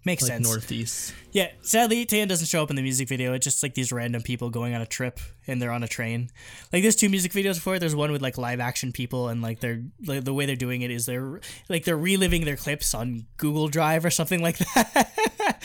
Makes 0.04 0.22
like 0.22 0.32
sense. 0.32 0.48
northeast. 0.48 1.12
Yeah, 1.32 1.50
sadly, 1.60 2.06
Taeyeon 2.06 2.28
doesn't 2.28 2.46
show 2.46 2.62
up 2.62 2.70
in 2.70 2.76
the 2.76 2.82
music 2.82 3.08
video. 3.08 3.34
It's 3.34 3.44
just 3.44 3.62
like 3.62 3.74
these 3.74 3.92
random 3.92 4.22
people 4.22 4.48
going 4.48 4.74
on 4.74 4.80
a 4.80 4.86
trip 4.86 5.20
and 5.46 5.60
they're 5.60 5.72
on 5.72 5.82
a 5.82 5.88
train. 5.88 6.30
Like 6.72 6.80
there's 6.82 6.96
two 6.96 7.10
music 7.10 7.32
videos 7.32 7.58
for 7.58 7.74
it. 7.74 7.80
There's 7.80 7.96
one 7.96 8.10
with 8.10 8.22
like 8.22 8.38
live 8.38 8.58
action 8.60 8.92
people 8.92 9.28
and 9.28 9.42
like 9.42 9.60
they're 9.60 9.82
like 10.06 10.24
the 10.24 10.32
way 10.32 10.46
they're 10.46 10.56
doing 10.56 10.80
it 10.80 10.90
is 10.90 11.04
they're 11.04 11.40
like 11.68 11.84
they're 11.84 11.98
reliving 11.98 12.46
their 12.46 12.56
clips 12.56 12.94
on 12.94 13.26
Google 13.36 13.68
Drive 13.68 14.04
or 14.06 14.10
something 14.10 14.40
like 14.40 14.56
that. 14.74 15.60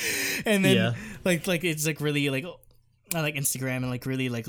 and 0.46 0.66
then 0.66 0.76
Yeah. 0.76 0.94
like 1.24 1.48
like 1.48 1.64
it's 1.64 1.86
like 1.86 2.02
really 2.02 2.30
like 2.30 2.44
like 3.14 3.36
Instagram 3.36 3.78
and 3.78 3.90
like 3.92 4.06
really 4.06 4.28
like 4.28 4.48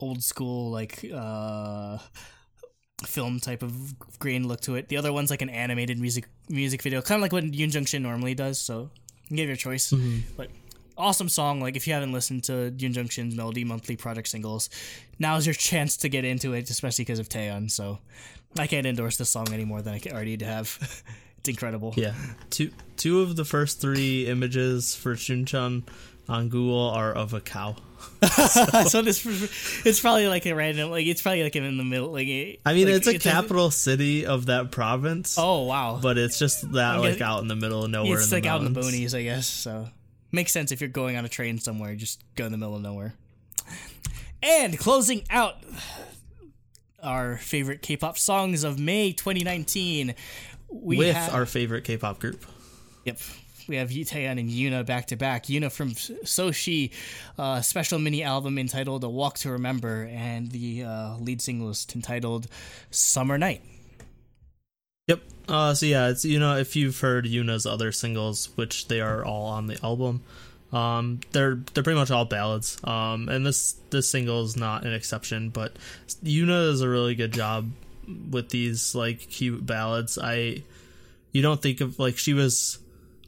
old 0.00 0.22
school 0.22 0.70
like 0.70 1.04
uh 1.14 1.98
film 3.06 3.40
type 3.40 3.62
of 3.62 3.98
grain 4.18 4.46
look 4.46 4.60
to 4.62 4.74
it. 4.76 4.88
The 4.88 4.96
other 4.96 5.12
one's 5.12 5.30
like 5.30 5.42
an 5.42 5.50
animated 5.50 5.98
music 5.98 6.26
music 6.48 6.82
video, 6.82 7.02
kind 7.02 7.18
of 7.18 7.22
like 7.22 7.32
what 7.32 7.44
Yoon 7.44 7.72
Jung 7.72 7.84
Shin 7.84 8.02
normally 8.02 8.34
does. 8.34 8.60
So 8.60 8.90
you 9.28 9.36
give 9.36 9.48
your 9.48 9.56
choice. 9.56 9.92
But 10.36 10.50
awesome 10.96 11.28
song. 11.28 11.60
Like 11.60 11.76
if 11.76 11.86
you 11.86 11.94
haven't 11.94 12.12
listened 12.12 12.44
to 12.44 12.72
Yoon 12.76 12.94
Jung 12.94 13.08
Shin's 13.08 13.34
Melody 13.34 13.64
Monthly 13.64 13.96
Project 13.96 14.28
singles, 14.28 14.70
now's 15.18 15.46
your 15.46 15.54
chance 15.54 15.96
to 15.98 16.08
get 16.08 16.24
into 16.24 16.52
it, 16.52 16.68
especially 16.70 17.04
because 17.04 17.18
of 17.18 17.28
Taeyeon. 17.28 17.70
So 17.70 17.98
I 18.58 18.66
can't 18.66 18.86
endorse 18.86 19.16
this 19.16 19.30
song 19.30 19.52
any 19.52 19.64
more 19.64 19.82
than 19.82 19.94
I 19.94 20.00
already 20.10 20.42
have. 20.44 20.78
it's 21.38 21.48
incredible. 21.48 21.94
Yeah, 21.96 22.14
two 22.50 22.70
two 22.96 23.20
of 23.22 23.36
the 23.36 23.44
first 23.44 23.80
three 23.80 24.26
images 24.26 24.94
for 24.94 25.14
Chuncheon 25.14 25.84
on 26.28 26.48
Google 26.48 26.90
are 26.90 27.12
of 27.12 27.34
a 27.34 27.40
cow. 27.40 27.76
so 28.88 29.02
this 29.02 29.24
it's 29.86 30.00
probably 30.00 30.28
like 30.28 30.44
a 30.46 30.52
random 30.54 30.90
like 30.90 31.06
it's 31.06 31.22
probably 31.22 31.42
like 31.42 31.56
in 31.56 31.76
the 31.76 31.84
middle 31.84 32.12
like 32.12 32.26
I 32.26 32.74
mean, 32.74 32.86
like, 32.86 32.96
it's 32.96 33.06
a 33.06 33.18
capital 33.18 33.70
city 33.70 34.26
of 34.26 34.46
that 34.46 34.70
province, 34.70 35.36
Oh 35.38 35.64
wow! 35.64 35.98
but 36.02 36.18
it's 36.18 36.38
just 36.38 36.70
that 36.72 36.96
I'm 36.96 37.00
like 37.00 37.20
out 37.20 37.40
in 37.42 37.48
the 37.48 37.56
middle 37.56 37.84
of 37.84 37.90
nowhere. 37.90 38.14
it's 38.14 38.24
in 38.24 38.30
the 38.30 38.36
like 38.36 38.46
out 38.46 38.62
in 38.62 38.72
the 38.72 38.80
boonies, 38.80 39.14
I 39.16 39.22
guess. 39.22 39.46
So 39.46 39.88
makes 40.32 40.52
sense 40.52 40.70
if 40.72 40.80
you're 40.80 40.90
going 40.90 41.16
on 41.16 41.24
a 41.24 41.28
train 41.28 41.58
somewhere, 41.58 41.94
just 41.94 42.22
go 42.34 42.46
in 42.46 42.52
the 42.52 42.58
middle 42.58 42.76
of 42.76 42.82
nowhere. 42.82 43.14
And 44.42 44.78
closing 44.78 45.22
out 45.30 45.56
our 47.02 47.36
favorite 47.36 47.82
K-pop 47.82 48.18
songs 48.18 48.64
of 48.64 48.78
May 48.78 49.12
2019, 49.12 50.14
we 50.72 50.96
with 50.96 51.14
have 51.14 51.34
our 51.34 51.46
favorite 51.46 51.84
K-pop 51.84 52.18
group. 52.20 52.44
yep. 53.04 53.18
We 53.70 53.76
have 53.76 53.90
Taeyeon 53.90 54.40
and 54.40 54.50
Yuna 54.50 54.84
back 54.84 55.06
to 55.06 55.16
back. 55.16 55.44
Yuna 55.44 55.70
from 55.70 55.90
Soshi, 55.90 56.90
uh, 57.38 57.60
special 57.60 58.00
mini 58.00 58.24
album 58.24 58.58
entitled 58.58 59.04
"A 59.04 59.08
Walk 59.08 59.38
to 59.38 59.52
Remember," 59.52 60.08
and 60.10 60.50
the 60.50 60.82
uh, 60.82 61.16
lead 61.18 61.40
single 61.40 61.70
is 61.70 61.86
entitled 61.94 62.48
"Summer 62.90 63.38
Night." 63.38 63.62
Yep. 65.06 65.22
Uh, 65.46 65.74
so 65.74 65.86
yeah, 65.86 66.08
it's 66.08 66.24
you 66.24 66.40
know 66.40 66.56
if 66.56 66.74
you've 66.74 66.98
heard 66.98 67.26
Yuna's 67.26 67.64
other 67.64 67.92
singles, 67.92 68.48
which 68.56 68.88
they 68.88 69.00
are 69.00 69.24
all 69.24 69.46
on 69.46 69.68
the 69.68 69.78
album, 69.84 70.24
um, 70.72 71.20
they're 71.30 71.60
they're 71.72 71.84
pretty 71.84 72.00
much 72.00 72.10
all 72.10 72.24
ballads. 72.24 72.76
Um, 72.82 73.28
and 73.28 73.46
this 73.46 73.76
this 73.90 74.10
single 74.10 74.42
is 74.42 74.56
not 74.56 74.84
an 74.84 74.92
exception, 74.92 75.50
but 75.50 75.76
Yuna 76.24 76.70
does 76.70 76.80
a 76.80 76.88
really 76.88 77.14
good 77.14 77.32
job 77.32 77.70
with 78.32 78.48
these 78.48 78.96
like 78.96 79.20
cute 79.28 79.64
ballads. 79.64 80.18
I 80.20 80.64
you 81.30 81.40
don't 81.40 81.62
think 81.62 81.80
of 81.80 82.00
like 82.00 82.18
she 82.18 82.34
was 82.34 82.80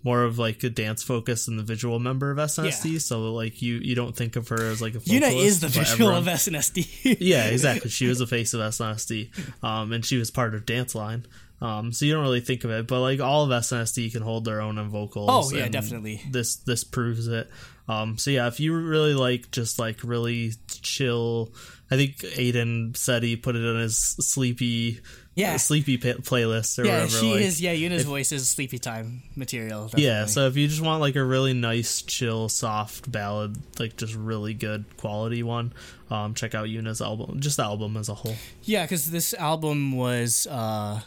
more 0.04 0.24
of 0.24 0.38
like 0.38 0.62
a 0.64 0.70
dance 0.70 1.02
focus 1.02 1.48
and 1.48 1.58
the 1.58 1.62
visual 1.62 1.98
member 1.98 2.30
of 2.30 2.38
SNSD, 2.38 2.92
Yeah. 2.94 2.98
so 2.98 3.32
like 3.32 3.62
you 3.62 3.76
you 3.76 3.94
don't 3.94 4.16
think 4.16 4.36
of 4.36 4.48
her 4.48 4.70
as 4.70 4.82
like 4.82 4.94
a 4.94 4.98
Yuna 4.98 5.34
is 5.34 5.60
the 5.60 5.68
visual 5.68 6.10
everyone- 6.10 6.16
of 6.16 6.24
SNSD. 6.26 7.16
yeah, 7.20 7.46
exactly. 7.46 7.90
She 7.90 8.06
was 8.06 8.18
the 8.20 8.26
face 8.26 8.54
of 8.54 8.60
SNSD, 8.60 9.30
um, 9.64 9.92
and 9.92 10.04
she 10.04 10.16
was 10.16 10.30
part 10.30 10.54
of 10.54 10.66
Dance 10.66 10.94
Line. 10.94 11.26
Um, 11.60 11.92
so 11.92 12.04
you 12.04 12.12
don't 12.12 12.24
really 12.24 12.40
think 12.40 12.64
of 12.64 12.70
it, 12.72 12.88
but 12.88 13.00
like 13.00 13.20
all 13.20 13.44
of 13.44 13.50
SNSD 13.50 14.10
can 14.10 14.22
hold 14.22 14.44
their 14.44 14.60
own 14.60 14.78
on 14.78 14.88
vocals. 14.90 15.52
Oh, 15.52 15.56
yeah, 15.56 15.64
and 15.64 15.72
definitely. 15.72 16.20
This 16.28 16.56
this 16.56 16.82
proves 16.82 17.28
it. 17.28 17.48
Um, 17.88 18.18
so 18.18 18.30
yeah, 18.30 18.48
if 18.48 18.58
you 18.58 18.74
really 18.76 19.14
like 19.14 19.50
just 19.52 19.78
like 19.78 19.98
really 20.02 20.52
chill, 20.82 21.52
I 21.90 21.96
think 21.96 22.16
Aiden 22.18 22.96
said 22.96 23.22
he 23.22 23.36
put 23.36 23.54
it 23.54 23.64
on 23.64 23.80
his 23.80 23.96
sleepy, 23.96 25.00
Yeah. 25.34 25.56
sleepy 25.56 25.96
pa- 25.96 26.20
playlist 26.20 26.78
or 26.78 26.84
Yeah, 26.84 27.04
whatever. 27.04 27.10
she 27.18 27.32
like, 27.32 27.40
is. 27.42 27.60
Yeah, 27.60 27.72
Yuna's 27.72 28.04
voice 28.04 28.32
is 28.32 28.48
sleepy 28.48 28.78
time 28.78 29.22
material. 29.34 29.90
yeah, 29.96 30.26
so 30.26 30.46
if 30.46 30.56
you 30.56 30.68
just 30.68 30.82
want 30.82 31.00
like 31.00 31.16
a 31.16 31.24
really 31.24 31.54
nice, 31.54 32.02
chill, 32.02 32.48
soft 32.50 33.10
ballad, 33.10 33.56
like 33.78 33.96
just 33.96 34.14
really 34.14 34.52
good 34.52 34.84
quality 34.98 35.42
one, 35.42 35.72
um, 36.10 36.34
check 36.34 36.54
out 36.54 36.68
Yuna's 36.68 37.00
album, 37.00 37.40
just 37.40 37.56
the 37.56 37.62
album 37.62 37.96
as 37.96 38.08
a 38.10 38.14
whole. 38.14 38.36
yeah, 38.64 38.82
because 38.84 39.10
this 39.10 39.32
album 39.34 39.92
was 39.96 40.46
uh, 40.50 41.00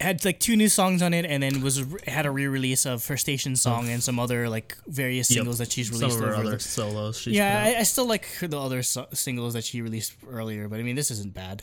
had 0.00 0.24
like 0.24 0.40
two 0.40 0.56
new 0.56 0.68
songs 0.68 1.00
on 1.02 1.14
it, 1.14 1.24
and 1.24 1.40
then 1.42 1.60
was 1.60 1.84
had 2.08 2.26
a 2.26 2.30
re-release 2.32 2.86
of 2.86 3.06
her 3.06 3.16
station 3.16 3.54
song 3.54 3.88
and 3.88 4.02
some 4.02 4.18
other 4.18 4.48
like 4.48 4.76
various 4.88 5.30
Yep. 5.30 5.36
singles 5.38 5.58
that 5.58 5.70
she's 5.70 5.88
Some 5.90 6.00
released 6.00 6.18
of 6.18 6.24
her 6.24 6.32
over 6.34 6.42
other 6.42 6.50
the- 6.56 6.58
solos. 6.60 7.18
She's 7.20 7.34
yeah. 7.34 7.62
I, 7.76 7.80
I 7.80 7.82
still 7.84 8.06
like 8.08 8.26
the 8.40 8.58
other 8.60 8.82
so- 8.82 9.06
singles 9.12 9.54
that 9.54 9.62
she 9.64 9.80
released 9.80 10.14
earlier, 10.28 10.66
but 10.68 10.80
I 10.80 10.82
mean, 10.82 10.96
this 10.96 11.12
isn't 11.12 11.34
bad. 11.34 11.62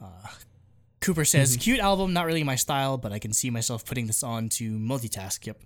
Uh, 0.00 0.06
Cooper 1.00 1.24
says, 1.24 1.52
Mm-hmm. 1.52 1.60
"Cute 1.60 1.80
album, 1.80 2.12
not 2.12 2.26
really 2.26 2.44
my 2.44 2.56
style, 2.56 2.98
but 2.98 3.12
I 3.12 3.18
can 3.18 3.32
see 3.32 3.50
myself 3.50 3.84
putting 3.84 4.06
this 4.06 4.22
on 4.22 4.48
to 4.50 4.72
multitask." 4.78 5.46
Yep, 5.46 5.62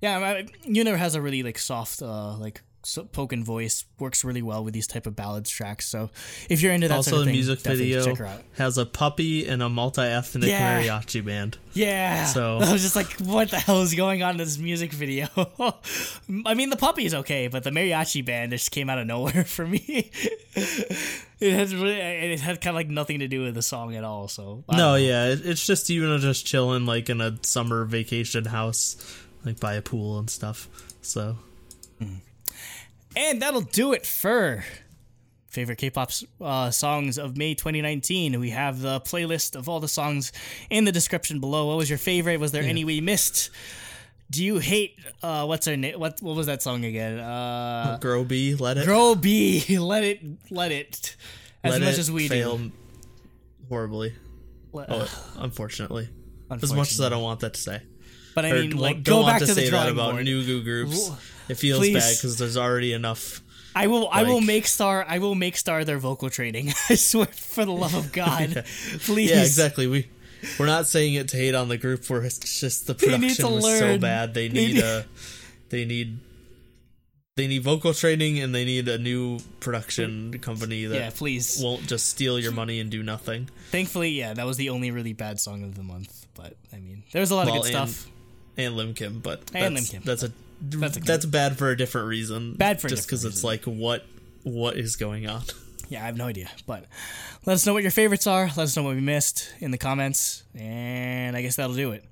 yeah. 0.00 0.18
I, 0.18 0.46
Unir 0.64 0.96
has 0.96 1.14
a 1.14 1.20
really 1.22 1.42
like 1.42 1.58
soft, 1.58 2.02
uh, 2.02 2.36
like 2.36 2.62
so, 2.84 3.04
poken 3.04 3.42
voice, 3.44 3.84
works 3.98 4.24
really 4.24 4.42
well 4.42 4.62
with 4.64 4.74
these 4.74 4.86
type 4.86 5.06
of 5.06 5.16
ballads 5.16 5.50
tracks. 5.50 5.86
So 5.86 6.10
if 6.48 6.60
you're 6.62 6.72
into 6.72 6.88
that 6.88 6.94
also, 6.96 7.10
sort 7.12 7.20
of 7.20 7.26
the 7.26 7.30
thing, 7.32 7.36
music 7.36 7.60
video 7.60 8.04
check 8.04 8.16
her 8.18 8.26
out. 8.26 8.42
has 8.56 8.78
a 8.78 8.84
puppy 8.86 9.46
and 9.48 9.62
a 9.62 9.68
multi-ethnic 9.68 10.48
Yeah. 10.48 10.80
mariachi 10.82 11.24
band. 11.24 11.58
Yeah. 11.72 12.26
So- 12.26 12.58
I 12.62 12.72
was 12.72 12.82
just 12.82 12.96
like, 12.96 13.12
what 13.20 13.50
the 13.50 13.58
hell 13.58 13.82
is 13.82 13.94
going 13.94 14.22
on 14.22 14.32
in 14.32 14.36
this 14.38 14.58
music 14.58 14.92
video? 14.92 15.28
I 16.46 16.54
mean, 16.54 16.70
the 16.70 16.76
puppy's 16.76 17.14
okay, 17.14 17.48
but 17.48 17.64
the 17.64 17.70
mariachi 17.70 18.24
band 18.24 18.52
just 18.52 18.70
came 18.70 18.88
out 18.90 18.98
of 18.98 19.06
nowhere 19.06 19.44
for 19.46 19.66
me. 19.66 20.10
it 20.54 21.52
had 21.52 21.70
really, 21.72 21.94
it 21.98 22.40
had 22.40 22.60
kind 22.60 22.74
of 22.74 22.76
like 22.76 22.88
nothing 22.88 23.20
to 23.20 23.28
do 23.28 23.42
with 23.42 23.54
the 23.54 23.62
song 23.62 23.94
at 23.96 24.04
all. 24.04 24.28
So 24.28 24.64
I 24.68 24.76
No, 24.76 24.90
know. 24.90 24.94
yeah, 24.96 25.26
it, 25.28 25.44
it's 25.44 25.66
just 25.66 25.88
you 25.90 26.06
know 26.06 26.18
just 26.18 26.46
chilling 26.46 26.86
like 26.86 27.08
in 27.10 27.20
a 27.20 27.36
summer 27.42 27.84
vacation 27.84 28.44
house, 28.44 28.96
like 29.44 29.58
by 29.60 29.74
a 29.74 29.82
pool 29.82 30.18
and 30.18 30.28
stuff. 30.30 30.68
So 31.02 31.36
hmm. 31.98 32.14
And 33.16 33.40
that'll 33.42 33.60
do 33.62 33.92
it 33.92 34.06
for 34.06 34.64
favorite 35.48 35.76
K-pop 35.78 36.10
uh, 36.40 36.70
songs 36.70 37.16
of 37.16 37.36
May 37.36 37.54
2019. 37.54 38.40
We 38.40 38.50
have 38.50 38.80
the 38.80 39.00
playlist 39.00 39.54
of 39.54 39.68
all 39.68 39.78
the 39.80 39.88
songs 39.88 40.32
in 40.68 40.84
the 40.84 40.92
description 40.92 41.38
below. 41.40 41.66
What 41.68 41.76
was 41.76 41.88
your 41.88 41.98
favorite? 41.98 42.40
Was 42.40 42.50
there 42.52 42.62
any 42.64 42.84
we 42.84 43.00
missed? 43.00 43.50
Do 44.30 44.44
you 44.44 44.58
hate 44.58 44.98
uh, 45.22 45.44
what's 45.46 45.66
her 45.66 45.76
name? 45.76 46.00
What 46.00 46.20
what 46.22 46.34
was 46.34 46.46
that 46.46 46.60
song 46.62 46.84
again? 46.84 47.18
Uh, 47.20 47.98
Groby, 48.00 48.56
let 48.56 48.78
it 48.78 48.84
Grow 48.84 49.14
B, 49.14 49.78
let 49.78 50.02
it, 50.02 50.20
let 50.50 50.72
it, 50.72 51.14
as 51.62 51.72
let 51.72 51.82
much 51.82 51.94
it 51.94 51.98
as 52.00 52.10
we 52.10 52.26
fail 52.28 52.58
do. 52.58 52.72
horribly. 53.68 54.14
Let- 54.72 54.90
Oh, 54.90 55.08
unfortunately, 55.38 56.08
as 56.50 56.72
much 56.72 56.90
as. 56.92 57.00
I 57.00 57.08
don't 57.10 57.22
want 57.22 57.40
that 57.40 57.54
to 57.54 57.60
say. 57.60 57.80
But 58.34 58.44
I 58.44 58.52
mean, 58.52 58.76
like, 58.76 59.04
don't 59.04 59.18
go 59.18 59.22
want 59.22 59.34
back 59.34 59.40
to, 59.42 59.46
to, 59.46 59.54
the 59.54 59.60
say 59.60 59.70
that 59.70 59.88
about 59.88 60.20
new 60.24 60.44
goo 60.44 60.64
groups. 60.64 61.10
It 61.48 61.54
feels 61.56 61.78
Please. 61.80 61.94
bad 61.94 62.16
because 62.16 62.36
there's 62.38 62.56
already 62.56 62.92
enough. 62.92 63.42
I 63.76 63.88
will, 63.88 64.08
I 64.10 64.22
will 64.22 64.40
make 64.40 64.66
star, 64.66 65.04
I 65.08 65.18
will 65.18 65.34
make 65.34 65.56
star 65.56 65.84
their 65.84 65.98
vocal 65.98 66.30
training. 66.30 66.68
I 66.88 66.94
swear, 66.94 67.26
for 67.26 67.64
the 67.64 67.72
love 67.72 67.94
of 67.94 68.12
God, 68.24 68.64
please. 69.00 69.30
Yeah, 69.30 69.42
exactly. 69.42 69.86
We 69.88 70.08
we're 70.58 70.66
not 70.66 70.86
saying 70.86 71.14
it 71.14 71.28
to 71.28 71.36
hate 71.36 71.54
on 71.54 71.68
the 71.68 71.76
group. 71.78 72.08
Where 72.08 72.22
it's 72.22 72.60
just 72.60 72.86
the 72.86 72.94
production 72.94 73.50
was 73.50 73.64
so 73.78 73.98
bad. 73.98 74.32
They 74.34 74.48
need 74.48 74.78
a 74.78 75.04
they 75.70 75.84
need 75.84 76.18
they 77.36 77.48
need 77.48 77.64
vocal 77.64 77.92
training 77.92 78.38
and 78.38 78.54
they 78.54 78.64
need 78.64 78.86
a 78.86 78.96
new 78.96 79.40
production 79.58 80.38
company 80.38 80.84
that 80.84 80.96
Yeah, 80.96 81.10
please. 81.10 81.60
won't 81.60 81.84
just 81.88 82.06
steal 82.08 82.38
your 82.38 82.52
money 82.52 82.78
and 82.78 82.90
do 82.90 83.02
nothing. 83.02 83.48
Thankfully, 83.70 84.10
yeah, 84.10 84.34
that 84.34 84.46
was 84.46 84.56
the 84.56 84.70
only 84.70 84.92
really 84.92 85.14
bad 85.14 85.40
song 85.40 85.64
of 85.64 85.74
the 85.74 85.82
month. 85.82 86.26
But 86.34 86.56
I 86.72 86.76
mean, 86.76 87.02
there's 87.12 87.32
a 87.32 87.34
lot 87.34 87.46
Well, 87.46 87.56
of 87.56 87.62
good 87.64 87.74
and- 87.74 87.90
stuff. 87.90 88.10
And 88.56 88.76
Lim 88.76 88.94
Kim, 88.94 89.18
but 89.18 89.50
And 89.52 89.76
that's, 89.76 89.92
Lim 89.92 90.00
Kim. 90.02 90.06
that's 90.06 90.22
a 90.22 90.30
That's 90.60 90.98
that's, 90.98 91.26
bad 91.26 91.58
for 91.58 91.70
a 91.70 91.76
different 91.76 92.08
reason. 92.08 92.54
Bad 92.54 92.80
for 92.80 92.88
just 92.88 93.06
because 93.06 93.24
it's 93.24 93.44
like 93.44 93.64
what 93.64 94.04
what 94.42 94.76
is 94.76 94.96
going 94.96 95.26
on. 95.28 95.42
Yeah, 95.88 96.02
I 96.02 96.06
have 96.06 96.16
no 96.16 96.26
idea. 96.26 96.50
But 96.66 96.86
let 97.44 97.54
us 97.54 97.66
know 97.66 97.72
what 97.72 97.82
your 97.82 97.92
favorites 97.92 98.26
are. 98.26 98.46
Let 98.46 98.58
us 98.58 98.76
know 98.76 98.82
what 98.82 98.94
we 98.94 99.00
missed 99.00 99.52
in 99.60 99.70
the 99.70 99.78
comments, 99.78 100.44
and 100.54 101.36
I 101.36 101.42
guess 101.42 101.56
that'll 101.56 101.74
do 101.74 101.92
it. 101.92 102.04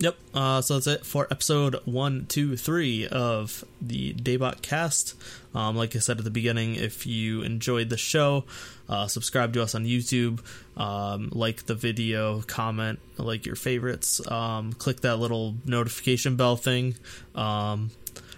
Yep. 0.00 0.16
Uh, 0.32 0.60
so 0.60 0.74
that's 0.74 0.86
it 0.86 1.04
for 1.04 1.26
episode 1.28 1.74
one, 1.84 2.26
two, 2.26 2.56
three 2.56 3.08
of 3.08 3.64
the 3.82 4.14
Daebak 4.14 4.62
cast. 4.62 5.16
Um, 5.56 5.74
like 5.74 5.96
I 5.96 5.98
said 5.98 6.18
at 6.18 6.24
the 6.24 6.30
beginning, 6.30 6.76
if 6.76 7.04
you 7.04 7.42
enjoyed 7.42 7.88
the 7.88 7.96
show, 7.96 8.44
uh, 8.88 9.08
subscribe 9.08 9.54
to 9.54 9.62
us 9.64 9.74
on 9.74 9.86
YouTube, 9.86 10.38
um, 10.76 11.30
like 11.32 11.66
the 11.66 11.74
video, 11.74 12.42
comment, 12.42 13.00
like 13.16 13.44
your 13.44 13.56
favorites, 13.56 14.24
um, 14.30 14.72
click 14.72 15.00
that 15.00 15.16
little 15.16 15.56
notification 15.64 16.36
bell 16.36 16.54
thing, 16.54 16.94
um, 17.34 17.90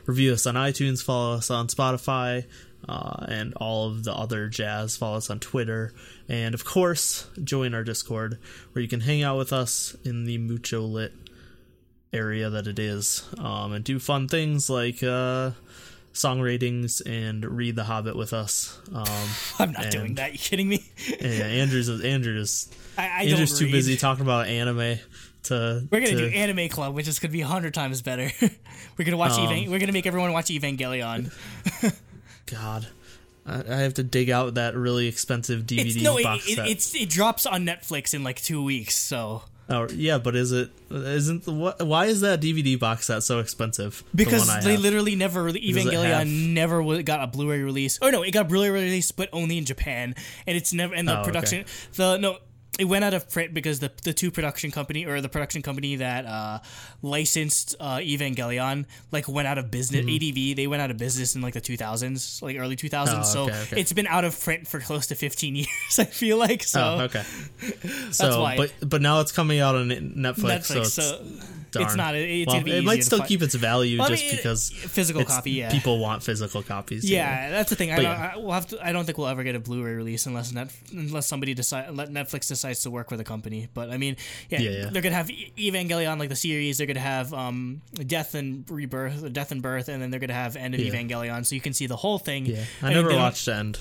review 0.07 0.33
us 0.33 0.47
on 0.47 0.55
iTunes, 0.55 1.03
follow 1.03 1.35
us 1.35 1.51
on 1.51 1.67
Spotify, 1.67 2.47
uh, 2.89 3.27
and 3.29 3.53
all 3.57 3.89
of 3.89 4.05
the 4.05 4.15
other 4.15 4.49
jazz. 4.49 4.97
Follow 4.97 5.19
us 5.19 5.29
on 5.29 5.39
Twitter, 5.39 5.93
and 6.27 6.55
of 6.55 6.65
course, 6.65 7.27
join 7.45 7.75
our 7.75 7.85
Discord 7.85 8.39
where 8.73 8.81
you 8.81 8.89
can 8.89 9.01
hang 9.01 9.23
out 9.23 9.37
with 9.37 9.53
us 9.53 9.95
in 10.05 10.25
the 10.25 10.39
Mucho 10.39 10.81
Lit 10.81 11.20
area 12.13 12.51
that 12.51 12.67
it 12.67 12.79
is 12.79 13.25
um, 13.39 13.73
and 13.73 13.85
do 13.85 13.99
fun 13.99 14.27
things 14.29 14.69
like 14.69 15.03
uh, 15.03 15.51
song 16.13 16.41
ratings 16.41 17.01
and 17.03 17.45
read 17.45 17.77
the 17.77 17.85
hobbit 17.85 18.17
with 18.17 18.33
us 18.33 18.79
um, 18.93 19.07
I'm 19.59 19.73
not 19.73 19.85
And- 19.85 19.93
doing 19.93 20.15
that. 20.17 20.33
You 20.33 20.39
kidding 20.39 20.69
me? 20.69 20.85
yeah, 21.21 21.45
andrew's 21.45 21.89
andrew's 21.89 22.69
I, 22.99 23.07
I 23.07 23.23
andrew's 23.25 23.59
too 23.59 23.71
busy 23.71 23.97
talking 23.97 24.23
about 24.23 24.49
anime 24.49 24.99
to 25.45 25.87
We're 25.91 26.01
gonna 26.01 26.11
to, 26.13 26.31
do 26.31 26.37
Anime 26.37 26.69
Club, 26.69 26.95
which 26.95 27.09
is 27.09 27.19
gonna 27.19 27.33
be 27.33 27.41
a 27.41 27.47
hundred 27.47 27.73
times 27.73 28.03
better. 28.03 28.31
we're 28.99 29.05
gonna 29.07 29.17
watch. 29.17 29.33
Um, 29.33 29.71
we're 29.71 29.79
gonna 29.79 29.93
make 29.93 30.07
everyone 30.07 30.33
watch 30.33 30.47
Evangelion. 30.49 31.33
god 32.45 32.87
I, 33.47 33.61
I 33.61 33.77
have 33.77 33.95
to 33.95 34.03
dig 34.03 34.29
out 34.29 34.55
that 34.55 34.75
really 34.75 35.07
expensive 35.07 35.63
dvd 35.63 35.87
It's, 35.87 35.97
no, 36.03 36.23
box 36.23 36.47
it, 36.49 36.57
set 36.57 36.69
it's 36.69 36.95
it 36.95 37.09
drops 37.09 37.47
on 37.47 37.65
Netflix 37.65 38.13
in 38.13 38.23
like 38.23 38.43
two 38.43 38.63
weeks. 38.63 38.97
So 38.97 39.43
oh 39.71 39.87
yeah 39.95 40.19
but 40.19 40.35
is 40.37 40.53
it 40.53 40.71
isn't 40.91 41.45
the, 41.45 41.53
what 41.53 41.81
why 41.87 42.07
is 42.07 42.21
that 42.21 42.41
dvd 42.41 42.79
box 42.79 43.07
set 43.07 43.23
so 43.23 43.39
expensive 43.39 44.03
because 44.15 44.49
I 44.49 44.61
they 44.61 44.73
have. 44.73 44.81
literally 44.81 45.15
never 45.17 45.45
Evangelion 45.51 46.53
never 46.53 47.03
got 47.03 47.23
a 47.23 47.27
Blu-ray 47.27 47.63
release. 47.63 47.99
Oh 48.03 48.11
no, 48.11 48.23
it 48.23 48.33
got 48.33 48.47
a 48.47 48.49
Blu-ray 48.49 48.71
release, 48.71 49.13
but 49.13 49.29
only 49.33 49.57
in 49.59 49.65
Japan, 49.65 50.15
and 50.47 50.57
it's 50.57 50.73
never 50.73 50.95
and 50.95 51.07
the 51.09 51.17
Oh, 51.17 51.21
okay. 51.21 51.25
production 51.31 51.65
the 51.95 52.17
no. 52.19 52.39
It 52.79 52.85
went 52.85 53.05
out 53.05 53.13
of 53.15 53.29
print 53.29 53.53
because 53.53 53.81
the 53.81 53.91
the 54.05 54.13
two 54.13 54.31
production 54.31 54.71
company 54.71 55.05
or 55.05 55.21
the 55.21 55.29
production 55.29 55.61
company 55.61 55.97
that 55.97 56.25
uh, 56.25 56.61
licensed 57.03 57.77
uh, 57.79 57.97
Evangelion 57.97 58.87
like 59.13 59.29
went 59.29 59.49
out 59.49 59.59
of 59.59 59.71
business. 59.71 60.07
ADV 60.07 60.57
they 60.57 60.67
went 60.67 60.81
out 60.81 60.91
of 60.91 60.97
business 60.97 61.35
in 61.35 61.43
like 61.43 61.55
the 61.55 61.61
2000s, 61.61 62.41
like 62.43 62.57
early 62.59 62.77
2000s. 62.77 62.91
Mm-hmm. 62.91 63.21
Oh, 63.21 63.23
so 63.23 63.43
okay, 63.45 63.81
it's 63.81 63.93
been 63.93 64.07
out 64.07 64.25
of 64.25 64.39
print 64.41 64.67
for 64.67 64.81
close 64.81 65.09
to 65.09 65.15
15 65.15 65.57
years. 65.57 65.69
I 65.99 66.05
feel 66.05 66.39
like 66.39 66.63
so. 66.63 66.81
oh 66.81 67.05
okay 67.05 67.23
so 68.13 68.41
why. 68.41 68.57
but 68.57 68.73
but 68.89 69.03
now 69.03 69.21
it's 69.21 69.33
coming 69.33 69.61
out 69.61 69.75
on 69.75 69.89
netflix, 69.91 70.65
so 70.65 70.75
Netflix, 70.75 70.81
it's 70.81 70.93
so 70.95 71.25
darn. 71.73 71.87
it's 71.87 71.97
not. 71.97 72.15
It, 72.15 72.29
it's 72.29 72.53
well, 72.53 72.67
it 72.67 72.85
might 72.85 73.05
still 73.05 73.23
keep 73.23 73.43
its 73.43 73.55
value 73.55 73.99
Well, 73.99 74.09
I 74.09 74.11
just 74.11 74.25
mean, 74.25 74.37
because 74.37 74.71
physical 74.71 75.25
copy. 75.25 75.53
Yeah, 75.53 75.71
people 75.71 75.99
want 75.99 76.23
physical 76.23 76.63
copies. 76.63 77.09
Yeah, 77.11 77.51
that's 77.51 77.71
the 77.71 77.77
thing. 77.77 77.91
I 77.93 77.97
don't. 77.97 78.05
yeah. 78.05 78.33
I, 78.35 78.39
we'll 78.39 78.53
have 78.53 78.67
to. 78.69 78.85
I 78.87 78.93
don't 78.93 79.05
think 79.05 79.19
we'll 79.19 79.29
ever 79.29 79.43
get 79.43 79.55
a 79.55 79.61
Blu-ray 79.61 79.95
release 79.95 80.27
unless 80.27 80.53
net, 80.53 80.71
unless 80.93 81.27
somebody 81.27 81.55
decide 81.55 81.91
let 81.95 82.11
Netflix 82.11 82.49
decides 82.49 82.83
to 82.83 82.91
work 82.91 83.11
with 83.11 83.21
a 83.21 83.25
company. 83.25 83.69
But 83.73 83.91
I 83.91 83.97
mean, 83.99 84.17
yeah, 84.49 84.61
Yeah, 84.61 84.71
yeah. 84.71 84.91
they're 84.91 85.03
gonna 85.03 85.15
have 85.15 85.29
Evangelion 85.29 86.19
like 86.19 86.29
the 86.29 86.37
series. 86.37 86.79
They're 86.79 86.87
gonna 86.87 87.01
have 87.01 87.33
um 87.35 87.83
Death 87.95 88.35
and 88.35 88.69
Rebirth, 88.71 89.33
Death 89.33 89.53
and 89.53 89.63
Birth, 89.63 89.89
and 89.89 90.03
then 90.03 90.11
they're 90.11 90.21
gonna 90.21 90.33
have 90.35 90.57
End 90.57 90.75
of 90.75 90.81
Yeah. 90.81 90.93
Evangelion, 90.93 91.45
so 91.47 91.55
you 91.55 91.61
can 91.61 91.73
see 91.73 91.87
the 91.87 91.97
whole 91.97 92.19
thing. 92.19 92.47
yeah. 92.47 92.65
I, 92.83 92.87
mean, 92.87 92.95
never 92.95 93.11
don't- 93.11 93.19
watched 93.19 93.47
End. 93.49 93.79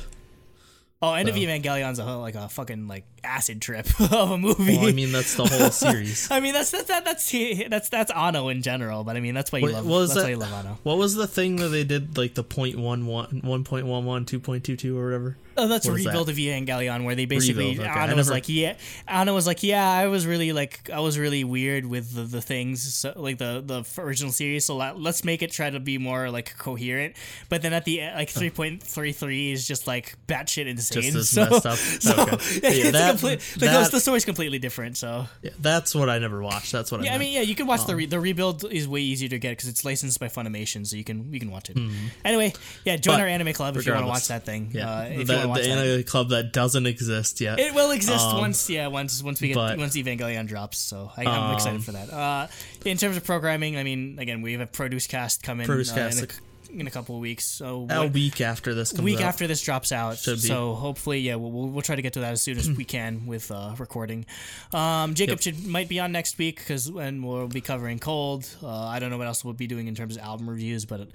Oh, 1.01 1.13
End 1.13 1.29
of 1.29 1.35
so. 1.35 1.41
Evangelion's 1.41 1.97
a 1.99 2.05
like 2.17 2.35
a 2.35 2.49
fucking 2.49 2.87
like 2.89 3.05
acid 3.23 3.61
trip 3.61 3.87
of 3.99 4.31
a 4.31 4.37
movie. 4.37 4.77
Well, 4.77 4.87
I 4.87 4.91
mean 4.91 5.11
that's 5.11 5.35
the 5.35 5.45
whole 5.45 5.69
series. 5.71 6.29
I 6.31 6.39
mean, 6.39 6.53
that's 6.53 6.71
that's 6.71 6.87
that, 6.87 7.05
that's 7.05 7.31
that's 7.69 7.89
that's 7.89 8.11
Anno 8.11 8.49
in 8.49 8.61
general, 8.61 9.03
but 9.03 9.15
I 9.17 9.19
mean 9.19 9.33
that's 9.35 9.51
why 9.51 9.59
you 9.59 9.65
What- 9.65 9.73
love 9.73 9.85
what 9.87 9.99
that's 10.01 10.13
that- 10.15 10.23
why 10.23 10.29
you 10.29 10.37
love 10.37 10.53
Anno. 10.53 10.77
What 10.83 10.97
was 10.97 11.15
the 11.15 11.27
thing 11.27 11.57
that 11.57 11.69
they 11.69 11.83
did 11.83 12.17
like 12.17 12.33
the 12.35 12.43
point 12.43 12.77
one 12.77 13.05
one 13.05 13.41
one 13.43 13.63
point 13.63 13.85
one 13.85 14.05
one 14.05 14.25
two 14.25 14.39
point 14.39 14.63
two 14.63 14.75
two 14.75 14.97
or 14.97 15.05
whatever? 15.05 15.37
Oh, 15.57 15.67
that's 15.67 15.85
a 15.85 15.91
What 15.91 15.97
is 15.99 16.05
that? 16.05 16.11
rebuild 16.11 16.29
of 16.29 16.37
Evangelion 16.37 17.03
where 17.03 17.15
they 17.15 17.25
basically 17.25 17.71
Rebuild, 17.71 17.89
okay. 17.89 17.99
Anno 17.99 18.15
was 18.15 18.27
never- 18.27 18.35
like, 18.35 18.47
yeah, 18.47 18.75
Anno 19.09 19.33
was 19.35 19.45
like, 19.45 19.61
yeah, 19.61 19.85
I 19.91 20.07
was 20.07 20.25
really 20.25 20.53
like, 20.53 20.89
I 20.89 21.01
was 21.01 21.19
really 21.19 21.43
weird 21.43 21.85
with 21.85 22.13
the, 22.15 22.21
the 22.21 22.41
things, 22.41 22.81
so, 22.93 23.11
like 23.17 23.39
the 23.39 23.61
the 23.65 24.01
original 24.01 24.31
series. 24.31 24.63
So 24.63 24.77
let, 24.77 24.97
let's 24.97 25.25
make 25.25 25.41
it 25.41 25.51
try 25.51 25.69
to 25.69 25.81
be 25.81 25.97
more 25.97 26.29
like 26.29 26.57
coherent. 26.57 27.17
But 27.49 27.61
then 27.61 27.73
at 27.73 27.83
the 27.83 27.99
end, 27.99 28.15
like 28.15 28.29
three 28.29 28.51
point 28.51 28.81
three 28.81 29.11
three 29.11 29.51
is 29.51 29.67
just 29.67 29.85
like 29.85 30.15
batshit 30.29 30.65
insane. 30.65 31.11
Just 31.11 31.15
as 31.17 31.29
so, 31.29 31.49
messed 31.49 31.65
up? 31.65 31.77
So 31.99 32.21
Okay. 32.21 32.83
yeah, 32.83 32.91
that- 32.91 33.08
complete, 33.09 33.39
like, 33.61 33.71
that- 33.71 33.91
the 33.91 33.99
story's 33.99 34.25
completely 34.25 34.59
different. 34.59 34.97
So 34.97 35.27
Yeah, 35.41 35.51
that's 35.59 35.93
what 35.95 36.09
I 36.09 36.19
never 36.19 36.41
watched. 36.41 36.71
That's 36.71 36.91
what 36.91 37.01
I. 37.01 37.05
yeah, 37.05 37.09
I 37.09 37.13
meant. 37.13 37.21
mean, 37.21 37.33
yeah, 37.33 37.41
you 37.41 37.55
can 37.55 37.67
watch 37.67 37.85
the 37.85 37.95
re- 37.95 38.05
the 38.05 38.19
rebuild 38.19 38.63
is 38.71 38.87
way 38.87 39.01
easier 39.01 39.29
to 39.29 39.39
get 39.39 39.51
because 39.51 39.67
it's 39.69 39.83
licensed 39.85 40.19
by 40.19 40.27
Funimation, 40.27 40.85
so 40.87 40.95
you 40.95 41.03
can 41.03 41.31
you 41.33 41.39
can 41.39 41.51
watch 41.51 41.69
it. 41.69 41.77
Anyway, 42.25 42.53
yeah, 42.85 42.95
join 42.97 43.15
But 43.15 43.21
our 43.21 43.27
anime 43.27 43.53
club 43.53 43.77
if 43.77 43.85
you 43.85 43.93
want 43.93 44.03
to 44.03 44.07
watch 44.07 44.27
that 44.27 44.45
thing. 44.45 44.71
yeah, 44.73 44.89
uh, 44.89 45.03
if 45.03 45.27
the, 45.27 45.41
you 45.41 45.47
watch 45.47 45.61
the 45.61 45.67
that. 45.69 45.77
anime 45.87 46.03
club 46.03 46.29
that 46.29 46.53
doesn't 46.53 46.85
exist 46.87 47.41
yet. 47.41 47.59
It 47.59 47.73
will 47.73 47.91
exist 47.91 48.25
Um, 48.25 48.37
once, 48.39 48.69
yeah, 48.69 48.87
once 48.87 49.21
once 49.23 49.41
we 49.41 49.49
get 49.49 49.55
but- 49.55 49.77
once 49.77 49.95
Evangelion 49.95 50.47
drops. 50.47 50.77
So 50.79 51.11
I, 51.17 51.25
I'm 51.25 51.55
excited 51.55 51.77
Um, 51.77 51.81
for 51.81 51.91
that. 51.93 52.11
Uh, 52.11 52.47
in 52.85 52.97
terms 52.97 53.17
of 53.17 53.23
programming, 53.23 53.77
I 53.77 53.83
mean, 53.83 54.17
again, 54.19 54.41
we 54.41 54.51
have 54.53 54.61
a 54.61 54.67
Produce 54.67 55.07
Cast 55.07 55.43
coming. 55.43 55.65
Produce 55.65 55.91
uh, 55.91 55.95
Cast, 55.95 56.39
in 56.73 56.81
a- 56.81 56.89
a 56.89 56.91
couple 56.91 57.15
of 57.15 57.21
weeks. 57.21 57.45
So 57.45 57.87
A 57.89 58.03
what- 58.03 58.13
week 58.13 58.41
after 58.41 58.73
this 58.73 58.91
comes 58.91 59.03
week 59.03 59.17
out. 59.17 59.23
after 59.25 59.47
this 59.47 59.61
drops 59.61 59.91
out. 59.91 60.17
Should 60.17 60.41
be. 60.41 60.47
So 60.47 60.75
hopefully, 60.75 61.19
yeah, 61.19 61.35
we'll, 61.35 61.51
we'll, 61.51 61.67
we'll 61.67 61.81
try 61.81 61.95
to 61.95 62.01
get 62.01 62.13
to 62.13 62.21
that 62.21 62.31
as 62.33 62.41
soon 62.41 62.57
as 62.57 62.69
we 62.77 62.85
can 62.85 63.25
with 63.25 63.51
uh, 63.51 63.75
recording. 63.77 64.25
Um, 64.73 65.13
Jacob 65.13 65.33
Yep. 65.39 65.41
should 65.41 65.65
might 65.65 65.89
be 65.89 65.99
on 65.99 66.11
next 66.11 66.37
week 66.37 66.57
because 66.57 66.91
when 66.91 67.21
we'll 67.23 67.47
be 67.47 67.61
covering 67.61 67.99
Colde. 67.99 68.47
Uh, 68.63 68.67
I 68.85 68.99
don't 68.99 69.09
know 69.09 69.17
what 69.17 69.27
else 69.27 69.43
we'll 69.43 69.53
be 69.53 69.67
doing 69.67 69.87
in 69.87 69.95
terms 69.95 70.15
of 70.17 70.23
album 70.23 70.49
reviews, 70.49 70.85
but 70.85 71.07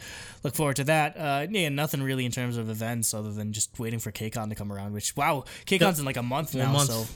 look 0.43 0.55
forward 0.55 0.77
to 0.77 0.85
that. 0.85 1.17
Uh, 1.17 1.47
yeah, 1.51 1.69
nothing 1.69 2.03
really 2.03 2.25
in 2.25 2.33
terms 2.33 2.57
of 2.57 2.71
events 2.71 3.15
other 3.15 3.33
than 3.33 3.53
just 3.53 3.79
waiting 3.79 3.99
for 3.99 4.13
KCON 4.13 4.49
to 4.51 4.55
come 4.55 4.73
around. 4.73 4.93
Which 4.93 5.17
wow, 5.17 5.45
KCON's 5.67 5.99
in 5.99 6.05
like 6.05 6.17
a 6.17 6.23
month 6.23 6.55
now, 6.55 6.73
month. 6.73 6.91
so 6.91 7.07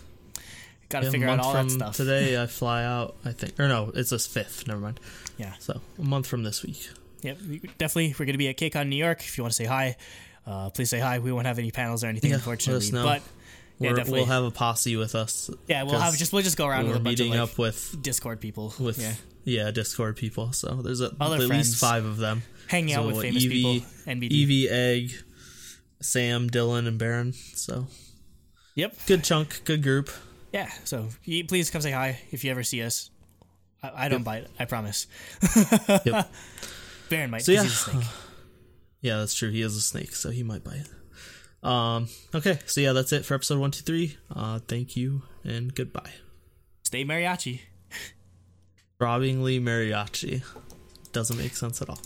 got 0.88 1.00
to 1.00 1.06
Yeah, 1.06 1.10
figure 1.12 1.28
out 1.28 1.40
all 1.40 1.52
that 1.52 1.70
stuff. 1.70 1.96
today. 1.96 2.40
I 2.40 2.46
fly 2.60 2.84
out. 2.84 3.16
I 3.24 3.32
think, 3.32 3.58
or 3.60 3.68
no, 3.68 3.92
it's 3.94 4.10
this 4.10 4.26
fifth. 4.26 4.66
Never 4.66 4.80
mind. 4.80 5.00
Yeah. 5.36 5.52
So 5.58 5.80
a 5.98 6.02
month 6.02 6.26
from 6.26 6.44
this 6.44 6.62
week. 6.62 6.88
Yep, 7.22 7.38
definitely. 7.78 8.14
We're 8.18 8.26
going 8.26 8.34
to 8.34 8.38
be 8.38 8.48
at 8.48 8.56
KCON 8.56 8.88
New 8.88 8.96
York. 8.96 9.20
If 9.20 9.36
you 9.38 9.44
want 9.44 9.52
to 9.52 9.56
say 9.56 9.64
hi, 9.64 9.96
uh, 10.46 10.70
please 10.70 10.88
say 10.90 10.98
hi. 11.00 11.18
We 11.18 11.32
won't 11.32 11.46
have 11.46 11.58
any 11.58 11.70
panels 11.70 12.04
or 12.04 12.06
anything, 12.08 12.30
Yeah, 12.30 12.36
let 12.36 12.40
unfortunately. 12.42 12.86
us 12.86 12.92
know. 12.92 13.02
But 13.04 13.22
yeah, 13.78 13.90
definitely. 13.90 14.20
we'll 14.20 14.26
have 14.26 14.44
a 14.44 14.50
posse 14.50 14.96
with 14.96 15.14
us. 15.14 15.50
yeah, 15.66 15.82
we'll 15.84 15.98
have 16.00 16.16
just 16.16 16.32
we'll 16.32 16.42
just 16.42 16.56
go 16.56 16.66
around 16.66 16.84
We're 16.86 16.92
with 16.92 17.00
a 17.00 17.04
bunch 17.04 17.20
of 17.20 17.26
meeting 17.26 17.40
like, 17.40 17.50
up 17.52 17.58
with 17.58 17.96
Discord 18.02 18.40
people. 18.40 18.72
with 18.80 18.98
yeah, 18.98 19.14
yeah. 19.44 19.70
Discord 19.70 20.16
people. 20.16 20.52
So 20.52 20.76
there's 20.82 21.00
at, 21.00 21.12
at 21.20 21.30
least 21.40 21.76
five 21.80 22.04
of 22.04 22.16
them. 22.18 22.42
hanging 22.68 22.94
out 22.94 23.06
with 23.06 23.16
what, 23.16 23.22
famous 23.22 23.44
Evie- 23.44 23.80
people. 23.80 23.88
NBD. 24.06 24.30
Evie, 24.30 24.68
Egg, 24.68 25.12
Sam, 26.00 26.48
Dylan, 26.50 26.86
and 26.88 26.98
Baron. 26.98 27.32
So 27.32 27.86
Yep. 28.74 28.96
good 29.06 29.24
chunk, 29.24 29.62
good 29.64 29.82
group. 29.82 30.10
Yeah. 30.52 30.70
So 30.84 31.08
please 31.48 31.70
come 31.70 31.80
say 31.82 31.90
hi 31.90 32.20
if 32.30 32.44
you 32.44 32.50
ever 32.50 32.62
see 32.62 32.82
us. 32.82 33.10
I, 33.82 34.06
I 34.06 34.08
don't 34.08 34.22
bite. 34.24 34.46
I 34.58 34.64
promise. 34.64 35.06
Yep. 36.04 36.30
Baron 37.10 37.30
might. 37.30 37.42
So, 37.42 37.54
'cause 37.54 37.56
yeah. 37.56 37.62
he's 37.62 37.72
a 37.72 37.76
snake. 37.76 38.04
Yeah, 39.00 39.18
that's 39.18 39.34
true. 39.34 39.50
He 39.50 39.62
is 39.62 39.76
a 39.76 39.80
snake, 39.80 40.12
so 40.16 40.30
he 40.30 40.42
might 40.42 40.64
bite. 40.64 40.88
Um. 41.62 42.08
Okay. 42.34 42.58
So 42.66 42.80
yeah, 42.80 42.92
that's 42.92 43.12
it 43.12 43.24
for 43.24 43.34
episode 43.34 43.60
one, 43.60 43.70
two, 43.70 43.82
three. 43.84 44.16
Uh. 44.28 44.58
Thank 44.66 44.96
you 44.96 45.22
and 45.44 45.72
goodbye. 45.72 46.10
Stay 46.82 47.04
mariachi. 47.04 47.60
Robbingly 49.00 49.60
mariachi 49.62 50.42
doesn't 51.12 51.36
make 51.38 51.54
sense 51.56 51.80
at 51.80 51.88
all. 51.88 52.00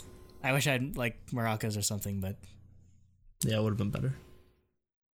I 0.44 0.52
wish 0.52 0.66
I 0.66 0.72
had 0.72 0.96
like 0.96 1.16
maracas 1.32 1.78
or 1.78 1.82
something, 1.82 2.20
but 2.20 2.36
Yeah, 3.44 3.56
it 3.56 3.62
would 3.62 3.70
have 3.70 3.78
been 3.78 3.90
better. 3.90 4.14